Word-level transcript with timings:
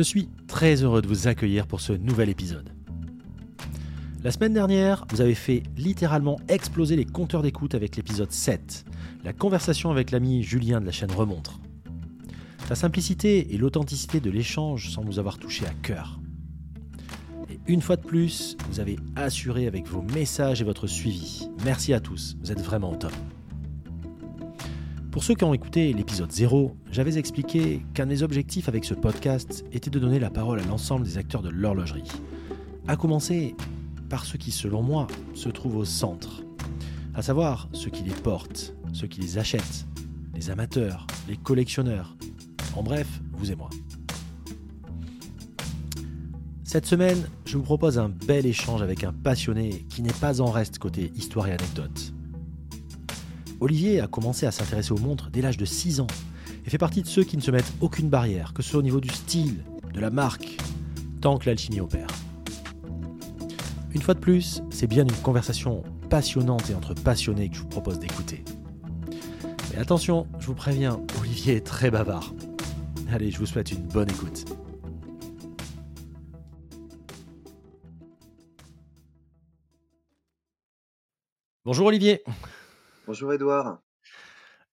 Je 0.00 0.04
suis 0.04 0.30
très 0.46 0.82
heureux 0.82 1.02
de 1.02 1.06
vous 1.06 1.28
accueillir 1.28 1.66
pour 1.66 1.82
ce 1.82 1.92
nouvel 1.92 2.30
épisode. 2.30 2.70
La 4.24 4.30
semaine 4.30 4.54
dernière, 4.54 5.04
vous 5.10 5.20
avez 5.20 5.34
fait 5.34 5.62
littéralement 5.76 6.40
exploser 6.48 6.96
les 6.96 7.04
compteurs 7.04 7.42
d'écoute 7.42 7.74
avec 7.74 7.96
l'épisode 7.96 8.32
7, 8.32 8.86
la 9.24 9.34
conversation 9.34 9.90
avec 9.90 10.10
l'ami 10.10 10.42
Julien 10.42 10.80
de 10.80 10.86
la 10.86 10.90
chaîne 10.90 11.12
Remontre. 11.12 11.60
La 12.70 12.76
simplicité 12.76 13.52
et 13.54 13.58
l'authenticité 13.58 14.20
de 14.20 14.30
l'échange 14.30 14.88
sans 14.88 15.02
vous 15.02 15.18
avoir 15.18 15.36
touché 15.36 15.66
à 15.66 15.74
cœur. 15.82 16.18
Et 17.50 17.60
une 17.66 17.82
fois 17.82 17.96
de 17.96 18.06
plus, 18.06 18.56
vous 18.70 18.80
avez 18.80 18.96
assuré 19.16 19.66
avec 19.66 19.86
vos 19.86 20.00
messages 20.00 20.62
et 20.62 20.64
votre 20.64 20.86
suivi. 20.86 21.50
Merci 21.62 21.92
à 21.92 22.00
tous, 22.00 22.38
vous 22.40 22.50
êtes 22.50 22.62
vraiment 22.62 22.92
au 22.92 22.96
top. 22.96 23.12
Pour 25.10 25.24
ceux 25.24 25.34
qui 25.34 25.42
ont 25.42 25.52
écouté 25.52 25.92
l'épisode 25.92 26.30
0, 26.30 26.76
j'avais 26.92 27.18
expliqué 27.18 27.82
qu'un 27.94 28.06
des 28.06 28.22
objectifs 28.22 28.68
avec 28.68 28.84
ce 28.84 28.94
podcast 28.94 29.64
était 29.72 29.90
de 29.90 29.98
donner 29.98 30.20
la 30.20 30.30
parole 30.30 30.60
à 30.60 30.64
l'ensemble 30.64 31.04
des 31.04 31.18
acteurs 31.18 31.42
de 31.42 31.48
l'horlogerie. 31.48 32.08
À 32.86 32.94
commencer 32.94 33.56
par 34.08 34.24
ceux 34.24 34.38
qui, 34.38 34.52
selon 34.52 34.82
moi, 34.82 35.08
se 35.34 35.48
trouvent 35.48 35.78
au 35.78 35.84
centre. 35.84 36.44
À 37.14 37.22
savoir 37.22 37.68
ceux 37.72 37.90
qui 37.90 38.04
les 38.04 38.14
portent, 38.14 38.72
ceux 38.92 39.08
qui 39.08 39.20
les 39.20 39.36
achètent, 39.36 39.84
les 40.36 40.48
amateurs, 40.48 41.08
les 41.28 41.36
collectionneurs. 41.36 42.16
En 42.76 42.84
bref, 42.84 43.20
vous 43.32 43.50
et 43.50 43.56
moi. 43.56 43.70
Cette 46.62 46.86
semaine, 46.86 47.28
je 47.46 47.56
vous 47.56 47.64
propose 47.64 47.98
un 47.98 48.10
bel 48.10 48.46
échange 48.46 48.80
avec 48.80 49.02
un 49.02 49.12
passionné 49.12 49.84
qui 49.88 50.02
n'est 50.02 50.12
pas 50.12 50.40
en 50.40 50.52
reste 50.52 50.78
côté 50.78 51.10
histoire 51.16 51.48
et 51.48 51.52
anecdote. 51.52 52.12
Olivier 53.60 54.00
a 54.00 54.06
commencé 54.06 54.46
à 54.46 54.52
s'intéresser 54.52 54.92
aux 54.92 54.98
montres 54.98 55.28
dès 55.30 55.42
l'âge 55.42 55.58
de 55.58 55.66
6 55.66 56.00
ans 56.00 56.06
et 56.64 56.70
fait 56.70 56.78
partie 56.78 57.02
de 57.02 57.06
ceux 57.06 57.24
qui 57.24 57.36
ne 57.36 57.42
se 57.42 57.50
mettent 57.50 57.72
aucune 57.82 58.08
barrière, 58.08 58.54
que 58.54 58.62
ce 58.62 58.70
soit 58.70 58.78
au 58.78 58.82
niveau 58.82 59.00
du 59.00 59.10
style, 59.10 59.62
de 59.92 60.00
la 60.00 60.10
marque, 60.10 60.56
tant 61.20 61.36
que 61.36 61.44
l'alchimie 61.44 61.80
opère. 61.80 62.08
Une 63.92 64.00
fois 64.00 64.14
de 64.14 64.20
plus, 64.20 64.62
c'est 64.70 64.86
bien 64.86 65.02
une 65.02 65.12
conversation 65.12 65.82
passionnante 66.08 66.70
et 66.70 66.74
entre 66.74 66.94
passionnés 66.94 67.50
que 67.50 67.56
je 67.56 67.60
vous 67.60 67.68
propose 67.68 67.98
d'écouter. 67.98 68.44
Mais 69.72 69.78
attention, 69.78 70.26
je 70.38 70.46
vous 70.46 70.54
préviens, 70.54 70.98
Olivier 71.20 71.56
est 71.56 71.66
très 71.66 71.90
bavard. 71.90 72.32
Allez, 73.12 73.30
je 73.30 73.38
vous 73.38 73.46
souhaite 73.46 73.72
une 73.72 73.82
bonne 73.82 74.08
écoute. 74.08 74.46
Bonjour 81.66 81.86
Olivier. 81.86 82.22
Bonjour 83.10 83.32
Edouard. 83.32 83.82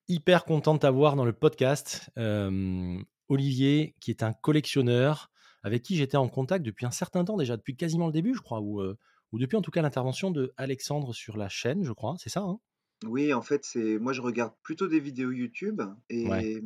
Hyper 0.07 0.45
content 0.45 0.75
de 0.75 0.79
t'avoir 0.79 1.15
dans 1.15 1.25
le 1.25 1.33
podcast. 1.33 2.11
Euh, 2.19 2.99
Olivier, 3.29 3.95
qui 3.99 4.11
est 4.11 4.21
un 4.21 4.31
collectionneur, 4.31 5.31
avec 5.63 5.81
qui 5.81 5.95
j'étais 5.95 6.17
en 6.17 6.29
contact 6.29 6.63
depuis 6.63 6.85
un 6.85 6.91
certain 6.91 7.25
temps 7.25 7.35
déjà, 7.35 7.57
depuis 7.57 7.75
quasiment 7.75 8.05
le 8.05 8.13
début, 8.13 8.35
je 8.35 8.41
crois, 8.41 8.59
ou, 8.59 8.79
euh, 8.79 8.95
ou 9.31 9.39
depuis 9.39 9.55
en 9.55 9.63
tout 9.63 9.71
cas 9.71 9.81
l'intervention 9.81 10.29
de 10.29 10.53
Alexandre 10.55 11.15
sur 11.15 11.35
la 11.35 11.49
chaîne, 11.49 11.83
je 11.83 11.91
crois, 11.93 12.13
c'est 12.19 12.29
ça 12.29 12.41
hein? 12.41 12.59
Oui, 13.07 13.33
en 13.33 13.41
fait, 13.41 13.65
c'est 13.65 13.97
moi 13.97 14.13
je 14.13 14.21
regarde 14.21 14.53
plutôt 14.61 14.87
des 14.87 14.99
vidéos 14.99 15.31
YouTube 15.31 15.81
et, 16.11 16.61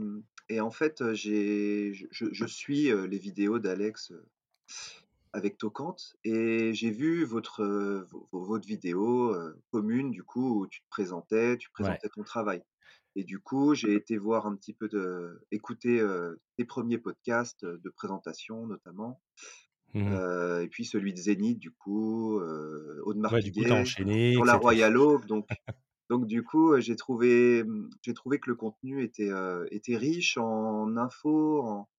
et 0.49 0.59
en 0.59 0.71
fait, 0.71 1.13
j'ai 1.13 1.93
je, 1.93 2.25
je 2.33 2.45
suis 2.45 2.91
euh, 2.91 3.07
les 3.07 3.17
vidéos 3.17 3.59
d'Alex 3.59 4.11
euh, 4.11 4.27
avec 5.33 5.57
Tocante 5.57 6.15
et 6.23 6.73
j'ai 6.73 6.91
vu 6.91 7.23
votre 7.25 7.61
euh, 7.63 8.03
vo- 8.09 8.27
vo- 8.31 8.43
votre 8.45 8.67
vidéo 8.67 9.33
euh, 9.33 9.61
commune 9.71 10.11
du 10.11 10.23
coup 10.23 10.61
où 10.61 10.67
tu 10.67 10.81
te 10.81 10.89
présentais, 10.89 11.57
tu 11.57 11.69
Ouais. 11.79 11.99
présentais 11.99 12.09
ton 12.09 12.23
travail. 12.23 12.63
Et 13.15 13.23
du 13.25 13.39
coup, 13.39 13.75
j'ai 13.75 13.93
été 13.95 14.17
voir 14.17 14.45
un 14.47 14.55
petit 14.55 14.73
peu 14.73 14.87
de 14.87 15.41
écouter 15.51 15.99
euh, 15.99 16.35
tes 16.57 16.65
premiers 16.65 16.97
podcasts 16.97 17.65
de 17.65 17.89
présentation 17.89 18.67
notamment. 18.67 19.21
Euh, 19.95 20.61
et 20.61 20.67
puis 20.69 20.85
celui 20.85 21.13
de 21.13 21.17
Zénith, 21.17 21.59
du 21.59 21.71
coup, 21.71 22.39
euh, 22.39 23.01
Audemars 23.03 23.33
Ouais, 23.33 23.41
Piguet, 23.41 23.71
enchaîné, 23.71 24.31
sur 24.33 24.45
la. 24.45 24.55
Royal 24.55 24.97
Oak. 24.97 25.25
Donc, 25.27 25.47
donc 26.09 26.27
du 26.27 26.43
coup, 26.43 26.79
j'ai 26.79 26.95
trouvé, 26.95 27.63
hum, 27.63 27.89
j'ai 28.01 28.13
trouvé 28.13 28.39
que 28.39 28.49
le 28.49 28.55
contenu 28.55 29.03
était, 29.03 29.31
était 29.71 29.97
riche 29.97 30.37
en 30.37 30.95
infos, 30.97 31.61
en, 31.63 31.89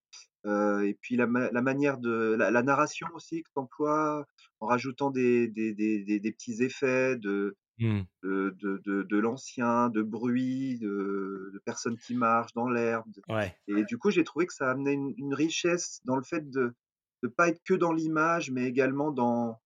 euh, 0.47 0.81
et 0.83 0.95
puis 0.95 1.17
la, 1.17 1.27
ma- 1.27 1.51
la 1.51 1.63
manière 1.63 1.99
de 1.99 2.35
la, 2.39 2.51
la 2.51 2.63
narration 2.63 3.07
aussi 3.15 3.43
que 3.43 3.49
tu 3.55 3.61
emploies, 3.61 4.27
en 4.61 4.67
rajoutant 4.67 5.11
des, 5.11 5.49
des, 5.49 5.75
des, 5.75 6.03
des, 6.05 6.21
des 6.21 6.33
petits 6.33 6.63
effets 6.63 7.17
de, 7.17 7.57
Mhm. 7.79 8.07
de, 8.23 8.55
de, 8.61 8.81
de, 8.85 9.03
de 9.03 9.19
l'ancien, 9.19 9.89
de 9.91 10.03
bruit, 10.03 10.79
de, 10.79 11.51
de 11.53 11.59
personnes 11.65 11.99
qui 11.99 12.15
marchent 12.15 12.55
dans 12.55 12.69
l'herbe. 12.69 13.11
Ouais, 13.29 13.57
Et 13.69 13.85
du 13.85 13.99
coup, 13.99 14.11
j'ai 14.11 14.25
trouvé 14.25 14.47
que 14.47 14.55
ça 14.55 14.71
amenait 14.71 14.95
une, 14.95 15.15
une 15.19 15.35
richesse 15.35 16.01
dans 16.05 16.17
le 16.17 16.23
fait 16.25 16.49
de 16.51 16.75
ne 17.23 17.29
pas 17.29 17.49
être 17.49 17.63
que 17.65 17.75
dans 17.75 17.93
l'image, 17.93 18.51
mais 18.51 18.65
également 18.67 19.11
dans, 19.13 19.61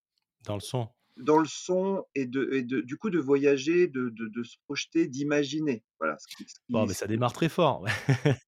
dans 0.45 0.55
le 0.55 0.61
son. 0.61 0.89
dans 1.17 1.39
le 1.39 1.47
son 1.47 2.05
et, 2.15 2.25
de, 2.25 2.49
et 2.53 2.63
de, 2.63 2.81
du 2.81 2.97
coup 2.97 3.09
de 3.09 3.19
voyager, 3.19 3.87
de, 3.87 4.09
de, 4.09 4.43
se 4.43 4.57
projeter, 4.65 5.07
d'imaginer. 5.07 5.83
Voilà. 5.99 6.17
Ce 6.19 6.27
qui, 6.35 6.47
ce 6.47 6.59
Bon, 6.69 6.85
mais 6.85 6.93
ça 6.93 7.07
démarre 7.07 7.33
très 7.33 7.49
fort. 7.49 7.85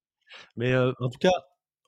Mais 0.58 0.74
euh, 0.74 0.92
en 1.00 1.10
tout 1.10 1.18
cas, 1.20 1.32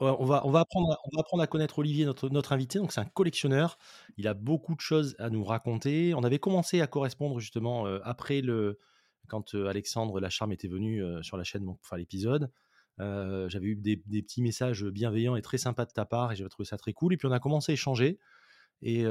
on 0.02 0.26
va, 0.26 0.46
on, 0.46 0.52
va 0.52 0.62
apprendre, 0.62 0.92
à- 0.94 0.98
on 1.06 1.16
va 1.16 1.22
apprendre 1.22 1.44
à 1.44 1.48
connaître 1.48 1.80
Olivier, 1.80 2.06
notre, 2.06 2.30
notre 2.30 2.54
invité. 2.54 2.80
Donc, 2.80 2.92
c'est 2.92 3.02
un 3.02 3.06
collectionneur. 3.06 3.78
Il 4.18 4.28
a 4.28 4.34
beaucoup 4.34 4.76
de 4.76 4.82
choses 4.82 5.16
à 5.20 5.30
nous 5.30 5.44
raconter. 5.44 6.14
On 6.16 6.24
avait 6.24 6.40
commencé 6.40 6.82
à 6.82 6.88
correspondre 6.88 7.40
justement 7.40 7.88
euh, 7.88 8.00
après 8.04 8.42
le. 8.42 8.80
Quand 9.28 9.56
euh, 9.56 9.68
Alexandre 9.68 10.20
Lacharme 10.20 10.52
était 10.52 10.68
venu 10.68 11.04
euh, 11.04 11.22
sur 11.24 11.38
la 11.38 11.44
chaîne 11.44 11.64
pour 11.64 11.78
faire 11.84 11.98
l'épisode. 11.98 12.52
J'avais 13.00 13.66
eu 13.68 13.76
des, 13.76 14.02
des 14.06 14.22
petits 14.22 14.44
messages 14.44 14.84
bienveillants 14.84 15.36
et 15.36 15.42
très 15.42 15.58
sympas 15.58 15.86
de 15.86 15.92
ta 15.92 16.06
part 16.06 16.32
et 16.32 16.36
j'avais 16.36 16.50
trouvé 16.50 16.68
ça 16.68 16.78
très 16.78 16.94
cool. 16.94 17.14
Et 17.14 17.18
puis 17.18 17.28
on 17.28 17.32
a 17.32 17.40
commencé 17.40 17.72
à 17.72 17.74
échanger. 17.74 18.20
Et, 18.84 19.06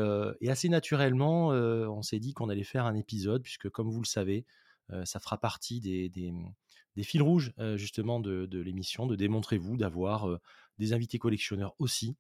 assez 0.49 0.69
naturellement, 0.69 1.49
on 1.49 2.03
s'est 2.03 2.21
dit 2.21 2.33
qu'on 2.33 2.49
allait 2.51 2.63
faire 2.63 2.87
un 2.87 2.95
épisode, 2.95 3.43
puisque 3.43 3.69
comme 3.69 3.91
vous 3.91 4.01
le 4.01 4.07
savez, 4.07 4.47
ça 5.05 5.19
fera 5.19 5.39
partie 5.39 5.81
des, 5.81 6.09
des- 6.09 6.33
fils 7.03 7.21
rouges 7.21 7.53
justement 7.75 8.21
de, 8.21 8.47
de 8.47 8.61
l'émission, 8.61 9.07
de 9.07 9.17
Démontrez-vous, 9.17 9.77
d'avoir 9.77 10.39
des 10.81 10.93
invités 10.93 11.19
collectionneurs 11.19 11.75
aussi, 11.79 12.17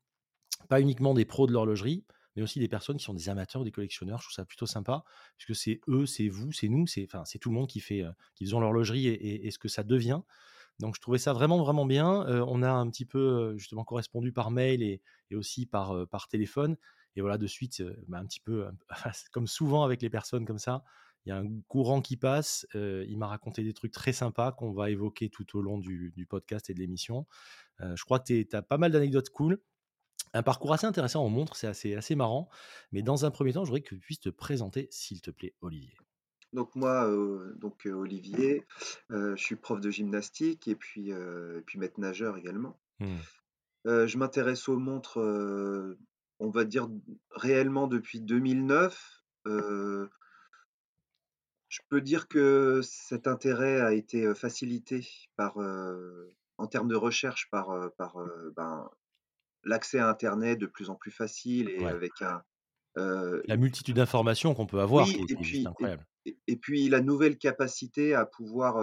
pas 0.68 0.80
uniquement 0.80 1.14
des 1.14 1.24
pros 1.24 1.46
de 1.46 1.52
l'horlogerie, 1.52 2.04
mais 2.36 2.42
aussi 2.42 2.60
des 2.60 2.68
personnes 2.68 2.96
qui 2.96 3.04
sont 3.04 3.14
des 3.14 3.28
amateurs 3.28 3.62
ou 3.62 3.64
des 3.64 3.72
collectionneurs. 3.72 4.18
Je 4.20 4.26
trouve 4.26 4.34
ça 4.34 4.44
plutôt 4.44 4.66
sympa, 4.66 5.02
puisque 5.36 5.58
c'est 5.60 5.80
eux, 5.88 6.06
c'est 6.06 6.28
vous, 6.28 6.52
c'est 6.52 6.68
nous, 6.68 6.86
c'est 6.86 7.04
enfin, 7.04 7.24
tout 7.40 7.48
le 7.48 7.56
monde 7.56 7.66
qui 7.66 7.80
fait, 7.80 8.02
euh, 8.02 8.12
qui 8.36 8.44
l'horlogerie 8.44 9.08
et, 9.08 9.50
ce 9.50 9.58
que 9.58 9.68
ça 9.68 9.82
devient. 9.82 10.20
Donc 10.80 10.94
je 10.96 11.00
trouvais 11.00 11.18
ça 11.18 11.32
vraiment 11.32 11.58
vraiment 11.58 11.84
bien. 11.84 12.26
Euh, 12.28 12.44
on 12.48 12.62
a 12.62 12.70
un 12.70 12.88
petit 12.88 13.04
peu 13.04 13.18
euh, 13.18 13.58
justement 13.58 13.84
correspondu 13.84 14.32
par 14.32 14.50
mail 14.50 14.82
et, 14.82 15.02
aussi 15.34 15.66
par, 15.66 15.92
euh, 15.92 16.06
par 16.06 16.28
téléphone. 16.28 16.76
Et 17.16 17.20
voilà, 17.20 17.38
de 17.38 17.46
suite, 17.46 17.82
bah, 18.08 18.18
un 18.18 18.24
petit 18.24 18.40
peu, 18.40 18.68
comme 19.32 19.46
souvent 19.46 19.82
avec 19.84 20.00
les 20.00 20.10
personnes 20.10 20.46
comme 20.46 20.58
ça, 20.58 20.84
il 21.24 21.30
y 21.30 21.32
a 21.32 21.36
un 21.38 21.60
courant 21.68 22.00
qui 22.00 22.16
passe. 22.16 22.66
euh, 22.74 23.04
il 23.08 23.18
m'a 23.18 23.26
raconté 23.26 23.62
des 23.62 23.72
trucs 23.72 23.92
très 23.92 24.12
sympas 24.12 24.52
qu'on 24.52 24.72
va 24.72 24.90
évoquer 24.90 25.28
tout 25.28 25.56
au 25.56 25.62
long 25.62 25.78
du, 25.78 26.12
du 26.16 26.26
podcast 26.26 26.70
et 26.70 26.74
de 26.74 26.80
l'émission. 26.80 27.26
Euh, 27.80 27.94
je 27.96 28.04
crois 28.04 28.18
que 28.20 28.42
tu 28.42 28.56
as 28.56 28.62
pas 28.62 28.78
mal 28.78 28.92
d'anecdotes 28.92 29.30
cool. 29.30 29.60
Un 30.32 30.42
parcours 30.42 30.72
assez 30.72 30.86
intéressant 30.86 31.24
en 31.24 31.28
montre, 31.28 31.56
c'est 31.56 31.66
assez, 31.66 31.94
assez 31.94 32.14
marrant. 32.14 32.48
Mais 32.92 33.02
dans 33.02 33.24
un 33.24 33.30
premier 33.30 33.52
temps, 33.52 33.64
je 33.64 33.70
voudrais 33.70 33.80
que 33.82 33.88
tu 33.94 33.98
puisses 33.98 34.20
te 34.20 34.28
présenter, 34.28 34.86
s'il 34.90 35.20
te 35.20 35.30
plaît, 35.30 35.54
Olivier. 35.60 35.94
Donc 36.52 36.74
moi, 36.74 37.08
euh, 37.08 37.54
donc 37.56 37.86
Olivier, 37.86 38.66
je 39.08 39.36
suis 39.36 39.56
prof 39.56 39.80
de 39.80 39.90
gymnastique 39.90 40.68
et 40.68 40.74
puis, 40.74 41.10
et 41.10 41.60
puis 41.66 41.78
maître 41.78 42.00
nageur 42.00 42.36
également. 42.36 42.78
Euh, 43.86 44.06
je 44.06 44.18
m'intéresse 44.18 44.68
aux 44.68 44.78
montres, 44.78 45.18
on 46.38 46.50
va 46.50 46.64
dire 46.64 46.88
réellement 47.32 47.86
depuis 47.86 48.20
2009. 48.20 49.20
Euh, 49.46 50.08
je 51.70 51.80
peux 51.90 52.02
dire 52.02 52.28
que 52.28 52.82
cet 52.84 53.28
intérêt 53.28 53.80
a 53.80 53.94
été 53.94 54.34
facilité 54.34 55.08
par, 55.36 55.58
en 56.58 56.66
termes 56.68 56.88
de 56.88 56.96
recherche 56.96 57.48
par, 57.50 57.92
par 57.96 58.18
euh, 58.18 58.52
ben, 58.56 58.90
l'accès 59.64 59.98
à 60.00 60.08
Internet 60.08 60.58
de 60.58 60.66
plus 60.66 60.90
en 60.90 60.96
plus 60.96 61.12
facile 61.12 61.70
et 61.70 61.86
Ouais. 61.86 61.90
avec 61.90 62.22
un, 62.22 62.42
La 63.44 63.58
multitude 63.58 63.96
d'informations 63.96 64.54
qu'on 64.54 64.64
peut 64.64 64.80
avoir, 64.80 65.10
oui, 65.10 65.12
qui 65.12 65.20
est, 65.20 65.28
et 65.28 65.36
qui 65.36 65.42
est 65.42 65.44
juste 65.44 65.66
puis, 65.66 65.74
et, 65.78 65.90
incroyable. 65.90 66.06
et- 66.26 66.38
et 66.46 66.56
puis 66.56 66.88
la 66.88 67.00
nouvelle 67.00 67.38
capacité 67.38 68.14
à 68.14 68.26
pouvoir 68.26 68.78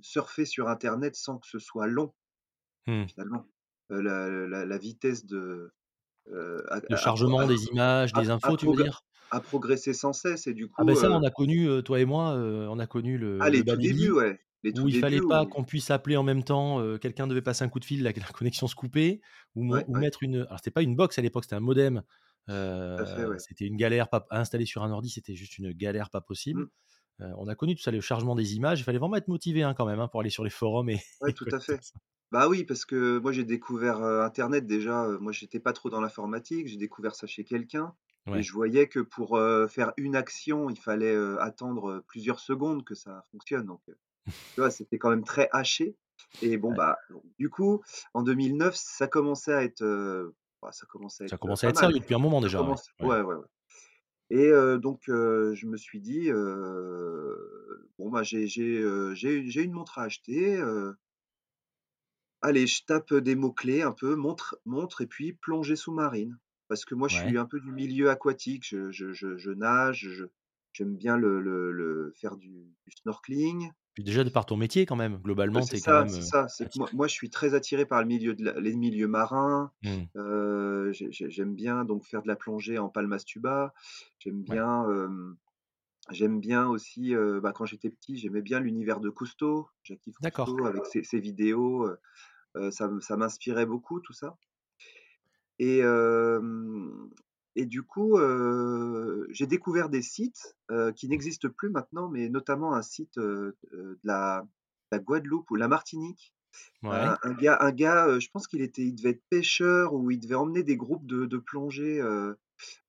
surfer 0.00 0.44
sur 0.44 0.68
Internet 0.68 1.14
sans 1.16 1.38
que 1.38 1.46
ce 1.46 1.58
soit 1.58 1.86
long 1.86 2.14
Hmm. 2.86 3.06
finalement. 3.06 3.46
heu, 3.92 4.00
la 4.02 4.28
la 4.30 4.64
la 4.66 4.78
vitesse 4.78 5.26
de, 5.26 5.72
heu, 6.28 6.64
a 6.72 6.80
pro 6.82 6.96
chargement 6.96 7.46
des 7.48 7.66
images, 7.66 8.12
des 8.12 8.30
infos, 8.30 8.56
tu 8.56 8.68
veux 8.68 8.76
dire? 8.76 9.00
A 9.32 9.40
progressé 9.40 9.94
sans 9.94 10.12
cesse 10.12 10.46
et 10.46 10.54
du 10.54 10.68
Ah 10.76 10.84
coup, 10.84 10.94
ça 10.94 11.10
on 11.10 11.22
a 11.22 11.30
connu, 11.30 11.68
toi 11.84 12.00
et 12.00 12.04
moi, 12.04 12.34
on 12.34 12.78
a 12.78 12.86
connu 12.86 13.18
Ah 13.38 13.50
le 13.50 13.50
le 13.50 13.58
les 13.58 13.62
bas 13.62 13.76
tout 13.76 13.80
débuts, 13.82 14.08
débit, 14.08 14.10
ouais, 14.10 14.40
les 14.62 14.72
tout 14.72 14.84
où 14.84 14.88
il 14.88 14.94
fallait 14.96 15.20
pas 15.20 15.44
qu'on 15.46 15.64
puisse 15.64 15.90
appeler 15.90 16.16
en 16.16 16.22
même 16.22 16.44
temps, 16.44 16.80
quelqu'un 16.98 17.26
devait 17.26 17.42
passer 17.42 17.62
un 17.64 17.68
coup 17.68 17.78
de 17.80 17.84
fil, 17.84 18.02
la 18.02 18.12
la 18.12 18.24
connexion 18.32 18.66
se 18.68 18.74
coupait 18.74 19.20
ou 19.54 19.64
mon 19.64 19.76
Ouais, 19.76 19.84
ou 19.86 19.94
ouais. 19.94 20.00
mettre 20.00 20.22
une 20.22 20.36
alors 20.36 20.58
c'était 20.58 20.70
pas 20.70 20.82
une 20.82 20.96
box 20.96 21.18
à 21.18 21.22
l'époque, 21.22 21.44
c'était 21.44 21.56
un 21.56 21.60
modem, 21.60 22.02
à 22.96 23.04
ouais. 23.28 23.38
c'était 23.38 23.66
une 23.66 23.76
galère 23.76 24.08
pas 24.08 24.26
à 24.30 24.40
installer 24.40 24.66
sur 24.66 24.82
un 24.82 24.90
ordi, 24.90 25.10
c'était 25.10 25.34
juste 25.34 25.58
une 25.58 25.72
galère 25.72 26.10
pas 26.10 26.20
possible. 26.20 26.62
Mmh. 26.62 27.34
On 27.38 27.46
a 27.46 27.54
connu 27.54 27.76
tout 27.76 27.82
ça, 27.82 27.90
le 27.90 28.00
chargement 28.00 28.34
des 28.34 28.56
images, 28.56 28.80
il 28.80 28.84
fallait 28.84 28.98
vraiment 28.98 29.16
être 29.16 29.28
motivé, 29.28 29.62
hein, 29.62 29.74
quand 29.74 29.86
même, 29.86 30.00
hein, 30.00 30.08
pour 30.08 30.20
aller 30.20 30.30
sur 30.30 30.42
les 30.42 30.50
forums 30.50 30.88
et 30.90 31.00
et 31.28 31.32
tout 31.34 31.46
à 31.52 31.60
fait. 31.60 31.78
Bah 32.32 32.48
oui, 32.48 32.64
parce 32.64 32.84
que 32.86 33.18
moi 33.18 33.30
j'ai 33.32 33.44
découvert, 33.44 34.02
internet 34.02 34.66
déjà, 34.66 35.06
moi 35.20 35.32
j'étais 35.32 35.60
pas 35.60 35.72
trop 35.72 35.90
dans 35.90 36.00
l'informatique, 36.00 36.66
j'ai 36.66 36.78
découvert 36.78 37.14
ça 37.14 37.26
chez 37.26 37.44
quelqu'un 37.44 37.94
et 38.32 38.42
je 38.42 38.52
voyais 38.52 38.88
que 38.88 39.00
pour, 39.00 39.38
faire 39.70 39.92
une 39.96 40.16
action, 40.16 40.70
il 40.70 40.78
fallait, 40.78 41.16
attendre, 41.40 42.04
plusieurs 42.08 42.40
secondes 42.40 42.84
que 42.84 42.94
ça 42.94 43.24
fonctionne. 43.30 43.66
Donc 43.66 43.82
heu, 43.88 43.96
tu 44.56 44.60
vois, 44.62 44.70
c'était 44.70 44.98
quand 44.98 45.10
même 45.10 45.24
très 45.24 45.48
haché. 45.52 45.96
Et 46.42 46.58
bon, 46.58 46.72
Ouais. 46.72 46.74
bah, 46.74 46.98
donc 47.10 47.24
du 47.38 47.50
coup, 47.50 47.82
en 48.14 48.22
2009, 48.22 48.74
ça 48.76 49.08
commençait 49.08 49.54
à 49.54 49.64
être, 49.64 49.82
bah, 50.62 50.72
ça 50.72 50.86
commençait 50.86 51.24
à 51.24 51.26
Ça 51.26 51.36
être, 51.36 51.46
heu, 51.46 51.52
commençait 51.52 51.66
à 51.66 51.70
être 51.70 51.76
sérieux 51.76 51.98
depuis 51.98 52.14
un 52.14 52.18
moment 52.18 52.40
Ça 52.40 52.50
déjà, 52.52 52.62
ouais, 52.62 52.74
commence 52.74 52.90
ouais. 53.00 53.10
ouais, 53.22 53.22
et 54.30 54.50
donc 54.80 55.02
je 55.08 55.66
me 55.66 55.76
suis 55.76 56.00
dit, 56.00 56.30
«Bon, 57.98 58.10
bah, 58.10 58.22
j'ai 58.22 59.62
une 59.62 59.72
montre 59.72 59.98
à 59.98 60.04
acheter, 60.04 60.56
heu» 60.58 60.96
«allez, 62.40 62.66
je 62.66 62.84
tape, 62.84 63.14
des 63.14 63.34
mots 63.34 63.52
clés 63.52 63.82
un 63.82 63.92
peu, 63.92 64.14
montre 64.16 64.58
montre 64.64 65.00
et 65.02 65.06
puis 65.06 65.32
plongée 65.32 65.76
sous-marine». 65.76 66.38
Parce 66.72 66.84
que 66.86 66.94
moi 66.96 67.08
je 67.08 67.16
suis 67.16 67.38
un 67.38 67.46
peu 67.46 67.60
du 67.60 67.70
milieu 67.72 68.10
aquatique, 68.10 68.64
je 68.66 68.90
je 68.90 69.12
je 69.12 69.36
je 69.36 69.50
nage, 69.52 70.26
j'aime 70.72 70.96
bien 70.96 71.16
le 71.18 71.40
le 71.40 71.70
le 71.72 72.12
faire 72.16 72.36
du 72.36 72.74
du 72.86 72.92
snorkeling. 73.02 73.70
Puis 73.94 74.04
déjà 74.04 74.22
de 74.24 74.28
par 74.30 74.44
ton 74.46 74.56
métier 74.58 74.84
quand 74.86 74.96
même, 74.96 75.16
Heu, 75.56 75.60
globalement, 75.60 75.66
c'est 75.66 75.76
es 75.76 75.82
quand 75.82 75.92
ça, 75.92 76.04
même, 76.04 76.32
ça, 76.46 76.46
moi 76.92 77.06
je 77.08 77.12
suis 77.14 77.30
très 77.30 77.54
attiré 77.54 77.84
par 77.86 78.00
le 78.00 78.06
milieu 78.06 78.34
de 78.34 78.44
la 78.44 78.58
les 78.60 78.74
milieux 78.76 79.08
marins, 79.08 79.72
Mmh. 79.82 80.06
j'aime 81.10 81.54
bien 81.54 81.84
donc 81.84 82.04
faire 82.04 82.22
de 82.22 82.28
la 82.28 82.36
plongée 82.36 82.78
en 82.78 82.88
palmas 82.88 83.24
tuba, 83.24 83.74
j'aime 84.18 84.42
Ouais. 84.48 84.62
bien, 84.62 84.86
j'aime 86.10 86.40
bien 86.40 86.68
aussi, 86.68 87.12
bah, 87.42 87.52
quand 87.52 87.64
j'étais 87.64 87.90
petit, 87.90 88.16
j'aimais 88.16 88.42
bien 88.42 88.60
l'univers 88.60 89.00
de 89.00 89.10
Cousteau, 89.10 89.68
D'accord. 90.20 90.52
Cousteau 90.52 90.66
avec 90.66 90.86
ses 90.86 91.02
ses 91.04 91.20
vidéos, 91.20 91.88
ça 92.70 92.90
ça 93.00 93.16
m'inspirait 93.18 93.66
beaucoup 93.66 94.00
tout 94.00 94.12
ça 94.14 94.38
et 97.54 97.66
du 97.66 97.82
coup, 97.82 98.18
j'ai 99.30 99.46
découvert 99.46 99.88
des 99.88 100.02
sites, 100.02 100.56
qui 100.96 101.08
n'existent 101.08 101.48
plus 101.48 101.70
maintenant, 101.70 102.08
mais 102.08 102.28
notamment 102.28 102.74
un 102.74 102.82
site, 102.82 103.18
de 103.18 103.56
la 104.04 104.46
la 104.90 104.98
Guadeloupe 104.98 105.50
ou 105.50 105.56
la 105.56 105.68
Martinique. 105.68 106.34
Ouais. 106.82 106.90
Un 106.90 107.16
un 107.22 107.32
gars 107.32 107.56
un 107.60 107.72
gars, 107.72 108.18
je 108.18 108.28
pense 108.30 108.46
qu'il 108.46 108.60
était 108.60 108.82
il 108.82 108.94
devait 108.94 109.10
être 109.10 109.24
pêcheur 109.30 109.94
ou 109.94 110.10
il 110.10 110.20
devait 110.20 110.34
emmener 110.34 110.62
des 110.62 110.76
groupes 110.76 111.06
de 111.06 111.24
de 111.24 111.38
plongée, 111.38 112.02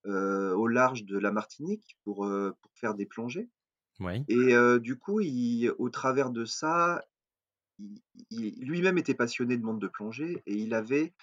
au 0.05 0.67
large 0.67 1.05
de 1.05 1.17
la 1.17 1.31
Martinique 1.31 1.97
pour, 2.03 2.29
faire 2.75 2.95
des 2.95 3.05
plongées 3.05 3.49
et 4.27 4.79
du 4.79 4.97
coup, 4.97 5.21
il 5.21 5.71
au 5.77 5.89
travers 5.89 6.29
de 6.31 6.45
ça, 6.45 7.03
il 7.79 8.01
il 8.29 8.67
lui-même 8.67 8.97
était 8.97 9.13
passionné 9.13 9.57
de 9.57 9.63
monde 9.63 9.81
de 9.81 9.87
plongée 9.87 10.41
et 10.45 10.55
il 10.55 10.73
avait, 10.73 11.13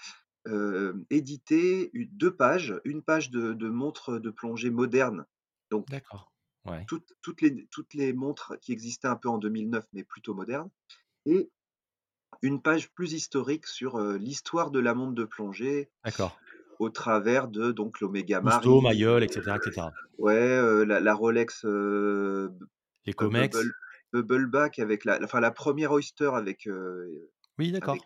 hem, 0.47 1.05
édité 1.11 1.91
u 1.95 2.07
2 2.07 2.35
pages, 2.37 2.81
une 2.85 3.03
page 3.03 3.31
de 3.31 3.53
de 3.55 3.69
montres 3.71 4.21
de 4.21 4.31
plongée 4.31 4.71
modernes, 4.71 5.27
donc 5.71 5.87
D'accord, 5.89 6.33
ouais. 6.67 6.87
toutes 6.89 7.13
toutes 7.23 7.43
les 7.43 7.67
toutes 7.71 7.95
les 7.95 8.13
montres 8.13 8.55
qui 8.61 8.73
existaient 8.73 9.09
un 9.09 9.17
peu 9.17 9.29
en 9.29 9.39
2009 9.39 9.87
mais 9.93 10.05
plutôt 10.05 10.35
modernes 10.35 10.71
et 11.27 11.51
une 12.43 12.63
page 12.63 12.93
plus 12.93 13.13
historique 13.15 13.67
sur, 13.67 13.99
l'histoire 14.01 14.71
de 14.71 14.81
la 14.81 14.95
montre 14.95 15.15
de 15.15 15.25
plongée 15.25 15.91
D'accord. 16.05 16.41
au 16.81 16.91
travers 16.91 17.49
de 17.49 17.73
donc 17.73 18.01
l'Omega 18.01 18.41
Cousteau, 18.41 18.81
Mayol 18.81 19.25
et 19.25 19.29
cetera 19.33 19.57
et 19.59 19.63
cetera. 19.63 19.93
ouais, 20.19 20.87
la 20.87 21.01
la 21.01 21.15
Rolex, 21.15 21.65
Les 21.65 21.71
heu, 21.71 22.53
Comex. 23.15 23.57
Bubble 23.57 23.75
Bubbleback 24.15 24.79
avec 24.81 25.05
la 25.05 25.21
enfin 25.23 25.41
la 25.41 25.51
1re 25.53 25.93
Oyster 25.93 26.31
avec, 26.35 26.69
Oui, 27.59 27.73
d'accord. 27.73 27.97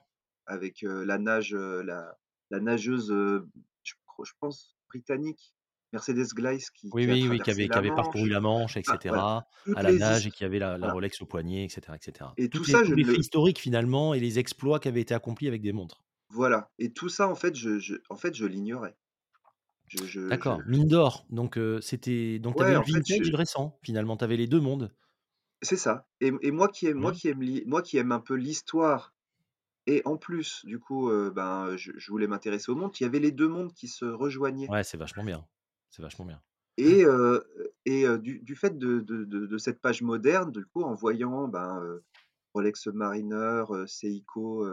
avec, 0.46 0.82
la 0.82 1.18
nage, 1.18 1.54
la 1.54 2.16
la 2.50 2.60
nageuse, 2.60 3.08
je 3.10 3.94
je 4.24 4.32
pense 4.40 4.76
britannique, 4.88 5.54
Mercedes 5.92 6.28
Glace 6.34 6.70
qui 6.70 6.94
Oui, 6.94 7.06
qui 7.06 7.06
oui, 7.06 7.28
oui, 7.28 7.40
qui 7.42 7.50
avait 7.50 7.68
qui 7.68 7.76
avait 7.78 7.90
parcouru 7.90 8.28
la 8.28 8.40
Manche 8.40 8.76
et 8.76 8.82
Enfin 8.86 8.98
voilà, 9.06 9.46
à 9.72 9.82
la 9.82 9.92
nage 9.92 10.26
et 10.26 10.30
qui 10.30 10.44
avait 10.44 10.58
la 10.60 10.78
la 10.78 10.86
voilà 10.86 10.90
Rolex 10.90 11.20
au 11.22 11.26
poignet 11.26 11.64
et 11.64 11.68
cetera 11.68 11.96
et 12.36 12.48
tout 12.48 12.62
Toutes 12.62 12.68
les 12.68 12.74
ça 12.74 12.84
je 12.84 12.94
les 12.94 13.04
faits 13.04 13.18
le 13.18 13.20
historiques 13.20 13.58
finalement 13.58 14.14
et 14.14 14.20
les 14.20 14.38
exploits 14.38 14.78
qui 14.80 14.88
avaient 14.88 15.00
été 15.00 15.14
accomplis 15.14 15.48
avec 15.48 15.62
des 15.62 15.72
montres. 15.72 16.04
Voilà 16.28 16.70
et 16.78 16.92
tout 16.92 17.08
ça 17.08 17.26
en 17.28 17.34
fait 17.34 17.54
je 17.54 17.78
je 17.78 17.94
en 18.10 18.16
fait 18.16 18.34
je 18.34 18.44
l'ignorais. 18.44 18.98
D'accord, 20.30 20.62
mine 20.66 20.86
d'or, 20.88 21.26
donc 21.30 21.56
heu, 21.58 21.80
c'était 21.80 22.38
donc 22.38 22.56
tu 22.56 22.62
avais 22.62 22.72
Ouais, 22.72 22.78
le 22.78 22.82
fait 22.84 23.00
vintage 23.00 23.20
et 23.20 23.30
je 23.30 23.34
récent, 23.36 23.78
finalement, 23.82 24.16
tu 24.18 24.24
avais 24.24 24.36
les 24.36 24.46
2 24.46 24.60
mondes. 24.60 24.94
C'est 25.62 25.76
ça 25.76 26.06
et 26.20 26.32
et 26.42 26.50
moi 26.52 26.68
qui 26.68 26.86
aime 26.86 26.98
moi 26.98 27.10
Bien. 27.10 27.12
qui 27.12 27.28
aime 27.28 27.42
moi 27.66 27.82
qui 27.82 27.96
aime 27.96 28.12
un 28.12 28.20
peu 28.20 28.34
l'histoire 28.34 29.13
et 29.86 30.02
en 30.04 30.16
plus 30.16 30.64
du 30.66 30.78
coup, 30.80 31.10
ben, 31.34 31.76
je 31.76 31.92
je 31.96 32.10
voulais 32.10 32.26
m'intéresser 32.26 32.70
aux 32.72 32.76
montres, 32.76 33.00
il 33.00 33.04
y 33.04 33.06
avait 33.06 33.20
les 33.20 33.32
2 33.32 33.48
mondes 33.48 33.72
qui 33.74 33.88
se 33.88 34.04
rejoignaient. 34.04 34.68
Ouais, 34.68 34.84
c'est 34.84 34.96
vachement 34.96 35.24
bien, 35.24 35.46
c'est 35.90 36.02
vachement 36.02 36.24
bien. 36.24 36.42
Et 36.76 37.04
et 37.86 38.18
du 38.18 38.40
du 38.40 38.56
fait 38.56 38.76
de 38.78 39.00
de 39.00 39.24
de 39.24 39.46
de 39.46 39.58
cette 39.58 39.80
page 39.80 40.02
moderne, 40.02 40.50
du 40.50 40.64
coup, 40.66 40.82
en 40.82 40.94
voyant, 40.94 41.46
ben, 41.48 42.00
Rolex 42.54 42.80
Submariner, 42.82 43.64
heu, 43.70 43.86
Seiko, 43.86 44.66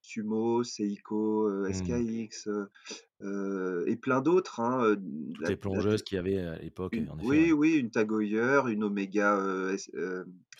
Sumo, 0.00 0.62
Seiko, 0.64 1.48
Mmh. 1.68 1.72
SKX, 1.72 2.48
et 3.86 3.96
plein 3.96 4.20
d'autres, 4.20 4.60
hein, 4.60 4.96
Toutes 5.34 5.48
les 5.48 5.56
plongeuses 5.56 6.02
qu'il 6.02 6.16
y 6.16 6.18
avait 6.18 6.38
à 6.38 6.58
l'époque, 6.58 6.96
une 6.96 7.10
en 7.10 7.18
effet, 7.18 7.48
oui, 7.48 7.52
oui, 7.52 7.74
une 7.76 7.90
Tag 7.90 8.10
Heuer, 8.12 8.62
une 8.72 8.84
Omega, 8.84 9.40
S 9.72 9.90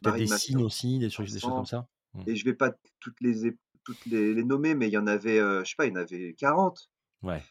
des 0.03 0.27
signes 0.27 0.63
aussi, 0.63 0.99
des 0.99 1.11
des 1.29 1.41
choses 1.41 1.53
comme 1.53 1.65
300 1.65 1.67
ça? 1.67 1.89
Mmh. 2.15 2.25
et 2.27 2.37
je 2.37 2.45
vais 2.45 2.55
pas 2.55 2.75
toutes 3.01 3.21
les 3.21 3.47
toutes 3.85 4.05
les 4.07 4.35
les 4.35 4.45
nommer, 4.45 4.75
mais 4.75 4.89
il 4.89 4.93
y 4.93 4.99
en 4.99 5.07
avait, 5.07 5.39
heu, 5.41 5.61
je 5.65 5.71
sais 5.71 5.77
pas, 5.77 5.87
il 5.87 5.91
y 5.91 5.93
en 5.93 5.97
avait 6.01 6.35
40. 6.35 6.89
Ouais. 7.23 7.45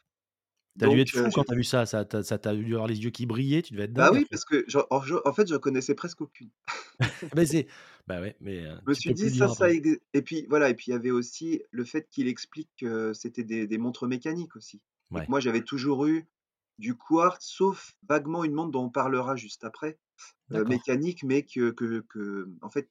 Tu 0.80 0.86
as 0.86 0.90
dû 0.90 1.00
être 1.02 1.12
fou 1.12 1.32
quand 1.32 1.44
j'ai 1.44 1.46
tu 1.46 1.54
as 1.54 1.58
vu 1.58 1.64
ça, 1.66 1.86
ça 1.88 2.06
t'a 2.06 2.56
dû 2.56 2.74
avoir 2.74 2.88
les 2.88 3.04
yeux 3.04 3.12
qui 3.12 3.26
brillaient, 3.28 3.62
tu 3.64 3.74
devais 3.74 3.86
être 3.86 3.94
Bah 3.96 4.10
dingue 4.10 4.14
oui, 4.14 4.26
après. 4.26 4.30
parce 4.30 4.44
que 4.46 4.64
j'en 4.68 4.86
en 4.90 5.02
je 5.02 5.16
fait, 5.36 5.48
j'en 5.48 5.60
connaissais 5.60 5.94
presque 5.96 6.22
aucune. 6.22 6.50
Beh, 7.36 7.46
c'est 7.46 7.68
bah, 8.08 8.22
ouais, 8.22 8.36
mais 8.40 8.64
heu, 8.66 8.80
Je 8.86 8.90
me 8.90 8.94
suis 8.94 9.14
dit: 9.14 9.30
«Ça, 9.30 9.48
ça 9.48 9.70
après. 9.70 9.72
ex» 9.72 9.98
et 10.14 10.22
puis 10.22 10.46
voilà 10.50 10.70
et 10.70 10.76
puis 10.76 10.86
il 10.88 10.92
y 10.92 10.94
avait 10.94 11.12
aussi 11.12 11.62
le 11.72 11.86
fait 11.86 12.08
qu'il 12.10 12.28
explique 12.28 12.70
que 12.78 13.14
c'était 13.14 13.44
des 13.44 13.66
des 13.68 13.78
montres 13.78 14.08
mécaniques 14.08 14.56
aussi 14.58 14.82
Ouais. 15.12 15.28
moi 15.28 15.40
j'avais 15.40 15.62
toujours 15.64 16.06
eu 16.06 16.28
du 16.80 16.96
quartz, 16.98 17.46
sauf 17.46 17.96
vaguement 18.10 18.44
une 18.44 18.54
montre 18.54 18.72
dont 18.72 18.86
on 18.86 18.90
parlera 18.90 19.36
juste 19.38 19.64
après, 19.64 20.00
mécanique 20.52 21.24
mais 21.24 21.44
que 21.46 21.72
que 21.72 22.02
que, 22.10 22.50
en 22.64 22.70
fait, 22.72 22.90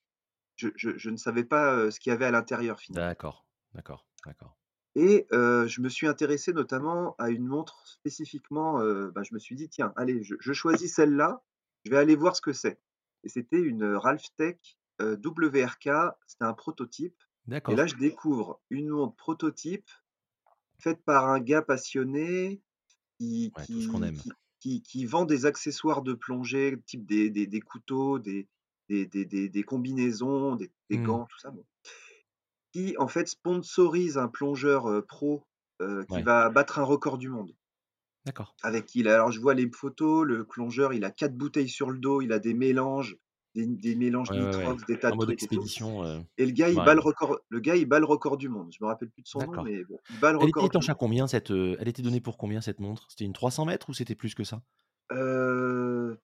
je 0.56 0.68
je 0.76 0.96
je 0.98 1.10
ne 1.10 1.16
savais 1.16 1.44
pas, 1.44 1.90
ce 1.90 2.00
qu'il 2.00 2.10
y 2.10 2.14
avait 2.14 2.26
à 2.26 2.30
l'intérieur 2.30 2.80
finalement. 2.80 3.16
D'accord, 3.16 3.48
d'accord, 3.74 4.06
d'accord. 4.24 4.56
Et 4.94 5.26
je 5.30 5.80
me 5.80 5.88
suis 5.88 6.06
intéressé 6.06 6.52
notamment 6.52 7.14
à 7.18 7.30
une 7.30 7.46
montre 7.46 7.86
spécifiquement, 7.86 8.80
heu, 8.82 9.10
bah, 9.14 9.22
je 9.22 9.34
me 9.34 9.38
suis 9.38 9.54
dit: 9.56 9.68
«Tiens, 9.68 9.92
allez, 9.96 10.22
je 10.22 10.34
je 10.40 10.52
choisis 10.52 10.94
celle-là, 10.94 11.42
je 11.84 11.90
vais 11.90 11.96
aller 11.98 12.16
voir 12.16 12.36
ce 12.36 12.42
que 12.42 12.52
c'est» 12.52 12.80
et 13.24 13.28
c'était 13.28 13.60
une, 13.60 13.84
heu, 13.84 13.96
Ralphtech, 13.98 14.78
heu, 15.00 15.16
WRK, 15.16 15.88
c'était 16.26 16.44
un 16.44 16.52
prototype 16.54 17.16
et 17.68 17.74
là 17.76 17.86
D'accord. 17.86 17.86
je 17.86 17.94
découvre 17.96 18.60
une 18.70 18.88
montre 18.90 19.16
prototype 19.16 19.88
faite 20.80 21.04
par 21.04 21.28
un 21.30 21.40
gars 21.40 21.62
passionné 21.62 22.62
qui 23.18 23.54
Ouais, 23.56 23.66
qui 23.66 23.80
aime. 24.02 24.22
qui 24.22 24.38
qui 24.60 24.82
qui 24.82 25.06
vend 25.06 25.24
des 25.26 25.46
accessoires 25.46 26.02
de 26.02 26.14
plongée, 26.14 26.80
type 26.86 27.06
des 27.06 27.30
des 27.30 27.46
des 27.46 27.60
couteaux, 27.60 28.18
des 28.20 28.48
des 28.88 29.06
des 29.06 29.24
des 29.26 29.48
des 29.48 29.62
combinaisons, 29.64 30.56
des 30.56 30.72
Mmh. 30.92 31.00
gants, 31.00 31.26
tout 31.30 31.38
ça, 31.38 31.50
bon 31.50 31.64
qui 32.74 32.96
en 32.98 33.06
fait 33.08 33.28
sponsorise 33.28 34.16
un 34.18 34.28
plongeur, 34.28 35.04
pro, 35.06 35.46
qui 36.08 36.20
Ouais. 36.20 36.22
va 36.22 36.48
battre 36.50 36.78
un 36.78 36.84
record 36.84 37.18
du 37.18 37.28
monde. 37.28 37.54
D'accord. 38.24 38.52
Avec 38.64 38.86
qui 38.86 39.06
alors 39.08 39.30
je 39.32 39.40
vois 39.40 39.54
les 39.54 39.68
photos, 39.70 40.24
le 40.26 40.44
plongeur, 40.44 40.92
il 40.94 41.04
a 41.04 41.10
4 41.10 41.36
bouteilles 41.36 41.68
sur 41.68 41.90
le 41.90 41.98
dos, 41.98 42.20
il 42.22 42.32
a 42.32 42.38
des 42.38 42.54
mélanges, 42.54 43.18
des 43.54 43.66
des 43.66 43.96
mélanges 43.96 44.30
Ouais, 44.30 44.34
nitrox, 44.34 44.84
des 44.86 44.98
tas 44.98 45.10
en 45.10 45.14
de 45.14 45.16
mode 45.16 45.30
trucs 45.36 45.42
et 45.42 45.48
expédition, 45.48 46.24
et 46.38 46.46
le 46.46 46.52
gars, 46.52 46.70
il 46.70 46.82
bat 46.82 46.94
le 46.94 47.00
sous-marine. 47.00 47.02
record 47.02 47.40
le 47.50 47.60
gars, 47.60 47.76
il 47.76 47.86
bat 47.86 48.00
le 48.00 48.06
record 48.06 48.36
du 48.38 48.48
monde. 48.50 48.72
Je 48.72 48.84
me 48.84 48.88
rappelle 48.88 49.10
plus 49.10 49.22
de 49.22 49.28
son 49.28 49.42
nom, 49.44 49.58
mais 49.60 49.84
bon, 49.84 50.00
il 50.08 50.18
bat 50.18 50.32
le 50.32 50.38
Elle 50.40 50.48
était 50.50 50.68
record 50.68 50.82
monde. 50.82 50.88
à 50.88 50.94
combien 50.94 51.26
cette, 51.26 51.50
heu, 51.50 51.76
elle 51.80 51.88
était 51.88 52.02
donnée 52.02 52.20
pour 52.20 52.36
combien 52.38 52.60
cette 52.60 52.80
montre? 52.80 53.06
C'était 53.10 53.24
une 53.24 53.32
300 53.32 53.66
m 53.66 53.88
ou 53.88 53.94
c'était 53.94 54.14
plus 54.14 54.34
que 54.34 54.44
ça? 54.44 54.62
Heu, 55.10 56.18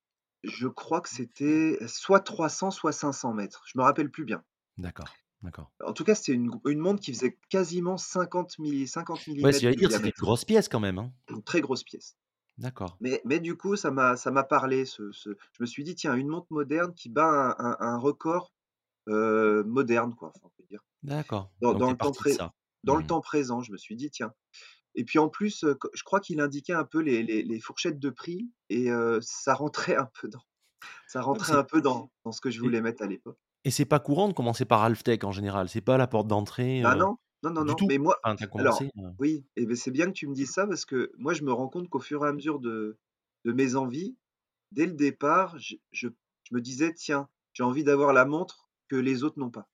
je 0.45 0.69
crois 0.69 1.01
que 1.01 1.09
c'était 1.09 1.79
soit 1.89 2.21
300, 2.21 2.71
soit 2.71 2.93
500 2.93 3.35
m, 3.39 3.61
je 3.67 3.79
me 3.79 3.85
rappelle 3.85 4.11
plus 4.11 4.25
bien. 4.25 4.45
D'accord. 4.79 5.21
D'accord. 5.43 5.71
En 5.85 5.93
tout 5.93 6.05
cas, 6.05 6.15
c'était 6.15 6.33
une 6.35 6.79
montre 6.79 7.01
qui 7.01 7.13
faisait 7.13 7.37
quasiment 7.51 7.97
50 7.97 8.59
milli 8.61 8.87
50 8.89 9.27
Ouais, 9.43 9.53
ce 9.53 9.59
que 9.61 9.63
millimètres 9.63 9.67
j'allais 9.67 9.77
de 9.77 9.77
dire, 9.77 9.91
c'était 9.91 10.09
une 10.11 10.21
grosse 10.21 10.45
pièce 10.45 10.69
quand 10.69 10.81
même, 10.81 10.99
hein? 10.99 11.13
Une 11.31 11.43
très 11.43 11.61
grosse 11.61 11.85
pièce. 11.85 12.17
D'accord. 12.59 13.01
Mais 13.01 13.23
mais 13.27 13.41
du 13.41 13.57
coup, 13.57 13.77
ça 13.77 13.91
m'a 13.93 14.17
ça 14.17 14.31
m'a 14.33 14.45
parlé 14.45 14.85
ce 14.87 15.13
ce 15.13 15.31
je 15.53 15.63
me 15.63 15.67
suis 15.67 15.85
dit: 15.85 15.95
«Tiens, 15.97 16.15
une 16.17 16.29
montre 16.29 16.49
moderne 16.51 16.95
qui 16.95 17.11
bat 17.11 17.57
un 17.59 17.71
un 17.71 17.77
un 17.81 17.99
record, 17.99 18.55
heu, 19.09 19.65
moderne, 19.65 20.15
quoi», 20.17 20.31
enfin, 20.31 20.41
on 20.47 20.51
peut 20.63 20.67
dire. 20.69 20.83
D'accord, 21.03 21.51
le 21.91 21.97
temps 21.99 22.15
pré 22.15 22.43
dans 22.85 22.97
le 22.97 23.03
Mmh. 23.03 23.07
temps 23.07 23.21
présent, 23.23 23.63
je 23.63 23.73
me 23.73 23.79
suis 23.79 23.97
dit: 23.97 24.11
«Tiens» 24.11 24.35
et 24.99 25.05
puis 25.05 25.19
en 25.21 25.29
plus, 25.31 25.65
je 25.95 26.05
crois 26.05 26.21
qu'il 26.21 26.41
indiquait 26.41 26.75
un 26.75 26.85
peu 26.85 27.01
les 27.01 27.23
les 27.25 27.43
les 27.43 27.61
fourchettes 27.61 28.01
de 28.01 28.11
prix 28.11 28.51
et 28.71 28.89
ça 29.23 29.55
rentrait 29.55 29.97
un 29.97 30.11
peu 30.21 30.29
dans 30.29 30.43
ça 31.07 31.23
mais 31.31 31.39
rentrait 31.39 31.55
un 31.55 31.65
peu 31.65 31.83
dans 31.83 32.13
dans 32.25 32.33
ce 32.33 32.41
que 32.43 32.51
je 32.51 32.61
et 32.63 32.69
voulais 32.69 32.83
mettre 32.83 33.03
à 33.03 33.07
l'époque. 33.09 33.39
et 33.65 33.71
c'est 33.71 33.85
pas 33.87 34.01
courant 34.01 34.29
de 34.29 34.35
commencer 34.35 34.65
par 34.65 34.83
Halftech 34.85 35.25
en 35.25 35.33
général? 35.33 35.69
C'est 35.69 35.81
pas 35.83 35.99
la 35.99 36.07
porte 36.09 36.29
d'entrée, 36.29 36.85
heu, 36.85 36.95
non, 36.95 37.17
non, 37.43 37.51
non, 37.53 37.65
non, 37.65 37.77
tout? 37.77 37.87
mais 37.87 37.99
moi 37.99 38.17
Enfin, 38.25 38.37
alors 38.57 38.91
oui 39.19 39.47
et 39.57 39.75
c'est 39.77 39.91
bien 39.91 40.07
que 40.07 40.13
tu 40.13 40.27
me 40.29 40.35
dises 40.35 40.51
ça 40.53 40.67
parce 40.67 40.85
que 40.85 41.13
moi, 41.19 41.35
je 41.35 41.43
me 41.45 41.53
rends 41.53 41.69
compte 41.69 41.89
qu'au 41.89 42.01
fur 42.01 42.25
et 42.25 42.29
à 42.29 42.33
mesure 42.33 42.59
de 42.61 42.99
de 43.45 43.53
mes 43.53 43.77
envies, 43.77 44.17
dès 44.73 44.87
le 44.87 44.95
départ, 44.95 45.59
je 45.59 45.77
je 45.93 46.09
je 46.45 46.55
me 46.55 46.61
disais: 46.63 46.95
«Tiens, 46.95 47.29
j'ai 47.55 47.65
envie 47.65 47.85
d'avoir 47.85 48.13
la 48.15 48.25
montre 48.27 48.71
que 48.89 48.97
les 48.97 49.25
autres 49.25 49.39
n'ont 49.41 49.51
pas» 49.51 49.69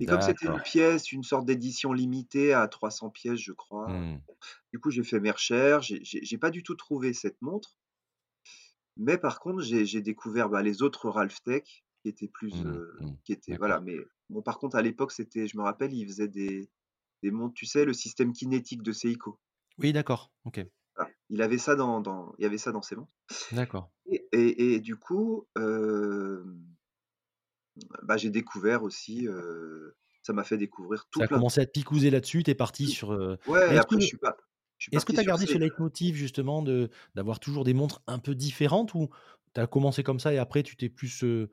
et 0.00 0.06
comme 0.06 0.20
c'était 0.22 0.46
une 0.46 0.60
pièce, 0.62 1.12
une 1.12 1.22
sorte 1.24 1.46
d'édition 1.46 1.92
limitée 1.92 2.52
à 2.54 2.68
300 2.68 3.10
pièces, 3.10 3.40
je 3.40 3.52
crois, 3.52 3.86
Mmh. 3.86 4.20
du 4.72 4.80
coup, 4.80 4.90
j'ai 4.90 5.04
fait 5.04 5.20
mes 5.20 5.30
recherches, 5.32 5.92
j'ai 6.02 6.38
pas 6.38 6.50
du 6.50 6.62
tout 6.64 6.76
trouvé 6.76 7.12
cette 7.14 7.42
montre 7.42 7.76
mais 8.96 9.18
par 9.18 9.40
contre, 9.40 9.62
j'ai 9.62 10.00
découvert, 10.02 10.48
bah, 10.48 10.62
les 10.62 10.82
autres 10.82 11.08
Ralph-Tech 11.10 11.84
qui 12.02 12.08
étaient 12.08 12.28
plus, 12.28 12.64
Mmh, 12.64 12.66
heu, 12.66 12.94
mmh. 13.00 13.16
qui 13.24 13.32
étaient 13.32 13.56
voilà, 13.56 13.80
mais 13.80 13.96
bon, 14.30 14.42
par 14.42 14.58
contre, 14.58 14.76
à 14.76 14.82
l'époque, 14.82 15.12
c'était 15.12 15.46
je 15.46 15.56
me 15.56 15.62
rappelle, 15.62 15.92
ils 15.92 16.06
faisaient 16.06 16.28
des 16.28 16.70
des 17.22 17.30
montres, 17.30 17.54
tu 17.54 17.66
sais, 17.66 17.84
le 17.86 17.94
système 17.94 18.32
kinétique 18.32 18.82
de 18.82 18.92
Seiko. 18.92 19.40
Oui, 19.78 19.92
d'accord, 19.92 20.32
OK. 20.44 20.60
Voilà, 20.96 21.10
il 21.30 21.42
avait 21.42 21.58
ça 21.58 21.74
dans 21.76 22.00
dans 22.00 22.34
il 22.38 22.42
y 22.42 22.46
avait 22.46 22.58
ça 22.58 22.72
dans 22.72 22.82
ses 22.82 22.96
montres 22.96 23.12
D'accord. 23.50 23.90
et 24.06 24.28
et 24.32 24.74
et 24.74 24.80
du 24.80 24.96
coup, 24.96 25.46
hem, 25.56 26.75
bah, 28.02 28.16
j'ai 28.16 28.30
découvert 28.30 28.82
aussi, 28.82 29.26
heu, 29.28 29.96
ça 30.22 30.32
m'a 30.32 30.44
fait 30.44 30.58
découvrir 30.58 31.06
tout 31.10 31.22
Ça 31.22 31.24
a 31.24 31.28
plein 31.28 31.28
commencé 31.28 31.60
à 31.60 31.66
te 31.66 31.70
picouser 31.70 32.10
là-dessus, 32.10 32.42
tu 32.42 32.50
es 32.50 32.54
parti 32.54 32.88
sur, 32.88 33.12
heu 33.12 33.38
ouais 33.46 33.60
et 33.66 33.74
et 33.74 33.76
est-ce 33.76 33.86
après 33.86 34.00
je 34.00 34.06
que 34.06 34.08
suis 34.08 34.18
pas 34.18 34.36
je 34.78 34.84
suis 34.84 34.92
est-ce 34.92 35.06
que 35.06 35.12
parti 35.12 35.14
tu 35.14 35.20
as 35.20 35.24
sur 35.24 35.34
gardé 35.46 35.46
ce 35.46 35.58
leitmotiv 35.58 36.16
justement 36.16 36.62
de 36.62 36.90
d'avoir 37.16 37.40
toujours 37.40 37.64
des 37.64 37.74
montres 37.74 38.02
un 38.08 38.18
peu 38.20 38.34
différentes 38.36 38.94
ou 38.94 39.10
tu 39.54 39.60
as 39.60 39.66
commencé 39.68 40.02
comme 40.04 40.20
ça 40.20 40.32
et 40.34 40.38
après 40.38 40.62
tu 40.64 40.76
t'es 40.76 40.88
plus, 40.90 41.24
heu, 41.24 41.50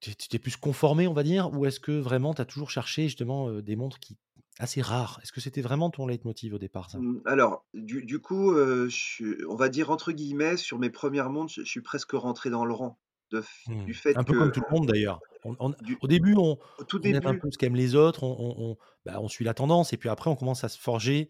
tu 0.00 0.14
tu 0.16 0.28
t'es 0.28 0.38
plus 0.38 0.56
conformé, 0.56 1.06
on 1.08 1.12
va 1.14 1.22
dire? 1.22 1.52
Ou 1.52 1.66
est-ce 1.66 1.80
que 1.80 1.92
vraiment 1.92 2.34
tu 2.34 2.42
as 2.42 2.44
toujours 2.44 2.70
cherché 2.70 3.04
justement, 3.04 3.48
heu, 3.50 3.62
des 3.62 3.76
montres 3.76 3.98
qui 4.00 4.18
assez 4.58 4.82
rares? 4.82 5.18
Est-ce 5.22 5.32
que 5.32 5.40
c'était 5.40 5.62
vraiment 5.62 5.90
ton 5.90 6.06
leitmotiv 6.06 6.54
au 6.54 6.58
départ 6.58 6.90
ça? 6.90 7.02
mmh, 7.02 7.20
alors 7.26 7.66
du 7.74 8.04
du 8.04 8.20
coup, 8.20 8.52
heu, 8.52 8.88
je 8.88 8.96
suis 8.96 9.36
on 9.48 9.56
va 9.56 9.68
dire 9.68 9.90
entre 9.90 10.12
guillemets, 10.12 10.56
sur 10.56 10.78
mes 10.78 10.90
premières 10.90 11.30
montres, 11.30 11.52
je 11.52 11.62
je 11.62 11.70
suis 11.70 11.82
presque 11.82 12.12
rentré 12.12 12.50
dans 12.50 12.64
le 12.64 12.72
rang 12.74 12.98
de 13.34 13.42
Mmh. 13.66 13.86
du 13.86 13.94
fait 13.94 14.16
Un 14.16 14.24
peu 14.24 14.34
que 14.34 14.34
comme 14.34 14.50
tout 14.52 14.60
le 14.68 14.74
monde 14.74 14.86
d'ailleurs. 14.88 15.22
On 15.42 15.56
on 15.58 15.74
du 15.80 16.00
au 16.00 16.06
début 16.06 16.34
on 16.36 16.58
tout 16.88 17.00
on 17.02 17.12
aime 17.12 17.26
un 17.26 17.34
peu 17.34 17.48
ce 17.50 17.56
qu'aiment 17.58 17.74
les 17.76 17.94
autres, 17.94 18.22
on 18.24 18.76
bah, 19.06 19.20
on 19.20 19.28
suit 19.28 19.44
la 19.44 19.54
tendance 19.54 19.92
et 19.92 19.96
puis 19.98 20.08
après 20.08 20.30
on 20.30 20.36
commence 20.36 20.64
à 20.64 20.68
se 20.68 20.78
forger 20.78 21.28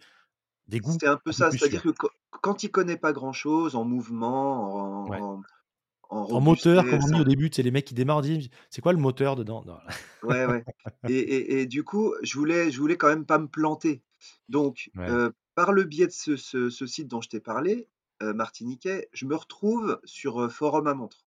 des 0.68 0.80
goûts 0.80 1.00
C'est 1.00 1.06
un 1.08 1.18
peu 1.24 1.32
ça, 1.32 1.50
c'est-à-dire 1.50 1.82
que 1.82 1.90
quand 2.42 2.62
y 2.62 2.70
connais 2.70 2.96
pas 2.96 3.12
grand-chose 3.12 3.74
en 3.76 3.84
mouvement, 3.84 5.02
Ouais. 5.06 5.24
en 5.36 5.42
en 6.10 6.18
en 6.20 6.32
En 6.32 6.40
moteur, 6.42 6.86
comme 6.88 7.00
on 7.04 7.08
dit 7.08 7.20
au 7.20 7.24
début, 7.24 7.50
sais 7.52 7.62
les 7.62 7.70
mecs 7.70 7.86
qui 7.86 7.94
démarrent 7.94 8.22
disent: 8.22 8.48
«C'est 8.70 8.80
quoi 8.82 8.92
le 8.92 8.98
moteur 8.98 9.36
dedans?» 9.36 9.62
non. 9.66 9.76
ouais, 10.22 10.46
ouais 10.46 10.66
et 11.06 11.18
et 11.18 11.60
et 11.62 11.66
du 11.66 11.84
coup, 11.84 12.14
je 12.22 12.38
voulais 12.38 12.70
je 12.70 12.78
voulais 12.80 12.96
quand 12.96 13.08
même 13.08 13.26
pas 13.26 13.38
me 13.38 13.48
planter. 13.48 14.02
Donc, 14.48 14.90
Ouais. 14.96 15.18
heu, 15.18 15.32
par 15.54 15.72
le 15.72 15.84
biais 15.84 16.06
de 16.06 16.12
ce 16.12 16.36
ce 16.36 16.70
ce 16.70 16.86
site 16.86 17.08
dont 17.08 17.20
je 17.20 17.28
t'ai 17.28 17.40
parlé, 17.40 17.88
heu, 18.22 18.32
martiniquais, 18.34 19.08
je 19.12 19.26
me 19.26 19.36
retrouve 19.36 20.00
sur, 20.04 20.40
heu, 20.42 20.48
Forum 20.48 20.86
à 20.86 20.94
montres 20.94 21.23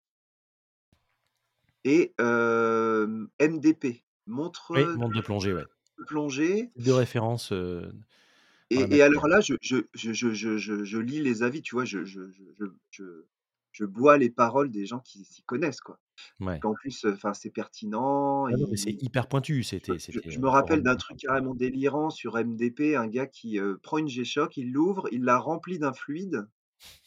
et 1.85 2.15
MDP, 2.19 3.85
Oui, 3.85 4.03
montre 4.27 4.73
montre 4.97 5.15
de 5.15 5.21
plongée, 5.21 5.53
ouais. 5.53 5.65
de 5.99 6.05
plongée 6.05 6.71
de 6.77 6.93
référence, 6.93 7.53
en 7.53 7.87
et 8.71 9.03
alors 9.03 9.29
là, 9.29 9.41
je 9.41 9.55
je 9.63 9.83
je 9.95 10.33
je 10.85 10.99
lis 10.99 11.21
les 11.21 11.43
avis, 11.43 11.63
tu 11.63 11.75
vois? 11.75 11.85
Je 11.85 12.05
je 12.05 12.31
je 12.31 12.43
je 12.59 12.65
je 12.91 13.05
je 13.73 13.85
bois 13.85 14.19
les 14.19 14.31
paroles 14.31 14.71
des 14.71 14.87
gens 14.87 15.01
qui 15.01 15.25
s'y 15.25 15.43
connaissent, 15.43 15.81
quoi. 15.81 15.99
Ouais. 16.41 16.61
qu'en 16.61 16.75
plus, 16.75 17.05
enfin, 17.07 17.35
c'est 17.35 17.51
pertinent, 17.51 18.47
Ah 18.47 18.53
c'est 18.77 19.03
hyper 19.03 19.29
pointu, 19.29 19.65
c'était 19.65 19.99
je 19.99 20.39
me 20.39 20.43
le 20.45 20.49
rappelle 20.49 20.83
d'un 20.83 20.97
truc 20.97 21.19
carrément 21.19 21.55
délirant 21.55 22.11
sur 22.11 22.37
MDP, 22.37 22.95
un 22.97 23.09
gars 23.09 23.27
qui, 23.27 23.59
prend 23.83 23.99
une 23.99 24.09
G-Shock, 24.09 24.57
il 24.57 24.73
l'ouvre, 24.73 25.09
il 25.13 25.25
la 25.25 25.39
remplit 25.39 25.79
d'un 25.79 25.93
fluide 25.93 26.47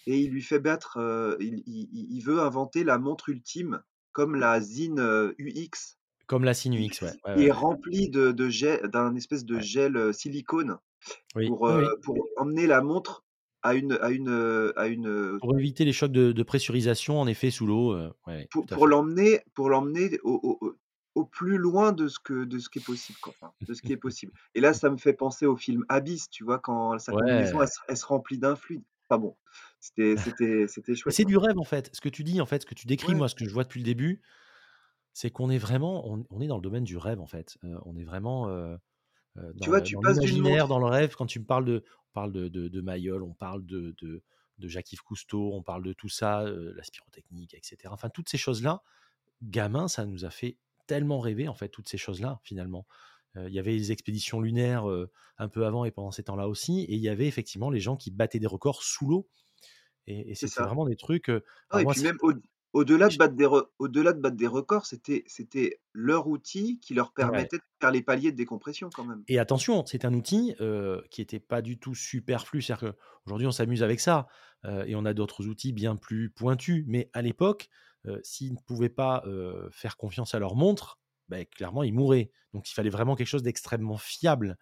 et 0.07 0.19
il 0.19 0.31
lui 0.31 0.41
fait 0.41 0.59
battre, 0.59 1.37
il 1.39 2.21
veut 2.21 2.41
inventer 2.41 2.83
la 2.83 2.97
montre 2.97 3.29
ultime 3.29 3.81
comme 4.17 4.35
la 4.35 4.59
Zinn, 4.61 4.99
heu, 4.99 5.35
UX 5.37 5.99
Comme 6.25 6.45
la 6.45 6.53
qui 6.53 6.69
UX, 6.73 7.01
ouais. 7.01 7.13
Ouais, 7.25 7.35
ouais, 7.35 7.45
est 7.45 7.51
ouais. 7.51 7.57
remplie 7.65 8.09
de 8.09 8.31
de 8.31 8.49
gel 8.49 8.81
d'un 8.89 9.15
espèce 9.15 9.45
de 9.45 9.59
gel, 9.59 9.97
heu, 9.97 10.13
silicone 10.13 10.77
Oui, 11.35 11.55
pour, 11.63 11.67
oui, 11.67 11.97
emmener 12.37 12.67
la 12.67 12.81
montre 12.81 13.25
à 13.63 13.75
une 13.75 13.93
à 14.01 14.11
une, 14.11 14.73
à 14.77 14.87
une, 14.87 15.39
Pour 15.39 15.57
éviter 15.57 15.83
les 15.83 15.93
chocs 15.93 16.11
de 16.11 16.31
de 16.31 16.43
pressurisation, 16.43 17.19
en 17.19 17.25
effet, 17.27 17.49
sous 17.49 17.65
l'eau, 17.65 17.95
ouais, 18.27 18.49
pour 18.69 18.87
l'emmener 18.87 19.41
pour 19.53 19.69
l'emmener 19.69 20.19
au 20.23 20.39
au 20.43 20.57
au 20.67 20.75
au 21.15 21.25
plus 21.25 21.57
loin 21.57 21.93
de 21.93 22.07
ce 22.07 22.19
que 22.19 22.43
de 22.45 22.59
ce 22.59 22.69
qui 22.69 22.77
est 22.79 22.81
possible, 22.81 23.17
quoi, 23.19 23.33
enfin, 23.41 23.53
de 23.67 23.73
ce 23.73 23.81
qui 23.81 23.91
est 23.91 23.97
possible 23.97 24.33
et 24.53 24.61
là, 24.61 24.73
ça 24.73 24.89
me 24.91 24.97
fait 24.97 25.13
penser 25.13 25.45
au 25.47 25.55
film 25.55 25.83
Abyss, 25.89 26.29
tu 26.29 26.43
vois? 26.43 26.59
Quand 26.59 26.97
sa 26.99 27.13
combinaison, 27.13 27.59
Ouais. 27.59 27.61
elle 27.61 27.67
se 27.67 27.79
elle 27.87 27.97
se 27.97 28.05
remplit 28.05 28.37
d'un 28.37 28.55
fluide. 28.55 28.83
Enfin 29.09 29.19
bon, 29.21 29.37
c'était 29.79 30.67
c'était 30.67 30.95
chouette, 30.95 31.15
c'est 31.15 31.25
du 31.25 31.37
rêve, 31.37 31.57
en 31.59 31.63
fait. 31.63 31.89
Ce 31.93 32.01
que 32.01 32.09
tu 32.09 32.23
dis, 32.23 32.41
en 32.41 32.45
fait, 32.45 32.61
ce 32.63 32.65
que 32.65 32.75
tu 32.75 32.87
décris, 32.87 33.13
Ouais, 33.13 33.15
moi, 33.15 33.29
ce 33.29 33.35
que 33.35 33.45
je 33.47 33.53
vois 33.53 33.63
depuis 33.63 33.79
le 33.79 33.85
début, 33.85 34.21
c'est 35.13 35.31
qu'on 35.31 35.49
est 35.51 35.57
vraiment 35.59 36.07
on 36.09 36.25
on 36.31 36.41
est 36.41 36.47
dans 36.47 36.57
le 36.57 36.63
domaine 36.63 36.83
du 36.85 36.97
rêve, 36.97 37.21
en 37.21 37.27
fait. 37.27 37.57
Heu, 37.65 37.77
on 37.85 37.97
est 37.97 38.03
vraiment, 38.05 38.49
heu, 38.49 38.79
tu 39.61 39.69
dans 39.69 39.69
vois, 39.69 39.81
le 39.81 39.81
tu 39.81 39.95
dans 39.95 40.01
passes 40.01 40.19
d'une 40.19 40.39
l'imaginaire, 40.39 40.39
montre 40.39 40.69
dans 40.69 40.79
le 40.79 40.87
rêve. 40.87 41.15
Quand 41.15 41.27
tu 41.27 41.39
me 41.39 41.45
parles 41.45 41.65
de 41.65 41.83
on 42.11 42.13
parle 42.13 42.33
de 42.33 42.47
de 42.49 42.67
de 42.69 42.81
Mayol, 42.81 43.23
on 43.23 43.33
parle 43.35 43.65
de 43.65 43.95
de 44.01 44.23
de 44.59 44.67
Jacques-Yves 44.69 45.03
Cousteau, 45.03 45.53
on 45.53 45.63
parle 45.63 45.83
de 45.83 45.93
tout 45.93 46.09
ça, 46.09 46.45
heu, 46.45 46.73
la 46.75 46.83
spirotechnique 46.83 47.53
et 47.55 47.61
cetera. 47.63 47.93
Enfin, 47.93 48.09
toutes 48.09 48.29
ces 48.29 48.37
choses-là, 48.39 48.83
gamin, 49.43 49.87
ça 49.87 50.05
nous 50.05 50.25
a 50.25 50.29
fait 50.31 50.57
tellement 50.87 51.19
rêver, 51.19 51.47
en 51.47 51.55
fait, 51.55 51.69
toutes 51.69 51.89
ces 51.89 51.97
choses-là, 51.97 52.39
finalement. 52.43 52.87
Il 53.35 53.53
y 53.53 53.59
avait 53.59 53.73
les 53.73 53.91
expéditions 53.91 54.41
lunaires, 54.41 54.85
un 55.37 55.49
peu 55.49 55.65
avant 55.65 55.85
et 55.85 55.91
pendant 55.91 56.11
ces 56.11 56.23
temps-là 56.23 56.47
aussi 56.49 56.81
et 56.81 56.95
il 56.95 57.01
y 57.01 57.09
avait 57.09 57.27
effectivement 57.27 57.69
les 57.69 57.79
gens 57.79 57.95
qui 57.95 58.09
battaient 58.11 58.39
des 58.39 58.47
records 58.47 58.81
sous 58.83 59.07
l'eau 59.07 59.29
et 60.07 60.31
et 60.31 60.35
c'est 60.35 60.61
vraiment 60.61 60.85
des 60.85 60.95
trucs, 60.95 61.29
alors 61.29 61.81
et 61.81 61.83
moi, 61.83 61.93
puis 61.93 62.01
même 62.01 62.17
au 62.21 62.33
au-delà 62.73 63.09
de 63.09 63.15
battre 63.17 63.35
des 63.35 63.45
re 63.45 63.69
au-delà 63.79 64.13
de 64.13 64.19
battre 64.19 64.35
des 64.35 64.47
records, 64.47 64.85
c'était 64.85 65.81
leur 65.93 66.27
outil 66.27 66.79
qui 66.79 66.93
leur 66.93 67.07
ouais 67.07 67.13
permettait 67.13 67.57
de 67.57 67.63
faire 67.81 67.91
les 67.91 68.01
paliers 68.01 68.31
de 68.31 68.37
décompression 68.37 68.89
quand 68.93 69.05
même. 69.05 69.23
et 69.27 69.39
attention, 69.39 69.85
c'est 69.85 70.05
un 70.05 70.13
outil, 70.13 70.55
qui 71.09 71.21
était 71.21 71.39
pas 71.39 71.61
du 71.61 71.79
tout 71.79 71.95
superflu. 71.95 72.61
C'est-à-dire 72.61 72.93
qu'aujourd'hui, 73.25 73.47
on 73.47 73.51
s'amuse 73.51 73.83
avec 73.83 73.99
ça, 73.99 74.27
et 74.85 74.95
on 74.95 75.05
a 75.05 75.13
d'autres 75.13 75.47
outils 75.47 75.73
bien 75.73 75.95
plus 75.95 76.29
pointus. 76.29 76.83
Mais 76.87 77.09
à 77.13 77.21
l'époque, 77.21 77.69
s'ils 78.23 78.53
ne 78.53 78.59
pouvaient 78.59 78.89
pas, 78.89 79.23
faire 79.71 79.97
confiance 79.97 80.35
à 80.35 80.39
leur 80.39 80.55
montre, 80.55 80.99
beh, 81.29 81.45
clairement, 81.45 81.83
ils 81.83 81.93
mouraient. 81.93 82.31
Donc 82.53 82.69
il 82.69 82.73
fallait 82.73 82.89
vraiment 82.89 83.15
quelque 83.15 83.27
chose 83.27 83.43
d'extrêmement 83.43 83.97
fiable. 83.97 84.57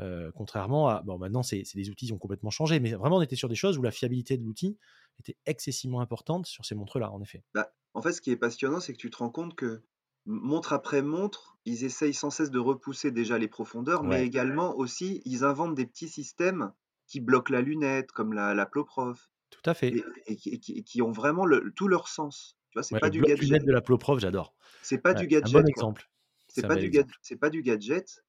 Heu, 0.00 0.32
contrairement 0.34 0.88
à 0.88 1.02
bon 1.02 1.18
maintenant 1.18 1.42
c'est 1.44 1.62
c'est 1.64 1.78
des 1.78 1.90
outils 1.90 2.06
qui 2.06 2.12
ont 2.12 2.18
complètement 2.18 2.50
changé, 2.50 2.80
mais 2.80 2.92
vraiment 2.94 3.18
on 3.18 3.22
était 3.22 3.36
sur 3.36 3.48
des 3.48 3.54
choses 3.54 3.78
où 3.78 3.82
la 3.82 3.92
fiabilité 3.92 4.36
de 4.38 4.42
l'outil 4.44 4.78
était 5.20 5.36
excessivement 5.46 6.00
importante 6.00 6.46
sur 6.46 6.64
ces 6.66 6.74
montres-là, 6.74 7.12
en 7.12 7.22
effet. 7.22 7.44
Bah, 7.54 7.72
en 7.94 8.02
fait, 8.02 8.12
ce 8.12 8.20
qui 8.20 8.30
est 8.30 8.36
passionnant, 8.36 8.80
c'est 8.80 8.92
que 8.92 8.98
tu 8.98 9.10
te 9.10 9.16
rends 9.18 9.30
compte 9.30 9.54
que, 9.54 9.82
montre 10.26 10.72
après 10.72 11.02
montre, 11.02 11.58
ils 11.64 11.84
essayent 11.84 12.14
sans 12.14 12.30
cesse 12.30 12.50
de 12.50 12.58
repousser 12.58 13.10
déjà 13.10 13.38
les 13.38 13.48
profondeurs, 13.48 14.04
mais 14.04 14.24
également 14.24 14.74
aussi, 14.76 15.20
ils 15.24 15.44
inventent 15.44 15.74
des 15.74 15.86
petits 15.86 16.08
systèmes 16.08 16.72
qui 17.06 17.20
bloquent 17.20 17.52
la 17.52 17.60
lunette, 17.60 18.10
comme 18.12 18.32
la 18.32 18.54
la 18.54 18.66
Ploprof 18.66 19.30
tout 19.50 19.62
à 19.70 19.74
fait. 19.74 19.96
et 19.96 20.04
et 20.26 20.36
qui 20.36 20.50
et 20.50 20.60
qui 20.60 20.72
et 20.78 20.84
qui 20.84 21.02
ont 21.02 21.12
vraiment 21.12 21.46
le 21.46 21.72
tout 21.74 21.88
leur 21.88 22.08
sens. 22.08 22.58
Tu 22.70 22.78
vois? 22.78 22.84
C'est 22.84 22.94
Ouais, 22.94 23.00
pas 23.00 23.10
du 23.10 23.22
gadget 23.24 23.62
de 23.66 23.72
la 23.72 23.80
Ploprof, 23.82 24.20
j'adore. 24.20 24.54
c'est 24.82 24.98
pas 24.98 25.14
Ouais, 25.14 25.14
du 25.14 25.26
c'est 25.40 25.46
un 25.46 25.50
bon 25.50 25.66
gadget, 25.66 25.66
exemple. 25.66 26.10
C'est 26.48 26.64
pas 26.64 26.76
du 26.76 26.90
gad 26.90 27.06
exemple. 27.06 27.14
c'est 27.22 27.36
pas 27.36 27.50
du 27.50 27.62
gadget 27.62 28.24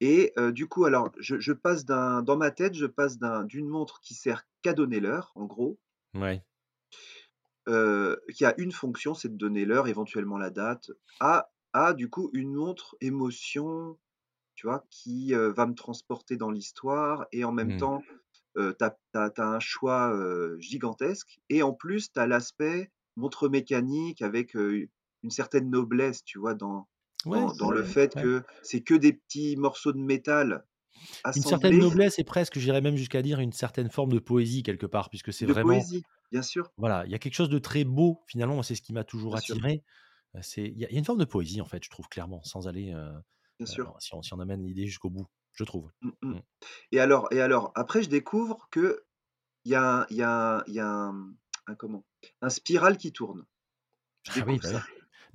et 0.00 0.32
heu, 0.38 0.52
du 0.52 0.66
coup, 0.68 0.84
alors 0.86 1.10
je 1.18 1.38
je 1.40 1.52
passe 1.52 1.84
d'un 1.86 2.22
dans 2.22 2.36
ma 2.36 2.50
tête, 2.50 2.74
je 2.74 2.86
passe 2.86 3.18
d'un 3.18 3.44
d'une 3.44 3.68
montre 3.68 4.00
qui 4.00 4.14
sert 4.14 4.44
qu'à 4.62 4.72
donner 4.74 5.00
l'heure, 5.00 5.32
en 5.36 5.46
gros, 5.46 5.78
Ouais. 6.14 6.44
heu, 7.68 8.20
qui 8.34 8.44
a 8.44 8.54
une 8.60 8.72
fonction, 8.72 9.14
c'est 9.14 9.28
de 9.28 9.36
donner 9.36 9.64
l'heure, 9.64 9.88
éventuellement 9.88 10.38
la 10.38 10.50
date, 10.50 10.90
à 11.20 11.50
à 11.74 11.92
du 11.92 12.08
coup 12.10 12.30
une 12.32 12.54
montre 12.54 12.96
émotion, 13.00 13.98
tu 14.56 14.66
vois? 14.68 14.84
Qui, 14.90 15.34
heu, 15.34 15.48
va 15.50 15.66
me 15.66 15.74
transporter 15.74 16.36
dans 16.38 16.50
l'histoire 16.52 17.26
et 17.32 17.44
en 17.44 17.52
même 17.52 17.74
Mmh. 17.74 17.74
temps, 17.74 18.06
tu 18.56 18.62
as 18.84 18.98
un 19.38 19.60
choix, 19.60 20.14
gigantesque 20.60 21.40
et 21.50 21.62
en 21.64 21.74
plus 21.74 22.12
tu 22.12 22.20
as 22.20 22.26
l'aspect 22.28 22.92
montre 23.16 23.48
mécanique 23.50 24.22
avec, 24.22 24.54
une 25.24 25.30
certaine 25.30 25.70
noblesse, 25.70 26.24
tu 26.24 26.38
vois? 26.40 26.54
Dans 26.54 26.88
Ouais, 27.26 27.38
dans 27.38 27.52
dans 27.54 27.70
le 27.70 27.82
fait 27.82 28.14
ouais. 28.16 28.22
que 28.22 28.42
c'est 28.62 28.82
que 28.82 28.94
des 28.94 29.12
petits 29.12 29.56
morceaux 29.56 29.92
de 29.92 29.98
métal 29.98 30.64
Une 31.34 31.42
certaine 31.42 31.78
noblesse 31.78 32.18
et 32.18 32.24
presque, 32.24 32.58
j'irais 32.58 32.80
même 32.80 32.96
jusqu'à 32.96 33.22
dire 33.22 33.40
une 33.40 33.52
certaine 33.52 33.90
forme 33.90 34.12
de 34.12 34.18
poésie 34.18 34.62
quelque 34.62 34.86
part, 34.86 35.10
puisque 35.10 35.32
c'est 35.32 35.46
vraiment 35.46 35.74
poésie, 35.74 36.02
bien 36.32 36.42
sûr, 36.42 36.70
voilà, 36.76 37.04
il 37.06 37.12
y 37.12 37.14
a 37.14 37.18
quelque 37.18 37.34
chose 37.34 37.48
de 37.50 37.58
très 37.58 37.84
beau 37.84 38.22
finalement, 38.26 38.62
c'est 38.62 38.74
ce 38.74 38.82
qui 38.82 38.92
m'a 38.92 39.04
toujours 39.04 39.32
bien 39.32 39.38
attiré, 39.38 39.82
c'est 40.42 40.62
il 40.64 40.78
y 40.78 40.84
a 40.86 40.90
y 40.90 40.96
a 40.96 40.98
une 40.98 41.04
forme 41.04 41.18
de 41.20 41.24
poésie 41.24 41.60
en 41.60 41.66
fait, 41.66 41.82
je 41.84 41.90
trouve 41.90 42.08
clairement, 42.08 42.42
sans 42.44 42.68
aller, 42.68 42.92
bien 43.58 43.66
sûr. 43.66 43.94
si 44.00 44.14
on 44.14 44.22
si 44.22 44.34
on 44.34 44.40
amène 44.40 44.64
l'idée 44.64 44.86
jusqu'au 44.86 45.10
bout, 45.10 45.26
je 45.54 45.64
trouve. 45.64 45.90
Mmh 46.02 46.10
mh. 46.22 46.28
Mmh. 46.34 46.40
Et 46.92 47.00
alors 47.00 47.28
et 47.32 47.40
alors 47.40 47.72
après 47.74 48.02
je 48.02 48.08
découvre 48.08 48.68
qu'il 48.72 48.94
y 49.66 49.74
a 49.74 49.82
un 50.02 50.06
il 50.10 50.16
y 50.16 50.22
a 50.22 50.58
un 50.58 50.64
il 50.66 50.74
y 50.74 50.80
a 50.80 50.88
un 50.88 51.34
un 51.66 51.74
comment? 51.74 52.04
Un 52.42 52.50
spiral 52.50 52.96
qui 52.98 53.12
tourne. 53.12 53.44
Je 54.24 54.40
Ah 54.40 54.44
oui, 54.46 54.58
bah 54.58 54.68
ça. 54.68 54.76
oui. 54.76 54.82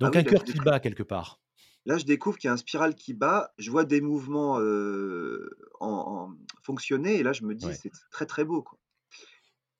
Donc 0.00 0.16
un 0.16 0.24
cœur 0.24 0.44
qui 0.44 0.60
bat 0.60 0.80
quelque 0.80 1.02
part. 1.02 1.40
Là 1.86 1.98
je 1.98 2.04
découvre 2.06 2.38
qu'il 2.38 2.48
y 2.48 2.50
a 2.50 2.54
un 2.54 2.56
spiral 2.58 2.94
qui 2.94 3.14
bat, 3.14 3.52
je 3.58 3.70
vois 3.70 3.84
des 3.84 4.00
mouvements, 4.00 4.58
heu, 4.60 5.50
en 5.80 5.88
en 6.32 6.36
fonctionner 6.62 7.16
et 7.18 7.22
là 7.22 7.32
je 7.32 7.44
me 7.44 7.54
dis: 7.54 7.72
Ouais. 7.72 7.76
«C'est 7.76 7.92
très, 8.10 8.26
très 8.26 8.44
beau, 8.44 8.62
quoi». 8.62 8.78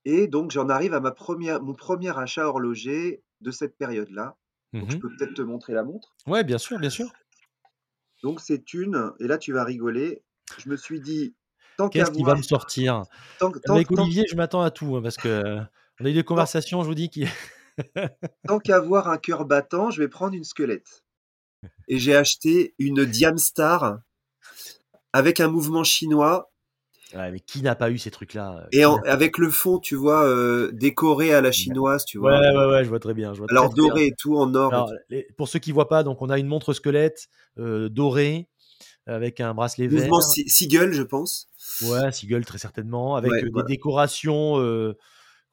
Et 0.07 0.29
donc 0.29 0.51
j'en 0.51 0.69
arrive 0.69 0.93
à 0.95 1.01
ma 1.01 1.13
première 1.13 1.63
mon 1.63 1.75
premier 1.75 2.17
achat 2.19 2.47
horloger 2.47 3.23
de 3.41 3.51
cette 3.51 3.77
période-là. 3.79 4.37
Donc 4.81 4.91
je 4.91 4.97
Mmh 4.97 5.01
peux 5.01 5.09
peut-être 5.17 5.35
te 5.35 5.43
montrer 5.43 5.73
la 5.73 5.83
montre. 5.85 6.15
Ouais, 6.27 6.43
bien 6.45 6.59
sûr, 6.59 6.79
bien 6.79 6.91
sûr. 6.91 7.15
Donc 8.23 8.41
c'est 8.41 8.73
une 8.75 9.13
et 9.21 9.27
là 9.27 9.39
tu 9.39 9.53
vas 9.53 9.65
rigoler, 9.65 10.23
je 10.57 10.69
me 10.71 10.77
suis 10.77 11.01
dit: 11.01 11.35
«Tant 11.77 11.91
qu'à 11.91 12.07
Qu'est-ce 12.07 12.11
qui 12.11 12.25
va 12.25 12.35
me 12.35 12.43
sortir? 12.43 13.05
tant 13.39 13.53
Avec 13.69 13.91
tant 13.93 13.93
Olivier, 13.93 14.25
je 14.31 14.37
m'attends 14.37 14.63
à 14.63 14.71
tout, 14.71 14.97
hein, 14.97 15.03
parce 15.03 15.19
que, 15.19 15.61
on 16.01 16.07
a 16.07 16.11
eu 16.11 16.15
des 16.15 16.25
conversations, 16.25 16.83
je 16.83 16.89
vous 16.89 16.95
dis 16.95 17.11
qui 17.11 17.27
tant 18.47 18.59
qu'à 18.59 18.79
voir 18.79 19.09
un 19.09 19.17
cœur 19.17 19.47
battant, 19.47 19.91
je 19.91 20.03
vais 20.03 20.09
prendre 20.09 20.35
une 20.35 20.45
squelette». 20.45 21.04
Et 21.89 21.99
j'ai 21.99 22.17
acheté 22.17 22.75
une 22.79 23.05
Diamstar 23.05 23.99
avec 25.13 25.41
un 25.41 25.49
mouvement 25.49 25.85
chinois 25.85 26.51
ouais, 27.15 27.31
mais 27.31 27.41
qui 27.41 27.63
n'a 27.63 27.75
pas 27.75 27.91
eu 27.91 27.99
ces 27.99 28.11
trucs-là, 28.11 28.65
heu, 28.67 28.69
et 28.73 28.85
en 28.85 28.97
avec 29.03 29.39
le 29.39 29.51
fond, 29.51 29.79
tu 29.79 29.95
vois, 29.95 30.27
heu, 30.27 30.71
décoré 30.73 31.33
à 31.35 31.41
la 31.41 31.53
chinoise, 31.53 32.05
tu 32.05 32.19
vois? 32.19 32.33
Ouais, 32.33 32.57
ouais, 32.57 32.67
ouais, 32.67 32.85
je 32.85 32.89
vois 32.89 32.99
très 32.99 33.15
bien, 33.15 33.33
je 33.35 33.39
vois 33.39 33.49
Alors 33.49 33.69
très 33.69 33.77
bien. 33.83 33.91
doré 33.91 34.07
et 34.07 34.15
tout, 34.19 34.37
en 34.37 34.55
or 34.55 34.71
Alors, 34.73 34.93
les 35.11 35.23
pour 35.37 35.49
ceux 35.49 35.59
qui 35.59 35.73
voient 35.73 35.89
pas, 35.89 36.03
donc 36.03 36.23
on 36.23 36.31
a 36.31 36.39
une 36.39 36.47
montre 36.47 36.73
squelette, 36.73 37.29
heu, 37.59 37.89
dorée, 37.91 38.49
avec 39.07 39.41
un 39.41 39.55
bracelet 39.55 39.87
vert. 39.87 40.03
Mouvement 40.03 40.21
Sea 40.21 40.49
Seagull, 40.49 40.93
je 40.93 41.03
pense. 41.03 41.49
Ouais, 41.83 42.11
Seagull 42.13 42.45
très 42.45 42.59
certainement, 42.59 43.17
avec, 43.17 43.33
Ouais, 43.33 43.43
des 43.43 43.51
voilà. 43.51 43.69
décorations, 43.69 44.59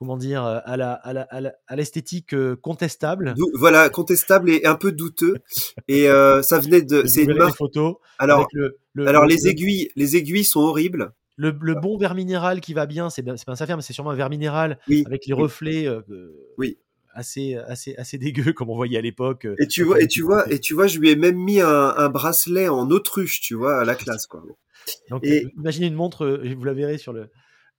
comment 0.02 0.18
dire? 0.18 0.44
Heu, 0.44 0.60
à 0.66 0.78
la 0.78 0.94
à 0.94 1.14
la 1.14 1.22
à 1.22 1.42
la 1.42 1.54
à 1.68 1.76
l'esthétique, 1.76 2.34
heu, 2.34 2.56
contestable. 2.56 3.36
Dou 3.38 3.46
voilà, 3.54 3.90
contestable 3.90 4.50
et 4.50 4.66
un 4.66 4.74
peu 4.74 4.92
douteux 4.92 5.36
et 5.88 6.08
heu, 6.10 6.42
ça 6.42 6.58
venait 6.58 6.82
de 6.82 7.06
c'est 7.06 7.24
une 7.26 7.38
marque 7.38 7.56
photos 7.56 7.98
alors 8.18 8.48
le 8.54 8.80
le 8.94 9.08
alors 9.08 9.24
le 9.24 9.30
les 9.30 9.36
le 9.44 9.50
aiguilles 9.52 9.90
les 9.96 10.18
aiguilles 10.18 10.44
sont 10.44 10.62
horribles. 10.62 11.14
le 11.38 11.56
le 11.62 11.76
bon 11.76 11.98
verre 11.98 12.16
minéral 12.16 12.62
qui 12.62 12.74
va 12.74 12.88
bien, 12.88 13.12
c'est 13.12 13.22
bien 13.22 13.38
c'est 13.38 13.46
pas 13.46 13.52
un 13.52 13.56
saphir, 13.56 13.76
mais 13.76 13.84
c'est 13.84 13.94
sûrement 13.94 14.10
un 14.10 14.16
verre 14.16 14.32
minéral 14.32 14.80
Oui, 14.88 15.04
avec 15.06 15.28
les 15.28 15.34
reflets, 15.34 15.88
oui. 16.58 16.80
assez 17.14 17.56
assez 17.56 17.96
assez 17.98 18.18
dégueux 18.18 18.54
comme 18.54 18.72
on 18.72 18.76
voyait 18.76 18.98
à 18.98 19.02
l'époque, 19.02 19.48
Et 19.60 19.68
tu 19.68 19.84
vois 19.84 20.02
et 20.02 20.08
tu 20.08 20.24
vois 20.24 20.52
et 20.52 20.58
tu 20.58 20.74
vois, 20.74 20.88
je 20.88 20.98
lui 20.98 21.12
ai 21.12 21.16
même 21.16 21.38
mis 21.38 21.62
un 21.62 21.94
un 21.96 22.10
bracelet 22.10 22.70
en 22.70 22.90
autruche, 22.90 23.40
tu 23.40 23.54
vois, 23.54 23.80
à 23.82 23.86
la 23.86 23.94
classe, 23.94 24.26
quoi. 24.26 24.44
Donc, 25.10 25.24
Et 25.24 25.46
imaginez 25.58 25.88
une 25.88 25.94
montre, 25.94 26.28
vous 26.28 26.64
la 26.64 26.74
verrez 26.74 26.98
sur 26.98 27.14
le 27.14 27.30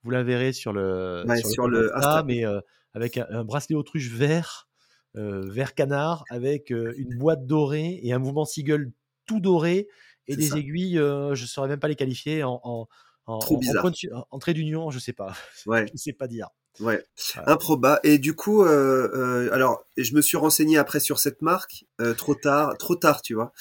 vous 0.03 0.11
la 0.11 0.23
verrez 0.23 0.53
sur 0.53 0.73
le 0.73 1.29
ouais, 1.29 1.35
sur 1.35 1.49
le 1.49 1.57
sur 1.57 1.67
compte 1.71 1.75
le 1.75 1.97
Insta, 1.97 2.23
Insta. 2.23 2.25
mais, 2.25 2.45
heu, 2.45 2.63
avec 2.95 3.17
un 3.19 3.27
un 3.31 3.45
bracelet 3.45 3.77
autruche 3.77 4.11
vert, 4.11 4.69
heu, 5.17 5.49
vert 5.51 5.75
canard, 5.75 6.27
avec, 6.31 6.73
heu, 6.73 6.95
une 6.99 7.12
boîte 7.17 7.47
dorée 7.47 8.01
et 8.03 8.12
un 8.12 8.19
mouvement 8.19 8.45
Seagull 8.45 8.93
tout 9.27 9.41
doré 9.41 9.88
et 10.29 10.37
des 10.37 10.41
ça. 10.41 10.59
aiguilles, 10.59 10.99
heu, 10.99 11.35
je 11.35 11.47
saurais 11.47 11.69
même 11.69 11.81
pas 11.81 11.88
les 11.88 11.97
qualifier 11.97 12.43
en 12.45 12.61
en 12.65 12.88
en 13.27 13.35
Trop 13.41 13.59
en 13.59 13.62
en 13.67 13.75
point 13.77 13.91
bizarre. 13.91 13.93
de 13.93 13.97
su 13.97 14.12
en 14.12 14.27
en 14.31 14.38
trait 14.38 14.55
d'union, 14.55 14.91
je 14.91 14.99
sais 14.99 15.12
pas, 15.15 15.35
Ouais, 15.67 15.93
je 15.95 15.99
sais 15.99 16.12
pas 16.12 16.29
dire. 16.29 16.49
Ouais. 16.81 17.05
Improba 17.47 18.01
et 18.03 18.19
du 18.19 18.35
coup, 18.35 18.63
heu 18.65 19.11
heu, 19.15 19.53
alors 19.53 19.85
je 19.97 20.15
me 20.15 20.21
suis 20.21 20.37
renseigné 20.37 20.79
après 20.79 21.01
sur 21.01 21.19
cette 21.19 21.43
marque, 21.43 21.85
heu, 22.01 22.15
trop 22.15 22.35
tard 22.35 22.77
trop 22.79 22.97
tard, 22.97 23.23
tu 23.23 23.35
vois? 23.35 23.53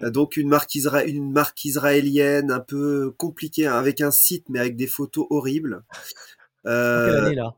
Donc 0.00 0.36
une 0.36 0.48
marque 0.48 0.74
isra 0.74 1.04
une 1.04 1.32
marque 1.32 1.64
israélienne 1.64 2.50
un 2.50 2.60
peu 2.60 3.10
compliquée, 3.12 3.66
hein, 3.66 3.76
avec 3.76 4.00
un 4.00 4.10
site, 4.10 4.48
mais 4.48 4.58
avec 4.58 4.76
des 4.76 4.86
photos 4.86 5.26
horribles. 5.30 5.84
Quelle 6.64 6.72
année 6.72 7.34
là? 7.34 7.54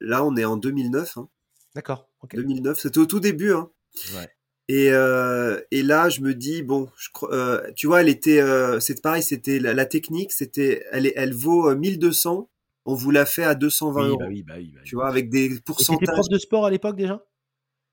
là, 0.00 0.24
on 0.24 0.36
est 0.36 0.44
en 0.44 0.56
2009, 0.56 1.16
hein. 1.18 1.28
D'accord, 1.74 2.08
OK. 2.22 2.34
2009, 2.34 2.78
c'était 2.78 2.98
au 2.98 3.06
tout 3.06 3.20
début, 3.20 3.52
hein. 3.52 3.70
Ouais. 4.14 4.28
Et, 4.68 4.90
euh, 4.92 5.60
et 5.70 5.82
là, 5.82 6.08
je 6.08 6.20
me 6.20 6.34
dis 6.34 6.62
bon, 6.62 6.88
je, 6.98 7.08
euh, 7.30 7.70
tu 7.74 7.86
vois, 7.86 8.02
elle 8.02 8.08
était, 8.08 8.40
euh, 8.40 8.80
c'est 8.80 9.00
pareil, 9.02 9.22
c'était 9.22 9.58
la, 9.58 9.72
la 9.72 9.86
technique, 9.86 10.32
c'était, 10.32 10.84
elle 10.92 11.10
elle 11.16 11.32
vaut 11.32 11.70
euh, 11.70 11.74
1200, 11.74 12.50
on 12.88 12.94
vous 12.94 13.10
l'a 13.12 13.26
fait 13.26 13.44
à 13.44 13.54
220 13.54 14.06
Oui, 14.06 14.16
bah 14.16 14.26
euros, 14.26 14.28
oui, 14.28 14.42
bah 14.42 14.54
oui, 14.56 14.70
bah 14.74 14.80
tu 14.84 14.96
vois, 14.96 15.08
avec 15.08 15.30
des 15.30 15.60
Et 15.78 15.84
tu 15.86 15.94
étais 15.94 16.06
pourcentages. 16.06 16.08
prof 16.08 16.28
de 16.28 16.38
sport 16.38 16.66
à 16.66 16.70
l'époque 16.70 16.96
déjà? 16.96 17.24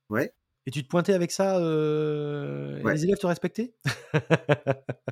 Ouais, 0.10 0.34
Et 0.68 0.72
tu 0.72 0.84
te 0.84 0.88
pointais 0.88 1.14
avec 1.14 1.32
ça, 1.32 1.60
et 1.60 1.64
ouais. 2.84 2.92
les 2.92 3.04
élèves 3.04 3.18
te 3.20 3.28
respectaient? 3.28 3.76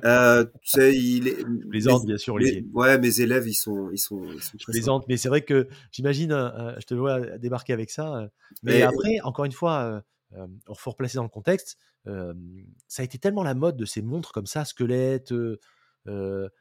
Euh, 0.04 0.44
tu 0.60 0.68
sais, 0.70 0.94
il 0.96 1.28
est, 1.28 1.44
Je 1.60 1.66
mes, 1.68 1.68
plaisante 1.68 2.04
bien 2.06 2.18
sûr 2.18 2.34
Olivier. 2.34 2.66
ouais, 2.74 2.98
mes 2.98 3.20
élèves, 3.20 3.48
ils 3.48 3.54
sont, 3.54 3.90
ils 3.90 3.98
sont, 3.98 4.22
ils 4.34 4.42
sont 4.42 4.58
Je 4.58 4.66
très 4.66 4.72
sympas. 4.74 4.92
plaisante, 4.92 5.04
mais 5.08 5.16
c'est 5.16 5.28
vrai 5.28 5.42
que 5.42 5.68
j'imagine, 5.92 6.32
heu 6.32 6.36
heu, 6.58 6.74
je 6.78 6.86
te 6.86 6.94
vois 6.94 7.38
débarquer 7.38 7.72
avec 7.72 7.90
ça, 7.90 8.28
mais 8.62 8.82
après 8.82 9.20
encore 9.22 9.44
une 9.44 9.52
fois, 9.52 10.02
hem, 10.34 10.58
faut 10.76 10.90
replacer 10.90 11.16
dans 11.16 11.22
le 11.24 11.28
contexte, 11.28 11.78
ça 12.06 13.02
a 13.02 13.04
été 13.04 13.18
tellement 13.18 13.42
la 13.42 13.54
mode 13.54 13.76
de 13.76 13.84
ces 13.84 14.02
montres 14.02 14.32
comme 14.32 14.46
ça, 14.46 14.64
squelettes, 14.64 15.32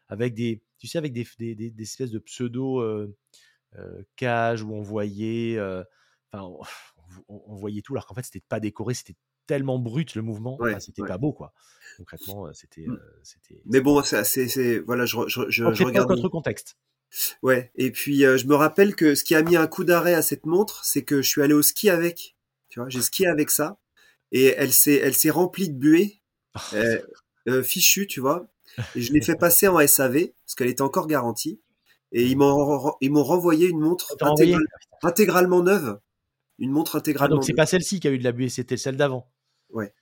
avec 0.08 0.34
des 0.34 0.64
tu 0.84 0.90
sais 0.90 0.98
avec 0.98 1.14
des 1.14 1.24
f 1.24 1.38
des 1.38 1.56
des 1.56 1.72
des 1.72 1.84
espèces 1.84 2.12
de 2.12 2.20
pseudo, 2.20 2.82
heu, 2.82 3.16
cages 4.18 4.64
où 4.64 4.74
on 4.74 4.82
voyait, 4.82 5.58
enfin 6.32 6.44
on 6.44 6.60
on 7.30 7.42
on 7.48 7.56
voyait 7.56 7.82
tout 7.82 7.94
alors 7.94 8.06
qu'en 8.06 8.16
fait 8.16 8.24
c'était 8.24 8.44
pas 8.50 8.60
décoré, 8.60 8.94
c'était 8.94 9.16
tellement 9.48 9.80
brut 9.80 10.16
le 10.16 10.22
mouvement, 10.22 10.58
enfin 10.62 10.80
c'était 10.80 11.02
ouais. 11.02 11.08
pas 11.08 11.18
beau 11.18 11.32
quoi. 11.32 11.54
Concrètement, 11.98 12.52
c'était, 12.54 12.82
Mm. 12.82 12.94
heu, 12.94 13.20
c'était 13.24 13.62
Mais 13.66 13.80
bon, 13.80 14.04
c'est, 14.04 14.80
voilà, 14.80 15.06
je, 15.06 15.18
regarde. 15.84 16.12
autre 16.12 16.28
contexte. 16.30 16.78
Ouais. 17.44 17.72
Et 17.76 17.92
puis, 17.92 18.26
euh, 18.26 18.38
je 18.38 18.48
me 18.48 18.56
rappelle 18.56 18.96
que 18.96 19.16
ce 19.16 19.24
qui 19.24 19.36
a 19.36 19.44
mis 19.44 19.56
un 19.56 19.68
coup 19.68 19.84
d'arrêt 19.84 20.16
à 20.16 20.22
cette 20.22 20.46
montre, 20.46 20.84
c'est 20.84 21.04
que 21.04 21.22
je 21.22 21.30
suis 21.30 21.42
allé 21.42 21.54
au 21.54 21.62
ski 21.62 21.90
avec. 21.90 22.36
Tu 22.70 22.80
vois, 22.80 22.90
j'ai 22.90 23.02
skié 23.02 23.28
avec 23.28 23.50
ça. 23.52 23.80
et 24.32 24.48
elle 24.58 24.74
s'est 24.74 24.96
elle 24.96 25.14
s'est 25.14 25.30
remplie 25.30 25.70
de 25.70 25.78
buée 25.78 26.22
euh, 26.74 27.00
euh, 27.48 27.62
fichue, 27.64 28.08
tu 28.08 28.20
vois. 28.20 28.48
Et 28.96 29.02
je 29.02 29.14
l'ai 29.14 29.22
fait 29.22 29.36
passer 29.36 29.68
en 29.68 29.80
SAV 29.80 30.30
parce 30.46 30.56
qu'elle 30.56 30.70
était 30.70 30.82
encore 30.82 31.08
garantie. 31.08 31.62
Et 32.12 32.26
ils 32.26 32.38
m'ont 32.38 32.94
ils 33.02 33.12
m'ont 33.12 33.24
renvoyé 33.24 33.68
une 33.68 33.84
On 33.84 33.90
montre 33.90 34.16
intégralement 35.02 35.64
neuve, 35.64 36.00
une 36.60 36.72
montre 36.72 36.96
Ah 36.96 37.00
intégralement 37.00 37.36
donc 37.38 37.46
c'est 37.46 37.54
pas 37.54 37.66
celle-ci 37.66 38.00
qui 38.00 38.08
a 38.08 38.12
eu 38.12 38.20
de 38.20 38.24
la 38.24 38.32
buée, 38.32 38.50
c'était 38.50 38.78
celle 38.78 38.98
d'avant? 38.98 39.32
Ouais. 39.72 39.94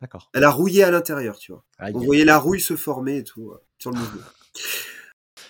D'accord. 0.00 0.30
Elle 0.32 0.44
a 0.44 0.50
rouillé 0.50 0.84
à 0.84 0.90
l'intérieur, 0.90 1.38
tu 1.38 1.52
vois. 1.52 1.64
On 1.80 1.98
voyait 1.98 2.24
la 2.24 2.38
rouille 2.38 2.60
se 2.60 2.76
former 2.76 3.18
et 3.18 3.24
tout 3.24 3.50
euh, 3.50 3.58
sur 3.78 3.90
le 3.90 3.96
mouvement. 4.00 4.22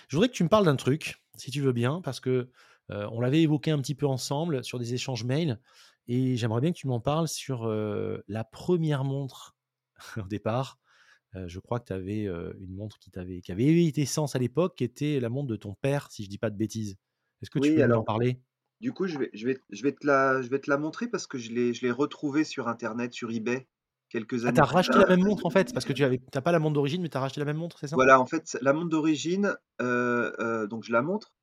Je 0.07 0.15
voudrais 0.15 0.29
que 0.29 0.33
tu 0.33 0.43
me 0.43 0.49
parles 0.49 0.65
d'un 0.65 0.75
truc, 0.75 1.21
si 1.35 1.51
tu 1.51 1.61
veux 1.61 1.71
bien, 1.71 2.01
parce 2.01 2.19
que, 2.19 2.49
heu, 2.91 3.07
on 3.11 3.21
l'avait 3.21 3.41
évoqué 3.41 3.71
un 3.71 3.79
petit 3.79 3.95
peu 3.95 4.07
ensemble 4.07 4.63
sur 4.63 4.79
des 4.79 4.93
échanges 4.93 5.23
mails 5.23 5.59
et 6.07 6.35
j'aimerais 6.35 6.61
bien 6.61 6.71
que 6.71 6.77
tu 6.77 6.87
m'en 6.87 6.99
parles 6.99 7.27
sur, 7.27 7.67
heu, 7.67 8.23
la 8.27 8.43
première 8.43 9.03
montre 9.03 9.55
au 10.17 10.27
départ. 10.27 10.79
Je 11.33 11.59
crois 11.59 11.79
que 11.79 11.85
tu 11.85 11.93
avais, 11.93 12.23
une 12.25 12.73
montre 12.75 12.97
qui 12.99 13.11
t'avait 13.11 13.41
qui 13.41 13.51
avait 13.51 13.85
été 13.85 14.05
sens 14.05 14.35
à 14.35 14.39
l'époque, 14.39 14.75
qui 14.77 14.83
était 14.83 15.19
la 15.19 15.29
montre 15.29 15.47
de 15.47 15.55
ton 15.55 15.75
père, 15.75 16.11
si 16.11 16.23
je 16.23 16.29
dis 16.29 16.37
pas 16.39 16.49
de 16.49 16.57
bêtises. 16.57 16.97
Est-ce 17.41 17.49
que 17.51 17.59
tu 17.59 17.71
Oui, 17.71 17.73
peux 17.73 17.81
nous 17.83 17.97
en 17.97 18.03
alors 18.03 18.05
parler? 18.05 18.41
du 18.81 18.93
coup, 18.93 19.07
je 19.07 19.19
vais, 19.19 19.29
je 19.33 19.47
vais, 19.47 19.59
je 19.71 19.83
vais 19.83 19.93
te 19.93 20.05
la, 20.07 20.41
je 20.41 20.49
vais 20.49 20.59
te 20.59 20.69
la 20.69 20.77
montrer 20.77 21.07
parce 21.09 21.27
que 21.27 21.37
je 21.39 21.51
l'ai, 21.51 21.73
je 21.73 21.81
l'ai 21.83 21.91
retrouvée 21.91 22.43
sur 22.45 22.67
Internet, 22.69 23.13
sur 23.13 23.31
eBay, 23.31 23.69
quelques 24.09 24.45
Ah, 24.45 24.51
tu 24.51 24.59
années 24.59 24.61
as 24.61 24.65
plus 24.65 24.77
racheté 24.77 24.99
la 24.99 25.05
même 25.07 25.21
montre 25.21 25.45
en 25.45 25.49
fait? 25.49 25.71
Parce 25.73 25.85
que 25.85 25.93
tu 25.93 26.03
tu 26.33 26.41
pas 26.41 26.51
la 26.51 26.59
montre 26.59 26.73
d'origine, 26.73 27.01
mais 27.01 27.09
tu 27.09 27.17
as 27.17 27.21
racheté 27.21 27.39
la 27.39 27.45
même 27.45 27.57
montre, 27.57 27.79
c'est 27.79 27.87
ça? 27.87 27.99
Voilà, 27.99 28.19
en 28.19 28.25
fait, 28.25 28.57
la 28.61 28.73
montre 28.73 28.89
d'origine, 28.89 29.55
donc 29.79 30.83
je 30.83 30.91
la 30.91 31.01
montre, 31.03 31.33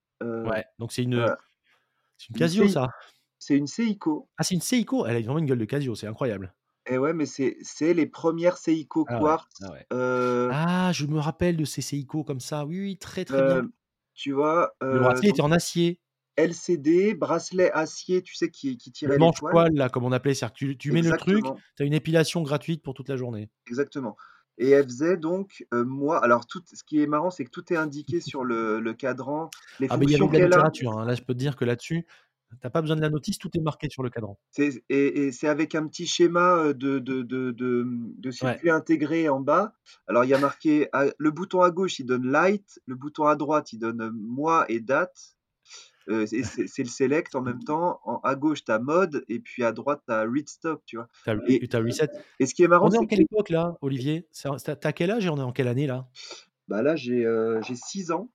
Ouais, 0.44 0.64
donc 0.79 0.92
c'est 0.92 1.03
une, 1.03 1.35
c'est 2.18 2.29
une 2.31 2.37
une 2.37 2.37
Casio 2.37 2.68
ça? 2.68 2.88
c'est 3.38 3.57
une 3.57 3.66
Seiko 3.66 4.29
Ah, 4.38 4.42
c'est 4.44 4.55
une 4.55 4.61
Seiko? 4.62 5.05
Elle 5.07 5.16
a 5.16 5.20
vraiment 5.20 5.38
une 5.38 5.44
gueule 5.46 5.59
de 5.59 5.64
Casio, 5.66 5.94
c'est 5.94 6.07
incroyable. 6.07 6.55
Et 6.87 6.99
ouais, 6.99 7.12
mais 7.12 7.27
c'est 7.27 7.57
c'est 7.62 7.94
les 7.94 8.07
premières 8.07 8.59
Seiko 8.59 9.07
Ah 9.07 9.22
ouais, 9.22 9.37
quartz, 9.37 9.57
ah 9.62 9.70
ouais. 9.72 9.87
heu 9.92 10.51
Ah, 10.51 10.92
je 10.94 11.07
me 11.07 11.18
rappelle 11.20 11.57
de 11.59 11.64
ces 11.66 11.83
Seiko 11.83 12.25
comme 12.25 12.40
ça. 12.40 12.66
Oui, 12.66 12.81
oui, 12.81 12.99
très, 12.99 13.25
très 13.27 13.42
bien. 13.42 13.62
tu 14.14 14.33
vois? 14.33 14.75
Le 14.88 14.99
Heu, 14.99 14.99
bracelet 14.99 15.31
était 15.31 15.42
en 15.42 15.53
acier. 15.53 16.01
LCD, 16.38 17.14
bracelet 17.14 17.70
acier, 17.72 18.22
tu 18.22 18.35
sais, 18.35 18.51
qui 18.51 18.79
qui 18.79 18.92
Le 19.05 19.14
tirait 19.14 19.18
les 19.18 19.31
poils. 19.31 19.61
manche-poil 19.61 19.72
là, 19.72 19.88
comme 19.88 20.05
on 20.05 20.12
appelait, 20.12 20.35
c'est-à-dire 20.35 20.53
que 20.53 20.59
tu 20.59 20.77
tu 20.77 20.92
mets 20.92 21.01
le 21.01 21.14
truc, 21.14 21.46
Exactement, 21.46 21.64
tu 21.77 21.83
as 21.83 21.87
une 21.87 21.94
épilation 21.94 22.42
gratuite 22.42 22.83
pour 22.83 22.92
toute 22.92 23.09
la 23.09 23.16
journée. 23.16 23.49
exactement 23.66 24.16
et 24.59 24.70
elle 24.70 24.85
faisait 24.85 25.16
donc, 25.18 25.66
heu, 25.75 25.85
moi 25.85 26.22
alors 26.25 26.46
tout 26.46 26.62
ce 26.72 26.83
qui 26.85 27.03
est 27.03 27.07
marrant, 27.07 27.31
c'est 27.31 27.44
que 27.44 27.51
tout 27.51 27.70
est 27.72 27.77
indiqué 27.77 28.20
sur 28.22 28.42
le 28.44 28.81
le 28.81 28.94
cadran, 28.94 29.53
les 29.79 29.88
Ah 29.88 29.96
beh, 29.96 30.07
il 30.07 30.11
y 30.11 30.14
fonctions 30.14 30.16
avait 30.16 30.29
de 30.29 30.33
la 30.33 30.38
qu'elle 30.38 30.55
a. 30.55 30.70
littérature, 30.81 30.92
hein. 30.99 31.05
Là, 31.05 31.14
je 31.14 31.22
peux 31.22 31.33
te 31.35 31.38
dire 31.38 31.57
que 31.57 31.64
là-dessus 31.64 32.07
Tu 32.61 32.66
as 32.66 32.70
pas 32.70 32.80
besoin 32.80 32.94
de 32.96 33.00
la 33.00 33.11
notice, 33.11 33.38
tout 33.38 33.50
est 33.56 33.61
marqué 33.61 33.88
sur 33.90 34.02
le 34.04 34.11
cadran. 34.11 34.38
C'est 34.50 34.82
et 34.88 35.26
et 35.26 35.32
c'est 35.32 35.48
avec 35.48 35.74
un 35.74 35.87
petit 35.87 36.06
schéma, 36.06 36.56
heu, 36.68 36.74
de 36.74 36.98
de 36.98 37.22
de 37.22 37.50
de, 37.52 38.30
Ouais. 38.40 38.61
circuit 38.61 38.70
intégré 38.70 39.28
en 39.28 39.40
bas. 39.40 39.74
Alors 40.06 40.24
il 40.24 40.28
y 40.30 40.35
a 40.35 40.38
marqué 40.38 40.88
à 40.92 41.06
le 41.18 41.30
bouton 41.30 41.61
à 41.62 41.70
gauche, 41.70 41.98
il 41.98 42.06
donne 42.06 42.26
light, 42.30 42.80
le 42.87 42.94
bouton 42.94 43.24
à 43.26 43.37
droite, 43.37 43.72
il 43.72 43.78
donne, 43.78 44.00
heu, 44.02 44.11
mois 44.12 44.64
et 44.70 44.80
date. 44.80 45.37
Heu, 46.11 46.26
c'est 46.26 46.44
c'est 46.44 46.68
c'est 46.68 46.85
le 46.85 46.90
select 46.90 47.35
en 47.37 47.42
même 47.42 47.62
temps. 47.64 48.00
En 48.04 48.18
à 48.24 48.37
gauche, 48.37 48.64
tu 48.64 48.72
as 48.72 48.80
mode 48.80 49.24
et 49.28 49.40
puis 49.40 49.64
à 49.64 49.72
droite, 49.72 50.02
tu 50.09 50.14
as 50.14 50.22
read 50.24 50.48
stop, 50.48 50.82
tu 50.87 50.96
vois? 50.98 51.09
Et 51.61 51.68
tu 51.68 51.76
as 51.76 51.80
reset. 51.80 52.09
et 52.40 52.46
ce 52.46 52.54
qui 52.54 52.62
est 52.64 52.68
marrant, 52.68 52.88
On 52.88 52.92
est 52.92 52.98
en 52.98 53.06
quelle 53.06 53.20
que 53.20 53.22
époque 53.22 53.50
là, 53.50 53.76
Olivier? 53.82 54.28
C'est 54.32 54.48
en 54.48 54.56
tu 54.56 54.70
as 54.70 54.76
tu 54.76 54.87
as 54.88 54.92
quel 54.94 55.11
âge 55.12 55.26
et 55.26 55.30
on 55.30 55.38
est 55.38 55.42
en 55.42 55.52
quelle 55.52 55.68
année 55.68 55.87
là? 55.88 56.09
bah, 56.68 56.82
là, 56.82 56.96
j'ai, 56.96 57.24
heu, 57.24 57.61
j'ai 57.62 57.76
6 57.76 58.11
ans. 58.11 58.30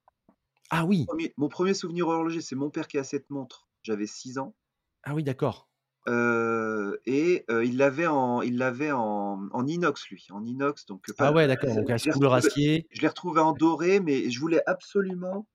Ah 0.70 0.86
oui! 0.86 1.08
1er 1.08 1.34
mon 1.38 1.50
1er 1.50 1.74
souvenir 1.74 2.08
horloger, 2.10 2.42
c'est 2.42 2.56
mon 2.58 2.70
père 2.72 2.88
qui 2.90 2.98
a 2.98 3.06
cette 3.06 3.30
montre. 3.30 3.68
J'avais 3.84 4.08
6 4.08 4.38
ans. 4.40 4.56
Ah 5.04 5.14
oui, 5.14 5.24
d'accord. 5.24 5.68
Heu 6.08 7.00
et 7.06 7.46
heu, 7.50 7.64
il 7.66 7.78
l'avait 7.78 8.08
en 8.08 8.42
il 8.42 8.58
l'avait 8.58 8.92
en 8.92 9.48
en 9.52 9.68
inox 9.68 10.08
lui, 10.10 10.26
en 10.32 10.44
inox 10.46 10.86
donc 10.88 11.08
heu, 11.10 11.14
Ah 11.18 11.32
pas 11.32 11.32
ouais, 11.32 11.48
d'accord, 11.48 11.86
donc 11.86 11.98
je 11.98 12.06
l'ai 12.06 12.12
spoolers 12.12 12.34
retrouvé 12.36 12.50
acier. 12.50 12.88
je 12.92 13.02
l'ai 13.02 13.08
retrouvé 13.08 13.40
en 13.42 13.54
doré, 13.54 14.00
mais 14.00 14.30
je 14.32 14.40
voulais 14.40 14.62
absolument 14.68 15.48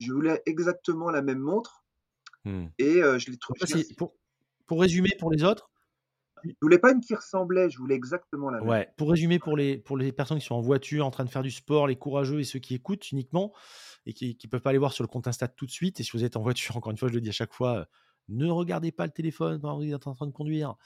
je 0.00 0.12
voulais 0.12 0.42
exactement 0.46 1.10
la 1.10 1.22
même 1.22 1.40
montre 1.40 1.84
Mmh. 2.44 2.66
et 2.78 3.00
je 3.18 3.30
l'ai 3.30 3.38
trou 3.38 3.52
Donc 3.52 3.58
ça, 3.58 3.66
je 3.66 3.70
l'ai 3.70 3.74
c'est 3.74 3.88
reçu 3.88 3.96
pour 3.96 4.16
pour 4.66 4.80
résumer 4.80 5.10
pour 5.20 5.30
les 5.32 5.44
autres 5.44 5.70
je 6.44 6.54
voulais 6.62 6.78
pas 6.78 6.92
une 6.92 7.00
qui 7.00 7.14
ressemblait, 7.14 7.70
je 7.70 7.78
voulais 7.78 7.94
exactement 7.94 8.50
la 8.50 8.62
même. 8.62 8.70
ouais, 8.70 8.92
pour 8.96 9.10
résumer 9.10 9.38
pour 9.38 9.56
les 9.56 9.78
pour 9.78 9.96
les 9.96 10.12
personnes 10.12 10.38
qui 10.38 10.46
sont 10.46 10.54
en 10.56 10.60
voiture, 10.60 11.06
en 11.06 11.10
train 11.10 11.24
de 11.24 11.30
faire 11.30 11.42
du 11.42 11.50
sport, 11.50 11.86
les 11.86 11.96
courageux 11.96 12.40
et 12.40 12.44
ceux 12.44 12.58
qui 12.58 12.74
écoutent 12.74 13.10
uniquement 13.12 13.52
et 14.06 14.12
qui 14.14 14.36
qui 14.36 14.48
peuvent 14.48 14.62
pas 14.62 14.70
aller 14.70 14.78
voir 14.78 14.92
sur 14.92 15.04
le 15.04 15.08
compte 15.08 15.26
Insta 15.28 15.48
tout 15.48 15.66
de 15.66 15.70
suite 15.70 16.00
et 16.00 16.02
si 16.02 16.10
vous 16.12 16.24
êtes 16.24 16.36
en 16.36 16.42
voiture, 16.42 16.76
encore 16.76 16.90
une 16.92 16.98
fois, 16.98 17.08
je 17.08 17.14
le 17.14 17.20
dis 17.20 17.28
à 17.30 17.32
chaque 17.32 17.52
fois, 17.54 17.80
heu, 17.80 17.86
ne 18.28 18.46
regardez 18.50 18.92
pas 18.92 19.06
le 19.06 19.12
téléphone 19.12 19.60
pendant 19.60 19.78
que 19.80 19.84
vous 19.86 19.94
êtes 19.94 20.06
en 20.06 20.14
train 20.14 20.26
de 20.26 20.32
conduire. 20.32 20.76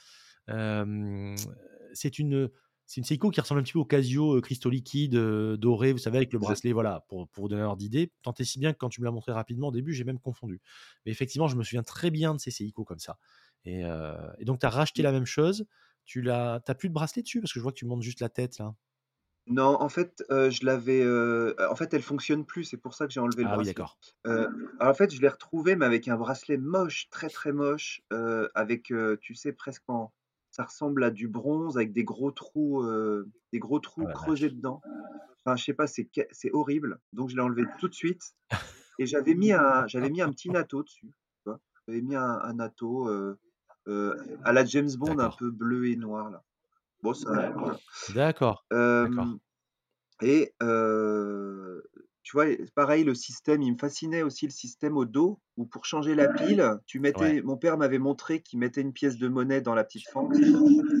C'est 1.93 2.19
une, 2.19 2.49
c'est 2.85 2.97
une 3.01 3.05
Seiko 3.05 3.29
qui 3.29 3.39
ressemble 3.39 3.61
un 3.61 3.63
petit 3.63 3.73
peu 3.73 3.79
au 3.79 3.85
Casio, 3.85 4.35
heu, 4.37 4.41
cristaux 4.41 4.69
liquides, 4.69 5.15
heu, 5.15 5.57
dorés, 5.57 5.91
vous 5.93 5.97
savez, 5.99 6.17
avec 6.17 6.33
le 6.33 6.39
bracelet, 6.39 6.73
voilà, 6.73 7.05
pour 7.07 7.29
pour 7.29 7.43
vous 7.43 7.49
donner 7.49 7.61
un 7.61 7.65
ordre 7.67 7.77
d'idée. 7.77 8.11
Tant 8.23 8.33
et 8.39 8.43
si 8.43 8.59
bien 8.59 8.73
que 8.73 8.77
quand 8.77 8.89
tu 8.89 9.01
me 9.01 9.05
l'as 9.05 9.11
montré 9.11 9.31
rapidement 9.31 9.67
au 9.69 9.71
début, 9.71 9.93
j'ai 9.93 10.03
même 10.03 10.19
confondu. 10.19 10.61
Mais 11.05 11.11
effectivement, 11.11 11.47
je 11.47 11.55
me 11.55 11.63
souviens 11.63 11.83
très 11.83 12.11
bien 12.11 12.33
de 12.33 12.39
ces 12.39 12.51
Seiko 12.51 12.83
comme 12.83 12.99
ça 12.99 13.17
et 13.65 13.83
heu 13.85 14.15
et 14.39 14.45
donc 14.45 14.59
tu 14.59 14.65
as 14.65 14.69
racheté 14.69 15.01
mmh. 15.01 15.03
la 15.03 15.11
même 15.11 15.25
chose. 15.25 15.65
Tu 16.05 16.21
l'as 16.21 16.61
tu 16.65 16.71
as 16.71 16.75
plus 16.75 16.89
de 16.89 16.93
bracelet 16.93 17.21
dessus? 17.23 17.41
Parce 17.41 17.53
que 17.53 17.59
je 17.59 17.63
vois 17.63 17.71
que 17.71 17.77
tu 17.79 17.85
montes 17.85 18.01
juste 18.03 18.19
la 18.21 18.29
tête 18.29 18.57
là. 18.59 18.75
Non, 19.47 19.75
en 19.81 19.89
fait, 19.89 20.23
heu, 20.31 20.49
je 20.49 20.65
l'avais, 20.65 21.01
heu, 21.03 21.55
en 21.69 21.75
fait, 21.75 21.93
elle 21.93 22.01
fonctionne 22.01 22.45
plus, 22.45 22.63
c'est 22.63 22.77
pour 22.77 22.93
ça 22.93 23.07
que 23.07 23.13
j'ai 23.13 23.19
enlevé 23.19 23.43
le 23.43 23.49
Ah 23.49 23.57
oui, 23.57 23.65
bracelet. 23.65 23.65
d'accord. 23.65 23.99
Alors 24.79 24.91
en 24.91 24.93
fait, 24.93 25.13
je 25.13 25.21
l'ai 25.21 25.27
retrouvé, 25.27 25.75
mais 25.75 25.85
avec 25.85 26.07
un 26.07 26.15
bracelet 26.17 26.57
moche, 26.57 27.09
très, 27.09 27.29
très 27.29 27.51
moche, 27.51 28.01
avec, 28.55 28.93
tu 29.21 29.35
sais, 29.35 29.53
presque 29.53 29.83
en 29.89 30.13
ça 30.51 30.65
ressemble 30.65 31.03
à 31.03 31.09
du 31.09 31.27
bronze 31.27 31.77
avec 31.77 31.93
des 31.93 32.03
gros 32.03 32.31
trous, 32.31 32.85
des 33.51 33.59
gros 33.59 33.79
trous 33.79 34.07
la 34.07 34.13
creusés 34.13 34.49
dedans. 34.51 34.81
Enfin, 35.45 35.55
je 35.57 35.63
sais 35.65 35.73
pas, 35.73 35.87
c'est 35.87 36.09
horrible, 36.53 36.99
donc 37.13 37.29
je 37.29 37.35
l'ai 37.35 37.41
enlevé 37.41 37.69
tout 37.79 37.89
de 37.89 37.93
suite 37.93 38.21
et 38.99 39.05
j'avais 39.05 39.35
mis 39.35 39.51
un 39.53 39.87
j'avais 39.87 40.09
mis 40.09 40.21
un 40.21 40.31
petit 40.31 40.49
natto 40.51 40.83
dessus, 40.83 41.07
tu 41.43 41.49
vois? 41.51 41.59
J'avais 41.87 42.01
mis 42.01 42.15
un 42.15 42.39
un 42.41 42.53
natto, 42.55 43.09
heu, 43.87 44.15
à 44.43 44.53
la 44.53 44.65
James 44.65 44.91
Bond 44.97 45.19
un 45.19 45.29
D'accord. 45.29 45.37
peu 45.37 45.51
bleu 45.51 45.89
et 45.89 45.95
noir 45.95 46.29
là. 46.31 46.43
Bon 47.03 47.13
ça 47.13 47.29
voilà. 47.57 47.79
D'accord, 48.07 48.63
d'accord. 49.01 49.35
Et 50.21 50.53
heu, 50.61 51.83
tu 52.23 52.37
vois, 52.37 52.45
pareil, 52.75 53.03
le 53.03 53.15
système, 53.15 53.61
il 53.61 53.73
me 53.73 53.77
fascinait 53.77 54.23
aussi 54.23 54.45
le 54.45 54.51
système 54.51 54.97
au 54.97 55.05
dos 55.05 55.41
où 55.57 55.65
pour 55.65 55.85
changer 55.85 56.15
la 56.15 56.29
pile, 56.29 56.79
tu 56.85 56.99
Ouais. 57.13 57.29
mettais 57.29 57.41
mon 57.43 57.57
père 57.57 57.77
m'avait 57.77 57.99
montré 57.99 58.41
qu'il 58.41 58.59
mettait 58.59 58.81
une 58.81 58.93
pièce 58.93 59.17
de 59.17 59.27
monnaie 59.27 59.61
dans 59.61 59.75
la 59.75 59.83
petite 59.83 60.07
fente. 60.07 60.41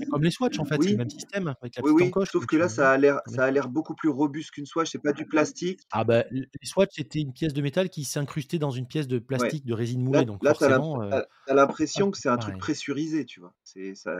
Comme 0.09 0.23
les 0.23 0.31
Swatch 0.31 0.59
en 0.59 0.65
fait, 0.65 0.81
c'est 0.81 0.93
le 0.93 0.95
Oui, 0.95 0.97
même 0.97 1.09
système 1.09 1.53
avec 1.61 1.75
la 1.75 1.83
oui, 1.83 1.91
petite 1.91 2.01
oui, 2.01 2.17
encoche 2.19 2.29
sauf 2.31 2.45
que 2.47 2.55
là, 2.57 2.69
ça 2.69 2.91
a 2.91 2.97
l'air 2.97 3.21
ça 3.27 3.45
a 3.45 3.51
l'air 3.51 3.69
beaucoup 3.69 3.95
plus 3.95 4.09
robuste 4.09 4.51
qu'une 4.51 4.65
Swatch, 4.67 4.91
c'est 4.91 4.99
pas 5.03 5.13
du 5.13 5.27
plastique. 5.27 5.81
Ah 5.91 6.03
bah, 6.03 6.23
les 6.31 6.47
Swatch, 6.63 6.89
c'était 6.95 7.19
une 7.21 7.33
pièce 7.33 7.53
de 7.53 7.61
métal 7.61 7.89
qui 7.89 8.03
s'incrustait 8.03 8.57
dans 8.59 8.71
une 8.71 8.87
pièce 8.87 9.07
de 9.07 9.19
Ouais. 9.35 9.53
plastique, 9.53 9.65
de 9.65 9.73
résine 9.73 10.01
moulée, 10.03 10.25
Là 10.25 10.25
donc 10.25 10.43
là, 10.61 10.79
forcément, 10.79 11.01
tu 11.01 11.03
heu, 11.03 11.17
as 11.17 11.27
tu 11.47 11.51
as 11.51 11.55
hop, 11.95 12.07
l'impression 12.07 12.11
que 12.11 12.17
c'est 12.17 12.29
un 12.29 12.37
truc 12.37 12.57
pressurisé, 12.57 13.25
tu 13.25 13.39
vois? 13.41 13.55
C'est 13.63 13.95
ça 13.95 14.17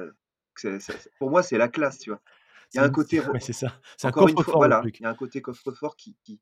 pour 1.20 1.30
moi, 1.30 1.44
c'est 1.44 1.58
la 1.58 1.68
classe, 1.68 2.00
tu 2.00 2.10
vois? 2.12 2.22
Il 2.74 2.78
y 2.78 2.80
a 2.82 2.84
un 2.86 2.90
côté 2.90 3.22
c'est 3.42 3.54
ça. 3.54 3.82
C'est 3.98 4.08
un 4.08 4.12
encore 4.12 4.28
une 4.30 4.38
fois 4.40 4.54
coffre-fort 4.54 4.58
voilà, 4.58 4.90
il 5.00 5.04
y 5.06 5.08
a 5.08 5.12
un 5.12 5.16
côté 5.16 5.42
coffre-fort 5.42 5.96
qui 5.98 6.18
qui 6.24 6.42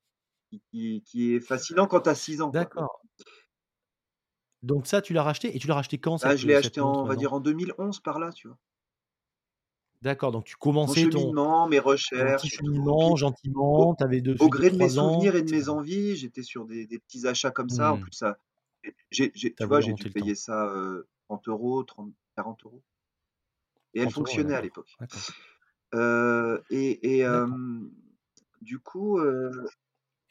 qui 0.51 0.61
qui 0.69 1.03
qui 1.05 1.33
est 1.35 1.39
fascinant 1.39 1.87
quand 1.87 2.01
tu 2.01 2.09
as 2.09 2.15
6 2.15 2.41
ans. 2.41 2.55
D'accord. 2.55 2.91
Donc 4.63 4.87
ça, 4.87 5.01
tu 5.01 5.13
l'as 5.13 5.21
racheté 5.23 5.55
et 5.55 5.59
tu 5.59 5.67
l'as 5.67 5.75
racheté 5.75 5.99
quand 5.99 6.17
Bah, 6.21 6.35
cette, 6.35 6.37
je 6.37 6.47
l'ai 6.47 6.55
cette 6.55 6.55
acheté 6.55 6.79
en 6.81 6.87
on 7.03 7.05
va 7.05 7.15
dire 7.15 7.33
en 7.33 7.39
2011 7.39 7.99
par 7.99 8.17
là, 8.19 8.31
tu 8.31 8.47
vois? 8.47 8.57
D'accord, 10.01 10.31
donc 10.31 10.45
tu 10.45 10.55
Mon 10.83 10.93
commençais 10.95 11.07
ton 11.07 11.35
cheminement, 11.35 11.67
mes 11.67 11.79
ton 12.13 12.31
petit 12.31 12.49
recherches 12.49 12.53
et 12.53 12.59
tout, 12.59 12.73
cheminement 12.75 13.11
au 13.11 13.17
gentiment, 13.17 13.95
tu 13.95 14.03
avais 14.03 14.21
au 14.39 14.49
deux 14.49 14.49
gré 14.49 14.71
de 14.71 14.75
mes 14.77 14.89
ans 14.99 15.29
souvenirs 15.29 15.35
et 15.35 15.41
de 15.43 15.47
mes 15.49 15.69
envies, 15.69 16.15
j'étais 16.17 16.43
sur 16.43 16.65
des 16.65 16.85
des 16.87 16.99
petits 16.99 17.27
achats 17.27 17.51
comme 17.51 17.69
ça. 17.69 17.93
En 17.93 17.97
Mmh. 17.97 17.99
plus, 17.99 18.11
ça 18.13 18.39
j'ai 19.11 19.31
j'ai 19.35 19.55
Tu 19.57 19.63
as 19.63 19.65
tu 19.65 19.69
vois, 19.69 19.81
j'ai 19.81 19.93
dû 19.93 20.07
payer 20.07 20.35
ça, 20.35 20.67
heu, 20.75 21.07
30 21.27 21.83
€, 21.83 21.83
30 21.83 22.13
40 22.35 22.63
€ 22.63 22.83
et 23.93 24.01
elle 24.01 24.09
30 24.09 24.19
€, 24.19 24.37
ouais, 24.39 24.41
fonctionnait 24.41 24.55
à 24.55 24.61
l'époque. 24.61 24.99
Heu 25.93 26.63
et 26.69 27.17
et 27.17 27.19
hem, 27.21 27.91
du 28.61 28.79
coup, 28.79 29.19
heu, 29.19 29.71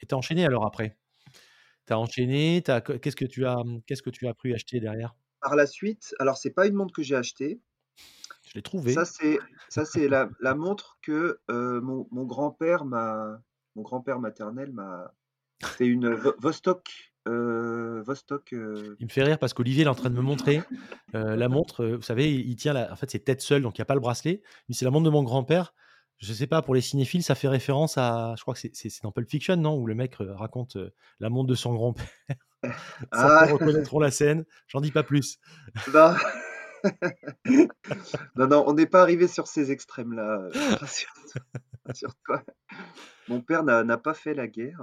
et 0.01 0.05
tu 0.07 0.15
as 0.15 0.17
enchaîné 0.17 0.45
alors 0.45 0.65
après? 0.65 0.97
Tu 1.87 1.93
as 1.93 1.99
enchaîné, 1.99 2.61
tu 2.65 2.71
as 2.71 2.81
que 2.81 2.93
qu'est-ce 2.93 3.15
que 3.17 3.25
tu 3.25 3.45
as, 3.47 3.57
mmh, 3.63 3.83
qu'est-ce 3.87 4.03
que 4.03 4.11
tu 4.11 4.27
as 4.27 4.33
pu 4.35 4.53
acheter 4.55 4.79
derrière? 4.81 5.15
par 5.39 5.55
la 5.55 5.67
suite 5.67 6.15
alors 6.17 6.37
c'est 6.37 6.49
pas 6.49 6.65
une 6.65 6.73
montre 6.73 6.93
que 6.95 7.03
j'ai 7.03 7.15
achetée, 7.15 7.61
Je 8.43 8.53
l'ai 8.55 8.61
ça 8.85 9.05
trouvé. 9.05 9.05
c'est 9.05 9.39
ça 9.69 9.85
c'est 9.85 10.07
la 10.07 10.29
la 10.39 10.55
montre 10.55 10.97
que, 11.01 11.39
heu, 11.49 11.81
mon 11.81 12.07
mon 12.11 12.25
grand-père 12.25 12.85
m'a 12.85 13.41
mon 13.75 13.83
grand-père 13.83 14.19
maternel 14.19 14.71
m'a 14.73 15.13
c'est 15.69 15.87
une 15.87 16.13
Vo 16.15 16.33
Vostok, 16.39 17.13
heu, 17.27 18.01
Vostok, 18.05 18.53
heu 18.53 18.99
Il 18.99 19.05
me 19.07 19.11
fait 19.11 19.23
rire 19.23 19.39
parce 19.39 19.53
qu'Olivier, 19.53 19.81
il 19.83 19.85
est 19.87 19.89
en 19.89 19.95
train 19.95 20.09
de 20.09 20.15
me 20.15 20.21
montrer, 20.21 20.69
la 21.13 21.49
montre, 21.49 21.85
vous 21.85 22.01
savez, 22.01 22.33
il 22.33 22.49
il 22.49 22.55
tient 22.55 22.73
la 22.73 22.91
en 22.91 22.95
fait, 22.95 23.09
c'est 23.11 23.19
tête 23.23 23.41
seule, 23.41 23.61
donc 23.63 23.77
il 23.77 23.81
y 23.81 23.83
a 23.83 23.85
pas 23.85 23.95
le 23.95 23.99
bracelet. 23.99 24.41
Mais 24.69 24.75
c'est 24.75 24.85
la 24.85 24.91
montre 24.91 25.05
de 25.05 25.09
mon 25.09 25.23
grand-père. 25.23 25.73
Je 26.21 26.33
sais 26.33 26.45
pas, 26.45 26.61
pour 26.61 26.75
les 26.75 26.81
cinéphiles, 26.81 27.23
ça 27.23 27.33
fait 27.33 27.47
référence 27.47 27.97
à 27.97 28.35
je 28.37 28.43
crois 28.43 28.53
que 28.53 28.59
c'est 28.59 28.89
dans 29.01 29.11
Pulp 29.11 29.27
Fiction, 29.29 29.57
non? 29.57 29.75
Où 29.75 29.87
le 29.87 29.95
mec, 29.95 30.21
heu, 30.21 30.31
raconte, 30.31 30.75
heu, 30.75 30.93
la 31.19 31.29
montre 31.29 31.47
de 31.49 31.55
son 31.55 31.73
grand-père. 31.73 32.05
Ah 33.11 33.47
reconnaîtront 33.47 33.99
la 33.99 34.11
scène, 34.11 34.45
j'en 34.67 34.81
dis 34.81 34.91
pas 34.91 35.01
plus. 35.01 35.39
non, 35.91 36.13
non, 38.35 38.47
non, 38.47 38.63
on 38.67 38.73
n'est 38.73 38.85
pas 38.85 39.01
arrivé 39.01 39.27
sur 39.27 39.47
ces 39.47 39.71
extrêmes-là, 39.71 40.47
rassure-toi 40.79 41.41
rassure-toi. 41.83 42.43
Mon 43.27 43.41
père 43.41 43.63
n'a 43.63 43.97
pas 43.97 44.13
fait 44.13 44.35
la 44.35 44.45
guerre. 44.45 44.79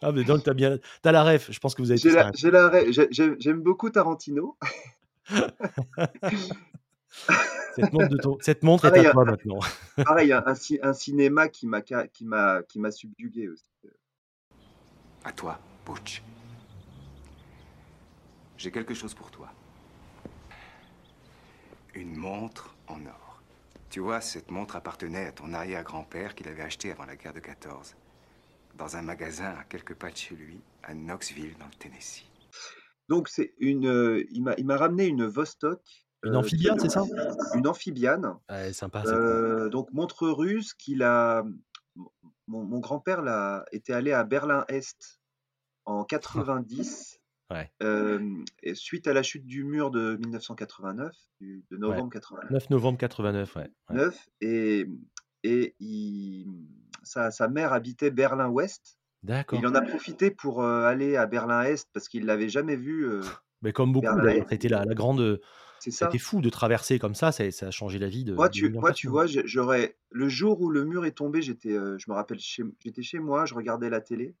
Ah 0.00 0.12
mais 0.12 0.22
donc 0.22 0.44
tu 0.44 0.50
as 0.50 0.54
bien 0.54 0.78
as 1.04 1.12
la 1.12 1.24
ref, 1.24 1.50
je 1.50 1.58
pense 1.58 1.74
que 1.74 1.82
vous 1.82 1.90
avez 1.90 1.98
j'aime 3.10 3.60
beaucoup 3.60 3.90
Tarantino. 3.90 4.56
Cette 7.74 7.92
montre 7.92 8.08
de 8.08 8.16
ton 8.16 8.38
cette 8.40 8.62
montre 8.62 8.86
est 8.86 9.06
à 9.06 9.08
un 9.10 9.12
toi 9.12 9.24
maintenant. 9.24 9.60
pareil, 10.04 10.32
un 10.32 10.42
un 10.46 10.54
ci 10.54 10.78
un 10.82 10.92
cinéma 10.92 11.48
qui 11.48 11.66
m'a 11.66 11.80
qui 11.82 12.24
m'a 12.24 12.62
qui 12.62 12.78
m'a 12.78 12.90
subjugué 12.90 13.48
aussi. 13.48 13.64
À 15.24 15.32
toi, 15.32 15.58
Butch. 15.86 16.22
J'ai 18.56 18.70
quelque 18.70 18.94
chose 18.94 19.14
pour 19.14 19.30
toi. 19.30 19.52
Une 21.94 22.16
montre 22.16 22.74
en 22.88 23.04
or. 23.06 23.42
Tu 23.90 24.00
vois, 24.00 24.20
cette 24.20 24.50
montre 24.50 24.76
appartenait 24.76 25.26
à 25.26 25.32
ton 25.32 25.52
arrière-grand-père 25.52 26.34
qu'il 26.34 26.48
avait 26.48 26.62
acheté 26.62 26.90
avant 26.90 27.04
la 27.04 27.14
guerre 27.14 27.34
de 27.34 27.40
14, 27.40 27.94
dans 28.76 28.96
un 28.96 29.02
magasin 29.02 29.54
à 29.60 29.64
quelques 29.64 29.94
pas 29.94 30.10
de 30.10 30.16
chez 30.16 30.34
lui, 30.34 30.60
à 30.82 30.94
Knoxville, 30.94 31.54
dans 31.58 31.66
le 31.66 31.74
Tennessee. 31.78 32.24
Donc 33.08 33.28
c'est 33.28 33.52
une, 33.58 34.24
m'a 34.40 34.54
il 34.56 34.64
m'a 34.64 34.76
ramené 34.76 35.06
une 35.06 35.26
Vostok, 35.26 36.01
Une 36.24 36.32
qui 36.32 36.36
amphibiane, 36.36 36.78
c'est 36.78 36.90
ça? 36.90 37.04
une 37.56 37.66
amphibiane, 37.66 38.36
Ouais, 38.48 38.72
sympa 38.72 39.02
celle-ci. 39.04 39.16
heu, 39.16 39.70
donc 39.70 39.92
montre 39.92 40.28
russe 40.28 40.74
qu'il 40.74 41.02
a 41.02 41.44
mon 42.46 42.78
grand-père 42.78 43.22
l'a 43.22 43.64
était 43.72 43.92
allé 43.92 44.12
à 44.12 44.24
Berlin-Est 44.24 45.20
en 45.84 46.04
90, 46.04 47.18
Ouais, 47.50 47.70
et 48.62 48.74
suite 48.74 49.06
à 49.06 49.12
la 49.12 49.22
chute 49.22 49.46
du 49.46 49.64
mur 49.64 49.90
de 49.90 50.16
1989, 50.16 51.12
du 51.40 51.64
de 51.70 51.76
ouais. 51.76 51.80
novembre 51.80 52.10
89 52.10 52.50
9 52.50 52.70
novembre 52.70 52.98
89, 52.98 53.56
ouais, 53.56 53.70
ouais. 53.90 54.08
et 54.40 54.86
et 55.42 55.74
il 55.80 56.46
sa 57.02 57.30
sa 57.30 57.48
mère 57.48 57.72
habitait 57.72 58.10
Berlin-Ouest 58.10 58.96
et 59.24 59.26
il 59.26 59.26
D'accord. 59.26 59.64
en 59.66 59.74
a 59.74 59.82
profité 59.82 60.30
pour, 60.30 60.64
aller 60.64 61.16
à 61.16 61.26
Berlin-Est 61.26 61.88
parce 61.92 62.08
qu'il 62.08 62.24
l'avait 62.26 62.48
jamais 62.48 62.76
vu, 62.76 63.08
Mais 63.60 63.72
comme 63.72 63.92
beaucoup 63.92 64.06
d'ailleurs, 64.16 64.52
été 64.52 64.68
la 64.68 64.84
la 64.84 64.94
grande, 64.94 65.40
ça. 65.90 66.18
fou 66.18 66.40
de 66.40 66.50
traverser 66.50 66.98
comme 66.98 67.14
ça, 67.14 67.32
ça 67.32 67.50
ça 67.50 67.68
a 67.68 67.70
changé 67.70 67.98
la 67.98 68.08
vie 68.08 68.24
de 68.24 68.36
Moi 68.36 68.48
de 68.48 68.68
tu 68.68 68.72
moi 68.78 68.92
vois, 69.08 69.26
j'aurais 69.26 69.96
le 70.10 70.28
jour 70.28 70.60
où 70.62 70.70
le 70.70 70.84
mur 70.84 71.04
est 71.04 71.12
tombé, 71.12 71.42
j'étais, 71.42 71.72
heu, 71.72 71.98
je 71.98 72.10
me 72.10 72.14
rappelle 72.14 72.38
chez 72.38 72.62
j'étais 72.80 73.02
chez 73.02 73.18
moi, 73.18 73.44
je 73.44 73.54
regardais 73.54 73.90
la 73.90 74.00
télé 74.00 74.34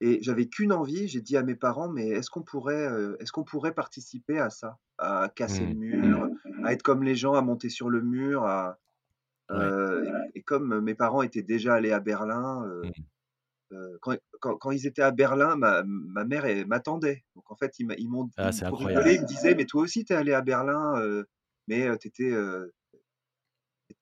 Et 0.00 0.20
j'avais 0.22 0.48
qu'une 0.48 0.72
envie, 0.72 1.08
j'ai 1.08 1.22
dit 1.22 1.36
à 1.38 1.42
mes 1.44 1.56
parents: 1.56 1.88
«Mais 1.90 2.08
est-ce 2.10 2.30
qu'on 2.30 2.42
pourrait, 2.44 2.88
heu, 2.90 3.16
est-ce 3.20 3.32
qu'on 3.32 3.44
pourrait 3.44 3.74
participer 3.74 4.38
à 4.40 4.50
ça? 4.50 4.78
À 4.98 5.30
casser 5.34 5.66
le 5.66 5.74
Mmh. 5.74 5.74
mur, 5.74 6.28
à 6.64 6.72
être 6.74 6.82
comme 6.84 7.02
les 7.04 7.16
gens, 7.16 7.34
à 7.34 7.42
monter 7.42 7.70
sur 7.70 7.90
le 7.90 8.02
mur, 8.02 8.44
à» 8.46 8.78
Ouais. 9.52 9.72
heu 9.72 10.04
et 10.34 10.40
et 10.40 10.42
comme 10.44 10.80
mes 10.82 10.94
parents 10.96 11.22
étaient 11.22 11.42
déjà 11.42 11.74
allés 11.76 11.92
à 11.92 12.00
Berlin, 12.00 12.64
Mmh. 12.82 13.08
Heu, 13.72 13.98
quand 14.02 14.16
quand 14.40 14.56
quand 14.58 14.70
ils 14.72 14.86
étaient 14.86 15.02
à 15.02 15.10
Berlin, 15.12 15.56
ma 15.56 15.82
ma 15.86 16.24
mère, 16.24 16.44
m'attendait. 16.66 17.24
Donc 17.36 17.50
en 17.50 17.56
fait, 17.56 17.72
ils 17.78 17.86
ils 17.98 18.08
m'ont 18.10 18.30
Ah, 18.36 18.52
ils 18.52 18.52
c'est 18.52 18.64
pour 18.66 18.80
incroyable. 18.80 18.80
rigoler, 18.80 19.14
ils 19.16 19.22
me 19.22 19.26
disaient: 19.26 19.54
«Mais 19.54 19.66
toi 19.66 19.82
aussi, 19.82 20.04
tu 20.04 20.12
es 20.12 20.16
allé 20.16 20.32
à 20.32 20.42
Berlin, 20.42 21.00
heu, 21.02 21.26
mais 21.68 21.96
tu 21.98 22.08
étais, 22.08 22.30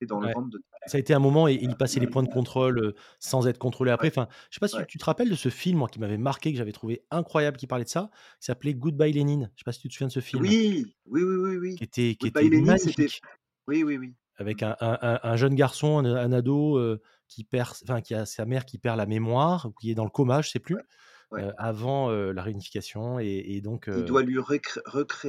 dans 0.03 0.21
le 0.21 0.29
ventre 0.29 0.51
de 0.51 0.63
Ça 0.87 0.97
a 0.99 1.01
été 1.01 1.15
un 1.15 1.19
moment 1.19 1.49
et 1.49 1.55
il 1.55 1.77
passait 1.77 2.01
les 2.01 2.07
points 2.07 2.23
de 2.23 2.29
contrôle, 2.29 2.95
sans 3.19 3.49
être 3.49 3.59
contrôlé 3.59 3.91
après. 3.91 4.07
Ouais, 4.07 4.11
Enfin, 4.11 4.29
je 4.51 4.55
sais 4.57 4.61
pas 4.61 4.69
si 4.69 4.85
ouais. 4.85 4.87
tu 4.87 4.99
te 4.99 5.05
rappelles 5.05 5.31
de 5.31 5.35
ce 5.35 5.49
film, 5.49 5.79
moi, 5.79 5.89
qui 5.89 5.99
m'avait 6.01 6.19
marqué, 6.19 6.53
que 6.53 6.59
j'avais 6.59 6.73
trouvé 6.73 7.05
incroyable, 7.11 7.57
qui 7.57 7.67
parlait 7.67 7.85
de 7.85 7.91
ça? 7.91 8.11
Il 8.43 8.45
s'appelait 8.47 8.75
Goodbye 8.75 9.13
Lénine. 9.13 9.51
Je 9.57 9.61
sais 9.61 9.65
pas 9.65 9.73
si 9.73 9.81
tu 9.81 9.89
te 9.89 9.95
souviens 9.95 10.09
de 10.09 10.13
ce 10.13 10.21
film? 10.21 10.55
Oui! 10.55 10.95
Oui, 11.07 11.23
oui, 11.23 11.37
oui, 11.37 11.57
oui. 11.57 11.77
Qui 11.77 11.85
était 11.85 12.17
qui 12.17 12.27
Goodbye 12.27 12.49
était 12.49 12.51
Lénine, 12.51 12.77
magnifique. 12.77 13.23
oui, 13.69 13.85
oui, 13.85 13.99
oui. 13.99 14.17
Avec 14.39 14.63
un 14.63 14.77
un 14.81 14.99
un 15.01 15.21
un 15.23 15.37
jeune 15.37 15.55
garçon, 15.55 15.99
un 15.99 16.05
un 16.15 16.33
ado, 16.33 16.79
qui 17.29 17.45
perd 17.45 17.71
enfin, 17.85 18.01
qui 18.03 18.15
a 18.15 18.27
sa 18.27 18.45
mère 18.47 18.65
qui 18.67 18.79
perd 18.79 18.97
la 18.99 19.07
mémoire 19.07 19.67
ou 19.67 19.73
qui 19.73 19.91
est 19.91 19.95
dans 19.95 20.05
le 20.05 20.11
coma, 20.11 20.43
je 20.43 20.51
sais 20.51 20.59
plus, 20.61 20.87
ouais. 21.31 21.47
avant, 21.59 22.11
la 22.11 22.43
réunification 22.43 23.19
et 23.21 23.27
et 23.57 23.61
donc 23.63 23.89
heu 23.89 24.05
doit 24.05 24.23
lui 24.23 24.39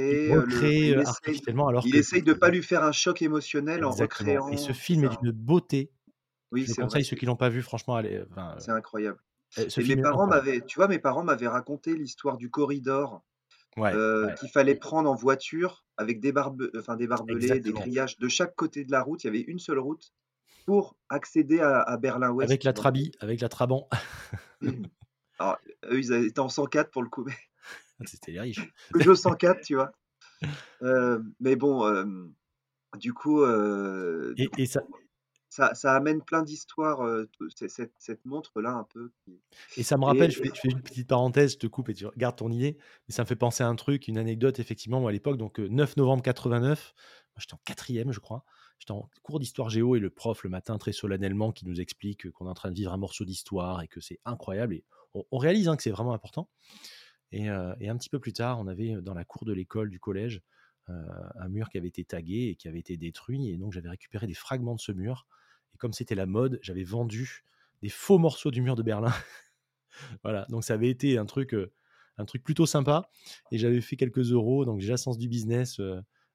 il 0.09 0.19
recréer, 0.19 0.35
heu, 0.35 0.45
le 0.45 0.73
il 0.85 0.99
essaye 0.99 1.41
artificiellement 1.41 1.67
alors 1.69 1.87
il 1.87 1.95
que 1.95 1.97
essaye 1.97 2.23
de 2.23 2.33
pas 2.33 2.49
lui 2.49 2.61
faire 2.61 2.83
un 2.83 2.91
choc 2.91 3.21
émotionnel 3.21 3.85
en 3.85 3.93
exactement 3.93 4.43
et 4.49 4.57
ce 4.57 4.73
recréant 4.73 4.73
film 4.73 5.03
est 5.03 5.09
d'une 5.09 5.31
beauté. 5.31 5.91
Oui, 6.51 6.67
Je 6.67 6.73
vrai, 6.75 6.75
conseille, 6.75 7.05
ceux 7.05 7.15
qui 7.17 7.25
l'ont 7.25 7.35
pas 7.37 7.49
vu, 7.49 7.61
franchement, 7.63 7.95
allez, 7.95 8.23
enfin, 8.31 8.57
c'est 8.57 8.71
incroyable. 8.71 9.19
heu, 9.59 9.69
ce 9.69 9.81
Et 9.81 9.85
mes 9.85 9.97
parents 9.97 10.27
m'avaient 10.27 10.61
tu 10.65 10.79
vois, 10.79 10.87
mes 10.87 10.99
parents 10.99 11.23
m'avaient 11.23 11.47
raconté 11.47 11.95
l'histoire 11.95 12.37
du 12.37 12.49
corridor, 12.49 13.23
Ouais, 13.77 13.95
heu, 13.95 14.21
ouais, 14.21 14.37
qu'il 14.37 14.49
fallait 14.51 14.75
prendre 14.75 15.09
en 15.11 15.15
voiture 15.15 15.85
avec 15.97 16.19
des 16.21 16.31
barbe 16.33 16.71
enfin 16.77 16.95
des 16.97 17.07
barbelés, 17.07 17.59
des 17.61 17.73
grillages 17.73 18.17
de 18.19 18.27
chaque 18.29 18.55
côté 18.55 18.85
de 18.85 18.91
la 18.91 19.03
route. 19.03 19.23
Il 19.23 19.27
y 19.27 19.29
avait 19.31 19.41
une 19.41 19.59
seule 19.59 19.79
route 19.79 20.13
pour 20.67 20.97
accéder 21.09 21.61
à 21.61 21.81
à 21.81 21.97
Berlin-Ouest, 21.97 22.51
Avec 22.51 22.63
la? 22.63 22.73
Trabi, 22.73 23.11
avec 23.19 23.41
la 23.41 23.49
Trabant. 23.49 23.87
Alors, 25.39 25.57
eux, 25.85 25.99
ils 25.99 26.13
étaient 26.13 26.39
en 26.39 26.49
104 26.49 26.91
pour 26.91 27.03
le 27.03 27.09
coup, 27.09 27.23
mais 27.25 27.33
C'était 28.05 28.31
les 28.31 28.39
riches. 28.39 28.73
Peugeot 28.91 29.15
104, 29.15 29.61
tu 29.61 29.75
vois? 29.75 29.91
Hem, 30.81 31.33
mais 31.39 31.55
bon, 31.57 31.87
hem, 31.87 32.35
du 32.97 33.13
coup, 33.13 33.43
du 34.35 34.45
Et 34.45 34.49
coup 34.49 34.57
et 34.57 34.65
ça 34.65 34.81
Ça 35.49 35.75
ça 35.75 35.95
amène 35.95 36.23
plein 36.23 36.43
d'histoires, 36.43 37.01
cette 37.55 37.93
cette 37.97 38.25
montre-là 38.25 38.71
un 38.73 38.85
peu 38.85 39.11
Et 39.75 39.83
ça 39.83 39.97
me 39.97 40.05
rappelle, 40.05 40.31
et 40.31 40.31
je 40.31 40.39
fais 40.39 40.49
je 40.53 40.59
fais 40.59 40.69
une 40.69 40.81
petite 40.81 41.07
parenthèse, 41.07 41.53
je 41.53 41.57
te 41.59 41.67
coupe 41.67 41.89
et 41.89 41.93
tu 41.93 42.05
gardes 42.17 42.37
ton 42.37 42.51
idée, 42.51 42.77
mais 43.07 43.13
ça 43.13 43.23
me 43.23 43.27
fait 43.27 43.35
penser 43.35 43.63
à 43.63 43.67
un 43.67 43.75
truc, 43.75 44.07
une 44.07 44.17
anecdote 44.17 44.59
effectivement, 44.59 44.99
moi 44.99 45.09
à 45.11 45.13
l'époque, 45.13 45.37
donc 45.37 45.59
heu, 45.59 45.67
9 45.67 45.97
novembre 45.97 46.23
89, 46.23 46.93
moi 47.35 47.39
j'étais 47.39 47.53
en 47.53 47.59
quatrième 47.63 48.11
je 48.11 48.19
crois, 48.19 48.43
j'étais 48.79 48.91
en 48.91 49.09
cours 49.23 49.39
d'histoire 49.39 49.69
géo 49.69 49.95
et 49.95 49.99
le 49.99 50.09
prof 50.09 50.43
le 50.43 50.49
matin 50.49 50.77
très 50.77 50.91
solennellement 50.93 51.51
qui 51.51 51.65
nous 51.65 51.79
explique, 51.81 52.31
qu'on 52.31 52.47
est 52.47 52.49
en 52.49 52.53
train 52.53 52.69
de 52.69 52.75
vivre 52.75 52.93
un 52.93 52.97
morceau 52.97 53.25
d'histoire 53.25 53.81
et 53.81 53.87
que 53.87 53.99
c'est 54.01 54.19
incroyable 54.25 54.73
et 54.75 54.85
on 55.31 55.37
réalise, 55.39 55.67
hein, 55.67 55.75
que 55.77 55.81
c'est 55.83 55.89
vraiment 55.91 56.13
important. 56.13 56.49
Et 57.31 57.49
heu 57.49 57.73
et 57.79 57.89
un 57.89 57.97
petit 57.97 58.09
peu 58.09 58.19
plus 58.19 58.33
tard, 58.33 58.59
on 58.59 58.67
avait, 58.67 58.93
heu, 58.95 59.01
dans 59.01 59.13
la 59.13 59.25
cour 59.25 59.45
de 59.45 59.53
l'école, 59.53 59.89
du 59.89 59.99
collège, 59.99 60.41
heu, 60.89 60.93
un 61.35 61.49
mur 61.49 61.69
qui 61.69 61.77
avait 61.77 61.87
été 61.87 62.03
tagué 62.05 62.49
et 62.49 62.55
qui 62.55 62.67
avait 62.67 62.79
été 62.79 62.97
détruit 62.97 63.49
et 63.49 63.57
donc 63.57 63.73
j'avais 63.73 63.89
récupéré 63.89 64.27
des 64.27 64.33
fragments 64.33 64.75
de 64.75 64.79
ce 64.81 64.91
mur. 64.91 65.27
Et 65.73 65.77
comme 65.77 65.93
c'était 65.93 66.15
la 66.15 66.25
mode, 66.25 66.59
j'avais 66.61 66.83
vendu 66.83 67.43
des 67.81 67.89
faux 67.89 68.17
morceaux 68.17 68.51
du 68.51 68.61
mur 68.61 68.75
de 68.75 68.83
Berlin. 68.83 69.13
Voilà, 70.23 70.45
donc 70.49 70.63
ça 70.63 70.73
avait 70.73 70.89
été 70.89 71.17
un 71.17 71.25
truc, 71.25 71.55
un 72.17 72.25
truc 72.25 72.43
plutôt 72.43 72.65
sympa. 72.65 73.09
Et 73.51 73.57
j'avais 73.57 73.81
fait 73.81 73.95
quelques 73.95 74.31
euros, 74.31 74.65
donc 74.65 74.79
j'ai 74.79 74.89
la 74.89 74.97
sens 74.97 75.17
du 75.17 75.27
business, 75.27 75.79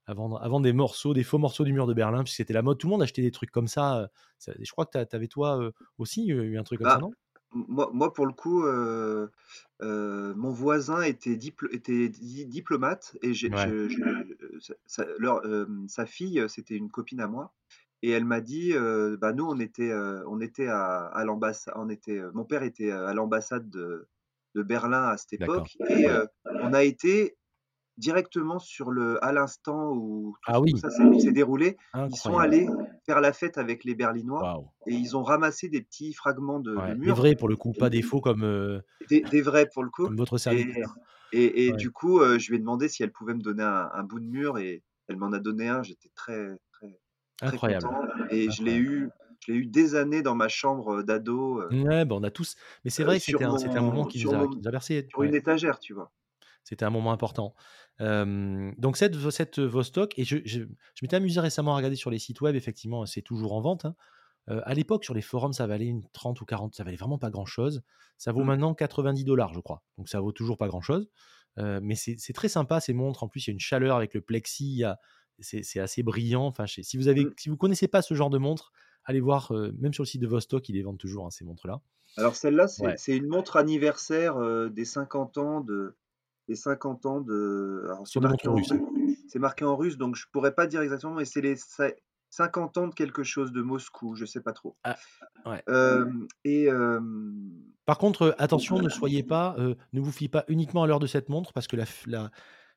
à 0.06 0.14
vendre 0.14 0.42
à 0.42 0.48
vendre 0.48 0.64
des 0.64 0.72
morceaux, 0.72 1.14
des 1.14 1.24
faux 1.24 1.38
morceaux 1.38 1.64
du 1.64 1.72
mur 1.72 1.86
de 1.86 1.94
Berlin, 1.94 2.22
puisque 2.24 2.36
c'était 2.38 2.52
la 2.54 2.62
mode. 2.62 2.78
Tout 2.78 2.86
le 2.88 2.92
monde 2.92 3.02
achetait 3.02 3.22
des 3.22 3.30
trucs 3.32 3.50
comme 3.52 3.68
ça, 3.68 4.10
ça 4.38 4.52
je 4.60 4.70
crois 4.72 4.86
que 4.86 5.02
tu 5.04 5.16
avais 5.16 5.28
toi, 5.28 5.58
heu, 5.62 5.72
aussi, 5.98 6.30
heu, 6.32 6.44
eu 6.44 6.58
un 6.58 6.64
truc 6.64 6.78
comme 6.80 6.90
ça, 6.90 6.98
bah, 6.98 7.00
non? 7.00 7.14
moi 7.52 7.90
moi 7.92 8.12
pour 8.12 8.26
le 8.26 8.32
coup, 8.32 8.62
mon 9.82 10.50
voisin 10.52 11.02
était 11.02 11.36
dipl 11.36 11.68
était 11.72 12.08
di 12.08 12.46
diplomate 12.46 13.16
et 13.22 13.34
j'ai 13.34 13.50
Ouais, 13.50 13.72
je 13.88 13.88
je 13.88 14.02
heu, 14.04 14.58
sa 14.86 15.04
leur, 15.18 15.42
fille, 16.06 16.44
c'était 16.48 16.76
une 16.76 16.90
copine 16.90 17.20
à 17.20 17.28
moi 17.28 17.54
et 18.02 18.10
elle 18.10 18.24
m'a 18.24 18.40
dit, 18.40 18.72
bah, 19.20 19.32
nous 19.32 19.44
on 19.46 19.58
était, 19.60 19.90
heu, 19.92 20.24
on 20.28 20.40
était 20.40 20.68
à 20.68 21.06
à 21.06 21.24
l'ambassade 21.24 21.74
on 21.76 21.88
était, 21.88 22.18
heu, 22.20 22.30
mon 22.34 22.44
père 22.44 22.62
était, 22.62 22.90
à 22.92 23.14
l'ambassade 23.14 23.70
de 23.70 24.08
de 24.54 24.62
Berlin 24.62 25.04
à 25.08 25.16
cette 25.16 25.32
époque 25.32 25.78
et 25.88 26.06
Ouais. 26.08 26.22
on 26.60 26.72
a 26.74 26.82
été 26.84 27.36
Directement 28.02 28.58
sur 28.58 28.90
le 28.90 29.22
à 29.24 29.32
l'instant 29.32 29.92
où 29.94 30.36
tout 30.52 30.54
Ah 30.54 30.60
tout 30.66 30.76
ça 30.76 30.88
s'est 31.18 31.32
déroulé, 31.32 31.76
ils 32.08 32.16
sont 32.18 32.36
allés 32.38 32.66
faire 33.06 33.20
la 33.20 33.32
fête 33.32 33.58
avec 33.58 33.84
les 33.84 33.94
Berlinois 33.94 34.50
et 34.86 34.94
ils 34.94 35.16
ont 35.16 35.22
ramassé 35.22 35.68
des 35.68 35.82
petits 35.82 36.12
fragments 36.14 36.60
de 36.60 36.80
de 36.80 36.82
Ouais, 36.82 36.96
des 37.04 37.12
vrais 37.12 37.34
pour 37.34 37.48
le 37.48 37.56
coup, 37.56 37.74
pas 37.74 37.90
des 37.90 38.02
faux 38.02 38.20
comme, 38.20 38.44
heu, 38.44 38.82
des 39.08 39.24
des 39.26 39.42
vrais 39.42 39.68
pour 39.72 39.84
le 39.84 39.90
coup 39.90 40.08
comme 40.08 40.16
votre 40.16 40.38
serviteur. 40.38 40.98
et 41.32 41.68
et 41.68 41.72
Ouais, 41.72 41.82
du 41.82 41.90
coup, 41.92 42.20
heu, 42.20 42.38
je 42.38 42.48
lui 42.50 42.56
ai 42.56 42.58
demandé 42.60 42.88
si 42.88 43.02
elle 43.02 43.12
pouvait 43.12 43.34
me 43.34 43.40
donner 43.42 43.62
un 43.62 43.90
un 43.92 44.02
bout 44.04 44.20
de 44.20 44.26
mur 44.26 44.58
et 44.58 44.82
elle 45.08 45.16
m'en 45.16 45.32
a 45.32 45.38
donné 45.38 45.68
un. 45.68 45.82
J'étais 45.82 46.10
très, 46.14 46.56
très, 46.72 47.00
très 47.44 47.58
incroyable, 47.60 47.92
content 47.92 47.96
et 48.30 48.50
je 48.50 48.62
l'ai 48.64 48.76
eu 48.76 49.10
je 49.40 49.52
l'ai 49.52 49.58
eu 49.58 49.66
des 49.66 49.94
années 49.96 50.22
dans 50.22 50.36
ma 50.36 50.48
chambre, 50.48 51.02
d'ado, 51.02 51.60
heu 51.62 51.70
Ouais, 51.70 52.04
bah, 52.04 52.16
on 52.16 52.22
a 52.22 52.30
tous 52.30 52.54
mais 52.84 52.90
c'est 52.90 53.04
vrai 53.04 53.18
que 53.18 53.24
c'était 53.24 53.78
un 53.78 53.82
moment 53.82 54.04
qui 54.04 54.18
nous 54.18 54.34
a 54.34 54.46
qui 54.48 54.58
nous 54.60 54.68
a 54.68 54.70
bercés, 54.70 55.10
sur 55.10 55.22
ouais. 55.22 55.24
une 55.24 55.34
étagère, 55.36 55.78
tu 55.78 55.94
vois? 55.94 56.10
C'était 56.64 56.84
un 56.84 56.90
moment 56.90 57.12
important. 57.12 57.54
Donc 58.00 58.96
cette 58.96 59.30
cette 59.30 59.58
Vostok 59.60 60.18
et 60.18 60.24
je 60.24 60.38
je 60.44 60.60
je 60.62 60.66
m'étais 61.02 61.16
amusé 61.16 61.40
récemment 61.40 61.74
à 61.74 61.76
regarder 61.76 61.96
sur 61.96 62.10
les 62.10 62.18
sites 62.18 62.40
web, 62.40 62.56
effectivement, 62.56 63.06
c'est 63.06 63.22
toujours 63.22 63.52
en 63.54 63.60
vente, 63.60 63.84
hein. 63.84 63.96
À 64.48 64.74
l'époque, 64.74 65.04
sur 65.04 65.14
les 65.14 65.22
forums, 65.22 65.52
ça 65.52 65.66
valait 65.68 65.86
une 65.86 66.02
30 66.12 66.40
ou 66.40 66.44
40, 66.44 66.74
ça 66.74 66.84
valait 66.84 66.96
vraiment 66.96 67.18
pas 67.18 67.30
grand-chose. 67.30 67.82
Ça 68.18 68.32
vaut 68.32 68.42
Mmh. 68.42 68.44
maintenant 68.44 68.74
90 68.74 69.24
je 69.54 69.60
crois, 69.60 69.84
donc 69.98 70.08
ça 70.08 70.20
vaut 70.20 70.32
toujours 70.32 70.58
pas 70.58 70.68
grand-chose. 70.68 71.08
Mais 71.58 71.94
c'est 71.96 72.32
très 72.34 72.48
sympa 72.48 72.80
ces 72.80 72.92
montres. 72.94 73.22
En 73.24 73.28
plus, 73.28 73.46
il 73.46 73.50
y 73.50 73.52
a 73.52 73.54
une 73.54 73.60
chaleur 73.60 73.96
avec 73.96 74.14
le 74.14 74.20
plexi, 74.20 74.84
c'est 75.40 75.80
assez 75.80 76.02
brillant. 76.02 76.46
Enfin, 76.46 76.66
je 76.66 76.74
sais 76.74 76.82
si 76.82 76.96
vous 76.96 77.08
avez 77.08 77.24
Mmh. 77.24 77.34
si 77.38 77.48
vous 77.50 77.56
connaissez 77.56 77.88
pas 77.88 78.02
ce 78.02 78.14
genre 78.14 78.30
de 78.30 78.38
montre, 78.38 78.72
allez 79.04 79.20
voir, 79.20 79.52
même 79.78 79.94
sur 79.94 80.02
le 80.02 80.08
site 80.08 80.20
de 80.22 80.26
Vostok, 80.26 80.68
ils 80.68 80.74
les 80.74 80.82
vendent 80.82 80.98
toujours, 80.98 81.26
hein, 81.26 81.30
ces 81.30 81.44
montres-là. 81.44 81.80
Alors 82.16 82.36
celle-là, 82.36 82.68
c'est 82.68 82.78
Ouais, 82.78 82.96
une 83.16 83.26
montre 83.28 83.56
anniversaire, 83.56 84.36
des 84.70 84.84
50 84.86 85.38
ans 85.38 85.60
de 85.60 85.96
des 86.52 86.56
50 86.56 87.06
ans 87.06 87.20
de 87.20 87.88
c'est 88.04 88.20
marqué 88.20 88.48
en 88.48 88.54
russe 88.54 88.74
c'est 89.28 89.38
marqué 89.38 89.64
en 89.64 89.76
russe, 89.76 89.96
donc 89.96 90.16
je 90.16 90.26
pourrais 90.32 90.54
pas 90.54 90.66
dire 90.66 90.82
exactement, 90.82 91.14
mais 91.14 91.24
c'est 91.24 91.40
les 91.40 91.56
cin 91.56 91.90
50 92.30 92.76
ans 92.78 92.88
de 92.88 92.94
quelque 92.94 93.22
chose, 93.24 93.52
de 93.52 93.62
Moscou, 93.62 94.14
je 94.14 94.24
sais 94.24 94.40
pas 94.40 94.52
trop. 94.52 94.76
Ah, 94.84 94.98
ouais. 95.46 95.64
Hem 95.68 96.26
et 96.44 96.66
hem, 96.66 97.72
Par 97.84 97.98
contre, 97.98 98.22
heu, 98.26 98.34
attention, 98.38 98.78
ne 98.78 98.88
soyez 98.88 99.22
pas, 99.22 99.56
ne 99.58 100.00
vous 100.00 100.12
fiez 100.12 100.28
pas 100.28 100.44
uniquement 100.48 100.84
à 100.84 100.86
l'heure 100.86 101.00
de 101.00 101.06
cette 101.06 101.28
montre 101.28 101.52
parce 101.52 101.66
que 101.66 101.76
la 101.76 101.86
f 101.86 102.04
la 102.06 102.30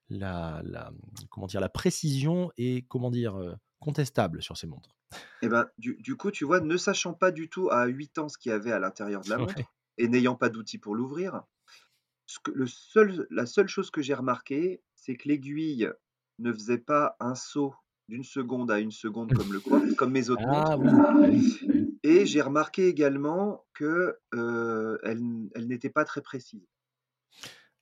la 0.10 0.62
la, 0.64 0.92
comment 1.30 1.48
dire? 1.48 1.62
La 1.62 1.70
précision 1.70 2.52
est, 2.58 2.88
comment 2.88 3.12
dire? 3.12 3.58
Contestable 3.80 4.42
sur 4.44 4.58
ces 4.58 4.68
montres. 4.68 4.96
et 5.42 5.48
ben, 5.50 5.68
du 5.78 5.96
du 6.00 6.16
coup, 6.18 6.32
tu 6.32 6.46
vois, 6.46 6.60
ne 6.62 6.78
sachant 6.78 7.14
pas 7.14 7.32
du 7.32 7.50
tout 7.50 7.70
à 7.70 7.86
8 7.86 8.18
ans 8.18 8.30
ce 8.30 8.38
qu'il 8.38 8.50
y 8.52 8.54
avait 8.54 8.72
à 8.72 8.80
l'intérieur 8.80 9.24
de 9.24 9.30
la 9.30 9.38
Ouais. 9.38 9.54
montre 9.54 9.74
et 9.98 10.08
n'ayant 10.08 10.36
pas 10.36 10.50
d'outil 10.50 10.78
pour 10.78 10.96
l'ouvrir, 10.96 11.44
ce 12.26 12.40
que 12.40 12.52
le 12.52 12.68
seul 12.68 13.28
la 13.30 13.46
seule 13.46 13.68
chose 13.68 13.92
que 13.92 14.02
j'ai 14.02 14.14
remarqué, 14.14 14.82
c'est 14.96 15.16
que 15.16 15.28
l'aiguille 15.28 15.90
ne 16.40 16.52
faisait 16.52 16.78
pas 16.80 17.16
un 17.20 17.36
saut 17.36 17.74
d'une 18.08 18.24
seconde 18.24 18.70
à 18.72 18.80
une 18.80 18.92
seconde 18.92 19.34
comme 19.34 19.52
le 19.54 19.60
comme 19.96 20.12
mes 20.12 20.30
autres 20.30 20.44
Ah 20.48 20.78
oui, 20.78 20.88
bah 20.92 21.14
oui. 21.22 21.98
et 22.04 22.26
j'ai 22.26 22.42
remarqué 22.42 22.88
également 22.88 23.66
que, 23.74 24.18
heu, 24.34 25.00
elle 25.04 25.68
n'était 25.68 25.90
pas 25.90 26.06
très 26.06 26.22
précise. 26.22 26.68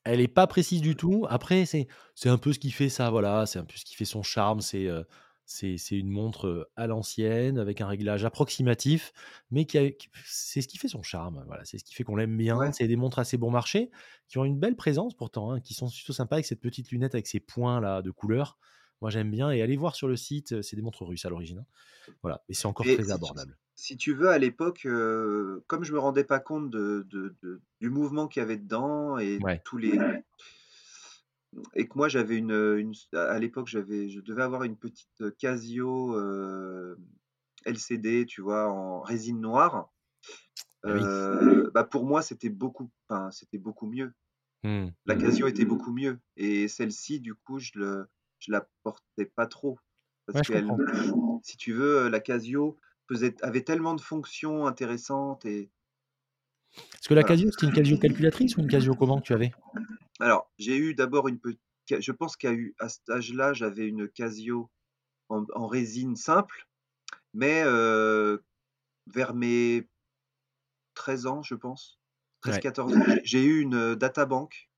Elle 0.06 0.20
est 0.20 0.28
pas 0.28 0.48
précise 0.48 0.82
du 0.82 0.96
tout. 0.96 1.26
Après, 1.30 1.66
c'est 1.66 1.88
un 2.26 2.38
peu 2.38 2.52
ce 2.54 2.60
qui 2.60 2.72
fait 2.72 2.90
ça, 2.90 3.10
voilà, 3.10 3.46
c'est 3.46 3.60
un 3.60 3.66
peu 3.66 3.76
ce 3.78 3.86
qui 3.86 3.96
fait 3.96 4.06
son 4.06 4.24
charme. 4.24 4.60
C'est, 4.62 4.86
heu, 4.88 5.06
c'est 5.46 5.76
une 5.92 6.10
montre, 6.10 6.70
à 6.76 6.88
l'ancienne 6.88 7.58
avec 7.60 7.82
un 7.82 7.88
réglage 7.88 8.26
approximatif, 8.26 9.14
mais 9.52 9.66
qui 9.66 9.78
a 9.78 9.92
qui 9.92 10.10
c'est 10.26 10.62
ce 10.62 10.68
qui 10.68 10.78
fait 10.78 10.88
son 10.88 11.04
charme, 11.04 11.44
voilà, 11.48 11.66
c'est 11.66 11.78
ce 11.78 11.84
qui 11.84 11.94
fait 11.96 12.04
qu'on 12.04 12.16
l'aime 12.16 12.38
bien. 12.38 12.60
Ouais 12.60 12.74
C'est 12.74 12.88
des 12.88 12.96
montres 12.96 13.20
assez 13.20 13.38
bon 13.38 13.52
marché, 13.52 13.92
qui 14.28 14.38
ont 14.38 14.46
une 14.46 14.60
belle 14.60 14.76
présence 14.76 15.16
pourtant, 15.16 15.52
hein, 15.52 15.60
qui 15.62 15.74
sont 15.74 15.90
plutôt 15.90 16.14
sympas 16.14 16.38
avec 16.38 16.46
cette 16.46 16.62
petite 16.62 16.92
lunette 16.92 17.16
avec 17.16 17.28
ses 17.28 17.40
points 17.40 17.80
là 17.82 18.02
de 18.02 18.12
couleur. 18.12 18.58
Moi, 19.02 19.10
j'aime 19.12 19.32
bien 19.32 19.52
et 19.52 19.62
allez 19.62 19.76
voir 19.78 19.96
sur 19.96 20.08
le 20.08 20.16
site, 20.16 20.62
c'est 20.62 20.76
des 20.78 20.82
montres 20.82 21.04
russes 21.06 21.26
à 21.26 21.30
l'origine, 21.30 21.60
hein. 21.60 21.66
Voilà 22.24 22.44
et 22.50 22.54
c'est 22.56 22.68
encore 22.68 22.88
et 22.88 22.90
très 22.90 23.12
si 23.12 23.20
tu 23.22 23.34
si 23.34 23.34
abordable. 23.34 23.58
si 23.76 23.98
tu 23.98 24.14
veux 24.14 24.30
à 24.30 24.38
l'époque, 24.38 24.82
comme 25.68 25.84
je 25.84 25.94
me 25.94 26.00
rendais 26.00 26.24
pas 26.24 26.40
compte 26.40 26.70
de 26.70 27.06
de 27.10 27.36
de 27.42 27.62
du 27.80 27.90
mouvement 27.90 28.28
qu'il 28.28 28.42
y 28.42 28.44
avait 28.44 28.58
dedans 28.58 29.18
et 29.18 29.44
Ouais. 29.44 29.64
tous 29.64 29.78
les 29.78 30.00
et 31.76 31.88
que 31.88 31.98
moi 31.98 32.10
j'avais 32.10 32.38
une, 32.38 32.94
à 33.14 33.40
l'époque 33.40 33.68
j'avais 33.68 34.10
je 34.10 34.20
devais 34.22 34.44
avoir 34.44 34.64
une 34.64 34.78
petite, 34.78 35.10
heu, 35.22 35.32
Casio, 35.32 36.16
heu, 36.18 36.98
LCD, 37.66 38.26
tu 38.26 38.42
vois, 38.42 38.70
en 38.72 39.02
résine 39.02 39.40
noire 39.42 39.92
oui. 40.88 41.10
heu, 41.16 41.72
bah, 41.74 41.84
pour 41.84 42.06
moi, 42.06 42.22
c'était 42.22 42.50
beaucoup 42.50 42.90
enfin, 43.10 43.32
c'était 43.32 43.58
beaucoup 43.58 43.88
mieux. 43.88 44.14
Mmh, 44.64 44.94
La. 45.06 45.16
Casio 45.18 45.48
était 45.48 45.66
beaucoup 45.66 45.92
mieux 45.94 46.20
et 46.38 46.68
celle-ci, 46.68 47.20
du 47.22 47.36
coup, 47.36 47.60
je 47.60 47.72
le 47.76 48.08
je 48.40 48.52
la 48.52 48.68
portais 48.84 49.26
pas 49.26 49.48
trop 49.48 49.80
parce 50.26 50.40
Ouais, 50.40 50.44
comprends. 50.46 50.84
si 51.44 51.58
tu 51.58 51.74
veux, 51.74 52.10
la 52.10 52.22
Casio 52.22 52.80
faisait 53.10 53.36
avait 53.44 53.64
tellement 53.64 53.96
de 53.96 54.02
fonctions 54.02 54.68
intéressantes 54.68 55.46
et 55.46 55.72
Parce 56.92 57.08
que 57.08 57.14
la. 57.14 57.24
Casio, 57.24 57.52
c'était 57.52 57.66
une 57.68 57.72
Casio 57.74 57.98
calculatrice 57.98 58.58
ou 58.58 58.62
une 58.62 58.68
Casio 58.68 58.96
comment 58.96 59.20
que 59.20 59.24
tu 59.26 59.34
avais? 59.34 59.52
Alors, 60.20 60.52
j'ai 60.58 60.78
eu 60.78 60.94
d'abord 60.96 61.28
une 61.28 61.40
pe 61.40 61.50
ca 61.88 62.00
je 62.00 62.12
pense 62.12 62.38
qu'il 62.38 62.50
y 62.50 62.54
a 62.54 62.56
eu 62.56 62.76
à 62.80 62.90
cet 62.90 63.10
âge-là, 63.10 63.54
j'avais 63.54 63.88
une 63.88 64.08
Casio 64.08 64.70
en 65.30 65.46
en 65.56 65.68
résine 65.68 66.16
simple, 66.18 66.68
mais 67.34 67.64
heu, 67.66 68.44
vers 69.08 69.34
mes 69.36 69.90
13 70.96 71.26
ans, 71.26 71.42
je 71.44 71.56
pense, 71.56 72.00
Ouais. 72.46 72.64
13-14 72.64 72.98
ans, 72.98 73.10
j'ai 73.24 73.44
eu 73.44 73.62
une, 73.62 73.76
heu, 73.76 73.96
Databank, 73.96 74.70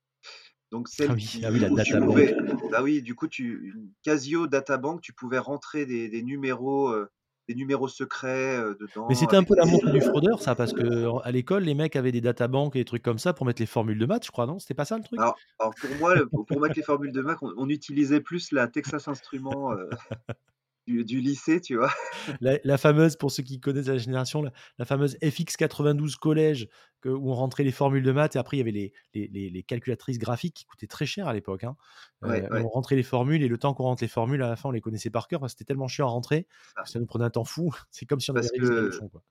donc 0.72 0.90
Ah 1.08 1.14
celle 1.14 1.16
oui, 1.16 1.26
ah 1.44 1.52
oui, 1.52 1.60
qui 1.60 1.60
la 1.60 1.70
databank. 1.72 1.96
pouvais 1.98 2.38
bah, 2.70 2.84
oui, 2.84 3.02
du 3.04 3.16
coup, 3.16 3.28
tu 3.28 3.72
une 3.76 3.94
Casio 4.04 4.48
Databank, 4.48 5.02
tu 5.02 5.14
pouvais 5.14 5.40
rentrer 5.40 5.86
des 5.88 6.10
des 6.10 6.24
numéros, 6.24 6.92
heu, 6.94 7.10
des 7.48 7.56
numéros 7.56 7.88
secrets, 7.88 8.58
Mais 8.58 8.88
dedans 8.88 9.10
c'était 9.14 9.36
un 9.36 9.44
peu 9.44 9.56
la 9.56 9.66
montre 9.66 9.90
du 9.92 10.02
fraudeur 10.02 10.42
ça, 10.42 10.56
parce 10.56 10.74
qu'en 10.74 11.20
à 11.20 11.32
l'école, 11.32 11.64
les 11.64 11.76
mecs 11.76 11.96
avaient 11.96 12.12
des 12.12 12.22
databanks 12.22 12.76
et 12.76 12.80
des 12.80 12.86
trucs 12.86 13.04
comme 13.04 13.20
ça 13.20 13.34
pour 13.34 13.46
mettre 13.46 13.62
les 13.62 13.68
formules 13.68 14.00
de 14.00 14.06
maths, 14.06 14.26
je 14.26 14.32
crois, 14.32 14.46
non? 14.46 14.60
C'était 14.60 14.74
pas 14.74 14.86
ça 14.86 14.98
le 14.98 15.04
truc? 15.04 15.20
alors 15.20 15.36
alors 15.60 15.74
pour 15.76 15.90
moi, 16.00 16.16
pour 16.48 16.60
mettre 16.60 16.76
les 16.76 16.84
formules 16.84 17.12
de 17.12 17.22
maths, 17.22 17.40
on 17.42 17.54
on 17.58 17.70
utilisait 17.70 18.22
plus 18.22 18.52
la 18.52 18.68
Texas 18.68 19.08
Instruments, 19.08 19.74
heu, 19.74 19.90
du 20.88 21.04
du 21.06 21.20
lycée, 21.22 21.62
tu 21.62 21.76
vois? 21.78 21.92
La 22.42 22.58
la 22.64 22.78
fameuse, 22.78 23.16
pour 23.16 23.32
ceux 23.32 23.44
qui 23.44 23.60
connaissent 23.60 23.88
la 23.88 23.98
génération, 23.98 24.42
la 24.42 24.52
la 24.78 24.86
fameuse 24.86 25.18
FX92 25.22 26.16
collège 26.18 26.68
que 27.02 27.10
où 27.10 27.32
on 27.32 27.36
rentrait 27.36 27.64
les 27.64 27.72
formules 27.72 28.04
de 28.04 28.12
maths 28.12 28.36
et 28.36 28.40
après 28.40 28.58
il 28.58 28.60
y 28.60 28.62
avait 28.62 28.72
les 28.72 28.94
les 29.14 29.28
les 29.28 29.50
les 29.50 29.64
calculatrices 29.64 30.18
graphiques 30.18 30.56
qui 30.56 30.66
coûtaient 30.66 30.88
très 30.88 31.06
cher 31.06 31.28
à 31.28 31.34
l'époque, 31.34 31.64
hein. 31.64 31.76
Ouais, 32.22 32.50
ouais, 32.50 32.62
on 32.64 32.68
rentrait 32.70 32.96
les 32.96 33.04
formules 33.04 33.44
et 33.44 33.48
le 33.48 33.58
temps 33.58 33.74
qu'on 33.74 33.84
rentre 33.84 34.04
les 34.04 34.08
formules, 34.08 34.42
à 34.42 34.50
la 34.50 34.56
fin, 34.56 34.70
on 34.70 34.72
les 34.72 34.82
connaissait 34.82 35.10
par 35.10 35.28
cœur 35.28 35.40
parce 35.40 35.54
que 35.54 35.60
c'était 35.60 35.68
tellement 35.68 35.88
chiant 35.88 36.08
à 36.08 36.12
rentrer 36.12 36.48
ça. 36.76 36.84
que 36.84 36.90
ça 36.90 37.00
nous 37.00 37.06
prenait 37.06 37.26
un 37.26 37.30
temps 37.30 37.44
fou. 37.44 37.72
C'est 37.92 38.06
comme 38.06 38.20
si 38.20 38.32
on 38.32 38.36
avait 38.36 38.48
Parce 38.48 38.52
que 38.52 39.00
quoi. 39.12 39.24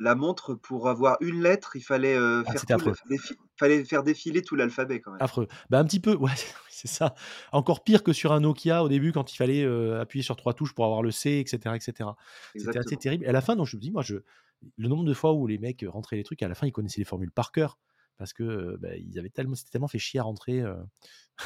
La 0.00 0.14
montre, 0.14 0.54
pour 0.54 0.88
avoir 0.88 1.16
une 1.20 1.42
lettre, 1.42 1.76
il 1.76 1.82
fallait, 1.82 2.16
heu, 2.16 2.44
Ah, 2.46 2.52
faire 2.52 2.60
c'était 2.60 2.72
tout 2.76 2.80
le 2.80 2.84
affreux. 2.84 2.96
défi 3.08 3.36
fallait 3.58 3.84
faire 3.84 4.02
défiler 4.04 4.42
tout 4.42 4.56
l'alphabet 4.56 5.00
quand 5.00 5.12
même. 5.12 5.20
Affreux. 5.20 5.46
Bah, 5.70 5.78
un 5.78 5.84
petit 5.84 6.00
peu, 6.00 6.14
ouais, 6.16 6.30
c'est 6.70 6.88
ça. 6.88 7.14
Encore 7.52 7.84
pire 7.84 8.02
que 8.02 8.12
sur 8.12 8.32
un 8.32 8.40
Nokia 8.40 8.82
au 8.82 8.88
début 8.88 9.12
quand 9.12 9.32
il 9.32 9.36
fallait, 9.36 9.62
heu, 9.64 9.98
appuyer 10.00 10.22
sur 10.24 10.36
3 10.36 10.54
touches 10.54 10.74
pour 10.74 10.84
avoir 10.84 11.02
le 11.02 11.10
C 11.12 11.30
et 11.30 11.46
cetera 11.48 11.76
et 11.76 11.80
cetera. 11.80 12.16
C'était 12.56 12.78
assez 12.78 12.96
terrible 12.96 13.24
et 13.24 13.28
à 13.28 13.32
la 13.32 13.40
fin 13.40 13.54
donc 13.56 13.66
je 13.66 13.76
me 13.76 13.80
dis 13.80 13.90
moi 13.92 14.02
je 14.02 14.16
le 14.76 14.88
nombre 14.88 15.04
de 15.04 15.14
fois 15.14 15.32
où 15.34 15.46
les 15.46 15.58
mecs 15.58 15.84
rentraient 15.88 16.16
les 16.16 16.24
trucs 16.24 16.42
à 16.42 16.48
la 16.48 16.54
fin 16.54 16.66
ils 16.66 16.72
connaissaient 16.72 17.00
les 17.00 17.04
formules 17.04 17.30
par 17.32 17.52
cœur 17.52 17.78
parce 18.18 18.32
que, 18.32 18.42
heu, 18.44 18.76
bah, 18.80 18.96
ils 18.96 19.18
avaient 19.18 19.30
tellement 19.30 19.54
s'étaient 19.56 19.70
tellement 19.72 19.88
fait 19.88 19.98
chier 19.98 20.20
à 20.20 20.24
rentrer, 20.24 20.62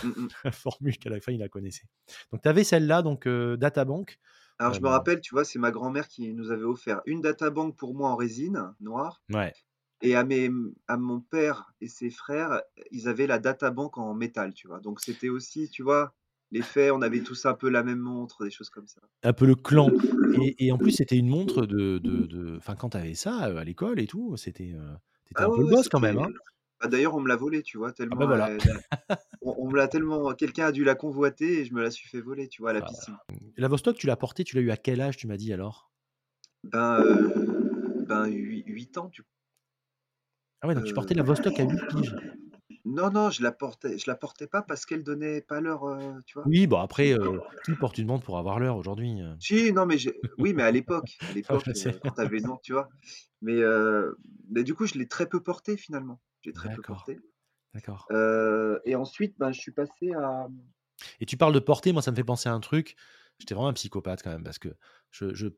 Mmh 0.02 0.14
mh. 0.16 0.30
la 0.44 0.52
formule 0.52 0.96
qu'à 0.98 1.11
la 1.11 1.20
fin 1.20 1.32
ils 1.32 1.38
la 1.38 1.48
connaissaient. 1.48 1.88
Donc 2.32 2.42
tu 2.42 2.48
avais 2.48 2.64
celle-là 2.64 3.02
donc 3.02 3.26
heu, 3.26 3.56
Databank, 3.56 4.18
Alors 4.58 4.72
je 4.74 4.82
me 4.82 4.88
rappelle, 4.88 5.20
tu 5.20 5.34
vois, 5.34 5.44
c'est 5.44 5.58
ma 5.58 5.70
grand-mère 5.72 6.08
qui 6.08 6.32
nous 6.34 6.50
avait 6.52 6.64
offert 6.64 7.00
une 7.06 7.20
Databank 7.20 7.76
pour 7.76 7.94
moi 7.94 8.10
en 8.10 8.16
résine 8.16 8.74
noire 8.80 9.22
ouais. 9.30 9.54
et 10.02 10.16
à 10.16 10.24
mes 10.24 10.50
à 10.88 10.96
mon 10.98 11.20
père 11.22 11.74
et 11.80 11.88
ses 11.88 12.10
frères, 12.10 12.62
ils 12.92 13.08
avaient 13.08 13.26
la 13.28 13.38
Databank 13.40 13.98
en 13.98 14.14
métal, 14.14 14.54
tu 14.54 14.68
vois? 14.68 14.80
Donc 14.80 15.00
c'était 15.00 15.28
aussi, 15.30 15.70
tu 15.70 15.82
vois, 15.84 16.14
l'effet, 16.52 16.90
on 16.92 17.02
avait 17.02 17.22
tous 17.22 17.46
un 17.46 17.54
peu 17.54 17.68
la 17.70 17.82
même 17.84 18.00
montre, 18.00 18.44
des 18.44 18.50
choses 18.52 18.70
comme 18.70 18.88
ça. 18.88 19.02
Un 19.24 19.32
peu 19.32 19.46
le 19.46 19.54
clan 19.56 19.94
et 20.30 20.66
et 20.66 20.72
en 20.72 20.78
plus 20.78 20.92
c'était 20.92 21.16
une 21.16 21.28
montre 21.28 21.66
de 21.66 21.98
de 21.98 22.26
de 22.26 22.56
enfin 22.56 22.76
quand 22.76 22.90
tu 22.90 22.96
avais 22.98 23.14
ça, 23.14 23.48
heu, 23.50 23.56
à 23.58 23.64
l'école 23.64 23.98
et 24.00 24.06
tout, 24.06 24.36
c'était, 24.36 24.72
heu, 24.74 24.96
tu 25.26 25.32
étais 25.32 25.42
Ah 25.42 25.44
un 25.44 25.50
ouais, 25.50 25.56
peu 25.56 25.60
le 25.62 25.66
boss 25.68 25.88
quand 25.88 26.00
même, 26.00 26.18
hein? 26.18 26.32
Bah, 26.80 26.88
d'ailleurs, 26.88 27.14
on 27.14 27.20
me 27.20 27.28
l'a 27.28 27.36
volée, 27.36 27.62
tu 27.62 27.78
vois? 27.78 27.92
Ah 28.10 28.16
bah, 28.16 28.26
Tellement 28.26 28.26
voilà. 28.26 28.48
elle 28.48 28.82
on 29.42 29.54
on 29.58 29.70
me 29.70 29.76
l'a 29.78 29.88
tellement 29.88 30.34
quelqu'un 30.34 30.66
a 30.68 30.72
dû 30.72 30.84
la 30.84 30.94
convoiter 30.96 31.60
et 31.60 31.64
je 31.66 31.74
me 31.74 31.82
la 31.82 31.90
suis 31.92 32.08
fait 32.08 32.20
voler, 32.22 32.48
tu 32.48 32.62
vois, 32.62 32.70
à 32.70 32.74
la 32.74 32.82
piscine. 32.82 33.18
La 33.56 33.68
Vostok, 33.68 33.98
tu 33.98 34.06
l'as 34.06 34.16
portée, 34.16 34.44
tu 34.44 34.54
l'as 34.54 34.62
eu 34.62 34.70
à 34.70 34.76
quel 34.76 35.00
âge, 35.00 35.16
tu 35.16 35.26
m'as 35.26 35.36
dit 35.36 35.52
alors? 35.52 35.90
Ben, 36.62 37.00
heu, 37.02 38.04
ben, 38.06 38.26
huit 38.30 38.62
8 38.66 38.96
ans, 38.98 39.08
du 39.08 39.22
Ah 40.60 40.68
ouais, 40.68 40.74
donc 40.76 40.84
tu 40.84 40.92
portais 40.94 41.14
la 41.14 41.24
heu 41.24 41.24
Vostok 41.24 41.58
à 41.58 41.64
8 41.64 41.82
piges. 41.88 42.16
Non, 42.96 43.10
non, 43.12 43.30
je 43.30 43.40
la 43.44 43.52
portais 43.52 43.98
je 43.98 44.10
la 44.10 44.16
portais 44.16 44.48
pas 44.48 44.62
parce 44.62 44.84
qu'elle 44.84 45.04
donnait 45.04 45.40
pas 45.42 45.60
l'heure, 45.60 45.86
heu, 45.86 46.22
tu 46.26 46.40
vois? 46.40 46.52
Oui, 46.52 46.66
bon 46.66 46.78
après, 46.80 47.12
heu, 47.12 47.40
qui 47.62 47.76
porte 47.76 47.98
une 47.98 48.06
montre 48.08 48.24
pour 48.24 48.38
avoir 48.38 48.58
l'heure 48.58 48.76
aujourd'hui, 48.76 49.20
si, 49.38 49.72
non, 49.72 49.86
mais 49.86 49.98
j'ai 49.98 50.20
oui, 50.38 50.52
mais 50.54 50.62
à 50.64 50.70
l'époque 50.70 51.18
à 51.26 51.32
l'époque, 51.32 51.74
heu, 51.76 51.98
quand 52.02 52.12
tu 52.14 52.20
avais 52.22 52.38
une 52.38 52.46
montre, 52.46 52.62
tu 52.62 52.72
vois? 52.72 52.90
Mais, 53.42 53.62
mais 54.50 54.64
du 54.64 54.74
coup, 54.74 54.86
je 54.86 54.94
l'ai 54.98 55.08
très 55.08 55.28
peu 55.28 55.42
portée 55.42 55.76
finalement. 55.76 56.20
J'ai 56.54 56.70
très 56.70 56.70
peu 56.70 56.82
porté, 56.82 57.18
d'accord. 57.74 58.12
heu 58.12 58.80
et 58.84 58.94
ensuite, 58.96 59.37
ben, 59.38 59.52
je 59.52 59.61
suis 59.61 59.72
passé 59.72 60.12
à 60.14 60.48
Et 61.20 61.26
tu 61.26 61.37
parles 61.37 61.54
de 61.54 61.58
porter, 61.58 61.92
moi 61.92 62.02
ça 62.02 62.11
me 62.11 62.16
fait 62.16 62.24
penser 62.24 62.48
à 62.48 62.52
un 62.52 62.61
truc, 62.61 62.96
j'étais 63.38 63.54
vraiment 63.54 63.68
un 63.68 63.72
psychopathe 63.72 64.22
quand 64.22 64.30
même 64.30 64.42
parce 64.44 64.58
que 64.58 64.76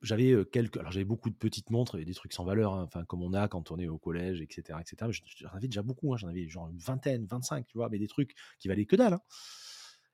j'avais, 0.03 0.31
heu, 0.33 0.45
quelques 0.45 0.77
alors 0.77 0.93
j'avais 0.93 1.05
beaucoup 1.05 1.31
de 1.31 1.35
petites 1.37 1.71
montres 1.71 1.97
et 1.99 2.05
des 2.05 2.15
trucs 2.15 2.33
sans 2.33 2.45
valeur, 2.45 2.75
hein, 2.75 2.83
enfin 2.85 3.05
comme 3.05 3.23
on 3.23 3.33
a 3.33 3.49
quand 3.49 3.71
on 3.71 3.79
est 3.79 3.89
au 3.89 3.99
collège 3.99 4.41
et 4.41 4.49
cetera 4.51 4.81
et 4.81 4.85
cetera. 4.87 5.09
Mais 5.09 5.15
j'en 5.37 5.49
avais 5.51 5.69
déjà 5.69 5.83
beaucoup, 5.83 6.13
hein, 6.15 6.17
j'en 6.17 6.29
avais 6.29 6.49
genre 6.49 6.69
une 6.69 6.79
vingtaine, 6.79 7.27
25, 7.27 7.67
tu 7.67 7.79
vois? 7.79 7.89
Mais 7.89 7.99
des 7.99 8.09
trucs 8.09 8.35
qui 8.59 8.69
valaient 8.69 8.87
que 8.87 8.97
dalle, 8.97 9.15
hein. 9.15 9.21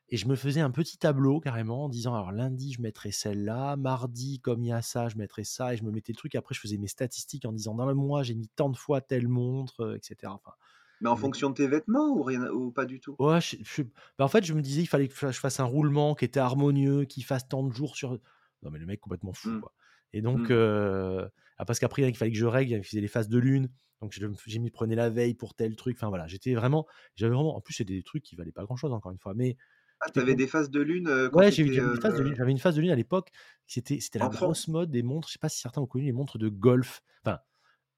Et 0.08 0.16
je 0.16 0.28
me 0.28 0.36
faisais 0.36 0.60
un 0.60 0.70
petit 0.70 0.98
tableau 0.98 1.40
carrément 1.40 1.84
en 1.84 1.88
disant: 1.88 2.14
«Alors 2.14 2.32
lundi, 2.32 2.72
je 2.72 2.80
mettrai 2.82 3.10
celle-là, 3.12 3.76
mardi, 3.76 4.40
comme 4.40 4.62
il 4.62 4.68
y 4.68 4.72
a 4.72 4.82
ça, 4.82 5.08
je 5.08 5.16
mettrai 5.16 5.44
ça» 5.44 5.74
et 5.74 5.76
je 5.76 5.84
me 5.84 5.90
mettais 5.90 6.12
le 6.12 6.16
truc. 6.16 6.34
Après, 6.36 6.54
je 6.54 6.60
faisais 6.60 6.78
mes 6.78 6.86
statistiques 6.88 7.44
en 7.44 7.52
disant: 7.52 7.74
«Dans 7.74 7.86
le 7.86 7.94
mois, 7.94 8.22
j'ai 8.22 8.34
mis 8.34 8.48
tant 8.48 8.70
de 8.70 8.76
fois 8.76 9.00
telle 9.00 9.28
montre», 9.28 9.82
heu, 9.84 9.96
et 9.96 10.00
cetera. 10.02 10.34
Enfin, 10.34 10.52
mais 11.00 11.08
en 11.08 11.16
fonction 11.16 11.48
de 11.48 11.54
tes 11.54 11.68
vêtements 11.68 12.10
ou 12.10 12.22
rien 12.22 12.50
ou 12.50 12.70
pas 12.70 12.84
du 12.84 13.00
tout? 13.00 13.18
ouais, 13.18 13.40
je 13.40 13.56
je 13.62 13.82
bah, 14.18 14.24
en 14.24 14.28
fait, 14.28 14.44
je 14.44 14.52
me 14.54 14.62
disais: 14.62 14.82
«Il 14.82 14.86
fallait 14.86 15.08
que 15.08 15.14
je 15.32 15.38
fasse 15.40 15.60
un 15.60 15.64
roulement 15.64 16.14
qui 16.14 16.24
était 16.24 16.40
harmonieux, 16.40 17.04
qui 17.04 17.22
fasse 17.22 17.48
tant 17.48 17.64
de 17.64 17.72
jours 17.72 17.96
sur» 17.96 18.18
non, 18.62 18.70
mais 18.70 18.78
le 18.78 18.86
mec 18.86 19.00
complètement 19.00 19.32
fou, 19.34 19.54
Mmh. 19.54 19.60
quoi 19.60 19.74
et 20.12 20.22
donc 20.22 20.50
Mmh. 20.50 20.50
heu, 20.50 21.28
ah, 21.58 21.64
parce 21.66 21.78
qu'après, 21.78 22.02
il 22.08 22.16
fallait 22.16 22.30
que 22.32 22.38
je 22.38 22.46
règle, 22.46 22.72
il 22.74 22.82
faisait 22.84 23.00
les 23.02 23.08
phases 23.08 23.28
de 23.28 23.38
lune, 23.38 23.68
donc 24.00 24.12
j'ai 24.12 24.58
m'y 24.58 24.70
prenais 24.70 24.94
la 24.94 25.10
veille 25.10 25.34
pour 25.34 25.54
tel 25.54 25.76
truc. 25.76 25.96
Enfin 25.98 26.08
voilà, 26.08 26.26
j'étais 26.26 26.54
vraiment 26.54 26.86
j'avais 27.16 27.34
vraiment 27.34 27.56
en 27.56 27.60
plus, 27.60 27.74
c'était 27.74 27.94
des 27.94 28.02
trucs 28.02 28.22
qui 28.24 28.34
valaient 28.36 28.52
pas 28.52 28.64
grand-chose 28.64 28.92
encore 28.92 29.12
une 29.12 29.18
fois, 29.18 29.34
mais 29.34 29.56
Ah, 30.00 30.10
tu 30.10 30.18
j'étais 30.18 30.20
avais 30.20 30.34
des 30.34 30.46
phases 30.46 30.70
de 30.70 30.80
lune, 30.80 31.28
quand 31.32 31.42
Ouais, 31.42 31.50
tu 31.50 31.52
j'ai 31.52 31.62
eu 31.64 31.68
étais, 31.68 31.70
j'avais 31.70 31.96
de 32.12 32.22
lune 32.22 32.36
une 32.48 32.58
phase 32.58 32.76
de 32.76 32.80
lune 32.80 32.90
à 32.90 32.94
l'époque, 32.94 33.30
c'était 33.66 34.00
c'était 34.00 34.18
la 34.18 34.28
grosse 34.28 34.68
mode 34.68 34.90
des 34.90 35.02
montres, 35.02 35.28
je 35.28 35.34
sais 35.34 35.38
pas 35.38 35.48
si 35.48 35.58
certains 35.60 35.80
ont 35.82 35.86
connu 35.86 36.04
les 36.04 36.12
montres 36.12 36.38
de 36.38 36.48
golf. 36.48 37.02
Enfin, 37.24 37.40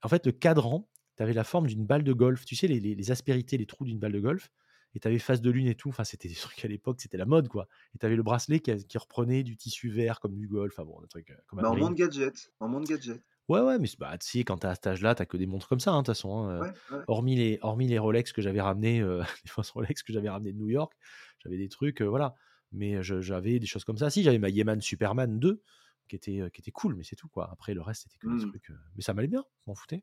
en 0.03 0.09
fait, 0.09 0.27
le 0.27 0.33
cadran, 0.33 0.91
tu 1.17 1.23
avais 1.25 1.35
la 1.35 1.45
forme 1.45 1.67
d'une 1.69 1.87
balle 1.87 2.05
de 2.05 2.13
golf, 2.15 2.45
tu 2.47 2.57
sais 2.57 2.69
les 2.69 2.81
les 2.81 2.95
les 2.97 3.11
aspérités, 3.13 3.59
les 3.59 3.67
trous 3.67 3.85
d'une 3.87 3.99
balle 4.01 4.13
de 4.13 4.21
golf 4.21 4.51
et 4.95 5.01
tu 5.01 5.09
avais 5.09 5.19
phase 5.21 5.43
de 5.43 5.51
lune 5.51 5.67
et 5.69 5.75
tout, 5.77 5.91
enfin, 5.91 6.05
c'était 6.05 6.29
des 6.29 6.35
trucs 6.37 6.65
à 6.65 6.69
l'époque, 6.69 7.01
c'était 7.03 7.19
la 7.19 7.27
mode, 7.27 7.49
quoi 7.49 7.69
et 7.95 7.99
tu 7.99 8.07
avais 8.07 8.17
le 8.17 8.23
bracelet 8.25 8.61
qui 8.61 8.75
qui 8.87 8.99
reprenait 8.99 9.43
du 9.45 9.57
tissu 9.57 9.91
vert 9.91 10.21
comme 10.21 10.37
du 10.37 10.49
golf, 10.49 10.75
enfin 10.79 10.85
bon, 10.87 11.01
un 11.03 11.09
truc, 11.09 11.31
heu, 11.31 11.39
comme 11.49 11.61
un 11.61 11.65
Bah, 11.65 11.71
en 11.71 11.77
monde 11.77 11.95
gadget, 11.95 12.53
en 12.59 12.69
monde 12.69 12.87
gadget. 12.87 13.23
Ouais, 13.49 13.61
ouais, 13.63 13.79
mais 13.79 13.87
c'est 13.87 13.99
bah, 13.99 14.19
tu 14.19 14.27
sais, 14.29 14.45
quand 14.45 14.59
tu 14.59 14.67
as 14.67 14.75
cet 14.75 14.87
âge-là, 14.89 15.15
tu 15.15 15.23
as 15.23 15.27
que 15.27 15.39
des 15.39 15.47
montres 15.47 15.69
comme 15.69 15.81
ça, 15.81 15.93
hein, 15.93 16.03
de 16.03 16.07
toute 16.07 16.15
façon, 16.15 16.37
hein, 16.45 16.63
heu, 16.65 16.65
Ouais, 16.65 16.73
ouais. 16.91 17.05
hormis 17.07 17.35
les 17.35 17.59
hormis 17.63 17.89
les 17.89 17.99
Rolex 17.99 18.33
que 18.33 18.43
j'avais 18.43 18.61
ramenés, 18.61 19.01
heu, 19.01 19.21
les 19.45 19.49
fausses 19.51 19.71
Rolex 19.71 20.03
que 20.03 20.13
j'avais 20.13 20.29
ramenées 20.29 20.53
de 20.53 20.59
New 20.59 20.69
York, 20.69 20.93
j'avais 21.41 21.57
des 21.59 21.69
trucs, 21.69 22.03
voilà. 22.03 22.35
Mais 22.73 23.03
j'avais 23.03 23.59
des 23.59 23.67
choses 23.67 23.85
comme 23.85 23.97
ça. 23.99 24.11
Si, 24.11 24.23
j'avais 24.23 24.39
ma 24.39 24.51
Yeeman 24.51 24.81
Superman 24.81 25.39
2 25.39 25.63
qui 26.09 26.17
était, 26.17 26.43
qui 26.53 26.61
était 26.63 26.71
cool, 26.71 26.95
mais 26.97 27.05
c'est 27.05 27.17
tout, 27.17 27.29
quoi. 27.29 27.51
Après 27.53 27.75
le 27.75 27.81
reste, 27.83 28.03
c'était 28.05 28.19
que 28.19 28.27
des 28.29 28.45
Mmh. 28.45 28.49
trucs, 28.49 28.71
mais 28.97 29.03
ça 29.03 29.15
m'allait 29.15 29.29
bien, 29.29 29.45
je 29.65 29.71
m'en 29.71 29.75
foutais. 29.75 30.03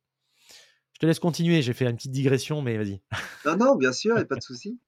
Je 0.94 1.00
te 1.00 1.06
laisse 1.06 1.20
continuer, 1.20 1.62
j'ai 1.62 1.74
fait 1.74 1.86
une 1.90 1.96
petite 1.96 2.12
digression, 2.12 2.62
mais 2.62 2.78
vas-y. 2.78 3.02
Non, 3.46 3.58
non, 3.58 3.76
bien 3.76 3.92
sûr, 3.92 4.16
a 4.18 4.24
pas 4.26 4.36
de 4.36 4.42
souci. 4.44 4.80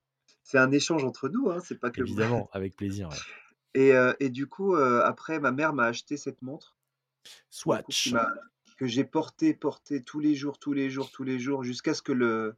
C'est 0.44 0.58
un 0.58 0.72
échange 0.72 1.04
entre 1.04 1.28
nous, 1.28 1.50
hein, 1.50 1.60
c'est 1.60 1.80
pas 1.80 1.92
que 1.92 2.02
Évidemment, 2.02 2.50
avec 2.54 2.76
plaisir, 2.76 3.10
ouais. 3.10 3.16
et 3.74 3.92
et 4.20 4.30
du 4.30 4.48
coup, 4.48 4.76
après 4.76 5.40
ma 5.40 5.52
mère 5.52 5.74
m'a 5.74 5.86
acheté 5.86 6.18
cette 6.18 6.42
montre, 6.42 6.78
coup 7.26 7.32
Swatch. 7.50 8.14
que 8.78 8.88
j'ai 8.88 9.04
portée, 9.04 9.54
portée 9.54 10.04
tous 10.04 10.20
les 10.20 10.36
jours, 10.36 10.60
tous 10.60 10.74
les 10.74 10.90
jours, 10.90 11.12
tous 11.12 11.24
les 11.24 11.40
jours 11.40 11.64
jusqu'à 11.64 11.94
ce 11.94 12.02
que 12.02 12.12
le 12.14 12.56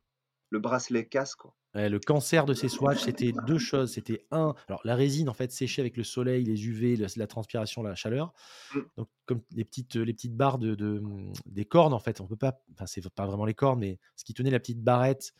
le 0.51 0.59
bracelet 0.59 1.05
casse, 1.07 1.35
quoi. 1.35 1.55
Ouais, 1.75 1.87
le 1.89 1.99
cancer 1.99 2.45
de 2.45 2.53
ces 2.55 2.67
Swatch, 2.67 3.03
c'était 3.03 3.31
2 3.31 3.59
choses. 3.59 3.93
C'était 3.93 4.25
un, 4.31 4.55
alors 4.67 4.81
la 4.85 4.95
résine, 4.95 5.29
en 5.29 5.33
fait, 5.35 5.51
séchée 5.51 5.81
avec 5.81 5.97
le 5.97 6.03
soleil, 6.03 6.43
les 6.43 6.65
UV, 6.67 6.95
la 6.95 7.07
la 7.15 7.27
transpiration, 7.27 7.83
la 7.83 7.93
chaleur. 7.95 8.33
Mmh. 8.73 8.89
Donc 8.97 9.09
comme 9.25 9.41
les 9.51 9.65
petites, 9.65 9.95
les 9.95 10.13
petites 10.13 10.35
barres 10.37 10.59
de 10.59 10.75
de, 10.75 10.99
mmh, 10.99 11.33
des 11.47 11.65
cornes, 11.65 11.93
en 11.93 11.99
fait, 11.99 12.21
on 12.21 12.27
peut 12.27 12.37
pas 12.37 12.61
enfin, 12.73 12.85
c'est 12.87 13.07
pas 13.11 13.27
vraiment 13.27 13.45
les 13.45 13.55
cornes, 13.55 13.79
mais 13.79 13.99
ce 14.15 14.25
qui 14.25 14.33
tenait 14.33 14.51
la 14.51 14.59
petite 14.59 14.83
barrette, 14.83 15.33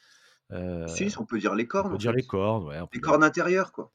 heu, 0.54 0.88
Si, 0.88 1.18
on 1.18 1.26
peut 1.26 1.40
dire 1.40 1.56
les 1.56 1.68
on 1.82 1.86
cornes, 1.86 1.94
peut 1.94 1.98
en 1.98 2.00
dire 2.00 2.14
les 2.14 2.26
cornes, 2.26 2.66
ouais, 2.68 2.80
on 2.82 2.88
peut 2.88 2.94
Les 2.94 3.02
dire 3.02 3.02
cornes 3.02 3.24
intérieures, 3.24 3.72
quoi. 3.72 3.92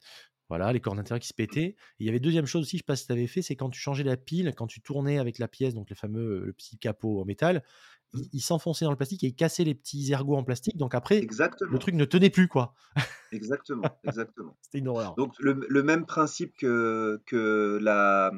voilà, 0.49 0.71
les 0.73 0.79
cornes 0.79 0.99
intérieures 0.99 1.21
qui 1.21 1.27
se 1.27 1.33
pétaient. 1.33 1.63
Et 1.69 1.75
il 1.99 2.05
y 2.05 2.09
avait 2.09 2.19
deuxième 2.19 2.45
chose 2.45 2.61
aussi, 2.61 2.77
je 2.77 2.81
sais 2.81 2.85
pas 2.85 2.95
si 2.95 3.07
tu 3.07 3.11
avais 3.11 3.25
fait, 3.27 3.41
c'est 3.41 3.55
quand 3.55 3.69
tu 3.71 3.79
changeais 3.79 4.03
la 4.03 4.15
pile, 4.17 4.53
quand 4.55 4.67
tu 4.67 4.79
tournais 4.81 5.17
avec 5.17 5.39
la 5.39 5.47
pièce, 5.47 5.73
donc 5.73 5.89
le 5.89 5.95
fameux, 5.95 6.45
le 6.45 6.53
petit 6.53 6.77
capot 6.77 7.19
en 7.21 7.25
métal. 7.25 7.63
Il 8.13 8.29
il 8.33 8.41
s'enfonçait 8.41 8.85
dans 8.85 8.91
le 8.91 8.97
plastique 8.97 9.23
et 9.23 9.27
il 9.27 9.35
cassait 9.35 9.63
les 9.63 9.75
petits 9.75 10.11
ergots 10.11 10.35
en 10.35 10.43
plastique. 10.43 10.77
Donc 10.77 10.95
après, 10.95 11.21
le 11.21 11.77
truc 11.77 11.95
ne 11.95 12.05
tenait 12.05 12.29
plus, 12.29 12.47
quoi. 12.47 12.73
exactement, 13.31 13.83
exactement. 14.03 14.57
C'était 14.61 14.79
une 14.79 14.87
horreur. 14.87 15.15
Donc 15.15 15.33
le 15.39 15.65
le 15.67 15.83
même 15.83 16.05
principe 16.05 16.55
que 16.57 17.21
que 17.25 17.79
la, 17.81 18.31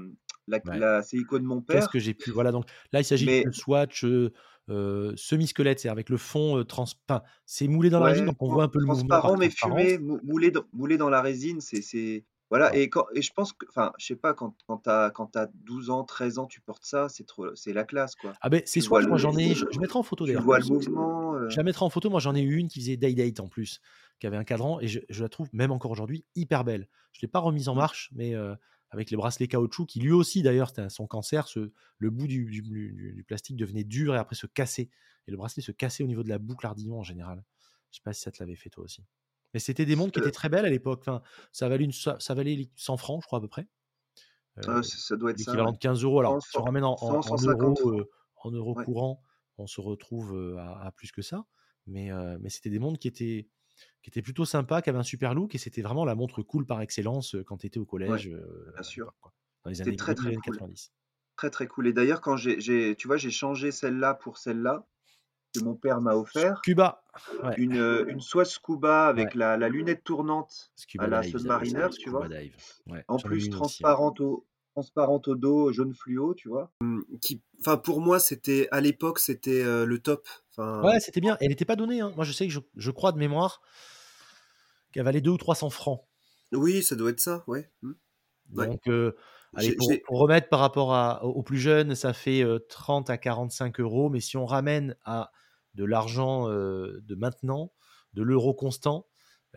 la 0.47 0.57
Ouais. 0.65 0.79
la 0.79 1.01
de 1.01 1.39
mon 1.39 1.61
Qu'est-ce 1.61 1.87
que 1.87 1.93
père, 1.93 2.01
j'ai 2.01 2.13
pu 2.13 2.31
voilà, 2.31 2.51
donc 2.51 2.65
là, 2.91 3.01
il 3.01 3.05
s'agit 3.05 3.25
mais 3.25 3.41
d'une 3.43 3.53
Swatch, 3.53 4.03
heu 4.05 4.31
euh, 4.69 5.13
semi-squelette, 5.15 5.79
c'est 5.79 5.89
avec 5.89 6.09
le 6.09 6.17
fond 6.17 6.57
euh, 6.57 6.63
trans. 6.63 6.85
Enfin, 7.07 7.21
c'est 7.45 7.67
moulé 7.67 7.89
dans 7.89 7.99
la 7.99 8.07
résine, 8.07 8.25
donc 8.25 8.35
on 8.41 8.49
voit 8.49 8.63
un 8.63 8.67
peu 8.67 8.79
le 8.79 8.85
mouvement 8.85 9.07
par 9.07 9.21
transparent 9.21 9.37
mais 9.37 9.49
fumé, 9.49 9.97
mou 9.97 10.19
moulé 10.23 10.51
dans 10.51 10.63
moulé 10.73 10.97
dans 10.97 11.09
la 11.09 11.21
résine, 11.21 11.61
c'est 11.61 12.25
voilà 12.49 12.75
et 12.75 12.89
quand 12.89 13.05
et 13.15 13.21
je 13.21 13.31
pense 13.33 13.53
que 13.53 13.65
enfin, 13.69 13.93
je 13.97 14.05
sais 14.07 14.15
pas, 14.15 14.33
quand 14.33 14.55
quand 14.67 14.79
tu 14.79 14.89
as 14.89 15.11
quand 15.11 15.27
tu 15.33 15.39
as 15.39 15.47
12 15.53 15.89
ans, 15.89 16.03
13 16.05 16.39
ans, 16.39 16.47
tu 16.47 16.61
portes 16.61 16.85
ça, 16.85 17.09
c'est 17.09 17.25
trop 17.25 17.55
c'est 17.55 17.73
la 17.73 17.83
classe, 17.85 18.15
quoi. 18.15 18.37
Ah 18.41 18.49
beh, 18.49 18.63
ces 18.65 18.81
Tu 18.81 18.85
vois 18.85 18.99
Swatch, 18.99 19.07
moi 19.07 19.17
j'en 19.17 19.35
ai 19.37 19.53
je 19.55 19.65
je 19.69 19.79
mettrai 19.79 19.99
en 19.99 20.03
photo 20.03 20.25
tu 20.25 20.37
d'ailleurs. 20.37 20.45
vois 20.45 20.59
le 20.59 20.65
mouvement, 20.65 21.35
heu 21.37 21.49
Je 21.49 21.59
la 21.59 21.63
mettrai 21.63 21.85
en 21.85 21.89
photo, 21.89 22.09
moi 22.09 22.19
j'en 22.19 22.35
ai 22.35 22.41
eu 22.41 22.57
une 22.57 22.67
qui 22.67 22.79
faisait 22.81 22.97
day 22.97 23.13
date 23.13 23.39
en 23.39 23.47
plus, 23.47 23.79
qui 24.19 24.27
avait 24.27 24.37
un 24.37 24.43
cadran 24.43 24.79
et 24.81 24.87
je 24.87 24.99
je 25.09 25.23
la 25.23 25.29
trouve, 25.29 25.49
même 25.53 25.71
encore 25.71 25.91
aujourd'hui, 25.91 26.25
hyper 26.35 26.63
belle. 26.65 26.89
Je 27.13 27.19
l'ai 27.21 27.27
pas 27.29 27.39
remise 27.39 27.69
en 27.69 27.75
Mmh. 27.75 27.75
marche, 27.75 28.09
mais 28.13 28.33
heu, 28.35 28.55
avec 28.89 29.11
les 29.11 29.17
bracelets 29.17 29.47
caoutchouc 29.47 29.85
qui 29.87 29.99
lui 30.01 30.11
aussi 30.11 30.41
d'ailleurs, 30.41 30.71
son 30.89 31.07
cancer, 31.07 31.47
ce 31.47 31.71
le 31.99 32.09
bout 32.09 32.27
du 32.27 32.45
du 32.45 32.61
du 32.61 33.13
du 33.15 33.23
plastique 33.23 33.55
devenait 33.57 33.85
dur 33.85 34.15
et 34.15 34.17
après 34.17 34.35
se 34.35 34.47
cassait 34.47 34.89
et 35.27 35.31
le 35.31 35.37
bracelet 35.37 35.63
se 35.63 35.71
cassait 35.71 36.03
au 36.03 36.07
niveau 36.07 36.23
de 36.23 36.29
la 36.29 36.37
boucle 36.39 36.65
hardiment 36.65 36.99
en 36.99 37.03
général. 37.03 37.43
Je 37.91 37.97
sais 37.97 38.01
pas 38.03 38.13
si 38.13 38.21
ça 38.21 38.31
te 38.31 38.39
l'avait 38.43 38.55
fait 38.55 38.69
toi 38.69 38.83
aussi? 38.83 39.05
Mais 39.53 39.59
c'était 39.59 39.85
des 39.85 39.95
montres 39.95 40.11
qui 40.13 40.19
étaient 40.19 40.31
très 40.31 40.49
belles 40.49 40.65
à 40.65 40.69
l'époque, 40.69 40.99
enfin, 41.01 41.21
ça 41.51 41.69
valait 41.69 41.85
une 41.85 41.91
ça 41.93 42.17
valait 42.35 42.55
li 42.55 42.71
100 42.75 42.97
francs, 42.97 43.21
je 43.23 43.27
crois 43.27 43.39
à 43.39 43.41
peu 43.41 43.47
près. 43.47 43.67
Heu, 44.59 44.81
ç 44.83 44.97
ça 45.05 45.15
doit 45.17 45.31
être 45.31 45.39
l'équivalent 45.39 45.73
de 45.73 45.77
15 45.79 46.03
€. 46.05 46.19
Alors 46.19 46.39
100 46.39 46.51
si 46.51 46.59
on 46.59 46.63
100 46.63 46.65
ramène 46.65 46.83
en 46.85 46.97
en 47.01 47.21
en 47.25 47.37
100-150 47.37 47.79
euros, 47.79 47.91
heu, 47.91 48.09
en 48.43 48.51
euros 48.51 48.75
Ouais. 48.75 48.87
on 49.59 49.67
se 49.67 49.81
retrouve, 49.81 50.35
heu, 50.35 50.57
à 50.59 50.81
à 50.87 50.91
plus 50.93 51.11
que 51.13 51.21
ça. 51.23 51.45
Mais 51.87 52.49
c'était 52.49 52.69
des 52.71 52.79
montres 52.79 52.99
qui 52.99 53.07
étaient 53.09 53.49
qui 54.03 54.09
étaient 54.11 54.21
plutôt 54.23 54.45
sympas, 54.45 54.81
qui 54.83 54.89
avaient 54.91 54.99
un 54.99 55.03
super 55.03 55.35
look 55.35 55.55
et 55.55 55.59
c'était 55.59 55.81
vraiment 55.83 56.05
la 56.05 56.15
montre 56.15 56.43
cool 56.43 56.65
par 56.67 56.81
excellence, 56.81 57.35
quand 57.47 57.57
tu 57.59 57.67
étais 57.67 57.79
au 57.79 57.85
collège, 57.87 58.31
bien 58.75 58.83
sûr. 58.83 59.13
quoi. 59.21 59.33
Dans 59.65 59.71
les 59.71 59.81
années 59.81 59.97
très, 59.97 60.15
début 60.15 60.25
des 60.25 60.31
très 60.31 60.33
années 60.33 60.41
cool. 60.43 60.61
90. 60.61 60.89
Très, 61.37 61.49
très 61.51 61.67
cool 61.67 61.87
et 61.87 61.93
d'ailleurs 61.93 62.21
quand 62.21 62.37
j'ai 62.37 62.95
tu 62.97 63.07
vois, 63.07 63.17
j'ai 63.17 63.31
changé 63.31 63.71
celle-là 63.71 64.13
pour 64.15 64.37
celle-là, 64.39 64.87
que 65.53 65.59
mon 65.59 65.75
père 65.75 66.01
m'a 66.01 66.15
offert. 66.15 66.61
Scuba, 66.63 67.01
ouais. 67.43 67.55
Une, 67.57 68.19
Scuba 68.45 69.07
Ouais. 69.07 69.09
avec 69.09 69.35
la 69.35 69.57
la 69.57 69.69
lunette 69.69 70.03
tournante 70.03 70.71
à 70.97 71.07
la 71.07 71.21
dive, 71.21 71.37
ça, 71.37 71.39
Submariner, 71.39 71.87
tu 71.99 72.09
vois? 72.09 72.27
dive. 72.27 72.55
Ouais, 72.87 73.05
En 73.07 73.17
plus 73.17 73.49
ouais. 73.49 73.49
transparente 73.49 74.19
au 74.21 74.45
transparente 74.73 75.27
au 75.27 75.35
dos, 75.35 75.71
jaune 75.71 75.93
fluo, 75.93 76.33
tu 76.35 76.49
vois? 76.49 76.71
Mmh, 76.81 77.01
qui 77.21 77.41
enfin 77.59 77.77
pour 77.77 78.01
moi, 78.01 78.19
c'était 78.19 78.67
à 78.71 78.81
l'époque, 78.81 79.19
c'était, 79.19 79.63
heu, 79.63 79.85
le 79.85 79.99
top. 79.99 80.27
Enfin 80.51 80.83
Ouais, 80.83 80.99
c'était 80.99 81.21
bien. 81.21 81.37
Elle 81.41 81.51
était 81.51 81.65
pas 81.65 81.75
donnée, 81.75 82.01
hein. 82.01 82.13
Moi, 82.15 82.25
je 82.25 82.31
sais 82.31 82.45
que 82.47 82.53
je 82.53 82.59
je 82.75 82.91
crois 82.91 83.11
de 83.11 83.17
mémoire 83.17 83.61
qu'elle 84.91 85.03
valait 85.03 85.21
200 85.21 85.35
ou 85.35 85.37
300 85.37 85.69
francs. 85.69 86.01
Oui, 86.53 86.83
ça 86.83 86.95
doit 86.95 87.09
être 87.11 87.19
ça, 87.19 87.43
ouais. 87.47 87.69
Mmh. 87.81 87.91
Ouais. 88.55 88.67
Donc 88.67 88.87
heu, 88.87 89.15
allez, 89.53 89.75
pour 89.77 90.03
remettre 90.09 90.49
par 90.49 90.59
rapport 90.59 90.93
à 90.93 91.23
aux 91.25 91.43
plus 91.43 91.57
jeunes, 91.57 91.95
ça 91.95 92.13
fait, 92.13 92.43
heu, 92.43 92.65
30 92.69 93.09
à 93.09 93.17
45 93.17 93.79
€. 93.79 94.09
Mais 94.09 94.19
si 94.19 94.37
on 94.37 94.45
ramène 94.45 94.95
à 95.05 95.31
de 95.75 95.85
l'argent, 95.85 96.49
heu, 96.49 96.99
de 97.03 97.15
maintenant, 97.15 97.73
de 98.13 98.23
l'euro 98.23 98.53
constant, 98.53 99.07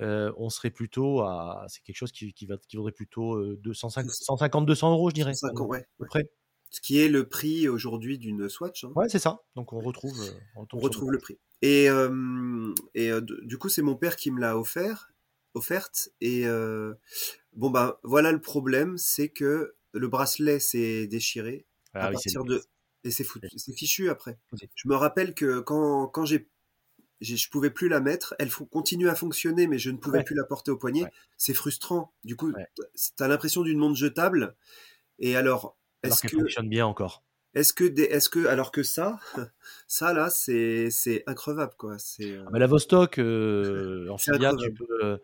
heu, 0.01 0.32
on 0.38 0.51
serait 0.51 0.70
plutôt 0.70 1.20
à 1.22 1.66
c'est 1.68 1.82
quelque 1.82 1.97
chose 1.97 2.12
qui 2.12 2.32
qui 2.34 2.47
va 2.47 2.57
qui 2.68 2.76
vaudrait 2.76 2.93
plutôt, 2.93 3.36
heu, 3.38 3.57
205 3.59 4.07
C'est 4.09 4.24
ça. 4.24 4.24
150-200 4.24 4.93
€, 4.97 5.11
je 5.11 5.14
dirais, 5.14 5.38
150 5.43 5.55
maintenant, 5.55 5.68
ouais, 5.68 5.86
à 5.95 5.99
peu 5.99 6.05
ouais. 6.05 6.09
près. 6.09 6.30
Ce 6.70 6.80
qui 6.80 6.99
est 7.01 7.09
le 7.09 7.28
prix 7.28 7.68
aujourd'hui 7.68 8.18
d'une 8.18 8.49
Swatch, 8.49 8.84
hein. 8.84 8.97
Ouais, 8.97 9.09
c'est 9.09 9.20
ça. 9.20 9.38
Donc 9.55 9.72
on 9.72 9.80
retrouve, 9.80 10.41
on 10.72 10.80
retrouve 10.80 11.12
le 11.12 11.18
prix 11.18 11.38
et 11.62 11.88
et 12.95 13.11
du 13.45 13.59
coup, 13.59 13.68
c'est 13.68 13.82
mon 13.82 13.97
père 13.97 14.16
qui 14.16 14.30
me 14.30 14.41
l'a 14.41 14.59
offert 14.59 15.12
offerte 15.55 16.11
et 16.20 16.45
bon, 17.55 17.70
ben, 17.70 17.97
voilà 18.05 18.32
le 18.32 18.41
problème, 18.41 18.99
c'est 18.99 19.28
que 19.30 19.76
le 19.93 20.09
bracelet 20.09 20.61
s'est 20.61 21.07
déchiré 21.07 21.66
à 21.99 22.09
Ah 22.09 22.11
oui, 22.11 22.16
partir 22.18 22.45
de 22.45 22.62
et 23.05 23.11
c'est 23.11 23.24
foutu 23.24 23.49
c'est 23.57 23.72
fichu 23.74 24.11
après. 24.11 24.38
Je 24.74 24.88
me 24.88 24.97
rappelle 24.97 25.34
que 25.34 25.61
quand 25.61 26.09
quand 26.09 26.24
j'ai 26.24 26.49
je 27.20 27.49
pouvais 27.51 27.70
plus 27.70 27.88
la 27.88 28.01
mettre, 28.01 28.34
elle 28.38 28.51
continue 28.53 29.09
à 29.09 29.14
fonctionner, 29.14 29.66
mais 29.66 29.78
je 29.78 29.91
ne 29.91 29.99
pouvais 29.99 30.20
Ouais. 30.20 30.24
plus 30.24 30.34
la 30.36 30.45
porter 30.45 30.70
au 30.72 30.78
poignet. 30.78 31.03
Ouais. 31.05 31.12
C'est 31.38 31.55
frustrant. 31.55 32.14
Du 32.24 32.36
coup, 32.36 32.55
Ouais. 32.55 32.66
tu 32.76 33.22
as 33.24 33.28
l'impression 33.28 33.62
d'une 33.62 33.78
montre 33.78 33.97
jetable 33.99 34.57
et 35.20 35.36
alors, 35.36 35.78
est-ce 36.05 36.24
que 36.24 36.36
fonctionne 36.36 36.68
bien 36.68 36.86
encore. 36.86 37.24
est-ce 37.55 37.72
que 37.72 37.84
des 37.84 38.03
est-ce 38.05 38.28
que 38.28 38.47
alors 38.47 38.72
que 38.72 38.82
ça, 38.82 39.20
ça 39.88 40.12
là, 40.12 40.30
c'est 40.30 40.91
c'est 40.91 41.22
increvable, 41.28 41.74
quoi. 41.78 41.99
C'est, 41.99 42.36
Ah 42.47 42.51
bah, 42.51 42.59
la 42.59 42.66
Vostok, 42.66 43.18
heu, 43.18 44.09
en 44.11 44.18
filiale, 44.18 44.57
tu 44.57 44.70
peux, 44.72 44.84
heu, 45.05 45.20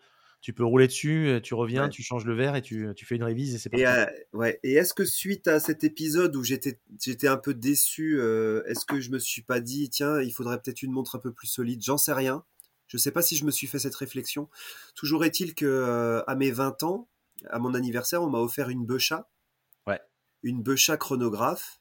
tu 0.47 0.53
peux 0.55 0.65
rouler 0.65 0.87
dessus, 0.87 1.27
heu, 1.29 1.41
tu 1.43 1.55
reviens, 1.55 1.89
Ouais. 1.89 1.91
tu 1.91 2.03
changes 2.05 2.25
le 2.25 2.33
verre 2.35 2.55
et 2.55 2.63
tu 2.63 2.89
tu 2.95 3.05
fais 3.05 3.17
une 3.17 3.25
révise 3.25 3.53
et 3.57 3.59
c'est 3.59 3.69
Et 3.73 3.85
parti. 3.85 3.87
heu, 3.87 4.07
ouais 4.33 4.61
et 4.63 4.75
est-ce 4.75 4.95
que 4.95 5.05
suite 5.05 5.49
à 5.49 5.59
cet 5.61 5.83
épisode 5.85 6.37
où 6.37 6.45
j'étais 6.45 6.81
j'étais 7.03 7.27
un 7.29 7.37
peu 7.37 7.53
déçu, 7.53 8.17
heu, 8.19 8.63
est-ce 8.67 8.85
que 8.87 9.01
je 9.01 9.11
me 9.11 9.19
suis 9.19 9.43
pas 9.43 9.61
dit: 9.61 9.91
«Tiens, 9.91 10.21
il 10.21 10.33
faudrait 10.33 10.61
peut-être 10.63 10.83
une 10.83 10.93
montre 10.93 11.17
un 11.17 11.19
peu 11.19 11.33
plus 11.33 11.49
solide»? 11.49 11.83
J'en 11.83 11.99
sais 11.99 12.13
rien. 12.13 12.45
Je 12.87 12.97
sais 12.97 13.11
pas 13.11 13.23
si 13.23 13.37
je 13.37 13.45
me 13.45 13.51
suis 13.51 13.67
fait 13.67 13.81
cette 13.81 13.95
réflexion. 13.97 14.49
Toujours 14.95 15.25
est-il 15.25 15.55
que, 15.57 16.23
à 16.29 16.35
mes 16.37 16.53
20 16.53 16.83
ans, 16.85 17.09
à 17.51 17.59
mon 17.59 17.75
anniversaire, 17.75 18.23
on 18.23 18.31
m'a 18.31 18.39
offert 18.39 18.69
une 18.71 18.87
Beuchat. 18.87 19.29
Ouais. 19.87 20.01
Une 20.43 20.63
Beuchat 20.63 20.97
chronographe 20.97 21.79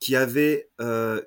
qui 0.00 0.16
avait, 0.16 0.70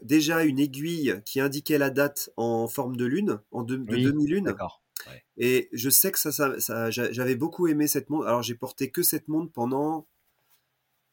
déjà 0.02 0.44
une 0.44 0.60
aiguille 0.60 1.22
qui 1.26 1.40
indiquait 1.40 1.78
la 1.78 1.90
date 1.90 2.30
en 2.38 2.68
forme 2.68 2.98
de 2.98 3.06
lune, 3.06 3.40
en 3.52 3.64
de 3.64 3.78
de 3.78 3.98
Oui, 3.98 3.98
demi-lune 3.98 4.44
d'accord. 4.44 4.84
Ouais. 5.08 5.24
et 5.38 5.70
je 5.72 5.90
sais 5.90 6.12
que 6.12 6.20
ça 6.20 6.32
ça 6.32 6.60
ça 6.60 6.90
j'a 6.92 7.12
j'avais 7.12 7.36
beaucoup 7.36 7.68
aimé 7.68 7.88
cette 7.88 8.10
montre. 8.10 8.28
Alors 8.28 8.44
j'ai 8.44 8.56
porté 8.56 8.92
que 8.92 9.04
cette 9.04 9.28
montre 9.28 9.52
pendant 9.52 10.08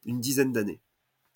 une 0.05 0.19
dizaine 0.19 0.51
d'années. 0.51 0.81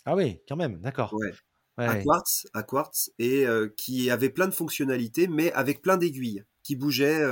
Ah 0.06 0.16
oui, 0.16 0.40
quand 0.48 0.56
même, 0.56 0.80
d'accord. 0.80 1.14
Ouais. 1.14 1.34
Ouais, 1.78 1.86
À 1.86 1.96
quartz 1.98 2.48
à 2.54 2.64
quartz 2.64 3.12
et 3.20 3.46
heu, 3.46 3.72
qui 3.78 4.10
avait 4.10 4.30
plein 4.32 4.48
de 4.48 4.54
fonctionnalités, 4.54 5.28
mais 5.28 5.52
avec 5.52 5.84
plein 5.84 5.98
d'aiguilles 5.98 6.44
qui 6.64 6.76
bougeaient, 6.76 7.24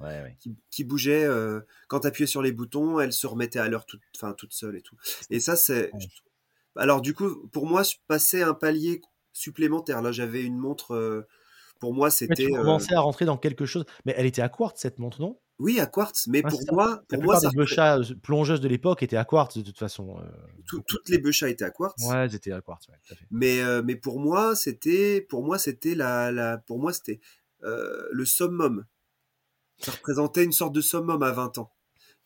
ouais. 0.00 0.36
qui 0.40 0.56
qui 0.70 0.82
bougeaient, 0.82 1.24
heu, 1.24 1.64
quand 1.88 2.00
tu 2.00 2.08
appuyais 2.08 2.26
sur 2.26 2.42
les 2.42 2.50
boutons, 2.50 2.98
elles 2.98 3.12
se 3.12 3.28
remettaient 3.28 3.60
à 3.60 3.68
l'heure 3.68 3.86
toutes 3.86 4.02
enfin 4.16 4.32
toutes 4.32 4.54
seules 4.54 4.76
et 4.76 4.82
tout 4.82 4.96
et 5.30 5.38
ça 5.38 5.54
c'est 5.54 5.92
alors 6.76 7.02
du 7.02 7.14
coup, 7.14 7.48
pour 7.48 7.66
moi, 7.66 7.82
je 7.82 7.94
passais 8.08 8.42
un 8.42 8.54
palier 8.54 9.02
supplémentaire. 9.32 10.02
Là, 10.02 10.12
j'avais 10.12 10.42
une 10.42 10.58
montre, 10.58 10.94
pour 11.82 11.94
moi, 11.94 12.12
c'était, 12.12 12.46
tu 12.46 12.52
commençais 12.52 12.94
à 12.94 13.00
rentrer 13.00 13.24
dans 13.24 13.36
quelque 13.36 13.66
chose 13.66 13.84
mais 14.04 14.14
elle 14.16 14.26
était 14.26 14.40
à 14.40 14.48
quartz 14.48 14.80
cette 14.80 15.00
montre, 15.00 15.20
non? 15.20 15.40
oui, 15.58 15.80
à 15.80 15.86
quartz, 15.86 16.28
mais 16.28 16.40
Ouais, 16.44 16.50
pour 16.50 16.60
ça. 16.60 16.72
moi 16.72 17.02
La 17.10 17.18
pour 17.18 17.24
moi, 17.24 17.34
ça 17.34 17.40
des 17.40 17.46
repré 17.48 17.58
Beuchat, 17.58 17.98
heu, 17.98 18.16
plongeuses 18.22 18.60
de 18.60 18.68
l'époque 18.68 19.02
étaient 19.02 19.16
à 19.16 19.24
quartz 19.24 19.58
de 19.58 19.62
toute 19.64 19.78
façon, 19.80 20.16
tout 20.64 20.76
beaucoup. 20.76 20.86
toutes 20.86 21.08
les 21.08 21.18
Beuchat 21.18 21.48
étaient 21.48 21.64
à 21.64 21.72
quartz. 21.72 22.00
Ouais, 22.06 22.18
elles 22.18 22.36
étaient 22.36 22.52
à 22.52 22.60
quartz, 22.60 22.86
ouais, 22.86 22.94
tout 23.04 23.14
à 23.14 23.16
fait. 23.16 23.26
Mais 23.32 23.82
mais 23.82 23.96
pour 23.96 24.20
moi, 24.20 24.54
c'était 24.54 25.26
pour 25.28 25.42
moi, 25.42 25.58
c'était 25.58 25.96
la 25.96 26.30
la 26.30 26.58
pour 26.58 26.78
moi, 26.78 26.92
c'était, 26.92 27.18
le 27.60 28.24
summum. 28.24 28.86
Ça 29.80 29.90
représentait 29.90 30.44
une 30.44 30.52
sorte 30.52 30.72
de 30.72 30.80
summum 30.80 31.20
à 31.20 31.32
20 31.32 31.58
ans. 31.58 31.72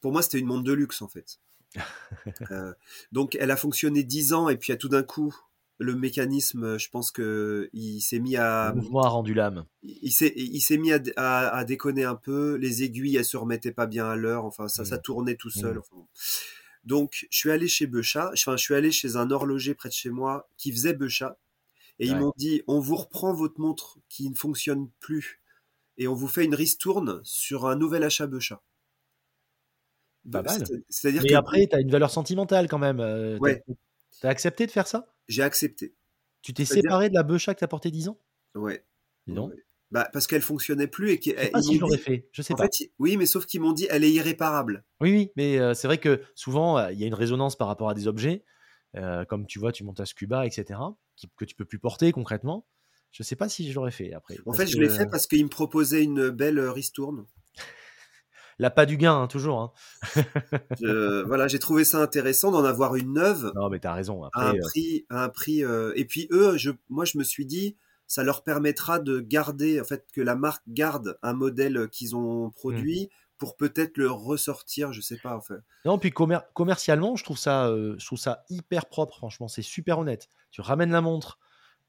Pour 0.02 0.12
moi, 0.12 0.20
c'était 0.20 0.38
une 0.38 0.46
montre 0.46 0.64
de 0.64 0.74
luxe, 0.74 1.00
en 1.00 1.08
fait. 1.08 1.40
Donc 3.12 3.36
elle 3.40 3.50
a 3.50 3.56
fonctionné 3.56 4.02
10 4.02 4.34
ans 4.34 4.50
et 4.50 4.58
puis, 4.58 4.74
à 4.74 4.76
tout 4.76 4.90
d'un 4.90 5.02
coup, 5.02 5.34
le 5.78 5.94
mécanisme, 5.96 6.78
je 6.78 6.88
pense 6.90 7.12
qu'il 7.12 8.02
s'est 8.02 8.18
mis 8.20 8.36
Le 8.60 8.68
à, 8.68 8.74
mmh 8.76 8.82
mouvement 8.82 9.02
a 9.02 9.08
rendu 9.08 9.32
l'âme. 9.32 9.66
il 9.82 10.12
s'est 10.12 10.32
il 10.36 10.60
s'est 10.60 10.78
mis 10.78 10.92
à 10.92 11.00
à 11.16 11.48
à 11.58 11.64
déconner 11.64 12.04
un 12.04 12.16
peu. 12.16 12.56
Les 12.56 12.82
aiguilles, 12.84 13.16
elles 13.16 13.24
se 13.24 13.36
remettaient 13.36 13.72
pas 13.72 13.86
bien 13.86 14.06
à 14.08 14.16
l'heure. 14.16 14.44
Enfin, 14.44 14.68
ça 14.68 14.84
ça 14.84 14.96
Mmh. 14.96 15.00
tournait 15.00 15.36
tout 15.36 15.50
seul, 15.50 15.78
Mmh. 15.78 15.80
enfin 15.80 15.96
bon. 15.96 16.08
Donc 16.84 17.26
je 17.30 17.38
suis 17.38 17.50
allé 17.52 17.68
chez 17.68 17.86
Beuchat, 17.88 18.30
enfin, 18.34 18.56
je 18.56 18.62
suis 18.64 18.74
allé 18.74 18.92
chez 18.92 19.16
un 19.16 19.30
horloger 19.32 19.74
près 19.74 19.88
de 19.90 19.94
chez 19.94 20.10
moi 20.10 20.48
qui 20.58 20.72
faisait 20.72 20.94
Beuchat 20.94 21.38
et 22.00 22.08
ils 22.08 22.16
m'ont 22.18 22.32
dit: 22.38 22.62
«On 22.68 22.80
vous 22.80 22.96
reprend 22.96 23.34
votre 23.34 23.60
montre 23.60 23.98
qui 24.10 24.30
ne 24.30 24.36
fonctionne 24.36 24.90
plus 25.00 25.42
et 25.98 26.08
on 26.08 26.14
vous 26.14 26.28
fait 26.28 26.44
une 26.46 26.54
ristourne 26.56 27.20
sur 27.24 27.66
un 27.68 27.76
nouvel 27.76 28.04
achat 28.04 28.26
Beuchat». 28.28 28.62
Pas 30.30 30.42
Be 30.42 30.44
mal. 30.44 30.68
c'est 30.68 30.84
c'est-à-dire 30.88 31.26
que 31.26 31.34
après, 31.34 31.66
tu 31.68 31.76
as 31.76 31.80
une 31.80 31.90
valeur 31.90 32.10
sentimentale 32.10 32.68
quand 32.68 32.78
même, 32.78 33.00
as 33.00 33.38
Ouais. 33.38 33.62
Tu 34.20 34.26
as 34.26 34.30
accepté 34.30 34.66
de 34.66 34.70
faire 34.72 34.86
ça? 34.86 35.14
J'ai 35.28 35.42
accepté. 35.44 35.94
Tu 36.40 36.54
t'es 36.54 36.64
séparé 36.64 37.10
de 37.10 37.14
la 37.14 37.22
Beuchat 37.22 37.52
que 37.52 37.58
tu 37.58 37.64
as 37.64 37.68
portée 37.68 37.90
10 37.90 38.08
ans? 38.08 38.18
Ouais. 38.54 38.84
Dis 39.26 39.34
Ouais, 39.34 39.34
donc. 39.34 39.54
ouais. 39.54 39.62
Bah, 39.90 40.08
parce 40.12 40.26
qu'elle 40.26 40.42
fonctionnait 40.42 40.88
plus 40.88 41.12
et 41.12 41.20
Je 41.40 41.46
sais 41.46 41.48
pas 41.48 41.62
si 41.62 41.76
dit 41.76 41.98
fait, 41.98 42.28
je 42.32 42.42
sais 42.42 42.54
en 42.54 42.56
pas. 42.56 42.66
fait, 42.66 42.70
oui, 42.98 43.16
mais 43.16 43.26
sauf 43.26 43.46
qu'ils 43.46 43.60
m'ont 43.60 43.72
dit: 43.72 43.86
«Elle 43.90 44.04
est 44.04 44.12
irréparable». 44.12 44.84
Oui, 45.00 45.10
oui, 45.12 45.32
mais 45.36 45.58
heu, 45.58 45.74
c'est 45.74 45.86
vrai 45.88 45.98
que 45.98 46.22
souvent, 46.34 46.78
heu, 46.78 46.92
il 46.92 46.98
y 46.98 47.04
a 47.04 47.06
une 47.06 47.14
résonance 47.14 47.56
par 47.56 47.68
rapport 47.68 47.90
à 47.90 47.94
des 47.94 48.06
objets, 48.08 48.44
heu, 48.96 49.24
comme 49.28 49.46
tu 49.46 49.58
vois, 49.58 49.72
tu 49.72 49.84
montes 49.84 50.00
à 50.00 50.06
Scuba 50.06 50.46
et 50.46 50.50
cetera, 50.50 50.96
qui 51.16 51.28
que 51.36 51.44
tu 51.44 51.54
peux 51.54 51.66
plus 51.66 51.78
porter 51.78 52.12
concrètement. 52.12 52.66
Je 53.12 53.22
sais 53.22 53.36
pas 53.36 53.48
si 53.48 53.70
je 53.70 53.74
l'aurais 53.74 53.90
fait 53.90 54.12
après 54.14 54.38
En 54.46 54.54
fait, 54.54 54.66
je 54.66 54.78
l'ai 54.80 54.88
fait 54.88 55.06
parce 55.10 55.26
qu'ils 55.26 55.44
me 55.44 55.50
proposaient 55.50 56.02
une 56.02 56.30
belle, 56.30 56.58
heu, 56.58 56.70
ristourne. 58.58 58.76
l'appât 58.76 58.86
du 58.86 58.96
gain, 58.96 59.14
hein, 59.22 59.26
toujours, 59.28 59.60
hein. 59.60 59.72
Je 60.74 61.22
voilà, 61.24 61.48
j'ai 61.48 61.58
trouvé 61.58 61.84
ça 61.84 62.02
intéressant 62.02 62.50
d'en 62.50 62.64
avoir 62.64 62.96
une 62.96 63.12
neuve 63.14 63.54
Non, 63.54 63.68
mais 63.70 63.80
tu 63.80 63.86
as 63.86 63.94
raison, 63.94 64.24
à 64.24 64.32
un 64.36 64.54
heu 64.54 64.70
prix 64.72 65.06
à 65.10 65.24
un 65.24 65.30
prix, 65.30 65.64
heu 65.64 65.92
et 65.96 66.04
puis 66.06 66.28
eux, 66.32 66.56
je 66.58 66.70
moi, 66.90 67.04
je 67.06 67.18
me 67.18 67.24
suis 67.24 67.46
dit: 67.46 67.76
«Ça 68.08 68.24
leur 68.24 68.44
permettra 68.44 68.98
de 69.00 69.20
garder, 69.20 69.80
en 69.80 69.84
fait, 69.84 70.06
que 70.12 70.20
la 70.22 70.36
marque 70.36 70.64
garde 70.68 71.18
un 71.22 71.34
modèle, 71.34 71.88
qu'ils 71.90 72.16
ont 72.16 72.50
Mmh. 72.68 72.86
produit 72.90 73.10
pour 73.38 73.56
peut-être 73.56 73.98
le 73.98 74.10
ressortir», 74.10 74.92
je 74.92 75.00
sais 75.02 75.18
pas, 75.18 75.36
en 75.36 75.42
fait. 75.42 75.60
Non, 75.84 75.98
puis 75.98 76.10
commer 76.10 76.38
commercialement, 76.54 77.14
je 77.16 77.22
trouve 77.24 77.38
ça, 77.38 77.68
je 77.70 78.04
trouve 78.04 78.18
ça 78.18 78.44
hyper 78.50 78.86
propre, 78.88 79.16
franchement, 79.16 79.46
c'est 79.48 79.62
super 79.62 79.98
honnête. 80.00 80.28
Tu 80.50 80.60
ramènes 80.60 80.90
la 80.90 81.00
montre, 81.00 81.38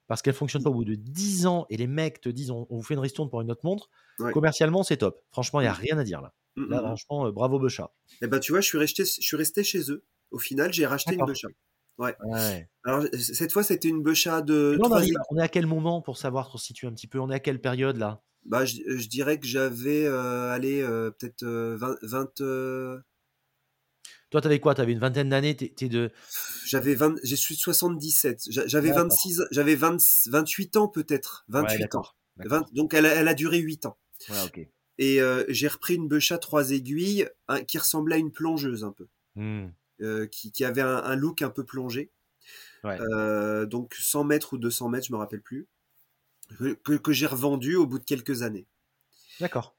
parce 0.08 0.22
qu'elle 0.22 0.34
fonctionne 0.36 0.64
pas 0.64 0.70
au 0.72 0.76
bout 0.76 0.86
de 0.86 0.96
10 0.96 1.48
ans 1.48 1.66
et 1.70 1.78
les 1.78 1.88
mecs 1.88 2.22
te 2.22 2.30
disent 2.30 2.52
on, 2.52 2.68
on 2.70 2.78
vous 2.78 2.84
fait 2.84 2.96
une 2.96 3.02
ristourne 3.02 3.30
pour 3.30 3.42
une 3.42 3.52
autre 3.52 3.66
montre, 3.66 3.90
Ouais. 4.20 4.34
commercialement 4.34 4.84
c'est 4.84 4.98
top. 4.98 5.22
Franchement, 5.32 5.62
il 5.62 5.66
n'y 5.66 5.70
a 5.70 5.74
Mm. 5.74 5.74
rien 5.74 5.98
à 6.00 6.04
dire 6.06 6.22
là. 6.22 6.34
Mm, 6.58 6.70
Là, 6.70 6.78
mm, 6.78 6.80
mm. 6.80 6.86
franchement, 6.88 7.28
euh, 7.28 7.32
bravo 7.32 7.60
Becha. 7.60 7.92
Et 8.22 8.28
ben 8.28 8.40
tu 8.40 8.52
vois, 8.52 8.62
je 8.62 8.68
suis 8.68 8.78
resté, 8.78 9.06
je 9.06 9.22
suis 9.22 9.38
resté 9.38 9.64
chez 9.64 9.92
eux. 9.92 10.04
Au 10.32 10.40
final, 10.40 10.74
j'ai 10.74 10.86
racheté 10.86 11.16
une. 11.16 11.26
Becha. 11.26 11.48
Ouais. 11.98 12.16
Alors 12.84 13.04
cette 13.20 13.52
fois, 13.52 13.64
c'était 13.64 13.88
une 13.90 14.04
Becha 14.04 14.42
de 14.42 14.74
Et 14.74 14.78
là, 14.78 14.80
on, 14.82 14.84
trois 14.86 14.98
arrive- 14.98 15.10
aiguilles. 15.10 15.18
on 15.32 15.38
est 15.38 15.42
à 15.44 15.48
quel 15.48 15.66
moment 15.68 16.02
pour 16.02 16.18
savoir, 16.18 16.52
se 16.52 16.58
situer 16.58 16.88
un 16.88 16.94
petit 16.94 17.08
peu? 17.08 17.20
On 17.20 17.30
est 17.30 17.36
à 17.36 17.40
quelle 17.40 17.62
période 17.62 17.98
là? 17.98 18.22
Bah, 18.46 18.66
je, 18.66 18.78
je 18.98 19.08
dirais 19.10 19.40
que 19.40 19.46
j'avais, 19.48 20.06
euh, 20.06 20.52
allez, 20.52 20.82
euh, 20.82 21.12
peut-être 21.12 21.44
euh, 21.44 21.76
20, 21.76 21.98
20, 22.04 22.42
euh, 22.42 23.00
Toi, 24.30 24.42
t'avais 24.42 24.60
quoi? 24.60 24.74
T'avais 24.76 24.92
une 24.94 25.00
vingtaine 25.00 25.30
d'années? 25.30 25.56
T'es, 25.56 25.90
de... 25.90 26.12
j'avais 26.66 26.96
20, 26.96 27.16
j'ai 27.24 27.36
suis 27.36 27.56
77. 27.56 28.42
J'a- 28.50 28.68
J'avais 28.68 28.90
D'accord. 28.90 29.04
26, 29.04 29.44
j'avais 29.52 29.76
20 29.76 29.98
28 30.28 30.76
ans 30.78 30.88
peut-être, 30.88 31.46
28 31.48 31.68
Ouais, 31.74 31.78
ans. 31.78 31.80
d'accord. 31.82 32.18
d'accord. 32.38 32.60
20 32.60 32.74
donc 32.74 32.94
elle 32.94 33.06
a, 33.06 33.16
elle 33.16 33.28
a 33.28 33.34
duré 33.34 33.58
8 33.58 33.86
ans. 33.86 33.98
Ouais, 34.30 34.42
ok. 34.46 34.68
Et 34.98 35.22
euh, 35.22 35.44
j'ai 35.50 35.68
repris 35.68 35.96
une 35.96 36.08
Becha 36.08 36.38
trois 36.38 36.72
aiguilles 36.72 37.30
hein, 37.48 37.64
qui 37.64 37.78
ressemblait 37.78 38.16
à 38.16 38.20
une 38.20 38.32
plongeuse 38.32 38.84
un 38.84 38.92
peu, 38.92 39.08
Hmm. 39.36 39.68
euh, 40.02 40.26
qui, 40.28 40.52
qui 40.52 40.66
avait 40.66 40.82
un, 40.82 40.98
un 40.98 41.16
look 41.16 41.42
un 41.44 41.50
peu 41.50 41.64
plongé. 41.64 42.12
Ouais. 42.84 42.98
Euh, 43.14 43.66
donc 43.66 43.96
100 43.96 44.24
mètres 44.24 44.54
ou 44.54 44.58
200 44.58 44.90
mètres, 44.90 45.08
je 45.08 45.14
me 45.14 45.18
rappelle 45.18 45.42
plus, 45.42 45.68
que, 46.58 46.74
que, 46.74 46.94
que 46.94 47.12
j'ai 47.12 47.28
revendu 47.28 47.76
au 47.76 47.86
bout 47.86 48.00
de 48.00 48.06
quelques 48.06 48.42
années. 48.42 48.68
D'accord. 49.40 49.76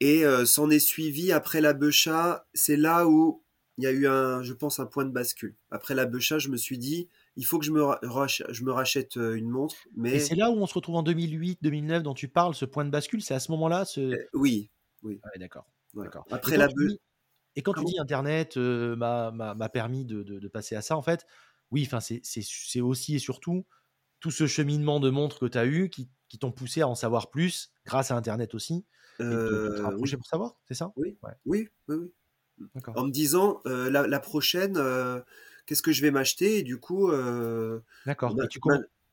Et 0.00 0.22
s'en 0.46 0.70
est 0.70 0.78
suivi 0.78 1.32
après 1.32 1.60
la 1.60 1.72
Becha, 1.72 2.46
c'est 2.54 2.76
là 2.76 3.08
où 3.08 3.42
il 3.78 3.84
y 3.84 3.86
a 3.86 3.90
eu 3.90 4.06
un, 4.06 4.42
je 4.42 4.52
pense, 4.52 4.78
un 4.78 4.86
point 4.86 5.04
de 5.04 5.10
bascule. 5.10 5.56
Après 5.70 5.94
la 5.94 6.06
Becha, 6.06 6.38
je 6.38 6.48
me 6.48 6.56
suis 6.56 6.78
dit, 6.78 7.08
il 7.38 7.46
faut 7.46 7.58
que 7.58 7.64
je 7.66 7.72
me, 7.72 7.82
ra- 7.84 8.00
rach- 8.02 8.44
je 8.50 8.64
me 8.64 8.72
rachète 8.72 9.16
euh, 9.18 9.34
une 9.36 9.48
montre, 9.50 9.76
Et 10.12 10.18
mais 10.18 10.20
c'est 10.20 10.34
là 10.34 10.50
où 10.50 10.54
on 10.54 10.66
se 10.66 10.74
retrouve 10.74 10.96
en 10.96 11.02
2008, 11.02 11.58
2009 11.62 12.02
dont 12.02 12.14
tu 12.14 12.28
parles, 12.28 12.54
ce 12.54 12.64
point 12.64 12.84
de 12.84 12.90
bascule, 12.90 13.22
c'est 13.22 13.34
à 13.34 13.40
ce 13.40 13.50
moment-là 13.52 13.84
ce... 13.84 14.00
euh, 14.12 14.18
oui, 14.34 14.70
d'accord. 15.38 15.66
voilà. 15.92 16.12
D'accord. 16.12 16.26
Après 16.30 16.56
Et 16.56 16.62
la 16.62 16.68
dis- 16.68 16.98
Et 17.56 17.62
quand 17.62 17.74
Comment? 17.74 17.84
tu 17.84 17.84
dis 17.84 17.98
Internet 18.00 18.56
euh, 18.58 18.96
m'a 18.96 19.70
permis 19.70 20.04
de, 20.06 20.22
de- 20.24 20.40
de 20.40 20.48
passer 20.48 20.76
à 20.76 20.82
ça, 20.82 20.96
en 20.96 21.02
fait, 21.02 21.26
oui, 21.72 21.88
c'est 22.22 22.80
aussi 22.82 23.16
et 23.16 23.20
surtout 23.20 23.66
tout 24.20 24.32
ce 24.32 24.46
cheminement 24.48 25.00
de 25.00 25.10
montres 25.10 25.40
que 25.40 25.46
tu 25.46 25.58
as 25.58 25.66
eu 25.66 25.90
qui, 25.90 26.10
qui 26.28 26.38
t'ont 26.40 26.52
poussé 26.52 26.82
à 26.82 26.88
en 26.88 26.96
savoir 26.96 27.30
plus 27.30 27.72
grâce 27.86 28.10
à 28.12 28.16
Internet 28.16 28.54
aussi 28.54 28.86
et 29.30 29.40
te 29.40 29.52
euh, 29.52 29.96
oui, 29.98 30.16
pour 30.16 30.26
savoir, 30.26 30.60
c'est 30.68 30.74
ça? 30.74 30.94
Oui, 30.96 31.18
Ouais. 31.24 31.34
oui, 31.46 31.68
oui, 31.88 31.96
oui. 31.96 32.12
En 32.94 33.06
me 33.06 33.10
disant 33.12 33.60
euh, 33.66 33.90
la, 33.90 34.06
la 34.06 34.20
prochaine, 34.20 34.76
euh, 34.78 35.20
qu'est-ce 35.68 35.82
que 35.82 35.92
je 35.92 36.00
vais 36.00 36.10
m'acheter 36.10 36.58
et 36.58 36.62
du 36.62 36.80
coup 36.80 37.10
euh, 37.10 37.80
D'accord. 38.06 38.34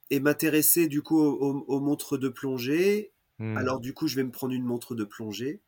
Et 0.09 0.19
m'intéresser 0.19 0.87
du 0.87 1.01
coup 1.01 1.19
aux, 1.19 1.79
montres 1.79 2.17
de 2.17 2.29
plongée. 2.29 3.11
Hmm. 3.39 3.57
Alors 3.57 3.81
du 3.81 3.93
coup, 3.93 4.07
je 4.07 4.15
vais 4.15 4.23
me 4.23 4.31
prendre 4.31 4.53
une 4.53 4.63
montre 4.63 4.95
de 4.95 5.03
plongée. 5.03 5.61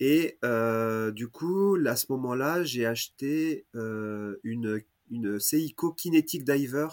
Et 0.00 0.38
euh, 0.44 1.12
du 1.12 1.28
coup, 1.28 1.76
à 1.86 1.96
ce 1.96 2.06
moment-là, 2.10 2.62
j'ai 2.64 2.84
acheté 2.86 3.66
euh, 3.74 4.38
une, 4.42 4.82
une 5.10 5.38
Seiko 5.38 5.92
Kinetic 5.92 6.44
Diver. 6.44 6.88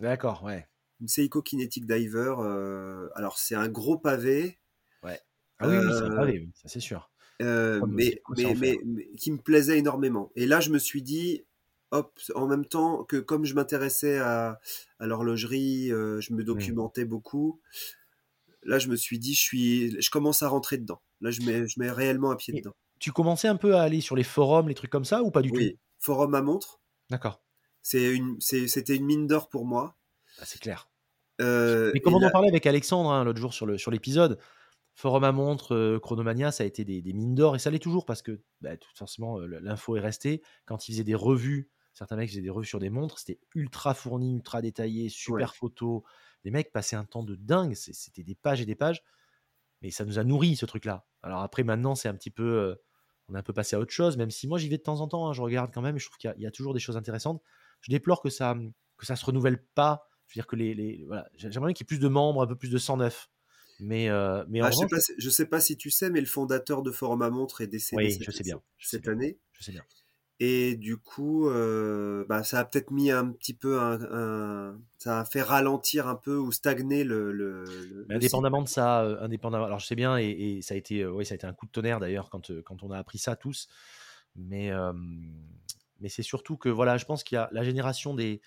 D'accord, 0.00 0.42
ouais. 0.44 0.66
Une 1.00 1.08
Seiko 1.08 1.40
Kinetic 1.40 1.86
Diver. 1.86 2.34
euh, 2.40 3.08
alors 3.14 3.38
c'est 3.38 3.54
un 3.54 3.68
gros 3.68 3.96
pavé, 3.98 4.58
Ah 5.02 5.68
oui, 5.68 5.76
oui, 5.76 5.92
ça, 5.92 6.04
Euh, 6.04 6.16
ah 6.18 6.24
oui, 6.24 6.50
ça 6.54 6.68
c'est 6.68 6.80
sûr. 6.80 7.10
mais, 7.40 7.46
mais, 7.46 8.20
en 8.24 8.34
mais, 8.36 8.54
faire. 8.54 8.78
mais 8.84 9.08
qui 9.16 9.30
me 9.30 9.38
plaisait 9.38 9.78
énormément. 9.78 10.30
Et 10.34 10.46
là, 10.46 10.60
je 10.60 10.70
me 10.70 10.78
suis 10.78 11.02
dit, 11.02 11.44
hop, 11.90 12.18
en 12.34 12.46
même 12.46 12.64
temps 12.64 13.04
que 13.04 13.16
comme 13.16 13.44
je 13.44 13.54
m'intéressais 13.54 14.18
à, 14.18 14.60
à 14.98 15.06
l'horlogerie, 15.06 15.90
euh, 15.92 16.20
je 16.20 16.32
me 16.32 16.44
documentais 16.44 17.04
beaucoup. 17.04 17.60
Là, 18.62 18.78
je 18.78 18.88
me 18.88 18.96
suis 18.96 19.18
dit, 19.18 19.34
je 19.34 19.40
suis, 19.40 20.02
je 20.02 20.10
commence 20.10 20.42
à 20.42 20.48
rentrer 20.48 20.78
dedans. 20.78 21.00
Là, 21.20 21.30
je 21.30 21.40
mets, 21.42 21.66
je 21.66 21.78
mets 21.80 21.90
réellement 21.90 22.30
un 22.30 22.36
pied 22.36 22.54
Et 22.56 22.60
dedans. 22.60 22.74
Tu 22.98 23.12
commençais 23.12 23.48
un 23.48 23.56
peu 23.56 23.76
à 23.76 23.82
aller 23.82 24.00
sur 24.00 24.16
les 24.16 24.24
forums, 24.24 24.68
les 24.68 24.74
trucs 24.74 24.90
comme 24.90 25.04
ça, 25.04 25.22
ou 25.22 25.30
pas 25.30 25.42
du 25.42 25.50
tout? 25.50 25.56
Oui, 25.56 25.78
forum 25.98 26.34
à 26.34 26.42
montre, 26.42 26.80
D'accord. 27.10 27.42
c'est 27.82 28.14
une, 28.14 28.40
c'était 28.40 28.96
une 28.96 29.04
mine 29.04 29.26
d'or 29.26 29.48
pour 29.48 29.64
moi. 29.64 29.96
Ah, 30.40 30.44
c'est 30.44 30.60
clair. 30.60 30.90
Euh, 31.40 31.92
Mais 31.94 32.00
comme 32.00 32.14
on 32.14 32.22
en 32.22 32.30
parlait 32.30 32.48
avec 32.48 32.66
Alexandre 32.66 33.10
hein, 33.10 33.22
l'autre 33.22 33.40
jour 33.40 33.54
sur 33.54 33.64
le 33.64 33.78
sur 33.78 33.92
l'épisode, 33.92 34.38
Forum 34.98 35.22
à 35.22 35.30
montre, 35.30 35.76
euh, 35.76 36.00
Chronomania, 36.00 36.50
ça 36.50 36.64
a 36.64 36.66
été 36.66 36.84
des, 36.84 37.00
des 37.02 37.12
mines 37.12 37.36
d'or 37.36 37.54
et 37.54 37.60
ça 37.60 37.70
l'est 37.70 37.78
toujours 37.78 38.04
parce 38.04 38.20
que 38.20 38.40
bah, 38.60 38.76
tout 38.76 38.90
forcément 38.96 39.38
euh, 39.38 39.46
l'info 39.62 39.96
est 39.96 40.00
restée. 40.00 40.42
Quand 40.66 40.88
ils 40.88 40.92
faisaient 40.92 41.04
des 41.04 41.14
revues, 41.14 41.70
certains 41.98 42.16
mecs 42.16 42.30
faisaient 42.30 42.42
des 42.42 42.50
revues 42.50 42.66
sur 42.66 42.78
des 42.80 42.90
montres, 42.90 43.18
c'était 43.18 43.40
ultra 43.54 43.94
fourni, 43.94 44.34
ultra 44.34 44.62
détaillé, 44.62 45.08
super 45.08 45.54
photos. 45.54 46.02
Les 46.44 46.50
mecs 46.50 46.72
passaient 46.72 46.96
un 46.96 47.04
temps 47.04 47.24
de 47.24 47.34
dingue, 47.34 47.74
c'était 47.74 48.22
des 48.24 48.34
pages 48.36 48.60
et 48.60 48.66
des 48.66 48.74
pages, 48.76 49.02
mais 49.82 49.90
ça 49.90 50.04
nous 50.04 50.18
a 50.18 50.24
nourri 50.24 50.56
ce 50.56 50.66
truc-là. 50.66 51.06
Alors 51.22 51.42
après 51.42 51.64
maintenant 51.64 51.94
c'est 51.94 52.08
un 52.08 52.14
petit 52.14 52.30
peu, 52.30 52.44
euh, 52.44 52.74
on 53.28 53.34
est 53.34 53.38
un 53.38 53.42
peu 53.42 53.52
passé 53.52 53.76
à 53.76 53.80
autre 53.80 53.92
chose, 53.92 54.16
même 54.16 54.30
si 54.30 54.48
moi 54.48 54.58
j'y 54.58 54.68
vais 54.68 54.78
de 54.78 54.82
temps 54.82 55.00
en 55.00 55.08
temps, 55.08 55.28
hein, 55.28 55.32
je 55.32 55.42
regarde 55.42 55.72
quand 55.72 55.82
même 55.82 55.96
et 55.96 55.98
je 55.98 56.06
trouve 56.06 56.18
qu'il 56.18 56.30
y 56.30 56.32
a- 56.32 56.36
y, 56.38 56.46
a 56.46 56.50
toujours 56.50 56.74
des 56.74 56.80
choses 56.80 56.96
intéressantes. 56.96 57.42
Je 57.80 57.90
déplore 57.90 58.22
que 58.22 58.30
ça 58.30 58.56
que 58.96 59.06
ça 59.06 59.16
se 59.16 59.24
renouvelle 59.24 59.64
pas. 59.74 60.08
Je 60.26 60.32
veux 60.34 60.42
dire 60.42 60.46
que 60.46 60.56
les, 60.56 60.74
les 60.74 61.04
voilà, 61.06 61.28
j'aimerais 61.36 61.72
qu'il 61.74 61.84
y 61.84 61.86
ait 61.86 61.88
plus 61.88 62.00
de 62.00 62.08
membres, 62.08 62.42
un 62.42 62.46
peu 62.46 62.56
plus 62.56 62.70
de 62.70 62.78
109. 62.78 63.28
Mais, 63.80 64.08
euh, 64.10 64.44
mais 64.48 64.60
en 64.62 64.66
Ah, 64.66 64.70
je 64.70 64.76
sais 64.76 64.86
pas, 64.88 64.98
je 65.18 65.30
sais 65.30 65.46
pas 65.46 65.60
si 65.60 65.76
tu 65.76 65.90
sais, 65.90 66.10
mais 66.10 66.20
le 66.20 66.26
fondateur 66.26 66.82
de 66.82 66.90
Forum 66.92 67.22
à 67.22 67.30
montre 67.30 67.60
est 67.60 67.66
décédé 67.66 68.08
Oui, 68.08 68.10
cette, 68.10 68.24
je 68.24 68.30
sais 68.30 68.44
bien, 68.44 68.62
je 68.78 68.88
sais 68.88 68.98
cette 68.98 69.00
bien. 69.00 69.12
année. 69.12 69.38
je 69.52 69.62
sais 69.64 69.72
bien. 69.72 69.84
Et 70.40 70.76
du 70.76 70.96
coup, 70.96 71.48
euh, 71.48 72.24
bah, 72.28 72.44
ça 72.44 72.60
a 72.60 72.64
peut-être 72.64 72.92
mis 72.92 73.10
un 73.10 73.28
petit 73.32 73.54
peu 73.54 73.80
un, 73.80 73.98
un- 74.12 74.80
ça 74.98 75.20
a 75.20 75.24
fait 75.24 75.42
ralentir 75.42 76.06
un 76.06 76.14
peu 76.14 76.36
ou 76.36 76.52
stagner 76.52 77.02
le. 77.04 78.06
indépendamment 78.08 78.62
de 78.62 78.68
ça, 78.68 79.02
euh, 79.02 79.20
indépendamment. 79.20 79.64
Alors 79.64 79.80
je 79.80 79.86
sais 79.86 79.96
bien, 79.96 80.16
et, 80.16 80.28
et 80.28 80.62
ça 80.62 80.74
a 80.74 80.76
été, 80.76 81.00
euh, 81.02 81.10
ouais, 81.10 81.24
ça 81.24 81.34
a 81.34 81.36
été 81.36 81.46
un 81.46 81.52
coup 81.52 81.66
de 81.66 81.72
tonnerre 81.72 81.98
d'ailleurs 81.98 82.30
quand, 82.30 82.52
quand 82.62 82.82
on 82.84 82.90
a 82.92 82.98
appris 82.98 83.18
ça 83.18 83.34
tous. 83.36 83.68
Mais, 84.36 84.70
mais 86.00 86.08
c'est 86.08 86.22
surtout 86.22 86.56
que 86.56 86.68
voilà, 86.68 86.96
je 86.96 87.04
pense 87.04 87.24
qu'il 87.24 87.36
y 87.36 87.38
a 87.38 87.48
la 87.52 87.64
génération 87.64 88.14
des, 88.14 88.40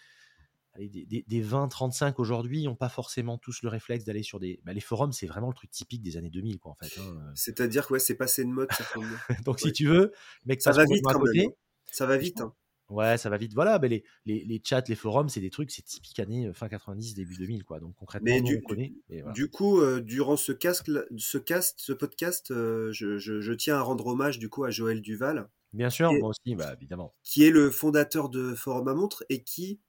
allez, 0.74 0.90
des, 0.90 1.06
des, 1.06 1.26
des 1.28 1.42
20-35 1.42 2.20
aujourd'hui 2.20 2.64
n'ont 2.64 2.76
pas 2.76 2.90
forcément 2.90 3.38
tous 3.38 3.62
le 3.64 3.70
réflexe 3.70 4.06
d'aller 4.06 4.24
sur 4.24 4.40
des. 4.40 4.62
bah, 4.64 4.74
les 4.74 4.80
forums, 4.82 5.12
c'est 5.12 5.28
vraiment 5.28 5.50
le 5.50 5.54
truc 5.54 5.70
typique 5.72 6.02
des 6.02 6.16
années 6.18 6.30
2000, 6.30 6.60
quoi, 6.60 6.72
en 6.72 6.76
fait. 6.76 6.98
hein. 7.02 7.34
C'est-à-dire 7.36 7.88
que 7.88 7.94
ouais, 7.94 8.00
c'est 8.00 8.16
passé 8.16 8.44
de 8.46 8.50
mode 8.50 8.70
certainement. 8.72 9.18
Donc 9.46 9.60
si 9.60 9.74
tu 9.74 9.88
veux, 9.88 10.14
mec, 10.46 10.62
Ça 10.62 10.72
passe 10.72 10.78
va 10.78 10.86
vite 10.86 11.04
quand 11.04 11.20
côté. 11.20 11.40
même. 11.40 11.52
Ça 11.92 12.06
va 12.06 12.18
vite. 12.18 12.42
hein. 12.42 12.54
Ouais, 12.90 13.18
ça 13.18 13.30
va 13.30 13.38
vite. 13.38 13.54
Voilà, 13.54 13.80
ben 13.80 13.90
les, 13.90 14.04
les, 14.26 14.44
les 14.44 14.62
chats, 14.62 14.84
les 14.88 14.96
forums, 14.96 15.30
c'est 15.30 15.40
des 15.40 15.50
trucs, 15.50 15.72
c'est 15.72 15.82
typique 15.82 16.20
année 16.20 16.48
euh, 16.48 16.54
fin 16.54 16.68
90, 16.68 17.14
début 17.14 17.36
2000, 17.38 17.64
quoi. 17.64 17.80
Donc 17.80 17.96
concrètement, 17.96 18.30
Mais 18.30 18.42
du- 18.42 18.58
on 18.66 18.68
connaît. 18.68 18.94
mais 19.10 19.22
voilà. 19.22 19.34
Du 19.34 19.50
coup, 19.50 19.80
euh, 19.80 20.02
durant 20.02 20.36
ce 20.36 20.52
cast, 20.52 20.92
ce 21.18 21.38
cast, 21.38 21.80
ce 21.80 21.94
podcast, 21.94 22.52
euh, 22.52 22.92
je, 22.92 23.18
je- 23.18 23.40
je 23.40 23.54
tiens 23.54 23.78
à 23.78 23.82
rendre 23.82 24.08
hommage 24.08 24.40
du 24.40 24.50
coup 24.50 24.66
à 24.66 24.72
Joël 24.72 25.02
Duval, 25.02 25.48
Bien 25.72 25.90
sûr, 25.90 26.12
moi 26.12 26.30
aussi, 26.32 26.54
bah, 26.56 26.74
évidemment. 26.78 27.14
qui 27.24 27.46
est 27.46 27.50
le 27.50 27.72
fondateur 27.72 28.28
de 28.28 28.54
Forum 28.56 28.90
à 28.90 28.94
montre 28.94 29.24
et 29.30 29.42
qui, 29.42 29.80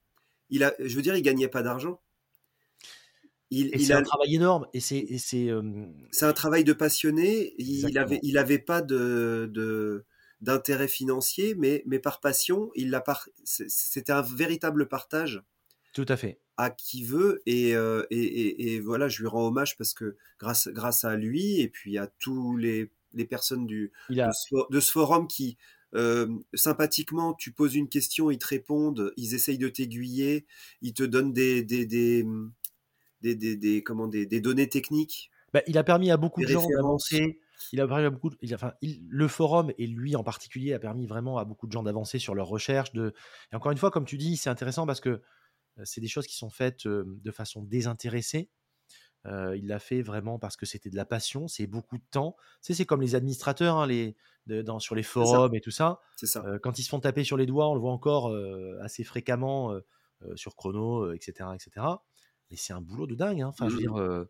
il 0.49 0.63
a, 0.63 0.73
je 0.79 0.95
veux 0.95 1.01
dire, 1.01 1.17
il 1.17 1.23
gagnait 1.23 1.49
pas 1.49 1.61
d'argent. 1.61 1.99
Il, 3.49 3.67
Et 3.67 3.71
il 3.75 3.85
c'est 3.85 3.91
a, 3.93 3.97
un 3.97 4.03
travail 4.03 4.33
énorme. 4.35 4.65
Et 4.73 4.79
c'est, 4.79 4.97
et 4.97 5.17
c'est, 5.17 5.49
euh, 5.49 5.61
c'est 6.11 6.25
un 6.25 6.31
travail 6.33 6.63
de 6.63 6.71
passionné. 6.73 7.53
Il 7.59 7.85
Exactement. 7.85 8.05
avait, 8.05 8.19
il 8.23 8.37
avait 8.37 8.59
pas 8.59 8.81
de, 8.81 9.49
de- 9.53 10.05
d'intérêt 10.43 10.87
financier, 10.89 11.55
mais, 11.55 11.83
mais 11.87 11.99
par 11.99 12.19
passion, 12.21 12.71
il 12.75 12.91
l'a 12.91 13.01
par, 13.01 13.27
c'était 13.45 14.11
un 14.13 14.21
véritable 14.21 14.87
partage 14.87 15.41
tout 15.93 16.05
à 16.09 16.17
fait. 16.17 16.39
à 16.57 16.69
qui 16.69 17.03
veut 17.03 17.41
et, 17.45 17.75
euh, 17.75 18.05
et, 18.11 18.21
et- 18.23 18.73
et 18.75 18.79
voilà, 18.79 19.07
je 19.07 19.21
lui 19.21 19.27
rends 19.27 19.47
hommage 19.47 19.75
parce 19.77 19.93
que 19.93 20.17
grâce, 20.39 20.67
grâce 20.67 21.03
à 21.03 21.15
lui 21.15 21.59
et 21.61 21.67
puis 21.69 21.97
à 21.97 22.07
tous 22.07 22.55
les, 22.57 22.91
les 23.13 23.25
personnes 23.25 23.65
du, 23.65 23.91
Il 24.09 24.21
a, 24.21 24.27
de, 24.27 24.31
ce, 24.33 24.47
for- 24.49 24.69
de 24.69 24.79
ce 24.79 24.91
forum 24.91 25.27
qui 25.27 25.57
euh, 25.95 26.27
sympathiquement, 26.55 27.33
tu 27.35 27.51
poses 27.51 27.75
une 27.75 27.87
question, 27.89 28.31
ils 28.31 28.39
te 28.39 28.47
répondent, 28.47 29.13
ils 29.17 29.35
essayent 29.35 29.59
de 29.59 29.67
t'aiguiller, 29.69 30.45
ils 30.81 30.93
te 30.93 31.03
donnent 31.03 31.33
des, 31.33 31.63
des, 31.63 31.85
des, 31.85 32.25
des, 33.21 33.55
des- 33.55 33.83
comment, 33.83 34.07
des, 34.07 34.25
des 34.25 34.41
données 34.41 34.69
techniques. 34.69 35.31
bah, 35.53 35.61
il 35.67 35.77
a 35.77 35.83
permis 35.83 36.11
à 36.11 36.17
beaucoup 36.17 36.41
de 36.41 36.47
gens 36.47 36.67
d'avancer. 36.69 37.39
Il 37.71 37.79
a 37.81 37.87
permis 37.87 38.03
à 38.05 38.09
beaucoup 38.09 38.29
de- 38.29 38.37
il 38.41 38.51
a- 38.53 38.55
enfin, 38.55 38.73
il- 38.81 39.05
le 39.09 39.27
forum 39.27 39.71
et 39.77 39.87
lui 39.87 40.15
en 40.15 40.23
particulier 40.23 40.73
a 40.73 40.79
permis 40.79 41.05
vraiment 41.05 41.37
à 41.37 41.45
beaucoup 41.45 41.67
de 41.67 41.71
gens 41.71 41.83
d'avancer 41.83 42.19
sur 42.19 42.35
leurs 42.35 42.47
recherches. 42.47 42.93
De... 42.93 43.13
Et 43.51 43.55
encore 43.55 43.71
une 43.71 43.77
fois, 43.77 43.91
comme 43.91 44.05
tu 44.05 44.17
dis, 44.17 44.37
c'est 44.37 44.49
intéressant 44.49 44.85
parce 44.85 44.99
que 45.01 45.09
euh, 45.79 45.81
c'est 45.85 46.01
des 46.01 46.07
choses 46.07 46.27
qui 46.27 46.35
sont 46.35 46.49
faites 46.49 46.85
euh, 46.85 47.03
de 47.07 47.31
façon 47.31 47.63
désintéressée. 47.63 48.49
Euh, 49.25 49.55
il 49.55 49.67
l'a 49.67 49.79
fait 49.79 50.01
vraiment 50.01 50.37
parce 50.37 50.57
que 50.57 50.65
c'était 50.65 50.89
de 50.89 50.95
la 50.97 51.05
passion, 51.05 51.47
c'est 51.47 51.65
beaucoup 51.67 51.97
de 51.97 52.03
temps. 52.11 52.35
Tu 52.61 52.67
sais, 52.67 52.73
c'est 52.73 52.85
comme 52.85 53.01
les 53.01 53.15
administrateurs 53.15 53.77
hein, 53.77 53.87
les, 53.87 54.17
de- 54.47 54.61
dans, 54.61 54.79
sur 54.79 54.95
les 54.95 55.03
forums 55.03 55.55
et 55.55 55.61
tout 55.61 55.71
ça. 55.71 56.01
C'est 56.17 56.25
ça. 56.27 56.43
Euh, 56.45 56.59
quand 56.59 56.77
ils 56.77 56.83
se 56.83 56.89
font 56.89 56.99
taper 56.99 57.23
sur 57.23 57.37
les 57.37 57.45
doigts, 57.45 57.69
on 57.69 57.73
le 57.73 57.79
voit 57.79 57.93
encore 57.93 58.29
euh, 58.29 58.77
assez 58.81 59.03
fréquemment 59.05 59.73
sur 60.35 60.55
Chrono, 60.55 61.11
etc., 61.13 61.49
etc. 61.55 61.85
Mais 62.49 62.55
c'est 62.57 62.73
un 62.73 62.81
boulot 62.81 63.07
de 63.07 63.15
dingue. 63.15 63.41
hein. 63.41 63.47
Enfin, 63.47 63.67
je 63.69 63.75
veux 63.75 63.81
Mhm. 63.89 63.93
dire, 63.93 64.25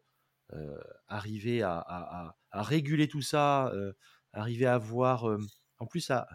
arriver 1.08 1.62
à, 1.64 1.78
à- 1.78 2.28
à- 2.28 2.36
à 2.54 2.64
réguler 2.64 3.10
tout 3.10 3.22
ça, 3.24 3.70
euh, 3.74 3.94
arriver 4.34 4.68
à 4.68 4.78
voir, 4.80 5.30
euh, 5.30 5.40
en 5.80 5.88
plus 5.88 6.10
à, 6.12 6.28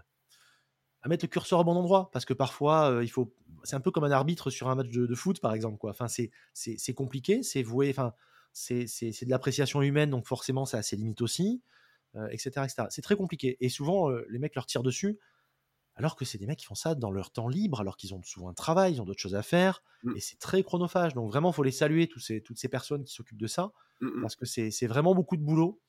à 1.03 1.09
mettre 1.09 1.25
le 1.25 1.29
curseur 1.29 1.61
au 1.61 1.64
bon 1.64 1.77
endroit, 1.77 2.11
parce 2.12 2.25
que 2.25 2.35
parfois, 2.35 2.91
euh, 2.91 3.05
il 3.05 3.09
faut, 3.09 3.35
c'est 3.62 3.77
un 3.77 3.81
peu 3.81 3.91
comme 3.91 4.05
un 4.05 4.11
arbitre 4.11 4.51
sur 4.51 4.69
un 4.69 4.75
match 4.75 4.89
de, 4.89 5.07
de 5.07 5.14
foot, 5.14 5.41
par 5.41 5.55
exemple. 5.55 5.79
Quoi. 5.79 5.91
Enfin, 5.91 6.09
c'est, 6.09 6.31
c'est, 6.55 6.77
c'est 6.79 6.95
compliqué, 6.95 7.43
c'est 7.43 7.62
voué, 7.62 7.89
enfin, 7.91 8.12
c'est, 8.53 8.87
c'est, 8.89 9.12
c'est 9.12 9.25
de 9.25 9.31
l'appréciation 9.31 9.81
humaine, 9.83 10.11
donc 10.11 10.27
forcément, 10.27 10.66
ça 10.66 10.79
a 10.79 10.83
ses 10.83 10.97
limites 10.97 11.23
aussi, 11.23 11.62
etc., 12.31 12.66
etc. 12.66 12.89
C'est 12.91 13.03
très 13.03 13.16
compliqué. 13.16 13.57
Et 13.61 13.69
souvent, 13.69 14.11
les 14.11 14.39
mecs 14.41 14.55
leur 14.57 14.66
tirent 14.66 14.83
dessus, 14.83 15.19
alors 15.95 16.16
que 16.16 16.25
c'est 16.25 16.39
des 16.39 16.47
mecs 16.47 16.59
qui 16.59 16.66
font 16.66 16.75
ça 16.77 16.95
dans 16.95 17.11
leur 17.11 17.31
temps 17.33 17.49
libre, 17.49 17.81
alors 17.81 17.97
qu'ils 17.97 18.14
ont 18.14 18.23
souvent 18.23 18.49
un 18.49 18.55
travail, 18.55 18.95
ils 18.95 19.03
ont 19.03 19.05
d'autres 19.05 19.21
choses 19.21 19.35
à 19.35 19.43
faire, 19.43 19.83
Mm. 20.05 20.16
et 20.16 20.21
c'est 20.21 20.39
très 20.39 20.62
chronophage. 20.62 21.14
Donc 21.14 21.31
vraiment, 21.31 21.51
il 21.51 21.55
faut 21.55 21.64
les 21.64 21.73
saluer, 21.73 22.07
tous 22.09 22.21
ces, 22.21 22.41
toutes 22.41 22.59
ces 22.59 22.69
personnes 22.69 23.05
qui 23.05 23.12
s'occupent 23.12 23.39
de 23.41 23.47
ça, 23.49 23.73
Mm, 24.01 24.07
mm. 24.07 24.21
parce 24.23 24.37
que 24.37 24.47
c'est, 24.47 24.71
c'est 24.71 24.87
vraiment 24.87 25.14
beaucoup 25.14 25.37
de 25.37 25.43
boulot. 25.43 25.81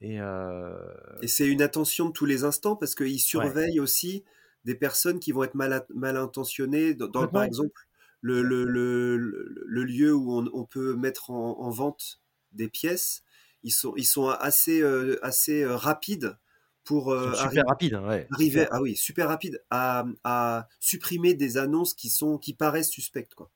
Et, 0.00 0.20
euh, 0.20 0.72
Et 1.22 1.28
c'est 1.28 1.46
une 1.46 1.62
attention 1.62 2.06
de 2.06 2.12
tous 2.12 2.24
les 2.26 2.44
instants 2.44 2.76
parce 2.76 2.94
qu'ils 2.94 3.20
surveillent 3.20 3.80
aussi 3.80 4.24
des 4.64 4.74
personnes 4.74 5.20
qui 5.20 5.32
vont 5.32 5.44
être 5.44 5.54
mal, 5.54 5.84
intentionnées. 6.16 6.94
Dans, 6.94 7.08
dans, 7.08 7.28
par 7.28 7.42
exemple, 7.42 7.82
le, 8.20 8.42
le, 8.42 8.64
le, 8.64 9.84
lieu 9.84 10.14
où 10.14 10.32
on, 10.38 10.48
on 10.52 10.64
peut 10.64 10.94
mettre 10.94 11.30
en, 11.30 11.58
en 11.60 11.70
vente 11.70 12.20
des 12.52 12.68
pièces, 12.68 13.22
ils 13.62 13.72
sont, 13.72 13.94
ils 13.96 14.06
sont 14.06 14.28
assez, 14.28 14.82
euh, 14.82 15.18
assez 15.22 15.62
euh, 15.62 15.76
rapides 15.76 16.38
pour 16.84 17.12
euh, 17.12 17.32
arri- 17.32 17.44
super 17.48 17.64
rapide, 17.66 17.94
hein, 17.94 18.08
ouais. 18.08 18.28
arriver, 18.32 18.66
ah 18.70 18.80
oui, 18.80 18.96
super 18.96 19.28
rapide 19.28 19.62
à, 19.70 20.06
à 20.24 20.68
supprimer 20.80 21.34
des 21.34 21.58
annonces 21.58 21.94
qui 21.94 22.10
sont, 22.10 22.38
qui 22.38 22.54
paraissent 22.54 22.90
suspectes, 22.90 23.34
quoi. 23.34 23.50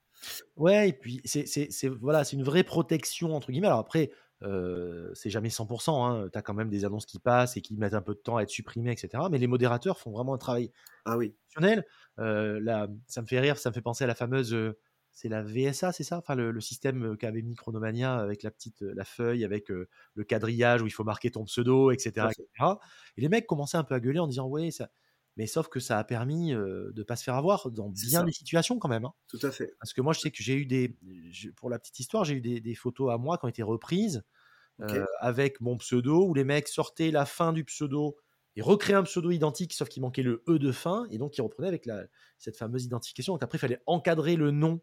Ouais, 0.56 0.88
et 0.90 0.92
puis 0.92 1.20
c'est- 1.24 1.86
voilà, 1.88 2.24
c'est 2.24 2.36
une 2.36 2.44
vraie 2.44 2.64
protection 2.64 3.34
entre 3.34 3.50
guillemets. 3.52 3.66
Alors 3.66 3.80
après, 3.80 4.10
euh, 4.44 5.10
c'est 5.14 5.30
jamais 5.30 5.48
100%. 5.48 6.04
Hein. 6.06 6.28
Tu 6.32 6.38
as 6.38 6.42
quand 6.42 6.54
même 6.54 6.68
des 6.70 6.84
annonces 6.84 7.06
qui 7.06 7.18
passent 7.18 7.56
et 7.56 7.62
qui 7.62 7.76
mettent 7.76 7.94
un 7.94 8.02
peu 8.02 8.14
de 8.14 8.20
temps 8.20 8.36
à 8.36 8.42
être 8.42 8.50
supprimées, 8.50 8.92
etc. 8.92 9.24
Mais 9.30 9.38
les 9.38 9.46
modérateurs 9.46 9.98
font 9.98 10.10
vraiment 10.12 10.34
un 10.34 10.38
travail 10.38 10.70
Ah 11.04 11.16
oui. 11.16 11.34
Euh, 12.18 12.60
là, 12.60 12.88
ça 13.06 13.22
me 13.22 13.26
fait 13.26 13.40
rire, 13.40 13.58
ça 13.58 13.70
me 13.70 13.74
fait 13.74 13.80
penser 13.82 14.04
à 14.04 14.06
la 14.06 14.14
fameuse. 14.14 14.52
euh, 14.54 14.78
c'est 15.12 15.28
la 15.28 15.42
VSA, 15.44 15.92
c'est 15.92 16.02
ça? 16.02 16.18
Enfin, 16.18 16.34
le, 16.34 16.50
le 16.50 16.60
système 16.60 17.16
qu'avait 17.16 17.42
mis 17.42 17.54
Chronomania 17.54 18.16
avec 18.16 18.42
la 18.42 18.50
petite 18.50 18.80
la 18.82 19.04
feuille, 19.04 19.44
avec 19.44 19.68
le 19.68 20.24
quadrillage 20.24 20.82
où 20.82 20.86
il 20.86 20.90
faut 20.92 21.04
marquer 21.04 21.30
ton 21.30 21.44
pseudo, 21.44 21.92
etc. 21.92 22.26
Etc. 22.32 22.46
Et 23.16 23.20
les 23.20 23.28
mecs 23.28 23.46
commençaient 23.46 23.76
un 23.76 23.84
peu 23.84 23.94
à 23.94 24.00
gueuler 24.00 24.18
en 24.18 24.26
disant 24.26 24.48
Ouais, 24.48 24.72
ça. 24.72 24.90
Mais 25.36 25.46
sauf 25.46 25.68
que 25.68 25.78
ça 25.80 25.98
a 26.00 26.04
permis 26.04 26.50
de 26.52 27.02
pas 27.04 27.14
se 27.16 27.22
faire 27.24 27.34
avoir 27.36 27.70
dans 27.70 27.88
bien 27.90 28.20
ça. 28.20 28.22
des 28.24 28.32
situations 28.32 28.78
quand 28.80 28.88
même. 28.88 29.04
hein. 29.04 29.12
tout 29.28 29.38
à 29.42 29.50
fait. 29.52 29.74
Parce 29.80 29.92
que 29.92 30.00
moi, 30.00 30.12
je 30.14 30.20
sais 30.20 30.30
que 30.32 30.42
j'ai 30.42 30.54
eu 30.56 30.66
des. 30.66 30.96
Pour 31.56 31.70
la 31.70 31.78
petite 31.78 32.00
histoire, 32.00 32.24
j'ai 32.24 32.34
eu 32.34 32.40
des, 32.40 32.60
des 32.60 32.74
photos 32.74 33.12
à 33.12 33.18
moi 33.18 33.38
qui 33.38 33.44
ont 33.44 33.48
été 33.48 33.62
reprises 33.62 34.24
Euh, 34.80 35.04
avec 35.20 35.60
mon 35.60 35.76
pseudo 35.76 36.26
où 36.26 36.34
les 36.34 36.42
mecs 36.42 36.66
sortaient 36.66 37.12
la 37.12 37.26
fin 37.26 37.52
du 37.52 37.62
pseudo 37.64 38.16
et 38.56 38.62
recréaient 38.62 38.96
un 38.96 39.04
pseudo 39.04 39.30
identique, 39.30 39.72
sauf 39.72 39.88
qu'il 39.88 40.02
manquait 40.02 40.24
le 40.24 40.42
E 40.48 40.58
de 40.58 40.72
fin, 40.72 41.06
et 41.10 41.18
donc 41.18 41.36
ils 41.38 41.42
reprenaient 41.42 41.68
avec 41.68 41.86
la, 41.86 42.04
cette 42.38 42.56
fameuse 42.56 42.84
identification. 42.84 43.34
Donc 43.34 43.42
après, 43.44 43.56
il 43.56 43.60
fallait 43.60 43.82
encadrer 43.86 44.34
le 44.34 44.50
nom 44.50 44.80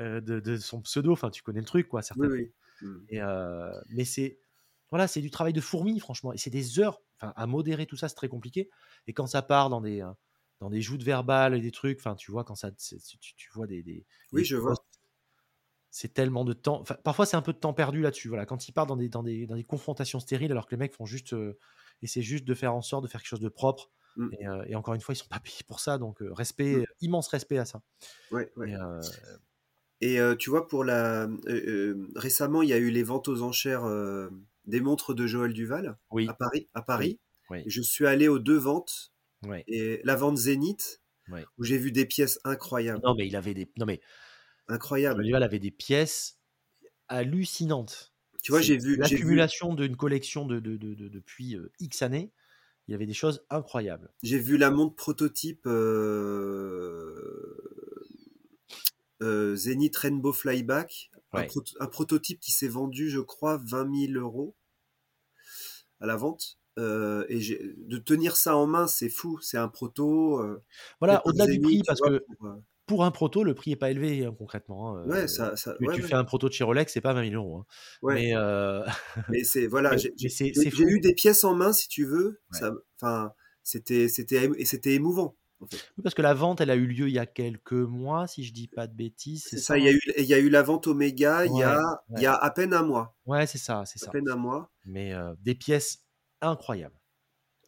euh, 0.00 0.20
de, 0.22 0.40
de 0.40 0.56
son 0.56 0.80
pseudo. 0.80 1.12
Enfin, 1.12 1.28
tu 1.30 1.42
connais 1.42 1.60
le 1.60 1.66
truc, 1.66 1.88
quoi. 1.88 2.00
Oui, 2.00 2.04
Certains. 2.04 2.28
oui. 2.28 2.52
Mm. 2.80 2.96
Et, 3.10 3.20
euh, 3.20 3.70
mais 3.90 4.04
c'est. 4.04 4.38
Voilà, 4.90 5.06
c'est 5.08 5.20
du 5.20 5.30
travail 5.30 5.52
de 5.52 5.60
fourmi, 5.60 5.98
franchement. 6.00 6.32
Et 6.32 6.38
c'est 6.38 6.50
des 6.50 6.80
heures. 6.80 7.00
Enfin, 7.20 7.32
à 7.36 7.46
modérer 7.46 7.86
tout 7.86 7.96
ça, 7.96 8.08
c'est 8.08 8.14
très 8.14 8.28
compliqué. 8.28 8.70
Et 9.06 9.12
quand 9.12 9.26
ça 9.26 9.42
part 9.42 9.68
dans 9.70 9.80
des. 9.82 10.02
dans 10.60 10.70
des 10.70 10.80
joutes 10.82 11.02
verbales 11.02 11.54
et 11.54 11.60
des 11.60 11.70
trucs, 11.70 11.98
enfin, 11.98 12.14
tu 12.14 12.30
vois, 12.30 12.44
quand 12.44 12.54
ça, 12.54 12.70
tu, 12.72 13.34
tu 13.36 13.50
vois 13.54 13.66
des, 13.66 13.82
des, 13.82 14.06
Oui, 14.32 14.42
des 14.42 14.44
je 14.46 14.56
vois. 14.56 14.74
C'est 15.94 16.12
tellement 16.14 16.44
de 16.44 16.54
temps. 16.54 16.80
Enfin, 16.80 16.96
parfois, 17.04 17.26
c'est 17.26 17.36
un 17.36 17.42
peu 17.42 17.52
de 17.52 17.58
temps 17.58 17.74
perdu 17.74 18.00
là-dessus. 18.00 18.28
Voilà, 18.28 18.46
quand 18.46 18.66
ils 18.66 18.72
partent 18.72 18.88
dans 18.88 18.96
des, 18.96 19.08
dans, 19.10 19.22
des, 19.22 19.46
dans 19.46 19.54
des 19.54 19.62
confrontations 19.62 20.18
stériles, 20.18 20.50
alors 20.50 20.66
que 20.66 20.72
les 20.72 20.78
mecs 20.78 20.94
font 20.94 21.06
juste. 21.06 21.34
Euh, 21.34 21.58
essaient 22.00 22.22
juste 22.22 22.44
de 22.44 22.54
faire 22.54 22.74
en 22.74 22.82
sorte 22.82 23.04
de 23.04 23.08
faire 23.08 23.20
quelque 23.20 23.28
chose 23.28 23.40
de 23.40 23.48
propre. 23.48 23.90
Mm. 24.16 24.28
Et, 24.40 24.48
euh, 24.48 24.64
et 24.66 24.74
encore 24.74 24.94
une 24.94 25.00
fois, 25.00 25.14
ils 25.14 25.18
sont 25.18 25.28
pas 25.28 25.38
payés 25.38 25.62
pour 25.68 25.78
ça. 25.78 25.98
Donc, 25.98 26.20
euh, 26.20 26.32
respect, 26.32 26.78
Mm. 26.78 26.84
immense 27.02 27.28
respect 27.28 27.58
à 27.58 27.64
ça. 27.64 27.82
Ouais, 28.32 28.50
ouais. 28.56 28.70
Et, 30.00 30.18
euh, 30.18 30.32
Et 30.32 30.36
tu 30.38 30.50
vois, 30.50 30.66
pour 30.66 30.82
la 30.82 31.28
récemment, 32.16 32.62
il 32.62 32.70
y 32.70 32.72
a 32.72 32.78
eu 32.78 32.90
les 32.90 33.02
ventes 33.04 33.28
aux 33.28 33.42
enchères 33.42 33.84
des 34.64 34.80
montres 34.80 35.14
de 35.14 35.26
Joël 35.26 35.52
Duval 35.52 35.96
oui, 36.10 36.26
à 36.28 36.34
Paris. 36.34 36.68
À 36.74 36.82
Paris. 36.82 37.20
oui, 37.50 37.62
Je 37.66 37.82
suis 37.82 38.06
allé 38.06 38.26
aux 38.28 38.38
deux 38.40 38.56
ventes 38.58 39.12
oui. 39.46 39.58
et 39.68 40.00
la 40.04 40.16
vente 40.16 40.38
Zénith 40.38 41.02
où 41.56 41.64
j'ai 41.64 41.78
vu 41.78 41.92
des 41.92 42.04
pièces 42.04 42.40
incroyables, 42.44 43.00
Non, 43.04 43.14
mais 43.14 43.26
il 43.28 43.36
avait 43.36 43.54
des. 43.54 43.70
Non, 43.78 43.86
mais 43.86 44.00
incroyables. 44.72 45.20
Olival 45.20 45.42
avait 45.42 45.58
des 45.58 45.70
pièces 45.70 46.38
hallucinantes. 47.08 48.12
Tu 48.42 48.50
vois, 48.52 48.60
j'ai 48.60 48.76
vu, 48.76 48.96
L'accumulation 48.96 49.74
d'une 49.74 49.96
collection 49.96 50.46
de, 50.46 50.58
de, 50.58 50.76
de- 50.76 50.94
de- 50.94 51.08
depuis 51.08 51.56
euh, 51.56 51.70
X 51.78 52.02
années, 52.02 52.32
il 52.88 52.92
y 52.92 52.94
avait 52.94 53.06
des 53.06 53.14
choses 53.14 53.44
incroyables. 53.50 54.10
j'ai 54.22 54.38
vu 54.40 54.56
la 54.56 54.70
montre 54.70 54.96
prototype 54.96 55.66
euh, 55.66 57.56
euh, 59.22 59.54
Zénith 59.54 59.96
Rainbow 59.96 60.32
Flyback, 60.32 61.10
un, 61.32 61.86
prototype 61.86 62.40
qui 62.40 62.50
s'est 62.50 62.68
vendu, 62.68 63.08
je 63.08 63.20
crois, 63.20 63.58
20 63.64 64.08
000 64.08 64.20
euros 64.20 64.56
à 66.00 66.06
la 66.06 66.16
vente. 66.16 66.58
Euh, 66.78 67.24
et 67.28 67.38
de 67.76 67.98
tenir 67.98 68.34
ça 68.34 68.56
en 68.56 68.66
main, 68.66 68.86
c'est 68.86 69.10
fou. 69.10 69.38
C'est 69.42 69.58
un 69.58 69.68
proto. 69.68 70.40
euh, 70.40 70.62
Voilà, 71.00 71.20
au-delà 71.26 71.46
du 71.46 71.60
prix, 71.60 71.82
parce 71.86 72.00
que 72.00 72.24
pour, 72.38 72.56
pour 72.86 73.04
un 73.04 73.10
proto, 73.10 73.44
le 73.44 73.54
prix 73.54 73.70
n'est 73.70 73.76
pas 73.76 73.90
élevé 73.90 74.24
hein, 74.26 74.34
concrètement. 74.36 74.96
hein, 74.96 75.06
ouais, 75.06 75.18
euh, 75.22 75.26
ça, 75.26 75.56
ça, 75.56 75.74
tu, 75.78 75.86
ouais, 75.86 75.94
tu 75.94 76.02
ouais, 76.02 76.08
fais 76.08 76.14
un 76.14 76.24
proto 76.24 76.48
de 76.48 76.52
chez 76.52 76.64
Rolex, 76.64 76.92
c'est 76.92 77.00
pas 77.00 77.12
20 77.12 77.30
000 77.30 77.34
euros. 77.42 77.58
hein. 77.58 77.66
ouais. 78.02 78.14
Mais, 78.14 78.36
euh, 78.36 78.84
Mais 79.30 79.44
c'est 79.44 79.66
voilà, 79.66 79.96
j'ai 79.96 80.12
eu 80.16 81.00
des 81.00 81.14
pièces 81.14 81.44
en 81.44 81.54
main, 81.54 81.72
si 81.72 81.88
tu 81.88 82.04
veux. 82.04 82.40
Enfin, 83.00 83.32
c'était 83.62 84.08
c'était 84.08 84.50
et 84.58 84.64
c'était 84.64 84.94
émouvant. 84.94 85.36
En 85.60 85.66
fait. 85.66 85.76
Oui, 85.96 86.02
Parce 86.02 86.16
que 86.16 86.22
la 86.22 86.34
vente, 86.34 86.60
elle 86.60 86.70
a 86.70 86.74
eu 86.74 86.86
lieu 86.88 87.06
il 87.08 87.14
y 87.14 87.20
a 87.20 87.26
quelques 87.26 87.72
mois, 87.72 88.26
si 88.26 88.42
je 88.42 88.52
dis 88.52 88.66
pas 88.66 88.88
de 88.88 88.94
bêtises. 88.96 89.46
C'est 89.48 89.58
ça. 89.58 89.78
Il 89.78 89.84
y 89.84 89.88
a 89.88 89.92
hein 89.92 89.94
eu 89.94 90.12
il 90.18 90.24
y 90.24 90.34
a 90.34 90.38
eu 90.40 90.48
la 90.50 90.62
vente 90.62 90.88
Omega. 90.88 91.46
Il 91.46 91.56
y 91.56 91.62
a 91.62 91.80
il 92.16 92.20
y 92.22 92.26
a 92.26 92.34
à 92.34 92.50
peine 92.50 92.74
un 92.74 92.82
mois. 92.82 93.16
Ouais, 93.26 93.46
c'est 93.46 93.58
ça, 93.58 93.84
c'est 93.86 94.02
À 94.02 94.06
ça. 94.06 94.10
peine 94.10 94.28
un 94.28 94.34
mois. 94.36 94.72
Mais 94.84 95.12
euh, 95.14 95.32
des 95.40 95.54
pièces 95.54 96.04
incroyables. 96.40 96.96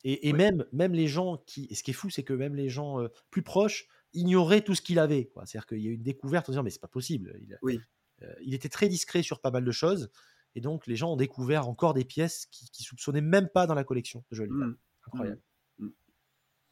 Et, 0.02 0.28
et 0.28 0.32
même, 0.32 0.64
même 0.72 0.92
les 0.92 1.06
gens 1.06 1.38
qui. 1.46 1.68
Et 1.70 1.76
ce 1.76 1.84
qui 1.84 1.92
est 1.92 1.94
fou, 1.94 2.10
c'est 2.10 2.24
que 2.24 2.32
même 2.34 2.56
les 2.56 2.68
gens 2.68 3.00
euh, 3.00 3.08
plus 3.30 3.42
proches 3.42 3.86
ignoraient 4.14 4.62
tout 4.62 4.74
ce 4.74 4.82
qu'il 4.82 4.98
avait. 4.98 5.30
C'est-à-dire 5.34 5.66
qu'il 5.66 5.78
y 5.80 5.86
a 5.88 5.90
eu 5.90 5.94
une 5.94 6.02
découverte 6.02 6.48
en 6.48 6.52
disant, 6.52 6.62
mais 6.62 6.70
c'est 6.70 6.80
pas 6.80 6.88
possible. 6.88 7.36
Il, 7.42 7.58
Oui. 7.62 7.80
euh, 8.22 8.32
il 8.42 8.54
était 8.54 8.68
très 8.68 8.88
discret 8.88 9.22
sur 9.22 9.40
pas 9.40 9.50
mal 9.50 9.64
de 9.64 9.72
choses. 9.72 10.10
Et 10.54 10.60
donc, 10.60 10.86
les 10.86 10.96
gens 10.96 11.12
ont 11.12 11.16
découvert 11.16 11.68
encore 11.68 11.94
des 11.94 12.04
pièces 12.04 12.46
qui, 12.46 12.70
qui 12.70 12.82
soupçonnaient 12.84 13.20
même 13.20 13.48
pas 13.48 13.66
dans 13.66 13.74
la 13.74 13.84
collection 13.84 14.24
de 14.30 14.36
Joël 14.36 14.48
Duval. 14.50 14.68
Mm. 14.68 14.76
Incroyable. 15.06 15.40
Mm. 15.78 15.88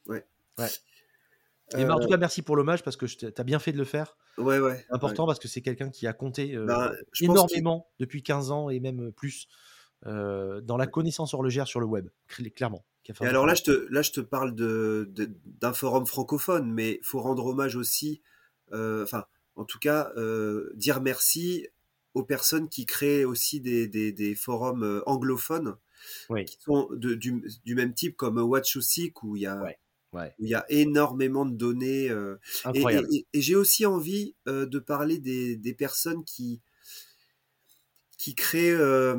Ouais. 0.07 0.27
Ouais. 0.59 0.69
Et 1.77 1.85
bah, 1.85 1.95
en 1.95 1.99
Euh, 1.99 2.03
tout 2.03 2.09
cas, 2.09 2.17
merci 2.17 2.43
pour 2.43 2.57
l'hommage 2.57 2.83
parce 2.83 2.97
que 2.97 3.07
tu 3.07 3.27
as 3.37 3.45
bien 3.45 3.59
fait 3.59 3.73
de 3.73 3.79
le 3.79 3.85
faire. 3.85 4.17
ouais, 4.39 4.59
ouais. 4.61 4.85
C'est 4.87 4.95
important 4.95 5.27
parce 5.27 5.39
que 5.39 5.49
c'est 5.49 5.63
quelqu'un 5.63 5.91
qui 5.91 6.07
a 6.07 6.13
compté 6.13 6.55
euh, 6.55 6.67
Ben, 6.67 6.93
je 6.93 6.97
pense 6.97 7.17
qu'il- 7.17 7.31
énormément 7.59 7.91
depuis 7.99 8.23
15 8.23 8.51
ans 8.51 8.69
et 8.71 8.79
même 8.81 9.11
plus 9.13 9.49
euh, 10.07 10.61
dans 10.61 10.77
la 10.77 10.87
connaissance 10.89 11.33
horlogère 11.33 11.67
sur 11.69 11.79
le 11.81 11.87
web, 11.87 12.09
cl- 12.29 12.53
clairement. 12.53 12.85
Qui 13.03 13.13
a 13.13 13.15
fait 13.15 13.25
Et 13.25 13.29
alors 13.29 13.47
là, 13.47 13.55
je 13.55 13.63
te, 13.63 13.87
là, 13.93 14.03
je 14.03 14.11
te 14.13 14.21
parle 14.21 14.55
de, 14.55 15.09
de- 15.11 15.31
d'un 15.61 15.73
forum 15.73 16.07
francophone, 16.07 16.73
mais 16.73 17.01
faut 17.03 17.21
rendre 17.21 17.47
hommage 17.47 17.77
aussi, 17.77 18.23
euh, 18.73 19.03
enfin, 19.05 19.25
en 19.57 19.65
tout 19.65 19.79
cas, 19.79 20.13
euh, 20.17 20.71
dire 20.75 21.01
merci 21.01 21.69
aux 22.15 22.23
personnes 22.25 22.69
qui 22.69 22.85
créent 22.87 23.25
aussi 23.25 23.61
des, 23.61 23.89
des, 23.89 24.13
des 24.13 24.35
forums 24.35 24.83
euh, 24.85 25.03
anglophones, 25.07 25.77
Oui. 26.31 26.45
qui 26.45 26.59
sont 26.61 26.89
de- 26.93 27.15
du, 27.15 27.43
du 27.65 27.75
même 27.75 27.95
type 27.95 28.17
comme 28.17 28.39
Watch 28.39 28.79
Seek, 28.79 29.23
où 29.23 29.37
il 29.37 29.43
y 29.43 29.47
a, 29.47 29.63
Ouais. 29.63 29.79
Ouais, 30.15 30.35
où 30.39 30.45
il 30.45 30.51
y 30.51 30.55
a 30.55 30.67
énormément 30.69 31.47
de 31.47 31.55
données. 31.57 32.11
euh, 32.11 32.37
et, 32.67 32.69
incroyable. 32.69 33.09
et- 33.13 33.27
et 33.33 33.41
j'ai 33.41 33.57
aussi 33.57 33.87
envie 33.87 34.35
euh, 34.47 34.67
de 34.67 34.79
parler 34.79 35.19
des, 35.19 35.57
des 35.57 35.73
personnes 35.73 36.23
qui, 36.25 36.61
qui 38.23 38.37
créent 38.37 38.71
euh, 38.71 39.17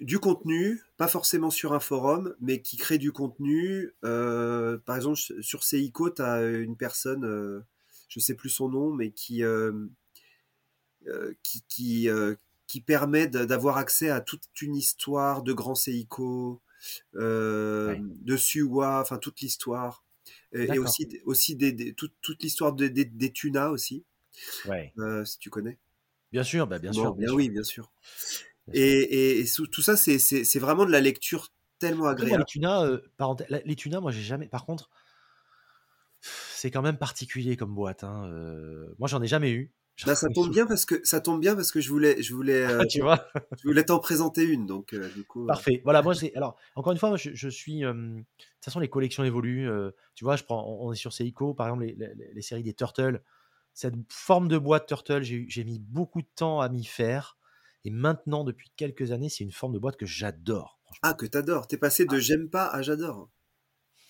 du 0.00 0.18
contenu, 0.18 0.82
pas 0.96 1.06
forcément 1.06 1.48
sur 1.50 1.74
un 1.74 1.78
forum, 1.78 2.34
mais 2.40 2.60
qui 2.60 2.76
créent 2.76 2.98
du 2.98 3.12
contenu. 3.12 3.92
euh, 4.04 4.78
par 4.78 4.96
exemple, 4.96 5.16
sur 5.40 5.62
Seiko, 5.62 6.10
tu 6.10 6.22
as 6.22 6.42
une 6.42 6.76
personne, 6.76 7.24
euh, 7.24 7.60
je 8.08 8.18
sais 8.18 8.34
plus 8.34 8.48
son 8.48 8.68
nom, 8.68 8.92
mais 8.92 9.12
qui, 9.12 9.44
qui, 11.44 11.62
qui, 11.68 12.08
qui 12.66 12.80
permet 12.80 13.28
d'avoir 13.28 13.76
accès 13.76 14.08
à 14.10 14.20
toute 14.20 14.42
une 14.60 14.74
histoire 14.74 15.44
de 15.44 15.52
Grand 15.52 15.76
Seiko, 15.76 16.60
euh, 17.14 17.92
Ouais. 17.92 18.00
de 18.22 18.36
Suwa, 18.36 19.00
enfin 19.00 19.18
toute 19.18 19.40
l'histoire. 19.40 20.04
Et, 20.52 20.78
aussi, 20.80 21.06
aussi 21.26 21.54
des, 21.54 21.70
des- 21.70 21.94
toute, 21.94 22.14
toute 22.20 22.42
l'histoire 22.42 22.72
des, 22.72 22.90
des, 22.90 23.04
des 23.04 23.30
tunas 23.30 23.68
aussi, 23.68 24.04
Ouais. 24.66 24.92
euh, 24.98 25.24
si 25.24 25.38
tu 25.38 25.48
connais. 25.48 25.78
Bien 26.32 26.42
sûr, 26.42 26.66
bah, 26.66 26.78
bien 26.78 26.92
Bon, 26.92 27.00
sûr. 27.02 27.14
bien 27.14 27.28
sûr. 27.28 27.36
oui, 27.36 27.48
bien 27.50 27.62
sûr. 27.62 27.90
Bien. 28.66 28.74
Et, 28.74 28.82
et, 29.00 29.38
et 29.40 29.46
sous- 29.46 29.66
tout 29.66 29.82
ça, 29.82 29.96
c'est- 29.96 30.58
vraiment 30.58 30.84
de 30.86 30.90
la 30.92 31.00
lecture 31.00 31.48
tellement 31.78 32.04
moi, 32.04 32.12
agréable. 32.12 32.38
les 32.38 32.44
tunas, 32.44 32.84
euh, 32.84 32.98
parenthèse- 33.16 33.62
les 33.64 33.76
tunas, 33.76 34.00
moi 34.00 34.12
j'ai 34.12 34.22
jamais. 34.22 34.48
Par 34.48 34.64
contre, 34.66 34.90
c'est 36.20 36.70
quand 36.70 36.82
même 36.82 36.98
particulier 36.98 37.56
comme 37.56 37.74
boîte. 37.74 38.04
hein, 38.04 38.26
euh, 38.28 38.94
Moi, 38.98 39.08
j'en 39.08 39.22
ai 39.22 39.26
jamais 39.26 39.50
eu. 39.52 39.72
Bah, 40.04 40.14
ça 40.14 40.28
tombe 40.30 40.50
bien 40.50 40.66
parce 40.66 40.84
que 40.84 41.00
ça 41.04 41.20
tombe 41.20 41.40
bien 41.40 41.54
parce 41.54 41.70
que 41.70 41.80
je 41.80 41.88
voulais 41.90 42.20
je 42.22 42.34
voulais 42.34 42.64
euh, 42.70 42.86
tu 42.86 43.00
vois? 43.00 43.28
je 43.56 43.68
voulais 43.68 43.84
t'en 43.84 43.98
présenter 43.98 44.42
une 44.42 44.66
donc 44.66 44.94
euh, 44.94 45.08
du 45.10 45.22
coup. 45.24 45.44
euh, 45.44 45.46
Parfait. 45.48 45.80
Voilà, 45.84 46.02
moi, 46.02 46.14
c'est. 46.14 46.34
Alors, 46.34 46.56
encore 46.76 46.92
une 46.92 46.98
fois, 46.98 47.08
moi, 47.10 47.18
je, 47.18 47.30
je 47.34 47.48
suis. 47.48 47.84
euh, 47.84 47.92
de 47.92 48.18
toute 48.38 48.64
façon, 48.64 48.80
les 48.80 48.88
collections 48.88 49.24
évoluent. 49.24 49.68
euh, 49.68 49.90
tu 50.14 50.24
vois, 50.24 50.36
je 50.36 50.44
prends, 50.44 50.64
on 50.66 50.88
on 50.88 50.92
est 50.92 50.96
sur 50.96 51.12
Seiko, 51.12 51.52
par 51.54 51.66
exemple, 51.66 51.84
les, 51.84 51.94
les- 51.94 52.32
les 52.32 52.42
séries 52.42 52.62
des 52.62 52.74
Turtles. 52.74 53.22
Cette 53.74 53.94
forme 54.10 54.48
de 54.48 54.58
boîte 54.58 54.86
turtle, 54.86 55.22
j'ai 55.22 55.64
mis 55.64 55.78
beaucoup 55.78 56.22
de 56.22 56.28
temps 56.34 56.60
à 56.60 56.68
m'y 56.68 56.84
faire 56.84 57.38
et 57.84 57.90
maintenant 57.90 58.44
depuis 58.44 58.70
quelques 58.76 59.12
années, 59.12 59.28
c'est 59.28 59.44
une 59.44 59.52
forme 59.52 59.72
de 59.72 59.78
boîte 59.78 59.96
que 59.96 60.06
j'adore. 60.06 60.78
Ah, 61.02 61.14
que 61.14 61.26
t'adores. 61.26 61.66
T'es 61.68 61.78
passé 61.78 62.04
de 62.06 62.18
j'aime 62.18 62.48
pas 62.50 62.66
à 62.66 62.82
j'adore. 62.82 63.30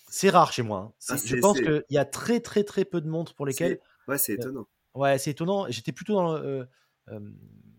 C'est 0.09 0.31
rare 0.31 0.53
chez 0.53 0.63
moi, 0.63 0.79
hein. 0.79 0.93
Ah, 1.09 1.17
je 1.25 1.35
pense 1.37 1.61
qu'il 1.61 1.85
y 1.91 1.99
a 1.99 2.05
très, 2.05 2.41
très, 2.41 2.65
très 2.65 2.85
peu 2.85 3.01
de 3.01 3.09
montres 3.09 3.35
pour 3.35 3.47
lesquelles 3.47 3.79
Ouais, 4.09 4.19
c'est 4.19 4.35
étonnant. 4.35 4.67
Ouais, 4.95 5.19
c'est 5.19 5.31
étonnant. 5.31 5.67
J'étais 5.71 5.93
plutôt 5.93 6.15
dans 6.15 6.35
le, 6.37 6.45
euh, 6.45 6.65
euh, 7.09 7.21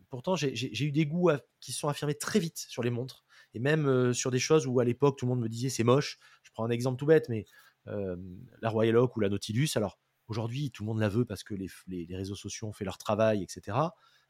pourtant, 0.09 0.35
j'ai- 0.35 0.53
eu 0.83 0.91
des 0.91 1.05
goûts 1.05 1.29
à- 1.29 1.39
qui 1.59 1.71
se 1.71 1.79
sont 1.79 1.87
affirmés 1.89 2.15
très 2.15 2.39
vite 2.39 2.57
sur 2.57 2.81
les 2.83 2.89
montres. 2.89 3.23
Et 3.53 3.59
même 3.59 3.87
euh, 3.87 4.13
sur 4.13 4.31
des 4.31 4.39
choses 4.39 4.65
où 4.65 4.79
à 4.79 4.83
l'époque 4.83 5.17
tout 5.19 5.25
le 5.25 5.29
monde 5.29 5.41
me 5.41 5.49
disait 5.49 5.69
c'est 5.69 5.83
moche. 5.83 6.17
Je 6.41 6.49
prends 6.51 6.65
un 6.65 6.71
exemple 6.71 6.97
tout 6.97 7.05
bête, 7.05 7.29
mais 7.29 7.45
euh, 7.87 8.15
la 8.61 8.69
Royal 8.69 8.97
Oak 8.97 9.15
ou 9.15 9.19
la 9.19 9.29
Nautilus. 9.29 9.69
Alors 9.75 9.99
aujourd'hui, 10.27 10.71
tout 10.71 10.83
le 10.83 10.87
monde 10.87 10.99
la 10.99 11.09
veut 11.09 11.25
parce 11.25 11.43
que 11.43 11.53
les, 11.53 11.69
les- 11.87 12.05
les 12.05 12.15
réseaux 12.15 12.35
sociaux 12.35 12.67
ont 12.67 12.73
fait 12.73 12.85
leur 12.85 12.97
travail, 12.97 13.43
etc. 13.43 13.77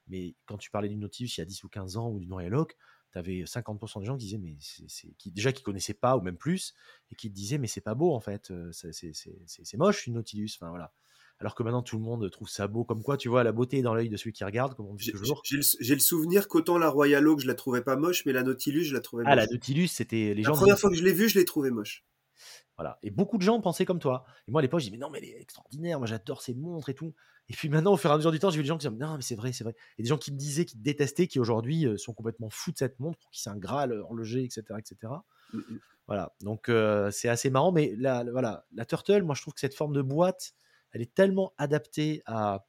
Mais 0.07 0.35
quand 0.45 0.57
tu 0.57 0.69
parlais 0.69 0.89
d'une 0.89 0.99
Nautilus 0.99 1.29
il 1.37 1.39
y 1.39 1.41
a 1.41 1.45
10 1.45 1.63
ou 1.63 1.69
15 1.69 1.97
ans 1.97 2.09
ou 2.09 2.19
d'une 2.19 2.33
Royal 2.33 2.53
Oak, 2.55 2.75
tu 3.11 3.17
avais 3.19 3.43
50% 3.45 3.99
des 4.01 4.05
gens 4.05 4.17
qui 4.17 4.25
disaient, 4.25 4.37
mais 4.37 4.55
c'est, 4.59 5.13
qui, 5.17 5.31
déjà 5.31 5.51
qui 5.53 5.63
connaissaient 5.63 5.93
pas 5.93 6.17
ou 6.17 6.21
même 6.21 6.35
plus, 6.37 6.73
et 7.11 7.15
qui 7.15 7.29
te 7.29 7.35
disaient, 7.35 7.57
mais 7.59 7.67
c'est 7.67 7.79
pas 7.81 7.93
beau 7.95 8.13
en 8.13 8.19
fait, 8.19 8.51
euh, 8.51 8.71
c'est, 8.73 9.77
moche 9.77 10.07
une 10.07 10.15
Nautilus. 10.15 10.49
Enfin 10.59 10.69
voilà. 10.69 10.91
Alors 11.39 11.55
que 11.55 11.63
maintenant 11.63 11.81
tout 11.83 11.97
le 11.97 12.03
monde 12.03 12.29
trouve 12.31 12.49
ça 12.49 12.67
beau, 12.67 12.83
comme 12.85 13.01
quoi 13.03 13.17
tu 13.17 13.27
vois 13.29 13.43
la 13.43 13.51
beauté 13.51 13.79
est 13.79 13.81
dans 13.81 13.93
l'œil 13.93 14.09
de 14.09 14.17
celui 14.17 14.33
qui 14.33 14.43
regarde, 14.43 14.75
comme 14.75 14.85
on 14.87 14.93
dit 14.95 15.05
J'ai 15.05 15.11
toujours. 15.13 15.41
j'ai 15.45 15.57
le, 15.57 15.63
j'ai 15.79 15.93
le 15.93 15.99
souvenir 15.99 16.47
qu'autant 16.47 16.77
la 16.77 16.89
Royal 16.89 17.27
Oak, 17.27 17.39
je 17.39 17.47
la 17.47 17.55
trouvais 17.55 17.81
pas 17.81 17.95
moche, 17.95 18.25
mais 18.25 18.33
la 18.33 18.43
Nautilus, 18.43 18.83
je 18.85 18.93
la 18.93 18.99
trouvais 19.01 19.23
Ah, 19.25 19.35
la 19.35 19.43
moche. 19.43 19.51
Nautilus, 19.51 19.87
c'était 19.87 20.33
les 20.33 20.41
La 20.43 20.49
gens. 20.49 20.53
première 20.55 20.75
disaient- 20.75 20.81
fois 20.81 20.89
que 20.91 20.95
je 20.95 21.03
l'ai 21.03 21.13
vue, 21.13 21.29
je 21.29 21.37
l'ai 21.39 21.45
trouvée 21.45 21.71
moche. 21.71 22.03
Voilà. 22.77 22.97
Et 23.03 23.11
beaucoup 23.11 23.38
de 23.38 23.43
gens 23.43 23.59
pensaient 23.61 23.86
comme 23.86 23.99
toi. 23.99 24.25
Et 24.47 24.51
moi 24.51 24.59
à 24.59 24.61
l'époque, 24.61 24.79
je 24.79 24.86
dis 24.86 24.91
mais 24.91 24.97
non, 24.97 25.09
mais 25.09 25.19
elle 25.19 25.25
est 25.25 25.41
extraordinaire, 25.41 25.99
moi 25.99 26.07
j'adore 26.07 26.41
ces 26.41 26.53
montres 26.53 26.89
et 26.89 26.95
tout. 26.95 27.13
Et 27.49 27.53
puis 27.53 27.69
maintenant, 27.69 27.93
au 27.93 27.97
fur 27.97 28.09
et 28.09 28.13
à 28.13 28.17
mesure 28.17 28.31
du 28.31 28.39
temps, 28.39 28.49
j'ai 28.49 28.57
vu 28.57 28.63
des 28.63 28.67
gens 28.67 28.77
qui 28.77 28.88
disaient 28.88 28.99
non, 28.99 29.15
mais 29.15 29.21
c'est 29.21 29.36
vrai, 29.36 29.51
c'est 29.51 29.63
vrai. 29.63 29.75
Et 29.97 30.03
des 30.03 30.09
gens 30.09 30.17
qui 30.17 30.31
me 30.31 30.38
disaient, 30.38 30.65
qui 30.65 30.77
détestaient, 30.77 31.27
qui 31.27 31.39
aujourd'hui 31.39 31.86
euh, 31.86 31.97
sont 31.97 32.13
complètement 32.13 32.49
fous 32.49 32.71
de 32.71 32.77
cette 32.77 32.99
montre, 32.99 33.19
pour 33.19 33.31
qui 33.31 33.41
c'est 33.41 33.49
un 33.49 33.57
graal 33.57 33.91
euh, 33.91 34.03
horloger, 34.03 34.43
etc., 34.43 34.63
etc. 34.79 35.13
Mm, 35.51 35.57
mm. 35.57 35.79
Voilà. 36.07 36.34
Donc 36.41 36.69
euh, 36.69 37.11
c'est 37.11 37.29
assez 37.29 37.49
marrant, 37.49 37.71
mais 37.71 37.93
la, 37.97 38.23
voilà, 38.23 38.65
la 38.73 38.86
Turtle, 38.86 39.23
moi 39.23 39.36
je 39.36 39.41
trouve 39.41 39.53
que 39.53 39.59
cette 39.59 39.75
forme 39.75 39.93
de 39.93 40.01
boîte, 40.01 40.53
elle 40.91 41.01
est 41.01 41.13
tellement 41.13 41.53
adaptée 41.57 42.21
à, 42.25 42.65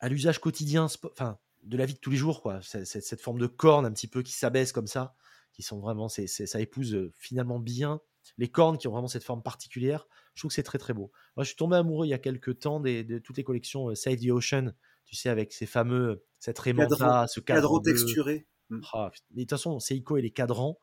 à 0.00 0.08
l'usage 0.08 0.38
quotidien, 0.38 0.86
enfin 1.12 1.38
de 1.62 1.76
la 1.76 1.86
vie 1.86 1.94
de 1.94 1.98
tous 1.98 2.10
les 2.10 2.16
jours, 2.16 2.40
quoi. 2.40 2.60
Cette 2.62 3.20
forme 3.20 3.38
de 3.38 3.46
corne 3.46 3.84
un 3.84 3.92
petit 3.92 4.06
peu 4.06 4.22
qui 4.22 4.32
s'abaisse 4.32 4.72
comme 4.72 4.86
ça, 4.86 5.14
qui 5.52 5.62
sont 5.62 5.80
vraiment, 5.80 6.08
ça 6.08 6.60
épouse 6.60 7.10
finalement 7.16 7.58
bien 7.58 8.00
les 8.36 8.48
cornes 8.50 8.78
qui 8.78 8.88
ont 8.88 8.92
vraiment 8.92 9.08
cette 9.08 9.24
forme 9.24 9.42
particulière. 9.42 10.06
Je 10.34 10.42
trouve 10.42 10.50
que 10.50 10.54
c'est 10.54 10.62
très 10.62 10.78
très 10.78 10.92
beau. 10.94 11.10
Moi, 11.36 11.44
je 11.44 11.48
suis 11.48 11.56
tombé 11.56 11.76
amoureux 11.76 12.06
il 12.06 12.10
y 12.10 12.14
a 12.14 12.18
quelques 12.18 12.58
temps 12.60 12.80
des, 12.80 13.04
de 13.04 13.18
toutes 13.18 13.36
les 13.36 13.44
collections 13.44 13.88
euh, 13.90 13.94
Save 13.94 14.16
the 14.16 14.30
Ocean, 14.30 14.72
tu 15.04 15.16
sais, 15.16 15.28
avec 15.28 15.52
ces 15.52 15.66
fameux, 15.66 16.24
cette 16.38 16.58
Raymanta, 16.58 16.96
Cadran- 16.96 17.26
ce 17.26 17.40
cadran 17.40 17.60
Cadran 17.62 17.80
bleu. 17.80 17.92
texturé. 17.92 18.46
Ah, 18.92 19.08
putain. 19.12 19.24
mais 19.30 19.36
de 19.36 19.40
toute 19.44 19.50
façon, 19.50 19.80
Seiko 19.80 20.16
et 20.18 20.22
les 20.22 20.30
cadrans, 20.30 20.78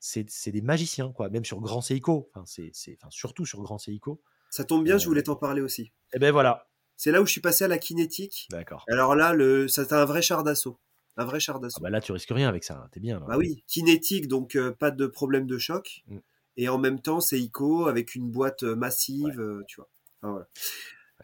c'est 0.00 0.26
des 0.50 0.60
magiciens, 0.62 1.12
quoi. 1.12 1.28
Même 1.28 1.44
sur 1.44 1.60
Grand 1.60 1.80
Seiko, 1.80 2.30
enfin, 2.34 2.44
c'est, 2.46 2.72
enfin, 3.00 3.08
surtout 3.10 3.46
sur 3.46 3.62
Grand 3.62 3.78
Seiko. 3.78 4.20
Ça 4.50 4.64
tombe 4.64 4.82
bien, 4.84 4.96
Euh, 4.96 4.98
je 4.98 5.06
voulais 5.06 5.22
t'en 5.22 5.36
parler 5.36 5.60
aussi. 5.60 5.92
Et 6.14 6.18
ben 6.18 6.32
voilà. 6.32 6.68
C'est 6.96 7.12
là 7.12 7.20
où 7.22 7.26
je 7.26 7.30
suis 7.32 7.40
passé 7.40 7.64
à 7.64 7.68
la 7.68 7.78
kinétique. 7.78 8.48
D'accord. 8.50 8.84
Alors 8.88 9.14
là, 9.14 9.32
le, 9.32 9.68
ça 9.68 9.84
un 9.90 10.04
vrai 10.04 10.20
char 10.22 10.42
d'assaut. 10.42 10.80
Un 11.16 11.24
vrai 11.24 11.38
char 11.40 11.56
Ah 11.56 11.60
d'assaut. 11.60 11.80
bah 11.80 11.90
là, 11.90 12.00
tu 12.00 12.10
risques 12.12 12.30
rien 12.30 12.48
avec 12.48 12.64
ça. 12.64 12.74
hein. 12.78 12.88
T'es 12.92 12.98
bien. 13.00 13.20
là. 13.20 13.26
Bah 13.28 13.36
oui, 13.36 13.62
kinétique, 13.68 14.26
donc 14.28 14.56
euh, 14.56 14.72
pas 14.72 14.90
de 14.90 15.06
problème 15.06 15.46
de 15.46 15.58
choc. 15.58 16.02
Mm. 16.08 16.18
Et 16.60 16.68
en 16.68 16.76
même 16.76 17.00
temps, 17.00 17.20
c'est 17.20 17.38
ICO 17.40 17.86
avec 17.86 18.14
une 18.16 18.30
boîte 18.30 18.64
euh, 18.64 18.74
massive, 18.74 19.40
euh, 19.40 19.62
tu 19.68 19.76
vois. 19.76 19.88
Enfin, 20.20 20.32
voilà. 20.32 20.48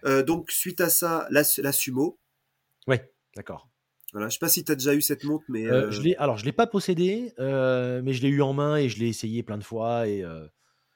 Euh, 0.07 0.22
donc, 0.22 0.51
suite 0.51 0.80
à 0.80 0.89
ça, 0.89 1.26
la, 1.30 1.43
la 1.59 1.72
Sumo. 1.72 2.18
Ouais, 2.87 3.12
d'accord. 3.37 3.68
Voilà. 4.12 4.28
Je 4.28 4.35
sais 4.35 4.39
pas 4.39 4.49
si 4.49 4.64
tu 4.64 4.70
as 4.70 4.76
déjà 4.76 4.95
eu 4.95 5.03
cette 5.03 5.24
montre, 5.24 5.45
mais. 5.49 5.66
Euh, 5.66 5.87
euh, 5.87 5.91
je 5.91 6.03
l'ai, 6.03 6.14
alors, 6.16 6.39
je 6.39 6.45
l'ai 6.45 6.53
pas 6.53 6.68
possédé, 6.68 7.32
euh, 7.41 8.01
mais 8.03 8.12
je 8.12 8.22
l'ai 8.22 8.28
eu 8.28 8.43
en 8.43 8.53
main 8.53 8.76
et 8.76 8.89
je 8.89 8.99
l'ai 9.01 9.09
essayé 9.09 9.43
plein 9.43 9.59
de 9.59 9.64
fois. 9.64 10.07
Et 10.07 10.24
ouais, 10.24 10.30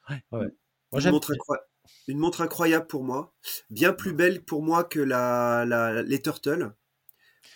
ouais, 0.09 0.23
ouais. 0.31 0.47
Moi, 0.93 1.01
une, 1.03 1.11
montre 1.11 1.33
incroy- 1.33 1.61
une 2.07 2.19
montre 2.19 2.41
incroyable 2.41 2.87
pour 2.87 3.03
moi. 3.03 3.35
Bien 3.71 3.93
plus 3.93 4.13
belle 4.13 4.45
pour 4.45 4.63
moi 4.63 4.85
que 4.85 5.01
la, 5.01 5.65
la- 5.67 6.03
les 6.03 6.23
Turtle. 6.23 6.73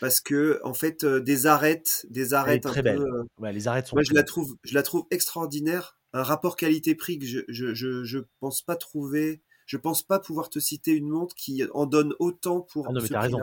Parce 0.00 0.20
que, 0.20 0.60
en 0.64 0.74
fait, 0.74 1.04
des 1.04 1.46
arêtes, 1.46 2.06
des 2.10 2.34
arêtes 2.34 2.66
un 2.66 2.70
très 2.72 2.82
peu, 2.82 2.98
belle. 2.98 3.06
Ouais, 3.38 3.52
les 3.52 3.68
arêtes 3.68 3.86
sont. 3.86 3.94
Moi, 3.94 4.02
je 4.02 4.14
la 4.14 4.24
trouve, 4.24 4.56
je 4.64 4.74
la 4.74 4.82
trouve 4.82 5.06
extraordinaire. 5.12 5.96
Un 6.12 6.22
rapport 6.22 6.56
qualité-prix 6.56 7.18
que 7.18 7.26
je, 7.26 7.40
je, 7.48 7.74
je, 7.74 8.04
je 8.04 8.18
pense 8.40 8.62
pas 8.62 8.76
trouver. 8.76 9.42
Je 9.66 9.76
pense 9.76 10.02
pas 10.02 10.18
pouvoir 10.18 10.50
te 10.50 10.58
citer 10.58 10.92
une 10.92 11.08
montre 11.08 11.34
qui 11.34 11.62
en 11.72 11.86
donne 11.86 12.14
autant 12.18 12.60
pour 12.60 12.86
Ah 12.88 12.92
non, 12.92 13.00
mais 13.00 13.08
t'as 13.08 13.20
raison. 13.20 13.40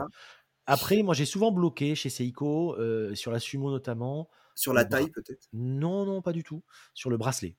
Après, 0.66 1.02
moi, 1.02 1.14
j'ai 1.14 1.24
souvent 1.24 1.50
bloqué 1.50 1.94
chez 1.96 2.10
Seiko, 2.10 2.76
euh, 2.76 3.14
sur 3.14 3.32
la 3.32 3.40
Sumo 3.40 3.70
notamment. 3.70 4.28
Sur 4.54 4.72
la 4.72 4.84
taille, 4.84 5.10
peut-être? 5.10 5.48
Non, 5.52 6.04
non, 6.04 6.22
pas 6.22 6.32
du 6.32 6.44
tout. 6.44 6.62
Sur 6.94 7.10
le 7.10 7.16
bracelet. 7.16 7.56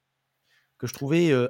Que 0.78 0.88
je 0.88 0.94
trouvais 0.94 1.32
euh, 1.32 1.50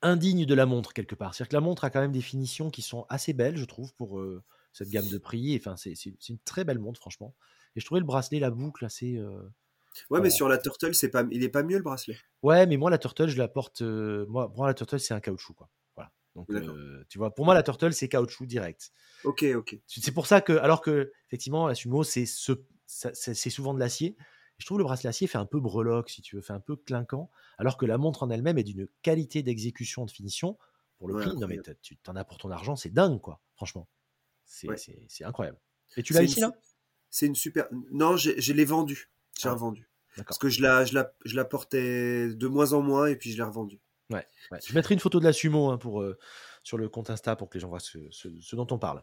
indigne 0.00 0.46
de 0.46 0.54
la 0.54 0.64
montre, 0.64 0.94
quelque 0.94 1.14
part. 1.14 1.34
C'est-à-dire 1.34 1.50
que 1.50 1.56
la 1.56 1.60
montre 1.60 1.84
a 1.84 1.90
quand 1.90 2.00
même 2.00 2.12
des 2.12 2.22
finitions 2.22 2.70
qui 2.70 2.80
sont 2.80 3.04
assez 3.10 3.34
belles, 3.34 3.58
je 3.58 3.64
trouve, 3.64 3.92
pour 3.94 4.18
euh, 4.18 4.42
cette 4.72 4.88
gamme 4.88 5.08
de 5.08 5.18
prix. 5.18 5.56
Enfin, 5.56 5.76
c'est 5.76 5.94
une 6.28 6.38
très 6.38 6.64
belle 6.64 6.78
montre, 6.78 7.00
franchement. 7.00 7.34
Et 7.74 7.80
je 7.80 7.84
trouvais 7.84 8.00
le 8.00 8.06
bracelet, 8.06 8.38
la 8.38 8.50
boucle, 8.50 8.84
assez. 8.84 9.20
Ouais, 10.10 10.20
mais 10.20 10.30
sur 10.30 10.48
la 10.48 10.58
Turtle, 10.58 10.94
c'est 10.94 11.10
pas, 11.10 11.24
il 11.30 11.42
est 11.44 11.48
pas 11.48 11.62
mieux 11.62 11.76
le 11.76 11.82
bracelet? 11.82 12.20
Ouais, 12.42 12.66
mais 12.66 12.76
moi, 12.76 12.90
la 12.90 12.98
Turtle, 12.98 13.28
je 13.28 13.38
la 13.38 13.48
porte. 13.48 13.82
euh, 13.82 14.26
moi, 14.28 14.48
pour 14.48 14.58
moi, 14.58 14.66
la 14.68 14.74
Turtle, 14.74 15.00
c'est 15.00 15.14
un 15.14 15.20
caoutchouc, 15.20 15.54
quoi. 15.54 15.70
Voilà. 15.96 16.12
Donc, 16.34 16.50
euh, 16.50 17.04
tu 17.08 17.18
vois, 17.18 17.34
pour 17.34 17.44
moi, 17.44 17.54
la 17.54 17.62
Turtle, 17.62 17.92
c'est 17.92 18.08
caoutchouc 18.08 18.46
direct. 18.46 18.92
Ok, 19.22 19.42
ok. 19.54 19.80
C'est 19.86 20.12
pour 20.12 20.26
ça 20.26 20.40
que, 20.40 20.52
alors 20.52 20.80
que, 20.80 21.12
effectivement, 21.28 21.66
la 21.66 21.74
Sumo, 21.74 22.04
c'est 22.04 22.26
ce, 22.26 22.52
c'est 22.86 23.50
souvent 23.50 23.74
de 23.74 23.78
l'acier. 23.80 24.16
Je 24.58 24.66
trouve 24.66 24.78
le 24.78 24.84
bracelet 24.84 25.08
acier 25.08 25.26
fait 25.26 25.38
un 25.38 25.46
peu 25.46 25.60
breloque, 25.60 26.08
si 26.10 26.22
tu 26.22 26.36
veux, 26.36 26.42
fait 26.42 26.52
un 26.52 26.60
peu 26.60 26.76
clinquant, 26.76 27.30
alors 27.58 27.76
que 27.76 27.84
la 27.86 27.98
montre 27.98 28.22
en 28.22 28.30
elle-même 28.30 28.58
est 28.58 28.64
d'une 28.64 28.88
qualité 29.02 29.42
d'exécution, 29.42 30.04
de 30.04 30.10
finition. 30.10 30.56
Pour 30.98 31.08
le 31.08 31.14
Ouais, 31.14 31.20
prix, 31.20 31.36
non 31.36 31.46
mais 31.46 31.60
tu 31.82 31.98
t'en 31.98 32.16
as 32.16 32.24
pour 32.24 32.38
ton 32.38 32.50
argent, 32.50 32.74
c'est 32.74 32.88
dingue, 32.90 33.20
quoi. 33.20 33.42
Franchement, 33.54 33.86
c'est 34.44 34.68
Ouais. 34.68 34.76
incroyable. 35.24 35.58
Et 35.96 36.02
tu 36.02 36.14
l'as 36.14 36.22
une 36.22 36.26
ici 36.26 36.40
là 36.40 36.52
C'est 37.10 37.26
une 37.26 37.34
super. 37.34 37.68
Non, 37.90 38.16
je 38.16 38.52
l'ai 38.52 38.64
vendue. 38.64 39.10
J'ai 39.40 39.48
Ah, 39.48 39.52
revendu. 39.52 39.88
Parce 40.26 40.38
que 40.38 40.48
je 40.48 40.62
la, 40.62 40.84
je, 40.84 40.94
la, 40.94 41.12
je 41.26 41.36
la 41.36 41.44
portais 41.44 42.28
de 42.28 42.46
moins 42.48 42.72
en 42.72 42.80
moins 42.80 43.06
et 43.06 43.16
puis 43.16 43.30
je 43.32 43.36
l'ai 43.36 43.42
revendue. 43.42 43.80
Ouais, 44.10 44.26
ouais. 44.50 44.58
Je 44.64 44.74
mettrai 44.74 44.94
une 44.94 45.00
photo 45.00 45.18
de 45.20 45.24
la 45.24 45.32
Sumo 45.32 45.68
hein, 45.70 45.76
pour, 45.78 46.00
euh, 46.00 46.16
sur 46.62 46.78
le 46.78 46.88
compte 46.88 47.10
Insta 47.10 47.36
pour 47.36 47.50
que 47.50 47.54
les 47.58 47.60
gens 47.60 47.68
voient 47.68 47.80
ce, 47.80 47.98
ce- 48.10 48.28
ce 48.40 48.56
dont 48.56 48.66
on 48.70 48.78
parle. 48.78 49.02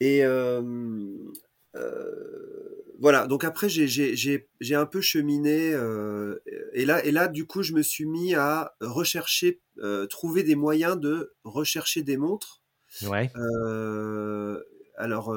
Et 0.00 0.22
euh, 0.24 0.60
euh, 1.76 2.84
voilà, 3.00 3.26
donc 3.26 3.44
après 3.44 3.68
j'ai- 3.68 4.48
un 4.74 4.86
peu 4.86 5.00
cheminé 5.00 5.70
et 6.72 6.84
là 6.84 7.04
et 7.04 7.10
là 7.10 7.28
du 7.28 7.46
coup 7.46 7.62
je 7.62 7.72
me 7.72 7.82
suis 7.82 8.04
mis 8.06 8.34
à 8.34 8.76
rechercher, 8.80 9.60
trouver 10.10 10.42
des 10.42 10.56
moyens 10.56 10.98
de 11.00 11.32
rechercher 11.44 12.02
des 12.02 12.16
montres. 12.16 12.62
Ouais. 13.02 13.30
Alors 14.96 15.34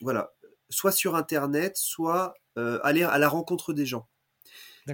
voilà, 0.00 0.32
soit 0.70 0.92
sur 0.92 1.14
internet, 1.16 1.76
soit 1.76 2.34
euh, 2.58 2.78
aller 2.82 3.02
à 3.02 3.18
la 3.18 3.28
rencontre 3.28 3.72
des 3.72 3.86
gens. 3.86 4.08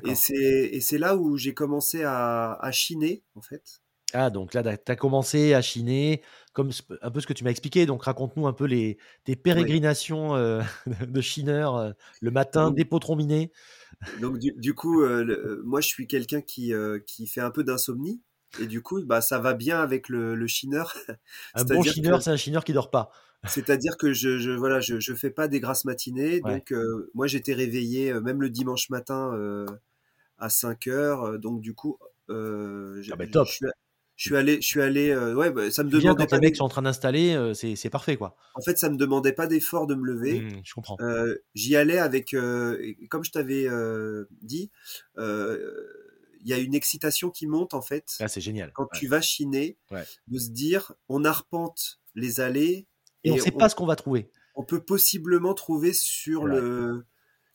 Et 0.04 0.14
c'est 0.14 0.98
là 0.98 1.16
où 1.16 1.36
j'ai 1.36 1.54
commencé 1.54 2.02
à, 2.02 2.54
à 2.54 2.72
chiner 2.72 3.22
en 3.36 3.42
fait. 3.42 3.80
Ah, 4.12 4.30
donc 4.30 4.54
là, 4.54 4.62
tu 4.76 4.92
as 4.92 4.96
commencé 4.96 5.54
à 5.54 5.62
chiner, 5.62 6.22
comme 6.52 6.70
un 7.02 7.10
peu 7.10 7.20
ce 7.20 7.26
que 7.26 7.32
tu 7.32 7.42
m'as 7.42 7.50
expliqué. 7.50 7.84
Donc, 7.84 8.04
raconte-nous 8.04 8.46
un 8.46 8.52
peu 8.52 8.64
les, 8.64 8.96
tes 9.24 9.34
pérégrinations 9.34 10.36
euh, 10.36 10.62
de 11.08 11.20
chineur 11.20 11.76
euh, 11.76 11.90
le 12.20 12.30
matin, 12.30 12.66
Donc- 12.66 12.76
des 12.76 12.84
potrons 12.84 13.16
minés. 13.16 13.50
Donc 14.20 14.38
du, 14.38 14.52
du 14.56 14.74
coup, 14.74 15.02
le- 15.02 15.62
moi 15.64 15.80
je 15.80 15.86
suis 15.88 16.06
quelqu'un 16.08 16.40
qui, 16.42 16.72
qui 17.06 17.26
fait 17.28 17.40
un 17.40 17.50
peu 17.50 17.62
d'insomnie. 17.64 18.20
Et 18.60 18.66
du 18.66 18.82
coup, 18.82 19.02
bah, 19.04 19.20
ça 19.20 19.38
va 19.38 19.54
bien 19.54 19.80
avec 19.80 20.08
le, 20.08 20.34
le 20.34 20.46
chineur. 20.46 20.94
Un 21.54 21.64
bon 21.64 21.82
chineur, 21.82 22.18
que- 22.18 22.24
c'est 22.24 22.30
un 22.30 22.36
chineur 22.36 22.64
qui 22.64 22.72
dort 22.72 22.90
pas. 22.90 23.10
C'est-à-dire 23.48 23.96
que 23.96 24.12
je, 24.12 24.38
je 24.38 24.50
voilà, 24.50 24.80
je, 24.80 25.00
je 25.00 25.14
fais 25.14 25.30
pas 25.30 25.48
des 25.48 25.60
grasses 25.60 25.84
matinées. 25.84 26.40
Ouais. 26.42 26.54
Donc 26.56 26.72
euh, 26.72 27.10
moi 27.14 27.26
j'étais 27.26 27.54
réveillé 27.54 28.10
euh, 28.12 28.20
même 28.20 28.40
le 28.40 28.50
dimanche 28.50 28.90
matin 28.90 29.32
euh, 29.34 29.66
à 30.38 30.48
5 30.48 30.86
heures. 30.88 31.22
Euh, 31.24 31.38
Donc 31.38 31.60
du 31.60 31.74
coup, 31.74 31.98
euh, 32.30 33.00
je, 33.02 33.12
Ah 33.12 33.16
bah, 33.16 33.26
top. 33.26 33.46
je 33.48 33.52
suis, 33.52 33.66
je 34.16 34.24
suis 34.28 34.36
allé, 34.36 34.56
je 34.56 34.66
suis 34.66 34.80
allé. 34.80 35.10
euh, 35.10 35.34
ouais, 35.34 35.50
bah, 35.50 35.70
ça 35.70 35.82
me 35.84 35.90
Tu 35.90 35.98
viens 35.98 36.12
demandait 36.14 36.26
quand 36.26 36.36
les 36.36 36.40
mecs 36.48 36.56
sont 36.56 36.64
en 36.64 36.68
train 36.68 36.82
d'installer, 36.82 37.34
euh, 37.34 37.52
c'est 37.54 37.90
parfait, 37.90 38.16
quoi. 38.16 38.36
En 38.54 38.60
fait, 38.62 38.78
ça 38.78 38.88
me 38.88 38.96
demandait 38.96 39.32
pas 39.32 39.46
d'effort 39.46 39.86
de 39.86 39.94
me 39.96 40.04
lever. 40.06 40.40
Mmh, 40.40 40.60
je 40.64 40.74
comprends. 40.74 40.96
Euh, 41.00 41.36
J'y 41.54 41.74
allais 41.76 41.98
avec, 41.98 42.32
euh, 42.34 42.94
comme 43.10 43.24
je 43.24 43.32
t'avais 43.32 43.66
euh, 43.68 44.24
dit, 44.42 44.70
euh, 45.18 45.58
il 46.42 46.48
y 46.48 46.52
a 46.52 46.58
une 46.58 46.74
excitation 46.74 47.30
qui 47.30 47.46
monte 47.46 47.74
en 47.74 47.82
fait 47.82 48.16
Ah, 48.20 48.28
c'est 48.28 48.40
génial. 48.40 48.70
quand 48.74 48.84
Ouais. 48.84 48.98
tu 48.98 49.06
vas 49.08 49.20
chiner, 49.20 49.78
Ouais. 49.90 50.04
de 50.28 50.38
se 50.38 50.50
dire, 50.50 50.92
on 51.08 51.24
arpente 51.24 51.98
les 52.14 52.40
allées 52.40 52.86
Et 53.24 53.32
on 53.32 53.36
et 53.36 53.40
sait 53.40 53.50
pas 53.50 53.68
ce 53.68 53.74
qu'on 53.74 53.86
va 53.86 53.96
trouver. 53.96 54.30
on 54.54 54.64
peut 54.64 54.82
possiblement 54.82 55.54
trouver 55.54 55.92
sur 55.92 56.46
le 56.46 57.04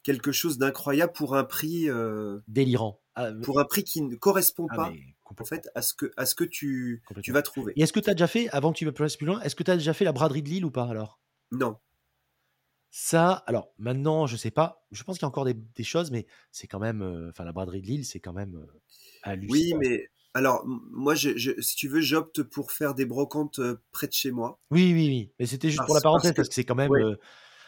quelque 0.04 0.32
chose 0.32 0.58
d'incroyable 0.58 1.14
pour 1.14 1.36
un 1.36 1.44
prix, 1.44 1.90
euh, 1.90 2.40
Délirant. 2.48 3.02
Ah, 3.16 3.32
pour 3.44 3.60
un 3.60 3.66
prix 3.66 3.84
qui 3.84 4.02
ne 4.02 4.16
correspond 4.16 4.68
ah, 4.72 4.76
pas 4.76 4.90
mais 4.92 5.16
en 5.38 5.46
fait 5.46 5.70
à 5.76 5.82
ce 5.82 5.94
que, 5.94 6.12
à 6.16 6.26
ce 6.26 6.36
que 6.36 6.44
tu, 6.44 7.04
vas 7.28 7.42
trouver. 7.42 7.74
Et 7.76 7.82
est-ce 7.82 7.94
que 7.94 8.00
tu 8.00 8.10
as 8.10 8.14
déjà 8.14 8.28
fait, 8.28 8.50
avant 8.50 8.72
que 8.72 8.78
tu 8.78 8.92
passes 8.92 9.18
plus 9.18 9.28
loin, 9.28 9.42
est-ce 9.42 9.56
que 9.56 9.64
tu 9.64 9.72
as 9.72 9.76
déjà 9.76 9.94
fait 9.94 10.06
la 10.06 10.12
braderie 10.12 10.42
de 10.42 10.50
Lille 10.50 10.66
ou 10.66 10.72
pas 10.72 10.86
alors? 10.86 11.20
Non. 11.52 11.78
Ça, 12.92 13.44
alors 13.46 13.72
maintenant, 13.78 14.26
je 14.26 14.36
sais 14.36 14.52
pas. 14.52 14.86
Je 14.92 15.04
pense 15.04 15.18
qu'il 15.18 15.24
y 15.24 15.26
a 15.26 15.28
encore 15.28 15.46
des, 15.46 15.54
des 15.54 15.84
choses, 15.84 16.12
mais 16.12 16.26
c'est 16.52 16.68
quand 16.68 16.80
même. 16.80 17.02
euh, 17.02 17.30
Enfin, 17.30 17.44
la 17.44 17.52
braderie 17.52 17.82
de 17.82 17.88
Lille, 17.88 18.06
c'est 18.06 18.20
quand 18.20 18.34
même 18.34 18.56
euh, 18.56 18.82
hallucinant. 19.22 19.52
Oui, 19.52 19.74
mais 19.80 20.10
alors 20.34 20.64
moi, 20.66 21.16
je, 21.16 21.38
je- 21.38 21.60
si 21.62 21.76
tu 21.76 21.88
veux, 21.88 22.02
j'opte 22.02 22.44
pour 22.44 22.72
faire 22.72 22.94
des 22.96 23.06
brocantes 23.06 23.60
euh, 23.60 23.76
près 23.92 24.08
de 24.08 24.14
chez 24.14 24.32
moi. 24.32 24.60
Oui, 24.72 24.94
oui, 24.94 25.08
oui. 25.08 25.32
Mais 25.40 25.46
c'était 25.46 25.70
juste 25.70 25.78
Parce- 25.80 25.88
pour 25.88 25.96
la 25.96 26.02
parenthèse, 26.02 26.34
parce 26.34 26.50
que- 26.50 26.54
c'est 26.56 26.64
quand 26.64 26.76
même. 26.76 26.92
ouais, 26.92 27.02
euh, 27.04 27.16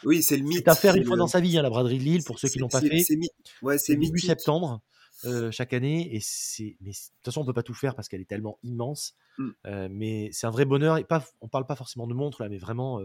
Oui, 0.04 0.22
c'est 0.22 0.36
le 0.36 0.42
mythe. 0.44 0.58
c'est 0.64 0.68
à 0.68 0.74
faire 0.74 0.94
une 0.96 1.04
fois 1.04 1.16
dans 1.16 1.26
sa 1.28 1.40
vie, 1.40 1.56
hein, 1.58 1.62
la 1.62 1.70
braderie 1.70 1.98
de 1.98 2.02
Lille, 2.04 2.24
pour 2.24 2.38
ceux 2.38 2.48
qui 2.48 2.58
l'ont 2.58 2.68
pas 2.68 2.80
fait. 2.80 3.00
C'est 3.00 3.18
ouais, 3.62 3.76
début 3.88 4.18
septembre 4.20 4.80
euh, 5.24 5.52
chaque 5.52 5.72
année 5.72 6.12
et 6.16 6.18
c'est 6.20 6.76
mais 6.80 6.90
de 6.90 6.96
toute 6.96 7.24
façon 7.26 7.42
on 7.42 7.44
peut 7.44 7.52
pas 7.52 7.62
tout 7.62 7.74
faire 7.74 7.94
parce 7.94 8.08
qu'elle 8.08 8.20
est 8.20 8.28
tellement 8.28 8.58
immense 8.64 9.14
Mm. 9.38 9.48
Euh, 9.66 9.88
mais 9.90 10.28
c'est 10.32 10.46
un 10.46 10.50
vrai 10.50 10.64
bonheur 10.64 10.98
et 10.98 11.04
pas 11.04 11.24
on 11.40 11.48
parle 11.48 11.64
pas 11.66 11.76
forcément 11.76 12.06
de 12.08 12.12
montres 12.12 12.42
là 12.42 12.48
mais 12.50 12.58
vraiment 12.58 13.00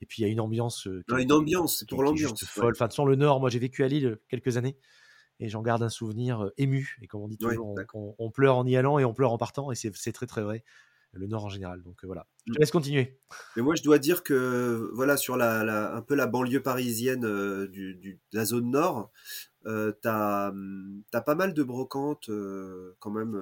et 0.00 0.06
puis 0.06 0.22
il 0.22 0.24
y 0.24 0.28
a 0.28 0.32
une 0.32 0.40
ambiance 0.40 0.86
Non, 1.08 1.18
une 1.18 1.30
ambiance, 1.32 1.78
c'est 1.80 1.88
pour 1.88 2.02
l'ambiance. 2.02 2.30
juste 2.40 2.42
ouais. 2.56 2.62
folle 2.62 2.72
enfin 2.74 2.86
de 2.86 2.88
toute 2.88 2.94
façon, 2.96 3.04
le 3.04 3.14
Nord 3.14 3.38
moi 3.40 3.50
j'ai 3.50 3.58
vécu 3.60 3.84
à 3.84 3.88
Lille 3.88 4.18
quelques 4.30 4.56
années 4.56 4.76
et 5.40 5.48
j'en 5.48 5.62
garde 5.62 5.82
un 5.82 5.88
souvenir 5.90 6.50
ému 6.58 6.96
et 7.02 7.08
comme 7.08 7.22
on 7.22 7.28
dit 7.28 7.38
toujours 7.38 7.66
on- 7.68 7.76
d'accord. 7.76 7.94
on, 7.94 8.14
on 8.18 8.30
pleure 8.30 8.56
en 8.58 8.66
y 8.66 8.76
allant 8.76 8.98
et 9.00 9.04
on 9.04 9.14
pleure 9.14 9.32
en 9.32 9.38
partant 9.38 9.72
et 9.72 9.74
c'est 9.76 10.12
très 10.12 10.26
très 10.26 10.42
vrai 10.42 10.64
le 11.12 11.26
Nord 11.26 11.44
en 11.46 11.48
général 11.50 11.82
donc 11.82 12.04
voilà 12.04 12.28
je 12.46 12.52
te 12.54 12.58
Mm. 12.58 12.60
laisse 12.60 12.70
continuer 12.70 13.20
Mais 13.56 13.62
moi, 13.62 13.74
je 13.74 13.82
dois 13.82 13.98
dire 13.98 14.22
que 14.22 14.90
voilà, 14.94 15.16
sur 15.16 15.36
la, 15.36 15.64
la- 15.64 15.94
un 15.94 16.02
peu 16.02 16.14
la 16.14 16.26
banlieue 16.26 16.62
parisienne 16.62 17.24
euh, 17.24 17.66
du, 17.68 17.94
du- 17.96 18.20
de 18.32 18.38
la 18.38 18.44
zone 18.44 18.70
nord, 18.70 19.10
euh, 19.66 19.92
t'as 20.02 20.50
hum, 20.50 21.02
t'as 21.12 21.22
pas 21.22 21.34
mal 21.36 21.54
de 21.54 21.62
brocantes 21.64 22.28
euh, 22.30 22.96
quand 23.00 23.10
même. 23.12 23.32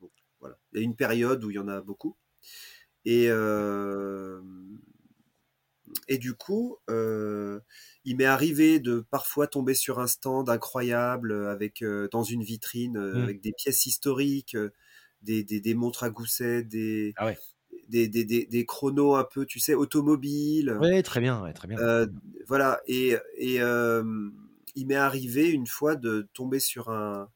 bon, 0.00 0.10
voilà, 0.40 0.58
il 0.72 0.80
y 0.80 0.82
a 0.82 0.84
une 0.84 0.96
période 0.96 1.44
où 1.44 1.50
il 1.50 1.56
y 1.56 1.58
en 1.60 1.68
a 1.68 1.80
beaucoup. 1.82 2.16
Et 3.06 3.28
euh, 3.30 4.40
et 6.08 6.18
du 6.18 6.34
coup, 6.34 6.78
euh, 6.90 7.60
il 8.04 8.16
m'est 8.16 8.24
arrivé 8.24 8.80
de 8.80 9.04
parfois 9.10 9.46
tomber 9.46 9.74
sur 9.74 9.98
un 10.00 10.06
stand 10.06 10.48
incroyable 10.50 11.32
euh, 11.32 11.50
avec 11.50 11.82
euh, 11.82 12.08
dans 12.12 12.22
une 12.22 12.42
vitrine 12.42 12.96
euh, 12.96 13.18
Mm. 13.18 13.24
avec 13.24 13.40
des 13.40 13.52
pièces 13.52 13.86
historiques, 13.86 14.56
des, 15.22 15.44
des, 15.44 15.60
des 15.60 15.74
montres 15.74 16.04
à 16.04 16.10
gousset, 16.10 16.62
des 16.64 17.14
ah 17.16 17.24
ouais 17.26 17.38
des, 17.88 18.64
chronos 18.66 19.14
un 19.16 19.24
peu, 19.24 19.46
tu 19.46 19.60
sais, 19.60 19.74
automobiles. 19.74 20.76
ouais 20.80 21.02
très 21.02 21.20
bien 21.20 21.42
ouais, 21.42 21.52
très 21.52 21.68
bien 21.68 21.78
voilà. 22.48 22.80
Et, 22.86 23.16
et 23.36 23.56
il 23.58 24.86
m'est 24.86 24.94
arrivé 24.94 25.48
une 25.50 25.66
fois 25.66 25.96
de 25.96 26.28
tomber 26.34 26.60
sur 26.60 26.90
un, 26.90 27.30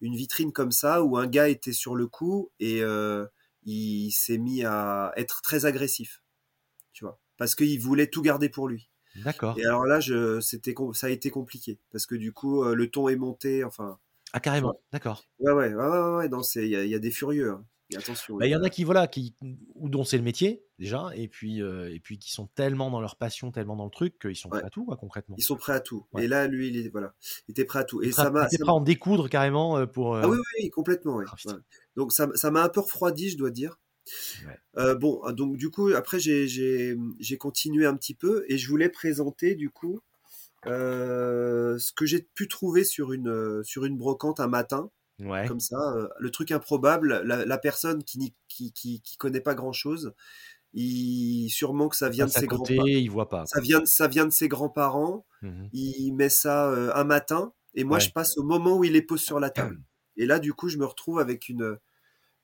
une 0.00 0.16
vitrine 0.16 0.52
comme 0.52 0.72
ça 0.72 1.02
où 1.04 1.16
un 1.18 1.26
gars 1.26 1.48
était 1.48 1.72
sur 1.72 1.96
le 1.96 2.06
coup 2.06 2.50
et 2.60 2.82
il 3.64 4.10
s'est 4.12 4.38
mis 4.38 4.64
à 4.64 5.12
être 5.16 5.42
très 5.42 5.64
agressif, 5.66 6.21
parce 7.42 7.54
qu'il 7.54 7.80
voulait 7.80 8.06
tout 8.06 8.22
garder 8.22 8.48
pour 8.48 8.68
lui. 8.68 8.88
d'accord 9.24 9.58
Et 9.58 9.64
alors 9.66 9.84
là, 9.84 10.00
je, 10.00 10.40
c'était, 10.40 10.74
ça 10.94 11.08
a 11.08 11.10
été 11.10 11.30
compliqué 11.30 11.78
parce 11.90 12.06
que 12.06 12.14
du 12.14 12.32
coup, 12.32 12.62
euh, 12.64 12.74
le 12.74 12.88
ton 12.90 13.08
est 13.08 13.16
monté. 13.16 13.64
Enfin, 13.64 13.98
ah 14.32 14.40
carrément 14.40 14.74
d'accord 14.92 15.24
ouais, 15.40 15.52
ouais, 15.52 15.74
ouais, 15.74 15.88
ouais, 15.88 16.16
ouais, 16.16 16.28
non, 16.28 16.42
c'est, 16.42 16.62
il 16.64 16.70
y, 16.70 16.76
a- 16.76 16.84
il 16.84 16.90
y 16.90 16.94
a 16.94 16.98
des 16.98 17.10
furieux. 17.10 17.50
hein. 17.50 17.64
Et 17.90 17.96
attention. 17.96 18.38
Bah, 18.38 18.46
il 18.46 18.50
y 18.50 18.56
en 18.56 18.62
a 18.62 18.70
qui 18.70 18.84
voilà 18.84 19.06
qui 19.06 19.34
ou 19.74 19.90
dont 19.90 20.02
c'est 20.02 20.16
le 20.16 20.22
métier 20.22 20.64
déjà 20.78 21.10
et 21.14 21.28
puis 21.28 21.60
euh, 21.60 21.92
et 21.94 22.00
puis 22.00 22.18
qui 22.18 22.32
sont 22.32 22.46
tellement 22.54 22.90
dans 22.90 23.02
leur 23.02 23.16
passion 23.16 23.50
tellement 23.52 23.76
dans 23.76 23.84
le 23.84 23.90
truc 23.90 24.18
qu'ils 24.18 24.34
sont 24.34 24.48
Ouais. 24.48 24.60
prêts 24.60 24.66
à 24.68 24.70
tout 24.70 24.86
quoi, 24.86 24.96
concrètement 24.96 25.36
Ils 25.38 25.42
sont 25.42 25.56
prêts 25.56 25.74
à 25.74 25.80
tout. 25.80 26.06
Ouais. 26.14 26.24
Et 26.24 26.28
là, 26.28 26.46
lui, 26.46 26.68
il 26.68 26.78
est, 26.78 26.88
voilà, 26.88 27.12
il 27.48 27.50
était 27.50 27.66
prêt 27.66 27.80
à 27.80 27.84
tout. 27.84 28.00
Et 28.02 28.08
Prêt- 28.08 28.12
ça 28.22 28.30
m'a, 28.30 28.46
prêt 28.46 28.56
à 28.66 28.72
en 28.72 28.80
découdre 28.80 29.28
carrément 29.28 29.76
euh, 29.76 29.84
pour 29.84 30.14
euh, 30.14 30.22
Ah 30.24 30.28
oui, 30.30 30.38
oui, 30.62 30.70
complètement. 30.70 31.20
Ah. 31.26 31.52
Donc 31.96 32.12
ça, 32.14 32.28
ça 32.34 32.50
m'a 32.50 32.62
un 32.62 32.70
peu 32.70 32.80
refroidi, 32.80 33.28
je 33.28 33.36
dois 33.36 33.50
dire. 33.50 33.78
Ouais. 34.46 34.58
Euh, 34.78 34.94
bon, 34.94 35.20
ah, 35.24 35.32
donc 35.32 35.56
du 35.56 35.70
coup, 35.70 35.88
après 35.94 36.18
j'ai 36.18 36.96
continué 37.38 37.86
un 37.86 37.96
petit 37.96 38.14
peu 38.14 38.44
et 38.48 38.58
je 38.58 38.68
voulais 38.68 38.88
présenter 38.88 39.54
du 39.54 39.70
coup 39.70 40.00
euh, 40.66 41.78
ce 41.78 41.92
que 41.92 42.06
j'ai 42.06 42.22
pu 42.34 42.48
trouver 42.48 42.84
sur 42.84 43.12
une 43.12 43.28
euh, 43.28 43.62
sur 43.64 43.84
une 43.84 43.96
brocante 43.96 44.40
un 44.40 44.46
matin, 44.48 44.90
ouais 45.20 45.46
comme 45.46 45.60
ça, 45.60 45.76
euh, 45.96 46.08
le 46.18 46.30
truc 46.30 46.50
improbable, 46.52 47.22
la, 47.24 47.44
la 47.44 47.58
personne 47.58 48.04
qui, 48.04 48.34
qui 48.48 48.72
qui 48.72 49.02
qui 49.02 49.16
connaît 49.16 49.40
pas 49.40 49.54
grand 49.54 49.72
chose, 49.72 50.14
il 50.72 51.48
sûrement 51.50 51.88
que 51.88 51.96
ça 51.96 52.08
vient 52.08 52.26
de 52.26 52.30
ses 52.30 52.46
côté 52.46 52.76
grands 52.76 52.86
ils 52.86 53.10
voient 53.10 53.28
pas 53.28 53.44
ça 53.46 53.60
vient 53.60 53.80
de 53.80 53.86
ça 53.86 54.08
vient 54.08 54.24
de 54.26 54.30
ses 54.30 54.48
grands-parents, 54.48 55.26
Mhm. 55.42 55.68
il 55.72 56.12
met 56.14 56.28
ça 56.28 56.68
un 56.96 57.04
matin 57.04 57.52
et 57.74 57.84
moi 57.84 57.98
Ouais. 57.98 58.04
je 58.04 58.10
passe 58.10 58.38
au 58.38 58.44
moment 58.44 58.76
où 58.78 58.84
il 58.84 58.92
les 58.92 59.02
pose 59.02 59.20
sur 59.22 59.40
la 59.40 59.50
table. 59.50 59.80
Et 60.18 60.26
là, 60.26 60.38
du 60.38 60.52
coup, 60.52 60.68
je 60.68 60.76
me 60.76 60.84
retrouve 60.84 61.18
avec 61.20 61.48
une, 61.48 61.78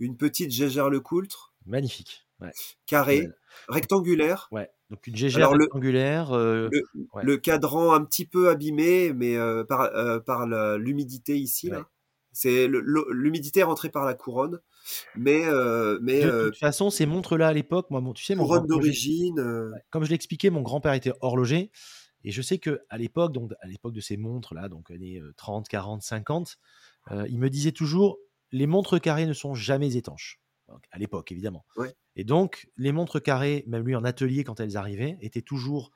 une 0.00 0.16
petite 0.16 0.50
Gégère 0.50 0.90
Lecoultre, 0.90 1.47
magnifique 1.68 2.26
ouais 2.40 2.50
carrée, 2.86 3.20
Ouais. 3.22 3.28
rectangulaire, 3.68 4.48
ouais 4.52 4.70
donc 4.90 5.06
une 5.06 5.14
le- 5.16 5.64
rectangulaire 5.64 6.32
euh, 6.32 6.68
le, 6.72 6.82
ouais. 7.14 7.24
le 7.24 7.36
cadran 7.36 7.92
un 7.92 8.04
petit 8.04 8.26
peu 8.26 8.48
abîmé, 8.48 9.12
mais 9.12 9.36
euh, 9.36 9.64
par, 9.64 9.82
euh, 9.92 10.78
l'humidité 10.78 11.36
ici. 11.36 11.68
Là. 11.70 11.88
C'est 12.32 12.68
l'humidité 12.68 13.60
est 13.60 13.64
rentrée 13.64 13.90
par 13.90 14.04
la 14.04 14.14
couronne, 14.14 14.60
mais, 15.16 15.44
euh, 15.46 15.98
mais 16.00 16.22
de 16.22 16.30
euh, 16.30 16.44
toute 16.46 16.58
façon 16.58 16.88
ces 16.90 17.04
montres 17.06 17.36
là 17.36 17.48
à 17.48 17.52
l'époque 17.52 17.90
moi 17.90 18.00
tu 18.14 18.24
sais 18.24 18.34
mon 18.36 18.44
couronne 18.44 18.66
d'origine. 18.66 19.40
euh, 19.40 19.72
comme 19.90 20.04
je 20.04 20.08
l'ai 20.10 20.14
expliqué, 20.14 20.50
mon 20.50 20.62
grand-père 20.62 20.92
était 20.92 21.12
horloger. 21.20 21.70
Et 22.24 22.30
je 22.32 22.42
sais 22.42 22.58
que 22.58 22.80
à 22.90 22.98
l'époque, 22.98 23.32
donc 23.32 23.52
à 23.60 23.66
l'époque 23.66 23.92
de 23.94 24.00
ces 24.00 24.16
montres-là, 24.16 24.68
donc 24.68 24.90
années 24.90 25.18
euh, 25.20 25.32
30, 25.36 25.68
40, 25.68 26.02
50, 26.02 26.58
euh, 27.12 27.26
il 27.28 27.38
me 27.38 27.48
disait 27.48 27.72
toujours 27.72 28.18
les 28.52 28.66
montres 28.66 29.00
carrées 29.00 29.26
ne 29.26 29.32
sont 29.32 29.54
jamais 29.54 29.94
étanches. 29.96 30.40
À 30.90 30.98
l'époque, 30.98 31.32
évidemment. 31.32 31.64
Ouais. 31.76 31.94
Et 32.16 32.24
donc, 32.24 32.68
les 32.76 32.92
montres 32.92 33.22
carrées, 33.22 33.64
même 33.66 33.84
lui 33.84 33.94
en 33.96 34.04
atelier, 34.04 34.44
quand 34.44 34.60
elles 34.60 34.76
arrivaient, 34.76 35.16
étaient 35.20 35.42
toujours 35.42 35.90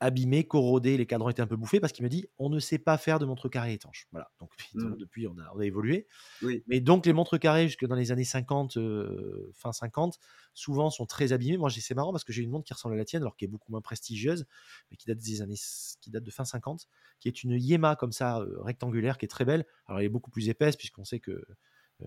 abîmées, 0.00 0.44
corrodées, 0.44 0.96
les 0.96 1.04
cadrans 1.04 1.28
étaient 1.28 1.42
un 1.42 1.46
peu 1.46 1.56
bouffés 1.56 1.78
parce 1.78 1.92
qu'il 1.92 2.02
me 2.04 2.08
dit 2.08 2.26
on 2.38 2.48
ne 2.48 2.58
sait 2.58 2.78
pas 2.78 2.96
faire 2.96 3.18
de 3.18 3.26
montres 3.26 3.50
carrées 3.50 3.74
étanches. 3.74 4.08
Voilà. 4.12 4.30
Donc, 4.40 4.50
Mm. 4.74 4.96
depuis, 4.96 5.26
on 5.26 5.36
a, 5.38 5.50
on 5.54 5.58
a 5.58 5.64
évolué. 5.66 6.06
Oui. 6.42 6.62
Mais 6.66 6.80
donc, 6.80 7.06
les 7.06 7.12
montres 7.12 7.38
carrées, 7.38 7.66
jusque 7.66 7.84
dans 7.86 7.94
les 7.94 8.12
années 8.12 8.24
50, 8.24 8.76
euh, 8.78 9.50
fin 9.54 9.72
50, 9.72 10.18
souvent 10.54 10.90
sont 10.90 11.06
très 11.06 11.32
abîmées. 11.32 11.58
Moi, 11.58 11.70
c'est 11.70 11.94
marrant 11.94 12.12
parce 12.12 12.24
que 12.24 12.32
j'ai 12.32 12.42
une 12.42 12.50
montre 12.50 12.64
qui 12.64 12.72
ressemble 12.72 12.94
à 12.94 12.98
la 12.98 13.04
tienne, 13.04 13.22
alors 13.22 13.36
qui 13.36 13.44
est 13.44 13.48
beaucoup 13.48 13.70
moins 13.70 13.80
prestigieuse, 13.82 14.46
mais 14.90 14.96
qui 14.96 15.06
date 15.06 15.18
des 15.18 15.42
années, 15.42 15.58
qui 16.00 16.10
date 16.10 16.24
de 16.24 16.30
fin 16.30 16.44
50, 16.44 16.86
qui 17.18 17.28
est 17.28 17.42
une 17.42 17.52
Yema 17.52 17.96
comme 17.96 18.12
ça, 18.12 18.38
euh, 18.40 18.56
rectangulaire, 18.62 19.18
qui 19.18 19.26
est 19.26 19.28
très 19.28 19.44
belle. 19.44 19.66
Alors, 19.86 20.00
elle 20.00 20.06
est 20.06 20.10
beaucoup 20.10 20.30
plus 20.30 20.48
épaisse 20.48 20.76
puisqu'on 20.76 21.04
sait 21.04 21.20
que 21.20 21.32
euh, 21.32 21.44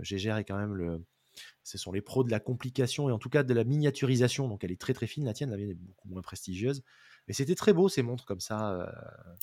Gégère 0.01 0.37
est 0.37 0.45
quand 0.45 0.57
même 0.57 0.73
le, 0.73 1.03
ce 1.63 1.77
sont 1.77 1.91
les 1.91 2.01
pros 2.01 2.23
de 2.23 2.31
la 2.31 2.39
complication 2.39 3.09
et 3.09 3.11
en 3.11 3.19
tout 3.19 3.29
cas 3.29 3.43
de 3.43 3.53
la 3.53 3.63
miniaturisation. 3.63 4.47
Donc, 4.47 4.63
elle 4.63 4.71
est 4.71 4.79
très 4.79 4.93
très 4.93 5.07
fine. 5.07 5.25
La 5.25 5.33
tienne, 5.33 5.49
la 5.51 5.57
mienne 5.57 5.71
est 5.71 5.75
beaucoup 5.75 6.07
moins 6.09 6.21
prestigieuse. 6.21 6.83
Mais 7.27 7.33
c'était 7.33 7.55
très 7.55 7.71
beau 7.71 7.87
ces 7.87 8.03
montres 8.03 8.25
comme 8.25 8.41
ça. 8.41 8.73
euh, 8.81 8.85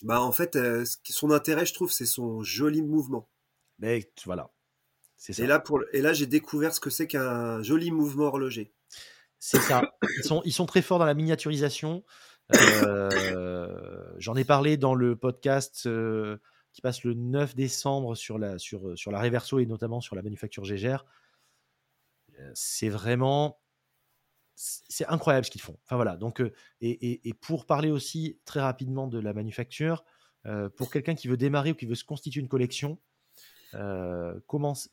bah, 0.03 0.21
en 0.21 0.33
fait, 0.33 0.57
euh, 0.57 0.85
son 1.05 1.31
intérêt, 1.31 1.65
je 1.65 1.73
trouve, 1.73 1.91
c'est 1.91 2.07
son 2.07 2.43
joli 2.43 2.83
mouvement. 2.83 3.29
mais 3.79 4.13
voilà, 4.27 4.51
c'est 5.17 5.33
ça. 5.33 5.43
Et 5.43 5.47
là, 5.47 5.59
pour, 5.61 5.81
et 5.93 6.03
là 6.03 6.13
j'ai 6.13 6.27
découvert 6.27 6.75
ce 6.75 6.81
que 6.81 6.91
c'est 6.91 7.07
qu'un 7.07 7.63
joli 7.63 7.91
mouvement 7.91 8.25
horloger. 8.25 8.75
C'est 9.39 9.61
ça. 9.61 9.95
Ils 10.19 10.25
sont, 10.25 10.43
ils 10.45 10.53
sont 10.53 10.67
très 10.67 10.83
forts 10.83 10.99
dans 10.99 11.07
la 11.07 11.15
miniaturisation. 11.15 12.05
Euh, 12.55 14.13
J'en 14.19 14.37
ai 14.37 14.45
parlé 14.45 14.77
dans 14.77 14.95
le 14.95 15.17
podcast 15.17 15.89
qui 16.73 16.83
passe 16.83 17.05
le 17.05 17.15
9 17.15 17.57
décembre 17.57 18.15
sur 18.15 18.39
la, 18.39 18.59
sur, 18.59 18.97
sur 18.99 19.11
la 19.11 19.21
Reverso 19.23 19.59
et 19.59 19.67
notamment 19.67 20.03
sur 20.03 20.15
la 20.17 20.23
manufacture 20.23 20.65
Gégère. 20.65 21.07
Euh, 22.41 22.51
C'est 22.55 22.89
vraiment. 22.89 23.61
C'est 24.55 25.07
incroyable 25.07 25.47
ce 25.47 25.51
qu'ils 25.51 25.63
font. 25.63 25.79
Enfin 25.85 25.97
voilà. 25.97 26.19
Donc, 26.19 26.43
euh, 26.43 26.53
et, 26.83 27.33
pour 27.41 27.65
parler 27.65 27.91
aussi 27.91 28.39
très 28.45 28.61
rapidement 28.61 29.07
de 29.07 29.19
la 29.19 29.33
manufacture, 29.33 30.05
euh, 30.45 30.69
pour 30.69 30.91
quelqu'un 30.91 31.15
qui 31.15 31.29
veut 31.29 31.39
démarrer 31.39 31.71
ou 31.71 31.75
qui 31.75 31.87
veut 31.87 31.95
se 31.95 32.05
constituer 32.05 32.41
une 32.43 32.49
collection. 32.49 32.99
Il 33.73 33.79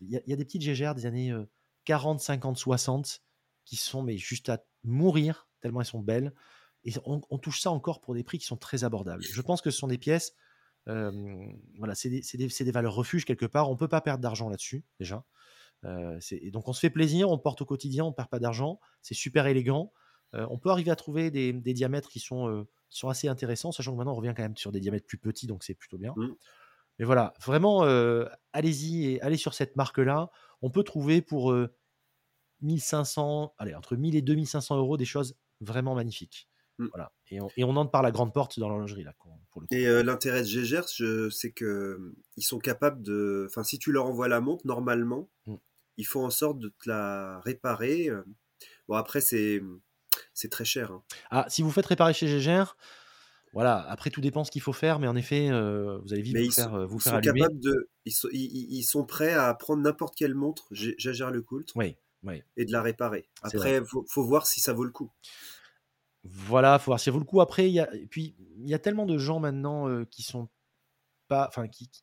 y, 0.10 0.34
a- 0.34 0.36
des 0.38 0.46
petites 0.46 0.62
Gégères 0.62 0.96
des 0.96 1.06
années 1.06 1.32
euh, 1.32 1.44
40, 1.84 2.22
50, 2.22 2.58
60 2.58 3.22
qui 3.66 3.76
sont 3.76 4.04
mais 4.04 4.18
juste 4.18 4.48
à 4.48 4.64
mourir 4.84 5.50
tellement 5.60 5.82
elles 5.82 5.88
sont 5.88 6.00
belles. 6.00 6.34
Et 6.86 6.94
on, 7.04 7.20
touche 7.38 7.60
ça 7.60 7.72
encore 7.72 8.00
pour 8.00 8.14
des 8.14 8.24
prix 8.24 8.38
qui 8.38 8.46
sont 8.46 8.56
très 8.56 8.86
abordables. 8.86 9.22
Je 9.24 9.42
pense 9.42 9.62
que 9.62 9.70
ce 9.70 9.80
sont 9.80 9.88
des 9.88 9.98
pièces, 9.98 10.34
voilà, 10.86 11.94
c'est 11.94 12.10
des, 12.10 12.22
des- 12.48 12.72
valeurs 12.72 12.96
refuges 12.96 13.26
quelque 13.26 13.46
part. 13.48 13.70
On 13.70 13.76
peut 13.76 13.90
pas 13.90 14.00
perdre 14.00 14.22
d'argent 14.22 14.48
là-dessus 14.48 14.86
déjà. 14.98 15.26
Et 16.32 16.52
donc 16.52 16.68
on 16.68 16.74
se 16.74 16.80
fait 16.80 16.90
plaisir, 16.90 17.30
on 17.30 17.38
porte 17.38 17.62
au 17.62 17.66
quotidien, 17.66 18.04
on 18.06 18.12
perd 18.14 18.30
pas 18.30 18.40
d'argent. 18.40 18.80
C'est 19.02 19.14
super 19.16 19.46
élégant. 19.48 19.92
On 20.34 20.58
peut 20.58 20.70
arriver 20.70 20.92
à 20.92 20.96
trouver 20.96 21.32
des, 21.32 21.54
des 21.54 21.74
diamètres 21.74 22.10
qui 22.10 22.20
sont, 22.20 22.68
qui 22.90 23.00
sont 23.00 23.10
assez 23.10 23.28
intéressants, 23.28 23.72
sachant 23.72 23.94
que 23.94 23.98
maintenant 23.98 24.14
on 24.14 24.18
revient 24.18 24.34
quand 24.36 24.44
même 24.44 24.58
sur 24.58 24.72
des 24.72 24.80
diamètres 24.82 25.06
plus 25.08 25.18
petits, 25.18 25.48
donc 25.48 25.64
c'est 25.64 25.74
plutôt 25.76 25.98
bien. 25.98 26.14
Mm. 26.18 26.34
Mais 27.00 27.06
voilà, 27.06 27.34
vraiment, 27.46 27.84
euh, 27.86 28.26
allez-y 28.54 29.06
et 29.06 29.22
allez 29.22 29.38
sur 29.38 29.54
cette 29.54 29.76
marque-là. 29.76 30.30
On 30.62 30.70
peut 30.72 30.84
trouver 30.84 31.22
pour 31.22 31.52
euh, 31.52 31.74
1500, 32.62 33.54
allez, 33.58 33.76
entre 33.76 33.96
1000 33.96 34.16
et 34.16 34.22
2500 34.22 34.78
euros 34.78 34.98
des 34.98 35.06
choses 35.06 35.38
vraiment 35.62 35.96
magnifiques. 35.96 36.50
Mm. 36.80 36.88
Voilà. 36.92 37.12
Et 37.30 37.42
on, 37.42 37.50
et 37.58 37.64
on 37.64 37.76
entre 37.76 37.92
par 37.92 38.02
la 38.02 38.12
grande 38.12 38.34
porte 38.34 38.60
dans 38.60 38.70
l'horlogerie, 38.70 39.04
là, 39.04 39.14
pour 39.20 39.32
pour 39.52 39.62
le 39.62 39.68
coup. 39.68 39.74
Et 39.76 39.88
euh, 39.88 40.04
l'intérêt 40.04 40.42
de 40.42 40.48
Gégère, 40.48 40.86
je- 40.94 41.30
c'est 41.30 41.52
que 41.52 41.66
euh, 41.66 42.16
ils 42.36 42.44
sont 42.44 42.60
capables 42.60 43.02
de. 43.02 43.46
Enfin, 43.50 43.64
si 43.64 43.80
tu 43.80 43.92
leur 43.92 44.06
envoies 44.06 44.28
la 44.28 44.42
montre, 44.42 44.66
normalement, 44.68 45.30
Mm. 45.46 45.56
Ils 45.98 46.06
font 46.06 46.26
en 46.26 46.30
sorte 46.30 46.60
de 46.60 46.70
te 46.70 46.88
la 46.90 47.40
réparer. 47.42 48.10
euh. 48.10 48.24
Bon, 48.88 48.96
après, 48.96 49.22
c'est 49.22 49.62
c'est 50.34 50.50
très 50.50 50.66
cher. 50.66 50.92
hein. 50.92 51.04
Ah, 51.32 51.46
si 51.50 51.62
vous 51.62 51.72
faites 51.72 51.86
réparer 51.86 52.14
chez 52.14 52.28
Gégère, 52.28 52.78
voilà, 53.54 53.80
après 53.90 54.10
tout 54.10 54.22
dépend 54.22 54.44
ce 54.44 54.52
qu'il 54.52 54.62
faut 54.62 54.74
faire, 54.74 55.00
mais 55.00 55.08
en 55.08 55.16
effet, 55.16 55.50
euh, 55.50 55.98
vous 56.04 56.14
allez 56.14 56.22
vite 56.22 56.34
Mais 56.36 56.42
vous 56.42 56.46
ils 56.48 56.54
faire, 56.54 56.66
sont, 56.70 56.76
euh, 56.76 56.86
vous 56.86 56.98
ils 56.98 57.02
faire 57.02 57.14
sont 57.14 57.18
allumer. 57.18 57.40
capables 57.42 57.60
de. 57.60 57.90
Ils 58.06 58.12
sont, 58.12 58.28
ils, 58.32 58.42
ils- 58.46 58.74
ils 58.80 58.84
sont 58.84 59.06
prêts 59.06 59.34
à 59.34 59.54
prendre 59.54 59.82
n'importe 59.82 60.16
quelle 60.16 60.36
montre, 60.36 60.72
Gé- 60.74 60.96
Jaeger 60.98 61.32
Le 61.32 61.42
Coultre, 61.42 61.74
Oui, 61.76 61.96
oui. 62.24 62.44
et 62.56 62.66
de 62.66 62.72
la 62.72 62.82
réparer. 62.82 63.30
Après, 63.42 63.84
faut, 63.86 64.06
faut 64.10 64.24
voir 64.24 64.46
si 64.48 64.60
ça 64.62 64.74
vaut 64.74 64.84
le 64.86 64.92
coup. 64.92 65.12
Voilà, 66.24 66.78
faut 66.80 66.92
voir 66.92 67.00
si 67.00 67.06
ça 67.06 67.12
vaut 67.12 67.20
le 67.20 67.26
coup. 67.26 67.42
Après, 67.42 67.70
il 67.70 67.74
y 67.74 67.80
a, 67.80 67.94
et 67.96 68.06
puis 68.06 68.36
il 68.58 68.68
y 68.70 68.74
a 68.74 68.80
tellement 68.80 69.06
de 69.06 69.18
gens 69.18 69.40
maintenant 69.40 69.88
euh, 69.88 70.04
qui 70.06 70.24
sont 70.24 70.50
pas, 71.28 71.48
enfin 71.48 71.68
qui, 71.68 71.88
qui- 71.90 72.02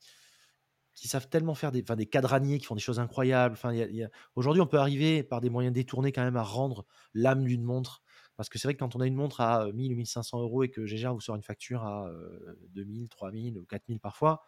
qui 0.94 1.08
savent 1.08 1.28
tellement 1.28 1.54
faire 1.54 1.72
des, 1.72 1.82
enfin, 1.82 1.96
des 1.96 2.06
cadraniers 2.06 2.58
qui 2.58 2.66
font 2.66 2.74
des 2.74 2.80
choses 2.80 3.00
incroyables. 3.00 3.54
Enfin, 3.54 3.74
a- 3.76 4.08
aujourd'hui, 4.36 4.62
on 4.62 4.66
peut 4.66 4.78
arriver 4.78 5.22
par 5.22 5.40
des 5.40 5.50
moyens 5.50 5.74
détournés 5.74 6.12
quand 6.12 6.22
même 6.24 6.36
à 6.36 6.42
rendre 6.42 6.86
l'âme 7.14 7.44
d'une 7.44 7.62
montre. 7.64 8.02
Parce 8.36 8.48
que 8.48 8.58
c'est 8.58 8.66
vrai 8.68 8.74
que 8.74 8.78
quand 8.80 8.96
on 8.96 9.00
a 9.00 9.06
une 9.06 9.14
montre 9.14 9.40
à 9.40 9.66
euh, 9.66 9.72
1000 9.72 9.92
ou 9.92 9.96
1500 9.96 10.22
euros 10.24 10.62
et 10.64 10.70
que 10.70 10.86
Gégère 10.86 11.14
vous 11.14 11.20
sort 11.20 11.36
une 11.36 11.42
facture 11.42 11.84
à 11.84 12.08
euh, 12.08 12.56
2000, 12.70 13.08
3000 13.08 13.58
ou 13.58 13.64
4000 13.64 14.00
parfois, 14.00 14.42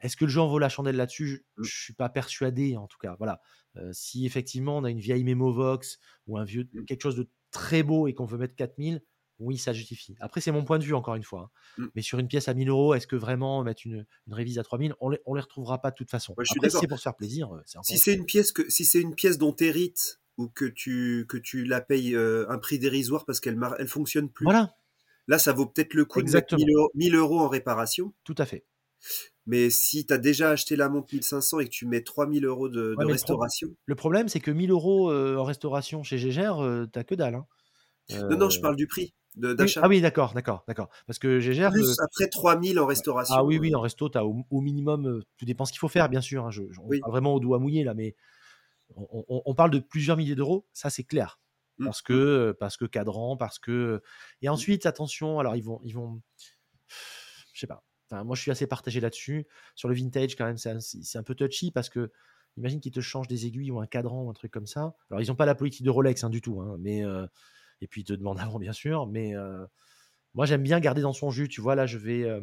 est-ce 0.00 0.16
que 0.16 0.24
le 0.24 0.30
jeu 0.30 0.40
en 0.40 0.48
vaut 0.48 0.58
la 0.58 0.68
chandelle 0.68 0.96
là-dessus? 0.96 1.46
Je 1.62 1.62
Mm. 1.62 1.70
ne 1.78 1.82
suis 1.82 1.92
pas 1.94 2.08
persuadé, 2.08 2.76
en 2.76 2.86
tout 2.86 2.98
cas. 2.98 3.16
Voilà. 3.18 3.40
Euh, 3.76 3.90
si 3.92 4.24
effectivement 4.26 4.78
on 4.78 4.84
a 4.84 4.90
une 4.90 5.00
vieille 5.00 5.24
Memovox 5.24 5.98
ou 6.26 6.38
un 6.38 6.44
vieux 6.44 6.70
Mm. 6.74 6.86
quelque 6.86 7.02
chose 7.02 7.16
de 7.16 7.30
très 7.50 7.82
beau 7.82 8.06
et 8.06 8.14
qu'on 8.14 8.24
veut 8.24 8.38
mettre 8.38 8.54
4000, 8.54 9.02
oui, 9.40 9.58
ça 9.58 9.72
justifie. 9.72 10.14
Après, 10.20 10.40
c'est 10.40 10.52
mon 10.52 10.64
point 10.64 10.78
de 10.78 10.84
vue, 10.84 10.94
encore 10.94 11.14
une 11.16 11.22
fois. 11.24 11.50
hein. 11.78 11.82
Mm. 11.82 11.86
Mais 11.96 12.02
sur 12.02 12.18
une 12.18 12.28
pièce 12.28 12.48
à 12.48 12.54
1000 12.54 12.68
euros, 12.68 12.94
est-ce 12.94 13.06
que 13.06 13.16
vraiment 13.16 13.62
mettre 13.64 13.82
une, 13.86 14.06
une 14.26 14.34
révise 14.34 14.58
à 14.58 14.62
3000 14.62 14.94
On 15.00 15.10
on 15.26 15.34
les 15.34 15.40
retrouvera 15.40 15.80
pas 15.80 15.90
de 15.90 15.96
toute 15.96 16.10
façon. 16.10 16.34
Ouais, 16.36 16.44
je 16.44 16.50
suis 16.50 16.58
Après, 16.58 16.70
c'est 16.70 16.86
pour 16.86 16.98
se 16.98 17.02
faire 17.02 17.16
plaisir, 17.16 17.52
euh, 17.54 17.62
Si 17.82 17.98
c'est 17.98 18.14
une 18.14 18.26
pièce 18.26 18.52
que 18.52 18.68
si 18.70 18.84
c'est 18.84 19.00
une 19.00 19.14
pièce 19.14 19.38
dont 19.38 19.52
tu 19.52 19.64
hérites 19.64 20.20
ou 20.36 20.48
que 20.48 20.64
tu 20.64 21.26
que 21.28 21.36
tu 21.36 21.64
la 21.64 21.80
payes 21.80 22.14
euh, 22.14 22.46
un 22.48 22.58
prix 22.58 22.78
dérisoire 22.78 23.24
parce 23.26 23.40
qu'elle 23.40 23.58
elle 23.78 23.88
fonctionne 23.88 24.30
plus, 24.30 24.44
Voilà, 24.46 24.76
là 25.28 25.38
ça 25.38 25.52
vaut 25.52 25.66
peut-être 25.66 25.94
le 25.94 26.04
coup 26.04 26.20
Exactement. 26.20 26.58
de 26.58 26.64
mettre 26.64 26.68
1000 26.68 26.76
euros, 26.76 26.90
1000 26.94 27.14
euros 27.16 27.40
en 27.40 27.48
réparation. 27.48 28.14
tout 28.24 28.34
à 28.38 28.46
fait. 28.46 28.64
Mais 29.46 29.70
si 29.70 30.06
tu 30.06 30.12
as 30.12 30.18
déjà 30.18 30.50
acheté 30.50 30.76
la 30.76 30.88
montre 30.88 31.08
1500 31.12 31.60
et 31.60 31.64
que 31.64 31.70
tu 31.70 31.86
mets 31.86 32.02
3000 32.02 32.44
euros 32.44 32.68
de, 32.68 32.80
de 32.80 32.88
Ouais, 32.90 32.96
mais 32.98 33.04
le 33.04 33.06
pro- 33.06 33.12
restauration, 33.12 33.68
Le 33.86 33.94
problème, 33.94 34.28
c'est 34.28 34.40
que 34.40 34.50
1000 34.50 34.70
euros 34.70 35.10
euh, 35.10 35.36
en 35.36 35.44
restauration 35.44 36.02
chez 36.02 36.18
Gégère, 36.18 36.62
euh, 36.62 36.86
t'as 36.86 37.04
que 37.04 37.14
dalle. 37.14 37.34
hein. 37.34 37.46
non 38.30 38.36
non, 38.36 38.50
je 38.50 38.60
parle 38.60 38.76
du 38.76 38.86
prix 38.86 39.14
oui, 39.36 39.54
d'achat. 39.54 39.80
ah 39.84 39.88
oui, 39.88 40.00
d'accord, 40.00 40.32
d'accord, 40.34 40.64
d'accord. 40.66 40.88
Parce 41.06 41.18
que 41.18 41.40
Gégère. 41.40 41.72
Plus 41.72 41.98
euh, 41.98 42.04
après 42.04 42.28
3000 42.28 42.78
en 42.80 42.86
restauration. 42.86 43.36
Ah 43.36 43.44
oui, 43.44 43.58
oui, 43.58 43.72
euh, 43.72 43.78
en 43.78 43.80
resto, 43.80 44.08
tu 44.08 44.18
as 44.18 44.24
au, 44.24 44.44
au 44.50 44.60
minimum, 44.60 45.06
euh, 45.06 45.22
tout 45.38 45.44
dépend 45.44 45.64
ce 45.64 45.72
qu'il 45.72 45.78
faut 45.78 45.88
faire, 45.88 46.08
bien 46.08 46.20
sûr. 46.20 46.46
hein, 46.46 46.50
je, 46.50 46.62
je- 46.70 46.80
on 46.80 46.88
Oui. 46.88 47.00
parle 47.00 47.12
vraiment 47.12 47.34
au 47.34 47.40
doigt 47.40 47.58
mouillé, 47.58 47.84
là, 47.84 47.94
mais 47.94 48.16
on, 48.96 49.24
on- 49.28 49.42
on 49.44 49.54
parle 49.54 49.70
de 49.70 49.78
plusieurs 49.78 50.16
milliers 50.16 50.34
d'euros, 50.34 50.66
ça 50.72 50.90
c'est 50.90 51.04
clair. 51.04 51.40
Mm, 51.78 51.84
Parce 51.86 52.02
que, 52.02 52.12
euh, 52.12 52.54
parce 52.58 52.76
que 52.76 52.84
cadran, 52.86 53.36
parce 53.36 53.58
que. 53.58 54.02
Et 54.42 54.48
ensuite, 54.48 54.86
attention, 54.86 55.38
alors 55.38 55.56
ils 55.56 55.64
vont. 55.64 55.80
Ils 55.84 55.94
vont 55.94 56.22
je 57.52 57.60
sais 57.60 57.66
pas. 57.66 57.84
Enfin, 58.10 58.24
moi, 58.24 58.34
je 58.34 58.42
suis 58.42 58.50
assez 58.50 58.66
partagé 58.66 59.00
là-dessus. 59.00 59.46
Sur 59.76 59.88
le 59.88 59.94
vintage, 59.94 60.34
quand 60.36 60.44
même, 60.44 60.58
c'est 60.58 60.70
un, 60.70 60.78
un 61.20 61.22
peu 61.22 61.34
touchy 61.34 61.70
parce 61.70 61.88
que. 61.88 62.10
Imagine 62.56 62.80
qu'ils 62.80 62.90
te 62.92 63.00
changent 63.00 63.28
des 63.28 63.46
aiguilles 63.46 63.70
ou 63.70 63.78
un 63.78 63.86
cadran 63.86 64.24
ou 64.24 64.28
un 64.28 64.32
truc 64.32 64.50
comme 64.50 64.66
ça. 64.66 64.96
Alors, 65.08 65.22
ils 65.22 65.28
n'ont 65.28 65.36
pas 65.36 65.46
la 65.46 65.54
politique 65.54 65.84
de 65.84 65.90
Rolex 65.90 66.24
hein, 66.24 66.30
du 66.30 66.42
tout, 66.42 66.60
hein, 66.60 66.76
mais 66.80 67.04
euh, 67.04 67.24
et 67.80 67.88
puis 67.88 68.02
ils 68.02 68.04
te 68.04 68.12
demandent 68.12 68.38
avant, 68.54 68.58
bien 68.58 68.72
sûr. 68.72 69.06
Mais 69.06 69.36
euh, 69.36 69.66
moi, 70.34 70.46
j'aime 70.46 70.62
bien 70.62 70.80
garder 70.80 71.02
dans 71.02 71.12
son 71.12 71.30
jus. 71.30 71.48
Tu 71.48 71.60
vois, 71.60 71.74
là, 71.74 71.86
je 71.86 71.98
vais, 71.98 72.24
euh, 72.24 72.40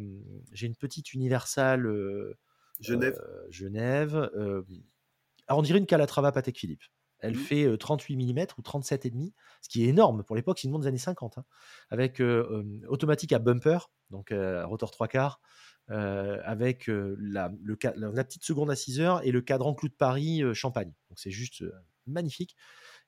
j'ai 0.52 0.66
une 0.66 0.76
petite 0.76 1.14
universale 1.14 1.86
Genève. 2.80 3.18
Genève. 3.50 4.30
alors, 5.46 5.58
on 5.58 5.62
dirait 5.62 5.78
une 5.78 5.86
Calatrava 5.86 6.32
Patek 6.32 6.58
Philippe. 6.58 6.82
Elle 7.20 7.34
Mhm. 7.34 7.40
fait 7.40 7.64
euh, 7.64 7.76
38 7.76 8.16
mm 8.16 8.46
ou 8.58 8.62
37,5, 8.62 9.34
ce 9.60 9.68
qui 9.68 9.84
est 9.84 9.88
énorme 9.88 10.22
pour 10.22 10.36
l'époque. 10.36 10.58
C'est 10.60 10.68
une 10.68 10.72
montre 10.72 10.82
des 10.82 10.88
années 10.88 10.98
50, 10.98 11.38
hein, 11.38 11.44
avec 11.90 12.20
euh, 12.20 12.64
automatique 12.86 13.32
à 13.32 13.40
bumper, 13.40 13.78
donc 14.10 14.30
euh, 14.30 14.64
rotor 14.66 14.92
3 14.92 15.08
quarts, 15.08 15.40
euh, 15.90 16.38
avec 16.44 16.86
la, 16.86 17.50
le 17.60 17.76
la, 17.82 18.10
la 18.12 18.24
petite 18.24 18.44
seconde 18.44 18.70
à 18.70 18.76
6 18.76 19.00
heures 19.00 19.26
et 19.26 19.32
le 19.32 19.40
cadran 19.40 19.74
clou 19.74 19.88
de 19.88 19.94
Paris 19.94 20.42
champagne. 20.54 20.92
Donc 21.10 21.18
c'est 21.18 21.32
juste 21.32 21.64
magnifique. 22.06 22.54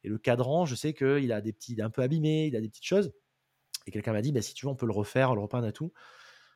Et 0.05 0.09
le 0.09 0.18
cadran, 0.18 0.66
je 0.66 0.74
sais 0.74 0.94
qu'il 0.94 1.32
a 1.32 1.40
des 1.40 1.53
petits, 1.53 1.72
il 1.74 1.80
est 1.80 1.82
un 1.82 1.90
peu 1.90 2.03
abîmé, 2.03 2.46
il 2.46 2.57
a 2.57 2.61
des 2.61 2.68
petites 2.68 2.84
choses. 2.86 3.12
Et 3.86 3.90
quelqu'un 3.92 4.12
m'a 4.12 4.22
dit, 4.22 4.32
bah, 4.32 4.42
si 4.42 4.55
tu 4.55 4.66
veux, 4.66 4.72
on 4.72 4.76
peut 4.76 4.86
le 4.86 4.92
refaire, 4.92 5.34
le 5.34 5.42
repeindre 5.42 5.66
et 5.68 5.72
tout. 5.72 5.92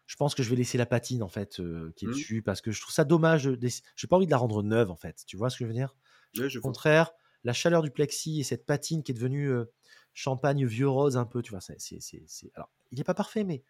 Je 0.07 0.17
pense 0.17 0.35
que 0.35 0.43
je 0.43 0.51
vais 0.51 0.57
laisser 0.57 0.79
la 0.79 0.87
patine 0.87 1.23
en 1.23 1.29
fait 1.29 1.61
euh, 1.61 1.93
qui 1.97 2.05
est 2.07 2.09
Mhm. 2.09 2.13
dessus 2.13 2.43
parce 2.43 2.61
que 2.61 2.73
je 2.73 2.81
trouve 2.81 2.93
ça 2.95 3.05
dommage. 3.05 3.45
de- 3.45 3.55
d'ess- 3.57 3.83
J'ai 3.97 4.07
pas 4.07 4.17
envie 4.17 4.27
de 4.27 4.31
la 4.31 4.37
rendre 4.39 4.63
neuve 4.63 4.91
en 4.91 4.97
fait. 4.97 5.25
Tu 5.27 5.37
vois 5.37 5.51
ce 5.51 5.59
que 5.59 5.65
je 5.65 5.69
veux 5.69 5.75
dire? 5.75 5.97
Je 6.35 6.59
Au 6.59 6.61
vois. 6.61 6.61
contraire, 6.63 7.13
la 7.45 7.53
chaleur 7.55 7.83
du 7.83 7.91
plexi 7.91 8.41
et 8.41 8.45
cette 8.45 8.67
patine 8.67 9.03
qui 9.03 9.13
est 9.13 9.15
devenue 9.15 9.51
euh, 9.51 9.67
champagne 10.15 10.67
vieux 10.67 10.89
rose 10.89 11.17
un 11.17 11.27
peu, 11.27 11.43
tu 11.43 11.51
vois, 11.53 11.61
c'est, 11.61 11.81
c'est, 11.81 12.01
c'est- 12.01 12.23
c'est- 12.27 12.51
Alors, 12.55 12.71
il 12.93 12.99
n'est 12.99 13.05
pas 13.05 13.15
parfait, 13.15 13.45
mais 13.45 13.65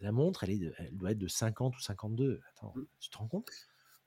la 0.00 0.12
montre, 0.12 0.44
elle, 0.44 0.50
est 0.50 0.58
de- 0.58 0.74
elle 0.78 0.96
doit 0.96 1.12
être 1.12 1.18
de 1.18 1.28
50 1.28 1.76
ou 1.76 1.80
52. 1.80 2.40
Attends, 2.56 2.74
Mm. 2.74 2.86
tu 3.00 3.10
te 3.10 3.18
rends 3.18 3.28
compte? 3.28 3.50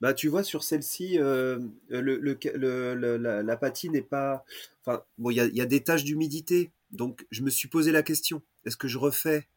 Bah, 0.04 0.14
tu 0.14 0.28
vois, 0.28 0.44
sur 0.44 0.64
celle-ci, 0.66 1.18
euh, 1.18 1.60
le, 1.88 2.02
le- 2.18 2.38
le- 2.94 3.18
la, 3.18 3.42
la 3.42 3.58
patine 3.58 3.94
n'est 3.94 4.02
pas. 4.02 4.44
Enfin, 4.86 5.02
bon, 5.18 5.30
il 5.32 5.38
y 5.42 5.58
y 5.58 5.62
a 5.62 5.66
des 5.66 5.82
taches 5.82 6.04
d'humidité. 6.04 6.72
Donc, 6.92 7.26
je 7.32 7.42
me 7.42 7.50
suis 7.50 7.70
posé 7.70 7.92
la 7.94 8.04
question 8.04 8.42
est-ce 8.66 8.76
que 8.78 8.88
je 8.90 8.98
refais 8.98 9.48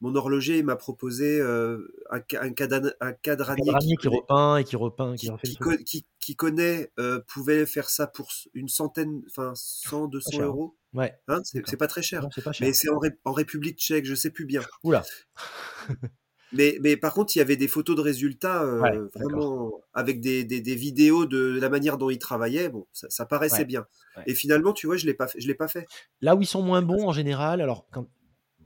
Mon 0.00 0.14
horloger 0.14 0.62
m'a 0.62 0.76
proposé 0.76 1.40
euh, 1.40 1.92
un, 2.10 2.18
un, 2.18 2.50
cadan- 2.50 2.92
un 3.00 3.08
Un 3.08 3.12
cadranier 3.14 3.64
cadranier 3.66 3.96
qui, 3.96 4.02
qui 4.02 4.08
repeint 4.08 4.56
et 4.58 4.64
qui 4.64 4.76
repeint, 4.76 5.14
qui 5.16 5.26
qui, 5.26 5.30
refait 5.32 5.84
qui 5.84 6.06
qui- 6.20 6.36
connaît 6.36 6.92
euh, 7.00 7.20
pouvait 7.26 7.66
faire 7.66 7.90
ça 7.90 8.06
pour 8.06 8.28
une 8.54 8.68
centaine, 8.68 9.22
enfin 9.28 9.52
100, 9.56 10.06
200 10.06 10.30
cher, 10.30 10.40
hein. 10.42 10.44
euros. 10.46 10.76
Ouais, 10.94 11.14
Hein, 11.28 11.40
c'est 11.44 11.76
pas 11.76 11.88
très 11.88 12.02
cher. 12.02 12.22
Non, 12.22 12.28
c'est 12.34 12.42
pas 12.44 12.52
cher. 12.52 12.66
Mais 12.66 12.72
c'est 12.72 12.88
en 13.24 13.32
République 13.32 13.78
tchèque, 13.78 14.04
je 14.06 14.14
sais 14.14 14.30
plus 14.30 14.44
bien. 14.46 14.62
Oula, 14.84 15.04
Mais, 16.56 16.78
mais 16.80 16.96
par 16.96 17.12
contre, 17.14 17.36
il 17.36 17.38
y 17.38 17.42
avait 17.42 17.56
des 17.56 17.68
photos 17.68 17.96
de 17.96 18.00
résultats 18.00 18.62
euh, 18.62 18.80
Ouais, 18.80 18.98
vraiment 19.14 19.72
avec 19.92 20.20
des, 20.20 20.44
des, 20.44 20.60
des 20.60 20.74
vidéos 20.74 21.26
de 21.26 21.58
la 21.60 21.68
manière 21.68 21.98
dont 21.98 22.10
ils 22.10 22.18
travaillaient. 22.18 22.68
Bon, 22.68 22.86
ça, 22.92 23.08
ça 23.10 23.26
paraissait 23.26 23.58
Ouais, 23.58 23.64
bien. 23.64 23.86
ouais. 24.16 24.22
Et 24.26 24.34
finalement, 24.34 24.72
tu 24.72 24.86
vois, 24.86 24.96
je 24.96 25.06
l'ai 25.06 25.14
pas, 25.14 25.26
fait- 25.28 25.40
je 25.40 25.46
l'ai 25.46 25.54
pas 25.54 25.68
fait. 25.68 25.86
Là 26.20 26.34
où 26.36 26.42
ils 26.42 26.46
sont 26.46 26.62
moins 26.62 26.82
bons 26.82 27.06
en 27.08 27.12
général, 27.12 27.60
alors 27.60 27.86
quand 27.90 28.06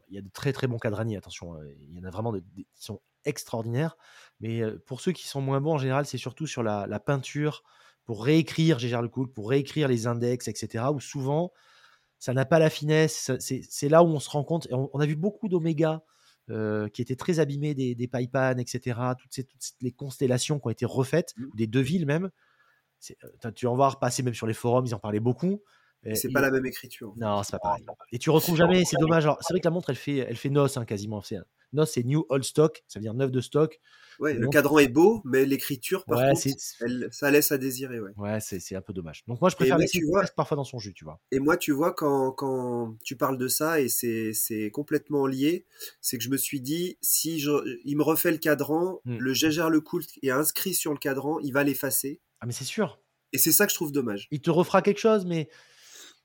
il 0.09 0.15
y 0.15 0.19
a 0.19 0.23
de 0.23 0.31
très 0.31 0.53
très 0.53 0.67
bons 0.67 0.79
cadraniers, 0.79 1.17
attention, 1.17 1.55
euh, 1.55 1.73
il 1.89 1.95
y 1.97 2.01
en 2.01 2.05
a 2.05 2.11
vraiment 2.11 2.33
de- 2.33 2.43
des- 2.55 2.67
qui 2.75 2.85
sont 2.85 3.01
extraordinaires, 3.25 3.97
mais 4.41 4.61
euh, 4.63 4.83
pour 4.87 5.01
ceux 5.01 5.13
qui 5.13 5.29
sont 5.29 5.41
moins 5.41 5.61
bons 5.61 5.75
en 5.75 5.79
général, 5.79 6.07
c'est 6.07 6.19
surtout 6.19 6.47
sur 6.47 6.63
la, 6.63 6.87
la 6.89 6.99
peinture, 7.01 7.63
pour 8.07 8.25
réécrire 8.25 8.79
Gégère 8.79 9.03
Lecoultre, 9.03 9.33
pour 9.35 9.51
réécrire 9.51 9.87
les 9.87 10.07
index, 10.07 10.49
etc., 10.49 10.91
où 10.93 10.99
souvent 11.01 11.53
ça 12.19 12.35
n'a 12.35 12.45
pas 12.45 12.59
la 12.59 12.71
finesse, 12.71 13.31
c'est 13.39 13.63
c'est 13.69 13.89
là 13.89 14.03
où 14.03 14.07
on 14.09 14.21
se 14.21 14.29
rend 14.31 14.43
compte, 14.45 14.67
et 14.71 14.75
on, 14.75 14.91
on 14.93 15.01
a 15.01 15.07
vu 15.07 15.17
beaucoup 15.17 15.49
d'oméga 15.49 16.03
euh, 16.51 16.89
qui 16.89 17.01
étaient 17.03 17.17
très 17.17 17.39
abîmés 17.41 17.75
des, 17.75 17.95
des 17.95 18.09
paipan, 18.09 18.57
etc., 18.59 18.99
toutes, 19.19 19.33
ces, 19.33 19.45
toutes 19.45 19.61
les 19.81 19.93
constellations 19.93 20.59
qui 20.59 20.67
ont 20.67 20.71
été 20.71 20.85
refaites, 20.87 21.33
Mm. 21.37 21.47
des 21.55 21.67
devilles 21.67 22.05
même, 22.07 22.31
C'est- 22.99 23.17
euh, 23.47 23.51
tu 23.53 23.67
en 23.67 23.75
voir 23.75 23.99
passer 23.99 24.23
même 24.23 24.35
sur 24.35 24.47
les 24.47 24.53
forums, 24.55 24.85
ils 24.87 24.95
en 24.95 24.99
parlaient 24.99 25.21
beaucoup. 25.21 25.63
C'est 26.15 26.31
pas 26.33 26.41
la 26.41 26.51
même 26.51 26.65
écriture. 26.67 27.13
non, 27.17 27.43
c'est 27.43 27.53
pas 27.53 27.59
pareil. 27.59 27.85
Et 28.13 28.19
tu 28.19 28.31
retrouves 28.31 28.57
jamais, 28.57 28.85
c'est 28.85 28.97
dommage. 28.99 29.25
C'est 29.43 29.53
vrai 29.53 29.61
que 29.61 29.67
la 29.67 29.71
montre, 29.71 29.91
elle 29.91 29.97
fait, 29.97 30.17
elle 30.19 30.37
fait 30.37 30.49
noce 30.51 30.77
hein, 30.77 30.85
quasiment. 30.85 31.21
C'est- 31.23 31.37
Noce, 31.73 31.93
c'est 31.93 32.03
new 32.05 32.27
old 32.29 32.45
stock, 32.45 32.83
ça 32.89 32.99
veut 32.99 33.03
dire 33.03 33.15
neuf 33.15 33.31
de 33.31 33.41
stock. 33.41 33.81
Ouais, 34.19 34.35
le 34.35 34.49
cadran 34.49 34.79
est 34.79 34.89
beau, 34.89 35.23
mais 35.25 35.47
l'écriture, 35.47 36.05
par 36.05 36.19
Ouais, 36.19 36.29
contre, 36.31 36.41
c'est 36.43 36.57
elle, 36.81 37.09
ça 37.11 37.31
laisse 37.31 37.53
à 37.53 37.59
désirer. 37.59 38.01
Ouais. 38.01 38.11
ouais, 38.17 38.39
c'est 38.41 38.75
un 38.75 38.83
peu 38.83 38.93
dommage. 38.93 39.25
Donc 39.27 39.41
moi, 39.41 39.49
je 39.49 39.57
préfère 39.57 39.79
laisser 39.79 40.01
vois- 40.03 40.25
parfois 40.37 40.57
dans 40.57 40.65
son 40.65 40.79
jus, 40.79 40.93
tu 40.93 41.05
vois. 41.05 41.21
Et 41.33 41.39
moi, 41.39 41.57
tu 41.57 41.73
vois, 41.73 41.93
quand, 41.95 42.33
quand 42.33 42.97
tu 43.03 43.17
parles 43.17 43.39
de 43.39 43.49
ça, 43.49 43.81
et 43.81 43.89
c'est 43.89 44.71
complètement 44.73 45.27
lié, 45.27 45.65
c'est 46.01 46.19
que 46.19 46.25
je 46.25 46.29
me 46.29 46.37
suis 46.37 46.61
dit, 46.61 46.99
si 47.01 47.41
je, 47.41 47.51
il 47.85 47.97
me 47.97 48.03
refait 48.03 48.33
le 48.33 48.39
cadran, 48.39 49.01
Mm. 49.05 49.17
le 49.19 49.33
Gégère 49.33 49.71
Le 49.71 49.81
Coult 49.81 50.05
est 50.23 50.31
inscrit 50.31 50.75
sur 50.75 50.93
le 50.93 50.99
cadran, 50.99 51.39
il 51.41 51.53
va 51.53 51.65
l'effacer. 51.65 52.21
Ah, 52.41 52.47
mais 52.47 52.53
c'est 52.53 52.65
sûr. 52.65 53.01
Et 53.33 53.39
c'est 53.39 53.53
ça 53.53 53.65
que 53.65 53.71
je 53.71 53.77
trouve 53.77 53.93
dommage. 53.93 54.29
Il 54.31 54.41
te 54.41 54.51
refera 54.51 54.83
quelque 54.83 54.99
chose, 55.01 55.25
mais 55.25 55.49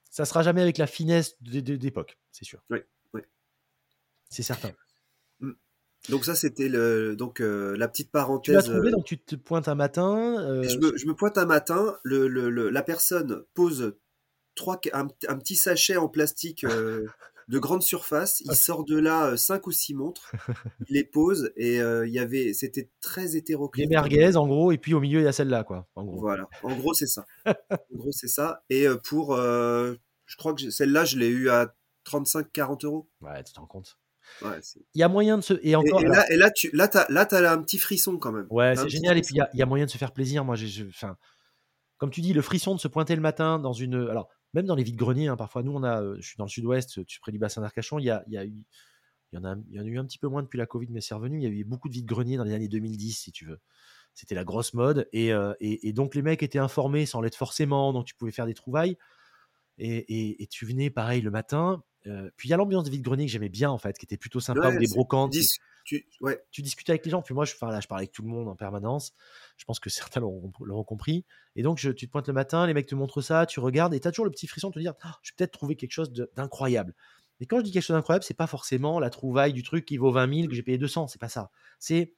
ça 0.09 0.25
sera 0.25 0.43
jamais 0.43 0.61
avec 0.61 0.77
la 0.77 0.87
finesse 0.87 1.35
d'époque, 1.41 2.17
c'est 2.31 2.45
sûr. 2.45 2.61
Oui, 2.69 2.79
oui. 3.13 3.21
C'est 4.29 4.43
certain. 4.43 4.71
Donc 6.09 6.25
ça, 6.25 6.35
c'était 6.35 6.69
le 6.69 7.15
donc 7.15 7.41
euh, 7.41 7.75
la 7.77 7.87
petite 7.87 8.11
Tu 8.11 8.17
l'as 8.17 8.21
parenthèse. 8.23 8.63
trouvé, 8.65 8.87
euh, 8.87 8.91
donc 8.91 9.05
tu 9.05 9.17
te 9.17 9.35
pointes 9.35 9.67
un 9.67 9.75
matin. 9.75 10.39
euh, 10.39 10.63
je, 10.63 10.77
me, 10.77 10.95
je 10.97 11.05
me 11.07 11.13
pointe 11.15 11.37
un 11.37 11.45
matin, 11.45 11.97
le, 12.03 12.27
le- 12.27 12.49
le- 12.49 12.69
la 12.69 12.83
personne 12.83 13.43
pose 13.53 13.95
trois, 14.55 14.79
un, 14.93 15.07
un 15.27 15.37
petit 15.37 15.55
sachet 15.55 15.97
en 15.97 16.07
plastique 16.07 16.63
euh, 16.63 17.05
de 17.47 17.59
grande 17.59 17.81
surface. 17.81 18.41
Il 18.45 18.55
sort 18.55 18.85
de 18.85 18.97
là 18.99 19.27
euh, 19.31 19.35
cinq 19.35 19.65
ou 19.67 19.71
six 19.71 19.93
montres. 19.95 20.31
Il 20.89 20.93
les 20.95 21.03
pose 21.03 21.51
et 21.55 21.81
euh, 21.81 22.05
il 22.07 22.13
y 22.13 22.19
avait, 22.19 22.53
c'était 22.53 22.89
très 23.01 23.35
hétéroclite. 23.35 23.89
merguez, 23.89 24.35
en 24.35 24.47
gros, 24.47 24.71
et 24.71 24.77
puis 24.77 24.93
au 24.93 24.99
milieu, 24.99 25.19
il 25.21 25.23
y 25.25 25.27
a 25.27 25.31
celle-là, 25.31 25.63
quoi. 25.63 25.87
En 25.95 26.03
gros. 26.05 26.19
Voilà. 26.19 26.47
En 26.63 26.75
gros, 26.75 26.93
c'est 26.93 27.07
ça. 27.07 27.25
en 27.45 27.95
gros, 27.97 28.11
c'est 28.11 28.27
ça. 28.27 28.63
Et 28.69 28.87
euh, 28.87 28.95
pour, 28.97 29.33
euh, 29.33 29.95
je 30.25 30.37
crois 30.37 30.53
que 30.53 30.69
celle-là, 30.69 31.03
je 31.05 31.17
l'ai 31.17 31.29
eu 31.29 31.49
à 31.49 31.73
35-40 32.05 32.85
euros. 32.85 33.07
Ouais, 33.21 33.43
tu 33.43 33.53
te 33.53 33.59
rends 33.59 33.65
Ouais, 34.41 34.59
Il 34.93 34.99
y 34.99 35.03
a 35.03 35.07
moyen 35.07 35.37
de 35.37 35.43
se. 35.43 35.53
Et 35.63 35.75
encore. 35.75 36.01
et 36.01 36.05
là, 36.05 36.31
et 36.31 36.35
là, 36.35 36.51
tu, 36.51 36.69
là, 36.73 36.87
t'as, 36.87 37.05
là, 37.09 37.25
t'as 37.25 37.51
un 37.51 37.61
petit 37.61 37.77
frisson 37.77 38.17
quand 38.17 38.31
même. 38.31 38.47
Ouais, 38.49 38.75
c'est 38.75 38.89
génial. 38.89 39.17
Et 39.17 39.21
puis, 39.21 39.35
il 39.35 39.37
y 39.37 39.41
a- 39.41 39.49
y, 39.53 39.67
moyen 39.67 39.85
de 39.85 39.89
se 39.89 39.97
faire 39.97 40.11
plaisir. 40.11 40.43
Moi, 40.43 40.55
j'ai, 40.55 40.85
enfin, 40.87 41.17
comme 41.97 42.09
tu 42.11 42.21
dis, 42.21 42.33
le 42.33 42.41
frisson 42.41 42.75
de 42.75 42.79
se 42.79 42.87
pointer 42.87 43.15
le 43.15 43.21
matin 43.21 43.59
dans 43.59 43.73
une. 43.73 43.95
Alors, 44.09 44.29
même 44.53 44.65
dans 44.65 44.75
les 44.75 44.83
vides-greniers, 44.83 45.27
hein, 45.27 45.37
parfois, 45.37 45.63
nous, 45.63 45.73
on 45.73 45.83
a, 45.83 46.01
euh, 46.01 46.17
je 46.19 46.27
suis 46.27 46.37
dans 46.37 46.45
le 46.45 46.49
sud-ouest, 46.49 47.05
tu 47.05 47.19
près 47.19 47.31
du 47.31 47.39
bassin 47.39 47.61
d'Arcachon, 47.61 47.99
il 47.99 48.05
y 48.05 48.09
a, 48.09 48.23
y 48.27 48.37
a 48.37 48.45
eu. 48.45 48.65
Il 49.31 49.39
y, 49.39 49.41
en 49.41 49.43
a, 49.43 49.55
y 49.69 49.79
en 49.79 49.83
a 49.83 49.87
eu 49.87 49.97
un 49.97 50.05
petit 50.05 50.19
peu 50.19 50.27
moins 50.27 50.43
depuis 50.43 50.57
la 50.57 50.65
Covid, 50.65 50.87
mais 50.91 51.01
c'est 51.01 51.13
revenu. 51.13 51.39
Il 51.39 51.43
y 51.43 51.47
a 51.47 51.49
eu 51.49 51.65
beaucoup 51.65 51.89
de 51.89 51.93
vides-greniers 51.93 52.37
dans 52.37 52.43
les 52.45 52.53
années 52.53 52.69
2010, 52.69 53.11
si 53.17 53.31
tu 53.31 53.45
veux. 53.45 53.59
C'était 54.13 54.35
la 54.35 54.45
grosse 54.45 54.73
mode. 54.73 55.09
Et, 55.11 55.33
euh, 55.33 55.53
et, 55.59 55.89
et, 55.89 55.93
donc, 55.93 56.15
les 56.15 56.21
mecs 56.21 56.41
étaient 56.41 56.59
informés 56.59 57.05
sans 57.05 57.19
l'être 57.19 57.35
forcément. 57.35 57.91
Donc, 57.91 58.05
tu 58.05 58.15
pouvais 58.15 58.31
faire 58.31 58.45
des 58.45 58.53
trouvailles. 58.53 58.97
Et, 59.77 60.41
et 60.41 60.47
tu 60.47 60.65
venais, 60.65 60.89
pareil, 60.89 61.21
le 61.21 61.31
matin. 61.31 61.83
Euh, 62.07 62.29
puis, 62.37 62.47
il 62.47 62.51
y 62.51 62.53
a 62.53 62.57
l'ambiance 62.57 62.83
de 62.83 62.89
vide-grenier 62.91 63.25
que 63.25 63.31
j'aimais 63.31 63.49
bien, 63.49 63.69
en 63.71 63.77
fait, 63.77 63.97
qui 63.97 64.05
était 64.05 64.17
plutôt 64.17 64.39
sympa, 64.39 64.69
Ouais, 64.69 64.75
ou 64.75 64.79
des 64.79 64.87
brocantes. 64.87 65.31
dis- 65.31 65.49
tu, 65.85 66.07
ouais. 66.21 66.43
tu 66.51 66.61
discutais 66.63 66.91
avec 66.91 67.05
les 67.05 67.11
gens. 67.11 67.21
Puis 67.21 67.33
moi, 67.35 67.45
je, 67.45 67.53
là, 67.61 67.79
je 67.79 67.87
parlais 67.87 68.03
avec 68.03 68.11
tout 68.11 68.23
le 68.23 68.27
monde 68.27 68.47
en 68.47 68.55
permanence. 68.55 69.13
Je 69.57 69.65
pense 69.65 69.79
que 69.79 69.89
certains 69.89 70.19
l'auront 70.19 70.83
compris. 70.83 71.25
Et 71.55 71.61
donc, 71.63 71.77
je- 71.77 71.91
tu 71.91 72.07
te 72.07 72.11
pointes 72.11 72.27
le 72.27 72.33
matin, 72.33 72.65
les 72.65 72.73
mecs 72.73 72.87
te 72.87 72.95
montrent 72.95 73.21
ça, 73.21 73.45
tu 73.45 73.59
regardes, 73.59 73.93
et 73.93 73.99
tu 73.99 74.07
as 74.07 74.11
toujours 74.11 74.25
le 74.25 74.31
petit 74.31 74.47
frisson 74.47 74.69
de 74.69 74.73
te 74.73 74.79
dire 74.79 74.93
Ah, 75.03 75.15
je 75.21 75.31
vais 75.31 75.35
peut-être 75.37 75.51
trouver 75.51 75.75
quelque 75.75 75.91
chose 75.91 76.11
d'incroyable. 76.35 76.93
Mais 77.39 77.45
quand 77.45 77.57
je 77.59 77.63
dis 77.63 77.71
quelque 77.71 77.83
chose 77.83 77.95
d'incroyable, 77.95 78.23
c'est 78.23 78.33
pas 78.33 78.47
forcément 78.47 78.99
la 78.99 79.09
trouvaille 79.09 79.53
du 79.53 79.61
truc 79.61 79.85
qui 79.85 79.97
vaut 79.97 80.11
20 80.11 80.33
000 80.33 80.47
que 80.47 80.55
j'ai 80.55 80.63
payé 80.63 80.77
200. 80.77 81.07
C'est 81.07 81.19
pas 81.19 81.29
ça. 81.29 81.51
C'est 81.79 82.13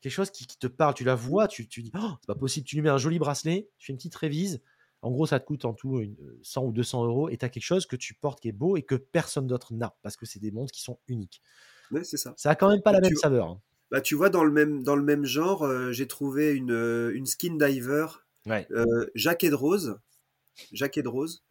quelque 0.00 0.12
chose 0.12 0.30
qui, 0.30 0.46
qui 0.46 0.58
te 0.58 0.66
parle. 0.66 0.94
Tu 0.94 1.04
la 1.04 1.14
vois, 1.14 1.48
tu, 1.48 1.66
tu 1.66 1.82
dis 1.82 1.90
Oh, 1.98 2.10
c'est 2.20 2.26
pas 2.26 2.34
possible. 2.34 2.66
Tu 2.66 2.76
lui 2.76 2.82
mets 2.82 2.90
un 2.90 2.98
joli 2.98 3.18
bracelet, 3.18 3.68
tu 3.78 3.86
fais 3.86 3.92
une 3.92 3.96
petite 3.98 4.14
révise. 4.14 4.60
En 5.02 5.10
gros, 5.10 5.26
ça 5.26 5.40
te 5.40 5.44
coûte 5.44 5.64
en 5.64 5.74
tout 5.74 6.00
une- 6.00 6.16
100 6.42 6.64
ou 6.64 6.72
200 6.72 7.04
euros 7.04 7.28
et 7.28 7.36
tu 7.36 7.44
as 7.44 7.48
quelque 7.48 7.62
chose 7.64 7.86
que 7.86 7.96
tu 7.96 8.14
portes 8.14 8.40
qui 8.40 8.48
est 8.48 8.52
beau 8.52 8.76
et 8.76 8.82
que 8.82 8.94
personne 8.94 9.46
d'autre 9.48 9.74
n'a 9.74 9.96
parce 10.02 10.16
que 10.16 10.26
c'est 10.26 10.38
des 10.40 10.52
montres 10.52 10.72
qui 10.72 10.80
sont 10.82 10.98
uniques. 11.08 11.42
Ouais, 11.90 12.04
c'est 12.04 12.16
ça. 12.16 12.34
Ça 12.36 12.50
a 12.50 12.54
quand 12.54 12.70
même 12.70 12.82
pas 12.82 12.92
la 12.92 13.00
Tu- 13.00 13.08
même 13.08 13.16
saveur. 13.16 13.48
hein. 13.48 13.60
Bah, 13.90 14.00
tu 14.00 14.14
vois, 14.14 14.30
dans 14.30 14.44
le 14.44 14.52
même, 14.52 14.82
dans 14.82 14.96
le 14.96 15.02
même 15.02 15.24
genre, 15.24 15.64
euh, 15.64 15.92
j'ai 15.92 16.06
trouvé 16.08 16.52
une, 16.52 16.70
euh, 16.72 17.12
une 17.14 17.26
skin 17.26 17.56
diver 17.56 18.06
Ouais. 18.46 18.66
euh, 18.70 18.84
jaquet 19.14 19.50
de 19.50 19.54
rose. 19.54 19.98
Jaquet 20.72 21.02
de 21.02 21.08
rose. 21.08 21.44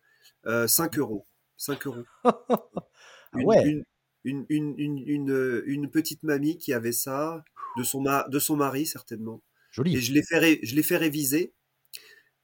euh, 0.48 0.68
5 0.68 0.98
euros. 0.98 1.28
5 1.58 1.86
euros. 1.88 2.04
Ah 3.34 3.40
Une, 3.40 3.46
ouais. 3.46 3.84
une, 4.24 4.46
une, 4.50 4.76
une, 5.08 5.32
euh, 5.32 5.88
petite 5.92 6.24
mamie 6.24 6.58
qui 6.58 6.74
avait 6.74 6.92
ça, 6.92 7.44
de 7.78 7.84
son, 7.84 8.02
ma- 8.02 8.28
de 8.28 8.40
son 8.40 8.56
mari 8.58 8.86
certainement. 8.86 9.42
Joli. 9.72 9.96
Et 9.96 10.02
je 10.02 10.14
l'ai 10.14 10.24
fait, 10.24 10.38
ré- 10.40 10.60
je 10.64 10.76
l'ai 10.76 10.84
fait 10.84 10.98
réviser. 10.98 11.54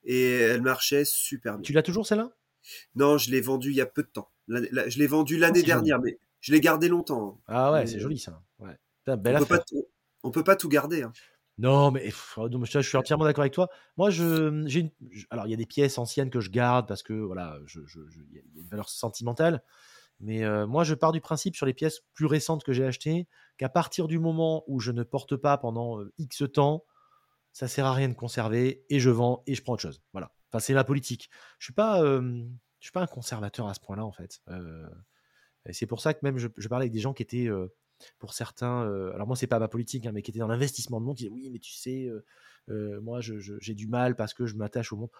Et 0.09 0.31
elle 0.39 0.61
marchait 0.61 1.03
super 1.05 1.53
bien. 1.57 1.61
Tu 1.61 1.73
l'as 1.73 1.83
toujours 1.83 2.07
celle-là? 2.07 2.31
Non, 2.95 3.17
je 3.17 3.29
l'ai 3.29 3.41
vendue 3.41 3.69
il 3.71 3.75
y 3.75 3.81
a 3.81 3.85
peu 3.85 4.01
de 4.03 4.07
temps. 4.07 4.31
La- 4.47 4.87
je 4.89 4.97
l'ai 4.97 5.07
vendue 5.07 5.37
l'année 5.37 5.59
joli. 5.59 5.65
dernière, 5.67 5.99
mais 5.99 6.17
je 6.39 6.53
l'ai 6.53 6.61
gardée 6.61 6.87
longtemps. 6.87 7.41
Ah 7.47 7.71
ouais, 7.73 7.81
Mais, 7.81 7.87
c'est 7.87 7.97
euh, 7.97 8.01
joli 8.01 8.17
ça. 8.17 8.41
Ouais. 8.59 8.75
Putain, 9.03 9.17
belle 9.17 9.35
on, 9.35 9.39
peut 9.39 9.43
affaire. 9.43 9.57
pas, 9.59 9.63
tout- 9.65 9.87
on 10.23 10.31
peut 10.31 10.43
pas 10.43 10.55
tout 10.55 10.69
garder. 10.69 11.03
hein. 11.03 11.11
Non, 11.57 11.91
mais 11.91 12.01
pff, 12.05 12.37
oh, 12.37 12.47
je 12.49 12.79
suis 12.79 12.97
entièrement 12.97 13.25
d'accord 13.25 13.41
avec 13.41 13.53
toi. 13.53 13.67
Moi, 13.97 14.09
je, 14.09 14.63
j'ai 14.67 14.81
une- 14.81 14.91
je- 15.11 15.25
alors 15.29 15.47
il 15.47 15.51
y 15.51 15.53
a 15.53 15.57
des 15.57 15.65
pièces 15.65 15.97
anciennes 15.97 16.29
que 16.29 16.39
je 16.39 16.51
garde 16.51 16.87
parce 16.87 17.03
que 17.03 17.13
voilà, 17.13 17.59
y 17.75 17.79
il 18.31 18.35
y 18.35 18.39
a 18.39 18.61
une 18.61 18.69
valeur 18.69 18.89
sentimentale. 18.89 19.61
Mais 20.19 20.43
euh, 20.43 20.65
moi, 20.67 20.83
je 20.83 20.93
pars 20.93 21.11
du 21.11 21.21
principe 21.21 21.55
sur 21.55 21.65
les 21.65 21.73
pièces 21.73 22.01
plus 22.13 22.25
récentes 22.27 22.63
que 22.63 22.73
j'ai 22.73 22.85
achetées 22.85 23.27
qu'à 23.57 23.69
partir 23.69 24.07
du 24.07 24.19
moment 24.19 24.63
où 24.67 24.79
je 24.79 24.91
ne 24.91 25.03
porte 25.03 25.35
pas 25.35 25.57
pendant 25.57 25.99
euh, 25.99 26.11
X 26.17 26.43
temps, 26.53 26.85
ça 27.57 27.67
sert 27.67 27.85
à 27.87 27.93
rien 27.93 28.07
de 28.09 28.13
conserver 28.13 28.85
et 28.89 28.99
je 28.99 29.09
vends 29.09 29.41
et 29.47 29.55
je 29.55 29.63
prends 29.63 29.73
autre 29.73 29.81
chose. 29.81 30.01
Voilà. 30.13 30.31
Enfin, 30.51 30.59
c'est 30.59 30.73
ma 30.75 30.83
politique. 30.83 31.29
Je 31.57 31.65
suis 31.65 31.73
pas, 31.73 32.03
euh, 32.03 32.21
je 32.79 32.85
suis 32.85 32.91
pas 32.91 33.01
un 33.01 33.07
conservateur 33.07 33.67
à 33.67 33.73
ce 33.73 33.79
point-là 33.79 34.05
en 34.05 34.11
fait. 34.11 34.41
Euh, 34.49 34.87
et 35.65 35.73
c'est 35.73 35.87
pour 35.87 35.99
ça 35.99 36.13
que 36.13 36.19
même 36.21 36.37
je, 36.37 36.47
je 36.55 36.67
parlais 36.67 36.83
avec 36.83 36.93
des 36.93 36.99
gens 36.99 37.13
qui 37.13 37.23
étaient, 37.23 37.47
euh, 37.49 37.67
pour 38.19 38.33
certains, 38.33 38.81
alors 39.13 39.25
moi 39.25 39.35
c'est 39.35 39.47
pas 39.47 39.57
ma 39.57 39.67
politique, 39.67 40.05
hein, 40.05 40.11
mais 40.13 40.21
qui 40.21 40.29
étaient 40.29 40.39
dans 40.39 40.47
l'investissement 40.47 40.99
de 41.01 41.05
montre, 41.05 41.17
qui 41.17 41.23
disaient 41.23 41.33
oui, 41.35 41.49
mais 41.51 41.57
tu 41.59 41.73
sais, 41.73 42.07
moi 43.01 43.21
je- 43.21 43.39
je- 43.39 43.55
j'ai 43.59 43.73
du 43.73 43.87
mal 43.87 44.15
parce 44.15 44.35
que 44.35 44.45
je 44.45 44.55
m'attache 44.55 44.93
aux 44.93 44.97
montres. 44.97 45.17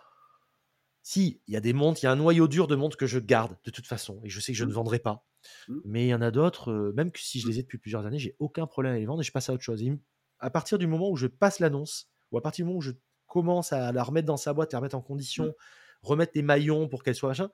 Si, 1.02 1.42
il 1.48 1.54
y 1.54 1.58
a 1.58 1.62
des 1.62 1.74
montres, 1.74 2.04
il 2.04 2.06
y 2.06 2.10
a 2.10 2.12
un 2.12 2.16
noyau 2.18 2.48
dur 2.48 2.68
de 2.68 2.76
montres 2.76 2.98
que 2.98 3.08
je 3.08 3.18
garde 3.20 3.58
de 3.64 3.72
toute 3.72 3.88
façon 3.88 4.20
et 4.24 4.30
je 4.30 4.40
sais 4.40 4.52
que 4.52 4.58
je 4.58 4.66
ne 4.66 4.70
Mm. 4.72 4.74
vendrai 4.74 5.00
pas. 5.00 5.26
Mm. 5.70 5.78
Mais 5.86 6.06
il 6.06 6.10
y 6.10 6.14
en 6.14 6.22
a 6.22 6.32
d'autres, 6.32 6.92
même 6.96 7.12
que 7.12 7.20
si 7.20 7.40
je 7.40 7.48
les 7.48 7.60
ai 7.60 7.64
depuis 7.64 7.78
plusieurs 7.78 8.06
années, 8.06 8.20
j'ai 8.20 8.36
aucun 8.40 8.68
problème 8.68 8.94
à 8.94 8.98
les 9.00 9.06
vendre 9.06 9.22
et 9.22 9.24
je 9.24 9.32
passe 9.32 9.50
à 9.50 9.54
autre 9.54 9.64
chose. 9.64 9.82
Et 9.82 9.92
à 10.40 10.50
partir 10.50 10.78
du 10.78 10.86
moment 10.86 11.10
où 11.10 11.16
je 11.16 11.28
passe 11.28 11.60
l'annonce, 11.60 12.12
ou 12.32 12.38
à 12.38 12.42
partir 12.42 12.66
du 12.66 12.68
moment 12.70 12.80
où 12.80 12.82
je 12.82 12.92
commence 13.28 13.74
à 13.74 13.92
la 13.92 14.04
remettre 14.04 14.28
dans 14.28 14.38
sa 14.38 14.54
boîte, 14.54 14.74
la 14.74 14.80
remettre 14.80 14.96
en 14.96 15.02
condition, 15.02 15.54
remettre 16.02 16.34
les 16.36 16.42
maillons 16.44 16.88
pour 16.88 17.04
qu'elle 17.04 17.16
soit 17.16 17.30
machin, 17.30 17.50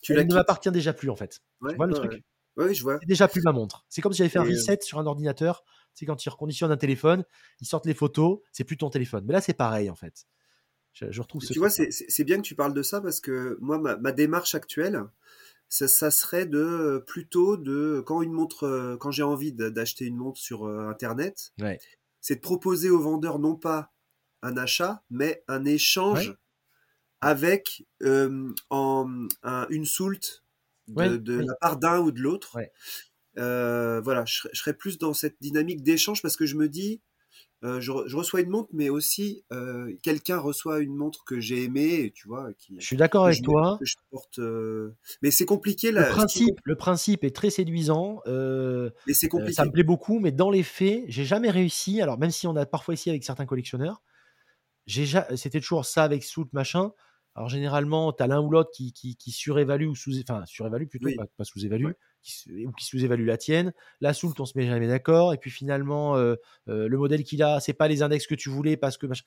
Tu 0.00 0.12
elle 0.14 0.26
ne 0.26 0.34
m'appartient 0.34 0.70
déjà 0.70 0.92
plus 0.92 1.10
en 1.10 1.16
fait. 1.16 1.40
Ouais, 1.60 1.72
tu 1.72 1.76
vois 1.76 1.86
le 1.86 1.92
ouais, 1.92 1.98
truc 1.98 2.24
ouais. 2.56 2.74
Je 2.74 2.82
vois. 2.82 2.98
c'est 3.00 3.06
déjà 3.08 3.28
plus 3.28 3.42
ma 3.42 3.52
montre. 3.52 3.84
C'est 3.88 4.02
comme 4.02 4.12
si 4.12 4.18
j'avais 4.18 4.30
fait 4.30 4.38
un 4.38 4.44
euh, 4.44 4.48
reset 4.50 4.78
sur 4.82 4.98
un 4.98 5.06
ordinateur. 5.06 5.64
C'est 5.94 6.06
quand 6.06 6.24
ils 6.24 6.28
reconditionnent 6.28 6.72
un 6.72 6.76
téléphone, 6.76 7.24
ils 7.60 7.66
sortent 7.66 7.86
les 7.86 7.94
photos, 7.94 8.40
c'est 8.52 8.64
plus 8.64 8.76
ton 8.76 8.90
téléphone. 8.90 9.24
Mais 9.26 9.32
là, 9.32 9.40
c'est 9.40 9.54
pareil 9.54 9.90
en 9.90 9.94
fait. 9.94 10.26
Je, 10.92 11.10
je 11.10 11.22
retrouve 11.22 11.42
Et 11.42 11.46
ce 11.46 11.52
tu 11.52 11.58
vois, 11.58 11.70
c'est- 11.70 12.24
bien 12.24 12.36
que 12.38 12.42
tu 12.42 12.54
parles 12.54 12.74
de 12.74 12.82
ça 12.82 13.00
parce 13.00 13.20
que 13.20 13.58
moi, 13.60 13.78
ma, 13.78 13.96
ma 13.96 14.12
démarche 14.12 14.54
actuelle, 14.54 15.02
ça, 15.68 15.88
ça 15.88 16.10
serait 16.10 16.46
de 16.46 17.04
plutôt 17.06 17.56
de 17.56 18.02
quand 18.06 18.22
une 18.22 18.32
montre, 18.32 18.64
euh, 18.64 18.96
quand 18.98 19.10
j'ai 19.10 19.24
envie 19.24 19.52
d'acheter 19.52 20.06
une 20.06 20.16
montre 20.16 20.40
sur 20.40 20.66
euh, 20.66 20.88
internet, 20.88 21.54
c'est 22.20 22.36
de 22.36 22.40
proposer 22.42 22.90
au 22.90 23.00
vendeur 23.00 23.38
non 23.40 23.56
pas 23.56 23.92
un 24.46 24.56
achat, 24.56 25.02
mais 25.10 25.42
un 25.48 25.64
échange 25.64 26.28
Ouais. 26.30 26.34
avec 27.20 27.84
euh, 28.02 28.52
en, 28.70 29.26
un- 29.42 29.66
une 29.70 29.84
soulte 29.84 30.44
de, 30.88 30.94
Ouais, 30.94 31.18
de 31.18 31.38
oui. 31.38 31.44
la 31.46 31.54
part 31.60 31.76
d'un 31.78 31.98
ou 32.00 32.12
de 32.12 32.20
l'autre. 32.20 32.54
Ouais. 32.56 32.70
Euh, 33.38 34.00
voilà, 34.02 34.24
je, 34.24 34.34
serais- 34.38 34.50
je 34.52 34.58
serais 34.60 34.74
plus 34.74 34.98
dans 34.98 35.12
cette 35.14 35.36
dynamique 35.40 35.82
d'échange 35.82 36.22
parce 36.22 36.36
que 36.36 36.46
je 36.46 36.56
me 36.56 36.68
dis, 36.68 37.02
euh, 37.64 37.80
je, 37.80 37.90
re- 37.90 38.06
je 38.06 38.16
reçois 38.16 38.40
une 38.42 38.50
montre, 38.50 38.68
mais 38.72 38.88
aussi 38.90 39.44
quelqu'un 40.02 40.38
reçoit 40.38 40.78
une 40.80 40.94
montre 40.94 41.24
que 41.24 41.40
j'ai 41.40 41.64
aimée, 41.64 42.12
tu 42.14 42.28
vois, 42.28 42.52
qui, 42.54 42.76
Je 42.78 42.86
suis 42.86 42.96
d'accord 42.96 43.26
avec 43.26 43.42
toi. 43.42 43.76
que 43.80 43.84
je 43.86 43.96
porte. 44.10 44.38
Mais 45.22 45.30
c'est 45.30 45.46
compliqué 45.46 45.90
Le 45.90 46.00
là. 46.00 46.06
principe, 46.06 46.58
le 46.64 46.76
principe 46.76 47.24
est 47.24 47.34
très 47.34 47.50
séduisant. 47.50 48.20
Mais 48.26 49.12
c'est 49.14 49.28
compliqué. 49.28 49.52
ça 49.54 49.64
me 49.64 49.70
plaît 49.72 49.82
beaucoup, 49.84 50.18
mais 50.20 50.32
dans 50.32 50.50
les 50.50 50.62
faits, 50.62 51.04
j'ai 51.08 51.24
jamais 51.24 51.50
réussi. 51.50 52.00
Alors 52.00 52.18
même 52.18 52.30
si 52.30 52.46
on 52.46 52.56
a 52.56 52.64
parfois 52.66 52.94
essayé 52.94 53.10
avec 53.12 53.24
certains 53.24 53.46
collectionneurs, 53.46 54.02
c'était 54.86 55.60
toujours 55.60 55.84
ça 55.84 56.04
avec 56.04 56.24
soute 56.24 56.52
machin. 56.52 56.92
Alors 57.34 57.48
généralement, 57.50 58.12
tu 58.12 58.22
as 58.22 58.26
l'un 58.26 58.40
ou 58.40 58.50
l'autre 58.50 58.70
qui, 58.74 58.92
qui, 58.92 59.16
qui 59.16 59.30
surévalue 59.30 59.86
ou 59.88 59.94
sous, 59.94 60.18
enfin 60.20 60.44
surévalue 60.46 60.86
plutôt, 60.86 61.08
Oui. 61.08 61.16
pas, 61.16 61.26
pas 61.36 61.44
sous-évalue, 61.44 61.84
Ouais. 61.86 61.94
qui 62.22 62.66
ou 62.66 62.72
qui 62.72 62.86
sous-évalue 62.86 63.26
la 63.26 63.36
tienne. 63.36 63.74
La 64.00 64.14
soute, 64.14 64.40
on 64.40 64.46
se 64.46 64.56
met 64.56 64.66
jamais 64.66 64.88
d'accord. 64.88 65.34
Et 65.34 65.38
puis 65.38 65.50
finalement, 65.50 66.16
euh, 66.16 66.36
euh, 66.68 66.88
le 66.88 66.96
modèle 66.98 67.24
qu'il 67.24 67.42
a, 67.42 67.60
c'est 67.60 67.74
pas 67.74 67.88
les 67.88 68.02
index 68.02 68.26
que 68.26 68.34
tu 68.34 68.48
voulais 68.48 68.76
parce 68.76 68.96
que 68.98 69.06
machin. 69.06 69.24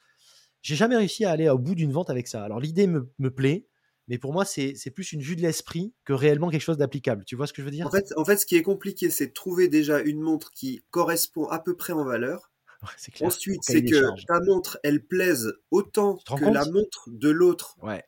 J'ai 0.61 0.75
jamais 0.75 0.97
réussi 0.97 1.23
à 1.25 1.31
aller 1.31 1.49
au 1.49 1.57
bout 1.57 1.75
d'une 1.75 1.91
vente 1.91 2.09
avec 2.09 2.27
ça. 2.27 2.43
Alors 2.43 2.59
l'idée 2.59 2.87
me, 2.87 3.11
me 3.19 3.29
plaît, 3.31 3.67
mais 4.07 4.17
pour 4.17 4.33
moi, 4.33 4.43
c'est 4.45 4.73
c'est 4.75 4.91
plus 4.91 5.13
une 5.13 5.21
vue 5.21 5.35
de 5.35 5.41
l'esprit 5.41 5.93
que 6.03 6.13
réellement 6.13 6.49
quelque 6.49 6.61
chose 6.61 6.77
d'applicable. 6.77 7.23
Tu 7.25 7.35
vois 7.35 7.47
ce 7.47 7.53
que 7.53 7.61
je 7.61 7.65
veux 7.65 7.71
dire? 7.71 7.87
En 7.87 7.91
fait, 7.91 8.11
en 8.17 8.25
fait, 8.25 8.37
ce 8.37 8.45
qui 8.45 8.55
est 8.55 8.61
compliqué, 8.63 9.09
c'est 9.09 9.27
de 9.27 9.33
trouver 9.33 9.67
déjà 9.67 10.01
une 10.01 10.19
montre 10.19 10.51
qui 10.51 10.81
correspond 10.89 11.47
à 11.47 11.59
peu 11.59 11.75
près 11.77 11.93
en 11.93 12.03
valeur. 12.03 12.51
Ouais, 12.83 13.11
clair. 13.11 13.27
Ensuite, 13.27 13.63
c'est 13.63 13.83
que 13.83 13.95
charges. 14.01 14.25
ta 14.25 14.39
montre, 14.41 14.79
elle 14.83 15.03
plaise 15.05 15.53
autant 15.71 16.17
que 16.37 16.45
la 16.45 16.65
montre 16.65 17.09
de 17.09 17.29
l'autre 17.29 17.77
Ouais. 17.81 18.03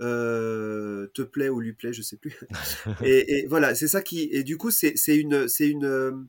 euh, 0.00 1.08
te 1.14 1.22
plaît 1.22 1.48
ou 1.48 1.60
lui 1.60 1.74
plaît, 1.74 1.92
je 1.92 2.02
sais 2.02 2.16
plus. 2.16 2.38
et, 3.04 3.40
et 3.40 3.46
voilà, 3.46 3.74
c'est 3.74 3.88
ça 3.88 4.02
qui. 4.02 4.28
Et 4.32 4.42
du 4.44 4.56
coup, 4.56 4.70
c'est 4.70 4.96
c'est 4.96 5.16
une, 5.16 5.46
c'est 5.48 5.68
une, 5.68 6.28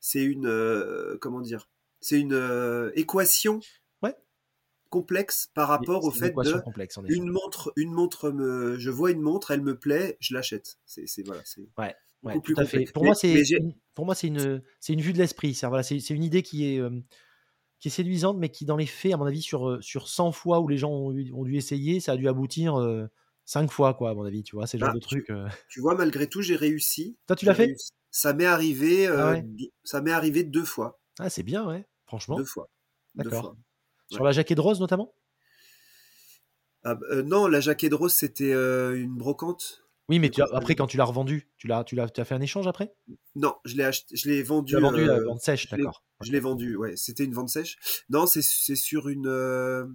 c'est 0.00 0.24
une, 0.24 0.46
euh, 0.46 1.16
comment 1.20 1.40
dire, 1.40 1.68
c'est 2.00 2.20
une 2.20 2.34
euh, 2.34 2.90
équation 2.96 3.60
Ouais. 4.02 4.14
complexe 4.90 5.48
par 5.54 5.68
rapport 5.68 6.04
au 6.04 6.10
fait 6.10 6.30
de 6.30 6.60
complexe, 6.60 6.98
une 7.08 7.28
montre, 7.30 7.72
une 7.76 7.92
montre 7.92 8.30
me, 8.30 8.78
je 8.78 8.90
vois 8.90 9.10
une 9.10 9.20
montre, 9.20 9.50
elle 9.50 9.62
me 9.62 9.76
plaît, 9.78 10.16
je 10.20 10.34
l'achète. 10.34 10.78
C'est, 10.86 11.06
c'est 11.06 11.22
voilà, 11.22 11.42
c'est 11.44 11.68
Ouais, 11.78 11.94
ouais, 12.24 12.40
plus 12.40 12.54
tout 12.54 12.60
à 12.60 12.64
fait. 12.64 12.76
complexe. 12.76 12.92
Pour 12.92 13.04
moi, 13.04 13.14
c'est 13.14 13.34
une, 13.58 13.74
pour 13.94 14.04
moi, 14.06 14.14
c'est 14.14 14.26
une, 14.28 14.62
c'est 14.80 14.92
une 14.92 15.00
vue 15.00 15.12
de 15.12 15.18
l'esprit. 15.18 15.54
C'est 15.54 15.66
voilà, 15.66 15.82
c'est 15.82 16.00
c'est 16.00 16.14
une 16.14 16.24
idée 16.24 16.42
qui 16.42 16.66
est, 16.66 16.78
euh, 16.78 16.90
qui 17.80 17.88
est 17.88 17.90
séduisante, 17.90 18.38
mais 18.38 18.48
qui, 18.48 18.64
dans 18.64 18.76
les 18.76 18.86
faits, 18.86 19.12
à 19.12 19.16
mon 19.16 19.26
avis, 19.26 19.42
sur, 19.42 19.68
euh, 19.68 19.80
sur 19.82 20.08
100 20.08 20.32
fois 20.32 20.60
où 20.60 20.68
les 20.68 20.78
gens 20.78 20.90
ont, 20.90 21.12
dû 21.12 21.56
essayer, 21.56 22.00
ça 22.00 22.12
a 22.12 22.16
dû 22.16 22.28
aboutir 22.28 22.80
euh, 22.80 23.06
5 23.44 23.70
fois, 23.70 23.94
quoi, 23.94 24.10
à 24.10 24.14
mon 24.14 24.24
avis. 24.24 24.42
Tu 24.42 24.56
vois, 24.56 24.66
c'est 24.66 24.78
le 24.78 24.82
genre 24.84 24.90
Ah, 24.90 24.94
de 24.94 25.00
truc. 25.00 25.30
euh. 25.30 25.46
tu 25.68 25.80
vois, 25.80 25.94
malgré 25.94 26.26
tout, 26.28 26.42
j'ai 26.42 26.56
réussi. 26.56 27.16
Toi, 27.26 27.36
tu 27.36 27.44
l'as 27.46 27.54
fait? 27.54 27.66
réussi. 27.66 27.90
Ça 28.10 28.32
m'est 28.32 28.46
arrivé, 28.46 29.06
Ah 29.08 29.32
ouais 29.32 29.44
ça 29.82 30.00
m'est 30.00 30.12
arrivé 30.12 30.44
deux 30.44 30.64
fois, 30.64 31.00
Ah, 31.18 31.28
c'est 31.28 31.42
bien, 31.42 31.66
ouais. 31.66 31.84
Franchement. 32.06 32.36
deux 32.36 32.44
fois, 32.44 32.68
D'accord. 33.16 33.56
Sur 34.10 34.24
la 34.24 34.32
jaquette 34.32 34.58
rose, 34.60 34.78
notamment? 34.80 35.14
Ah, 36.84 36.94
bah, 36.94 37.22
non, 37.22 37.46
la 37.48 37.60
jaquette 37.60 37.94
rose, 37.94 38.12
c'était 38.12 38.52
une 38.52 39.14
brocante. 39.14 39.83
Oui, 40.08 40.18
mais 40.18 40.28
tu 40.30 40.42
as- 40.42 40.48
après, 40.52 40.74
quand 40.74 40.86
tu 40.86 40.96
l'as 40.98 41.04
revendue, 41.04 41.50
tu 41.56 41.66
l'as, 41.66 41.82
tu 41.84 41.94
l'as, 41.96 42.08
tu 42.10 42.20
as 42.20 42.24
fait 42.24 42.34
un 42.34 42.40
échange 42.40 42.66
après? 42.66 42.94
Non, 43.36 43.54
je 43.64 43.74
l'ai 43.76 43.84
acheté, 43.84 44.14
je 44.16 44.28
l'ai 44.28 44.42
vendu. 44.42 44.74
Tu 44.74 44.80
l'as 44.80 44.88
vendu 44.90 45.08
à 45.08 45.14
euh, 45.14 45.24
vente 45.24 45.40
sèche, 45.40 45.66
je 45.70 45.76
l'ai- 45.76 45.82
d'accord. 45.82 46.04
Je 46.20 46.30
l'ai 46.32 46.40
vendu, 46.40 46.76
ouais. 46.76 46.94
C'était 46.96 47.24
une 47.24 47.32
vente 47.32 47.48
sèche. 47.48 47.76
Non, 48.10 48.26
c'est 48.26 48.42
sur 48.42 49.08
une 49.08 49.26
euh, 49.26 49.86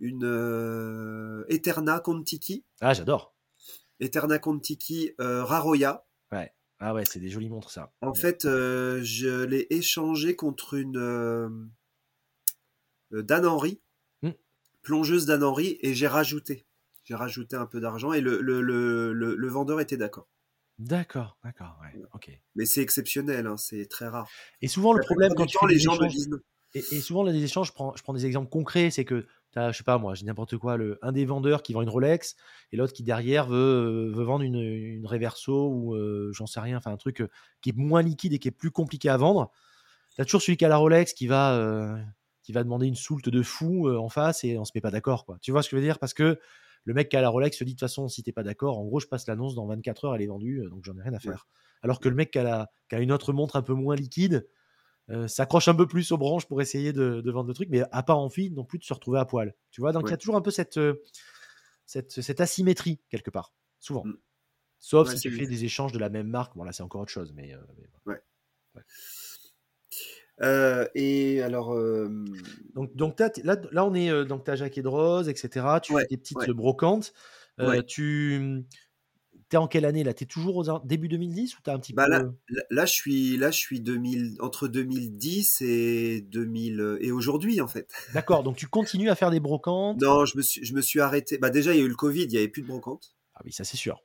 une 0.00 0.24
euh, 0.24 1.44
Eterna 1.48 2.00
Contiki, 2.00 2.64
Ah, 2.80 2.94
j'adore. 2.94 3.34
Eterna 4.00 4.38
Contiki 4.38 5.12
euh, 5.20 5.44
Raroya. 5.44 6.06
Ouais. 6.32 6.52
Ah 6.78 6.94
ouais, 6.94 7.04
c'est 7.06 7.20
des 7.20 7.28
jolies 7.28 7.50
montres, 7.50 7.70
ça. 7.70 7.92
En 8.00 8.14
fait, 8.14 8.46
euh, 8.46 9.00
je 9.02 9.44
l'ai 9.44 9.66
échangé 9.68 10.34
contre 10.36 10.72
une 10.74 10.96
euh, 10.96 11.50
euh, 13.12 13.22
Dan 13.22 13.44
Henry 13.44 13.80
Hmm. 14.22 14.30
plongeuse 14.82 15.26
d'Anne 15.26 15.42
Henry 15.44 15.78
et 15.82 15.92
j'ai 15.94 16.06
rajouté. 16.06 16.66
J'ai 17.10 17.16
rajouté 17.16 17.56
un 17.56 17.66
peu 17.66 17.80
d'argent 17.80 18.12
et 18.12 18.20
le, 18.20 18.40
le, 18.40 18.62
le, 18.62 19.12
le, 19.12 19.48
vendeur 19.48 19.80
était 19.80 19.96
d'accord. 19.96 20.28
D'accord, 20.78 21.38
d'accord, 21.42 21.76
ouais, 21.82 22.00
ok. 22.14 22.30
Mais 22.54 22.66
c'est 22.66 22.82
exceptionnel, 22.82 23.48
hein, 23.48 23.56
c'est 23.56 23.86
très 23.86 24.06
rare. 24.06 24.28
Et 24.62 24.68
souvent, 24.68 24.92
le 24.92 25.00
problème 25.00 25.34
quand 25.34 25.44
tu 25.46 25.58
fais 25.58 25.66
les 25.66 25.80
gens 25.80 26.00
me 26.00 26.08
disent 26.08 26.30
et, 26.74 26.78
et 26.78 27.00
souvent, 27.00 27.24
là, 27.24 27.32
des 27.32 27.42
échanges, 27.42 27.66
je 27.66 27.72
prends, 27.72 27.96
je 27.96 28.02
prends 28.04 28.14
des 28.14 28.26
exemples 28.26 28.48
concrets, 28.48 28.90
c'est 28.90 29.04
que 29.04 29.26
tu 29.50 29.58
as, 29.58 29.72
je 29.72 29.78
sais 29.78 29.82
pas 29.82 29.98
moi, 29.98 30.14
dis 30.14 30.24
n'importe 30.24 30.56
quoi, 30.56 30.76
le, 30.76 31.00
un 31.02 31.10
des 31.10 31.24
vendeurs 31.24 31.64
qui 31.64 31.72
vend 31.72 31.82
une 31.82 31.88
Rolex 31.88 32.36
et 32.70 32.76
l'autre 32.76 32.92
qui 32.92 33.02
derrière 33.02 33.48
veut, 33.48 33.56
euh, 33.56 34.12
veut 34.14 34.22
vendre 34.22 34.44
une, 34.44 34.60
une 34.60 35.04
Reverso 35.04 35.68
ou 35.68 35.96
euh, 35.96 36.30
j'en 36.32 36.46
sais 36.46 36.60
rien, 36.60 36.76
enfin 36.76 36.92
un 36.92 36.96
truc 36.96 37.22
euh, 37.22 37.28
qui 37.60 37.70
est 37.70 37.76
moins 37.76 38.02
liquide 38.02 38.34
et 38.34 38.38
qui 38.38 38.46
est 38.46 38.52
plus 38.52 38.70
compliqué 38.70 39.08
à 39.08 39.16
vendre. 39.16 39.50
Tu 40.14 40.20
as 40.20 40.24
toujours 40.24 40.42
celui 40.42 40.56
qui 40.56 40.64
a 40.64 40.68
la 40.68 40.76
Rolex 40.76 41.12
qui 41.12 41.26
va, 41.26 41.56
euh, 41.56 41.96
qui 42.44 42.52
va 42.52 42.62
demander 42.62 42.86
une 42.86 42.94
soulte 42.94 43.28
de 43.28 43.42
fou 43.42 43.88
euh, 43.88 43.98
en 43.98 44.08
face 44.08 44.44
et 44.44 44.56
on 44.56 44.64
se 44.64 44.72
met 44.74 44.80
pas 44.80 44.92
d'accord. 44.92 45.24
quoi. 45.24 45.38
Tu 45.40 45.50
vois 45.50 45.62
ce 45.62 45.68
que 45.68 45.76
je 45.76 45.80
veux 45.80 45.86
dire? 45.86 45.98
Parce 45.98 46.14
que 46.14 46.38
le 46.84 46.94
mec 46.94 47.08
qui 47.08 47.16
a 47.16 47.20
la 47.20 47.28
Rolex 47.28 47.56
se 47.56 47.64
dit 47.64 47.72
de 47.72 47.76
toute 47.76 47.80
façon, 47.88 48.08
si 48.08 48.22
t'es 48.22 48.32
pas 48.32 48.42
d'accord, 48.42 48.78
en 48.78 48.84
gros, 48.84 49.00
je 49.00 49.06
passe 49.06 49.26
l'annonce 49.26 49.54
dans 49.54 49.66
24 49.66 50.04
heures, 50.06 50.14
elle 50.14 50.22
est 50.22 50.26
vendue, 50.26 50.62
euh, 50.64 50.68
donc 50.70 50.84
j'en 50.84 50.96
ai 50.98 51.02
rien 51.02 51.12
à 51.14 51.18
faire. 51.20 51.46
Alors 51.82 52.00
que 52.00 52.08
le 52.08 52.14
mec 52.16 52.30
qui 52.30 52.38
a, 52.38 52.42
la- 52.42 52.70
qui 52.88 52.94
a 52.94 53.00
une 53.00 53.12
autre 53.12 53.32
montre 53.32 53.56
un 53.56 53.62
peu 53.62 53.74
moins 53.74 53.96
liquide, 53.96 54.48
euh, 55.10 55.26
s'accroche 55.28 55.66
un 55.68 55.74
peu 55.74 55.86
plus 55.88 56.12
aux 56.12 56.18
branches 56.18 56.46
pour 56.46 56.60
essayer 56.62 56.92
de, 56.92 57.20
de 57.20 57.30
vendre 57.30 57.48
le 57.48 57.54
truc, 57.54 57.68
mais 57.70 57.82
a 57.90 58.02
pas 58.02 58.14
envie 58.14 58.50
non 58.50 58.64
plus 58.64 58.78
de 58.78 58.84
se 58.84 58.92
retrouver 58.94 59.18
à 59.18 59.24
poil. 59.24 59.54
Tu 59.70 59.80
vois, 59.80 59.92
donc 59.92 60.04
il 60.06 60.10
y 60.10 60.14
a 60.14 60.16
toujours 60.16 60.36
un 60.36 60.40
peu 60.42 60.50
cette, 60.50 60.76
euh, 60.78 61.02
cette, 61.86 62.10
cette 62.22 62.40
asymétrie 62.40 63.00
quelque 63.08 63.30
part, 63.30 63.52
souvent. 63.78 64.04
Mm. 64.04 64.14
Sauf 64.78 65.08
Ouais, 65.08 65.16
si 65.16 65.20
tu 65.22 65.30
c'est- 65.30 65.36
fais 65.36 65.46
des 65.46 65.64
échanges 65.64 65.92
de 65.92 65.98
la 65.98 66.08
même 66.08 66.28
marque. 66.28 66.56
Bon, 66.56 66.64
là, 66.64 66.72
c'est 66.72 66.82
encore 66.82 67.02
autre 67.02 67.10
chose, 67.10 67.32
mais. 67.34 67.52
euh. 67.54 68.14
Euh, 70.42 70.86
et 70.94 71.42
alors, 71.42 71.74
euh, 71.74 72.08
Donc, 72.74 72.94
donc 72.96 73.18
là, 73.20 73.30
là, 73.72 73.84
on 73.84 73.94
est. 73.94 74.10
euh, 74.10 74.24
donc, 74.24 74.44
tu 74.44 74.50
as 74.50 74.56
Jacques 74.56 74.78
et 74.78 74.82
de 74.82 74.88
Rose, 74.88 75.28
etc. 75.28 75.80
Tu 75.80 75.92
Ouais, 75.92 76.02
fais 76.02 76.08
des 76.08 76.16
petites 76.16 76.38
ouais. 76.38 76.54
brocantes. 76.54 77.12
Ouais. 77.58 77.82
Tu. 77.84 78.64
T'es 79.48 79.56
en 79.56 79.66
quelle 79.66 79.84
année 79.84 80.04
là? 80.04 80.14
T'es 80.14 80.26
toujours 80.26 80.68
an- 80.68 80.80
début 80.84 81.08
2010 81.08 81.56
ou 81.58 81.60
t'as 81.62 81.74
un 81.74 81.80
petit 81.80 81.92
bah 81.92 82.06
peu. 82.06 82.30
là, 82.70 82.86
je 82.86 82.92
suis, 82.92 83.36
là, 83.36 83.50
je 83.50 83.58
suis 83.58 83.80
2000, 83.80 84.36
entre 84.40 84.68
2010 84.68 85.60
et 85.60 86.20
2000 86.20 86.80
euh, 86.80 86.98
et 87.00 87.10
aujourd'hui 87.10 87.60
en 87.60 87.66
fait. 87.66 87.92
D'accord, 88.14 88.42
donc 88.44 88.56
tu 88.56 88.66
continues 88.68 89.10
à 89.10 89.14
faire 89.16 89.30
des 89.30 89.40
brocantes? 89.40 90.00
Non, 90.00 90.24
je 90.24 90.36
me 90.36 90.42
suis, 90.42 90.64
je 90.64 90.74
me 90.74 90.80
suis 90.80 91.00
arrêté. 91.00 91.38
Bah 91.38 91.50
déjà, 91.50 91.74
il 91.74 91.78
y 91.78 91.82
a 91.82 91.84
eu 91.84 91.88
le 91.88 91.96
Covid, 91.96 92.24
il 92.24 92.32
y 92.32 92.36
avait 92.38 92.48
plus 92.48 92.62
de 92.62 92.68
brocante. 92.68 93.16
Ah 93.34 93.40
oui, 93.44 93.52
ça 93.52 93.64
c'est 93.64 93.76
sûr. 93.76 94.04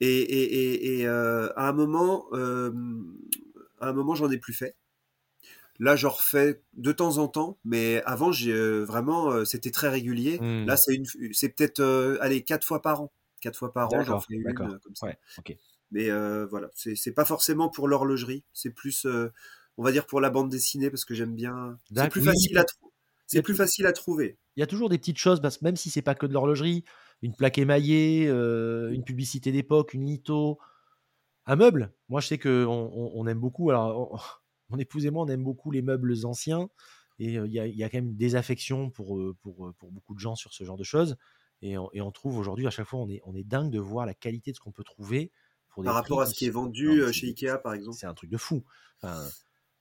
Et, 0.00 0.06
et, 0.06 0.54
et, 0.54 1.00
et, 1.00 1.06
euh, 1.06 1.48
à 1.56 1.68
un 1.68 1.72
moment, 1.72 2.26
euh, 2.32 2.72
à 3.80 3.88
un 3.88 3.92
moment, 3.92 4.14
j'en 4.14 4.30
ai 4.30 4.38
plus 4.38 4.54
fait. 4.54 4.76
Là, 5.80 5.96
j'en 5.96 6.10
refais 6.10 6.62
de 6.74 6.92
temps 6.92 7.18
en 7.18 7.26
temps, 7.26 7.58
mais 7.64 8.00
avant, 8.04 8.30
j'ai 8.30 8.52
euh, 8.52 8.84
vraiment, 8.84 9.30
euh, 9.32 9.44
c'était 9.44 9.72
très 9.72 9.88
régulier. 9.88 10.38
Hmm. 10.40 10.66
Là, 10.66 10.76
c'est 10.76 10.94
une, 10.94 11.04
c'est 11.32 11.48
peut-être, 11.48 11.80
euh, 11.80 12.16
allez, 12.20 12.42
quatre 12.42 12.64
fois 12.64 12.80
par 12.80 13.02
an. 13.02 13.12
Quatre 13.40 13.58
fois 13.58 13.72
par 13.72 13.92
an, 13.92 14.02
j'en 14.02 14.20
fais 14.20 14.34
une 14.34 14.46
euh, 14.46 14.78
comme 14.78 14.94
ça. 14.94 15.06
Ouais. 15.06 15.18
Mais 15.90 16.10
voilà, 16.46 16.70
c'est 16.74 16.94
c'est 16.96 17.12
pas 17.12 17.24
forcément 17.24 17.68
pour 17.68 17.88
l'horlogerie, 17.88 18.44
c'est 18.52 18.70
plus, 18.70 19.06
on 19.76 19.82
va 19.82 19.92
dire 19.92 20.06
pour 20.06 20.20
la 20.20 20.30
bande 20.30 20.48
dessinée 20.48 20.90
parce 20.90 21.04
que 21.04 21.14
j'aime 21.14 21.34
bien. 21.34 21.78
C'est 21.94 22.08
plus 22.08 22.22
facile 22.22 22.56
à 22.58 22.64
trouver. 22.64 22.92
Il 22.92 23.36
y 23.36 23.36
C'est 23.36 23.38
a 23.38 23.42
plus 23.42 23.54
facile 23.54 23.86
à 23.86 23.92
trouver. 23.92 24.38
Il 24.56 24.60
y 24.60 24.62
a 24.62 24.66
toujours 24.66 24.88
des 24.88 24.98
petites 24.98 25.18
choses, 25.18 25.40
parce 25.40 25.58
que 25.58 25.64
même 25.64 25.76
si 25.76 25.90
c'est 25.90 26.02
pas 26.02 26.14
que 26.14 26.26
de 26.26 26.32
l'horlogerie, 26.32 26.84
une 27.22 27.34
plaque 27.34 27.58
émaillée, 27.58 28.26
une 28.28 29.02
publicité 29.04 29.50
d'époque, 29.52 29.94
une 29.94 30.06
litho, 30.06 30.58
un 31.46 31.56
meuble. 31.56 31.92
Moi, 32.08 32.20
je 32.20 32.28
sais 32.28 32.38
que 32.38 32.64
on, 32.64 32.90
on- 32.94 33.12
on 33.14 33.26
aime 33.26 33.40
beaucoup. 33.40 33.70
Alors, 33.70 34.12
on- 34.12 34.18
mon 34.74 34.78
épouse 34.80 35.06
et 35.06 35.10
moi, 35.10 35.24
on 35.24 35.28
aime 35.28 35.44
beaucoup 35.44 35.70
les 35.70 35.82
meubles 35.82 36.14
anciens. 36.24 36.68
Et 37.18 37.34
il 37.34 37.52
y, 37.52 37.60
a, 37.60 37.66
il 37.66 37.76
y 37.76 37.84
a 37.84 37.88
quand 37.88 37.98
même 37.98 38.08
une 38.08 38.16
désaffection 38.16 38.90
pour, 38.90 39.20
pour, 39.42 39.72
pour 39.78 39.92
beaucoup 39.92 40.14
de 40.14 40.18
gens 40.20 40.34
sur 40.34 40.52
ce 40.52 40.64
genre 40.64 40.76
de 40.76 40.84
choses. 40.84 41.16
Et 41.62 41.78
on, 41.78 41.88
et 41.92 42.00
on 42.00 42.10
trouve 42.10 42.36
aujourd'hui, 42.38 42.66
à 42.66 42.70
chaque 42.70 42.86
fois, 42.86 42.98
on 42.98 43.08
est, 43.08 43.20
on 43.24 43.34
est 43.36 43.44
dingue 43.44 43.70
de 43.70 43.78
voir 43.78 44.04
la 44.04 44.14
qualité 44.14 44.50
de 44.50 44.56
ce 44.56 44.60
qu'on 44.60 44.72
peut 44.72 44.84
trouver. 44.84 45.30
Pour 45.68 45.82
des 45.82 45.86
Par 45.86 45.94
rapport 45.94 46.20
à 46.20 46.26
ce 46.26 46.34
qui 46.34 46.46
est 46.46 46.50
vendu 46.50 46.86
non, 46.88 47.12
chez 47.12 47.32
des- 47.32 47.44
Ikea, 47.44 47.58
par 47.62 47.74
exemple. 47.74 47.96
C'est 47.98 48.06
un 48.06 48.14
truc 48.14 48.30
de 48.30 48.36
fou. 48.36 48.64
Enfin, 49.00 49.28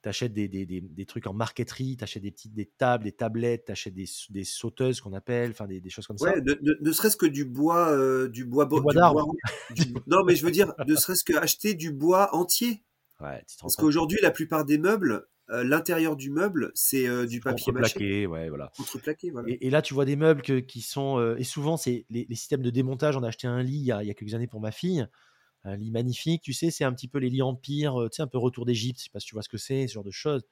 t'achètes 0.01 0.33
des, 0.33 0.47
des, 0.47 0.65
des, 0.65 0.81
des 0.81 1.05
trucs 1.05 1.25
en 1.27 1.33
marqueterie, 1.33 1.97
t'achètes 1.97 2.23
des 2.23 2.31
petites 2.31 2.53
des 2.53 2.65
tables, 2.65 3.03
des 3.03 3.11
tablettes, 3.11 3.65
t'achètes 3.65 3.93
des, 3.95 4.05
des 4.29 4.43
sauteuses 4.43 5.01
qu'on 5.01 5.13
appelle, 5.13 5.51
enfin 5.51 5.65
des, 5.65 5.81
des 5.81 5.89
choses 5.89 6.05
comme 6.07 6.17
ça. 6.17 6.33
Ne, 6.39 6.91
serait-ce 6.91 7.17
que 7.17 7.25
du 7.25 7.45
bois, 7.45 7.89
euh, 7.89 8.27
du 8.27 8.45
bois, 8.45 8.65
bo- 8.65 8.77
Du 8.77 8.83
bois 8.83 8.93
du 8.93 8.97
d'arbre. 8.99 9.33
du- 9.71 9.93
non, 10.07 10.23
mais 10.23 10.35
je 10.35 10.45
veux 10.45 10.51
dire, 10.51 10.73
ne 10.87 10.95
serait-ce 10.95 11.23
que 11.23 11.33
acheter 11.35 11.73
du 11.73 11.91
bois 11.91 12.35
entier. 12.35 12.83
Ouais, 13.23 13.43
Parce 13.61 13.75
qu'aujourd'hui, 13.75 14.19
la 14.21 14.31
plupart 14.31 14.65
des 14.65 14.77
meubles, 14.77 15.27
euh, 15.49 15.63
l'intérieur 15.63 16.15
du 16.15 16.29
meuble, 16.29 16.71
c'est 16.75 17.07
euh, 17.07 17.25
du 17.25 17.39
papier 17.39 17.71
mâché, 17.71 18.27
ouais, 18.27 18.49
voilà. 18.49 18.71
contreplaqué, 18.75 19.31
voilà. 19.31 19.49
Et, 19.49 19.67
et 19.67 19.69
là, 19.69 19.81
tu 19.81 19.93
vois 19.93 20.05
des 20.05 20.15
meubles 20.15 20.41
que- 20.41 20.59
qui 20.59 20.81
sont. 20.81 21.19
euh, 21.19 21.35
et 21.37 21.43
souvent, 21.43 21.77
c'est 21.77 22.05
les, 22.09 22.25
les 22.29 22.35
systèmes 22.35 22.61
de 22.61 22.69
démontage. 22.69 23.15
On 23.15 23.23
a 23.23 23.27
acheté 23.29 23.47
un 23.47 23.61
lit 23.63 23.77
il 23.77 23.85
y 23.85 23.91
a, 23.91 24.03
il 24.03 24.07
y 24.07 24.11
a 24.11 24.13
quelques 24.13 24.33
années 24.33 24.47
pour 24.47 24.59
ma 24.61 24.71
fille. 24.71 25.07
Un 25.63 25.77
lit 25.77 25.91
magnifique. 25.91 26.41
Tu 26.43 26.51
sais, 26.53 26.69
c'est 26.71 26.83
un 26.83 26.93
petit 26.93 27.07
peu 27.07 27.19
les 27.19 27.29
lits 27.29 27.41
empire, 27.41 28.07
tu 28.11 28.17
sais, 28.17 28.21
un 28.21 28.27
peu 28.27 28.37
retour 28.37 28.65
d'Égypte. 28.65 28.99
Je 28.99 29.05
sais 29.05 29.09
pas 29.09 29.19
si 29.21 29.27
tu 29.27 29.35
vois 29.35 29.43
ce 29.43 29.49
que 29.49 29.57
c'est, 29.57 29.87
ce 29.87 29.93
genre 29.93 30.03
de 30.03 30.11
choses. 30.11 30.43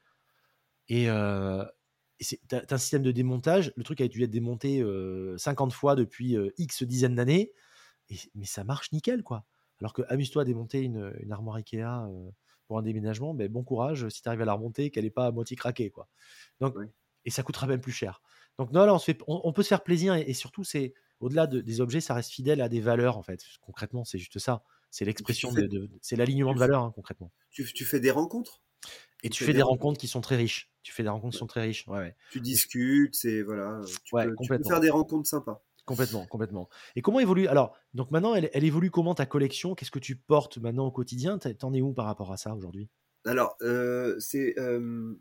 Et, 0.88 1.06
et 1.06 2.24
c'est 2.24 2.40
t'as- 2.48 2.64
un 2.70 2.78
système 2.78 3.04
de 3.04 3.12
démontage. 3.12 3.74
Le 3.76 3.84
truc 3.84 4.00
a 4.02 4.08
dû 4.08 4.24
être 4.24 4.32
démonté 4.32 4.82
euh, 4.82 5.38
50 5.38 5.74
fois 5.74 5.96
depuis 5.96 6.38
X 6.58 6.84
dizaines 6.84 7.16
d'années. 7.16 7.52
Mais 8.36 8.46
ça 8.46 8.64
marche 8.64 8.92
nickel, 8.92 9.24
quoi. 9.24 9.46
Alors 9.80 9.94
que 9.94 10.02
amuse-toi 10.10 10.44
à 10.44 10.46
démonter 10.46 10.82
une, 10.82 11.14
une 11.22 11.32
armoire 11.32 11.56
Ikea 11.58 12.08
pour 12.72 12.78
un 12.80 12.84
déménagement, 12.84 13.34
ben, 13.34 13.50
bon 13.52 13.64
courage 13.66 14.08
si 14.08 14.22
tu 14.22 14.30
arrives 14.30 14.42
à 14.42 14.46
la 14.46 14.54
remonter, 14.54 14.92
qu'elle 14.92 15.04
n'est 15.04 15.10
pas 15.10 15.26
à 15.26 15.32
moitié 15.32 15.58
craquée, 15.58 15.90
quoi. 15.90 16.08
Donc. 16.62 16.76
Et 17.26 17.30
ça 17.30 17.44
coûtera 17.44 17.68
même 17.68 17.82
plus 17.82 17.92
cher. 17.92 18.22
Donc 18.58 18.72
non, 18.72 18.86
là, 18.86 18.94
on, 18.96 18.98
se 18.98 19.06
fait, 19.06 19.20
on, 19.28 19.42
on 19.44 19.54
peut 19.54 19.62
se 19.64 19.68
faire 19.68 19.84
plaisir 19.84 20.16
et, 20.16 20.22
et 20.22 20.34
surtout, 20.34 20.64
c'est 20.64 20.94
au-delà 21.20 21.46
de- 21.46 21.62
des 21.62 21.82
objets, 21.82 22.02
ça 22.02 22.14
reste 22.16 22.32
fidèle 22.32 22.62
à 22.62 22.70
des 22.70 22.80
valeurs, 22.80 23.18
en 23.18 23.22
fait. 23.22 23.44
Concrètement, 23.62 24.04
c'est 24.06 24.18
juste 24.18 24.40
ça. 24.40 24.64
C'est 24.90 25.06
l'expression 25.06 25.52
de, 25.52 25.68
de- 25.68 25.90
c'est 26.02 26.16
l'alignement 26.16 26.54
de 26.54 26.60
valeurs, 26.60 26.82
hein, 26.82 26.92
concrètement. 26.96 27.32
Tu, 27.52 27.64
tu 27.74 27.86
fais 27.86 28.00
des 28.00 28.10
rencontres, 28.12 28.62
Et 29.24 29.30
tu 29.30 29.38
tu 29.38 29.44
fais 29.44 29.46
fais 29.46 29.54
des 29.54 29.62
rencontres? 29.62 29.82
rencontres 29.84 30.00
qui 30.00 30.08
sont 30.08 30.22
très 30.22 30.36
riches. 30.36 30.72
Tu 30.84 30.92
fais 30.94 31.04
des 31.04 31.10
rencontres 31.10 31.34
qui 31.34 31.38
sont 31.40 31.48
très 31.48 31.62
riches. 31.62 31.88
Ouais, 31.88 31.98
ouais. 32.00 32.16
tu 32.30 32.42
discutes, 32.42 33.16
c'est 33.16 33.42
voilà, 33.44 33.82
tu, 34.04 34.16
Ouais, 34.16 34.26
peux, 34.26 34.36
tu 34.42 34.52
peux 34.54 34.64
faire 34.64 34.80
des 34.80 34.90
rencontres 34.90 35.30
sympas. 35.30 35.64
Complètement, 35.86 36.26
complètement. 36.28 36.70
Et 36.96 37.02
comment 37.02 37.20
évolue 37.20 37.48
Alors, 37.48 37.76
donc 37.94 38.12
maintenant, 38.12 38.36
elle, 38.36 38.50
elle 38.54 38.64
évolue 38.64 38.92
comment 38.92 39.16
ta 39.16 39.26
collection? 39.26 39.76
Qu'est-ce 39.76 39.92
que 39.92 40.00
tu 40.00 40.16
portes 40.16 40.58
maintenant 40.58 40.86
au 40.86 40.92
quotidien? 40.92 41.38
T'en 41.38 41.74
es 41.74 41.82
où 41.82 41.94
par 41.94 42.06
rapport 42.06 42.32
à 42.32 42.38
ça 42.38 42.54
aujourd'hui? 42.56 42.90
Alors, 43.26 43.56
euh, 43.62 44.16
c'est 44.20 44.58
euh, 44.58 45.14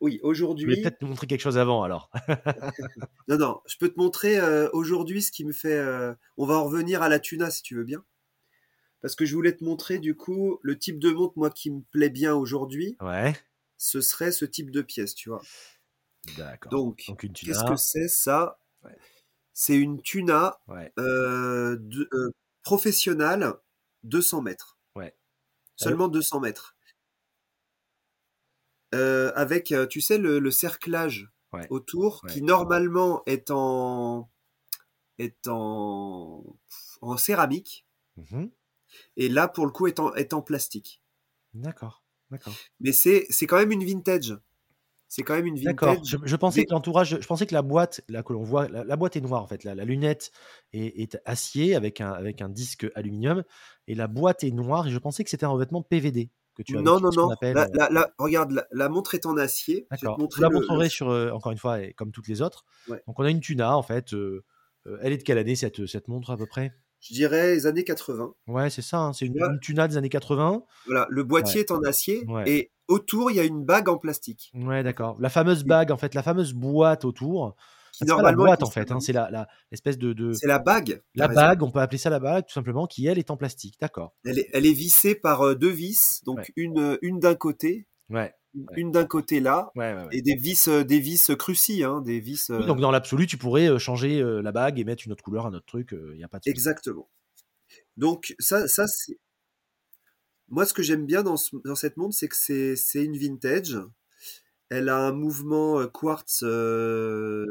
oui, 0.00 0.14
Tu 0.14 0.18
voulais 0.20 0.20
aujourd'hui. 0.22 0.82
peut-être 0.82 1.02
nous 1.02 1.08
montrer 1.08 1.26
quelque 1.26 1.40
chose 1.40 1.58
avant, 1.58 1.82
alors. 1.82 2.10
Non, 3.28 3.38
non, 3.38 3.60
je 3.66 3.76
peux 3.78 3.88
te 3.88 3.98
montrer 3.98 4.38
euh, 4.38 4.68
aujourd'hui 4.72 5.22
ce 5.22 5.30
qui 5.32 5.44
me 5.44 5.52
fait. 5.52 5.80
on 6.36 6.46
va 6.46 6.54
en 6.54 6.64
revenir 6.64 7.02
à 7.02 7.08
la 7.08 7.18
tuna 7.18 7.50
si 7.50 7.62
tu 7.62 7.74
veux 7.76 7.84
bien. 7.84 8.04
Parce 9.02 9.16
que 9.16 9.26
je 9.26 9.34
voulais 9.34 9.54
te 9.54 9.62
montrer 9.62 9.98
du 9.98 10.14
coup 10.16 10.58
le 10.62 10.78
type 10.78 10.98
de 10.98 11.10
montre, 11.10 11.34
moi, 11.36 11.50
qui 11.50 11.70
me 11.70 11.82
plaît 11.90 12.08
bien 12.10 12.34
aujourd'hui, 12.34 12.96
Ouais. 13.00 13.34
ce 13.76 14.00
serait 14.00 14.32
ce 14.32 14.46
type 14.46 14.70
de 14.70 14.80
pièce, 14.80 15.14
tu 15.14 15.28
vois. 15.28 15.42
D'accord. 16.38 16.70
Donc, 16.70 17.04
qu'est-ce 17.18 17.64
que 17.64 17.76
c'est 17.76 18.08
ça? 18.08 18.58
Ouais. 18.82 18.96
C'est 19.54 19.76
une 19.76 20.02
tuna 20.02 20.60
Ouais. 20.68 20.92
euh, 20.98 21.76
de- 21.80 22.08
euh, 22.12 22.30
professionnelle, 22.62 23.52
200 24.02 24.42
mètres. 24.42 24.78
Ouais. 24.96 25.16
Seulement 25.76 26.08
200 26.08 26.40
mètres. 26.40 26.76
Euh, 28.94 29.32
avec, 29.34 29.74
tu 29.90 30.00
sais, 30.00 30.18
le, 30.18 30.38
le 30.38 30.50
cerclage 30.50 31.30
Ouais. 31.52 31.66
autour, 31.70 32.22
qui 32.26 32.42
normalement 32.42 33.22
est 33.26 33.50
en, 33.52 34.28
est 35.18 35.46
en, 35.46 36.44
en 37.00 37.16
céramique, 37.16 37.86
Mhm. 38.16 38.50
et 39.16 39.28
là, 39.28 39.46
pour 39.48 39.64
le 39.66 39.70
coup, 39.72 39.86
est 39.86 40.00
en, 40.00 40.12
est 40.14 40.32
en 40.34 40.42
plastique. 40.42 41.00
D'accord. 41.54 42.02
D'accord. 42.30 42.54
Mais 42.80 42.90
c'est 42.92 43.26
quand 43.46 43.56
même 43.56 43.70
une 43.70 43.84
vintage. 43.84 44.36
C'est 45.08 45.22
quand 45.22 45.34
même 45.34 45.46
une 45.46 45.62
D'accord. 45.62 45.90
vintage. 45.94 46.06
Je, 46.08 46.16
je 46.24 46.36
pensais 46.36 46.64
que 46.64 46.72
l'entourage, 46.72 47.18
je 47.20 47.26
pensais 47.26 47.46
que 47.46 47.54
la 47.54 47.62
boîte, 47.62 48.00
là 48.08 48.22
que 48.22 48.32
l'on 48.32 48.42
voit, 48.42 48.68
la, 48.68 48.84
la 48.84 48.96
boîte 48.96 49.16
est 49.16 49.20
noire 49.20 49.42
en 49.42 49.46
fait. 49.46 49.62
La, 49.64 49.74
la 49.74 49.84
lunette 49.84 50.32
est, 50.72 51.00
est 51.00 51.18
acier 51.24 51.74
avec 51.76 52.00
un 52.00 52.10
avec 52.12 52.42
un 52.42 52.48
disque 52.48 52.86
aluminium 52.94 53.44
et 53.86 53.94
la 53.94 54.08
boîte 54.08 54.42
est 54.44 54.50
noire. 54.50 54.88
Et 54.88 54.90
je 54.90 54.98
pensais 54.98 55.22
que 55.22 55.30
c'était 55.30 55.44
un 55.44 55.50
revêtement 55.50 55.82
PVD 55.82 56.30
que 56.54 56.62
tu. 56.62 56.74
Non, 56.74 57.00
non, 57.00 57.10
non. 57.14 57.28
La, 57.42 57.68
euh, 57.68 57.88
la- 57.90 58.10
regarde, 58.18 58.66
la, 58.72 58.88
montre 58.88 59.14
est 59.14 59.26
en 59.26 59.36
acier. 59.36 59.86
Je 59.90 59.96
vais 59.96 60.00
te 60.00 60.04
D'accord. 60.06 60.28
Je 60.34 60.40
la 60.42 60.48
le- 60.48 60.54
le- 60.54 60.60
montrerai 60.60 60.88
sur 60.88 61.10
euh, 61.10 61.30
encore 61.30 61.52
une 61.52 61.58
fois 61.58 61.78
comme 61.96 62.10
toutes 62.10 62.28
les 62.28 62.42
autres. 62.42 62.64
Ouais. 62.88 63.02
Donc 63.06 63.18
on 63.20 63.24
a 63.24 63.30
une 63.30 63.40
Tuna 63.40 63.76
en 63.76 63.82
fait. 63.82 64.14
euh, 64.14 64.44
elle 65.00 65.12
est 65.12 65.18
de 65.18 65.22
quelle 65.22 65.38
année 65.38 65.56
cette 65.56 65.86
cette 65.86 66.08
montre 66.08 66.30
à 66.30 66.36
peu 66.36 66.46
près? 66.46 66.74
Je 67.06 67.14
dirais 67.14 67.54
les 67.54 67.66
années 67.66 67.84
80. 67.84 68.34
Ouais, 68.48 68.70
c'est 68.70 68.82
ça. 68.82 68.98
hein, 68.98 69.12
C'est 69.12 69.26
une, 69.26 69.36
une 69.38 69.60
Tuna 69.60 69.86
des 69.88 69.96
années 69.96 70.08
80. 70.08 70.62
Voilà, 70.86 71.06
le 71.10 71.22
boîtier 71.22 71.60
Ouais. 71.60 71.66
est 71.66 71.70
en 71.70 71.80
acier 71.82 72.24
Ouais. 72.26 72.48
et 72.50 72.72
autour 72.88 73.30
il 73.30 73.36
y 73.36 73.40
a 73.40 73.44
une 73.44 73.64
bague 73.64 73.88
en 73.88 73.98
plastique 73.98 74.50
Ouais, 74.54 74.82
d'accord. 74.82 75.16
La 75.20 75.28
fameuse 75.28 75.64
bague 75.64 75.90
en 75.92 75.96
fait, 75.96 76.14
la 76.14 76.22
fameuse 76.22 76.52
boîte 76.54 77.04
autour. 77.04 77.56
qui 77.92 78.04
C'est 78.06 78.06
pas 78.14 78.22
la 78.22 78.32
boîte 78.32 78.62
en 78.62 78.70
fait. 78.70 78.90
hein, 78.90 78.98
c'est 79.00 79.12
la 79.12 79.30
la- 79.30 79.46
de, 79.70 80.12
de 80.12 80.32
c'est 80.32 80.48
la 80.48 80.58
bague. 80.58 81.00
la 81.14 81.26
raison. 81.28 81.40
bague. 81.40 81.62
On 81.62 81.70
peut 81.70 81.78
appeler 81.80 81.98
ça 81.98 82.10
la 82.10 82.18
bague 82.18 82.44
tout 82.46 82.52
simplement, 82.52 82.86
qui 82.86 83.06
elle 83.06 83.18
est 83.18 83.30
en 83.30 83.36
plastique. 83.36 83.76
D'accord. 83.80 84.14
Elle 84.24 84.38
est, 84.40 84.48
elle 84.52 84.66
est 84.66 84.72
vissée 84.72 85.14
par 85.14 85.42
euh, 85.42 85.54
deux 85.54 85.70
vis, 85.70 86.20
donc 86.24 86.38
Ouais. 86.38 86.46
une 86.56 86.98
une 87.02 87.20
d'un 87.20 87.34
côté 87.36 87.86
Ouais. 88.10 88.34
Une 88.76 88.92
d'un 88.92 89.04
côté 89.04 89.40
là, 89.40 89.70
et 90.12 90.22
des 90.22 90.36
vis, 90.36 90.68
euh, 90.68 90.84
des 90.84 91.00
vis 91.00 91.30
crucis, 91.38 91.82
hein, 91.82 92.00
des 92.02 92.20
vis. 92.20 92.50
Oui, 92.50 92.56
euh, 92.56 92.66
donc 92.66 92.80
dans 92.80 92.90
l'absolu, 92.90 93.26
tu 93.26 93.36
pourrais 93.36 93.68
euh, 93.68 93.78
changer 93.78 94.22
la 94.42 94.52
bague 94.52 94.78
et 94.78 94.84
mettre 94.84 95.02
une 95.06 95.12
autre 95.12 95.24
couleur, 95.24 95.46
un 95.46 95.54
autre 95.54 95.66
truc, 95.66 95.90
il 95.92 96.16
n'y 96.16 96.24
a 96.24 96.28
pas 96.28 96.38
de. 96.38 96.50
Exactement. 96.50 97.08
Donc 97.96 98.34
ça, 98.38 98.68
ça 98.68 98.86
c'est. 98.86 99.18
Moi, 100.48 100.66
ce 100.66 100.74
que 100.74 100.82
j'aime 100.82 101.06
bien 101.06 101.22
dans, 101.22 101.36
ce- 101.36 101.56
dans 101.64 101.74
cette 101.74 101.96
montre, 101.96 102.14
c'est 102.14 102.28
que 102.28 102.36
c'est 102.36 102.76
c'est 102.76 103.02
une 103.04 103.16
vintage. 103.16 103.78
Elle 104.68 104.88
a 104.88 104.98
un 104.98 105.12
mouvement 105.12 105.86
quartz 105.88 106.42
euh, 106.42 107.46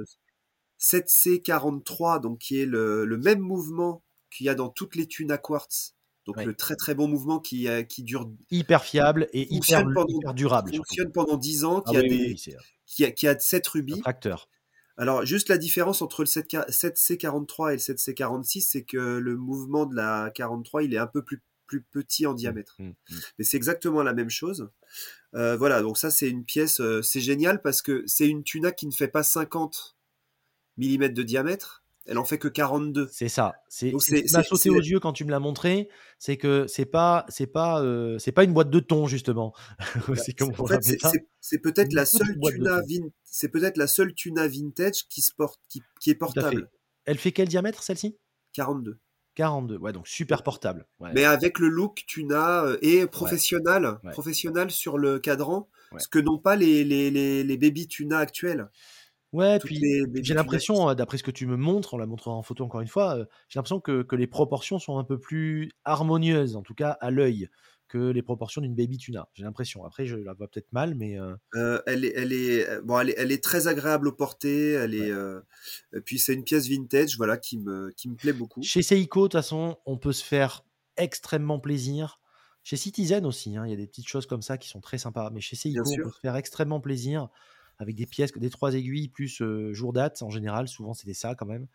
7C43, 0.77 2.19
donc 2.19 2.39
qui 2.39 2.59
est 2.59 2.65
le, 2.65 3.05
le 3.05 3.17
même 3.17 3.39
mouvement 3.39 4.03
qu'il 4.31 4.45
y 4.45 4.49
a 4.49 4.55
dans 4.55 4.69
toutes 4.69 4.95
les 4.95 5.07
thunes 5.07 5.31
à 5.31 5.37
quartz. 5.37 5.95
Donc 6.25 6.43
le 6.43 6.53
très 6.55 6.75
très 6.75 6.95
bon 6.95 7.07
mouvement 7.07 7.39
qui, 7.39 7.67
euh, 7.67 7.83
qui 7.83 8.03
dure, 8.03 8.31
Hyper 8.49 8.83
fiable 8.83 9.27
et 9.33 9.41
hyper, 9.53 9.79
Fonctionne 9.79 9.93
pendant- 9.93 10.07
hyper 10.19 10.33
durable. 10.33 10.69
surtout. 10.73 10.85
fonctionne 10.87 11.11
pendant 11.11 11.37
10 11.37 11.63
ans, 11.65 11.83
Ah 11.85 11.91
qui, 11.91 11.97
a 11.97 11.99
oui, 12.01 12.07
oui, 12.09 12.17
des, 12.17 12.25
oui, 12.29 12.37
c'est 12.37 12.57
qui, 12.85 13.05
a, 13.05 13.11
qui 13.11 13.27
a 13.27 13.37
7 13.37 13.67
un 13.67 13.71
rubis. 13.71 13.99
tracteur. 14.01 14.49
Alors, 14.95 15.25
juste 15.25 15.49
la 15.49 15.57
différence 15.57 16.01
entre 16.01 16.21
le 16.21 16.27
7K 16.27 16.69
7C43 16.69 17.69
et 17.69 17.73
le 17.73 17.79
7C46, 17.79 18.61
c'est 18.69 18.83
que 18.83 18.97
le 18.97 19.35
mouvement 19.35 19.85
de 19.85 19.95
la 19.95 20.31
43, 20.35 20.83
il 20.83 20.93
est 20.93 20.97
un 20.99 21.07
peu 21.07 21.23
plus, 21.23 21.41
plus 21.65 21.81
petit 21.81 22.25
en 22.27 22.33
diamètre. 22.35 22.75
Mm, 22.79 22.89
mm. 22.89 22.93
Mais 23.39 23.43
c'est 23.43 23.57
exactement 23.57 24.03
la 24.03 24.13
même 24.13 24.29
chose. 24.29 24.69
Euh, 25.33 25.57
voilà, 25.57 25.81
donc 25.81 25.97
ça, 25.97 26.11
c'est 26.11 26.29
une 26.29 26.45
pièce, 26.45 26.79
euh, 26.79 27.01
c'est 27.01 27.21
génial 27.21 27.61
parce 27.61 27.81
que 27.81 28.03
c'est 28.05 28.27
une 28.27 28.43
tuna 28.43 28.71
qui 28.71 28.85
ne 28.85 28.91
fait 28.91 29.07
pas 29.07 29.23
50 29.23 29.97
mm 30.77 31.07
de 31.09 31.23
diamètre, 31.23 31.82
elle 32.05 32.17
en 32.17 32.25
fait 32.25 32.37
que 32.37 32.47
42. 32.47 33.07
C'est 33.11 33.29
ça. 33.29 33.53
C'est 33.69 33.91
ce 33.97 34.33
m'a 34.33 34.43
sauté 34.43 34.69
aux 34.69 34.79
yeux 34.81 34.99
quand 34.99 35.13
tu 35.13 35.25
me 35.25 35.31
l'as 35.31 35.39
montré. 35.39 35.87
C'est 36.19 36.37
que 36.37 36.65
c'est 36.67 36.85
pas, 36.85 37.25
c'est 37.29 37.47
pas, 37.47 37.81
euh, 37.81 38.17
c'est 38.19 38.31
pas 38.31 38.43
une 38.43 38.53
boîte 38.53 38.69
de 38.69 38.79
thon 38.79 39.07
justement. 39.07 39.53
c'est 40.15 40.33
comme 40.33 40.51
on 40.57 40.63
En 40.63 40.67
fait, 40.67 40.75
appelle 40.75 40.97
c'est- 41.39 41.59
peut-être 41.59 41.93
la 41.93 42.05
seule 42.05 42.37
tuna 42.41 42.81
c'est 43.23 43.49
peut-être 43.49 43.77
la 43.77 43.87
seule 43.87 44.13
tuna 44.13 44.47
vintage 44.47 45.07
qui 45.09 45.21
se 45.21 45.33
porte, 45.33 45.59
qui, 45.69 45.81
qui 45.99 46.09
est 46.11 46.15
portable. 46.15 46.69
Elle 47.05 47.17
fait 47.17 47.31
quel 47.31 47.47
diamètre 47.47 47.83
celle-ci? 47.83 48.17
42. 48.53 48.99
42. 49.35 49.77
Ouais, 49.77 49.91
donc 49.93 50.07
super 50.07 50.43
portable. 50.43 50.85
Ouais. 50.99 51.09
Mais 51.15 51.25
avec 51.25 51.57
le 51.59 51.67
look 51.67 52.03
tuna 52.05 52.63
euh, 52.65 52.77
et 52.81 53.07
professionnel, 53.07 53.97
Ouais. 54.03 54.11
professionnel 54.11 54.69
sur 54.71 54.97
le 54.97 55.19
cadran, 55.19 55.69
ce 55.97 56.07
que 56.07 56.19
n'ont 56.19 56.37
pas 56.39 56.55
les, 56.55 56.83
les, 56.83 57.09
les, 57.11 57.43
les 57.43 57.57
baby 57.57 57.87
tuna 57.87 58.19
actuels. 58.19 58.69
Ouais, 59.33 59.57
Toutes 59.59 59.69
puis 59.69 60.03
j'ai 60.21 60.33
l'impression, 60.35 60.89
euh, 60.89 60.93
d'après 60.93 61.17
ce 61.17 61.23
que 61.23 61.31
tu 61.31 61.47
me 61.47 61.57
montres, 61.57 61.95
on 61.95 61.97
la 61.97 62.05
montrera 62.05 62.35
en 62.35 62.43
photo 62.43 62.63
encore 62.63 62.81
une 62.81 62.87
fois, 62.87 63.17
euh, 63.17 63.25
j'ai 63.49 63.57
l'impression 63.57 63.79
que, 63.79 64.03
que 64.03 64.15
les 64.15 64.27
proportions 64.27 64.77
sont 64.77 64.99
un 64.99 65.03
peu 65.03 65.19
plus 65.19 65.71
harmonieuses, 65.85 66.55
en 66.55 66.61
tout 66.61 66.75
cas 66.75 66.91
à 67.01 67.09
l'œil, 67.09 67.49
que 67.87 67.97
les 67.97 68.21
proportions 68.21 68.61
d'une 68.61 68.75
baby 68.75 68.97
tuna. 68.97 69.27
J'ai 69.33 69.43
l'impression. 69.43 69.85
Après, 69.85 70.05
je 70.05 70.15
la 70.15 70.33
vois 70.33 70.47
peut-être 70.47 70.71
mal, 70.71 70.93
mais 70.93 71.19
euh, 71.19 71.33
Euh, 71.55 71.81
elle, 71.87 72.05
est, 72.05 72.13
elle, 72.15 72.31
est, 72.31 72.81
bon, 72.83 72.99
elle, 72.99 73.09
est, 73.09 73.15
elle 73.17 73.31
est 73.31 73.43
très 73.43 73.67
agréable 73.67 74.07
au 74.07 74.11
porter. 74.11 74.73
Elle 74.73 74.93
est, 74.93 75.11
et 75.95 76.01
puis 76.01 76.19
c'est 76.19 76.33
une 76.33 76.43
pièce 76.43 76.67
vintage 76.67 77.17
voilà, 77.17 77.37
qui, 77.37 77.57
me, 77.57 77.91
qui 77.97 78.09
me 78.09 78.15
plaît 78.15 78.33
beaucoup. 78.33 78.61
chez 78.61 78.83
Seiko, 78.83 79.21
de 79.21 79.25
toute 79.25 79.33
façon, 79.33 79.77
on 79.87 79.97
peut 79.97 80.13
se 80.13 80.23
faire 80.23 80.63
extrêmement 80.97 81.59
plaisir. 81.59 82.19
Chez 82.65 82.77
Citizen 82.77 83.25
aussi, 83.25 83.57
hein, 83.57 83.65
il 83.65 83.71
y 83.71 83.73
a 83.73 83.77
des 83.77 83.87
petites 83.87 84.07
choses 84.07 84.25
comme 84.25 84.41
ça 84.41 84.57
qui 84.57 84.69
sont 84.69 84.79
très 84.79 84.97
sympas. 84.97 85.29
Mais 85.31 85.41
chez 85.41 85.55
Seiko, 85.55 85.81
on 85.85 86.03
peut 86.03 86.11
se 86.11 86.19
faire 86.19 86.35
extrêmement 86.35 86.79
plaisir 86.79 87.29
avec 87.83 87.95
des 87.95 88.07
pièces, 88.07 88.31
des 88.31 88.49
trois 88.49 88.73
aiguilles 88.73 89.09
plus 89.09 89.41
euh, 89.41 89.73
jour 89.73 89.93
date 89.93 90.21
en 90.23 90.29
général. 90.29 90.67
Souvent, 90.67 90.93
c'était 90.93 91.13
ça 91.13 91.35
quand 91.35 91.45
même. 91.45 91.67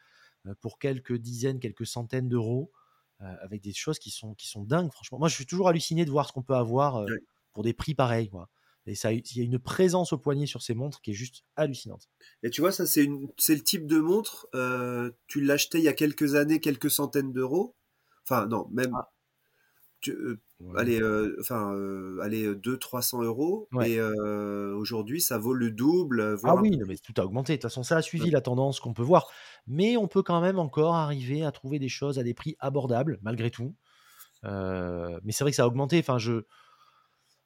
euh, 0.47 0.55
pour 0.61 0.79
quelques 0.79 1.15
dizaines, 1.15 1.61
quelques 1.61 1.87
centaines 1.87 2.29
d'euros, 2.29 2.73
euh, 3.21 3.35
avec 3.43 3.63
des 3.63 3.73
choses 3.73 3.99
qui 3.99 4.11
sont, 4.11 4.35
qui 4.35 4.49
sont 4.49 4.65
dingues, 4.65 4.91
franchement. 4.93 5.19
Moi, 5.19 5.29
je 5.29 5.35
suis 5.35 5.47
toujours 5.47 5.69
halluciné 5.69 6.05
de 6.05 6.11
voir 6.11 6.27
ce 6.27 6.33
qu'on 6.33 6.43
peut 6.43 6.55
avoir 6.55 7.05
pour 7.53 7.63
des 7.63 7.73
prix 7.75 7.95
pareils. 7.95 8.29
Quoi. 8.29 8.49
Et 8.87 8.95
ça, 8.95 9.13
il 9.13 9.37
y 9.37 9.41
a 9.41 9.45
une 9.45 9.59
présence 9.59 10.13
au 10.13 10.19
poignet 10.19 10.47
sur 10.47 10.63
ces 10.63 10.75
montres 10.75 11.01
qui 11.03 11.11
est 11.11 11.15
juste 11.15 11.45
hallucinante. 11.57 12.09
Et 12.43 12.51
tu 12.51 12.61
vois, 12.61 12.73
ça, 12.73 12.87
c'est, 12.87 13.05
une, 13.05 13.29
c'est 13.37 13.55
le 13.55 13.63
type 13.63 13.87
de 13.87 13.99
montre. 13.99 14.49
tu 15.27 15.41
l'achetais 15.41 15.79
il 15.79 15.85
y 15.85 15.89
a 15.89 15.93
quelques 15.93 16.35
années, 16.35 16.61
quelques 16.61 16.91
centaines 16.91 17.33
d'euros? 17.33 17.77
Enfin, 18.25 18.47
non, 18.47 18.69
même. 18.71 18.95
Ah. 18.95 19.11
Tu- 20.01 20.13
euh, 20.13 20.41
Ouais. 20.61 20.81
allez, 20.81 21.01
euh, 21.01 21.37
enfin, 21.41 21.73
euh, 21.75 22.19
allez, 22.21 22.55
200-300 22.57 23.23
euros. 23.23 23.69
Ouais. 23.73 23.93
Et 23.93 24.01
euh, 24.01 24.75
aujourd'hui, 24.77 25.21
ça 25.21 25.39
vaut 25.39 25.55
le 25.55 25.71
double. 25.71 26.21
Ah 26.21 26.35
Voire 26.35 26.63
oui, 26.63 26.77
non, 26.77 26.85
mais 26.87 26.97
tout 26.97 27.15
a 27.19 27.25
augmenté. 27.25 27.53
De 27.53 27.57
toute 27.59 27.63
façon, 27.71 27.83
ça 27.85 27.97
a 27.97 28.03
suivi 28.03 28.31
la 28.31 28.41
tendance 28.41 28.81
qu'on 28.81 28.93
peut 28.93 29.03
voir. 29.03 29.31
Mais 29.67 29.97
on 29.97 30.09
peut 30.09 30.23
quand 30.23 30.41
même 30.41 30.59
encore 30.59 30.95
arriver 30.97 31.45
à 31.45 31.53
trouver 31.53 31.79
des 31.79 31.89
choses 31.89 32.19
à 32.19 32.25
des 32.25 32.35
prix 32.35 32.57
abordables, 32.59 33.19
malgré 33.23 33.51
tout. 33.51 33.75
Euh, 34.45 35.21
mais 35.25 35.33
c'est 35.33 35.45
vrai 35.45 35.53
que 35.53 35.57
ça 35.57 35.65
a 35.65 35.67
augmenté. 35.69 35.99
Enfin, 36.01 36.19
je, 36.19 36.43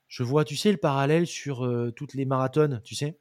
je 0.09 0.23
vois, 0.23 0.45
tu 0.45 0.57
sais, 0.57 0.71
le 0.73 0.79
parallèle 0.79 1.27
sur 1.27 1.65
euh, 1.65 1.91
toutes 1.91 2.15
les 2.15 2.25
marathons, 2.25 2.81
tu 2.85 2.95
sais, 2.95 3.19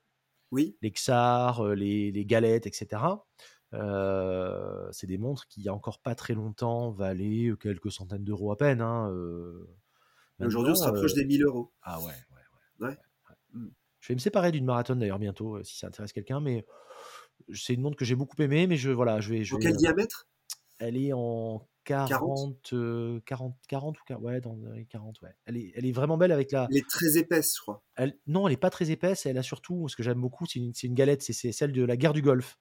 Oui, 0.51 0.77
les 0.81 0.91
XAR, 0.91 1.61
euh, 1.65 1.75
les, 1.75 2.11
les 2.11 2.25
galettes, 2.25 2.67
etc. 2.67 3.23
Euh, 3.73 4.89
c'est 4.91 5.07
des 5.07 5.17
montres 5.17 5.47
qui, 5.47 5.61
il 5.61 5.63
y 5.63 5.69
a 5.69 5.73
encore 5.73 5.99
pas 5.99 6.15
très 6.15 6.33
longtemps, 6.33 6.91
valaient 6.91 7.51
quelques 7.59 7.91
centaines 7.91 8.23
d'euros 8.23 8.51
à 8.51 8.57
peine. 8.57 8.81
hein, 8.81 9.09
aujourd'hui, 10.39 10.71
on 10.71 10.75
se 10.75 10.83
rapproche 10.83 11.13
des 11.13 11.25
1000 11.25 11.43
euros. 11.43 11.71
Ah 11.81 11.99
ouais, 11.99 12.05
ouais, 12.05 12.87
ouais. 12.87 12.97
Ouais. 13.29 13.35
Mm. 13.53 13.67
Je 13.99 14.07
vais 14.07 14.15
me 14.15 14.19
séparer 14.19 14.51
d'une 14.51 14.65
marathon 14.65 14.95
d'ailleurs 14.95 15.19
bientôt, 15.19 15.57
euh, 15.57 15.63
si 15.63 15.77
ça 15.77 15.87
intéresse 15.87 16.11
quelqu'un, 16.11 16.39
mais 16.39 16.65
c'est 17.53 17.73
une 17.73 17.81
montre 17.81 17.95
que 17.95 18.05
j'ai 18.05 18.15
beaucoup 18.15 18.41
aimée, 18.41 18.67
mais 18.67 18.77
je 18.77 18.89
voilà, 18.89 19.19
je 19.21 19.29
vais, 19.29 19.43
je 19.43 19.55
En 19.55 19.59
quel 19.59 19.75
diamètre? 19.75 20.27
Elle 20.79 20.97
est 20.97 21.13
en 21.13 21.67
40 21.83 22.09
40, 22.09 22.73
euh, 22.73 23.19
40, 23.25 23.55
40 23.67 23.99
ou 23.99 24.03
40, 24.05 24.23
ouais, 24.23 24.41
dans 24.41 24.57
les 24.73 24.85
40, 24.85 25.21
ouais. 25.21 25.35
Elle 25.45 25.57
est, 25.57 25.71
elle 25.75 25.85
est 25.85 25.91
vraiment 25.91 26.17
belle 26.17 26.31
avec 26.31 26.51
la. 26.51 26.67
Elle 26.71 26.77
est 26.77 26.89
très 26.89 27.17
épaisse, 27.17 27.55
je 27.55 27.61
crois. 27.61 27.83
Elle, 27.95 28.17
non, 28.25 28.47
elle 28.47 28.53
est 28.53 28.57
pas 28.57 28.69
très 28.71 28.89
épaisse. 28.89 29.25
Elle 29.27 29.37
a 29.37 29.43
surtout, 29.43 29.87
ce 29.87 29.95
que 29.95 30.03
j'aime 30.03 30.19
beaucoup, 30.19 30.45
c'est 30.47 30.59
une, 30.59 30.73
une 30.83 30.93
galette, 30.95 31.21
c'est 31.21 31.33
c'est 31.33 31.51
celle 31.51 31.71
de 31.71 31.83
la 31.83 31.97
guerre 31.97 32.13
du 32.13 32.21
Golfe. 32.21 32.57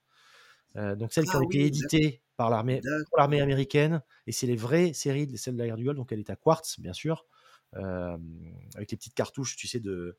Euh, 0.77 0.95
donc 0.95 1.13
celles 1.13 1.25
qui 1.27 1.35
Ah 1.35 1.39
ont 1.39 1.41
été 1.41 1.59
oui, 1.59 1.65
éditées 1.65 2.21
par 2.37 2.49
l'armée, 2.49 2.81
D'accord. 2.81 3.05
pour 3.09 3.17
l'armée 3.19 3.41
américaine, 3.41 4.01
et 4.27 4.31
c'est 4.31 4.47
les 4.47 4.55
vraies 4.55 4.93
séries 4.93 5.27
de 5.27 5.37
celles 5.37 5.55
de 5.55 5.59
la 5.59 5.67
guerre 5.67 5.77
du 5.77 5.83
Golfe. 5.83 5.97
Donc 5.97 6.11
elle 6.11 6.19
est 6.19 6.29
à 6.29 6.35
quartz, 6.35 6.79
bien 6.79 6.93
sûr, 6.93 7.25
euh, 7.75 8.17
avec 8.75 8.91
les 8.91 8.97
petites 8.97 9.13
cartouches, 9.15 9.55
tu 9.55 9.67
sais, 9.67 9.79
de 9.79 10.17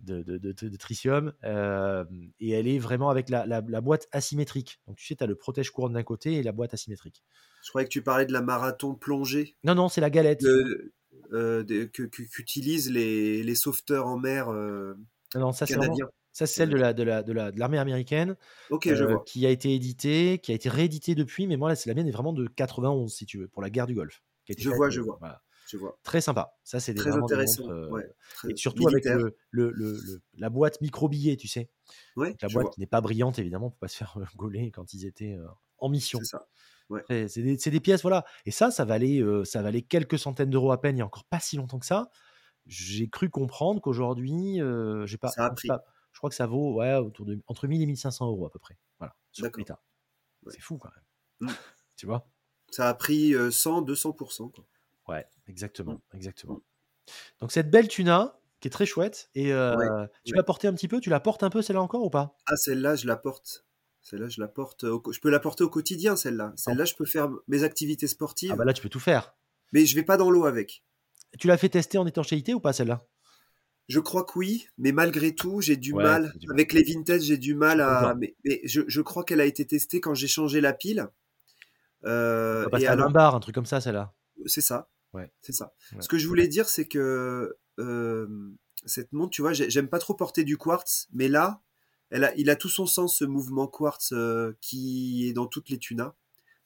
de, 0.00 0.22
de, 0.22 0.36
de- 0.38 0.52
de 0.68 0.76
tritium, 0.76 1.32
euh, 1.44 2.04
et 2.40 2.50
elle 2.50 2.66
est 2.66 2.80
vraiment 2.80 3.08
avec 3.08 3.28
la, 3.28 3.46
la- 3.46 3.60
la 3.64 3.80
boîte 3.80 4.08
asymétrique. 4.10 4.80
Donc 4.88 4.96
tu 4.96 5.06
sais, 5.06 5.14
tu 5.14 5.22
as 5.22 5.28
le 5.28 5.36
protège-couronne 5.36 5.92
d'un 5.92 6.02
côté 6.02 6.34
et 6.34 6.42
la 6.42 6.50
boîte 6.50 6.74
asymétrique. 6.74 7.22
Je 7.62 7.68
croyais 7.68 7.86
que 7.86 7.92
tu 7.92 8.02
parlais 8.02 8.26
de 8.26 8.32
la 8.32 8.42
marathon 8.42 8.96
plongée 8.96 9.54
Non, 9.62 9.76
non, 9.76 9.88
c'est 9.88 10.00
la 10.00 10.10
galette. 10.10 10.42
euh, 10.44 10.92
qu'utilisent 11.92 12.90
les, 12.90 13.44
les 13.44 13.54
sauveteurs 13.54 14.06
en 14.08 14.18
mer 14.18 14.48
Non, 15.34 15.52
ça 15.52 15.66
c'est 15.66 15.76
vraiment-. 15.76 15.96
Ça, 16.32 16.46
c'est 16.46 16.54
celle 16.54 16.70
de 16.70 16.76
la 16.76 16.92
de 16.92 17.02
la 17.02 17.22
de 17.22 17.32
la- 17.32 17.52
de 17.52 17.58
l'armée 17.58 17.78
américaine. 17.78 18.36
Ok, 18.70 18.92
je 18.92 19.04
euh, 19.04 19.06
vois. 19.14 19.22
qui 19.24 19.46
a 19.46 19.50
été 19.50 19.74
édité, 19.74 20.38
qui 20.38 20.52
a 20.52 20.54
été 20.54 20.68
réédité 20.68 21.14
depuis, 21.14 21.46
mais 21.46 21.56
moi, 21.56 21.68
là, 21.68 21.76
c'est 21.76 21.88
la 21.90 21.94
mienne 21.94 22.08
est 22.08 22.12
vraiment 22.12 22.32
de 22.32 22.46
91, 22.46 23.12
si 23.14 23.26
tu 23.26 23.38
veux, 23.38 23.48
pour 23.48 23.62
la 23.62 23.70
guerre 23.70 23.86
du 23.86 23.94
Golfe. 23.94 24.22
Je 24.58 24.70
vois, 24.70 24.86
euh, 24.86 24.90
je 24.90 25.00
vois. 25.00 25.16
voilà. 25.20 25.42
Je 25.68 25.76
vois. 25.76 25.98
Très 26.02 26.20
sympa. 26.20 26.54
Ça, 26.64 26.80
c'est 26.80 26.92
Très 26.94 27.12
intéressant. 27.12 27.62
montres, 27.62 27.72
euh, 27.74 27.88
ouais, 27.90 28.14
très 28.34 28.50
et 28.50 28.56
surtout 28.56 28.86
militaire. 28.86 29.12
avec 29.14 29.34
le, 29.50 29.70
le- 29.70 29.92
le- 29.92 30.20
la 30.36 30.50
boîte 30.50 30.80
micro-billet, 30.80 31.36
tu 31.36 31.48
sais. 31.48 31.70
Ouais, 32.16 32.30
Donc, 32.30 32.42
la 32.42 32.48
boîte 32.48 32.64
vois. 32.64 32.70
qui 32.72 32.80
n'est 32.80 32.86
pas 32.86 33.00
brillante, 33.00 33.38
évidemment, 33.38 33.70
pour 33.70 33.78
pas 33.78 33.88
se 33.88 33.96
faire 33.96 34.14
gauler 34.36 34.70
quand 34.72 34.92
ils 34.92 35.06
étaient 35.06 35.34
euh, 35.34 35.46
en 35.78 35.88
mission. 35.88 36.18
C'est 36.18 36.26
ça. 36.26 36.48
Ouais. 36.90 37.02
C'est 37.28 37.42
des, 37.42 37.56
des 37.56 37.80
pièces, 37.80 38.02
voilà. 38.02 38.24
Et 38.44 38.50
ça, 38.50 38.70
ça 38.70 38.84
valait, 38.84 39.20
euh, 39.22 39.44
ça 39.44 39.62
valait 39.62 39.82
quelques 39.82 40.18
centaines 40.18 40.50
d'euros 40.50 40.72
à 40.72 40.80
peine 40.80 40.96
il 40.96 40.98
y 40.98 41.02
a 41.02 41.06
encore 41.06 41.24
pas 41.24 41.40
si 41.40 41.56
longtemps 41.56 41.78
que 41.78 41.86
ça. 41.86 42.10
J'ai 42.66 43.08
cru 43.08 43.30
comprendre 43.30 43.80
qu'aujourd'hui, 43.80 44.58
j'ai 45.06 45.18
pas, 45.18 45.30
pas, 45.68 45.84
crois 46.22 46.30
que 46.30 46.36
ça 46.36 46.46
vaut 46.46 46.74
ouais, 46.74 46.94
autour 46.94 47.26
de, 47.26 47.38
entre 47.48 47.66
1000 47.66 47.82
et 47.82 47.86
1500 47.86 48.28
euros 48.28 48.46
à 48.46 48.50
peu 48.50 48.58
près. 48.60 48.78
Voilà, 48.98 49.16
sur. 49.32 49.44
Ouais. 49.44 49.52
C'est 50.48 50.60
fou 50.60 50.78
quand 50.78 50.90
même. 51.40 51.50
Mm. 51.50 51.54
tu 51.96 52.06
vois? 52.06 52.28
Ça 52.70 52.88
a 52.88 52.94
pris 52.94 53.34
euh, 53.34 53.50
100, 53.50 53.82
200%. 53.82 54.48
Quoi. 54.50 54.64
Ouais, 55.08 55.26
exactement, 55.48 55.94
Mm. 55.94 56.16
exactement. 56.16 56.60
Donc 57.40 57.50
cette 57.50 57.70
belle 57.70 57.88
tuna 57.88 58.38
qui 58.60 58.68
est 58.68 58.70
très 58.70 58.86
chouette 58.86 59.28
et 59.34 59.52
euh, 59.52 59.76
Ouais, 59.76 60.08
tu 60.24 60.34
l'as 60.34 60.44
portée 60.44 60.68
un 60.68 60.74
petit 60.74 60.86
peu, 60.86 61.00
tu 61.00 61.10
la 61.10 61.18
portes 61.18 61.42
un 61.42 61.50
peu 61.50 61.60
celle-là 61.60 61.82
encore 61.82 62.04
ou 62.04 62.10
pas? 62.10 62.36
Ah, 62.46 62.56
celle-là, 62.56 62.94
je 62.94 63.06
la 63.08 63.16
porte. 63.16 63.66
Celle-là, 64.00 64.28
je 64.28 64.40
la 64.40 64.46
porte. 64.48 64.84
au 64.84 65.00
co- 65.00 65.12
Je 65.12 65.18
peux 65.20 65.30
la 65.30 65.40
porter 65.40 65.64
au 65.64 65.68
quotidien, 65.70 66.14
celle-là. 66.14 66.52
Celle-là, 66.56 66.84
je 66.84 66.94
peux 66.94 67.04
faire 67.04 67.28
mes 67.48 67.64
activités 67.64 68.06
sportives, 68.06 68.52
Ah 68.52 68.56
bah 68.56 68.64
là 68.64 68.72
tu 68.72 68.82
peux 68.82 68.88
tout 68.88 69.00
faire. 69.00 69.34
mais 69.72 69.86
je 69.86 69.94
vais 69.96 70.04
pas 70.04 70.16
dans 70.16 70.30
l'eau 70.30 70.44
avec. 70.46 70.84
Tu 71.38 71.46
l'as 71.48 71.56
fait 71.58 71.68
tester 71.68 71.98
en 71.98 72.06
étanchéité 72.06 72.54
ou 72.54 72.60
pas 72.60 72.72
celle-là? 72.72 73.00
Je 73.88 74.00
crois 74.00 74.24
que 74.24 74.38
oui, 74.38 74.66
mais 74.78 74.92
malgré 74.92 75.34
tout, 75.34 75.60
j'ai 75.60 75.76
du 75.76 75.92
Ouais, 75.92 76.02
mal. 76.02 76.32
du. 76.38 76.46
Avec 76.50 76.72
les 76.72 76.82
vintage, 76.84 77.22
j'ai 77.22 77.36
du 77.38 77.54
mal 77.54 77.80
à. 77.80 78.14
Mais, 78.18 78.34
mais 78.44 78.60
je, 78.64 78.82
je 78.86 79.00
crois 79.00 79.24
qu'elle 79.24 79.40
a 79.40 79.44
été 79.44 79.66
testée 79.66 80.00
quand 80.00 80.14
j'ai 80.14 80.28
changé 80.28 80.60
la 80.60 80.72
pile. 80.72 81.08
Euh, 82.04 82.68
et 82.78 82.86
à 82.86 82.96
Lombard, 82.96 83.34
un 83.34 83.40
truc 83.40 83.54
comme 83.54 83.66
ça 83.66 83.80
celle-là. 83.80 84.12
c'est 84.46 84.60
ça. 84.60 84.88
Ouais. 85.12 85.30
C'est 85.42 85.52
ça. 85.52 85.72
Ouais. 85.92 86.00
Ce 86.00 86.08
que 86.08 86.18
je 86.18 86.26
voulais 86.26 86.48
dire, 86.48 86.68
c'est 86.68 86.86
que 86.86 87.56
euh, 87.78 88.26
cette 88.86 89.12
montre, 89.12 89.30
tu 89.30 89.42
vois, 89.42 89.52
j'ai- 89.52 89.70
j'aime 89.70 89.88
pas 89.88 89.98
trop 89.98 90.14
porter 90.14 90.42
du 90.44 90.56
quartz, 90.56 91.08
mais 91.12 91.28
là, 91.28 91.60
elle 92.10 92.24
a, 92.24 92.34
il 92.36 92.50
a 92.50 92.56
tout 92.56 92.68
son 92.68 92.86
sens 92.86 93.18
ce 93.18 93.24
mouvement 93.24 93.66
quartz 93.68 94.12
euh, 94.12 94.56
qui 94.60 95.28
est 95.28 95.32
dans 95.32 95.46
toutes 95.46 95.68
les 95.68 95.78
tunas. 95.78 96.14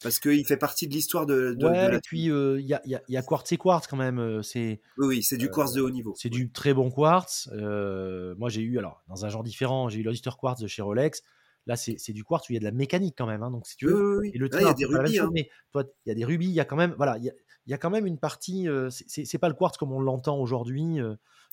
Parce 0.03 0.19
qu'il 0.19 0.45
fait 0.47 0.57
partie 0.57 0.87
de 0.89 0.93
l'histoire 0.93 1.27
de, 1.27 1.55
de, 1.55 1.65
Ouais, 1.67 1.87
de 1.87 1.91
la 1.93 1.97
et 1.97 2.01
puis 2.01 2.25
il 2.27 2.67
y, 2.67 2.75
a, 2.75 2.81
y, 2.85 2.95
a, 2.95 3.03
y 3.09 3.17
a 3.17 3.23
Quartz 3.23 3.51
et 3.53 3.57
Quartz 3.57 3.87
quand 3.87 3.97
même. 3.97 4.19
euh, 4.19 4.43
C'est 4.43 4.81
Oui, 4.99 5.07
oui, 5.09 5.23
c'est 5.23 5.37
du 5.37 5.51
quartz 5.51 5.73
de 5.73 5.81
haut 5.83 5.91
niveau. 5.91 6.15
c'est 6.17 6.29
du 6.31 6.51
très 6.53 6.75
bon 6.75 6.91
quartz. 6.91 7.49
Euh, 7.53 8.35
moi, 8.39 8.49
j'ai 8.49 8.63
eu, 8.63 8.79
alors, 8.79 9.03
dans 9.09 9.25
un 9.25 9.29
genre 9.29 9.43
différent, 9.43 9.89
j'ai 9.89 10.01
eu 10.01 10.03
l'Oyster 10.03 10.31
Quartz 10.39 10.61
de 10.61 10.67
chez 10.67 10.83
Rolex. 10.83 11.23
Là, 11.67 11.75
c'est 11.75 11.97
c'est 11.99 12.13
du 12.13 12.23
quartz 12.23 12.49
où 12.49 12.53
il 12.53 12.55
y 12.55 12.59
a 12.59 12.61
de 12.61 12.65
la 12.65 12.71
mécanique 12.73 13.15
quand 13.19 13.27
même. 13.27 13.43
hein. 13.43 13.51
Donc, 13.51 13.67
si 13.67 13.77
tu 13.77 13.87
veux, 13.87 14.19
oui, 14.19 14.29
oui. 14.29 14.31
et 14.35 14.39
le 14.39 14.49
il 14.53 14.63
y 14.63 14.65
a 14.65 14.73
des 14.75 14.85
rubis. 14.85 15.19
hein. 15.19 15.31
mais 15.33 15.49
toi, 15.73 15.83
il 16.05 16.09
y 16.11 16.13
a 16.13 16.15
des 16.15 16.25
rubis, 16.25 16.47
il 16.47 16.53
y 16.53 16.61
a 16.61 16.65
quand 16.65 16.77
même, 16.77 16.95
voilà, 16.97 17.19
il 17.19 17.25
y 17.25 17.33
y 17.69 17.75
a 17.75 17.79
quand 17.79 17.91
même 17.91 18.07
une 18.07 18.19
partie. 18.19 18.69
euh, 18.69 18.89
c'est 18.91 19.39
pas 19.39 19.49
le 19.49 19.55
quartz 19.55 19.77
comme 19.77 19.91
on 19.93 19.99
l'entend 20.01 20.39
aujourd'hui. 20.39 21.01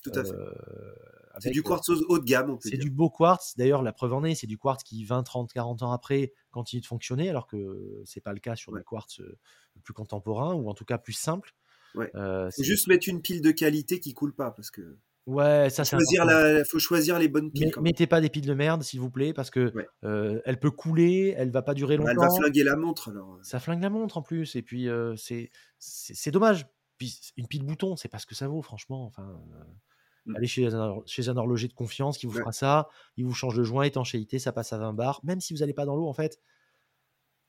Euh, 0.08 0.12
Tout 0.12 0.18
à 0.18 0.24
fait. 0.24 1.40
C'est 1.40 1.50
du 1.50 1.62
quartz 1.64 1.88
haut 1.88 2.18
de 2.18 2.24
gamme, 2.24 2.56
c'est 2.60 2.76
du 2.76 2.90
beau 2.90 3.10
quartz. 3.10 3.54
D'ailleurs, 3.56 3.82
la 3.82 3.92
preuve 3.92 4.12
en 4.14 4.22
est, 4.24 4.34
c'est 4.36 4.46
du 4.46 4.56
quartz 4.56 4.84
qui 4.84 5.04
20, 5.04 5.24
30, 5.24 5.52
40 5.52 5.82
ans 5.82 5.90
après 5.92 6.32
continue 6.52 6.80
de 6.80 6.86
fonctionner, 6.86 7.28
alors 7.28 7.46
que 7.48 8.02
c'est 8.04 8.20
pas 8.20 8.32
le 8.32 8.38
cas 8.38 8.54
sur 8.54 8.72
Ouais. 8.72 8.80
des 8.80 8.84
quartz 8.84 9.18
euh, 9.20 9.36
plus 9.82 9.94
contemporains 9.94 10.54
ou 10.54 10.68
en 10.70 10.74
tout 10.74 10.84
cas 10.84 10.96
plus 10.98 11.12
simples. 11.12 11.52
Ouais. 11.96 12.10
Euh, 12.14 12.46
Faut 12.46 12.50
c'est- 12.58 12.64
juste 12.64 12.86
mettre 12.86 13.08
une 13.08 13.20
pile 13.20 13.40
de 13.42 13.50
qualité 13.50 13.98
qui 13.98 14.14
coule 14.14 14.32
pas, 14.34 14.52
parce 14.52 14.70
que 14.70 14.96
ouais, 15.26 15.70
ça 15.70 15.84
c'est 15.84 15.96
choisir 15.96 16.22
important. 16.22 16.40
la, 16.40 16.64
faut 16.64 16.78
choisir 16.78 17.18
les 17.18 17.26
bonnes 17.26 17.50
piles. 17.50 17.72
Mais- 17.78 17.82
mettez 17.82 18.06
pas 18.06 18.20
des 18.20 18.30
piles 18.30 18.46
de 18.46 18.54
merde, 18.54 18.84
s'il 18.84 19.00
vous 19.00 19.10
plaît, 19.10 19.32
parce 19.32 19.50
que 19.50 19.72
Ouais. 19.74 19.88
euh, 20.04 20.40
elle 20.44 20.60
peut 20.60 20.70
couler, 20.70 21.34
elle 21.36 21.50
va 21.50 21.62
pas 21.62 21.74
durer 21.74 21.96
Bah, 21.98 22.12
longtemps. 22.12 22.22
Elle 22.26 22.28
va 22.30 22.36
flinguer 22.42 22.62
la 22.62 22.76
montre, 22.76 23.10
alors. 23.10 23.38
Ça 23.42 23.58
flingue 23.58 23.82
la 23.82 23.90
montre 23.90 24.18
en 24.18 24.22
plus, 24.22 24.54
et 24.54 24.62
puis 24.62 24.88
euh, 24.88 25.16
c'est 25.16 25.50
c'est 25.80 26.14
c'est 26.14 26.30
dommage. 26.30 26.64
Puis 26.96 27.18
une 27.36 27.48
pile 27.48 27.64
bouton, 27.64 27.96
c'est 27.96 28.08
pas 28.08 28.20
ce 28.20 28.26
que 28.26 28.36
ça 28.36 28.46
vaut, 28.46 28.62
franchement. 28.62 29.04
Enfin, 29.06 29.24
euh, 29.52 29.64
Mm. 30.26 30.36
allez 30.36 30.46
chez 30.46 30.66
un, 30.74 30.78
hor- 30.88 31.02
chez 31.06 31.28
un 31.28 31.36
horloger 31.36 31.68
de 31.68 31.72
confiance 31.74 32.16
qui 32.18 32.26
vous 32.26 32.34
Ouais. 32.34 32.40
fera 32.40 32.52
ça, 32.52 32.88
il 33.16 33.24
vous 33.24 33.34
change 33.34 33.56
le 33.56 33.64
joint, 33.64 33.82
étanchéité, 33.84 34.38
ça 34.38 34.52
passe 34.52 34.72
à 34.72 34.78
20 34.78 34.92
bars. 34.94 35.20
Même 35.24 35.40
si 35.40 35.52
vous 35.54 35.60
n'allez 35.60 35.74
pas 35.74 35.84
dans 35.84 35.96
l'eau, 35.96 36.06
en 36.08 36.14
fait, 36.14 36.38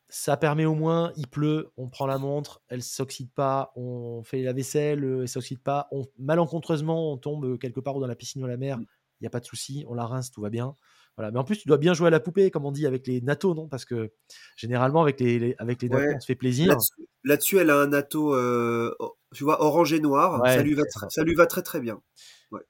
ça 0.07 0.38
permet 0.38 0.65
au 0.65 0.76
moins, 0.76 1.11
il 1.18 1.27
pleut, 1.27 1.72
on 1.77 1.89
prend 1.89 2.06
la 2.06 2.18
montre, 2.19 2.61
elle 2.68 2.84
s'oxyde 2.84 3.31
pas, 3.31 3.72
on 3.76 4.22
fait 4.23 4.41
la 4.43 4.53
vaisselle, 4.53 5.03
euh, 5.03 5.22
elle 5.23 5.27
s'oxyde 5.27 5.60
pas, 5.60 5.88
on, 5.91 6.06
malencontreusement, 6.19 7.11
on 7.11 7.18
tombe 7.18 7.57
quelque 7.57 7.80
part 7.80 7.95
ou 7.95 8.02
dans 8.02 8.07
la 8.07 8.15
piscine 8.15 8.43
ou 8.43 8.47
la 8.47 8.57
mer, 8.57 8.77
il 8.80 8.84
Mm. 8.84 8.88
n'y 9.22 9.27
a 9.27 9.30
pas 9.31 9.39
de 9.39 9.45
souci, 9.45 9.84
on 9.88 9.93
la 9.95 10.06
rince, 10.06 10.30
tout 10.30 10.41
va 10.41 10.49
bien. 10.49 10.76
Voilà. 11.18 11.31
Mais 11.31 11.39
en 11.39 11.43
plus, 11.45 11.57
tu 11.57 11.68
dois 11.69 11.77
bien 11.77 11.93
jouer 11.93 12.07
à 12.07 12.11
la 12.11 12.19
poupée, 12.19 12.52
comme 12.52 12.65
on 12.65 12.72
dit, 12.73 12.85
avec 12.85 13.07
les 13.07 13.22
nattos, 13.22 13.56
non? 13.56 13.68
Parce 13.69 13.85
que 13.85 14.11
généralement, 14.57 15.02
avec 15.02 15.19
les, 15.22 15.39
les- 15.39 15.56
avec 15.60 15.81
les 15.81 15.88
nattos, 15.88 16.03
Ouais. 16.06 16.14
on 16.18 16.19
se 16.19 16.26
fait 16.26 16.35
plaisir. 16.35 16.76
Là-dessus, 17.23 17.57
elle 17.57 17.69
a 17.69 17.80
un 17.80 17.93
atto, 17.93 18.35
euh, 18.35 18.93
tu 19.34 19.45
vois, 19.45 19.64
orange 19.64 19.93
et 19.93 20.02
noir. 20.02 20.41
Ouais, 20.41 20.53
ça, 20.56 20.61
lui 20.61 20.73
va, 20.76 20.84
ça 21.10 21.23
lui 21.23 21.34
va 21.34 21.47
très 21.47 21.61
très 21.64 21.80
bien. 21.80 22.02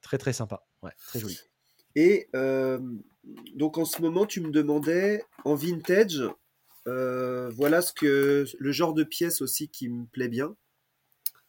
Très, 0.02 0.18
très 0.18 0.32
sympa. 0.32 0.66
Ouais, 0.82 0.92
très 1.08 1.20
joli. 1.20 1.38
Et 1.94 2.28
euh, 2.34 2.78
donc 3.54 3.78
en 3.78 3.84
ce 3.84 4.02
moment, 4.02 4.26
tu 4.26 4.40
me 4.40 4.50
demandais 4.50 5.24
en 5.44 5.54
vintage, 5.54 6.22
euh, 6.86 7.48
voilà 7.50 7.80
ce 7.82 7.92
que 7.92 8.44
le 8.58 8.72
genre 8.72 8.94
de 8.94 9.04
pièce 9.04 9.40
aussi 9.40 9.68
qui 9.68 9.88
me 9.88 10.04
plaît 10.06 10.28
bien. 10.28 10.54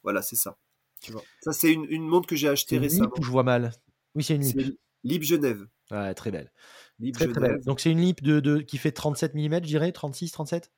Voilà, 0.03 0.21
c'est 0.21 0.35
ça. 0.37 0.57
Tu 1.01 1.11
vois. 1.11 1.23
Ça, 1.41 1.51
c'est 1.51 1.71
une, 1.71 1.85
une 1.89 2.07
montre 2.07 2.27
que 2.27 2.35
j'ai 2.35 2.47
achetée 2.47 2.77
récemment. 2.77 3.09
lip 3.09 3.19
ou 3.19 3.23
je 3.23 3.29
vois 3.31 3.43
mal 3.43 3.71
Oui, 4.15 4.23
c'est 4.23 4.35
une 4.35 4.41
lip. 4.43 4.77
Lip 5.03 5.23
Genève. 5.23 5.67
Ouais, 5.91 6.13
très 6.13 6.31
belle. 6.31 6.51
Lip 6.99 7.15
Très, 7.15 7.27
très 7.27 7.39
belle. 7.39 7.61
Donc, 7.65 7.79
c'est 7.79 7.91
une 7.91 8.01
lip 8.01 8.23
de, 8.23 8.39
de- 8.39 8.59
qui 8.59 8.77
fait 8.77 8.91
37 8.91 9.35
mm, 9.35 9.55
je 9.55 9.59
dirais 9.59 9.91
36, 9.91 10.31
37 10.31 10.71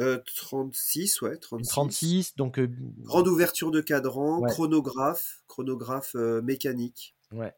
Euh, 0.00 0.18
36, 0.36 1.22
ouais, 1.22 1.32
Une 1.34 1.38
36. 1.40 1.68
36, 1.70 2.36
donc. 2.36 2.58
euh, 2.58 2.68
Grande 3.02 3.28
ouverture 3.28 3.70
de 3.70 3.80
cadran, 3.80 4.40
Ouais. 4.40 4.50
chronographe, 4.50 5.42
chronographe 5.46 6.14
euh, 6.16 6.42
mécanique. 6.42 7.14
ouais. 7.32 7.54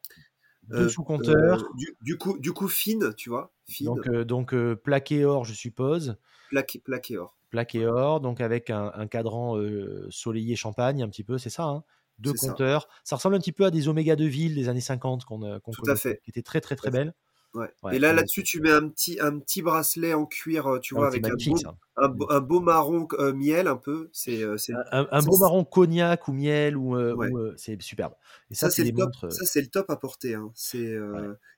Deux 0.68 0.84
Euh, 0.84 0.88
sous-compteurs. 0.88 1.62
euh, 1.64 1.68
du, 1.76 1.96
du 2.02 2.18
coup, 2.18 2.38
du 2.38 2.52
coup 2.52 2.68
fine, 2.68 3.14
tu 3.16 3.30
vois, 3.30 3.52
fine, 3.68 3.86
donc, 3.86 4.06
euh, 4.08 4.24
donc 4.24 4.54
euh, 4.54 4.76
plaqué 4.76 5.24
or, 5.24 5.44
je 5.44 5.54
suppose. 5.54 6.16
plaqué, 6.50 6.78
plaqué 6.78 7.16
or. 7.16 7.36
Plaqué 7.50 7.86
or, 7.86 8.20
donc 8.20 8.40
avec 8.42 8.68
un, 8.70 8.92
un 8.94 9.06
cadran 9.06 9.56
euh, 9.56 10.06
soleillé 10.10 10.54
champagne, 10.56 11.02
un 11.02 11.08
petit 11.08 11.24
peu, 11.24 11.38
c'est 11.38 11.48
ça. 11.50 11.64
Hein 11.64 11.84
Deux 12.18 12.34
ça. 12.36 12.48
compteurs. 12.48 12.88
Ça. 13.04 13.16
ressemble 13.16 13.36
un 13.36 13.38
petit 13.38 13.52
peu 13.52 13.64
à 13.64 13.70
des 13.70 13.88
Oméga 13.88 14.14
de 14.16 14.24
ville 14.26 14.54
des 14.54 14.68
années 14.68 14.80
50 14.82 15.24
qu'on 15.24 15.42
euh, 15.42 15.58
qu'on 15.58 15.70
Tout 15.72 15.90
à 15.90 15.96
fait. 15.96 16.20
qui 16.24 16.30
étaient 16.30 16.42
très, 16.42 16.60
très, 16.60 16.76
très 16.76 16.90
belles. 16.90 17.14
Ouais. 17.54 17.70
Ouais, 17.82 17.96
Et 17.96 17.98
là, 17.98 18.12
là-dessus, 18.12 18.42
tu 18.42 18.60
mets 18.60 18.70
un 18.70 18.88
petit, 18.88 19.18
un 19.20 19.38
petit 19.38 19.62
bracelet 19.62 20.12
en 20.12 20.26
cuir, 20.26 20.66
euh, 20.66 20.78
tu 20.80 20.94
vois, 20.94 21.06
avec 21.06 21.24
un 21.26 21.30
beau, 21.34 21.56
un, 21.96 22.08
beau, 22.08 22.26
un 22.30 22.40
beau 22.40 22.60
marron 22.60 23.08
euh, 23.14 23.32
miel, 23.32 23.66
un 23.68 23.76
peu. 23.76 24.10
C'est, 24.12 24.42
euh, 24.42 24.56
Un, 24.92 25.08
un 25.10 25.22
beau 25.22 25.38
marron 25.38 25.64
cognac 25.64 26.28
ou 26.28 26.32
miel, 26.32 26.76
ou, 26.76 26.96
euh, 26.96 27.14
Ouais. 27.14 27.30
ou, 27.30 27.38
euh, 27.38 27.54
c'est 27.56 27.80
superbe. 27.80 28.12
Et 28.50 28.54
ça, 28.54 28.68
ça, 28.68 28.76
c'est 28.76 28.84
le 28.84 28.90
top. 28.92 29.06
montres. 29.06 29.32
Ça, 29.32 29.46
c'est 29.46 29.62
le 29.62 29.68
top 29.68 29.88
à 29.90 29.96
porter. 29.96 30.34
hein. 30.34 30.52
C'est, 30.54 30.94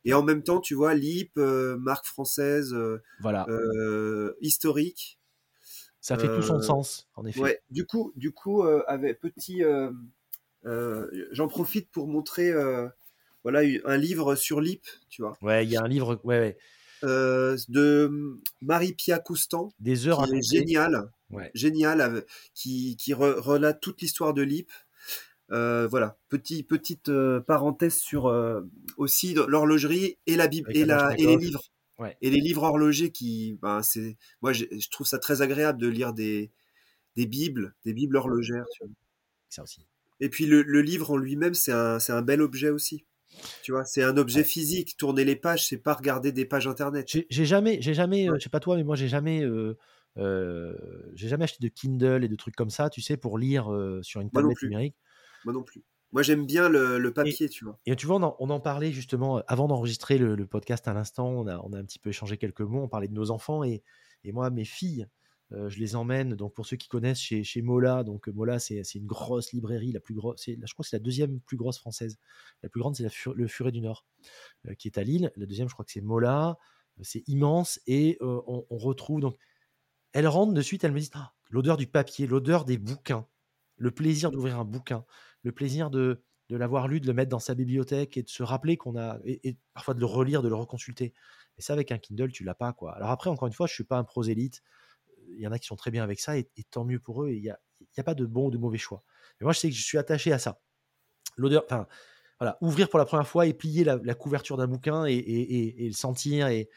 Et 0.04 0.14
en 0.14 0.22
même 0.22 0.42
temps, 0.42 0.60
tu 0.60 0.74
vois, 0.74 0.94
Lip, 0.94 1.36
marque 1.36 2.06
française, 2.06 2.74
Voilà, 3.20 3.46
historique. 4.40 5.18
ça 6.00 6.16
fait 6.16 6.28
tout 6.34 6.42
son 6.42 6.62
sens, 6.62 7.08
en 7.16 7.26
effet. 7.26 7.60
Du 7.70 7.84
coup, 7.84 8.12
du 8.14 8.32
coup, 8.32 8.62
avec 8.62 9.18
petit, 9.20 9.62
j'en 10.64 11.48
profite 11.48 11.90
pour 11.90 12.06
montrer, 12.06 12.52
voilà, 13.42 13.60
un 13.84 13.96
livre 13.96 14.34
sur 14.34 14.60
Lip, 14.60 14.84
tu 15.08 15.22
vois, 15.22 15.36
Ouais, 15.42 15.64
il 15.64 15.70
y 15.70 15.76
a 15.76 15.82
un 15.82 15.88
livre, 15.88 16.20
ouais, 16.24 16.38
ouais, 16.40 16.58
euh, 17.04 17.56
de 17.68 18.38
Marie-Pia 18.60 19.18
Coustan, 19.18 19.72
des 19.80 20.06
heures 20.08 20.20
à 20.20 20.26
qui 20.26 20.32
est 20.32 20.40
compter. 20.40 20.58
génial. 20.58 21.10
Ouais. 21.30 21.50
génial 21.54 22.24
qui, 22.54 22.96
qui 22.96 23.12
re- 23.12 23.38
relate 23.38 23.80
toute 23.80 24.00
l'histoire 24.02 24.34
de 24.34 24.42
Lip. 24.42 24.70
Euh, 25.52 25.86
voilà, 25.88 26.16
Petit, 26.28 26.62
petite 26.62 27.08
euh, 27.08 27.40
parenthèse 27.40 27.96
sur 27.96 28.26
aussi 28.96 29.34
l'horlogerie 29.34 30.18
et 30.26 30.36
la 30.36 30.46
Bible 30.48 30.70
et, 30.74 30.84
la 30.84 31.14
et 31.18 31.26
les 31.26 31.36
livres. 31.36 31.62
Ouais. 31.98 32.16
Et 32.22 32.30
les 32.30 32.40
livres 32.40 32.62
horlogers 32.62 33.10
qui, 33.10 33.58
ben, 33.60 33.82
c'est, 33.82 34.16
moi, 34.42 34.52
je 34.52 34.64
trouve 34.90 35.06
ça 35.06 35.18
très 35.18 35.42
agréable 35.42 35.78
de 35.80 35.86
lire 35.88 36.12
des, 36.14 36.50
des 37.16 37.26
bibles, 37.26 37.74
des 37.84 37.92
bibles 37.92 38.16
horlogères. 38.16 38.64
tu 38.72 38.84
vois. 38.84 38.92
Ça 39.50 39.62
aussi. 39.62 39.86
Et 40.20 40.28
puis 40.30 40.46
le, 40.46 40.62
le 40.62 40.80
livre 40.82 41.10
en 41.10 41.16
lui-même, 41.16 41.54
c'est 41.54 41.72
un, 41.72 41.98
c'est 41.98 42.12
un 42.12 42.22
bel 42.22 42.40
objet 42.42 42.70
aussi. 42.70 43.04
Tu 43.62 43.72
vois, 43.72 43.84
c'est 43.84 44.02
un 44.02 44.16
objet 44.16 44.44
physique. 44.44 44.96
Tourner 44.96 45.24
les 45.24 45.36
pages, 45.36 45.66
c'est 45.66 45.78
pas 45.78 45.94
regarder 45.94 46.32
des 46.32 46.44
pages 46.44 46.66
internet. 46.66 47.08
J'ai 47.08 47.44
jamais, 47.44 47.80
j'ai 47.80 47.94
jamais, 47.94 48.28
euh, 48.28 48.32
Ouais. 48.32 48.38
je 48.38 48.44
sais 48.44 48.50
pas 48.50 48.60
toi, 48.60 48.76
mais 48.76 48.84
moi 48.84 48.96
j'ai 48.96 49.08
jamais, 49.08 49.42
euh, 49.42 49.76
euh, 50.18 50.74
j'ai 51.14 51.28
jamais 51.28 51.44
acheté 51.44 51.58
de 51.60 51.68
Kindle 51.72 52.24
et 52.24 52.28
de 52.28 52.36
trucs 52.36 52.56
comme 52.56 52.70
ça, 52.70 52.90
tu 52.90 53.00
sais, 53.00 53.16
pour 53.16 53.38
lire 53.38 53.72
euh, 53.72 54.00
sur 54.02 54.20
une 54.20 54.30
tablette 54.30 54.62
numérique. 54.62 54.96
Moi 55.44 55.54
non 55.54 55.62
plus. 55.62 55.82
Moi, 56.12 56.22
j'aime 56.22 56.44
bien 56.44 56.68
le, 56.68 56.98
le 56.98 57.12
papier, 57.12 57.48
tu 57.48 57.64
vois. 57.64 57.78
Et 57.86 57.94
tu 57.94 58.06
vois, 58.06 58.16
on 58.16 58.22
en, 58.24 58.36
on 58.40 58.50
en 58.50 58.58
parlait 58.58 58.90
justement 58.90 59.38
euh, 59.38 59.42
avant 59.46 59.68
d'enregistrer 59.68 60.18
le, 60.18 60.34
le 60.34 60.44
podcast 60.44 60.88
à 60.88 60.92
l'instant. 60.92 61.28
On 61.28 61.46
a, 61.46 61.58
on 61.60 61.72
a 61.72 61.78
un 61.78 61.84
petit 61.84 62.00
peu 62.00 62.10
échangé 62.10 62.36
quelques 62.36 62.62
mots. 62.62 62.82
On 62.82 62.88
parlait 62.88 63.06
de 63.06 63.14
nos 63.14 63.30
enfants 63.30 63.62
et, 63.62 63.84
et 64.24 64.32
moi, 64.32 64.50
mes 64.50 64.64
filles, 64.64 65.06
euh, 65.52 65.68
je 65.68 65.78
les 65.78 65.96
emmène. 65.96 66.34
Donc, 66.34 66.54
pour 66.54 66.66
ceux 66.66 66.76
qui 66.76 66.88
connaissent, 66.88 67.20
chez, 67.20 67.62
Mola. 67.62 68.04
Donc, 68.04 68.28
euh, 68.28 68.32
Mola, 68.32 68.58
c'est 68.58 68.82
une 68.94 69.06
grosse 69.06 69.52
librairie, 69.52 69.92
la 69.92 70.00
plus 70.00 70.14
grosse. 70.14 70.44
Je 70.46 70.54
crois 70.72 70.82
que 70.82 70.88
c'est 70.88 70.96
la 70.96 71.02
deuxième 71.02 71.40
plus 71.40 71.56
grosse 71.56 71.78
française. 71.78 72.18
La 72.62 72.68
plus 72.68 72.80
grande, 72.80 72.96
c'est 72.96 73.08
le 73.34 73.46
Furet 73.48 73.72
du 73.72 73.80
Nord, 73.80 74.06
euh, 74.68 74.74
qui 74.74 74.88
est 74.88 74.98
à 74.98 75.02
Lille. 75.02 75.32
La 75.36 75.46
deuxième, 75.46 75.68
je 75.68 75.74
crois 75.74 75.84
que 75.84 75.92
c'est 75.92 76.00
Mola. 76.00 76.56
C'est 77.02 77.26
immense 77.28 77.80
et 77.86 78.18
on, 78.20 78.66
retrouve 78.70 79.20
donc. 79.20 79.38
Elles 80.12 80.26
rentrent 80.26 80.52
de 80.52 80.60
suite. 80.60 80.84
Elles 80.84 80.92
me 80.92 80.98
disent 80.98 81.12
Ah, 81.14 81.32
l'odeur 81.48 81.78
du 81.78 81.86
papier, 81.86 82.26
l'odeur 82.26 82.66
des 82.66 82.76
bouquins, 82.76 83.26
le 83.76 83.90
plaisir 83.90 84.30
d'ouvrir 84.30 84.58
un 84.58 84.66
bouquin, 84.66 85.06
le 85.42 85.52
plaisir 85.52 85.88
de 85.88 86.22
de 86.50 86.56
l'avoir 86.56 86.88
lu, 86.88 87.00
de 87.00 87.06
le 87.06 87.14
mettre 87.14 87.30
dans 87.30 87.38
sa 87.38 87.54
bibliothèque 87.54 88.16
et 88.16 88.22
de 88.24 88.28
se 88.28 88.42
rappeler 88.42 88.76
qu'on 88.76 88.98
a, 88.98 89.18
et, 89.24 89.48
et 89.48 89.56
parfois 89.72 89.94
de 89.94 90.00
le 90.00 90.06
relire, 90.06 90.42
de 90.42 90.48
le 90.48 90.56
reconsulter. 90.56 91.14
Et 91.56 91.62
ça, 91.62 91.74
avec 91.74 91.92
un 91.92 91.98
Kindle, 91.98 92.32
tu 92.32 92.42
l'as 92.42 92.56
pas, 92.56 92.72
quoi. 92.72 92.92
Alors 92.96 93.10
après, 93.10 93.30
encore 93.30 93.46
une 93.46 93.54
fois, 93.54 93.68
je 93.68 93.72
suis 93.72 93.84
pas 93.84 93.98
un 93.98 94.04
prosélite. 94.04 94.60
Il 95.34 95.40
y 95.40 95.46
en 95.46 95.52
a 95.52 95.58
qui 95.58 95.66
sont 95.66 95.76
très 95.76 95.90
bien 95.90 96.02
avec 96.04 96.20
ça, 96.20 96.36
et, 96.38 96.48
et 96.56 96.64
tant 96.64 96.84
mieux 96.84 96.98
pour 97.00 97.22
eux. 97.24 97.28
et 97.28 97.36
Il 97.36 97.42
n'y 97.42 97.50
a, 97.50 97.58
a 97.98 98.02
pas 98.02 98.14
de 98.14 98.26
bon 98.26 98.46
ou 98.48 98.50
de 98.50 98.58
mauvais 98.58 98.78
choix. 98.78 99.02
Mais 99.40 99.44
moi, 99.44 99.52
je 99.52 99.60
sais 99.60 99.68
que 99.70 99.74
je 99.74 99.82
suis 99.84 99.98
attaché 99.98 100.32
à 100.32 100.38
ça. 100.38 100.60
L'odeur, 101.36 101.62
enfin, 101.64 101.86
voilà, 102.38 102.58
ouvrir 102.60 102.88
pour 102.88 102.98
la 102.98 103.04
première 103.04 103.28
fois 103.28 103.46
et 103.46 103.54
plier 103.54 103.84
la, 103.84 103.98
la 104.02 104.14
couverture 104.14 104.56
d'un 104.56 104.66
bouquin 104.66 105.06
et, 105.06 105.12
et- 105.14 105.56
et- 105.58 105.84
et 105.84 105.86
le 105.88 105.94
sentir 105.94 106.48
et 106.48 106.68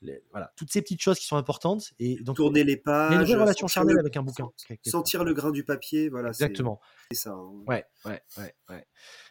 les- 0.00 0.20
voilà, 0.30 0.52
toutes 0.56 0.72
ces 0.72 0.82
petites 0.82 1.00
choses 1.00 1.18
qui 1.18 1.26
sont 1.26 1.36
importantes. 1.36 1.92
Et 2.00 2.16
donc, 2.22 2.36
Tourner 2.36 2.64
les 2.64 2.72
il 2.72 2.76
y 2.76 2.90
a 2.90 3.12
une 3.12 3.18
pages. 3.20 3.28
vraie 3.28 3.40
relation 3.40 3.68
charnelle 3.68 3.94
le- 3.94 4.00
avec 4.00 4.16
un 4.16 4.22
bouquin. 4.22 4.48
Sentir 4.84 5.22
le 5.24 5.32
grain 5.34 5.50
du 5.52 5.64
papier, 5.64 6.08
voilà. 6.08 6.28
Exactement. 6.30 6.80
C'est 7.12 7.18
ça. 7.18 7.30
hein. 7.30 7.62
Ouais, 7.66 7.84
ouais, 8.04 8.20
ouais, 8.38 8.54
ouais. 8.68 8.86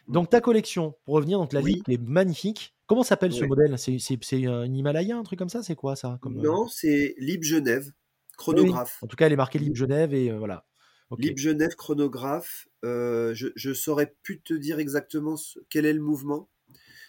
Donc 0.08 0.30
ta 0.30 0.40
collection, 0.40 0.94
pour 1.04 1.14
revenir, 1.14 1.38
donc 1.38 1.52
la 1.52 1.60
Oui. 1.60 1.82
Est 1.88 2.00
magnifique. 2.00 2.74
Comment 2.86 3.02
s'appelle 3.02 3.32
ce 3.32 3.44
modèle? 3.44 3.78
C'est 3.78 4.46
un 4.46 4.64
Himalaya, 4.72 5.16
un 5.16 5.22
truc 5.22 5.38
comme 5.38 5.48
ça? 5.48 5.62
C'est 5.62 5.74
quoi 5.74 5.96
ça 5.96 6.18
comme, 6.20 6.38
euh, 6.38 6.42
Non, 6.42 6.68
c'est 6.68 7.14
Lib 7.18 7.42
Genève, 7.42 7.90
oui. 8.32 8.36
chronographe. 8.36 8.98
En 9.02 9.06
tout 9.06 9.16
cas, 9.16 9.26
elle 9.26 9.32
est 9.32 9.36
marquée 9.36 9.58
Lip 9.58 9.76
Genève 9.76 10.14
et 10.14 10.30
euh, 10.30 10.38
voilà. 10.38 10.66
Ok. 11.10 11.20
Lib 11.20 11.38
Genève, 11.38 11.74
chronographe. 11.76 12.68
euh, 12.84 13.34
je, 13.34 13.48
je 13.54 13.72
saurais 13.74 14.14
plus 14.22 14.40
te 14.40 14.54
dire 14.54 14.78
exactement 14.78 15.36
ce- 15.36 15.58
quel 15.68 15.84
est 15.86 15.92
le 15.92 16.00
mouvement. 16.00 16.48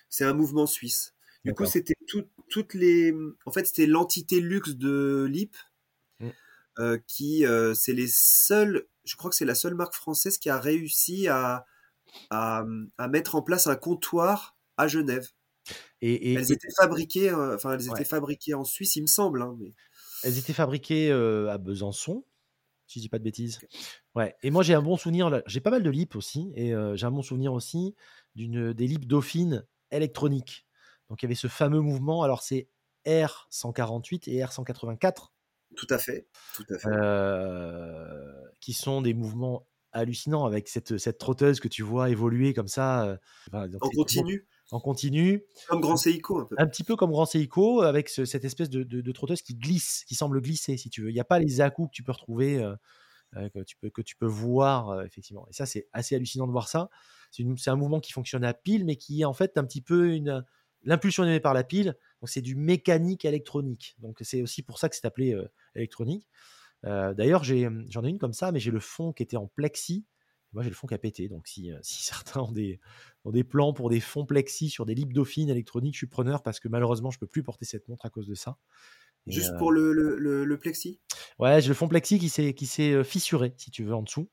C'est 0.09 0.25
un 0.25 0.33
mouvement 0.33 0.67
suisse. 0.67 1.13
Du 1.45 1.53
coup, 1.53 1.65
c'était 1.65 1.95
tout- 2.07 2.27
toutes 2.49 2.73
les. 2.73 3.13
En 3.45 3.51
fait, 3.51 3.65
c'était 3.67 3.85
l'entité 3.87 4.39
luxe 4.39 4.75
de 4.75 5.27
Lip, 5.29 5.55
Mm. 6.19 6.29
euh, 6.79 6.97
qui 7.07 7.45
euh, 7.45 7.73
c'est 7.73 7.93
les 7.93 8.07
seuls. 8.07 8.85
Je 9.05 9.15
crois 9.15 9.29
que 9.29 9.35
c'est 9.35 9.45
la 9.45 9.55
seule 9.55 9.75
marque 9.75 9.93
française 9.95 10.37
qui 10.37 10.49
a 10.49 10.59
réussi 10.59 11.27
à, 11.27 11.65
à, 12.29 12.63
à 12.97 13.07
mettre 13.07 13.35
en 13.35 13.41
place 13.41 13.67
un 13.67 13.75
comptoir 13.75 14.55
à 14.77 14.87
Genève. 14.87 15.29
Et, 16.01 16.31
et- 16.31 16.33
Elles 16.35 16.51
étaient 16.51 16.67
fabriquées, 16.77 17.33
enfin 17.33 17.73
elles 17.73 17.83
étaient 17.87 17.91
Ouais. 17.99 18.05
fabriquées 18.05 18.53
en 18.53 18.63
Suisse, 18.65 18.95
il 18.97 19.01
me 19.01 19.07
semble. 19.07 19.41
hein, 19.41 19.55
mais... 19.59 19.73
elles 20.23 20.37
étaient 20.37 20.53
fabriquées 20.53 21.11
euh, 21.11 21.51
à 21.51 21.57
Besançon. 21.57 22.25
si 22.87 22.99
je 22.99 23.03
dis 23.03 23.09
pas 23.09 23.19
de 23.19 23.23
bêtises. 23.23 23.59
Ouais. 24.15 24.35
Et 24.43 24.51
moi, 24.51 24.63
j'ai 24.63 24.73
un 24.73 24.81
bon 24.81 24.97
souvenir. 24.97 25.41
J'ai 25.47 25.59
pas 25.61 25.71
mal 25.71 25.83
de 25.83 25.89
lips 25.89 26.15
aussi, 26.15 26.51
et 26.55 26.73
euh, 26.73 26.95
j'ai 26.95 27.05
un 27.05 27.11
bon 27.11 27.21
souvenir 27.21 27.53
aussi 27.53 27.95
d'une 28.35 28.73
des 28.73 28.87
lips 28.87 29.07
Dauphine 29.07 29.65
électroniques. 29.91 30.65
Donc, 31.09 31.21
il 31.21 31.25
y 31.25 31.27
avait 31.27 31.35
ce 31.35 31.47
fameux 31.47 31.81
mouvement. 31.81 32.23
Alors, 32.23 32.41
c'est 32.41 32.69
R148 33.05 34.29
et 34.29 34.39
R184 34.43 35.31
Tout 35.75 35.87
à 35.89 35.97
fait, 35.97 36.27
tout 36.55 36.65
à 36.69 36.77
fait. 36.77 36.87
euh, 36.87 38.31
qui 38.59 38.73
sont 38.73 39.01
des 39.01 39.13
mouvements 39.13 39.67
hallucinants 39.91 40.45
avec 40.45 40.67
cette, 40.69 40.97
cette 40.97 41.17
trotteuse 41.19 41.59
que 41.59 41.67
tu 41.67 41.83
vois 41.83 42.09
évoluer 42.09 42.53
comme 42.53 42.67
ça. 42.67 43.17
enfin, 43.47 43.67
en 43.81 43.89
continu, 43.89 44.47
En 44.71 44.79
continu. 44.79 45.43
comme 45.67 45.81
Grand 45.81 45.97
Seiko 45.97 46.39
un 46.39 46.45
peu. 46.45 46.55
Un 46.57 46.67
petit 46.67 46.83
peu 46.83 46.95
comme 46.95 47.11
Grand 47.11 47.25
Seiko, 47.25 47.81
avec 47.81 48.09
ce- 48.09 48.25
cette 48.25 48.43
espèce 48.45 48.69
de, 48.69 48.83
de- 48.83 49.01
de 49.01 49.11
trotteuse 49.11 49.41
qui 49.41 49.55
glisse, 49.55 50.03
qui 50.07 50.15
semble 50.15 50.41
glisser, 50.41 50.77
si 50.77 50.89
tu 50.89 51.01
veux. 51.03 51.09
Il 51.09 51.13
n'y 51.13 51.19
a 51.19 51.25
pas 51.25 51.37
les 51.39 51.61
à 51.61 51.69
que 51.69 51.81
tu 51.91 52.01
peux 52.03 52.11
retrouver, 52.11 52.57
euh, 52.63 52.75
euh, 53.35 53.49
que, 53.49 53.59
tu 53.63 53.75
peux, 53.77 53.89
que 53.89 54.01
tu 54.01 54.15
peux 54.15 54.25
voir, 54.25 54.89
euh, 54.89 55.03
effectivement. 55.05 55.45
Et 55.49 55.53
ça, 55.53 55.65
c'est 55.65 55.87
assez 55.93 56.15
hallucinant 56.15 56.47
de 56.47 56.51
voir 56.51 56.67
ça. 56.69 56.89
C'est 57.31 57.43
un 57.69 57.75
mouvement 57.75 57.99
qui 57.99 58.11
fonctionne 58.13 58.43
à 58.43 58.53
pile, 58.53 58.85
mais 58.85 58.95
qui 58.95 59.21
est 59.21 59.25
en 59.25 59.33
fait 59.33 59.57
un 59.57 59.63
petit 59.65 59.81
peu 59.81 60.13
une. 60.13 60.43
L'impulsion 60.85 61.23
donnée 61.23 61.39
par 61.39 61.53
la 61.53 61.63
pile, 61.63 61.95
donc 62.21 62.29
c'est 62.29 62.41
du 62.41 62.55
mécanique 62.55 63.23
électronique. 63.25 63.95
Donc 63.99 64.17
c'est 64.21 64.41
aussi 64.41 64.63
pour 64.63 64.79
ça 64.79 64.89
que 64.89 64.95
c'est 64.95 65.05
appelé 65.05 65.33
euh, 65.33 65.47
électronique. 65.75 66.27
D'ailleurs, 66.83 67.43
j'ai- 67.45 67.69
j'en 67.89 68.03
ai 68.03 68.09
une 68.09 68.17
comme 68.17 68.33
ça, 68.33 68.51
mais 68.51 68.59
j'ai 68.59 68.69
le 68.71 68.81
fond 68.81 69.13
qui 69.13 69.23
était 69.23 69.37
en 69.37 69.47
plexi. 69.47 70.05
Moi, 70.53 70.63
j'ai 70.63 70.69
le 70.69 70.75
fond 70.75 70.87
qui 70.87 70.93
a 70.93 70.97
pété. 70.97 71.27
Donc, 71.27 71.47
si, 71.47 71.71
euh, 71.71 71.77
si 71.83 72.03
certains 72.03 72.41
ont 72.41 72.51
des, 72.51 72.79
ont 73.25 73.31
des 73.31 73.43
plans 73.43 73.73
pour 73.73 73.89
des 73.89 73.99
fonds 73.99 74.25
plexi 74.25 74.69
sur 74.69 74.85
des 74.85 74.95
lips 74.95 75.13
dauphines 75.13 75.49
électroniques, 75.49 75.93
je 75.95 75.99
suis 75.99 76.07
preneur 76.07 76.43
parce 76.43 76.59
que 76.59 76.67
malheureusement, 76.67 77.11
je 77.11 77.19
peux 77.19 77.27
plus 77.27 77.43
porter 77.43 77.65
cette 77.65 77.87
montre 77.87 78.05
à 78.05 78.09
cause 78.09 78.27
de 78.27 78.35
ça. 78.35 78.57
Et, 79.27 79.31
Juste 79.31 79.53
euh, 79.53 79.57
pour 79.57 79.71
le, 79.71 79.93
le, 79.93 80.17
le- 80.17 80.43
le 80.45 80.57
plexi, 80.57 80.99
Ouais, 81.39 81.61
j'ai 81.61 81.69
le 81.69 81.73
fond 81.73 81.87
plexi 81.87 82.19
qui 82.19 82.29
s'est 82.29 82.91
euh, 82.93 83.03
fissuré, 83.03 83.53
si 83.57 83.71
tu 83.71 83.83
veux, 83.83 83.93
en 83.95 84.03
dessous. 84.03 84.29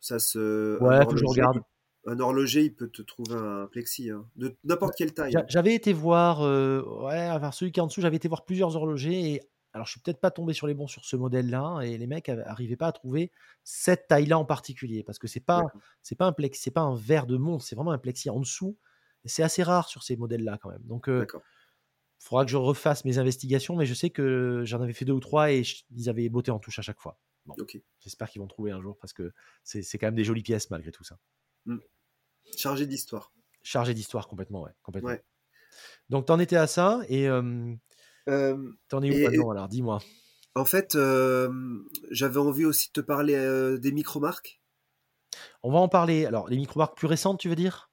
ça 0.00 0.18
se. 0.18 0.78
Ouais, 0.82 1.02
faut 1.04 1.10
que 1.10 1.16
je 1.16 1.24
horloger, 1.24 1.40
regarde. 1.42 1.60
Un 2.08 2.20
horloger, 2.20 2.62
il 2.64 2.72
peut 2.74 2.88
te 2.88 3.02
trouver 3.02 3.34
un 3.34 3.66
plexi, 3.66 4.10
hein, 4.10 4.28
de 4.36 4.56
n'importe 4.62 4.94
quelle 4.96 5.12
taille. 5.12 5.34
Hein. 5.36 5.44
J'avais 5.48 5.74
été 5.74 5.92
voir, 5.92 6.42
euh, 6.42 6.82
ouais, 7.02 7.28
enfin, 7.30 7.50
celui 7.50 7.72
qui 7.72 7.80
est 7.80 7.82
en 7.82 7.88
dessous, 7.88 8.00
j'avais 8.00 8.16
été 8.16 8.28
voir 8.28 8.44
plusieurs 8.44 8.76
horlogers. 8.76 9.32
Et, 9.32 9.40
alors, 9.76 9.84
je 9.86 9.90
suis 9.90 10.00
peut-être 10.00 10.20
pas 10.20 10.30
tombé 10.30 10.54
sur 10.54 10.66
les 10.66 10.72
bons 10.72 10.86
sur 10.86 11.04
ce 11.04 11.16
modèle-là. 11.16 11.82
Et 11.82 11.98
les 11.98 12.06
mecs 12.06 12.28
n'arrivaient 12.28 12.76
pas 12.76 12.86
à 12.86 12.92
trouver 12.92 13.30
cette 13.62 14.08
taille-là 14.08 14.38
en 14.38 14.46
particulier. 14.46 15.02
Parce 15.04 15.18
que 15.18 15.28
c'est 15.28 15.38
pas, 15.38 15.66
c'est 16.02 16.14
pas 16.14 16.24
un 16.24 16.32
plexi, 16.32 16.62
c'est 16.62 16.70
pas 16.70 16.80
un 16.80 16.96
verre 16.96 17.26
de 17.26 17.36
montre, 17.36 17.62
c'est 17.62 17.76
vraiment 17.76 17.90
un 17.92 17.98
plexi 17.98 18.30
en 18.30 18.40
dessous. 18.40 18.78
C'est 19.26 19.42
assez 19.42 19.62
rare 19.62 19.88
sur 19.90 20.02
ces 20.02 20.16
modèles-là 20.16 20.56
quand 20.62 20.70
même. 20.70 20.82
Donc, 20.84 21.08
il 21.08 21.18
D'accord. 21.18 21.42
faudra 22.18 22.46
que 22.46 22.50
je 22.50 22.56
refasse 22.56 23.04
mes 23.04 23.18
investigations. 23.18 23.76
Mais 23.76 23.84
je 23.84 23.92
sais 23.92 24.08
que 24.08 24.62
j'en 24.64 24.80
avais 24.80 24.94
fait 24.94 25.04
deux 25.04 25.12
ou 25.12 25.20
trois 25.20 25.52
et 25.52 25.62
je- 25.62 25.84
ils 25.94 26.08
avaient 26.08 26.30
botté 26.30 26.50
en 26.50 26.58
touche 26.58 26.78
à 26.78 26.82
chaque 26.82 27.00
fois. 27.00 27.18
J'espère 28.00 28.30
qu'ils 28.30 28.40
vont 28.40 28.48
trouver 28.48 28.70
un 28.70 28.80
jour 28.80 28.96
parce 28.98 29.12
que 29.12 29.34
c'est 29.62 29.82
c'est 29.82 29.98
quand 29.98 30.06
même 30.06 30.14
des 30.14 30.24
jolies 30.24 30.42
pièces 30.42 30.70
malgré 30.70 30.90
tout 30.90 31.04
ça. 31.04 31.18
Chargé 32.56 32.86
d'histoire. 32.86 33.30
Chargé 33.62 33.92
d'histoire 33.92 34.26
complètement, 34.26 34.62
ouais. 34.62 34.72
Complètement. 34.82 35.10
Ouais. 35.10 35.22
Donc, 36.08 36.26
t'en 36.26 36.38
étais 36.38 36.56
à 36.56 36.66
ça 36.66 37.02
et 37.08 37.28
euh, 37.28 37.42
Euh, 37.42 37.74
t'en 38.88 39.02
es 39.02 39.10
où 39.10 39.22
maintenant 39.28 39.50
alors 39.50 39.68
Dis-moi. 39.68 40.00
en 40.54 40.64
fait, 40.64 40.94
euh, 40.94 41.48
j'avais 42.10 42.38
envie 42.38 42.64
aussi 42.64 42.88
de 42.88 42.92
te 43.00 43.00
parler 43.00 43.34
euh, 43.34 43.78
des 43.78 43.92
micro-marques. 43.92 44.60
On 45.62 45.72
va 45.72 45.78
en 45.78 45.88
parler. 45.88 46.26
Alors, 46.26 46.48
les 46.48 46.56
micro-marques 46.56 46.96
plus 46.96 47.06
récentes, 47.06 47.40
tu 47.40 47.48
veux 47.48 47.56
dire? 47.56 47.90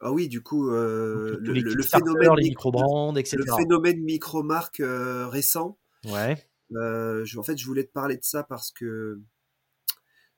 Ah 0.00 0.12
oui, 0.12 0.28
du 0.28 0.42
coup, 0.42 0.68
euh, 0.70 1.38
le, 1.40 1.82
phénomène, 1.82 2.30
les 2.36 2.42
micro- 2.50 2.70
micro-brands, 2.70 3.16
etc. 3.16 3.36
le 3.38 3.52
phénomène 3.56 4.00
micro-marque 4.02 4.80
euh, 4.80 5.26
récent. 5.28 5.78
Ouais. 6.04 6.36
euh, 6.74 7.24
je- 7.24 7.38
en 7.38 7.42
fait, 7.42 7.56
je 7.56 7.64
voulais 7.66 7.84
te 7.84 7.92
parler 7.92 8.16
de 8.16 8.24
ça 8.24 8.42
parce 8.42 8.70
que 8.72 9.20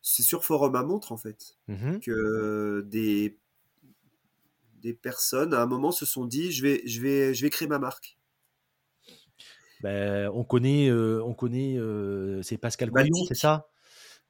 c'est 0.01 0.23
sur 0.23 0.45
Forum 0.45 0.77
à 0.77 0.83
montre, 0.85 1.11
en 1.13 1.17
fait, 1.17 1.59
Mhm. 1.67 2.01
que 2.01 2.83
des, 2.87 3.37
des 4.81 4.95
personnes, 4.95 5.53
à 5.55 5.61
un 5.63 5.67
moment, 5.67 5.91
se 5.91 6.07
sont 6.07 6.25
dit, 6.25 6.53
je 6.53 6.63
vais, 6.63 6.83
je 6.87 7.01
vais, 7.01 7.35
je 7.35 7.43
vais 7.43 7.51
créer 7.51 7.69
ma 7.69 7.79
marque. 7.79 8.18
Ben, 9.83 10.29
on 10.35 10.45
connaît, 10.45 10.89
euh, 10.89 11.23
on 11.25 11.35
connaît 11.35 11.77
euh, 11.79 12.43
c'est 12.43 12.59
Pascal 12.59 12.91
Coyon, 12.91 13.15
c'est 13.27 13.35
ça? 13.35 13.69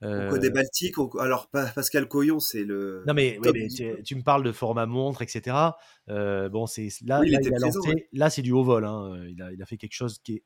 On 0.03 0.07
Euh, 0.07 0.31
connaît 0.31 0.51
Baltic, 0.51 0.99
on- 0.99 1.11
alors 1.19 1.49
Pa- 1.49 1.67
Pascal 1.75 2.07
Coyon, 2.07 2.39
c'est 2.39 2.65
le... 2.65 3.03
Non 3.07 3.15
mais, 3.15 3.39
oui, 3.43 3.69
tu, 4.05 4.15
me 4.15 4.23
parles 4.23 4.45
de 4.45 4.53
format 4.53 4.87
montre, 4.87 5.23
etc. 5.23 5.77
Bon, 6.09 6.67
c'est 6.67 6.89
là, 7.05 7.21
Oui, 7.21 7.31
là, 7.31 7.39
ouais. 7.87 8.09
là, 8.13 8.31
c'est 8.31 8.43
du 8.43 8.53
haut 8.53 8.63
vol. 8.65 8.85
hein. 8.85 9.25
Il, 9.29 9.43
a, 9.43 9.53
il 9.53 9.63
a 9.63 9.67
fait 9.67 9.77
quelque 9.77 9.95
chose 9.95 10.19
qui 10.19 10.35
est 10.35 10.43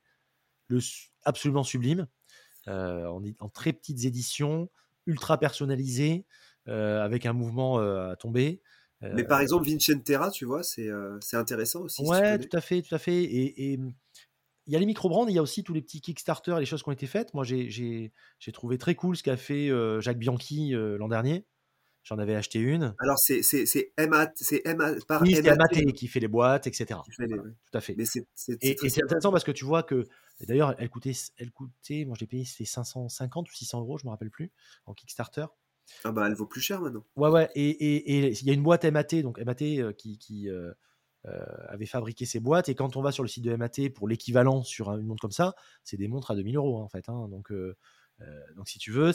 le, 0.69 0.79
absolument 1.25 1.65
sublime, 1.65 2.07
en, 2.67 3.21
en 3.41 3.49
très 3.49 3.73
petites 3.73 4.05
éditions, 4.05 4.71
ultra 5.07 5.39
personnalisées, 5.39 6.25
avec 6.67 7.27
un 7.27 7.33
mouvement 7.33 7.79
à 7.79 8.17
tomber. 8.17 8.63
Mais 9.03 9.25
par 9.25 9.41
exemple, 9.41 9.69
Vincentera, 9.69 10.31
tu 10.31 10.45
vois, 10.45 10.63
c'est 10.63 10.89
intéressant 11.35 11.83
aussi. 11.83 12.03
Ouais, 12.05 12.39
tout 12.39 12.57
à 12.57 12.61
fait, 12.61 12.83
tout 12.83 12.95
à 12.95 12.99
fait. 12.99 13.23
Et, 13.23 13.73
et, 13.73 13.79
il 14.67 14.73
y 14.73 14.77
a 14.77 14.79
les 14.79 14.87
micro-brands, 14.87 15.27
il 15.29 15.35
y 15.35 15.39
a 15.39 15.43
aussi 15.43 15.65
tous 15.65 15.75
les 15.75 15.83
petits 15.83 16.01
Kickstarter 16.01 16.53
et 16.57 16.61
les 16.61 16.67
choses 16.67 16.83
qui 16.83 16.89
ont 16.89 16.93
été 16.93 17.07
faites. 17.07 17.35
Moi, 17.35 17.45
j'ai- 17.45 18.13
trouvé 18.53 18.79
très 18.79 18.95
cool 18.95 19.17
ce 19.17 19.23
qu'a 19.23 19.37
fait 19.37 19.69
euh, 19.71 20.01
Jacques 20.01 20.19
Bianchi 20.19 20.75
euh, 20.75 20.97
l'an 20.99 21.09
dernier. 21.09 21.47
J'en 22.05 22.19
avais 22.19 22.35
acheté 22.35 22.59
une. 22.59 22.95
Alors, 22.99 23.17
c'est 23.19 23.43
c'est- 23.43 23.65
c'est 23.65 23.93
par 25.07 25.23
Oui, 25.23 25.35
MAT 25.41 25.93
qui 25.95 26.09
fait 26.09 26.19
les 26.19 26.27
boîtes, 26.29 26.67
etc. 26.67 27.01
les- 27.19 27.27
Voilà, 27.27 27.43
tout 27.71 27.79
à 27.79 27.81
fait. 27.81 27.95
Mais 27.97 28.05
Et, 28.61 28.77
c'est 28.89 29.05
intéressant 29.05 29.31
parce 29.31 29.45
que 29.45 29.53
tu 29.53 29.65
vois 29.65 29.85
que, 29.85 30.09
d'ailleurs, 30.41 30.75
elle 30.79 30.91
coûtait, 30.91 31.13
elle 31.37 31.53
coûtait, 31.53 32.05
moi 32.05 32.17
je 32.17 32.21
l'ai 32.23 32.27
payé, 32.27 32.45
c'était 32.45 32.65
550 32.65 33.49
ou 33.49 33.55
600 33.55 33.81
euros, 33.81 33.99
je 33.99 34.05
me 34.07 34.11
rappelle 34.11 34.31
plus, 34.31 34.51
en 34.87 34.95
Kickstarter. 34.95 35.47
Ah 36.05 36.11
bah, 36.13 36.27
elle 36.27 36.35
vaut 36.35 36.47
plus 36.47 36.61
cher 36.61 36.81
maintenant. 36.81 37.05
Ouais, 37.17 37.29
ouais, 37.29 37.49
et 37.55 37.69
et- 37.71 38.19
et 38.27 38.33
il 38.33 38.47
y 38.47 38.51
a 38.51 38.55
une 38.55 38.63
boîte 38.63 38.85
MAT, 38.85 39.23
donc 39.23 39.39
MAT 39.39 39.63
euh, 39.81 39.93
qui, 39.93 40.19
qui 40.19 40.49
euh, 40.49 40.73
avait 41.25 41.87
fabriqué 41.87 42.27
ces 42.27 42.41
boîtes, 42.41 42.69
et 42.69 42.75
quand 42.75 42.97
on 42.97 43.03
va 43.03 43.13
sur 43.13 43.23
le 43.23 43.29
site 43.29 43.45
de 43.45 43.53
MAT 43.57 43.91
pour 43.95 44.09
l'équivalent 44.09 44.63
sur 44.63 44.91
un- 44.91 44.99
une 44.99 45.07
montre 45.07 45.21
comme 45.23 45.31
ça, 45.33 45.55
c'est 45.85 45.97
des 45.97 46.09
montres 46.09 46.31
à 46.33 46.35
2000 46.35 46.57
euros 46.57 46.79
hein, 46.81 46.83
en 46.85 46.89
fait. 46.89 47.09
hein. 47.09 47.29
donc, 47.29 47.53
euh, 47.53 47.77
euh, 48.21 48.41
donc 48.57 48.69
si 48.69 48.79
tu 48.79 48.91
veux, 48.91 49.13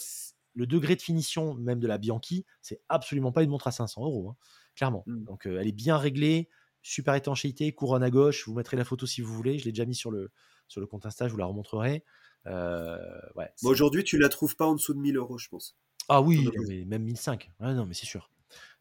le 0.53 0.65
degré 0.65 0.95
de 0.95 1.01
finition 1.01 1.53
même 1.53 1.79
de 1.79 1.88
la 1.88 1.97
Bianchi, 1.97 2.45
c'est 2.61 2.81
absolument 2.89 3.31
pas 3.31 3.43
une 3.43 3.49
montre 3.49 3.67
à 3.67 3.71
500 3.71 4.03
euros, 4.05 4.29
hein, 4.29 4.35
clairement. 4.75 5.03
Mm. 5.05 5.23
Donc 5.25 5.47
euh, 5.47 5.59
elle 5.59 5.67
est 5.67 5.71
bien 5.73 5.97
réglée, 5.97 6.49
super 6.81 7.13
étanchéité, 7.15 7.73
couronne 7.73 8.03
à 8.03 8.09
gauche, 8.09 8.47
vous 8.47 8.53
mettrez 8.55 8.77
la 8.77 8.85
photo 8.85 9.05
si 9.05 9.21
vous 9.21 9.34
voulez, 9.34 9.59
je 9.59 9.65
l'ai 9.65 9.71
déjà 9.71 9.85
mis 9.85 9.95
sur 9.95 10.09
le, 10.11 10.31
sur 10.69 10.79
le 10.81 10.88
compte 10.88 11.05
Insta, 11.05 11.27
je 11.27 11.34
vous 11.34 11.38
la 11.39 11.45
remontrerai. 11.45 12.03
Euh, 12.45 12.97
ouais, 13.35 13.45
Bon, 13.45 13.51
c'est- 13.57 13.67
Aujourd'hui, 13.67 14.03
tu 14.05 14.17
la 14.17 14.29
trouves 14.29 14.55
pas 14.55 14.65
en 14.65 14.73
dessous 14.75 14.93
de 14.93 14.99
1000 14.99 15.17
euros, 15.17 15.38
je 15.38 15.49
pense. 15.49 15.77
ah 16.07 16.21
oui, 16.21 16.49
même 16.85 17.03
1005. 17.03 17.51
Ouais, 17.59 17.73
non, 17.73 17.85
mais 17.85 17.93
c'est 17.93 18.05
sûr. 18.05 18.31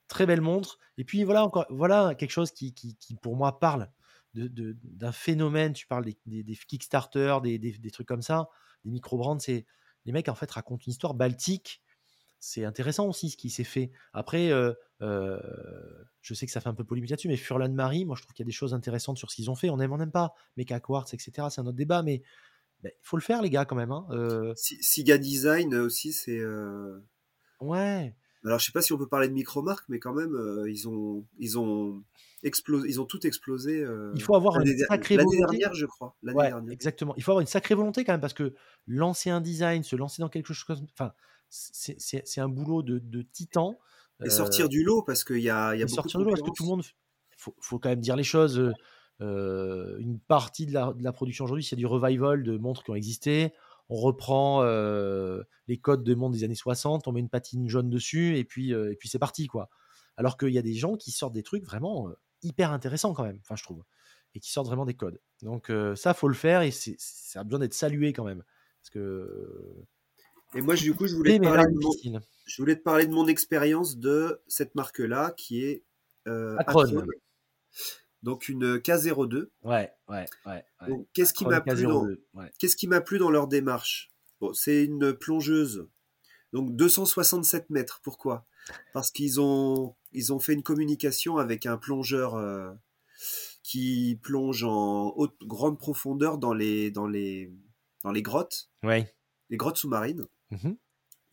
Très 0.09 0.27
belle 0.27 0.41
montre. 0.41 0.79
Et 0.99 1.05
puis 1.05 1.25
voilà, 1.25 1.45
encore, 1.45 1.67
voilà 1.71 2.15
quelque 2.15 2.31
chose 2.31 2.53
qui, 2.53 2.73
qui, 2.75 2.97
qui, 2.97 3.17
pour 3.17 3.37
moi, 3.37 3.59
parle 3.59 3.91
de- 4.35 4.49
de- 4.49 4.77
d'un 4.83 5.13
phénomène. 5.13 5.73
Tu 5.73 5.87
parles 5.87 6.05
des, 6.05 6.17
des, 6.27 6.43
des 6.43 6.55
Kickstarter, 6.57 7.39
des, 7.43 7.59
des, 7.59 7.91
trucs 7.91 8.07
comme 8.09 8.23
ça, 8.23 8.49
des 8.85 8.91
micro-brands. 8.91 9.39
C'est, 9.39 9.67
les 10.05 10.13
mecs, 10.13 10.29
en 10.29 10.35
fait, 10.35 10.51
racontent 10.51 10.83
une 10.87 10.93
histoire 10.93 11.15
baltique. 11.15 11.83
C'est 12.39 12.65
intéressant 12.65 13.09
aussi 13.09 13.31
ce 13.31 13.37
qui 13.37 13.51
s'est 13.51 13.65
fait. 13.65 13.91
Après, 14.13 14.53
euh, 14.53 14.73
euh, 15.03 15.41
je 16.21 16.35
sais 16.35 16.47
que 16.47 16.53
ça 16.53 16.61
fait 16.61 16.69
un 16.69 16.75
peu 16.75 16.85
polémique 16.85 17.11
là-dessus, 17.11 17.29
mais 17.29 17.37
Furlan 17.37 17.71
Marie, 17.73 18.05
moi, 18.05 18.15
je 18.15 18.23
trouve 18.23 18.35
qu'il 18.35 18.45
y 18.45 18.47
a 18.47 18.51
des 18.51 18.53
choses 18.53 18.75
intéressantes 18.75 19.17
sur 19.19 19.31
ce 19.31 19.37
qu'ils 19.37 19.51
ont 19.51 19.57
fait. 19.57 19.71
On 19.71 19.81
aime, 19.81 19.93
on 19.93 19.97
n'aime 19.99 20.13
pas. 20.13 20.35
Mecha 20.57 20.79
Quartz, 20.79 21.13
etc., 21.15 21.49
c'est 21.51 21.61
un 21.61 21.67
autre 21.67 21.77
débat, 21.77 22.03
mais 22.03 22.23
il 22.85 22.91
faut 23.03 23.17
le 23.17 23.23
faire, 23.23 23.43
les 23.43 23.51
gars, 23.51 23.65
quand 23.65 23.75
même. 23.75 23.91
hein. 23.91 24.07
Euh, 24.11 24.53
Si- 24.55 24.81
Siga 24.83 25.19
Design 25.19 25.75
aussi, 25.75 26.13
c'est. 26.13 26.39
ouais. 27.61 28.15
Alors, 28.47 28.59
je 28.61 28.67
sais 28.67 28.73
pas 28.73 28.81
si 28.83 28.93
on 28.93 28.99
peut 28.99 29.09
parler 29.09 29.29
de 29.29 29.33
micro-marque, 29.33 29.85
mais 29.89 29.99
quand 29.99 30.15
même, 30.15 30.35
euh, 30.35 30.71
ils 30.71 30.89
ont, 30.89 31.25
ils 31.39 31.59
ont 31.59 32.03
explosé, 32.43 32.89
ils 32.89 33.01
ont 33.01 33.05
tout 33.05 33.27
explosé. 33.27 33.81
euh, 33.83 34.13
Il 34.15 34.23
faut 34.23 34.35
avoir 34.35 34.59
l'année 34.59 34.73
une 34.73 34.79
sacrée 34.79 35.17
L'année 35.17 35.37
volonté. 35.37 35.59
dernière, 35.59 35.75
je 35.75 35.87
crois. 35.87 36.17
L'année 36.23 36.39
Ouais, 36.39 36.49
dernière. 36.49 36.73
exactement. 36.73 37.15
Il 37.17 37.23
faut 37.23 37.33
avoir 37.33 37.41
une 37.41 37.47
sacrée 37.47 37.75
volonté 37.75 38.05
quand 38.05 38.13
même 38.13 38.21
parce 38.21 38.35
que 38.35 38.55
lancer 38.87 39.31
un 39.31 39.41
design, 39.41 39.83
se 39.83 39.97
lancer 39.97 40.23
dans 40.23 40.29
quelque 40.29 40.53
chose 40.53 40.65
comme. 40.65 40.87
Enfin, 40.93 41.13
c'est 41.49 42.41
un 42.41 42.49
boulot 42.49 42.83
de, 42.83 42.99
de 42.99 43.23
titan. 43.23 43.79
Et 44.23 44.27
Euh, 44.27 44.31
sortir 44.31 44.69
du 44.69 44.83
lot, 44.83 45.03
parce 45.03 45.25
qu'il 45.25 45.39
y 45.41 45.51
a, 45.51 45.75
il 45.75 45.79
y 45.81 45.83
a 45.83 45.87
beaucoup 45.87 45.95
sortir 45.97 46.21
de 46.21 46.25
de 46.25 46.29
l'eau 46.31 46.37
parce 46.37 46.43
que 46.49 46.55
tout 46.57 46.63
le 46.63 46.69
monde. 46.69 46.83
Il 46.85 47.43
faut, 47.43 47.55
faut 47.61 47.79
quand 47.79 47.91
même 47.91 48.01
dire 48.01 48.17
les 48.17 48.25
choses. 48.25 48.73
une 49.21 50.19
partie 50.29 50.67
de 50.67 50.73
la, 50.73 50.93
de 50.93 51.03
la 51.03 51.13
production 51.13 51.45
aujourd'hui, 51.45 51.65
c'est 51.65 51.77
du 51.77 51.87
revival 51.87 52.43
de 52.43 52.57
montres 52.59 52.83
qui 52.85 52.91
ont 52.91 52.95
existé. 52.95 53.53
On 53.89 53.97
reprend 53.97 54.63
euh, 54.63 55.43
les 55.69 55.79
codes 55.79 56.03
de 56.05 56.15
montres 56.15 56.35
des 56.37 56.45
années 56.45 56.55
60, 56.55 57.07
on 57.07 57.13
met 57.13 57.21
une 57.21 57.29
patine 57.29 57.69
jaune 57.69 57.89
dessus 57.91 58.37
et 58.37 58.45
puis, 58.45 58.75
euh, 58.75 58.93
et 58.93 58.97
puis 58.97 59.09
c'est 59.09 59.19
parti. 59.19 59.47
quoi. 59.47 59.69
Alors 60.17 60.37
qu'il 60.37 60.49
y 60.51 60.59
a 60.59 60.63
des 60.63 60.75
gens 60.75 60.97
qui 60.97 61.11
sortent 61.13 61.35
des 61.35 61.43
trucs 61.43 61.65
vraiment 61.65 62.09
euh, 62.09 62.13
hyper 62.43 62.73
intéressants 62.73 63.13
quand 63.15 63.23
même, 63.25 63.39
enfin 63.43 63.55
je 63.57 63.63
trouve, 63.63 63.85
et 64.35 64.41
qui 64.41 64.51
sortent 64.51 64.67
vraiment 64.69 64.87
des 64.87 64.95
codes. 64.95 65.21
Donc 65.43 65.71
ça, 65.95 66.15
faut 66.15 66.29
le 66.29 66.35
faire 66.35 66.63
et 66.63 66.71
c'est- 66.71 66.97
ça 66.99 67.41
a 67.41 67.45
besoin 67.45 67.61
d'être 67.61 67.75
salué 67.75 68.13
quand 68.13 68.25
même. 68.25 68.43
Parce 68.83 68.91
que. 68.91 69.85
Et 70.55 70.61
moi, 70.61 70.75
je- 70.77 70.83
du 70.85 70.95
coup, 70.95 71.07
je 71.07 71.15
voulais, 71.15 71.39
te 71.39 71.43
parler 71.45 71.63
là, 71.65 71.69
de 71.69 71.75
mon, 71.75 71.91
difficile. 71.91 72.21
je 72.47 72.63
voulais 72.63 72.77
te 72.77 72.83
parler 72.83 73.07
de 73.07 73.13
mon 73.13 73.27
expérience 73.27 73.97
de 73.99 74.41
cette 74.47 74.75
marque-là, 74.75 75.33
qui 75.37 75.63
est 75.65 75.85
Acron. 76.25 76.81
Acron. 76.81 77.07
Donc 78.27 78.49
une 78.49 78.79
K02. 78.79 79.51
Ouais, 79.63 79.93
ouais, 80.09 80.25
ouais. 80.47 80.65
qu'est-ce 81.13 81.33
qui 81.33 81.47
m'a 81.47 81.61
plu 81.61 81.85
dans, 81.85 82.05
K02, 82.07 82.21
ouais. 82.35 82.51
Qu'est-ce 82.59 82.75
qui 82.75 82.89
m'a 82.89 83.01
plu 83.01 83.19
dans 83.21 83.31
leur 83.31 83.47
démarche? 83.47 84.11
Bon, 84.41 84.53
C'est 84.53 84.85
une 84.85 85.13
plongeuse 85.13 85.89
Donc 86.53 86.75
267 86.75 87.71
mètres. 87.71 88.01
Pourquoi? 88.03 88.45
Parce 88.93 89.13
qu'ils 89.13 89.41
ont, 89.41 89.95
ils 90.11 90.33
ont 90.33 90.41
fait 90.41 90.55
une 90.55 90.65
communication 90.65 91.39
avec 91.39 91.67
un 91.67 91.77
plongeur 91.79 92.35
euh, 92.35 92.73
qui 93.63 94.19
plonge 94.21 94.65
en 94.65 95.13
haute, 95.15 95.37
grande 95.45 95.79
profondeur 95.79 96.39
dans 96.39 96.53
les, 96.53 96.91
dans 96.91 97.07
les, 97.07 97.53
dans 98.03 98.11
les 98.11 98.23
grottes, 98.23 98.71
Ouais. 98.83 99.15
les 99.51 99.57
grottes 99.57 99.77
sous-marines. 99.77 100.27
Mhm. 100.51 100.77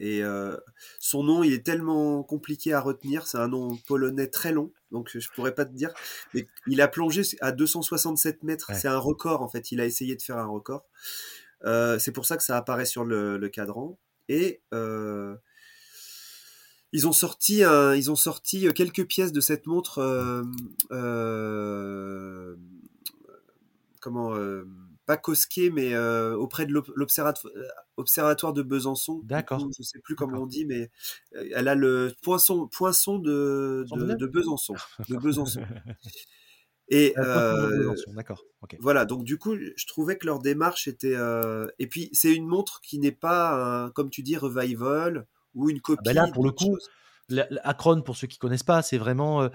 Et 0.06 0.22
euh, 0.22 0.58
son 1.00 1.24
nom, 1.24 1.44
il 1.44 1.54
est 1.54 1.66
tellement 1.66 2.24
compliqué 2.24 2.74
à 2.74 2.82
retenir. 2.82 3.26
C'est 3.26 3.38
un 3.38 3.48
nom 3.48 3.78
polonais 3.88 4.28
très 4.28 4.52
long, 4.52 4.74
donc 4.92 5.10
je 5.18 5.26
pourrais 5.34 5.56
pas 5.56 5.64
te 5.64 5.72
dire. 5.72 5.94
Mais 6.34 6.46
il 6.68 6.82
a 6.82 6.90
plongé 6.90 7.22
à 7.40 7.54
267 7.54 8.44
mètres. 8.44 8.70
Ouais. 8.72 8.76
C'est 8.76 8.90
un 8.90 8.98
record 8.98 9.42
en 9.42 9.48
fait. 9.48 9.72
Il 9.72 9.80
a 9.80 9.86
essayé 9.86 10.18
de 10.18 10.22
faire 10.22 10.38
un 10.38 10.46
record. 10.46 10.84
Euh, 11.64 12.00
c'est 12.00 12.12
pour 12.12 12.26
ça 12.26 12.36
que 12.36 12.44
ça 12.44 12.58
apparaît 12.58 12.86
sur 12.86 13.06
le, 13.06 13.38
le 13.38 13.48
cadran. 13.48 13.98
Et 14.28 14.62
euh, 14.74 15.38
ils 16.92 17.08
ont 17.08 17.14
sorti, 17.14 17.64
un- 17.64 17.96
ils 17.96 18.12
ont 18.12 18.18
sorti 18.18 18.68
quelques 18.76 19.06
pièces 19.08 19.32
de 19.32 19.40
cette 19.40 19.68
montre. 19.68 20.02
comment 24.02 24.36
pas 25.06 25.18
Cosquet, 25.18 25.70
mais 25.70 25.94
euh, 25.94 26.36
auprès 26.36 26.66
de 26.66 26.72
l'ob- 26.74 26.92
l'observat- 26.96 27.34
euh, 27.46 28.54
de 28.54 28.62
Besançon. 28.62 29.22
D'accord. 29.24 29.68
Je 29.78 29.84
sais 29.84 30.00
plus 30.00 30.16
comment 30.16 30.40
on 30.44 30.48
dit, 30.48 30.66
mais 30.66 30.90
euh, 31.36 31.48
elle 31.56 31.68
a 31.68 31.76
le 31.76 32.14
poinçon, 32.22 32.68
poinçon 32.68 33.20
de, 33.20 33.86
de, 33.92 34.28
Besançon. 34.28 34.76
De 35.10 35.18
Besançon. 35.18 35.62
Et 36.90 37.14
Ah, 37.16 37.22
euh, 37.22 37.96
D'accord. 38.08 38.44
Voilà, 38.80 39.06
donc 39.06 39.24
du 39.24 39.38
coup, 39.38 39.56
je 39.56 39.86
trouvais 39.88 40.18
que 40.18 40.26
leur 40.26 40.40
démarche 40.40 40.88
était. 40.88 41.16
euh, 41.16 41.66
Et 41.80 41.88
puis, 41.88 42.10
c'est 42.14 42.34
une 42.34 42.46
montre 42.46 42.82
qui 42.82 43.00
n'est 43.00 43.12
pas, 43.14 43.86
un, 43.86 43.90
comme 43.92 44.10
tu 44.10 44.22
dis, 44.22 44.36
revival 44.38 45.26
ou 45.56 45.70
une 45.70 45.82
copie. 45.82 46.02
ben 46.04 46.14
là, 46.14 46.28
pour 46.34 46.44
le 46.44 46.52
coup. 46.52 46.78
La- 47.30 47.48
la- 47.50 47.62
Akron, 47.66 48.02
pour 48.02 48.18
ceux 48.18 48.28
qui 48.28 48.38
connaissent 48.38 48.64
pas, 48.64 48.82
c'est 48.82 48.98
vraiment. 48.98 49.50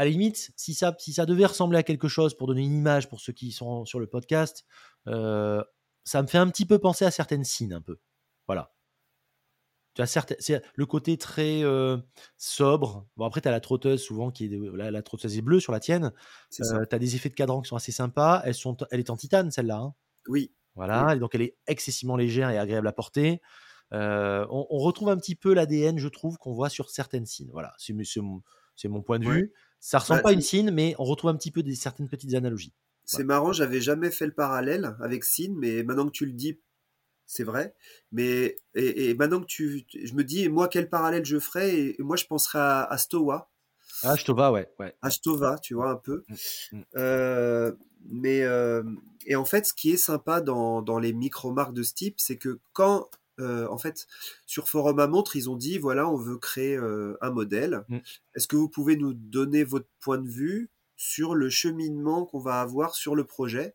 Euh, 0.00 0.02
à 0.02 0.04
la 0.04 0.10
limite, 0.10 0.52
si 0.56 0.74
ça, 0.74 0.94
si 0.98 1.12
ça 1.12 1.26
devait 1.26 1.46
ressembler 1.46 1.78
à 1.78 1.82
quelque 1.82 2.08
chose, 2.08 2.34
pour 2.34 2.46
donner 2.46 2.62
une 2.62 2.76
image 2.76 3.08
pour 3.08 3.20
ceux 3.20 3.32
qui 3.32 3.52
sont 3.52 3.84
sur 3.84 4.00
le 4.00 4.06
podcast, 4.06 4.64
euh, 5.06 5.62
ça 6.04 6.22
me 6.22 6.26
fait 6.26 6.38
un 6.38 6.48
petit 6.48 6.66
peu 6.66 6.78
penser 6.78 7.04
à 7.04 7.10
certaines 7.10 7.44
signes, 7.44 7.74
un 7.74 7.80
peu. 7.80 7.98
Voilà. 8.46 8.72
Tu 9.94 10.02
as 10.02 10.06
certaines, 10.06 10.36
c'est 10.40 10.62
le 10.74 10.86
côté 10.86 11.18
très 11.18 11.62
euh, 11.64 11.98
sobre. 12.36 13.08
Bon, 13.16 13.24
après, 13.24 13.40
tu 13.40 13.48
as 13.48 13.50
la 13.50 13.60
trotteuse 13.60 14.02
souvent 14.02 14.30
qui 14.30 14.46
est. 14.46 14.76
La, 14.76 14.90
la 14.90 15.02
trotteuse 15.02 15.36
est 15.36 15.42
bleue 15.42 15.60
sur 15.60 15.72
la 15.72 15.80
tienne. 15.80 16.12
Tu 16.52 16.62
as 16.62 16.98
des 16.98 17.16
effets 17.16 17.28
de 17.28 17.34
cadran 17.34 17.60
qui 17.60 17.68
sont 17.68 17.76
assez 17.76 17.92
sympas. 17.92 18.40
Elles 18.44 18.54
sont, 18.54 18.76
elle 18.92 19.00
est 19.00 19.10
en 19.10 19.16
titane, 19.16 19.50
celle-là. 19.50 19.78
hein. 19.78 19.94
Oui, 20.28 20.52
Voilà, 20.76 21.16
et 21.16 21.18
donc 21.18 21.34
elle 21.34 21.42
est 21.42 21.56
excessivement 21.66 22.16
légère 22.16 22.50
et 22.50 22.58
agréable 22.58 22.86
à 22.86 22.92
porter. 22.92 23.40
Euh, 23.92 24.46
on, 24.50 24.66
on 24.70 24.78
retrouve 24.78 25.08
un 25.08 25.16
petit 25.16 25.34
peu 25.34 25.52
l'ADN, 25.54 25.98
je 25.98 26.08
trouve, 26.08 26.38
qu'on 26.38 26.52
voit 26.52 26.68
sur 26.68 26.90
certaines 26.90 27.26
signes. 27.26 27.50
Voilà, 27.52 27.74
c'est 27.78 27.92
mon, 28.20 29.02
point 29.02 29.18
de 29.18 29.28
vue. 29.28 29.52
Ça 29.80 29.98
ressemble 29.98 30.18
Bah, 30.18 30.24
pas 30.24 30.28
à 30.30 30.32
une 30.32 30.40
signe, 30.42 30.70
mais 30.70 30.94
on 30.98 31.04
retrouve 31.04 31.30
un 31.30 31.36
petit 31.36 31.50
peu 31.50 31.62
des 31.62 31.74
certaines 31.74 32.08
petites 32.08 32.34
analogies. 32.34 32.72
c'est 33.04 33.24
marrant, 33.24 33.52
j'avais 33.52 33.80
jamais 33.80 34.10
fait 34.10 34.26
le 34.26 34.32
parallèle 34.34 34.94
avec 35.00 35.24
Sin, 35.24 35.54
mais 35.56 35.82
maintenant 35.82 36.06
que 36.06 36.12
tu 36.12 36.26
le 36.26 36.32
dis, 36.32 36.60
c'est 37.26 37.44
vrai. 37.44 37.74
Mais 38.12 38.56
et, 38.74 39.10
et 39.10 39.14
maintenant 39.14 39.40
que 39.40 39.46
tu, 39.46 39.86
je 39.92 40.12
me 40.14 40.22
dis, 40.24 40.48
moi, 40.48 40.68
quel 40.68 40.88
parallèle 40.90 41.24
je 41.24 41.38
ferais 41.38 41.74
Et, 41.78 41.96
moi, 42.00 42.16
je 42.16 42.26
penserais 42.26 42.58
à, 42.58 42.82
à 42.84 42.98
Stowa, 42.98 43.50
Ah, 44.02 44.16
je 44.16 44.24
te 44.24 44.32
va, 44.32 44.50
ouais, 44.52 44.68
ouais. 44.78 44.94
à 45.02 45.10
Stova, 45.10 45.58
tu 45.58 45.74
vois 45.74 45.90
un 45.90 45.96
peu. 45.96 46.24
Mm, 46.28 46.34
mm. 46.78 46.84
Euh, 46.96 47.72
mais 48.08 48.42
euh, 48.42 48.82
et 49.26 49.36
en 49.36 49.44
fait, 49.44 49.66
ce 49.66 49.74
qui 49.74 49.90
est 49.90 49.96
sympa 49.96 50.40
dans, 50.40 50.82
dans 50.82 50.98
les 50.98 51.12
micro-marques 51.12 51.74
de 51.74 51.82
ce 51.82 51.94
type, 51.94 52.16
c'est 52.18 52.36
que 52.38 52.60
quand 52.72 53.08
euh, 53.40 53.66
en 53.68 53.78
fait 53.78 54.06
sur 54.46 54.68
Forum 54.68 54.98
à 55.00 55.06
montre, 55.06 55.36
ils 55.36 55.48
ont 55.50 55.56
dit 55.56 55.78
voilà, 55.78 56.08
on 56.08 56.16
veut 56.16 56.38
créer 56.38 56.76
euh, 56.76 57.16
un 57.20 57.30
modèle. 57.30 57.84
Mm. 57.88 57.98
Est-ce 58.34 58.48
que 58.48 58.56
vous 58.56 58.68
pouvez 58.68 58.96
nous 58.96 59.12
donner 59.14 59.64
votre 59.64 59.88
point 60.00 60.18
de 60.18 60.28
vue 60.28 60.70
sur 60.96 61.34
le 61.34 61.48
cheminement 61.50 62.26
qu'on 62.26 62.40
va 62.40 62.60
avoir 62.60 62.94
sur 62.94 63.14
le 63.14 63.24
projet? 63.24 63.74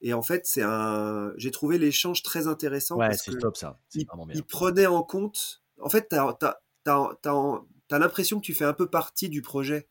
Et 0.00 0.12
en 0.12 0.22
fait, 0.22 0.46
c'est 0.46 0.62
un, 0.62 1.32
j'ai 1.36 1.50
trouvé 1.50 1.76
l'échange 1.78 2.22
très 2.22 2.46
intéressant 2.46 2.96
Ouais, 2.98 3.16
c'est 3.16 3.36
top 3.38 3.56
ça. 3.56 3.80
Il, 3.94 4.06
vraiment 4.06 4.26
bien. 4.26 4.36
il 4.36 4.44
prenait 4.44 4.86
en 4.86 5.02
compte. 5.02 5.62
En 5.80 5.88
fait, 5.88 6.06
t'as 6.08 6.24
as, 6.28 6.60
t'as, 6.84 7.10
t'as, 7.22 7.62
t'as 7.88 7.98
l'impression 7.98 8.38
que 8.38 8.44
tu 8.44 8.54
fais 8.54 8.64
un 8.64 8.72
peu 8.74 8.86
partie 8.88 9.28
du 9.28 9.42
projet. 9.42 9.88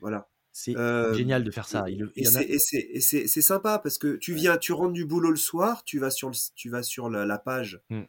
Voilà. 0.00 0.28
C'est 0.54 0.76
Euh, 0.76 1.14
génial 1.14 1.44
de 1.44 1.50
faire 1.50 1.66
ça. 1.66 1.88
Il, 1.88 2.12
et 2.14 2.22
et 2.22 2.24
c'est- 2.58 2.80
et 2.90 3.00
c'est 3.00 3.26
c'est 3.26 3.40
sympa 3.40 3.78
parce 3.78 3.96
que 3.96 4.16
tu 4.16 4.34
viens, 4.34 4.58
tu 4.58 4.74
rentres 4.74 4.92
du 4.92 5.06
boulot 5.06 5.30
le 5.30 5.36
soir, 5.36 5.82
tu 5.84 5.98
vas 5.98 6.10
sur, 6.10 6.28
le, 6.28 6.34
tu 6.54 6.68
vas 6.68 6.82
sur 6.82 7.08
la, 7.08 7.24
la 7.24 7.38
page 7.38 7.80
Mm. 7.88 8.02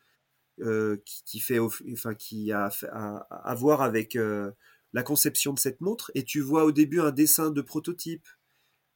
Euh, 0.60 0.98
qui, 1.06 1.24
qui 1.26 1.40
fait, 1.40 1.60
enfin, 1.60 2.14
qui 2.14 2.52
a 2.52 2.70
à, 2.92 3.56
voir 3.56 3.82
avec 3.82 4.16
euh, 4.16 4.52
la 4.94 5.04
conception 5.04 5.54
de 5.54 5.60
cette 5.60 5.82
montre 5.82 6.12
et 6.16 6.24
tu 6.24 6.40
vois 6.42 6.64
au 6.66 6.72
début 6.72 7.00
un 7.02 7.12
dessin 7.12 7.50
de 7.52 7.62
prototype, 7.62 8.28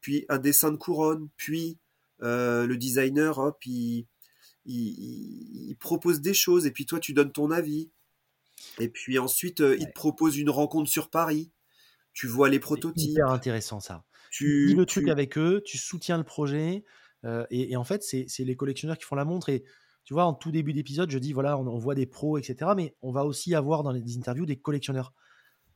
puis 0.02 0.26
un 0.30 0.38
dessin 0.38 0.72
de 0.72 0.78
couronne, 0.78 1.30
puis 1.36 1.80
euh, 2.22 2.66
le 2.68 2.78
designer, 2.78 3.38
hop, 3.40 3.58
il, 3.66 4.08
il, 4.66 4.88
il- 4.90 5.70
il 5.70 5.76
propose 5.78 6.22
des 6.22 6.34
choses 6.34 6.66
et 6.66 6.72
puis 6.72 6.86
toi 6.86 7.00
tu 7.00 7.14
donnes 7.14 7.32
ton 7.32 7.52
avis. 7.52 7.92
Et 8.80 8.90
puis 8.90 9.20
ensuite, 9.20 9.60
il 9.60 9.86
te 9.88 9.92
propose 9.94 10.38
une 10.38 10.50
rencontre 10.50 10.90
sur 10.90 11.10
Paris. 11.12 11.52
Tu 12.14 12.26
vois 12.28 12.50
les 12.50 12.60
prototypes. 12.60 13.12
hyper 13.12 13.30
intéressant 13.30 13.80
ça. 13.80 14.04
Tu 14.32 14.68
lis 14.68 14.74
le 14.74 14.86
truc 14.88 15.06
tu- 15.06 15.12
avec 15.12 15.38
eux, 15.38 15.62
tu 15.64 15.78
soutiens 15.78 16.18
le 16.18 16.24
projet, 16.24 16.84
et, 17.52 17.72
et 17.72 17.76
en 17.78 17.84
fait, 17.84 18.02
c'est 18.04 18.26
c'est 18.28 18.44
les 18.44 18.56
collectionneurs 18.56 18.98
qui 18.98 19.04
font 19.06 19.16
la 19.16 19.26
montre. 19.26 19.50
Et 19.50 19.64
tu 20.08 20.14
vois, 20.14 20.24
en 20.24 20.34
tout 20.34 20.52
début 20.52 20.72
d'épisode, 20.72 21.12
je 21.12 21.18
dis 21.18 21.34
voilà, 21.34 21.58
on, 21.58 21.68
on 21.68 21.78
voit 21.78 21.94
des 21.94 22.06
pros, 22.06 22.38
etc. 22.38 22.72
Mais 22.78 22.96
on 23.02 23.12
va 23.12 23.26
aussi 23.26 23.54
avoir 23.56 23.84
dans 23.84 23.92
les 23.92 24.18
interviews 24.18 24.46
des 24.46 24.56
collectionneurs, 24.58 25.12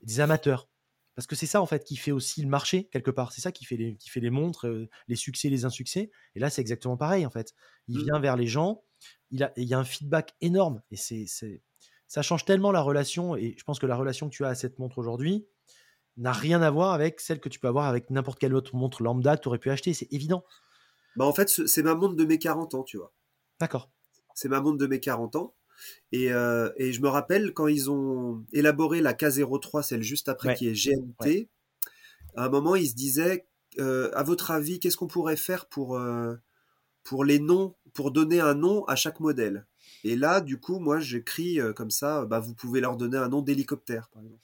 des 0.03 0.21
amateurs. 0.21 0.69
Parce 1.15 1.27
que 1.27 1.35
c'est 1.35 1.47
ça, 1.47 1.61
en 1.61 1.65
fait, 1.65 1.83
qui 1.83 1.97
fait 1.97 2.13
aussi 2.13 2.41
le 2.41 2.47
marché, 2.47 2.85
quelque 2.85 3.11
part. 3.11 3.33
C'est 3.33 3.41
ça 3.41 3.51
qui 3.51 3.65
fait 3.65 3.75
les, 3.75 3.97
qui 3.97 4.09
fait 4.09 4.21
les 4.21 4.29
montres, 4.29 4.67
euh, 4.67 4.87
les 5.09 5.17
succès, 5.17 5.49
les 5.49 5.65
insuccès. 5.65 6.11
Et 6.35 6.39
là, 6.39 6.49
c'est 6.49 6.61
exactement 6.61 6.95
pareil, 6.95 7.25
en 7.25 7.29
fait. 7.29 7.53
Il 7.89 7.97
Mm. 7.99 8.03
vient 8.03 8.19
vers 8.21 8.37
les 8.37 8.47
gens, 8.47 8.85
il, 9.31 9.43
a, 9.43 9.51
il 9.57 9.65
y 9.67 9.73
a 9.73 9.79
un 9.79 9.83
feedback 9.83 10.33
énorme. 10.39 10.81
Et 10.91 10.95
c'est 10.95 11.25
ça 12.07 12.21
change 12.21 12.45
tellement 12.45 12.71
la 12.71 12.81
relation. 12.81 13.35
Et 13.35 13.55
je 13.57 13.63
pense 13.65 13.79
que 13.79 13.85
la 13.85 13.97
relation 13.97 14.29
que 14.29 14.33
tu 14.35 14.45
as 14.45 14.47
à 14.47 14.55
cette 14.55 14.79
montre 14.79 14.97
aujourd'hui 14.97 15.45
n'a 16.15 16.31
rien 16.31 16.61
à 16.61 16.71
voir 16.71 16.93
avec 16.93 17.19
celle 17.19 17.41
que 17.41 17.49
tu 17.49 17.59
peux 17.59 17.67
avoir 17.67 17.85
avec 17.87 18.09
n'importe 18.09 18.39
quelle 18.39 18.55
autre 18.55 18.75
montre 18.77 19.03
lambda 19.03 19.35
que 19.35 19.41
tu 19.41 19.49
aurais 19.49 19.59
pu 19.59 19.69
acheter. 19.71 19.93
C'est 19.93 20.11
évident. 20.13 20.45
Bah 21.17 21.25
en 21.25 21.33
fait, 21.33 21.49
ce- 21.49 21.67
c'est 21.67 21.83
ma 21.83 21.95
montre 21.95 22.15
de 22.15 22.23
mes 22.25 22.39
40 22.39 22.73
ans, 22.73 22.83
tu 22.83 22.95
vois. 22.97 23.13
D'accord. 23.59 23.91
C'est 24.41 24.49
ma 24.49 24.59
montre 24.61 24.77
de 24.79 24.87
mes 24.87 24.99
40 24.99 25.35
ans. 25.35 25.53
Et, 26.11 26.31
euh, 26.33 26.71
et 26.77 26.93
je 26.93 27.01
me 27.01 27.07
rappelle 27.09 27.53
quand 27.53 27.67
ils 27.67 27.91
ont 27.91 28.43
élaboré 28.53 29.01
la 29.01 29.13
K03, 29.13 29.83
celle 29.83 30.03
juste 30.03 30.29
après 30.29 30.49
Ouais. 30.49 30.55
qui 30.55 30.67
est 30.67 30.73
GMT, 30.73 31.49
à 32.35 32.45
un 32.45 32.49
moment 32.49 32.75
ils 32.75 32.89
se 32.89 32.95
disaient, 32.95 33.47
euh, 33.79 34.09
à 34.13 34.23
votre 34.23 34.51
avis, 34.51 34.79
qu'est-ce 34.79 34.97
qu'on 34.97 35.07
pourrait 35.07 35.37
faire 35.37 35.67
pour, 35.67 35.97
euh, 35.97 36.35
pour 37.03 37.25
les 37.25 37.39
noms, 37.39 37.75
pour 37.93 38.11
donner 38.11 38.39
un 38.41 38.55
nom 38.55 38.85
à 38.85 38.95
chaque 38.95 39.19
modèle? 39.19 39.67
Et 40.03 40.15
là, 40.15 40.41
du 40.41 40.59
coup, 40.59 40.79
moi 40.79 40.99
j'écris 40.99 41.59
comme 41.75 41.91
ça, 41.91 42.25
bah, 42.25 42.39
vous 42.39 42.55
pouvez 42.55 42.81
leur 42.81 42.97
donner 42.97 43.17
un 43.17 43.29
nom 43.29 43.41
d'hélicoptère, 43.41 44.09
par 44.09 44.23
exemple. 44.23 44.41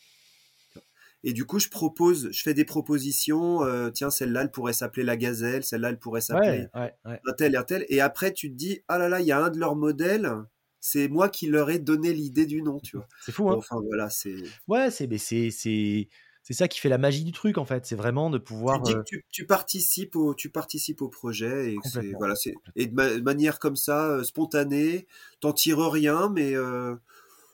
Et 1.23 1.34
du 1.34 1.45
coup, 1.45 1.60
je 1.60 1.69
propose, 1.69 2.30
je 2.31 2.41
fais 2.44 2.53
des 2.53 2.65
propositions. 2.65 3.64
euh, 3.64 3.89
tiens, 3.91 4.10
celle-là, 4.10 4.41
elle 4.44 4.52
pourrait 4.52 4.73
s'appeler 4.73 5.03
la 5.06 5.18
gazelle. 5.18 5.64
Celle-là, 5.64 5.89
elle 5.89 5.99
pourrait 5.99 6.22
s'appeler 6.22 6.41
Ouais, 6.41 6.69
ouais, 6.73 6.94
ouais. 7.06 7.23
un 7.27 7.34
tel 7.34 7.53
et 7.56 7.57
un 7.57 7.64
tel. 7.64 7.85
Et 7.89 8.02
après, 8.02 8.34
tu 8.34 8.49
te 8.52 8.56
dis, 8.56 8.81
ah 8.88 8.98
là 8.98 9.10
là, 9.10 9.22
il 9.22 9.27
y 9.27 9.31
a 9.31 9.39
un 9.44 9.49
de 9.49 9.60
leurs 9.60 9.76
modèles. 9.76 10.31
C'est 10.80 11.07
moi 11.10 11.30
qui 11.30 11.48
leur 11.48 11.69
ai 11.69 11.80
donné 11.80 12.14
l'idée 12.14 12.45
du 12.45 12.61
nom, 12.64 12.80
tu 12.80 12.98
vois. 12.98 13.10
C'est 13.19 13.31
fou, 13.31 13.49
hein 13.49 13.56
Bon, 13.56 13.60
enfin, 13.60 13.81
voilà, 13.88 14.10
c'est. 14.10 14.53
Ouais, 14.68 14.91
c'est 14.91 15.07
mais 15.07 15.18
c'est 15.18 15.49
c'est 15.52 16.10
c'est 16.44 16.53
ça 16.53 16.68
qui 16.68 16.80
fait 16.80 16.89
la 16.89 16.98
magie 16.98 17.23
du 17.23 17.31
truc 17.31 17.57
en 17.57 17.65
fait. 17.65 17.85
C'est 17.85 17.95
vraiment 17.95 18.30
de 18.30 18.38
Tu 18.65 18.77
pouvoir. 18.77 18.80
dis 18.80 18.98
euh, 18.98 18.99
que 18.99 19.03
tu, 19.06 19.26
tu 19.30 19.45
participes 19.45 20.15
au, 20.18 20.34
tu 20.35 20.49
participes 20.49 21.02
au 21.02 21.07
projet 21.10 21.73
et 21.76 21.81
c'est 21.84 22.14
voilà, 22.15 22.35
c'est 22.35 22.61
et 22.76 22.88
de 22.88 22.94
ma- 22.95 23.18
manière 23.19 23.60
comme 23.60 23.77
ça, 23.77 24.10
euh, 24.10 24.23
spontanée, 24.23 25.07
t'en 25.39 25.53
tires 25.53 25.80
rien, 25.91 26.30
mais 26.30 26.53
euh, 26.56 26.95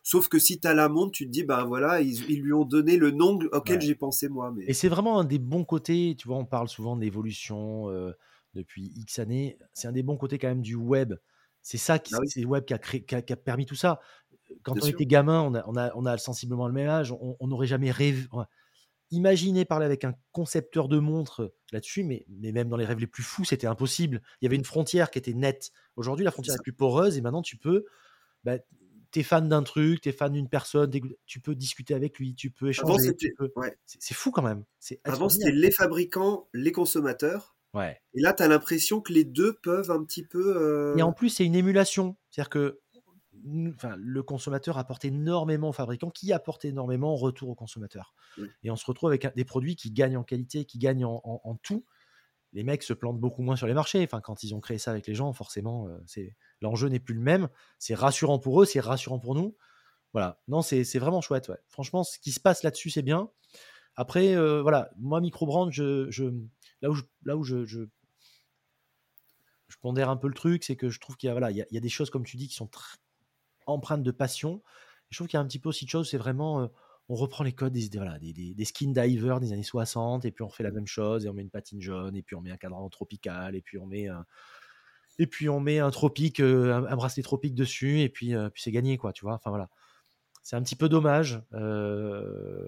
sauf 0.04 0.28
que 0.28 0.38
si 0.40 0.60
t'as 0.60 0.74
la 0.74 0.90
montre, 0.90 1.12
tu 1.14 1.26
te 1.26 1.32
dis, 1.32 1.44
ben 1.44 1.66
voilà, 1.66 2.02
ils, 2.02 2.30
ils 2.30 2.42
lui 2.42 2.54
ont 2.54 2.66
donné 2.66 2.98
le 2.98 3.12
nom 3.12 3.40
auquel 3.54 3.80
Ouais. 3.80 3.82
j'ai 3.82 3.96
pensé 3.96 4.30
moi. 4.30 4.52
Mais 4.56 4.66
Et 4.68 4.74
c'est 4.74 4.90
vraiment 4.90 5.20
un 5.20 5.24
des 5.26 5.40
bons 5.40 5.64
côtés. 5.66 6.16
Tu 6.18 6.28
vois, 6.28 6.38
on 6.38 6.46
parle 6.46 6.68
souvent 6.70 6.96
d'évolution 6.98 7.90
euh, 7.90 8.12
depuis 8.54 8.92
X 8.96 9.20
années. 9.20 9.58
C'est 9.74 9.88
un 9.88 9.92
des 9.94 10.04
bons 10.04 10.18
côtés 10.18 10.38
quand 10.38 10.50
même 10.50 10.62
du 10.62 10.76
web. 10.76 11.14
C'est 11.62 11.78
ça, 11.78 11.98
qui, 12.00 12.14
Ah 12.14 12.20
oui. 12.22 12.28
c'est 12.30 12.42
le 12.42 12.48
web 12.48 12.66
qui 12.66 12.74
a, 12.74 12.78
créé, 12.78 13.04
qui, 13.04 13.16
a, 13.16 13.22
qui 13.22 13.34
a 13.34 13.38
permis 13.38 13.66
tout 13.66 13.76
ça. 13.76 14.00
Quand 14.64 14.74
Bien 14.74 14.82
on 14.84 14.86
sûr. 14.86 14.94
était 14.96 15.06
gamin, 15.06 15.42
on 15.42 15.56
a, 15.56 15.64
on 15.68 15.76
a, 15.78 15.92
on 15.96 16.06
a 16.06 16.18
sensiblement 16.18 16.68
le 16.68 16.74
même 16.74 16.90
âge. 16.90 17.14
On 17.40 17.48
n'aurait 17.48 17.68
jamais 17.68 17.90
rêvé. 17.92 18.28
ouais. 18.34 18.44
Imaginez 19.12 19.64
parler 19.64 19.86
avec 19.86 20.06
un 20.06 20.16
concepteur 20.32 20.88
de 20.88 20.98
montres 20.98 21.52
là-dessus, 21.72 22.04
mais, 22.04 22.26
mais 22.30 22.52
même 22.52 22.68
dans 22.68 22.78
les 22.78 22.86
rêves 22.86 22.98
les 23.00 23.08
plus 23.08 23.22
fous, 23.24 23.46
c'était 23.46 23.68
impossible. 23.68 24.22
Il 24.42 24.46
y 24.46 24.48
avait 24.48 24.56
une 24.56 24.64
frontière 24.66 25.12
qui 25.12 25.20
était 25.20 25.34
nette. 25.34 25.72
Aujourd'hui, 25.96 26.26
la 26.26 26.32
frontière 26.32 26.56
est 26.56 26.64
plus 26.64 26.74
poreuse 26.74 27.16
et 27.18 27.22
maintenant 27.22 27.44
tu 27.44 27.58
peux. 27.58 27.86
Bah, 28.44 28.58
t'es 29.14 29.24
fan 29.24 29.48
d'un 29.48 29.64
truc, 29.64 30.02
t'es 30.02 30.12
fan 30.12 30.34
d'une 30.34 30.50
personne, 30.50 30.92
tu 31.26 31.40
peux 31.40 31.56
discuter 31.56 31.94
avec 31.94 32.18
lui, 32.20 32.36
tu 32.36 32.52
peux 32.52 32.68
échanger. 32.70 33.00
c'était, 33.00 33.28
tu 33.30 33.34
peux- 33.38 33.52
ouais, 33.56 33.78
C'est 33.86 34.14
fou 34.14 34.32
quand 34.32 34.42
même. 34.42 34.66
Avant 35.06 35.30
c'était 35.30 35.52
les 35.52 35.72
fabricants, 35.72 36.50
les 36.54 36.74
consommateurs. 36.74 37.56
Ouais. 37.74 38.00
Et 38.14 38.22
là, 38.22 38.34
t'as 38.34 38.48
l'impression 38.48 39.02
que 39.02 39.14
les 39.14 39.24
deux 39.24 39.54
peuvent 39.64 39.90
un 39.90 40.04
petit 40.04 40.24
peu. 40.24 40.56
euh, 40.58 40.96
Et 40.98 41.02
en 41.02 41.12
plus, 41.14 41.30
c'est 41.30 41.46
une 41.46 41.56
émulation. 41.56 42.18
C'est-à-dire 42.30 42.50
que 42.50 42.80
enfin, 43.76 43.96
le 43.98 44.22
consommateur 44.24 44.78
apporte 44.78 45.06
énormément 45.06 45.70
au 45.70 45.74
fabricant, 45.74 46.10
qui 46.10 46.32
apporte 46.34 46.66
énormément 46.66 47.14
en 47.14 47.16
retour 47.16 47.50
au 47.50 47.56
consommateur. 47.56 48.14
Oui. 48.38 48.48
Et 48.64 48.72
on 48.72 48.76
se 48.76 48.86
retrouve 48.86 49.10
avec 49.10 49.28
des 49.36 49.46
produits 49.46 49.76
qui 49.76 49.92
gagnent 49.92 50.18
en 50.18 50.24
qualité, 50.24 50.66
qui 50.66 50.78
gagnent 50.78 51.06
en, 51.06 51.20
en- 51.24 51.42
en 51.44 51.56
tout. 51.56 51.84
Les 52.54 52.64
mecs 52.64 52.84
se 52.84 52.94
plantent 52.94 53.20
beaucoup 53.20 53.42
moins 53.42 53.56
sur 53.56 53.68
les 53.68 53.74
marchés. 53.74 54.04
Enfin, 54.04 54.22
quand 54.22 54.44
ils 54.44 54.54
ont 54.54 54.60
créé 54.60 54.78
ça 54.78 54.92
avec 54.92 55.08
les 55.08 55.16
gens, 55.16 55.34
forcément, 55.34 55.88
euh, 55.88 55.98
c'est 56.06 56.36
l'enjeu 56.62 56.88
n'est 56.88 57.00
plus 57.00 57.16
le 57.16 57.22
même. 57.22 57.50
C'est 57.80 57.96
rassurant 57.96 58.40
pour 58.40 58.62
eux, 58.62 58.66
c'est 58.66 58.80
rassurant 58.80 59.20
pour 59.20 59.36
nous. 59.36 59.56
Voilà. 60.14 60.40
Non, 60.48 60.62
c'est 60.62 60.84
vraiment 61.00 61.22
chouette. 61.22 61.52
Franchement, 61.68 62.04
ce 62.04 62.20
qui 62.20 62.32
se 62.32 62.40
passe 62.40 62.64
là-dessus, 62.64 62.92
c'est 62.92 63.02
bien. 63.02 63.30
Après, 63.96 64.36
euh, 64.36 64.62
voilà, 64.62 64.92
moi, 64.98 65.22
Microbrand, 65.22 65.70
je, 65.70 66.10
je, 66.10 66.26
là 66.82 66.90
où 66.90 66.94
je, 66.94 67.04
là 67.26 67.38
où 67.38 67.44
je, 67.44 67.66
je, 67.66 67.82
je 69.68 69.78
pondère 69.80 70.10
un 70.10 70.18
peu 70.18 70.28
le 70.28 70.34
truc, 70.34 70.64
c'est 70.64 70.76
que 70.76 70.90
je 70.90 71.00
trouve 71.00 71.18
qu'il 71.18 71.28
y 71.28 71.30
a, 71.30 71.34
voilà, 71.34 71.52
il 71.52 71.58
y 71.58 71.78
a, 71.78 71.80
des 71.80 71.90
choses, 71.90 72.10
comme 72.10 72.26
tu 72.26 72.38
dis, 72.38 72.48
qui 72.48 72.56
sont 72.56 72.70
empreintes 73.66 74.04
de 74.04 74.12
passion. 74.12 74.62
Je 75.10 75.18
trouve 75.18 75.28
qu'il 75.28 75.38
y 75.38 75.42
a 75.42 75.42
un 75.42 75.48
petit 75.48 75.60
peu 75.60 75.70
aussi 75.70 75.86
de 75.86 75.90
choses, 75.90 76.10
c'est 76.10 76.18
vraiment, 76.18 76.62
euh, 76.62 76.68
on 77.10 77.16
reprend 77.16 77.44
les 77.44 77.54
codes 77.54 77.74
des, 77.74 77.90
voilà, 77.96 78.20
des, 78.20 78.34
des, 78.34 78.54
des 78.54 78.66
skin 78.66 78.92
divers 78.92 79.40
des 79.40 79.54
années 79.54 79.64
60, 79.64 80.26
et 80.26 80.32
puis 80.32 80.44
on 80.44 80.48
refait 80.48 80.64
la 80.64 80.72
même 80.72 80.88
chose, 80.88 81.26
et 81.26 81.30
on 81.30 81.34
met 81.34 81.42
une 81.44 81.50
patine 81.50 81.82
jaune, 81.82 82.16
et 82.16 82.24
puis 82.24 82.36
on 82.36 82.42
met 82.42 82.52
un 82.52 82.58
cadran 82.58 82.90
tropical, 82.90 83.56
et 83.56 83.62
puis 83.62 83.78
on 83.78 83.86
met 83.86 84.08
un, 84.08 84.26
et 85.20 85.28
puis 85.28 85.50
on 85.50 85.60
met 85.60 85.80
un 85.80 85.92
tropique, 85.92 86.40
euh, 86.40 86.74
un, 86.74 86.86
un 86.86 86.96
bracelet 86.96 87.24
tropique 87.24 87.56
dessus, 87.56 88.02
et 88.02 88.10
puis, 88.10 88.36
euh, 88.36 88.50
puis 88.50 88.64
c'est 88.64 88.72
gagné, 88.72 88.98
quoi, 88.98 89.14
tu 89.14 89.26
vois? 89.26 89.36
Enfin 89.36 89.50
voilà. 89.52 89.70
C'est 90.44 90.56
un 90.58 90.64
petit 90.64 90.76
peu 90.78 90.90
dommage. 90.90 91.42
euh, 91.54 92.68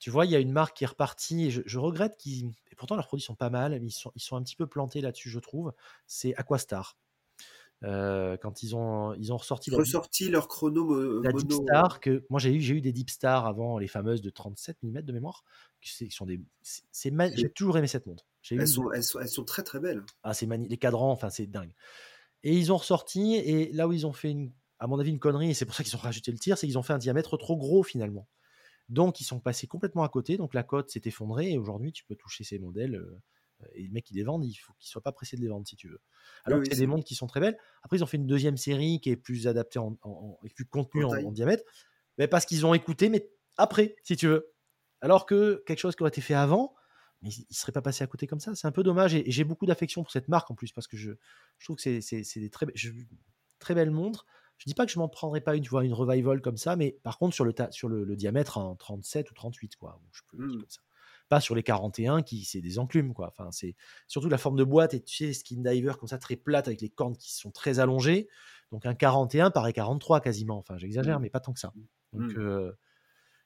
tu 0.00 0.10
vois, 0.10 0.26
il 0.26 0.32
y 0.32 0.36
a 0.36 0.40
une 0.40 0.52
marque 0.52 0.76
qui 0.76 0.84
est 0.84 0.88
repartie 0.88 1.46
et 1.46 1.50
je, 1.50 1.62
je 1.66 1.78
regrette 1.78 2.16
qu'ils. 2.18 2.52
Et 2.70 2.76
pourtant, 2.76 2.96
leurs 2.96 3.06
produits 3.06 3.24
sont 3.24 3.34
pas 3.36 3.50
mal, 3.50 3.72
mais 3.80 3.86
ils 3.88 3.90
sont, 3.92 4.12
ils 4.14 4.20
sont 4.22 4.36
un 4.36 4.42
petit 4.42 4.56
peu 4.56 4.66
plantés 4.66 5.00
là-dessus, 5.00 5.30
je 5.30 5.38
trouve. 5.38 5.72
C'est 6.06 6.34
Aquastar. 6.36 6.96
Euh, 7.84 8.36
quand 8.38 8.62
ils 8.62 8.74
ont, 8.74 9.12
ils 9.14 9.32
ont 9.32 9.36
ressorti 9.36 9.70
la, 9.70 9.76
Ressorti 9.76 10.28
leur 10.30 10.48
chrono 10.48 10.84
mo- 10.86 11.20
la 11.22 11.30
mono. 11.30 11.42
Deep 11.46 11.52
Star, 11.52 12.00
que 12.00 12.24
moi 12.30 12.40
j'ai 12.40 12.54
eu, 12.54 12.60
j'ai 12.60 12.74
eu 12.74 12.80
des 12.80 12.92
Deep 12.92 13.10
Star 13.10 13.44
avant, 13.46 13.78
les 13.78 13.86
fameuses 13.86 14.22
de 14.22 14.30
37 14.30 14.78
mm 14.82 15.02
de 15.02 15.12
mémoire. 15.12 15.44
qui 15.82 16.10
sont 16.10 16.24
des, 16.24 16.40
c'est, 16.62 17.12
J'ai 17.34 17.50
toujours 17.50 17.76
aimé 17.76 17.86
cette 17.86 18.06
montre. 18.06 18.26
Eu 18.50 18.60
Elles 18.60 18.68
sont, 18.68 18.90
elles, 18.92 19.02
sont, 19.02 19.20
elles 19.20 19.28
sont 19.28 19.44
très 19.44 19.62
très 19.62 19.78
belles. 19.78 20.02
ah, 20.22 20.32
c'est 20.32 20.46
les 20.46 20.76
cadrans, 20.78 21.10
enfin, 21.10 21.30
c'est 21.30 21.46
dingue. 21.46 21.72
Et 22.44 22.56
ils 22.56 22.72
ont 22.72 22.76
ressorti, 22.76 23.34
et 23.34 23.72
là 23.72 23.88
où 23.88 23.92
ils 23.92 24.06
ont 24.06 24.12
fait, 24.12 24.30
une, 24.30 24.52
à 24.78 24.86
mon 24.86 24.98
avis, 24.98 25.10
une 25.10 25.18
connerie, 25.18 25.50
et 25.50 25.54
c'est 25.54 25.64
pour 25.66 25.74
ça 25.74 25.82
qu'ils 25.84 25.96
ont 25.96 26.00
rajouté 26.00 26.30
le 26.32 26.38
tir, 26.38 26.56
c'est 26.56 26.66
qu'ils 26.66 26.78
ont 26.78 26.82
fait 26.82 26.92
un 26.92 26.98
diamètre 26.98 27.36
trop 27.36 27.56
gros 27.56 27.82
finalement. 27.82 28.28
Donc, 28.88 29.20
ils 29.20 29.24
sont 29.24 29.40
passés 29.40 29.66
complètement 29.66 30.04
à 30.04 30.08
côté. 30.08 30.36
Donc, 30.36 30.54
la 30.54 30.62
cote 30.62 30.90
s'est 30.90 31.02
effondrée, 31.04 31.50
et 31.52 31.58
aujourd'hui, 31.58 31.92
tu 31.92 32.04
peux 32.04 32.14
toucher 32.14 32.44
ces 32.44 32.58
modèles. 32.58 32.94
euh, 32.94 33.20
et 33.74 33.82
les 33.82 33.88
mecs 33.88 34.04
qui 34.04 34.14
les 34.14 34.22
vendent, 34.22 34.44
il 34.44 34.54
faut 34.54 34.72
qu'ils 34.78 34.88
soient 34.90 35.02
pas 35.02 35.12
pressés 35.12 35.36
de 35.36 35.42
les 35.42 35.48
vendre 35.48 35.66
si 35.66 35.76
tu 35.76 35.88
veux. 35.88 36.00
Alors 36.44 36.58
Oui, 36.60 36.68
que 36.68 36.74
c'est 36.74 36.80
des 36.80 36.86
montres 36.86 37.04
qui 37.04 37.14
sont 37.14 37.26
très 37.26 37.40
belles. 37.40 37.58
Après, 37.82 37.96
ils 37.96 38.02
ont 38.04 38.06
fait 38.06 38.16
une 38.18 38.26
deuxième 38.26 38.56
série 38.56 39.00
qui 39.00 39.10
est 39.10 39.16
plus 39.16 39.46
adaptée 39.48 39.78
en, 39.78 39.96
en- 40.02 40.10
en- 40.10 40.38
et 40.44 40.50
plus 40.50 40.66
contenue 40.66 41.04
En 41.04 41.32
diamètre, 41.32 41.64
mais 42.18 42.28
parce 42.28 42.44
qu'ils 42.46 42.66
ont 42.66 42.74
écouté, 42.74 43.08
mais 43.08 43.30
après, 43.56 43.96
si 44.02 44.16
tu 44.16 44.26
veux. 44.28 44.52
Alors 45.00 45.26
que 45.26 45.62
quelque 45.66 45.78
chose 45.78 45.94
qui 45.96 46.02
aurait 46.02 46.08
été 46.10 46.20
fait 46.20 46.34
avant, 46.34 46.74
mais 47.22 47.30
il 47.30 47.46
ne 47.48 47.54
serait 47.54 47.72
pas 47.72 47.82
passé 47.82 48.04
à 48.04 48.06
côté 48.06 48.26
comme 48.26 48.40
ça. 48.40 48.54
C'est 48.54 48.66
un 48.66 48.72
peu 48.72 48.82
dommage. 48.82 49.14
Et, 49.14 49.28
et 49.28 49.30
j'ai 49.30 49.44
beaucoup 49.44 49.66
d'affection 49.66 50.02
pour 50.02 50.10
cette 50.12 50.28
marque 50.28 50.50
en 50.50 50.54
plus, 50.54 50.72
parce 50.72 50.86
que 50.86 50.96
je, 50.96 51.12
je 51.58 51.66
trouve 51.66 51.76
que 51.76 51.82
c'est- 51.82 52.00
c'est 52.00 52.24
c'est 52.24 52.40
des 52.40 52.50
très, 52.50 52.66
je- 52.74 52.90
très 53.58 53.74
belles 53.74 53.90
montres. 53.90 54.26
Je 54.58 54.64
dis 54.66 54.74
pas 54.74 54.86
que 54.86 54.92
je 54.92 54.98
m'en 54.98 55.08
prendrais 55.08 55.40
pas 55.42 55.54
une, 55.54 55.62
tu 55.62 55.68
vois, 55.70 55.84
une 55.84 55.92
revival 55.92 56.40
comme 56.40 56.56
ça, 56.56 56.76
mais 56.76 56.98
par 57.02 57.18
contre, 57.18 57.34
sur 57.34 57.44
le, 57.44 57.52
ta- 57.52 57.70
sur 57.72 57.88
le, 57.88 58.04
le 58.04 58.16
diamètre 58.16 58.56
en 58.58 58.74
37 58.76 59.30
ou 59.30 59.34
38, 59.34 59.76
quoi. 59.76 60.00
je 60.12 60.18
sais 60.20 60.24
plus, 60.28 60.38
un 60.38 60.46
truc 60.48 60.56
Mm. 60.56 60.60
comme 60.62 60.70
ça. 60.70 60.80
Pas 61.28 61.40
sur 61.40 61.54
les 61.54 61.62
41 61.62 62.22
qui 62.22 62.44
c'est 62.44 62.60
des 62.60 62.78
enclumes, 62.78 63.12
quoi. 63.14 63.28
Enfin, 63.28 63.50
c'est 63.50 63.74
surtout 64.06 64.28
la 64.28 64.38
forme 64.38 64.56
de 64.56 64.64
boîte 64.64 64.94
et 64.94 65.02
tu 65.02 65.16
sais, 65.16 65.32
skin 65.32 65.56
diver 65.60 65.92
comme 65.98 66.08
ça, 66.08 66.18
très 66.18 66.36
plate 66.36 66.68
avec 66.68 66.80
les 66.80 66.88
cornes 66.88 67.16
qui 67.16 67.34
sont 67.34 67.50
très 67.50 67.78
allongées. 67.80 68.28
Donc 68.72 68.86
un 68.86 68.94
41 68.94 69.50
paraît 69.50 69.72
43 69.72 70.20
quasiment. 70.20 70.58
Enfin, 70.58 70.76
j'exagère, 70.78 71.18
Mm. 71.18 71.22
mais 71.22 71.30
pas 71.30 71.40
tant 71.40 71.52
que 71.52 71.60
ça. 71.60 71.72
Donc 72.12 72.32
Mm. 72.32 72.38
euh, 72.38 72.72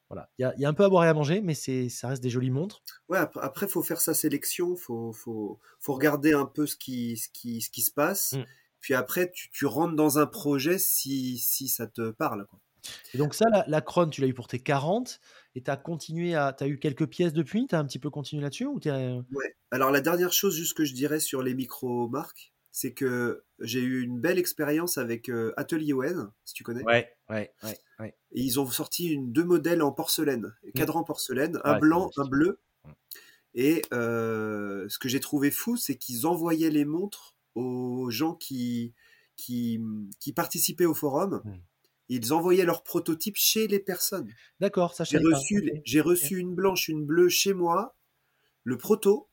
voilà, 0.08 0.28
il 0.38 0.42
y 0.42 0.44
a, 0.44 0.52
il 0.56 0.60
y 0.60 0.64
a 0.64 0.68
un 0.68 0.74
peu 0.74 0.84
à 0.84 0.88
boire 0.88 1.04
et 1.04 1.08
à 1.08 1.14
manger, 1.14 1.40
mais 1.40 1.54
c'est, 1.54 1.88
ça 1.88 2.08
reste 2.08 2.22
des 2.22 2.30
jolies 2.30 2.50
montres. 2.50 2.82
Ouais, 3.08 3.18
après, 3.18 3.68
faut 3.68 3.82
faire 3.82 4.00
sa 4.00 4.12
sélection, 4.12 4.74
faut, 4.76 5.12
faut, 5.12 5.60
faut 5.78 5.94
regarder 5.94 6.32
un 6.32 6.46
peu 6.46 6.66
ce 6.66 6.76
qui, 6.76 7.16
ce 7.16 7.28
qui, 7.28 7.60
ce 7.60 7.70
qui 7.70 7.82
se 7.82 7.92
passe. 7.92 8.32
Mm. 8.32 8.44
Puis 8.80 8.94
après, 8.94 9.30
tu, 9.30 9.50
tu 9.50 9.66
rentres 9.66 9.94
dans 9.94 10.18
un 10.18 10.26
projet 10.26 10.78
si, 10.78 11.38
si 11.38 11.68
ça 11.68 11.86
te 11.86 12.10
parle. 12.10 12.46
Quoi. 12.46 12.58
Et 13.14 13.18
donc 13.18 13.34
ça, 13.34 13.44
la, 13.50 13.64
la 13.68 13.82
tu 14.10 14.20
l'as 14.20 14.26
eu 14.26 14.34
pour 14.34 14.48
tes 14.48 14.58
40, 14.58 15.20
et 15.54 15.62
tu 15.62 15.70
as 15.70 15.76
continué 15.76 16.34
à... 16.34 16.52
Tu 16.52 16.64
as 16.64 16.68
eu 16.68 16.78
quelques 16.78 17.06
pièces 17.06 17.32
depuis 17.32 17.66
Tu 17.66 17.74
as 17.74 17.78
un 17.78 17.84
petit 17.84 17.98
peu 17.98 18.10
continué 18.10 18.42
là-dessus 18.42 18.66
ou 18.66 18.78
t'es- 18.80 18.90
Ouais. 18.90 19.56
Alors 19.70 19.90
la 19.90 20.00
dernière 20.00 20.32
chose 20.32 20.54
juste 20.54 20.76
que 20.76 20.84
je 20.84 20.94
dirais 20.94 21.20
sur 21.20 21.42
les 21.42 21.54
micro-marques, 21.54 22.52
c'est 22.72 22.92
que 22.92 23.42
j'ai 23.58 23.80
eu 23.80 24.02
une 24.02 24.20
belle 24.20 24.38
expérience 24.38 24.96
avec 24.96 25.28
euh, 25.28 25.52
Atelier 25.56 25.92
ON, 25.92 26.30
si 26.44 26.54
tu 26.54 26.62
connais. 26.62 26.84
Ouais, 26.84 27.12
ouais, 27.28 27.52
ouais, 27.64 27.78
ouais. 27.98 28.14
Et 28.32 28.42
ils 28.42 28.60
ont 28.60 28.66
sorti 28.66 29.08
une, 29.08 29.32
deux 29.32 29.44
modèles 29.44 29.82
en 29.82 29.90
porcelaine, 29.92 30.54
cadran 30.74 31.02
porcelaine, 31.02 31.58
un. 31.64 31.74
Ouais, 31.74 31.80
blanc, 31.80 32.10
un 32.16 32.28
bleu. 32.28 32.60
Mm. 32.84 32.90
Et 33.54 33.82
euh, 33.92 34.88
ce 34.88 34.98
que 35.00 35.08
j'ai 35.08 35.18
trouvé 35.18 35.50
fou, 35.50 35.76
c'est 35.76 35.96
qu'ils 35.96 36.26
envoyaient 36.28 36.70
les 36.70 36.84
montres 36.84 37.34
aux 37.56 38.08
gens 38.10 38.34
qui, 38.34 38.94
qui, 39.36 39.80
qui 40.20 40.32
participaient 40.32 40.86
au 40.86 40.94
forum. 40.94 41.42
Mm. 41.44 41.52
Ils 42.12 42.32
envoyaient 42.32 42.64
leurs 42.64 42.82
prototypes 42.82 43.36
chez 43.36 43.66
les 43.68 43.78
personnes. 43.78 44.28
D'accord, 44.58 44.94
ça 44.94 45.04
J'ai 45.04 45.18
reçu, 45.18 45.80
j'ai 45.84 46.00
reçu 46.00 46.38
une 46.38 46.54
blanche, 46.54 46.88
une 46.88 47.06
bleue 47.06 47.28
chez 47.28 47.54
moi, 47.54 47.96
le 48.64 48.76
proto, 48.76 49.28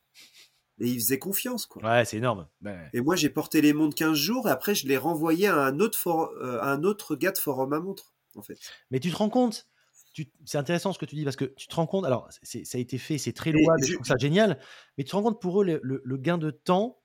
et 0.80 0.86
ils 0.88 0.94
faisaient 1.00 1.18
confiance. 1.18 1.66
Quoi. 1.66 1.82
Ouais, 1.84 2.04
c'est 2.04 2.18
énorme. 2.18 2.48
Ben, 2.60 2.88
Et 2.92 3.00
moi, 3.00 3.16
j'ai 3.16 3.30
porté 3.30 3.60
les 3.60 3.72
montres 3.72 3.96
15 3.96 4.16
jours, 4.16 4.48
et 4.48 4.52
après, 4.52 4.74
je 4.76 4.86
les 4.86 4.96
renvoyais 4.96 5.48
à 5.48 5.56
un 5.60 5.80
autre, 5.80 5.98
for- 5.98 6.30
euh, 6.40 6.60
à 6.60 6.70
un 6.72 6.84
autre 6.84 7.16
gars 7.16 7.32
de 7.32 7.38
forum 7.38 7.72
à 7.72 7.80
montre, 7.80 8.14
en 8.36 8.42
fait. 8.42 8.58
Mais 8.90 9.00
tu 9.00 9.10
te 9.10 9.16
rends 9.16 9.28
compte 9.30 9.68
tu- 10.14 10.30
C'est 10.46 10.58
intéressant 10.58 10.92
ce 10.92 10.98
que 10.98 11.04
tu 11.04 11.14
dis 11.14 11.22
parce 11.22 11.36
que 11.36 11.44
tu 11.44 11.68
te 11.68 11.74
rends 11.76 11.86
compte. 11.86 12.04
Alors, 12.04 12.28
ça 12.42 12.58
a 12.74 12.80
été 12.80 12.98
fait, 12.98 13.18
c'est 13.18 13.32
très 13.32 13.52
louable, 13.52 13.82
je 13.82 13.88
je- 13.88 13.94
trouve 13.94 14.06
ça 14.06 14.16
génial. 14.18 14.58
Mais 14.96 15.04
tu 15.04 15.10
te 15.10 15.16
rends 15.16 15.22
compte 15.22 15.40
pour 15.40 15.60
eux 15.62 15.64
le, 15.64 15.78
le- 15.84 16.00
le 16.04 16.16
gain 16.16 16.38
de 16.38 16.50
temps. 16.50 17.00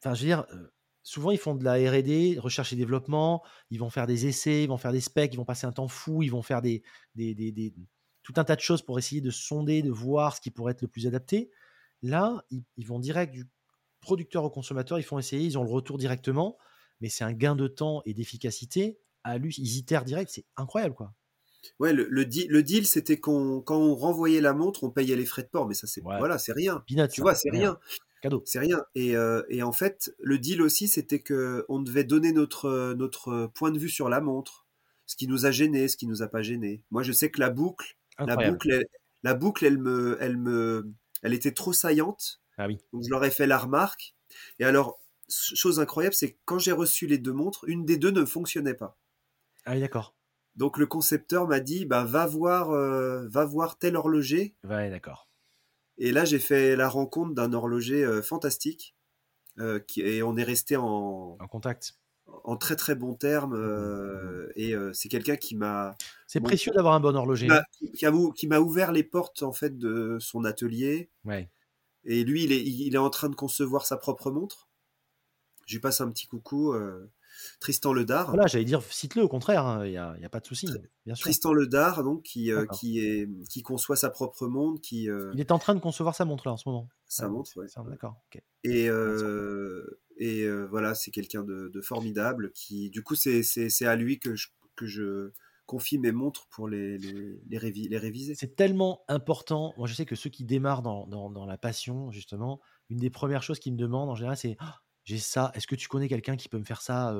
Enfin, 0.00 0.14
je 0.14 0.20
veux 0.20 0.26
dire, 0.26 0.46
euh, 0.52 0.70
souvent 1.06 1.30
ils 1.30 1.38
font 1.38 1.54
de 1.54 1.64
la 1.64 1.74
R&D, 1.74 2.36
recherche 2.38 2.72
et 2.72 2.76
développement. 2.76 3.44
Ils 3.70 3.78
vont 3.78 3.90
faire 3.90 4.06
des 4.06 4.26
essais, 4.26 4.64
ils 4.64 4.68
vont 4.68 4.76
faire 4.76 4.92
des 4.92 5.00
specs, 5.00 5.32
ils 5.32 5.36
vont 5.36 5.44
passer 5.44 5.66
un 5.66 5.72
temps 5.72 5.86
fou, 5.88 6.22
ils 6.22 6.30
vont 6.30 6.42
faire 6.42 6.60
des, 6.62 6.82
des, 7.14 7.34
des- 7.34 7.52
des- 7.52 7.72
tout 8.22 8.32
un 8.36 8.44
tas 8.44 8.56
de 8.56 8.60
choses 8.60 8.82
pour 8.82 8.98
essayer 8.98 9.20
de 9.20 9.30
sonder, 9.30 9.82
de 9.82 9.90
voir 9.90 10.34
ce 10.36 10.40
qui 10.40 10.50
pourrait 10.50 10.72
être 10.72 10.82
le 10.82 10.88
plus 10.88 11.06
adapté. 11.06 11.50
Là, 12.02 12.44
ils, 12.50 12.64
ils 12.76 12.86
vont 12.86 12.98
direct 12.98 13.32
du 13.32 13.46
producteur 14.00 14.42
au 14.44 14.50
consommateur, 14.50 14.98
ils 14.98 15.04
font 15.04 15.18
essayer, 15.18 15.44
ils 15.46 15.58
ont 15.58 15.62
le 15.64 15.70
retour 15.70 15.96
directement. 15.98 16.58
Mais 17.00 17.08
c'est 17.08 17.24
un 17.24 17.32
gain 17.32 17.54
de 17.56 17.68
temps 17.68 18.02
et 18.06 18.14
d'efficacité. 18.14 18.98
À 19.22 19.38
lui, 19.38 19.54
ils 19.58 19.76
itèrent 19.78 20.04
direct, 20.04 20.30
c'est 20.34 20.46
incroyable 20.56 20.94
quoi. 20.94 21.14
Ouais, 21.78 21.92
le, 21.92 22.06
le, 22.10 22.24
deal, 22.24 22.46
le 22.48 22.62
deal, 22.62 22.86
c'était 22.86 23.18
qu'on 23.18 23.60
quand 23.60 23.78
on 23.78 23.94
renvoyait 23.94 24.40
la 24.40 24.52
montre, 24.52 24.84
on 24.84 24.90
payait 24.90 25.16
les 25.16 25.26
frais 25.26 25.42
de 25.42 25.48
port, 25.48 25.66
mais 25.66 25.74
ça, 25.74 25.86
c'est 25.86 26.02
Ouais. 26.02 26.18
voilà, 26.18 26.38
c'est 26.38 26.52
rien. 26.52 26.84
Peanuts, 26.86 27.08
Tu 27.10 27.20
vois, 27.20 27.34
c'est 27.34 27.50
rien. 27.50 27.78
Cadeau. 28.26 28.42
C'est 28.44 28.58
rien. 28.58 28.84
Et, 28.94 29.16
euh, 29.16 29.42
et 29.48 29.62
en 29.62 29.72
fait, 29.72 30.14
le 30.18 30.38
deal 30.38 30.62
aussi, 30.62 30.88
c'était 30.88 31.20
que 31.20 31.64
on 31.68 31.80
devait 31.80 32.04
donner 32.04 32.32
notre, 32.32 32.94
notre 32.94 33.46
point 33.54 33.70
de 33.70 33.78
vue 33.78 33.88
sur 33.88 34.08
la 34.08 34.20
montre, 34.20 34.66
ce 35.06 35.16
qui 35.16 35.28
nous 35.28 35.46
a 35.46 35.50
gêné, 35.50 35.88
ce 35.88 35.96
qui 35.96 36.06
nous 36.06 36.22
a 36.22 36.28
pas 36.28 36.42
gêné. 36.42 36.82
Moi, 36.90 37.02
je 37.02 37.12
sais 37.12 37.30
que 37.30 37.40
la 37.40 37.50
boucle, 37.50 37.96
la 38.18 38.36
boucle, 38.36 38.70
elle, 38.70 38.86
la 39.22 39.34
boucle, 39.34 39.64
elle 39.64 39.78
me, 39.78 40.18
elle 40.20 40.36
me, 40.36 40.92
elle 41.22 41.34
était 41.34 41.52
trop 41.52 41.72
saillante. 41.72 42.40
Ah 42.58 42.66
oui. 42.66 42.78
Donc, 42.92 43.04
je 43.04 43.10
leur 43.10 43.24
ai 43.24 43.30
fait 43.30 43.46
la 43.46 43.58
remarque. 43.58 44.14
Et 44.58 44.64
alors, 44.64 44.98
chose 45.28 45.80
incroyable, 45.80 46.14
c'est 46.14 46.32
que 46.32 46.38
quand 46.44 46.58
j'ai 46.58 46.72
reçu 46.72 47.06
les 47.06 47.18
deux 47.18 47.32
montres, 47.32 47.64
une 47.68 47.84
des 47.84 47.96
deux 47.96 48.10
ne 48.10 48.24
fonctionnait 48.24 48.74
pas. 48.74 48.98
Ah 49.64 49.74
oui, 49.74 49.80
d'accord. 49.80 50.16
Donc, 50.56 50.78
le 50.78 50.86
concepteur 50.86 51.46
m'a 51.46 51.60
dit, 51.60 51.84
bah, 51.84 52.04
va 52.04 52.26
voir, 52.26 52.70
euh, 52.70 53.28
va 53.28 53.44
voir 53.44 53.78
tel 53.78 53.94
horloger. 53.94 54.54
Ouais, 54.64 54.90
d'accord. 54.90 55.25
Et 55.98 56.12
là, 56.12 56.24
j'ai 56.24 56.38
fait 56.38 56.76
la 56.76 56.88
rencontre 56.88 57.34
d'un 57.34 57.52
horloger 57.52 58.04
euh, 58.04 58.22
fantastique. 58.22 58.94
euh, 59.58 59.78
qui, 59.80 60.02
et 60.02 60.22
on 60.22 60.36
est 60.36 60.44
resté 60.44 60.76
en, 60.76 61.38
En 61.40 61.46
contact. 61.48 61.98
en 62.44 62.56
très 62.56 62.76
très 62.76 62.94
bons 62.94 63.14
termes. 63.14 63.54
euh, 63.54 64.50
et 64.56 64.74
euh, 64.74 64.92
c'est 64.92 65.08
quelqu'un 65.08 65.36
qui 65.36 65.56
m'a 65.56 65.96
C'est 66.26 66.40
Bon. 66.40 66.46
précieux 66.48 66.72
d'avoir 66.72 66.94
un 66.94 67.00
bon 67.00 67.16
horloger. 67.16 67.48
qui 68.34 68.46
m'a 68.46 68.60
ouvert 68.60 68.92
les 68.92 69.04
portes 69.04 69.42
en 69.42 69.52
fait 69.52 69.78
de 69.78 70.18
son 70.20 70.44
atelier. 70.44 71.10
Ouais. 71.24 71.48
Et 72.04 72.24
lui, 72.24 72.44
il 72.44 72.52
est, 72.52 72.62
il 72.62 72.94
est 72.94 72.98
en 72.98 73.10
train 73.10 73.28
de 73.28 73.34
concevoir 73.34 73.86
sa 73.86 73.96
propre 73.96 74.30
montre. 74.30 74.68
Je 75.66 75.74
lui 75.74 75.80
passe 75.80 76.00
un 76.00 76.10
petit 76.10 76.26
coucou. 76.26 76.72
euh, 76.72 77.10
Tristan 77.60 77.92
Ledard. 77.92 78.28
Voilà, 78.28 78.46
j'allais 78.46 78.64
dire, 78.64 78.82
cite-le 78.82 79.22
au 79.22 79.28
contraire, 79.28 79.82
il 79.84 79.90
n'y 79.90 79.96
a, 79.96 80.16
y 80.18 80.24
a 80.24 80.28
pas 80.28 80.40
de 80.40 80.46
souci, 80.46 80.66
bien 81.04 81.14
sûr. 81.14 81.24
Tristan 81.24 81.52
Ledard, 81.52 82.02
donc, 82.04 82.22
qui, 82.22 82.50
euh, 82.52 82.66
qui, 82.66 82.98
est, 83.00 83.28
qui 83.48 83.62
conçoit 83.62 83.96
sa 83.96 84.10
propre 84.10 84.46
montre, 84.46 84.80
qui 84.80 85.08
euh, 85.10 85.30
Il 85.34 85.40
est 85.40 85.52
en 85.52 85.58
train 85.58 85.74
de 85.74 85.80
concevoir 85.80 86.14
sa 86.14 86.24
montre 86.24 86.46
là 86.46 86.52
en 86.52 86.56
ce 86.56 86.68
moment. 86.68 86.88
sa 87.06 87.26
Ah, 87.26 87.28
montre, 87.28 87.50
c'est- 87.52 87.80
D'accord, 87.88 88.16
ok. 88.34 88.42
Et, 88.64 88.88
euh, 88.88 90.00
et 90.16 90.48
voilà, 90.70 90.94
c'est 90.94 91.10
quelqu'un 91.10 91.42
de, 91.42 91.68
de 91.72 91.80
formidable 91.80 92.52
qui, 92.52 92.90
du 92.90 93.02
coup, 93.02 93.14
c'est 93.14 93.42
à 93.86 93.96
lui 93.96 94.18
que 94.18 94.34
je, 94.34 94.48
que 94.74 94.86
je 94.86 95.32
confie 95.66 95.98
mes 95.98 96.12
montres 96.12 96.46
pour 96.48 96.68
les, 96.68 96.96
les, 96.96 97.40
les, 97.48 97.58
révi- 97.58 97.88
les 97.88 97.98
réviser. 97.98 98.34
C'est 98.36 98.54
tellement 98.54 99.02
important. 99.08 99.74
Moi, 99.76 99.88
je 99.88 99.94
sais 99.94 100.06
que 100.06 100.14
ceux 100.14 100.30
qui 100.30 100.44
démarrent 100.44 100.82
dans, 100.82 101.06
dans- 101.08 101.28
dans 101.30 101.44
la 101.44 101.58
passion, 101.58 102.10
justement, 102.12 102.60
une 102.88 102.98
des 102.98 103.10
premières 103.10 103.42
choses 103.42 103.58
qu'ils 103.58 103.72
me 103.72 103.78
demandent 103.78 104.08
en 104.08 104.14
général, 104.14 104.36
c'est 104.36 104.56
Ah, 104.60 104.76
j'ai 105.06 105.18
ça. 105.18 105.50
Est-ce 105.54 105.66
que 105.66 105.74
tu 105.74 105.88
connais 105.88 106.08
quelqu'un 106.08 106.36
qui 106.36 106.50
peut 106.50 106.58
me 106.58 106.64
faire 106.64 106.82
ça 106.82 107.16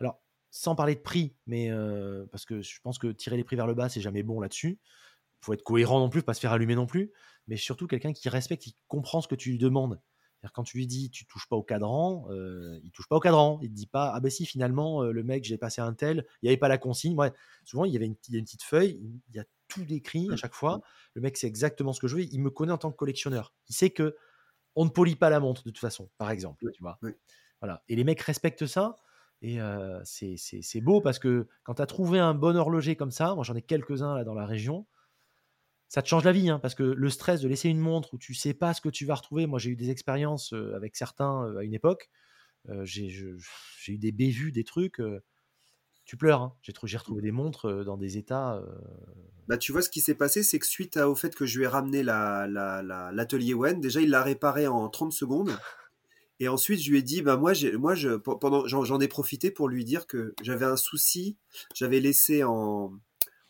Alors, 0.00 0.20
sans 0.50 0.74
parler 0.74 0.96
de 0.96 1.00
prix, 1.00 1.34
mais 1.46 1.70
euh, 1.70 2.26
parce 2.30 2.44
que 2.44 2.60
je 2.60 2.80
pense 2.82 2.98
que 2.98 3.08
tirer 3.08 3.36
les 3.36 3.44
prix 3.44 3.56
vers 3.56 3.66
le 3.66 3.74
bas, 3.74 3.88
c'est 3.88 4.00
jamais 4.00 4.22
bon 4.22 4.40
là-dessus. 4.40 4.78
Il 5.40 5.44
faut 5.44 5.52
être 5.54 5.62
cohérent 5.62 6.00
non 6.00 6.10
plus, 6.10 6.22
pas 6.22 6.34
se 6.34 6.40
faire 6.40 6.52
allumer 6.52 6.74
non 6.74 6.86
plus, 6.86 7.12
mais 7.46 7.56
surtout 7.56 7.86
quelqu'un 7.86 8.12
qui 8.12 8.28
respecte, 8.28 8.62
qui 8.62 8.76
comprend 8.88 9.20
ce 9.20 9.28
que 9.28 9.36
tu 9.36 9.50
lui 9.50 9.58
demandes. 9.58 10.00
Quand 10.54 10.62
tu 10.62 10.78
lui 10.78 10.86
dis 10.86 11.10
tu 11.10 11.26
touches 11.26 11.46
pas 11.48 11.56
au 11.56 11.62
cadran, 11.62 12.26
euh, 12.30 12.80
il 12.82 12.90
touche 12.92 13.06
pas 13.08 13.16
au 13.16 13.20
cadran. 13.20 13.58
Il 13.62 13.68
te 13.68 13.74
dit 13.74 13.86
pas 13.86 14.10
ah 14.14 14.20
ben 14.20 14.30
si 14.30 14.46
finalement 14.46 15.02
euh, 15.02 15.12
le 15.12 15.22
mec 15.22 15.44
j'ai 15.44 15.58
passé 15.58 15.82
un 15.82 15.92
tel, 15.92 16.24
il 16.40 16.46
n'y 16.46 16.48
avait 16.48 16.56
pas 16.56 16.68
la 16.68 16.78
consigne. 16.78 17.14
Ouais, 17.14 17.30
souvent 17.64 17.84
il 17.84 17.92
y 17.92 17.96
avait 17.96 18.06
une, 18.06 18.16
il 18.28 18.34
y 18.34 18.36
a 18.36 18.38
une 18.38 18.46
petite 18.46 18.62
feuille, 18.62 18.98
il 19.28 19.36
y 19.36 19.38
a 19.38 19.44
tout 19.68 19.84
décrit 19.84 20.28
à 20.32 20.36
chaque 20.36 20.54
fois. 20.54 20.80
Le 21.12 21.20
mec 21.20 21.36
sait 21.36 21.46
exactement 21.46 21.92
ce 21.92 22.00
que 22.00 22.08
je 22.08 22.16
veux. 22.16 22.22
Il 22.22 22.40
me 22.40 22.48
connaît 22.50 22.72
en 22.72 22.78
tant 22.78 22.90
que 22.90 22.96
collectionneur. 22.96 23.52
Il 23.68 23.74
sait 23.74 23.90
que 23.90 24.16
on 24.80 24.84
ne 24.86 24.90
polie 24.90 25.16
pas 25.16 25.30
la 25.30 25.40
montre 25.40 25.62
de 25.64 25.70
toute 25.70 25.78
façon, 25.78 26.10
par 26.18 26.30
exemple. 26.30 26.62
Oui, 26.62 26.72
Tu 26.72 26.82
vois. 26.82 27.00
oui. 27.02 27.12
Voilà. 27.60 27.84
Et 27.88 27.96
les 27.96 28.04
mecs 28.04 28.20
respectent 28.22 28.66
ça. 28.66 28.96
Et 29.42 29.60
euh, 29.60 30.00
c'est 30.04 30.36
c'est- 30.38 30.62
c'est 30.62 30.80
beau 30.82 31.00
parce 31.02 31.18
que 31.18 31.48
quand 31.64 31.74
tu 31.76 31.82
as 31.82 31.86
trouvé 31.86 32.18
un 32.20 32.34
bon 32.34 32.56
horloger 32.56 32.96
comme 32.96 33.10
ça, 33.12 33.34
moi 33.34 33.44
j'en 33.44 33.56
ai 33.56 33.62
quelques-uns 33.62 34.14
là 34.16 34.24
dans 34.24 34.34
la 34.34 34.46
région, 34.46 34.86
ça 35.88 36.02
te 36.02 36.08
change 36.08 36.24
la 36.24 36.32
vie. 36.32 36.48
hein, 36.50 36.58
parce 36.58 36.74
que 36.74 36.82
le 36.82 37.10
stress 37.10 37.40
de 37.40 37.48
laisser 37.48 37.68
une 37.68 37.78
montre 37.78 38.14
où 38.14 38.18
tu 38.18 38.34
sais 38.34 38.54
pas 38.54 38.74
ce 38.74 38.80
que 38.80 38.88
tu 38.88 39.06
vas 39.06 39.14
retrouver, 39.16 39.46
moi 39.46 39.58
j'ai 39.58 39.70
eu 39.70 39.76
des 39.76 39.90
expériences 39.90 40.52
euh, 40.52 40.74
avec 40.74 40.96
certains 40.96 41.44
euh, 41.46 41.58
à 41.58 41.64
une 41.64 41.74
époque, 41.74 42.10
euh, 42.70 42.84
j'ai 42.84 43.08
eu 43.88 43.98
des 43.98 44.12
bévues, 44.12 44.52
des 44.52 44.64
trucs, 44.64 45.00
euh, 45.00 45.22
tu 46.10 46.16
pleures. 46.16 46.42
hein. 46.42 46.56
J'ai 46.62 46.72
j'ai 46.82 46.96
retrouvé 46.96 47.22
des 47.22 47.30
montres 47.30 47.84
dans 47.84 47.96
des 47.96 48.16
états. 48.18 48.56
euh, 48.56 48.66
Bah, 49.46 49.56
tu 49.56 49.70
vois, 49.70 49.80
ce 49.80 49.88
qui 49.88 50.00
s'est 50.00 50.16
passé, 50.16 50.42
c'est 50.42 50.58
que 50.58 50.66
suite 50.66 50.96
à- 50.96 51.08
au 51.08 51.14
fait 51.14 51.36
que 51.36 51.46
je 51.46 51.56
lui 51.58 51.64
ai 51.66 51.68
ramené 51.68 52.02
la, 52.02 52.48
la- 52.48 52.82
la- 52.82 53.12
l'atelier 53.12 53.54
Wen, 53.54 53.80
déjà, 53.80 54.00
il 54.00 54.10
l'a 54.10 54.24
réparé 54.24 54.66
en 54.66 54.88
30 54.88 55.12
secondes. 55.12 55.56
Et 56.40 56.48
ensuite, 56.48 56.80
je 56.80 56.90
lui 56.90 56.98
ai 56.98 57.02
dit, 57.02 57.22
bah, 57.22 57.36
moi, 57.36 57.52
moi 57.78 57.94
je, 57.94 58.16
pendant, 58.16 58.66
j'en, 58.66 58.82
j'en 58.82 58.98
ai 58.98 59.06
profité 59.06 59.52
pour 59.52 59.68
lui 59.68 59.84
dire 59.84 60.08
que 60.08 60.34
j'avais 60.42 60.64
un 60.66 60.76
souci. 60.76 61.36
J'avais 61.76 62.00
laissé 62.00 62.42
en, 62.42 62.92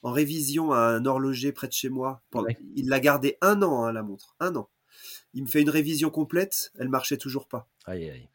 en 0.03 0.13
révision 0.13 0.73
à 0.73 0.81
un 0.81 1.07
horloger 1.07 1.53
près 1.53 1.67
de 1.67 1.73
chez 1.73 1.89
moi. 1.89 2.21
Pendant- 2.31 2.49
Ouais. 2.49 2.59
Il 2.77 2.91
l'a 2.91 3.01
gardé 3.01 3.39
un 3.41 3.63
an, 3.63 3.85
hein, 3.85 3.93
la 3.93 4.03
montre. 4.03 4.37
Un 4.39 4.55
an. 4.57 4.69
Il 5.33 5.45
me 5.45 5.49
fait 5.49 5.63
une 5.63 5.71
révision 5.71 6.11
complète. 6.11 6.73
Elle 6.79 6.91
marchait 6.91 7.17
toujours 7.17 7.49
pas. 7.49 7.71
aïe, 7.87 8.11
aïe. 8.11 8.29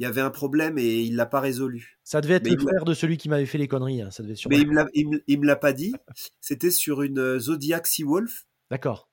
Il 0.00 0.04
y 0.04 0.06
avait 0.06 0.22
un 0.22 0.30
problème 0.30 0.78
et 0.78 1.02
il 1.02 1.14
l'a 1.14 1.26
pas 1.26 1.40
résolu. 1.40 1.98
Ça 2.04 2.22
devait 2.22 2.36
être 2.36 2.44
Mais 2.44 2.52
le 2.56 2.62
frère 2.62 2.86
de 2.86 2.94
celui 2.94 3.18
qui 3.18 3.28
m'avait 3.28 3.44
fait 3.44 3.58
les 3.58 3.68
conneries. 3.68 4.00
hein, 4.00 4.10
Ça 4.10 4.22
devait 4.22 4.34
Mais 4.48 4.56
il 4.56 4.66
me 5.38 5.46
l'a, 5.46 5.56
pas 5.56 5.74
dit. 5.74 5.92
C'était 6.40 6.70
sur 6.70 7.02
une 7.02 7.18
euh, 7.18 7.38
Zodiac 7.38 7.86
Seawolf. 7.86 8.46
D'accord. 8.70 9.10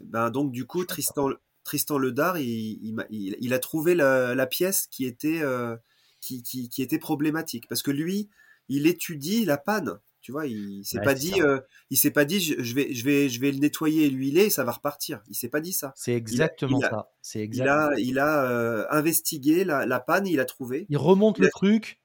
Ben, 0.00 0.30
donc 0.30 0.50
du 0.50 0.64
coup, 0.64 0.86
Tristan, 0.86 1.28
Tristan 1.62 1.98
Ledard, 1.98 2.38
il, 2.38 2.78
il, 2.82 2.94
m'a- 2.94 3.04
il- 3.10 3.36
il 3.38 3.52
a 3.52 3.58
trouvé 3.58 3.94
la, 3.94 4.34
la 4.34 4.46
pièce 4.46 4.86
qui 4.90 5.04
était, 5.04 5.42
euh, 5.42 5.76
qui, 6.22 6.42
qui, 6.42 6.70
qui 6.70 6.80
était 6.80 6.98
problématique. 6.98 7.68
Parce 7.68 7.82
que 7.82 7.90
lui, 7.90 8.30
il 8.70 8.86
étudie 8.86 9.44
la 9.44 9.58
panne. 9.58 9.98
Tu 10.22 10.32
vois, 10.32 10.46
il 10.46 10.84
s'est 10.84 10.98
Ouais, 10.98 11.04
pas 11.04 11.14
dit, 11.14 11.40
euh, 11.40 11.60
il 11.88 11.96
s'est 11.96 12.10
pas 12.10 12.24
dit, 12.26 12.40
je, 12.40 12.62
je 12.62 12.74
vais, 12.74 12.92
je 12.92 13.04
vais, 13.04 13.28
je 13.30 13.40
vais 13.40 13.52
le 13.52 13.58
nettoyer 13.58 14.04
et 14.06 14.10
l'huiler, 14.10 14.44
et 14.44 14.50
ça 14.50 14.64
va 14.64 14.72
repartir. 14.72 15.22
Il 15.28 15.34
s'est 15.34 15.48
pas 15.48 15.60
dit 15.60 15.72
ça. 15.72 15.94
C'est 15.96 16.12
exactement 16.14 16.78
il 16.78 16.84
a- 16.84 16.90
ça. 16.90 17.08
C'est 17.22 17.44
Il 17.50 17.62
a, 17.68 17.90
il 17.96 18.18
a 18.18 18.44
euh, 18.50 18.84
investigué 18.90 19.64
la, 19.64 19.86
la 19.86 19.98
panne, 20.00 20.26
il 20.26 20.38
a 20.38 20.44
trouvé. 20.44 20.84
Il 20.90 20.98
remonte 20.98 21.38
il 21.38 21.42
le 21.42 21.46
a- 21.46 21.50
truc. 21.50 22.00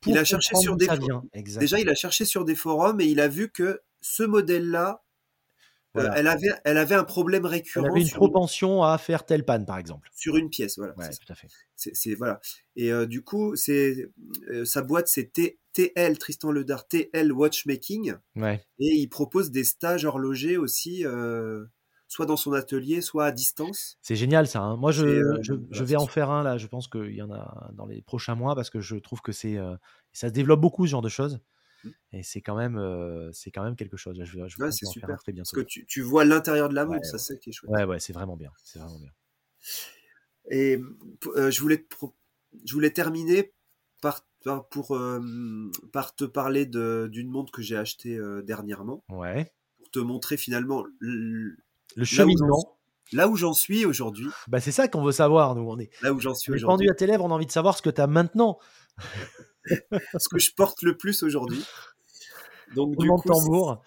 Pour 0.00 0.12
il 0.12 0.18
a 0.18 0.24
cherché 0.24 0.56
sur 0.56 0.76
des. 0.76 0.88
Déjà, 1.58 1.78
il 1.78 1.88
a 1.88 1.94
cherché 1.94 2.24
sur 2.24 2.44
des 2.44 2.56
forums 2.56 3.00
et 3.00 3.04
il 3.06 3.20
a 3.20 3.28
vu 3.28 3.50
que 3.50 3.82
ce 4.00 4.22
modèle-là, 4.24 5.04
euh, 5.96 6.08
elle 6.16 6.26
avait, 6.26 6.48
elle 6.64 6.78
avait 6.78 6.94
un 6.94 7.04
problème 7.04 7.44
Elle 7.44 7.50
récurrent 7.50 7.86
avait 7.90 8.00
une 8.00 8.10
propension 8.10 8.82
à 8.82 8.96
faire 8.98 9.26
telle 9.26 9.44
panne, 9.44 9.66
par 9.66 9.76
exemple. 9.78 10.08
sur 10.14 10.36
une 10.36 10.48
pièce. 10.48 10.78
Voilà. 10.78 10.94
Ouais, 10.96 11.04
c'est 11.04 11.12
ça. 11.12 11.18
tout 11.24 11.32
à 11.32 11.36
fait. 11.36 11.48
C'est, 11.76 12.14
voilà. 12.14 12.40
Et 12.76 12.90
du 13.06 13.22
coup, 13.22 13.54
c'est 13.54 14.10
sa 14.64 14.82
boîte, 14.82 15.06
c'est 15.06 15.32
T- 15.32 15.59
TL 15.72 16.18
Tristan 16.18 16.50
Ledard 16.52 16.86
TL 16.88 17.32
Watchmaking, 17.32 18.14
Ouais. 18.36 18.64
et 18.78 18.94
il 18.94 19.08
propose 19.08 19.50
des 19.50 19.64
stages 19.64 20.04
horlogers 20.04 20.56
aussi, 20.56 21.04
euh, 21.06 21.64
soit 22.08 22.26
dans 22.26 22.36
son 22.36 22.52
atelier, 22.52 23.00
soit 23.02 23.26
à 23.26 23.32
distance. 23.32 23.96
C'est 24.02 24.16
génial 24.16 24.48
ça. 24.48 24.60
hein. 24.62 24.76
Moi, 24.76 24.90
je, 24.92 25.04
euh, 25.06 25.38
je, 25.42 25.54
je 25.70 25.84
vais 25.84 25.96
en 25.96 26.06
faire 26.08 26.30
un 26.30 26.42
là. 26.42 26.58
Je 26.58 26.66
pense 26.66 26.88
qu'il 26.88 27.14
y 27.14 27.22
en 27.22 27.30
a 27.30 27.70
dans 27.74 27.86
les 27.86 28.02
prochains 28.02 28.34
mois 28.34 28.54
parce 28.56 28.68
que 28.70 28.80
je 28.80 28.96
trouve 28.96 29.20
que 29.20 29.32
c'est 29.32 29.56
euh, 29.56 29.76
ça 30.12 30.28
se 30.28 30.32
développe 30.32 30.60
beaucoup 30.60 30.86
ce 30.86 30.90
genre 30.90 31.02
de 31.02 31.08
choses. 31.08 31.38
Mm. 31.84 31.88
Et 32.12 32.22
c'est 32.24 32.40
quand 32.42 32.56
même 32.56 32.76
euh, 32.76 33.30
c'est 33.32 33.50
quand 33.52 33.62
même 33.62 33.76
quelque 33.76 33.96
chose. 33.96 34.20
Je, 34.24 34.38
Ouais, 34.38 34.48
c'est 34.50 34.86
en 34.86 34.92
faire 34.92 35.10
un 35.10 35.16
super. 35.16 35.18
très 35.18 35.32
Parce 35.32 35.52
bientôt. 35.52 35.56
que 35.56 35.60
tu, 35.60 35.86
tu 35.86 36.02
vois 36.02 36.24
l'intérieur 36.24 36.68
de 36.68 36.74
la 36.74 36.84
Ouais, 36.84 36.96
montre, 36.96 37.06
ça 37.06 37.18
c'est 37.18 37.38
qui 37.38 37.50
est 37.50 37.52
chouette. 37.52 37.70
Ouais, 37.70 37.84
ouais, 37.84 38.00
c'est 38.00 38.12
vraiment 38.12 38.36
bien. 38.36 38.50
C'est 38.64 38.80
vraiment 38.80 38.98
bien. 38.98 39.10
Et 40.50 40.80
euh, 41.36 41.50
je 41.50 41.60
voulais 41.60 41.86
je 42.64 42.72
voulais 42.72 42.90
terminer 42.90 43.52
par 44.02 44.26
par- 44.44 44.68
pour 44.68 44.96
euh, 44.96 45.20
par 45.92 46.14
te 46.14 46.24
parler 46.24 46.66
d'une 46.66 47.30
montre 47.30 47.52
que 47.52 47.62
j'ai 47.62 47.76
achetée 47.76 48.16
euh, 48.16 48.42
dernièrement 48.42 49.02
Ouais. 49.08 49.52
pour 49.78 49.90
te 49.90 49.98
montrer 49.98 50.36
finalement 50.36 50.84
Le 51.00 51.56
cheminement. 52.04 52.78
là 53.12 53.28
où 53.28 53.36
j'en 53.36 53.52
suis 53.52 53.84
aujourd'hui, 53.84 54.28
Bah, 54.48 54.60
c'est 54.60 54.72
ça 54.72 54.88
qu'on 54.88 55.02
veut 55.02 55.12
savoir. 55.12 55.54
Nous, 55.56 55.62
on 55.62 55.78
est, 55.78 55.90
là 56.02 56.12
où 56.12 56.20
j'en 56.20 56.34
suis 56.34 56.52
aujourd'hui, 56.52 56.86
pendu 56.86 56.90
à 56.90 56.94
tes 56.94 57.06
lèvres. 57.06 57.24
On 57.24 57.30
a 57.30 57.34
envie 57.34 57.46
de 57.46 57.52
savoir 57.52 57.76
ce 57.76 57.82
que 57.82 57.90
tu 57.90 58.00
as 58.00 58.06
maintenant. 58.06 58.58
ce 60.18 60.28
que 60.28 60.38
je 60.38 60.52
porte 60.54 60.82
le 60.82 60.96
plus 60.96 61.22
aujourd'hui. 61.22 61.64
Donc 62.74 62.96
du 62.96 63.08
coup, 63.08 63.22
tambour. 63.26 63.82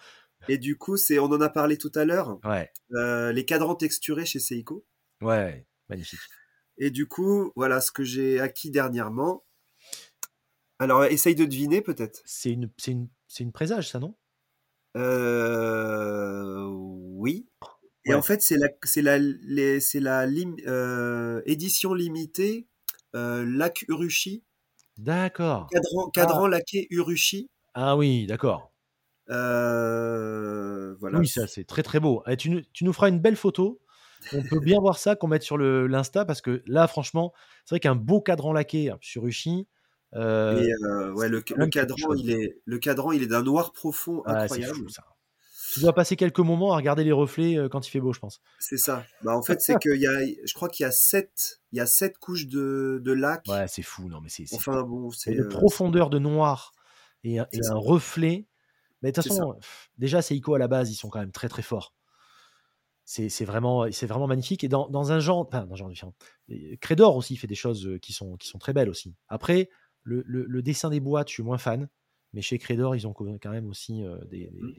et 0.50 0.58
du 0.58 0.78
coup, 0.78 0.98
c'est 0.98 1.20
on 1.20 1.26
en 1.26 1.40
a 1.42 1.50
parlé 1.50 1.78
tout 1.78 1.92
à 1.96 2.04
l'heure, 2.06 2.38
Ouais. 2.44 2.70
euh, 2.94 3.32
les 3.32 3.46
cadrans 3.46 3.76
texturés 3.76 4.26
chez 4.26 4.40
Seiko. 4.40 4.86
Ouais. 5.22 5.66
Magnifique. 5.90 6.20
Et 6.78 6.90
du 6.92 7.08
coup, 7.08 7.52
voilà 7.56 7.80
ce 7.82 7.92
que 7.92 8.04
j'ai 8.04 8.40
acquis 8.40 8.72
dernièrement. 8.72 9.44
Alors, 10.84 11.06
essaye 11.06 11.36
de 11.36 11.46
deviner 11.46 11.82
peut-être. 11.82 12.22
C'est 12.26 12.52
une, 12.52 12.70
c'est 12.78 12.92
une, 12.92 13.08
c'est 13.28 13.44
une 13.44 13.52
présage, 13.52 13.90
ça, 13.90 14.00
non? 14.00 14.16
Euh, 14.98 16.66
oui. 16.70 17.48
Et 18.06 18.10
Ouais. 18.10 18.16
en 18.16 18.22
fait, 18.22 18.42
c'est 18.42 18.58
la, 18.58 18.68
c'est 18.84 19.02
la, 19.02 19.18
les- 19.18 19.80
c'est 19.80 20.00
la 20.02 20.26
lim- 20.28 20.58
euh, 20.68 21.42
édition 21.46 21.94
limitée 21.94 22.68
euh, 23.16 23.46
lac 23.48 23.86
Urushi, 23.88 24.44
D'accord. 24.98 25.68
cadran, 25.72 26.10
cadran 26.10 26.48
laqué 26.48 26.88
Urushi. 26.90 27.50
Ah 27.74 27.96
oui, 27.96 28.26
d'accord. 28.28 28.72
Euh, 29.30 30.96
voilà. 31.00 31.20
Oui, 31.20 31.28
ça, 31.28 31.48
c'est 31.48 31.64
très 31.64 31.84
très 31.84 32.00
beau. 32.00 32.24
Et 32.28 32.36
tu, 32.38 32.50
nous- 32.50 32.62
tu 32.74 32.84
nous 32.84 32.94
feras 32.94 33.08
une 33.10 33.20
belle 33.20 33.36
photo. 33.38 33.80
On 34.34 34.42
peut 34.44 34.60
bien 34.60 34.80
voir 34.82 34.98
ça, 34.98 35.16
qu'on 35.16 35.28
mette 35.28 35.44
sur 35.44 35.58
le- 35.58 35.88
l'Insta, 35.88 36.26
parce 36.26 36.42
que 36.42 36.62
là, 36.68 36.88
franchement, 36.88 37.34
c'est 37.66 37.76
vrai 37.76 37.80
qu'un 37.80 37.96
beau 37.96 38.20
cadran 38.22 38.52
laqué 38.54 38.92
sur 39.02 39.26
Uchi. 39.26 39.68
Euh, 40.16 40.62
Et 40.62 40.72
euh, 40.86 41.12
ouais, 41.14 41.30
le, 41.30 41.44
le 41.56 41.68
cadran, 41.68 42.14
il 42.14 42.32
est, 42.32 42.62
le 42.66 42.80
cadran, 42.80 43.12
il 43.12 43.24
est 43.24 43.28
d'un 43.28 43.44
noir 43.44 43.72
profond 43.72 44.22
c'est 44.26 44.32
incroyable. 44.32 44.76
fou, 44.76 44.90
ça. 44.90 45.04
Tu 45.74 45.80
dois 45.80 45.94
passer 45.94 46.16
quelques 46.16 46.40
moments 46.40 46.74
à 46.74 46.76
regarder 46.76 47.04
les 47.04 47.12
reflets 47.12 47.58
euh, 47.58 47.68
quand 47.68 47.88
il 47.88 47.90
fait 47.90 48.00
beau, 48.00 48.14
je 48.14 48.20
pense. 48.20 48.42
C'est 48.60 48.78
ça. 48.78 49.06
Bah, 49.24 49.36
en 49.36 49.42
fait, 49.42 49.60
c'est 49.60 49.80
qu'il 49.80 50.00
y 50.00 50.06
a, 50.06 50.20
je 50.46 50.54
crois 50.54 50.70
qu'il 50.70 50.84
y 50.84 50.88
a 50.88 50.92
sept, 50.92 51.62
il 51.72 51.78
y 51.78 51.82
a 51.82 51.88
sept 51.88 52.20
couches 52.20 52.46
de, 52.48 53.02
de 53.04 53.12
lac. 53.12 53.44
Ouais, 53.48 53.68
c'est 53.68 53.82
fou. 53.82 54.08
Non, 54.08 54.22
mais 54.22 54.30
c'est. 54.30 54.46
Enfin 54.54 54.84
bon, 54.84 55.10
c'est. 55.10 55.34
De 55.34 55.42
euh, 55.42 55.50
profondeur 55.50 56.12
de 56.12 56.20
noir 56.20 56.74
et, 57.24 57.40
un- 57.40 57.48
et 57.52 57.60
un 57.66 57.76
reflet. 57.76 58.46
Mais 59.02 59.12
de 59.12 59.20
toute 59.20 59.28
façon, 59.30 59.56
pff, 59.56 59.90
déjà, 59.98 60.22
Seiko 60.22 60.54
à 60.54 60.60
la 60.60 60.68
base, 60.68 60.92
ils 60.92 60.96
sont 60.96 61.10
quand 61.10 61.20
même 61.20 61.32
très 61.32 61.50
très 61.50 61.64
forts. 61.64 61.96
C'est 63.06 63.44
vraiment, 63.44 63.86
vraiment 64.04 64.28
magnifique. 64.28 64.64
Et 64.64 64.70
dans, 64.70 64.88
dans 64.90 65.12
un 65.12 65.20
genre, 65.20 65.40
enfin, 65.40 65.66
dans 65.66 65.74
un 65.74 65.78
genre 65.78 65.90
différent. 65.90 66.14
Credor 66.82 67.18
aussi 67.18 67.36
fait 67.36 67.48
des 67.48 67.56
choses 67.56 67.86
euh, 67.86 67.98
qui 67.98 68.14
sont, 68.14 68.38
qui 68.38 68.48
sont 68.48 68.60
très 68.60 68.72
belles 68.74 68.90
aussi. 68.90 69.14
Après, 69.28 69.70
le, 70.04 70.24
le- 70.26 70.46
le 70.46 70.62
dessin 70.62 70.90
des 70.90 71.00
boîtes, 71.00 71.30
je 71.30 71.34
suis 71.34 71.44
moins 71.44 71.58
fan. 71.58 71.90
Mais 72.34 72.42
chez 72.42 72.58
Credor, 72.58 72.96
ils 72.96 73.06
ont 73.08 73.14
quand 73.14 73.52
même 73.52 73.68
aussi 73.70 74.04
euh, 74.04 74.18
des, 74.26 74.48
des- 74.48 74.52
Mm. 74.62 74.74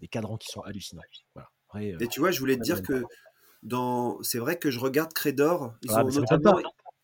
des- 0.00 0.08
cadrans 0.08 0.36
qui 0.36 0.48
sont 0.50 0.60
hallucinants. 0.62 1.02
Voilà. 1.34 1.50
Après, 1.68 1.92
euh, 1.92 1.98
Et 2.00 2.08
tu 2.08 2.20
vois, 2.20 2.30
je 2.30 2.40
voulais 2.40 2.56
te 2.56 2.62
dire 2.62 2.82
que 2.82 3.04
dans, 3.62 4.22
c'est 4.22 4.38
vrai 4.38 4.58
que 4.58 4.70
je 4.70 4.78
regarde 4.80 5.12
Credor. 5.12 5.74
Ils 5.82 5.90
Ah, 5.94 6.04
ont 6.04 6.10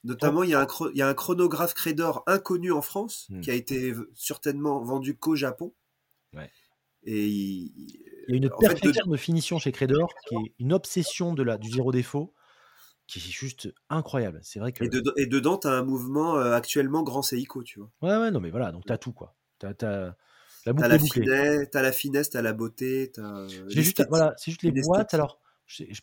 notamment, 0.05 0.43
il 0.43 0.51
y 0.51 0.55
a 0.55 0.61
un, 0.61 0.65
chro- 0.65 0.91
il 0.93 0.99
y 0.99 1.03
a 1.03 1.09
un 1.09 1.15
chronographe 1.15 1.75
Credor 1.75 2.23
inconnu 2.27 2.73
en 2.73 2.83
France 2.83 3.27
Hmm. 3.31 3.41
qui 3.41 3.51
a 3.51 3.55
été 3.55 3.95
certainement 4.15 4.81
vendu 4.83 5.17
qu'au 5.17 5.35
Japon. 5.37 5.73
Ouais. 6.35 6.51
Et 7.05 7.27
il, 7.27 7.73
Il 8.29 8.31
y 8.31 8.35
a 8.35 8.37
une 8.37 8.51
perfection 8.61 9.07
de 9.07 9.17
finition 9.17 9.59
chez 9.59 9.73
Credor 9.73 10.13
qui 10.29 10.35
est 10.35 10.55
une 10.59 10.73
obsession 10.73 11.33
de 11.33 11.43
la, 11.43 11.57
du 11.57 11.71
zéro 11.71 11.91
défaut 11.93 12.35
qui 13.09 13.19
est 13.19 13.23
juste 13.33 13.75
incroyable. 13.91 14.39
C'est 14.43 14.61
vrai 14.61 14.71
que. 14.73 14.85
et, 14.85 14.89
dedans- 14.89 15.13
et 15.17 15.27
dedans, 15.27 15.57
tu 15.59 15.67
as 15.67 15.73
un 15.73 15.83
mouvement 15.83 16.37
euh, 16.39 16.53
actuellement 16.53 17.03
grand 17.03 17.23
Seiko, 17.23 17.65
tu 17.65 17.81
vois. 17.81 17.91
Ouais, 18.03 18.17
ouais, 18.17 18.31
non, 18.31 18.39
mais 18.39 18.51
voilà, 18.51 18.71
donc 18.71 18.85
t'as 18.87 18.99
tout, 18.99 19.13
quoi. 19.13 19.35
T'as, 19.59 19.75
t'as- 19.75 20.15
la 20.67 20.73
Tu 20.73 20.75
boucle 20.75 20.85
as 20.85 20.89
la, 20.89 20.99
finesse, 20.99 21.71
t'as 21.73 21.83
la 21.83 21.93
finesse, 21.93 22.31
tu 22.31 22.37
as 22.37 22.43
la 22.43 22.53
beauté, 22.53 23.11
tu 23.13 23.21
as 23.21 23.47
J'ai 23.69 23.83
juste, 23.83 24.05
voilà, 24.09 24.35
c'est 24.37 24.51
juste 24.53 24.63
les 24.63 24.71
boîtes. 24.71 25.15
Alors, 25.15 25.41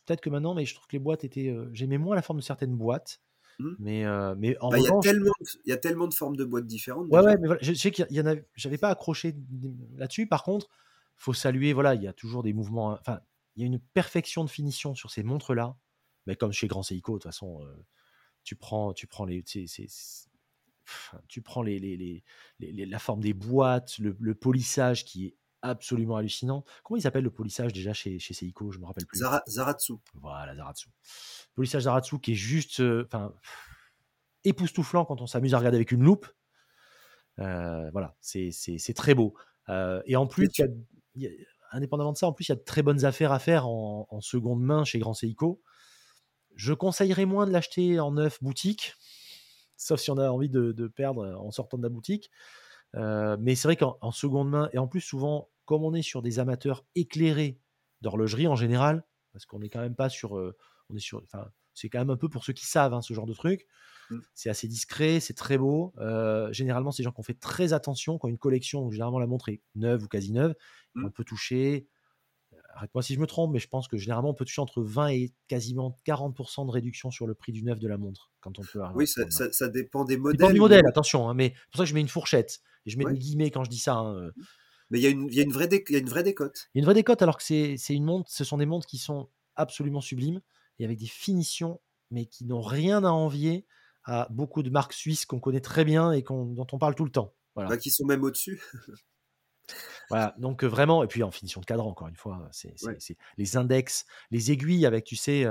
peut-être 0.06 0.20
que 0.22 0.30
maintenant, 0.30 0.56
mais 0.56 0.66
je 0.66 0.74
trouve 0.74 0.88
que 0.88 0.94
les 0.94 1.00
boîtes 1.00 1.24
étaient. 1.24 1.50
euh, 1.50 1.70
J'aimais 1.72 1.98
moins 2.00 2.16
la 2.16 2.22
forme 2.22 2.40
de 2.40 2.44
certaines 2.44 2.76
boîtes. 2.76 3.22
Mhm. 3.60 3.76
Mais, 3.80 4.06
euh, 4.06 4.36
mais 4.38 4.58
en 4.60 4.70
Bah, 4.70 4.78
Il 4.80 4.84
y, 4.84 4.88
a 4.88 4.90
revanche. 4.90 5.04
tellement 5.06 5.32
de- 5.40 5.48
il 5.66 5.70
y 5.70 5.74
a 5.74 5.78
tellement 5.78 6.08
de 6.08 6.14
formes 6.14 6.36
de 6.36 6.44
boîtes 6.44 6.66
différentes. 6.66 7.08
Ouais, 7.10 7.20
déjà. 7.20 7.30
ouais, 7.30 7.38
mais 7.40 7.48
voilà, 7.48 7.62
je 7.62 7.72
je 7.72 7.78
sais 7.80 7.92
qu'il 7.92 8.06
y 8.10 8.20
en 8.20 8.26
a. 8.26 8.36
J'avais 8.56 8.78
pas 8.78 8.90
accroché 8.90 9.34
là-dessus. 9.98 10.28
Par 10.28 10.44
contre, 10.44 10.68
faut 11.16 11.34
saluer, 11.34 11.72
voilà, 11.72 11.96
il 11.96 12.02
y 12.04 12.08
a 12.08 12.14
toujours 12.14 12.44
des 12.44 12.52
mouvements. 12.52 12.98
Enfin, 13.00 13.22
il 13.56 13.62
y 13.62 13.64
a 13.64 13.68
une 13.68 13.80
perfection 13.80 14.44
de 14.44 14.50
finition 14.50 14.94
sur 14.96 15.10
ces 15.12 15.24
montres-là. 15.24 15.78
Mais 16.26 16.36
comme 16.36 16.52
chez 16.52 16.68
Grand 16.68 16.84
Seiko, 16.84 17.14
de 17.14 17.18
toute 17.20 17.24
façon, 17.32 17.64
euh, 17.64 17.86
tu 18.44 18.56
prends, 18.56 18.94
tu 18.94 19.08
prends 19.08 19.26
les. 19.26 19.44
tu 21.28 21.42
prends 21.42 21.62
les, 21.64 21.80
les- 21.80 21.98
les- 21.98 22.24
les- 22.60 22.72
les- 22.72 22.86
la 22.86 23.00
forme 23.00 23.22
des 23.22 23.34
boîtes, 23.34 23.98
le, 24.00 24.16
le 24.20 24.36
polissage 24.36 25.04
qui 25.06 25.26
est 25.28 25.36
absolument 25.62 26.18
hallucinant. 26.18 26.64
Comment 26.84 26.98
il 26.98 27.02
s'appelle 27.02 27.24
le 27.24 27.32
polissage 27.32 27.74
déjà 27.74 27.92
chez, 27.94 28.20
chez 28.20 28.34
Seiko? 28.36 28.72
Je 28.72 28.78
me 28.80 28.86
rappelle 28.86 29.06
plus. 29.08 29.20
Zara- 29.20 29.42
Zaratsu. 29.48 29.94
Voilà, 30.14 30.56
Zaratsu. 30.56 30.90
Polissage 31.56 31.84
Zaratsu 31.84 32.20
qui 32.20 32.34
est 32.34 32.36
juste 32.36 32.82
euh, 32.82 33.08
époustouflant 34.44 35.06
quand 35.06 35.22
on 35.22 35.28
s'amuse 35.28 35.54
à 35.54 35.58
regarder 35.58 35.78
avec 35.78 35.92
une 35.92 36.04
loupe. 36.04 36.28
Euh, 37.40 37.90
voilà, 37.92 38.16
c'est 38.22 38.94
très 38.96 39.16
beau. 39.16 39.36
Et 40.06 40.16
en 40.16 40.28
plus, 40.28 40.50
tu- 40.50 40.62
il 41.16 41.24
y 41.24 41.28
a- 41.28 41.30
il 41.32 41.40
y 41.42 41.44
a- 41.44 41.48
indépendamment 41.72 42.14
de 42.14 42.18
ça, 42.18 42.28
en 42.28 42.34
plus, 42.34 42.48
il 42.48 42.52
y 42.52 42.54
a 42.54 42.56
de 42.56 42.64
très 42.64 42.84
bonnes 42.84 43.04
affaires 43.06 43.32
à 43.32 43.40
faire 43.40 43.68
en, 43.68 44.08
en 44.10 44.22
seconde 44.22 44.62
main 44.62 44.86
chez 44.86 45.00
Grand 45.00 45.14
Seiko. 45.14 45.62
Je 46.56 46.74
conseillerais 46.74 47.26
moins 47.26 47.46
de 47.46 47.52
l'acheter 47.52 48.00
en 48.00 48.12
neuf 48.14 48.42
boutique, 48.42 48.94
sauf 49.78 50.00
si 50.00 50.12
on 50.12 50.18
a 50.18 50.30
envie 50.30 50.50
de, 50.50 50.72
de 50.72 50.88
perdre 50.88 51.36
en 51.40 51.52
sortant 51.52 51.78
de 51.78 51.84
la 51.84 51.90
boutique. 51.90 52.32
Euh, 52.96 53.38
mais 53.40 53.56
c'est 53.56 53.68
vrai 53.68 53.76
qu'en 53.76 53.98
en 54.02 54.12
seconde 54.12 54.50
main, 54.50 54.70
et 54.74 54.78
en 54.78 54.88
plus, 54.88 55.02
souvent, 55.02 55.50
comme 55.66 55.84
on 55.84 55.94
est 55.94 56.02
sur 56.02 56.22
des 56.22 56.40
amateurs 56.40 56.86
éclairés 56.96 57.60
d'horlogerie 58.02 58.48
en 58.48 58.56
général, 58.56 59.04
parce 59.34 59.46
qu'on 59.46 59.60
n'est 59.60 59.70
quand 59.70 59.82
même 59.82 59.96
pas 59.96 60.10
sur. 60.10 60.38
euh, 60.38 60.56
on 60.90 60.96
est 60.96 61.00
sur 61.00 61.22
enfin, 61.24 61.48
c'est 61.74 61.90
quand 61.90 62.00
même 62.00 62.10
un 62.12 62.18
peu 62.18 62.30
pour 62.30 62.46
ceux 62.46 62.54
qui 62.54 62.66
savent 62.66 62.94
hein, 62.94 63.02
ce 63.02 63.14
genre 63.14 63.26
de 63.26 63.34
truc. 63.34 63.68
Mm. 64.10 64.20
C'est 64.34 64.50
assez 64.50 64.68
discret, 64.68 65.20
c'est 65.20 65.34
très 65.34 65.58
beau. 65.58 65.94
Euh, 66.00 66.52
généralement, 66.54 66.92
c'est 66.92 67.02
des 67.04 67.06
gens 67.06 67.12
qui 67.12 67.20
ont 67.20 67.24
fait 67.24 67.40
très 67.40 67.74
attention 67.74 68.18
quand 68.18 68.28
une 68.30 68.38
collection, 68.38 68.90
généralement 68.92 69.20
la 69.20 69.28
montre 69.28 69.50
est 69.50 69.62
neuve 69.76 70.04
ou 70.04 70.08
quasi 70.08 70.32
neuve, 70.32 70.56
Mm. 70.96 71.08
on 71.08 71.12
peut 71.12 71.24
toucher. 71.26 71.88
Arrête-moi 72.78 73.02
si 73.02 73.14
je 73.16 73.20
me 73.22 73.26
trompe, 73.26 73.54
mais 73.54 73.60
je 73.60 73.70
pense 73.70 73.88
que 73.88 73.96
généralement 73.98 74.32
on 74.32 74.34
peut 74.34 74.44
toucher 74.46 74.62
entre 74.62 74.84
20 74.84 75.08
et 75.08 75.34
quasiment 75.48 75.98
40% 76.06 76.66
de 76.66 76.72
réduction 76.72 77.10
sur 77.10 77.26
le 77.26 77.34
prix 77.34 77.54
du 77.54 77.64
neuf 77.64 77.80
de 77.80 77.88
la 77.88 77.98
montre 77.98 78.32
quand 78.42 78.60
on 78.60 78.64
peut. 78.64 78.82
Oui, 78.96 79.08
ça, 79.08 79.24
ça- 79.30 79.52
ça 79.54 79.70
dépend 79.70 80.04
des 80.04 80.16
Ça 80.16 80.20
modèles. 80.20 80.38
dépend 80.38 80.52
du 80.54 80.60
modèle, 80.60 80.86
attention, 80.86 81.30
hein, 81.30 81.34
mais 81.34 81.54
c'est 81.56 81.72
pour 81.72 81.78
ça 81.78 81.84
que 81.86 81.90
je 81.90 81.94
mets 81.94 82.02
une 82.02 82.10
fourchette. 82.10 82.60
Et 82.86 82.90
je 82.92 82.98
mets 82.98 83.06
Ouais. 83.06 83.14
des 83.14 83.20
guillemets 83.20 83.50
quand 83.50 83.64
je 83.64 83.70
dis 83.70 83.80
ça. 83.80 83.96
hein, 83.96 84.14
euh. 84.16 84.32
Mais 84.92 85.00
il 85.00 85.04
y, 85.04 85.08
a 85.08 85.10
une- 85.10 85.28
il 85.30 85.34
y 85.34 85.40
a 85.40 85.44
une 85.44 85.52
vraie 85.54 85.68
dé- 85.68 85.84
il 85.90 85.94
y 85.94 85.96
a 85.96 86.00
une 86.00 86.10
vraie 86.10 86.22
décote. 86.22 86.68
Il 86.74 86.78
y 86.78 86.80
a 86.80 86.82
une 86.82 86.86
vraie 86.86 86.94
décote 86.94 87.22
alors 87.24 87.38
que 87.38 87.44
c'est 87.44 87.78
une 87.90 88.04
montre, 88.04 88.30
ce 88.30 88.44
sont 88.44 88.58
des 88.58 88.66
montres 88.68 88.86
qui 88.88 88.98
sont 89.00 89.30
absolument 89.56 90.02
sublimes 90.02 90.42
et 90.78 90.86
avec 90.86 91.00
des 91.00 91.08
finitions, 91.08 91.80
mais 92.12 92.26
qui 92.28 92.46
n'ont 92.46 92.62
rien 92.62 93.04
à 93.04 93.10
envier 93.10 93.66
à 94.04 94.28
beaucoup 94.30 94.62
de 94.64 94.70
marques 94.70 94.94
suisses 94.94 95.26
qu'on 95.26 95.40
connaît 95.40 95.62
très 95.62 95.86
bien 95.86 96.12
et 96.12 96.24
qu'on- 96.24 96.46
dont 96.46 96.68
on 96.74 96.78
parle 96.78 96.94
tout 96.94 97.06
le 97.06 97.10
temps. 97.12 97.34
Voilà. 97.56 97.70
Bah, 97.70 97.78
qui 97.78 97.90
sont 97.90 98.06
même 98.06 98.22
au-dessus. 98.24 98.62
Voilà, 100.10 100.36
donc 100.38 100.64
vraiment, 100.64 101.04
et 101.04 101.08
puis 101.08 101.24
en 101.24 101.32
finition 101.32 101.62
de 101.62 101.66
cadran, 101.66 101.90
encore 101.90 102.08
une 102.08 102.16
fois, 102.16 102.48
c'est 102.52 102.74
Ouais. 102.84 102.98
les 103.38 103.58
index, 103.58 104.06
les 104.32 104.52
aiguilles 104.52 104.86
avec, 104.86 105.04
tu 105.06 105.16
sais, 105.16 105.44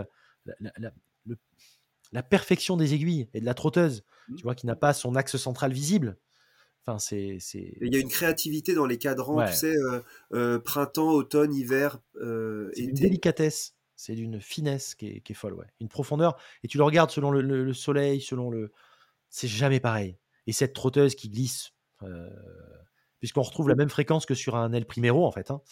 la, 0.46 0.54
la- 0.60 0.72
la- 0.78 0.92
le- 1.26 1.38
la 2.12 2.22
perfection 2.22 2.76
des 2.76 2.94
aiguilles 2.94 3.28
et 3.34 3.40
de 3.40 3.44
la 3.46 3.54
trotteuse, 3.54 4.04
Mhm. 4.28 4.36
tu 4.36 4.42
vois, 4.44 4.54
qui 4.54 4.66
n'a 4.66 4.76
pas 4.76 4.92
son 4.94 5.16
axe 5.16 5.36
central 5.36 5.72
visible. 5.72 6.16
Enfin, 6.86 6.98
c'est. 6.98 7.38
Il 7.54 7.92
y 7.92 7.96
a 7.96 7.98
une 7.98 8.08
créativité 8.10 8.74
dans 8.74 8.84
les 8.86 8.98
cadrans, 8.98 9.36
Ouais. 9.38 9.50
tu 9.50 9.56
sais, 9.56 9.74
euh, 9.74 10.00
euh, 10.34 10.58
printemps, 10.58 11.10
automne, 11.12 11.54
hiver, 11.54 11.98
euh, 12.16 12.70
C'est 12.74 12.82
été. 12.82 12.92
délicatesse, 12.92 13.74
c'est 13.96 14.14
d'une 14.14 14.38
finesse 14.40 14.94
qui 14.94 15.06
est, 15.08 15.20
qui 15.22 15.32
est 15.32 15.34
folle, 15.34 15.54
ouais. 15.54 15.66
Une 15.80 15.88
profondeur. 15.88 16.36
Et 16.62 16.68
tu 16.68 16.76
le 16.76 16.84
regardes 16.84 17.10
selon 17.10 17.30
le, 17.30 17.40
le- 17.40 17.64
le 17.64 17.72
soleil, 17.72 18.20
selon 18.20 18.50
le. 18.50 18.70
C'est 19.30 19.48
jamais 19.48 19.80
pareil. 19.80 20.18
Et 20.46 20.52
cette 20.52 20.74
trotteuse 20.74 21.14
qui 21.14 21.30
glisse, 21.30 21.72
euh, 22.02 22.28
puisqu'on 23.24 23.40
retrouve 23.40 23.70
la 23.70 23.74
même 23.74 23.88
fréquence 23.88 24.26
que 24.26 24.34
sur 24.34 24.54
un 24.54 24.70
El 24.74 24.84
Primero, 24.84 25.24
en 25.24 25.32
fait. 25.32 25.50
hein. 25.50 25.62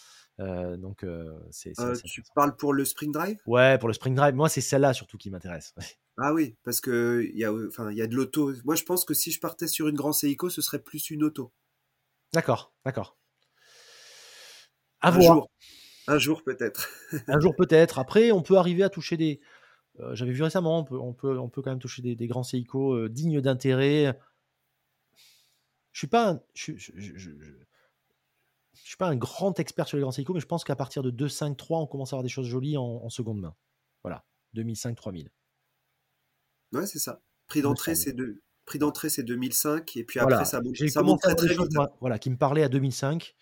Euh, 0.40 0.78
donc, 0.78 1.04
euh, 1.04 1.38
c'est. 1.50 1.74
c'est 1.76 1.82
Euh, 1.82 1.90
assez 1.92 2.04
tu 2.08 2.22
parles 2.34 2.56
pour 2.56 2.72
le 2.72 2.86
Spring 2.86 3.12
Drive? 3.12 3.36
Ouais, 3.44 3.76
pour 3.76 3.88
le 3.88 3.92
Spring 3.92 4.14
Drive, 4.14 4.34
moi, 4.34 4.48
c'est 4.48 4.62
celle-là 4.62 4.94
surtout 4.94 5.18
qui 5.18 5.28
m'intéresse. 5.30 5.74
Ah 6.16 6.32
oui, 6.32 6.56
parce 6.64 6.80
que 6.80 7.28
il 7.30 7.38
y 7.38 7.44
a, 7.44 7.52
enfin, 7.52 7.90
il 7.90 7.98
y 7.98 8.00
a 8.00 8.06
de 8.06 8.14
l'auto. 8.14 8.54
Moi, 8.64 8.74
je 8.74 8.84
pense 8.84 9.04
que 9.04 9.12
si 9.12 9.30
je 9.32 9.38
partais 9.38 9.66
sur 9.66 9.86
une 9.88 9.94
Grand 9.96 10.14
Seiko, 10.14 10.48
ce 10.48 10.62
serait 10.62 10.78
plus 10.78 11.10
une 11.10 11.24
auto. 11.24 11.52
D'accord, 12.32 12.72
d'accord. 12.86 13.18
À 15.02 15.08
Un 15.08 15.10
voir. 15.10 15.34
jour. 15.34 15.50
Un 16.08 16.16
jour 16.18 16.42
peut-être. 16.42 16.88
Un 17.28 17.38
jour 17.38 17.54
peut-être. 17.54 17.98
Après, 17.98 18.32
on 18.32 18.40
peut 18.40 18.56
arriver 18.56 18.82
à 18.82 18.88
toucher 18.88 19.18
des. 19.18 19.40
J'avais 20.12 20.32
vu 20.32 20.42
récemment, 20.42 20.78
on 20.78 20.84
peut, 20.84 20.98
on 20.98 21.12
peut, 21.12 21.38
on 21.38 21.50
peut 21.50 21.60
quand 21.60 21.68
même 21.70 21.78
toucher 21.78 22.00
des, 22.00 22.16
des 22.16 22.26
grands 22.26 22.42
Seiko 22.42 23.06
dignes 23.10 23.42
d'intérêt. 23.42 24.18
Je 25.92 25.98
suis 25.98 26.06
pas, 26.06 26.30
un, 26.30 26.42
je, 26.54 26.72
je, 26.76 26.92
je- 26.96 27.16
je- 27.18 27.30
je 28.74 28.80
suis 28.82 28.96
pas 28.96 29.06
un 29.08 29.16
grand 29.16 29.58
expert 29.60 29.86
sur 29.86 29.96
les 29.96 30.02
grands 30.02 30.12
Seiko, 30.12 30.32
mais 30.34 30.40
je 30.40 30.46
pense 30.46 30.64
qu'à 30.64 30.76
partir 30.76 31.02
de 31.02 31.10
2, 31.10 31.28
5, 31.28 31.56
3, 31.56 31.80
on 31.80 31.86
commence 31.86 32.12
à 32.12 32.16
avoir 32.16 32.22
des 32.22 32.28
choses 32.28 32.46
jolies 32.48 32.76
en, 32.76 32.82
en 32.84 33.10
seconde 33.10 33.40
main. 33.40 33.54
Voilà, 34.02 34.24
2005, 34.54 34.96
3000. 34.96 35.30
Ouais, 36.72 36.86
c'est 36.86 36.98
ça. 36.98 37.20
Prix 37.48 37.62
d'entrée, 37.62 37.94
c'est 37.94 38.12
de... 38.12 38.40
Prix 38.64 38.78
d'entrée, 38.78 39.10
c'est 39.10 39.24
2005, 39.24 39.96
et 39.96 40.04
puis 40.04 40.20
Voilà, 40.20 40.36
après, 40.38 40.48
ça 40.48 40.60
monte, 41.02 41.20
ça 41.20 41.34
très 41.34 41.34
très 41.46 41.54
choses, 41.54 41.66
vite. 41.66 41.74
moi, 41.74 41.96
voilà, 42.00 42.18
qui 42.18 42.30
me 42.30 42.36
parlaient 42.36 42.62
à 42.62 42.68
2005, 42.68 43.34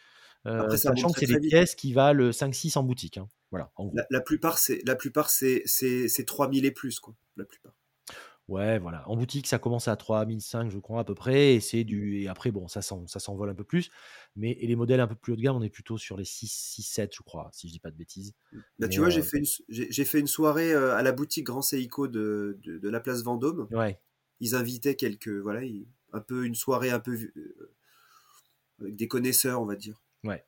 euh, 0.47 0.61
Après, 0.63 0.79
ça 0.79 0.91
sachant 0.91 1.13
que 1.13 1.21
c'est 1.21 1.27
des 1.27 1.39
pièces 1.39 1.75
qui 1.75 1.93
valent 1.93 2.33
5-6 2.33 2.77
en 2.77 2.83
boutique. 2.83 3.19
hein. 3.19 3.29
Voilà, 3.51 3.71
en 3.77 3.85
gros. 3.85 3.97
La, 3.97 4.07
la 4.11 4.21
plupart, 4.23 4.59
c'est 4.59 4.81
la 4.87 4.97
plupart, 4.97 5.29
c'est 5.29 5.63
c'est 5.67 6.09
c'est 6.09 6.25
3000 6.25 6.65
et 6.65 6.71
plus, 6.71 7.01
quoi. 7.01 7.15
La 7.37 7.45
plupart. 7.45 7.75
Ouais, 8.51 8.79
voilà. 8.81 9.09
En 9.09 9.17
boutique, 9.17 9.47
ça 9.47 9.59
commence 9.61 9.87
à 9.89 9.97
3005, 9.97 10.71
je 10.71 10.79
crois, 10.79 11.01
à 11.01 11.05
peu 11.05 11.15
près. 11.15 11.55
Et, 11.55 11.61
c'est 11.61 11.85
du... 11.85 12.21
et 12.21 12.29
après, 12.29 12.51
bon, 12.51 12.67
ça, 12.69 12.83
s'en- 12.83 13.07
ça 13.07 13.21
s'envole 13.21 13.49
un 13.51 13.55
peu 13.55 13.65
plus. 13.65 13.91
Mais 14.37 14.51
et 14.53 14.67
les 14.67 14.77
modèles 14.77 15.01
un 15.01 15.07
peu 15.07 15.15
plus 15.15 15.33
haut 15.33 15.37
de 15.37 15.41
gamme, 15.43 15.57
on 15.57 15.63
est 15.63 15.71
plutôt 15.71 15.99
sur 15.99 16.17
les 16.17 16.25
6, 16.25 16.49
6 16.53 16.83
7, 16.83 17.15
je 17.15 17.23
crois, 17.23 17.49
si 17.53 17.69
je 17.69 17.73
dis 17.73 17.81
pas 17.81 17.91
de 17.93 17.97
bêtises. 17.97 18.35
Bah, 18.79 18.89
Mais, 18.89 18.89
tu 18.89 19.01
vois, 19.01 19.11
j'ai 19.11 19.23
euh, 19.23 19.31
fait 19.31 19.39
une 19.39 19.45
j'ai 19.69 19.91
j'ai 19.93 20.05
fait 20.05 20.19
une 20.21 20.27
soirée 20.27 20.73
euh, 20.73 20.95
à 20.97 21.03
la 21.03 21.13
boutique 21.13 21.45
Grand 21.47 21.63
Seiko 21.63 22.09
de, 22.09 22.59
de, 22.63 22.79
de 22.79 22.89
la 22.89 23.01
place 23.01 23.23
Vendôme. 23.23 23.71
Ouais, 23.71 24.01
Ils 24.41 24.55
invitaient 24.57 24.97
quelques 24.97 25.29
voilà, 25.31 25.65
ils- 25.65 25.87
un 26.13 26.21
peu 26.21 26.47
une 26.47 26.57
soirée 26.57 26.91
un 26.91 27.01
peu 27.01 27.13
euh, 27.37 27.73
avec 28.81 28.97
des 28.97 29.07
connaisseurs, 29.07 29.63
on 29.63 29.65
va 29.65 29.77
dire. 29.77 30.03
ouais. 30.25 30.45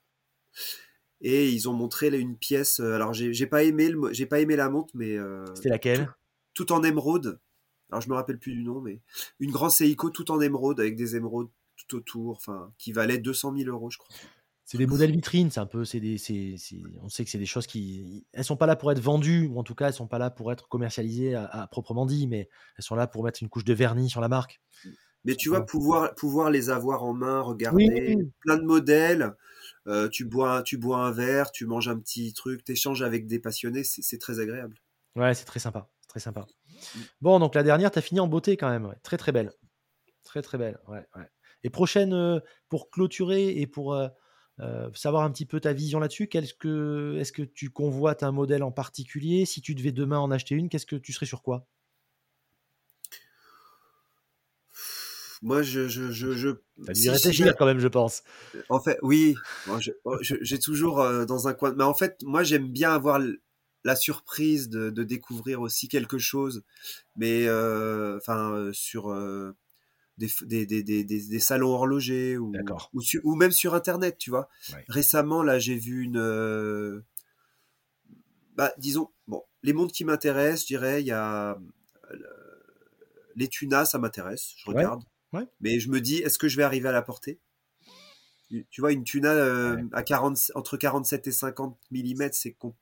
Et 1.23 1.51
ils 1.51 1.69
ont 1.69 1.73
montré 1.73 2.11
là, 2.11 2.17
une 2.19 2.37
pièce. 2.37 2.81
euh, 2.81 2.95
Alors 2.95 3.15
j'ai 3.15 3.33
j'ai 3.33 3.47
pas 3.47 3.63
aimé 3.65 3.89
le 3.89 3.97
mo- 3.99 4.13
j'ai 4.13 4.27
pas 4.27 4.41
aimé 4.41 4.57
la 4.57 4.69
montre, 4.69 4.93
mais 4.97 5.17
euh, 5.17 5.45
C'était 5.55 5.71
laquelle? 5.71 6.13
tout 6.55 6.73
en 6.73 6.83
émeraude. 6.83 7.41
Alors 7.93 8.01
je 8.03 8.09
me 8.11 8.15
rappelle 8.15 8.39
plus 8.39 8.55
du 8.55 8.65
nom, 8.65 8.81
mais 8.81 9.01
une 9.39 9.53
Grand 9.53 9.71
Seiko 9.71 10.11
tout 10.11 10.31
en 10.33 10.41
émeraude 10.41 10.81
avec 10.81 10.97
des 10.97 11.17
émeraudes 11.17 11.51
tout 11.77 11.97
autour, 11.97 12.37
enfin 12.37 12.73
qui 12.79 12.93
valait 12.93 13.19
200 13.19 13.53
000 13.53 13.69
euros, 13.69 13.91
je 13.91 13.99
crois. 13.99 14.17
C'est 14.65 14.79
des 14.79 14.87
modèles 14.87 15.11
vitrines, 15.13 15.51
c'est 15.51 15.61
un 15.61 15.67
peu, 15.67 15.85
c'est 15.85 16.01
des, 16.01 16.17
c'est- 16.19 16.57
on 17.03 17.09
sait 17.09 17.25
que 17.25 17.31
c'est 17.31 17.39
des 17.39 17.47
choses 17.47 17.67
qui, 17.67 18.27
elles 18.33 18.45
sont 18.45 18.57
pas 18.57 18.67
là 18.67 18.77
pour 18.77 18.91
être 18.93 19.01
vendues, 19.01 19.47
ou 19.47 19.59
en 19.59 19.65
tout 19.65 19.75
cas, 19.75 19.89
elles 19.89 19.93
sont 19.95 20.07
pas 20.07 20.19
là 20.19 20.31
pour 20.31 20.51
être 20.53 20.69
commercialisées 20.69 21.35
à, 21.35 21.45
à 21.47 21.67
proprement 21.67 22.07
dit, 22.07 22.27
mais 22.27 22.49
elles 22.79 22.85
sont 22.85 22.95
là 22.95 23.07
pour 23.07 23.25
mettre 23.25 23.43
une 23.43 23.49
couche 23.51 23.65
de 23.65 23.75
vernis 23.75 24.09
sur 24.09 24.21
la 24.21 24.29
marque. 24.29 24.63
Mais 25.25 25.37
tu 25.37 25.49
vois, 25.49 25.65
pouvoir, 25.67 26.15
pouvoir 26.15 26.51
les 26.51 26.71
avoir 26.71 27.05
en 27.05 27.13
main, 27.15 27.41
regarder, 27.41 28.17
Oui, 28.17 28.33
plein 28.41 28.57
de 28.57 28.65
modèles, 28.65 29.35
euh, 29.87 30.09
tu, 30.09 30.25
bois, 30.25 30.63
tu 30.63 30.79
bois 30.79 30.99
un 31.07 31.13
verre, 31.13 31.53
tu 31.53 31.67
manges 31.67 31.89
un 31.89 31.99
petit 31.99 32.33
truc, 32.33 32.65
tu 32.65 32.73
échanges 32.73 33.03
avec 33.03 33.27
des 33.27 33.39
passionnés, 33.39 33.85
c'est 33.85 34.19
très 34.19 34.41
agréable. 34.41 34.77
Ouais, 35.17 35.35
c'est 35.35 35.45
très 35.47 35.59
sympa, 35.61 35.91
c'est 36.01 36.09
très 36.09 36.21
sympa. 36.21 36.47
Bon, 37.21 37.39
donc 37.39 37.55
la 37.55 37.63
dernière, 37.63 37.91
tu 37.91 37.99
as 37.99 38.03
fini 38.03 38.21
en 38.21 38.27
beauté 38.27 38.57
quand 38.57 38.71
même, 38.71 38.87
ouais. 38.87 38.97
très 39.03 39.17
très 39.17 39.33
belle, 39.33 39.53
très 40.25 40.43
très 40.43 40.59
belle, 40.59 40.79
ouais, 40.89 41.07
ouais. 41.17 41.31
Et 41.65 41.71
prochaine, 41.71 42.13
euh, 42.13 42.41
pour 42.69 42.91
clôturer 42.91 43.61
et 43.61 43.67
pour 43.67 43.95
euh, 43.95 44.09
euh, 44.61 44.91
savoir 44.95 45.23
un 45.23 45.31
petit 45.31 45.47
peu 45.47 45.61
ta 45.61 45.73
vision 45.73 46.01
là-dessus, 46.01 46.29
qu'est-ce 46.29 46.55
que, 46.55 47.17
est-ce 47.21 47.33
que 47.33 47.43
tu 47.43 47.71
convoites 47.71 48.23
un 48.23 48.33
modèle 48.33 48.63
en 48.63 48.73
particulier? 48.73 49.45
Si 49.47 49.61
tu 49.61 49.75
devais 49.75 49.93
demain 49.93 50.19
en 50.19 50.31
acheter 50.31 50.55
une, 50.55 50.69
qu'est-ce 50.69 50.87
que 50.87 50.97
tu 50.97 51.13
serais 51.13 51.27
sur 51.27 51.43
quoi? 51.43 51.67
Moi, 55.43 55.63
je. 55.63 55.89
je, 55.89 56.13
je, 56.13 56.33
je 56.33 56.49
dû 56.79 57.19
si 57.19 57.45
quand 57.59 57.67
même, 57.67 57.81
je 57.81 57.89
pense. 57.89 58.23
en 58.69 58.81
fait, 58.81 58.99
oui, 59.03 59.35
oh, 59.69 60.17
j'ai 60.21 60.59
toujours 60.61 61.01
euh, 61.01 61.25
dans 61.25 61.49
un 61.49 61.55
coin. 61.55 61.75
Mais 61.77 61.85
en 61.85 61.95
fait, 61.95 62.23
moi, 62.23 62.45
j'aime 62.45 62.69
bien 62.69 62.93
avoir 62.93 63.21
la 63.85 63.97
surprise 63.97 64.69
de, 64.69 64.91
de 64.91 65.03
découvrir 65.03 65.61
aussi 65.61 65.89
quelque 65.89 66.19
chose, 66.19 66.63
mais 67.17 67.47
euh, 67.49 68.17
enfin, 68.19 68.53
euh, 68.53 68.73
sur. 68.73 69.11
euh, 69.11 69.57
des, 70.19 70.29
des, 70.43 70.67
des, 70.67 70.83
des, 70.83 71.05
des, 71.05 71.39
salons 71.41 71.71
horlogers 71.71 72.37
ou, 72.37 72.53
ou, 72.93 73.01
su- 73.01 73.21
ou 73.25 73.35
même 73.35 73.51
sur 73.51 73.75
internet, 73.75 74.19
tu 74.19 74.29
vois. 74.31 74.49
Ouais. 74.73 74.85
Récemment, 74.89 75.43
là, 75.43 75.59
j'ai 75.59 75.75
vu 75.75 76.03
une. 76.05 76.19
euh, 76.19 77.01
bah, 78.55 78.73
disons, 78.79 79.09
bon, 79.27 79.43
les 79.63 79.73
montres 79.73 79.93
qui 79.93 80.05
m'intéressent, 80.05 80.63
je 80.63 80.67
dirais, 80.67 81.01
il 81.03 81.07
y 81.07 81.13
a. 81.13 81.59
euh, 82.11 82.17
Les 83.37 83.49
tunas, 83.49 83.87
ça 83.87 83.99
m'intéresse, 83.99 84.53
je 84.59 84.65
regarde. 84.71 85.03
ouais. 85.33 85.47
Mais 85.61 85.81
je 85.81 85.89
me 85.89 86.01
dis, 86.01 86.17
est-ce 86.19 86.39
que 86.39 86.47
je 86.49 86.57
vais 86.59 86.63
arriver 86.63 86.89
à 86.91 86.93
la 86.93 87.03
porter? 87.03 87.41
Tu 88.71 88.83
vois, 88.83 88.93
une 88.93 89.03
tuna 89.05 89.31
euh, 89.33 89.77
à 89.93 90.03
40, 90.03 90.53
entre 90.55 90.77
47 90.77 91.27
et 91.27 91.33
50 91.33 91.79
mm, 91.91 92.29
c'est 92.33 92.53
con. 92.53 92.75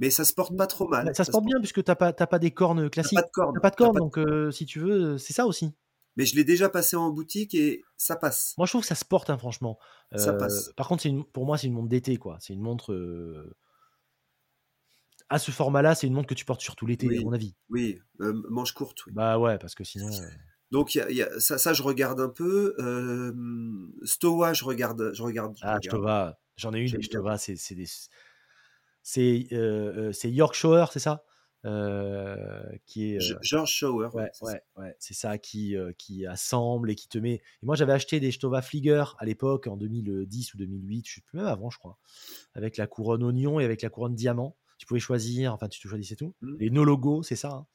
Mais 0.00 0.10
ça 0.10 0.24
se 0.24 0.32
porte 0.32 0.56
pas 0.56 0.66
trop 0.66 0.88
mal. 0.88 1.06
Bah, 1.06 1.14
ça 1.14 1.24
se 1.24 1.30
porte 1.30 1.44
bien 1.44 1.58
puisque 1.60 1.84
t'as 1.84 1.94
pas, 1.94 2.12
pas 2.12 2.38
des 2.38 2.50
cornes 2.50 2.84
T'as 2.84 2.88
classiques. 2.90 3.18
pas 3.18 3.22
de 3.26 3.30
corde. 3.32 3.54
T'as 3.54 3.60
pas 3.60 3.70
de 3.70 3.76
cornes, 3.76 3.92
pas 3.92 3.98
de- 4.00 4.04
donc 4.04 4.18
euh, 4.18 4.50
si 4.50 4.64
tu 4.66 4.80
veux, 4.80 5.18
c'est 5.18 5.32
ça 5.34 5.46
aussi. 5.46 5.72
Mais 6.16 6.26
je 6.26 6.34
l'ai 6.34 6.42
déjà 6.44 6.68
passé 6.68 6.96
en 6.96 7.10
boutique 7.10 7.54
et 7.54 7.84
ça 7.96 8.16
passe. 8.16 8.54
Moi, 8.58 8.66
je 8.66 8.72
trouve 8.72 8.80
que 8.82 8.88
ça 8.88 8.94
se 8.96 9.04
porte, 9.04 9.30
hein, 9.30 9.38
franchement. 9.38 9.78
Ça 10.16 10.30
Euh, 10.32 10.38
passe. 10.38 10.72
Par 10.76 10.88
contre, 10.88 11.06
une- 11.06 11.24
pour 11.24 11.46
moi, 11.46 11.56
c'est 11.56 11.68
une 11.68 11.74
montre 11.74 11.88
d'été, 11.88 12.16
quoi. 12.16 12.38
C'est 12.40 12.52
une 12.54 12.62
montre. 12.62 12.92
euh, 12.92 13.54
À 15.28 15.38
ce 15.38 15.52
format-là, 15.52 15.94
c'est 15.94 16.08
une 16.08 16.12
montre 16.14 16.26
que 16.28 16.34
tu 16.34 16.44
portes 16.44 16.60
surtout 16.60 16.86
l'été, 16.86 17.06
à 17.18 17.22
mon 17.22 17.32
avis. 17.32 17.54
Oui, 17.68 18.00
euh, 18.20 18.42
manche 18.48 18.72
courte, 18.72 19.06
oui. 19.06 19.12
Bah 19.14 19.38
ouais, 19.38 19.58
parce 19.58 19.76
que 19.76 19.84
sinon. 19.84 20.08
euh, 20.08 20.26
Donc, 20.72 20.94
il 20.94 20.98
y 20.98 21.00
a- 21.02 21.10
il 21.10 21.16
y 21.16 21.22
a- 21.22 21.38
ça, 21.38 21.56
ça, 21.58 21.72
je 21.72 21.82
regarde 21.84 22.20
un 22.20 22.28
peu. 22.28 22.74
Euh, 22.80 23.32
Stowa, 24.02 24.52
je 24.54 24.64
regarde. 24.64 25.12
Je 25.14 25.22
regarde, 25.22 25.56
je 25.56 25.62
Ah, 25.64 25.74
regarde. 25.74 25.84
Stova, 25.84 26.40
j'en 26.56 26.72
ai 26.72 26.80
une 26.80 26.88
c'est 27.38 27.56
c'est 27.56 27.74
des 27.76 27.86
c'est, 29.02 29.46
heu 29.52 30.08
heu, 30.08 30.12
c'est 30.92 30.98
ça? 31.00 31.24
Qui 32.86 33.14
est, 33.14 33.20
George 33.42 33.70
Shower, 33.70 34.08
ouais, 34.14 34.24
ouais, 34.24 34.32
c'est 34.32 34.46
ça. 34.46 34.58
ouais, 34.58 34.62
ouais, 34.76 34.96
ça 35.14 35.38
qui, 35.38 35.76
qui 35.98 36.26
assemble 36.26 36.90
et 36.90 36.94
qui 36.94 37.08
te 37.08 37.18
met 37.18 37.34
et 37.34 37.42
moi 37.66 37.76
j'avais 37.76 37.92
acheté 37.92 38.20
des 38.20 38.32
Stova 38.32 38.62
Flieger 38.62 39.04
à 39.18 39.24
l'époque 39.24 39.66
en 39.66 39.76
2010 39.76 40.54
ou 40.54 40.58
2008, 40.58 41.06
je 41.08 41.14
sais 41.16 41.20
plus, 41.22 41.38
même 41.38 41.46
avant 41.46 41.70
je 41.70 41.78
crois, 41.78 41.98
avec 42.54 42.76
la 42.76 42.86
couronne 42.86 43.22
oignon 43.24 43.60
et 43.60 43.64
avec 43.64 43.82
la 43.82 43.90
couronne 43.90 44.14
diamant. 44.14 44.56
Tu 44.78 44.86
pouvais 44.86 45.00
choisir, 45.00 45.52
enfin 45.54 45.68
tu 45.68 45.80
te 45.80 45.88
choisissais 45.88 46.16
tout. 46.16 46.34
Mhm. 46.40 46.60
Les 46.60 46.70
no 46.70 46.84
logos, 46.84 47.22
c'est 47.24 47.36
ça, 47.36 47.50
hein 47.52 47.66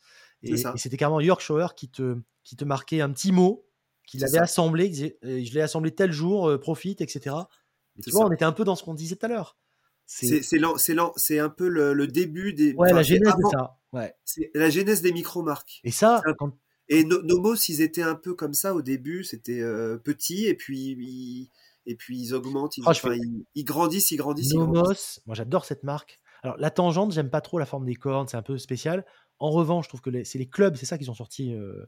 et 0.43 0.57
ça. 0.57 0.76
et 0.76 0.77
c'était 0.80 0.97
carrément 0.97 1.22
Yorkshire 1.22 1.76
qui 1.76 1.89
te 1.89 2.18
qui 2.43 2.56
te 2.56 2.65
marquait 2.65 3.02
un 3.02 3.11
petit 3.11 3.31
mot 3.31 3.68
qu'il 4.07 4.23
avait 4.23 4.38
ça. 4.38 4.43
assemblé, 4.43 4.85
qui 4.85 4.91
disait: 4.91 5.19
«Heu, 5.23 5.43
je 5.43 5.53
l'ai 5.53 5.61
assemblé 5.61 5.93
tel 5.95 6.11
jour, 6.11 6.60
profite» 6.61 7.02
et 7.02 7.07
cetera. 7.07 7.49
Mais 7.97 8.03
tu 8.03 8.14
vois, 8.15 8.22
ça. 8.22 8.26
on 8.26 8.31
était 8.31 8.45
un 8.45 8.52
peu 8.53 8.64
dans 8.64 8.76
ce 8.76 8.84
qu'on 8.84 8.93
disait 8.93 9.15
tout 9.15 9.26
à 9.26 9.30
l'heure. 9.30 9.57
C'est 10.06 11.40
un 11.40 11.49
peu 11.49 11.68
le, 11.68 11.94
le 11.94 12.07
début 12.07 12.53
des. 12.53 12.73
ouais, 12.73 12.94
la 12.94 13.03
genèse 13.03 13.34
de 13.36 13.49
ça, 13.52 13.77
ouais 13.94 14.14
C'est 14.23 14.52
la 14.53 14.69
genèse 14.69 15.02
des 15.02 15.11
micro-marques. 15.11 15.82
et 15.84 15.91
ça, 15.91 16.22
C'est 16.23 16.30
un- 16.32 16.34
quand 16.36 16.57
Et 16.88 17.03
No- 17.03 17.22
Nomos, 17.23 17.56
ils 17.69 17.82
étaient 17.82 18.03
un 18.03 18.15
peu 18.15 18.36
comme 18.36 18.53
ça 18.53 18.76
au 18.76 18.82
début. 18.84 19.23
C'était 19.23 19.60
euh, 19.61 19.98
petit, 19.98 20.45
et 20.45 20.53
puis 20.53 20.80
ils, 20.80 21.49
et 21.88 21.95
puis 21.95 22.19
ils 22.19 22.34
augmentent. 22.36 22.77
Ils, 22.77 22.84
je 22.84 22.90
enfin, 22.90 23.10
fais- 23.11 23.18
ils, 23.18 23.45
ils 23.56 23.64
grandissent, 23.64 24.11
ils 24.11 24.18
grandissent, 24.18 24.52
ils 24.52 24.57
grandissent. 24.57 24.84
Nomos, 24.84 25.19
moi 25.26 25.36
j'adore 25.36 25.65
cette 25.65 25.84
marque. 25.84 26.19
Alors 26.44 26.57
la 26.57 26.69
tangente, 26.69 27.11
j'aime 27.11 27.32
pas 27.32 27.41
trop 27.41 27.57
la 27.57 27.65
forme 27.65 27.86
des 27.86 27.95
cornes, 27.95 28.27
c'est 28.27 28.38
un 28.38 28.44
peu 28.44 28.57
spécial. 28.60 29.03
En 29.40 29.49
revanche, 29.49 29.86
je 29.86 29.90
trouve 29.90 30.02
que 30.02 30.23
c'est 30.23 30.38
les 30.38 30.48
clubs, 30.48 30.76
c'est 30.76 30.86
ça 30.86 30.98
qu'ils 30.99 31.10
ont 31.10 31.15
sorti. 31.15 31.53
euh, 31.56 31.86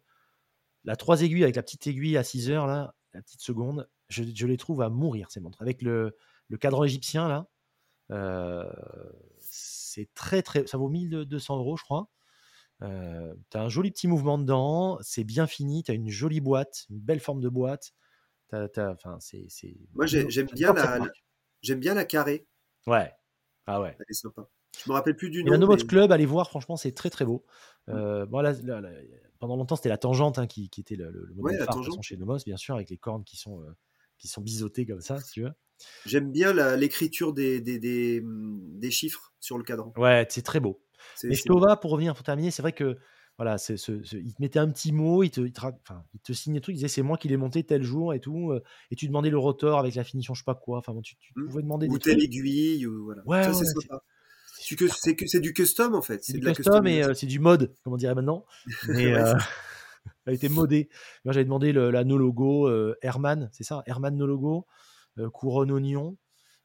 la 0.84 0.96
3 0.96 1.22
aiguilles 1.22 1.44
avec 1.44 1.56
la 1.56 1.64
petite 1.64 1.86
aiguille 1.88 2.18
à 2.18 2.24
6 2.24 2.50
heures, 2.50 2.66
là, 2.66 2.96
la 3.14 3.22
petite 3.22 3.42
seconde, 3.42 3.90
je, 4.10 4.24
je 4.34 4.48
les 4.48 4.58
trouve 4.58 4.82
à 4.82 4.90
mourir 4.90 5.30
ces 5.32 5.40
montres. 5.42 5.62
Avec 5.62 5.82
le, 5.82 6.16
le 6.50 6.58
cadran 6.58 6.84
égyptien, 6.86 7.28
là, 7.28 7.48
c'est 9.40 10.14
très 10.14 10.42
très. 10.42 10.66
Ça 10.68 10.78
vaut 10.78 10.90
1200 10.90 11.58
euros, 11.58 11.78
je 11.78 11.84
crois. 11.84 12.10
Euh, 12.84 13.34
t'as 13.50 13.62
un 13.64 13.70
joli 13.70 13.90
petit 13.92 14.08
mouvement 14.08 14.38
dedans, 14.38 15.00
c'est 15.02 15.24
bien 15.24 15.48
fini, 15.48 15.84
t'as 15.84 15.94
une 15.94 16.10
jolie 16.10 16.42
boîte, 16.42 16.86
une 16.90 17.00
belle 17.00 17.20
forme 17.20 17.42
de 17.42 17.50
boîte. 17.50 17.94
T'as- 18.50 18.70
Enfin, 18.92 19.18
c'est. 19.20 19.46
c'est- 19.50 19.76
Moi, 19.94 20.06
j'ai- 20.06 20.30
j'aime 20.30 20.48
bien 20.54 20.74
la, 20.74 21.00
marque. 21.00 21.24
j'aime 21.62 21.80
bien 21.80 21.94
la 21.96 22.06
carrée. 22.06 22.48
Ouais. 22.86 23.12
Ah 23.66 23.82
ouais. 23.82 23.96
Elle 24.00 24.06
est 24.10 24.14
sympa. 24.14 24.48
Je 24.86 24.90
me 24.90 24.94
rappelle 24.94 25.16
plus 25.16 25.30
du 25.30 25.44
nom. 25.44 25.52
la 25.52 25.58
Nomos 25.58 25.76
mais- 25.76 25.86
Club, 25.88 26.12
allez 26.12 26.26
voir, 26.26 26.50
franchement, 26.50 26.78
c'est 26.78 26.92
très 26.94 27.10
très 27.10 27.26
beau. 27.26 27.46
Euh, 27.90 28.26
bon, 28.26 28.40
là, 28.42 28.54
là, 28.64 28.80
là, 28.80 28.90
pendant 29.40 29.56
longtemps, 29.58 29.76
c'était 29.76 29.90
la 29.90 29.98
tangente 29.98 30.38
hein, 30.40 30.46
qui, 30.48 30.70
qui 30.70 30.82
était 30.82 30.96
le, 30.96 31.10
le- 31.10 31.26
le 31.26 31.34
modèle 31.34 31.44
Ouais, 31.44 31.58
la 31.58 31.66
phare 31.66 31.76
façon, 31.76 31.90
tangente. 31.90 32.04
chez 32.04 32.16
Nomos, 32.16 32.38
bien 32.46 32.58
sûr, 32.58 32.76
avec 32.76 32.90
les 32.90 32.98
cornes 32.98 33.24
qui 33.24 33.38
sont, 33.38 33.62
euh, 33.64 33.76
qui 34.18 34.28
sont 34.28 34.42
biseautées 34.42 34.86
comme 34.86 35.02
ça, 35.02 35.20
si 35.20 35.32
tu 35.34 35.42
veux. 35.44 35.52
J'aime 36.06 36.32
bien 36.32 36.54
l'écriture 36.76 37.34
des, 37.34 37.62
des, 37.62 37.80
des, 37.80 38.22
des 38.24 38.92
chiffres 38.92 39.34
sur 39.40 39.58
le 39.58 39.64
cadran. 39.64 39.94
Ouais, 39.98 40.26
c'est 40.30 40.42
très 40.42 40.60
beau. 40.60 40.82
Mais 41.30 41.36
Stova, 41.36 41.78
pour 41.78 41.92
revenir, 41.92 42.14
pour 42.16 42.24
terminer, 42.24 42.52
c'est 42.52 42.62
vrai 42.62 42.72
que 42.74 42.98
voilà, 43.38 43.58
il 43.70 44.34
te 44.34 44.42
mettait 44.42 44.58
un 44.58 44.70
petit 44.72 44.92
mot, 44.92 45.22
il 45.22 45.30
te, 45.30 45.42
il 45.42 45.54
te, 45.54 45.62
ra- 45.62 45.78
enfin, 45.84 46.04
il 46.16 46.20
te 46.22 46.34
signait 46.34 46.58
le 46.58 46.62
truc, 46.62 46.74
il 46.74 46.78
disait 46.78 46.88
c'est 46.88 47.04
moi 47.04 47.18
qui 47.18 47.28
l'ai 47.28 47.38
monté 47.38 47.64
tel 47.64 47.84
jour 47.84 48.16
et 48.16 48.20
tout, 48.20 48.52
euh, 48.52 48.64
et 48.90 48.96
tu 48.96 49.06
demandais 49.08 49.30
le 49.30 49.38
rotor 49.38 49.78
avec 49.78 49.94
la 49.94 50.04
finition, 50.04 50.34
je 50.34 50.40
sais 50.40 50.46
pas 50.46 50.56
quoi, 50.56 50.80
enfin, 50.80 50.94
bon, 50.94 51.02
tu, 51.02 51.16
tu 51.18 51.34
Hmm. 51.36 51.46
pouvais 51.48 51.62
demander 51.62 51.88
Ou 51.88 52.00
telle 52.00 52.20
aiguille, 52.24 52.88
ou 52.88 53.04
voilà. 53.06 53.22
Ouais, 53.28 53.44
ça, 53.44 53.54
ouais, 53.54 53.64
c'est 53.64 53.82
sympa. 53.82 54.02
c'est 55.28 55.40
du 55.40 55.54
custom 55.54 55.94
en 55.94 56.02
fait. 56.02 56.24
C'est 56.24 56.34
du 56.34 56.40
de 56.40 56.46
la 56.46 56.54
custom 56.54 56.88
et 56.88 57.04
euh, 57.04 57.14
c'est 57.14 57.28
du 57.28 57.40
mode, 57.40 57.76
comme 57.84 57.94
on 57.94 57.98
dirait 57.98 58.16
maintenant. 58.16 58.44
Mais 58.90 59.14
euh, 59.14 59.36
elle 60.26 60.32
a 60.32 60.34
été 60.34 60.50
modée. 60.50 60.90
Moi, 61.24 61.34
j'avais 61.34 61.46
demandé 61.46 61.72
le- 61.74 61.92
la 61.92 62.04
no 62.04 62.18
logo 62.18 62.68
Herman, 63.04 63.50
c'est 63.54 63.64
ça 63.64 63.84
Herman 63.86 64.18
no 64.18 64.26
logo, 64.26 64.66
couronne 65.34 65.72
oignon, 65.72 66.18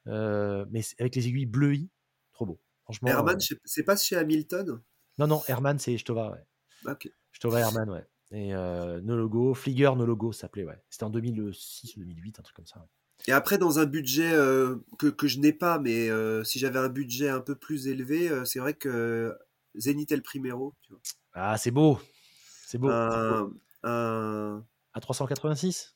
euh, 0.06 0.64
mais 0.70 0.82
avec 0.98 1.14
les 1.16 1.28
aiguilles 1.28 1.46
bleuies. 1.46 1.90
Trop 2.32 2.46
beau. 2.46 2.60
Franchement. 2.84 3.08
Herman, 3.08 3.36
euh, 3.36 3.56
c'est 3.64 3.84
pas 3.84 3.96
chez 3.96 4.16
Hamilton? 4.16 4.80
Non, 5.18 5.26
non, 5.26 5.42
Herman, 5.46 5.78
c'est 5.78 5.96
Stova, 5.98 6.30
ouais. 6.32 6.90
Ok. 6.90 7.10
Stova 7.32 7.60
Herman, 7.60 7.88
ouais. 7.90 8.06
Et 8.32 8.54
euh, 8.54 9.00
no 9.02 9.14
logo, 9.16 9.52
Flieger 9.54 9.94
no 9.96 10.06
logo, 10.06 10.32
ça 10.32 10.42
s'appelait, 10.42 10.64
ouais. 10.64 10.82
C'était 10.88 11.04
en 11.04 11.10
2006 11.10 11.96
ou 11.96 12.00
2008, 12.00 12.38
un 12.40 12.42
truc 12.42 12.56
comme 12.56 12.66
ça. 12.66 12.78
ouais. 12.80 12.86
Et 13.28 13.32
après, 13.32 13.58
dans 13.58 13.78
un 13.78 13.84
budget 13.84 14.32
euh, 14.32 14.76
que, 14.98 15.06
que 15.06 15.28
je 15.28 15.38
n'ai 15.38 15.52
pas, 15.52 15.78
mais 15.78 16.08
euh, 16.08 16.42
si 16.42 16.58
j'avais 16.58 16.78
un 16.80 16.88
budget 16.88 17.28
un 17.28 17.40
peu 17.40 17.54
plus 17.54 17.86
élevé, 17.86 18.28
euh, 18.30 18.44
c'est 18.44 18.58
vrai 18.58 18.74
que 18.74 19.36
Zenith 19.76 20.10
El 20.10 20.22
Primero, 20.22 20.74
tu 20.82 20.92
vois. 20.92 21.00
Ah, 21.34 21.56
c'est 21.58 21.70
beau. 21.70 22.00
C'est 22.66 22.78
beau. 22.78 22.88
Un, 22.90 23.52
un- 23.84 24.64
À 24.94 25.00
386 25.00 25.94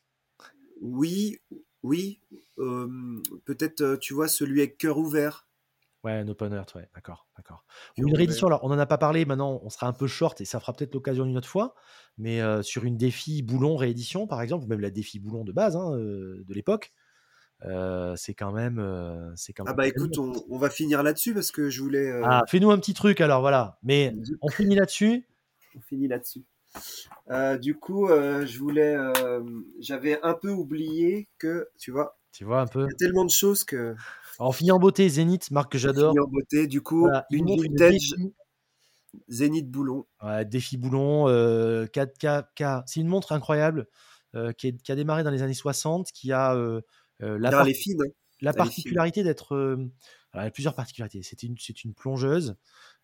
oui, 0.82 1.38
oui, 1.86 2.20
euh, 2.58 3.22
peut-être, 3.44 3.80
euh, 3.80 3.96
tu 3.96 4.12
vois, 4.12 4.28
celui 4.28 4.60
avec 4.60 4.76
cœur 4.76 4.98
ouvert. 4.98 5.46
Ouais, 6.04 6.12
un 6.12 6.28
open 6.28 6.52
earth, 6.52 6.74
ouais, 6.74 6.88
d'accord, 6.94 7.26
d'accord. 7.36 7.64
Une 7.96 8.14
réédition, 8.14 8.46
alors 8.46 8.62
on 8.62 8.68
n'en 8.68 8.78
a 8.78 8.86
pas 8.86 8.98
parlé, 8.98 9.24
maintenant 9.24 9.60
on 9.64 9.70
sera 9.70 9.86
un 9.88 9.92
peu 9.92 10.06
short 10.06 10.40
et 10.40 10.44
ça 10.44 10.60
fera 10.60 10.72
peut-être 10.72 10.94
l'occasion 10.94 11.24
d'une 11.26 11.36
autre 11.36 11.48
fois, 11.48 11.74
mais 12.16 12.40
euh, 12.40 12.62
sur 12.62 12.84
une 12.84 12.96
défi 12.96 13.42
boulon 13.42 13.76
réédition 13.76 14.26
par 14.28 14.40
exemple, 14.40 14.64
ou 14.64 14.68
même 14.68 14.80
la 14.80 14.90
défi 14.90 15.18
boulon 15.18 15.42
de 15.42 15.50
base 15.50 15.74
hein, 15.74 15.92
euh, 15.94 16.44
de 16.46 16.54
l'époque, 16.54 16.92
euh, 17.64 18.14
c'est 18.16 18.34
quand 18.34 18.52
même. 18.52 18.76
c'est 19.36 19.52
quand 19.52 19.64
Ah 19.66 19.70
même 19.70 19.76
bah 19.76 19.88
écoute, 19.88 20.16
on, 20.18 20.32
on 20.48 20.58
va 20.58 20.70
finir 20.70 21.02
là-dessus 21.02 21.34
parce 21.34 21.50
que 21.50 21.70
je 21.70 21.82
voulais. 21.82 22.20
Ah, 22.22 22.44
fais-nous 22.46 22.70
un 22.70 22.78
petit 22.78 22.94
truc 22.94 23.20
alors, 23.20 23.40
voilà. 23.40 23.78
Mais 23.82 24.14
on 24.42 24.48
finit 24.48 24.76
là-dessus. 24.76 25.26
on 25.76 25.80
finit 25.80 26.06
là-dessus. 26.06 26.44
Euh, 27.30 27.58
du 27.58 27.74
coup, 27.74 28.08
euh, 28.08 28.46
je 28.46 28.58
voulais. 28.58 28.94
euh, 28.96 29.42
J'avais 29.80 30.20
un 30.22 30.34
peu 30.34 30.50
oublié 30.50 31.28
que, 31.38 31.68
tu 31.78 31.90
vois, 31.90 32.18
Tu 32.32 32.44
vois 32.44 32.60
un 32.60 32.66
peu. 32.66 32.82
il 32.84 32.90
y 32.90 32.94
a 32.94 32.96
tellement 32.96 33.24
de 33.24 33.30
choses 33.30 33.64
que. 33.64 33.94
Alors, 34.38 34.50
on 34.50 34.52
finit 34.52 34.70
en 34.70 34.78
beauté, 34.78 35.08
Zénith, 35.08 35.50
marque 35.50 35.72
que 35.72 35.78
j'adore. 35.78 36.14
En 36.20 36.28
beauté. 36.28 36.66
Du 36.66 36.82
coup, 36.82 37.00
Voilà, 37.00 37.26
il 37.30 37.38
une 37.38 37.60
vintage 37.60 38.14
Zénith 39.28 39.70
Boulon. 39.70 40.06
ouais, 40.22 40.44
défi 40.44 40.76
boulon, 40.76 41.28
euh, 41.28 41.86
4K. 41.86 42.82
C'est 42.86 43.00
une 43.00 43.08
montre 43.08 43.32
incroyable 43.32 43.86
qui, 44.58 44.68
est- 44.68 44.82
qui 44.82 44.92
a 44.92 44.94
démarré 44.94 45.22
dans 45.24 45.30
les 45.30 45.40
années 45.42 45.54
60, 45.54 46.12
qui 46.12 46.30
a 46.32 46.54
la 47.20 47.64
les 47.64 47.72
hein. 47.72 48.04
La 48.42 48.52
particularité 48.52 49.22
d'être. 49.24 49.56
alors, 49.56 50.42
elle 50.42 50.48
a 50.48 50.50
plusieurs 50.50 50.74
particularités. 50.74 51.22
C'est 51.22 51.42
une, 51.42 51.56
plongeuse. 51.94 52.56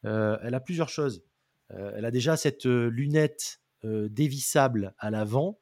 Elle 0.04 0.54
a 0.54 0.60
plusieurs 0.60 0.90
choses. 0.90 1.24
Elle 1.70 2.04
a 2.04 2.10
déjà 2.10 2.36
cette 2.36 2.66
lunette 2.66 3.61
dévissable 3.84 4.94
à 4.98 5.10
l'avant 5.10 5.58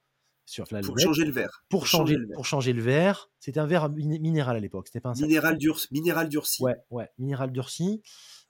sur 0.47 0.65
la 0.73 0.81
Pour 0.81 0.99
changer 0.99 1.25
le 1.25 1.31
verre. 1.33 1.65
pour 1.69 1.87
changer, 1.87 2.17
le 2.17 2.27
verre. 2.27 2.35
pour 2.35 2.47
changer 2.47 2.73
le 2.73 2.83
verre. 2.83 3.31
C'était 3.39 3.61
un 3.61 3.67
verre 3.67 3.89
min- 3.91 4.19
minéral 4.19 4.57
à 4.57 4.61
l'époque. 4.61 4.89
C'était 4.89 5.01
pas 5.01 5.11
un. 5.11 5.15
Minéral, 5.15 5.57
dur, 5.59 5.79
minéral 5.93 6.29
durci. 6.29 6.63
Ouais, 6.63 6.77
ouais, 6.91 7.09
minéral 7.19 7.53
durci. 7.53 8.03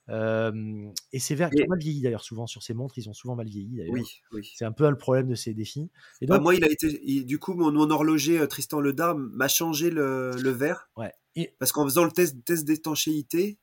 Euh, 0.09 0.89
et 1.13 1.19
ces 1.19 1.35
verres 1.35 1.51
qui 1.51 1.61
ont 1.61 1.67
mal 1.69 1.77
vieilli 1.79 2.01
d'ailleurs 2.01 2.23
souvent 2.23 2.47
sur 2.47 2.63
ces 2.63 2.73
montres, 2.73 2.97
ils 2.97 3.07
ont 3.07 3.13
souvent 3.13 3.35
mal 3.35 3.47
vieilli 3.47 3.77
d'ailleurs. 3.77 3.93
Oui, 3.93 4.03
oui. 4.31 4.51
C'est 4.55 4.65
un 4.65 4.71
peu 4.71 4.89
le 4.89 4.97
problème 4.97 5.27
de 5.29 5.35
ces 5.35 5.53
défis. 5.53 5.91
Et 6.21 6.25
Bah, 6.25 6.35
donc, 6.35 6.43
moi, 6.43 6.55
il 6.55 6.63
a 6.63 6.69
été. 6.71 6.99
il- 7.03 7.25
du 7.25 7.37
coup, 7.37 7.53
mon, 7.53 7.71
mon 7.71 7.89
horloger 7.91 8.39
euh, 8.39 8.47
Tristan 8.47 8.79
Ledar 8.79 9.15
m'a 9.15 9.47
changé 9.47 9.89
le, 9.91 10.31
le 10.41 10.49
verre 10.49 10.89
ouais. 10.97 11.13
Et 11.35 11.55
parce 11.59 11.71
qu'en 11.71 11.83
faisant 11.85 12.03
le 12.03 12.11
test, 12.11 12.43
test 12.43 12.65
d'étanchéité, 12.65 13.57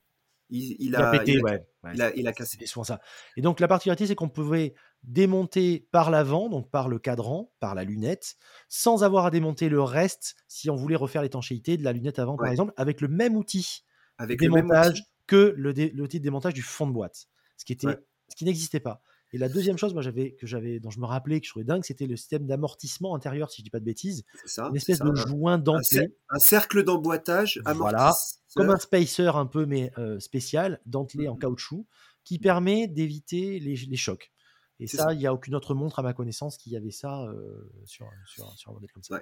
il, 0.49 0.95
a 0.95 1.11
pété, 1.11 1.33
il 1.33 1.39
a- 1.39 1.43
ouais. 1.43 1.65
ouais, 1.83 1.91
il 1.93 2.01
a- 2.01 2.15
il 2.15 2.27
a 2.27 2.33
cassé. 2.33 2.57
Souvent 2.65 2.83
ça. 2.85 2.99
Et 3.37 3.41
donc 3.41 3.59
la 3.59 3.67
particularité, 3.67 4.07
c'est 4.07 4.15
qu'on 4.15 4.29
pouvait 4.29 4.73
démonter 5.03 5.87
par 5.91 6.11
l'avant, 6.11 6.49
donc 6.49 6.69
par 6.69 6.89
le 6.89 6.99
cadran, 6.99 7.51
par 7.59 7.73
la 7.75 7.83
lunette, 7.83 8.35
sans 8.67 9.03
avoir 9.03 9.25
à 9.25 9.31
démonter 9.31 9.69
le 9.69 9.81
reste 9.81 10.35
si 10.47 10.69
on 10.69 10.75
voulait 10.75 10.95
refaire 10.95 11.21
l'étanchéité 11.21 11.77
de 11.77 11.83
la 11.83 11.93
lunette 11.93 12.19
avant, 12.19 12.37
par 12.37 12.47
exemple, 12.47 12.73
avec 12.77 13.01
le 13.01 13.07
même 13.07 13.35
outil 13.35 13.83
de 14.19 14.23
avec 14.23 14.41
le 14.41 14.49
même 14.49 14.67
démontage 14.67 15.03
que 15.27 15.53
le 15.55 15.73
dé- 15.73 15.89
de 15.91 16.17
démontage 16.17 16.53
du 16.53 16.61
fond 16.61 16.87
de 16.87 16.91
boîte, 16.91 17.27
ce 17.57 17.65
qui 17.65 17.73
était, 17.73 17.87
Ouais. 17.87 17.97
ce 18.29 18.35
qui 18.35 18.45
n'existait 18.45 18.79
pas. 18.79 19.01
Et 19.31 19.37
la 19.37 19.47
deuxième 19.47 19.77
chose, 19.77 19.93
moi, 19.93 20.01
j'avais 20.01 20.31
que 20.33 20.47
j'avais, 20.47 20.79
dont 20.79 20.89
je 20.89 20.99
me 20.99 21.05
rappelais 21.05 21.39
que 21.39 21.45
je 21.45 21.51
trouvais 21.51 21.63
dingue, 21.65 21.83
c'était 21.83 22.07
le 22.07 22.15
système 22.17 22.47
d'amortissement 22.47 23.13
intérieur, 23.15 23.51
si 23.51 23.61
je 23.61 23.63
dis 23.63 23.69
pas 23.69 23.79
de 23.79 23.85
bêtises, 23.85 24.25
ça. 24.45 24.67
une 24.69 24.75
espèce 24.75 24.97
ça, 24.97 25.05
de 25.05 25.13
joint 25.15 25.53
un, 25.53 25.57
dentelé, 25.59 26.01
cer- 26.07 26.11
un 26.31 26.39
cercle 26.39 26.83
d'emboîtage 26.83 27.61
Voilà. 27.75 28.11
comme 28.55 28.71
un 28.71 28.77
spacer 28.79 29.27
un 29.35 29.45
peu 29.45 29.67
mais 29.67 29.91
euh, 29.99 30.19
spécial, 30.19 30.81
dentelé 30.87 31.27
en 31.27 31.33
Mhm. 31.35 31.39
caoutchouc, 31.41 31.85
qui 32.23 32.39
permet 32.39 32.87
d'éviter 32.87 33.59
les, 33.59 33.75
les 33.75 33.97
chocs. 33.97 34.31
Et 34.79 34.87
ça, 34.87 35.13
il 35.13 35.19
n'y 35.19 35.27
a 35.27 35.33
aucune 35.33 35.55
autre 35.55 35.73
montre 35.73 35.99
à 35.99 36.03
ma 36.03 36.13
connaissance 36.13 36.57
qui 36.57 36.75
avait 36.77 36.91
ça 36.91 37.23
euh, 37.23 37.69
sur, 37.85 38.09
sur, 38.27 38.49
sur 38.57 38.71
un 38.71 38.73
modèle 38.75 38.91
comme 38.93 39.03
ça. 39.03 39.19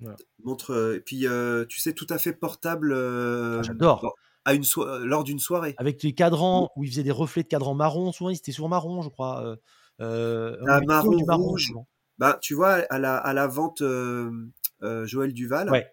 Ouais. 0.00 0.14
montre. 0.44 0.72
euh, 0.72 0.96
et 0.96 1.00
puis, 1.00 1.26
euh, 1.26 1.64
tu 1.66 1.80
sais, 1.80 1.92
tout 1.92 2.06
à 2.10 2.18
fait 2.18 2.32
portable. 2.32 2.90
j'adore. 3.62 4.02
lors- 4.02 4.14
À 4.44 4.54
une 4.54 4.64
so- 4.64 5.04
lors 5.04 5.24
d'une 5.24 5.38
soirée. 5.38 5.74
Avec 5.78 6.02
les 6.02 6.14
cadrans 6.14 6.70
où 6.76 6.84
il 6.84 6.90
faisait 6.90 7.02
des 7.02 7.10
reflets 7.10 7.42
de 7.42 7.48
cadran 7.48 7.74
marron, 7.74 8.12
souvent, 8.12 8.30
il 8.30 8.36
était 8.36 8.52
souvent 8.52 8.68
marron, 8.68 9.02
je 9.02 9.08
crois. 9.08 9.56
Ah, 10.00 10.80
marron, 10.86 11.16
du 11.16 11.24
rouge. 11.30 11.66
souvent. 11.66 11.86
Bah, 12.18 12.38
tu 12.42 12.54
vois, 12.54 12.84
à 12.90 12.98
la, 12.98 13.16
à 13.16 13.32
la 13.32 13.46
vente 13.46 13.82
Joël 14.82 15.32
Duval, 15.32 15.70
Ouais, 15.70 15.90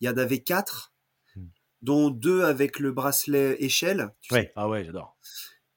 il 0.00 0.06
y 0.06 0.10
en 0.10 0.16
avait 0.16 0.40
quatre, 0.40 0.92
Hmm. 1.36 1.46
dont 1.82 2.10
deux 2.10 2.42
avec 2.44 2.78
le 2.78 2.90
bracelet 2.92 3.56
échelle. 3.62 4.10
tu 4.22 4.30
sais. 4.30 4.34
ouais. 4.34 4.52
Ah 4.56 4.68
ouais, 4.68 4.84
j'adore. 4.84 5.16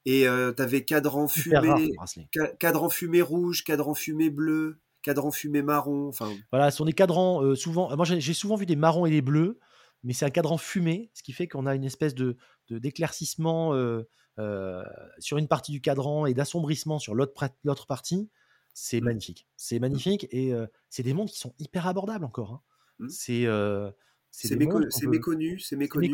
Et 0.04 0.26
euh, 0.26 0.52
tu 0.52 0.62
avais 0.62 0.84
cadran 0.84 1.28
fumé, 1.28 1.90
ca- 2.34 2.48
cadran 2.58 2.88
fumé 2.88 3.22
rouge, 3.22 3.64
cadran 3.64 3.94
fumé 3.94 4.30
bleu, 4.30 4.80
cadran 5.02 5.30
fumé 5.30 5.62
marron. 5.62 6.08
Enfin, 6.08 6.32
Voilà, 6.50 6.70
ce 6.70 6.78
sont 6.78 6.84
des 6.84 6.92
cadrans 6.92 7.42
euh, 7.42 7.54
souvent. 7.54 7.94
Moi, 7.96 8.04
j'ai 8.04 8.34
souvent 8.34 8.56
vu 8.56 8.66
des 8.66 8.76
marrons 8.76 9.06
et 9.06 9.10
des 9.10 9.22
bleus, 9.22 9.58
mais 10.02 10.12
c'est 10.12 10.24
un 10.24 10.30
cadran 10.30 10.58
fumé, 10.58 11.10
ce 11.14 11.22
qui 11.22 11.32
fait 11.32 11.46
qu'on 11.48 11.66
a 11.66 11.74
une 11.74 11.84
espèce 11.84 12.14
de 12.14 12.36
d'éclaircissement 12.70 13.74
euh, 13.74 14.02
euh, 14.38 14.82
sur 15.18 15.38
une 15.38 15.48
partie 15.48 15.72
du 15.72 15.80
cadran 15.80 16.26
et 16.26 16.34
d'assombrissement 16.34 16.98
sur 16.98 17.14
l'autre 17.14 17.86
partie. 17.86 18.30
C'est 18.74 19.00
Mm. 19.00 19.04
magnifique. 19.04 19.46
C'est 19.56 19.78
magnifique 19.78 20.26
et 20.30 20.52
euh, 20.54 20.66
c'est 20.88 21.02
des 21.02 21.12
montres 21.14 21.32
qui 21.32 21.38
sont 21.38 21.54
hyper 21.58 21.86
abordables 21.86 22.24
encore. 22.24 22.52
hein. 22.52 22.62
Mm. 22.98 23.08
C'est 23.08 23.46
euh, 23.46 23.90
c'est 24.32 24.56
méco- 24.56 24.80
méconnu, 25.08 25.58
c'est 25.60 25.76
méconnu. 25.76 26.06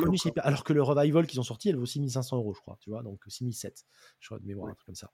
alors 0.43 0.65
que 0.65 0.73
le 0.73 0.83
revival 0.83 1.27
qu'ils 1.27 1.41
ont 1.41 1.45
sorti, 1.45 1.69
elle 1.71 1.77
vaut 1.77 1.87
6500 1.87 2.37
euros, 2.37 2.53
je 2.53 2.61
crois, 2.61 2.77
tu 2.81 2.91
vois, 2.91 3.03
donc 3.03 3.23
6007, 3.27 3.87
je 4.21 4.29
crois, 4.29 4.39
de 4.39 4.45
mémoire, 4.47 4.67
Ouais. 4.67 4.73
un 4.73 4.75
truc 4.75 4.87
comme 4.87 4.95
ça. 4.97 5.13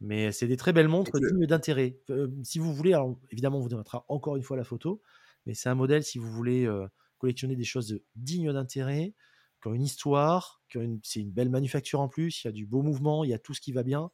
Mais 0.00 0.32
c'est 0.32 0.48
des 0.48 0.56
très 0.56 0.72
belles 0.72 0.88
montres 0.88 1.12
le- 1.18 1.30
dignes 1.30 1.46
d'intérêt. 1.46 1.98
Euh, 2.10 2.28
si 2.42 2.58
vous 2.58 2.74
voulez, 2.74 2.92
alors 2.92 3.16
évidemment, 3.30 3.58
on 3.58 3.60
vous 3.60 3.74
mettra 3.76 4.04
encore 4.08 4.36
une 4.36 4.42
fois 4.42 4.56
la 4.56 4.64
photo, 4.64 5.00
mais 5.46 5.54
c'est 5.54 5.68
un 5.68 5.74
modèle 5.74 6.02
si 6.02 6.18
vous 6.18 6.30
voulez 6.30 6.66
euh, 6.66 6.86
collectionner 7.18 7.54
des 7.56 7.64
choses 7.64 8.00
dignes 8.16 8.52
d'intérêt, 8.52 9.14
qui 9.62 9.68
ont 9.68 9.74
une 9.74 9.82
histoire, 9.84 10.60
qui 10.68 10.78
ont 10.78 10.82
une, 10.82 11.00
c'est 11.04 11.20
une 11.20 11.30
belle 11.30 11.48
manufacture 11.48 12.00
en 12.00 12.08
plus, 12.08 12.42
il 12.42 12.48
y 12.48 12.50
a 12.50 12.52
du 12.52 12.66
beau 12.66 12.82
mouvement, 12.82 13.22
il 13.22 13.30
y 13.30 13.34
a 13.34 13.38
tout 13.38 13.54
ce 13.54 13.60
qui 13.60 13.70
va 13.72 13.84
bien. 13.84 14.10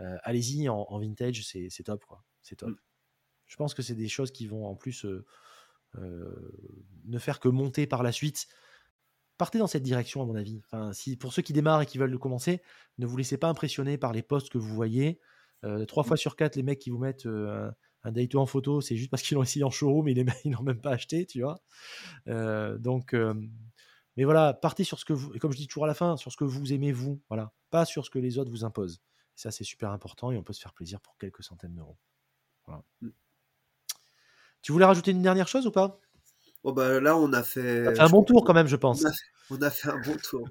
Euh, 0.00 0.16
allez-y 0.24 0.68
en, 0.68 0.86
en 0.88 0.98
vintage, 0.98 1.46
c'est 1.46 1.82
top, 1.84 2.04
quoi. 2.04 2.24
C'est 2.42 2.56
top. 2.56 2.70
Mm. 2.70 2.76
Je 3.46 3.56
pense 3.56 3.74
que 3.74 3.82
c'est 3.82 3.94
des 3.94 4.08
choses 4.08 4.32
qui 4.32 4.46
vont 4.48 4.66
en 4.66 4.74
plus 4.74 5.06
ne 5.96 7.18
faire 7.18 7.40
que 7.40 7.48
monter 7.48 7.86
par 7.86 8.02
la 8.02 8.12
suite. 8.12 8.46
Partez 9.38 9.58
dans 9.58 9.66
cette 9.66 9.82
direction, 9.82 10.22
à 10.22 10.26
mon 10.26 10.34
avis. 10.34 10.60
Enfin, 10.64 10.92
si, 10.92 11.16
pour 11.16 11.32
ceux 11.32 11.42
qui 11.42 11.52
démarrent 11.52 11.82
et 11.82 11.86
qui 11.86 11.98
veulent 11.98 12.10
le 12.10 12.18
commencer, 12.18 12.62
ne 12.98 13.06
vous 13.06 13.16
laissez 13.16 13.38
pas 13.38 13.48
impressionner 13.48 13.96
par 13.98 14.12
les 14.12 14.22
posts 14.22 14.50
que 14.50 14.58
vous 14.58 14.74
voyez. 14.74 15.18
Euh, 15.64 15.84
trois 15.86 16.04
fois 16.04 16.16
sur 16.16 16.36
quatre, 16.36 16.56
les 16.56 16.62
mecs 16.62 16.78
qui 16.78 16.90
vous 16.90 16.98
mettent 16.98 17.26
euh, 17.26 17.70
un, 18.04 18.14
un 18.14 18.38
en 18.38 18.46
photo, 18.46 18.80
c'est 18.80 18.96
juste 18.96 19.10
parce 19.10 19.22
qu'ils 19.22 19.34
l'ont 19.36 19.42
essayé 19.42 19.64
en 19.64 19.70
showroom 19.70 20.06
mecs, 20.06 20.16
ils 20.44 20.50
n'ont 20.50 20.62
même 20.62 20.80
pas 20.80 20.92
acheté, 20.92 21.26
tu 21.26 21.42
vois. 21.42 21.60
Euh, 22.28 22.78
donc, 22.78 23.14
euh, 23.14 23.34
mais 24.16 24.24
voilà, 24.24 24.54
partez 24.54 24.84
sur 24.84 24.98
ce 24.98 25.04
que 25.04 25.12
vous, 25.12 25.30
comme 25.38 25.52
je 25.52 25.56
dis 25.56 25.66
toujours 25.66 25.84
à 25.84 25.88
la 25.88 25.94
fin, 25.94 26.16
sur 26.16 26.32
ce 26.32 26.36
que 26.36 26.44
vous 26.44 26.72
aimez 26.72 26.92
vous, 26.92 27.22
voilà, 27.28 27.52
pas 27.70 27.84
sur 27.84 28.04
ce 28.04 28.10
que 28.10 28.18
les 28.18 28.38
autres 28.38 28.50
vous 28.50 28.64
imposent. 28.64 29.00
Ça, 29.34 29.50
c'est 29.50 29.64
super 29.64 29.90
important 29.90 30.30
et 30.30 30.36
on 30.36 30.42
peut 30.42 30.52
se 30.52 30.60
faire 30.60 30.74
plaisir 30.74 31.00
pour 31.00 31.16
quelques 31.16 31.42
centaines 31.42 31.74
d'euros. 31.74 31.96
Voilà. 32.66 32.84
Mm. 34.60 34.62
Tu 34.62 34.72
voulais 34.72 34.84
rajouter 34.84 35.10
une 35.10 35.22
dernière 35.22 35.48
chose 35.48 35.66
ou 35.66 35.70
pas? 35.70 36.00
Bon, 36.62 36.72
bah, 36.72 37.00
là, 37.00 37.16
on 37.16 37.32
a 37.32 37.42
fait. 37.42 37.98
Un 37.98 38.08
bon 38.08 38.22
tour 38.22 38.44
quand 38.44 38.54
même, 38.54 38.66
je 38.66 38.76
pense. 38.76 39.02
On 39.04 39.08
a, 39.08 39.12
on 39.58 39.62
a 39.62 39.70
fait 39.70 39.88
un 39.88 40.00
bon 40.00 40.16
tour. 40.22 40.48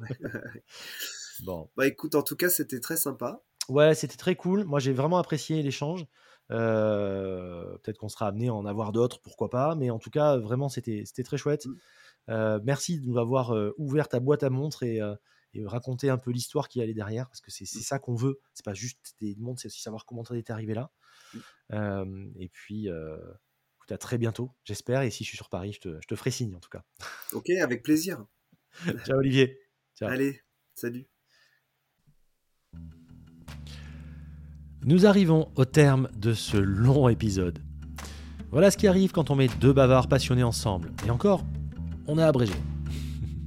Bon. 1.43 1.69
bah 1.77 1.87
écoute, 1.87 2.15
en 2.15 2.21
tout 2.21 2.35
cas, 2.35 2.49
c'était 2.49 2.81
très 2.81 2.97
sympa. 2.97 3.41
Ouais, 3.69 3.95
c'était 3.95 4.17
très 4.17 4.35
cool. 4.35 4.65
Moi, 4.65 4.79
j'ai 4.79 4.91
vraiment 4.91 5.17
apprécié 5.17 5.61
l'échange. 5.61 6.05
Euh, 6.51 7.77
Peut-être 7.77 7.97
qu'on 7.97 8.09
sera 8.09 8.27
amené 8.27 8.49
à 8.49 8.53
en 8.53 8.65
avoir 8.65 8.91
d'autres, 8.91 9.21
pourquoi 9.21 9.49
pas. 9.49 9.75
Mais 9.75 9.89
en 9.89 9.99
tout 9.99 10.09
cas, 10.09 10.37
vraiment, 10.37 10.67
c'était 10.67 11.03
c'était 11.05 11.23
très 11.23 11.37
chouette. 11.37 11.67
Mm. 11.67 11.75
Euh, 12.29 12.59
merci 12.63 12.99
de 12.99 13.05
nous 13.05 13.17
avoir 13.17 13.55
euh, 13.55 13.73
ouvert 13.77 14.09
ta 14.09 14.19
boîte 14.19 14.43
à 14.43 14.49
montres 14.49 14.83
et, 14.83 15.01
euh, 15.01 15.15
et 15.53 15.65
raconté 15.65 16.09
un 16.09 16.17
peu 16.17 16.31
l'histoire 16.31 16.67
qui 16.67 16.81
allait 16.81 16.93
derrière, 16.93 17.27
parce 17.27 17.41
que 17.41 17.51
c'est 17.51 17.65
c'est 17.65 17.79
ça 17.79 17.99
qu'on 17.99 18.15
veut. 18.15 18.39
C'est 18.53 18.65
pas 18.65 18.73
juste 18.73 19.15
des 19.21 19.35
montres, 19.37 19.61
c'est 19.61 19.67
aussi 19.67 19.81
savoir 19.81 20.05
comment 20.05 20.23
t'en 20.23 20.35
es 20.35 20.51
arrivé 20.51 20.73
là. 20.73 20.91
Mm. 21.33 21.37
Euh, 21.73 22.25
et 22.39 22.49
puis, 22.49 22.89
euh, 22.89 23.17
écoute, 23.89 23.91
à 23.91 23.97
très 23.97 24.17
bientôt, 24.17 24.51
j'espère. 24.63 25.01
Et 25.01 25.09
si 25.09 25.23
je 25.23 25.29
suis 25.29 25.37
sur 25.37 25.49
Paris, 25.49 25.73
je 25.73 25.79
te, 25.79 25.97
je 26.01 26.07
te 26.07 26.15
ferai 26.15 26.31
signe 26.31 26.55
en 26.55 26.59
tout 26.59 26.69
cas. 26.69 26.83
Ok, 27.33 27.49
avec 27.49 27.83
plaisir. 27.83 28.25
Ciao 29.05 29.17
Olivier. 29.17 29.59
Ciao. 29.97 30.09
Allez, 30.09 30.41
salut. 30.75 31.07
Nous 34.83 35.05
arrivons 35.05 35.51
au 35.55 35.65
terme 35.65 36.09
de 36.15 36.33
ce 36.33 36.57
long 36.57 37.09
épisode. 37.09 37.59
Voilà 38.51 38.71
ce 38.71 38.77
qui 38.77 38.87
arrive 38.87 39.11
quand 39.11 39.29
on 39.29 39.35
met 39.35 39.47
deux 39.59 39.73
bavards 39.73 40.07
passionnés 40.07 40.43
ensemble. 40.43 40.91
Et 41.05 41.09
encore, 41.09 41.45
on 42.07 42.17
a 42.17 42.25
abrégé. 42.25 42.53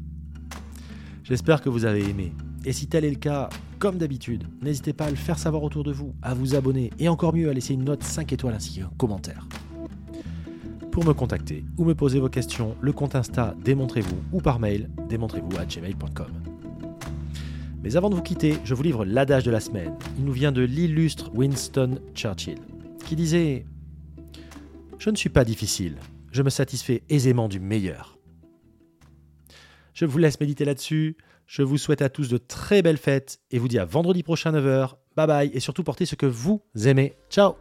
J'espère 1.25 1.63
que 1.63 1.69
vous 1.69 1.85
avez 1.85 2.09
aimé. 2.09 2.33
Et 2.65 2.73
si 2.73 2.87
tel 2.87 3.05
est 3.05 3.11
le 3.11 3.17
cas, 3.17 3.49
comme 3.79 3.99
d'habitude, 3.99 4.45
n'hésitez 4.61 4.93
pas 4.93 5.07
à 5.07 5.11
le 5.11 5.17
faire 5.17 5.39
savoir 5.39 5.65
autour 5.65 5.83
de 5.83 5.93
vous, 5.93 6.15
à 6.23 6.35
vous 6.35 6.55
abonner 6.55 6.91
et 6.99 7.09
encore 7.09 7.35
mieux 7.35 7.49
à 7.49 7.53
laisser 7.53 7.75
une 7.75 7.85
note 7.85 8.05
5 8.05 8.33
étoiles 8.33 8.55
ainsi 8.55 8.79
qu'un 8.79 8.91
commentaire. 8.97 9.49
Pour 10.93 11.07
me 11.07 11.15
contacter 11.15 11.65
ou 11.79 11.87
me 11.87 11.95
poser 11.95 12.21
vos 12.21 12.29
questions, 12.29 12.77
le 12.83 12.93
compte 12.93 13.15
Insta 13.15 13.55
Démontrez-vous 13.65 14.23
ou 14.31 14.43
par 14.43 14.59
mail 14.59 14.91
démontrez-vous 15.09 15.57
à 15.59 15.65
gmail.com. 15.65 16.31
Mais 17.83 17.97
avant 17.97 18.11
de 18.11 18.15
vous 18.15 18.23
quitter, 18.23 18.59
je 18.63 18.75
vous 18.75 18.83
livre 18.83 19.07
l'adage 19.07 19.43
de 19.43 19.51
la 19.51 19.61
semaine. 19.61 19.97
Il 20.19 20.25
nous 20.27 20.33
vient 20.33 20.53
de 20.53 20.61
l'illustre 20.61 21.31
Winston 21.35 21.99
Churchill, 22.15 22.59
qui 23.07 23.17
disait 23.17 23.65
Je 24.99 25.09
ne 25.09 25.17
suis 25.17 25.31
pas 25.31 25.47
difficile, 25.47 25.97
je 26.31 26.43
me 26.43 26.51
satisfais 26.51 27.03
aisément 27.09 27.49
du 27.49 27.59
meilleur. 27.59 28.19
Je 29.95 30.05
vous 30.05 30.19
laisse 30.19 30.41
méditer 30.41 30.67
là-dessus. 30.67 31.17
Je 31.47 31.63
vous 31.63 31.79
souhaite 31.79 32.03
à 32.03 32.11
tous 32.11 32.29
de 32.29 32.37
très 32.37 32.83
belles 32.83 32.99
fêtes 32.99 33.41
et 33.51 33.59
vous 33.59 33.69
dis 33.69 33.79
à 33.79 33.87
vendredi 33.87 34.23
prochain 34.23 34.53
9h. 34.53 34.97
Bye 35.17 35.27
bye 35.27 35.51
et 35.55 35.61
surtout 35.61 35.85
portez 35.85 36.05
ce 36.05 36.17
que 36.17 36.27
vous 36.27 36.63
aimez. 36.85 37.15
Ciao 37.31 37.55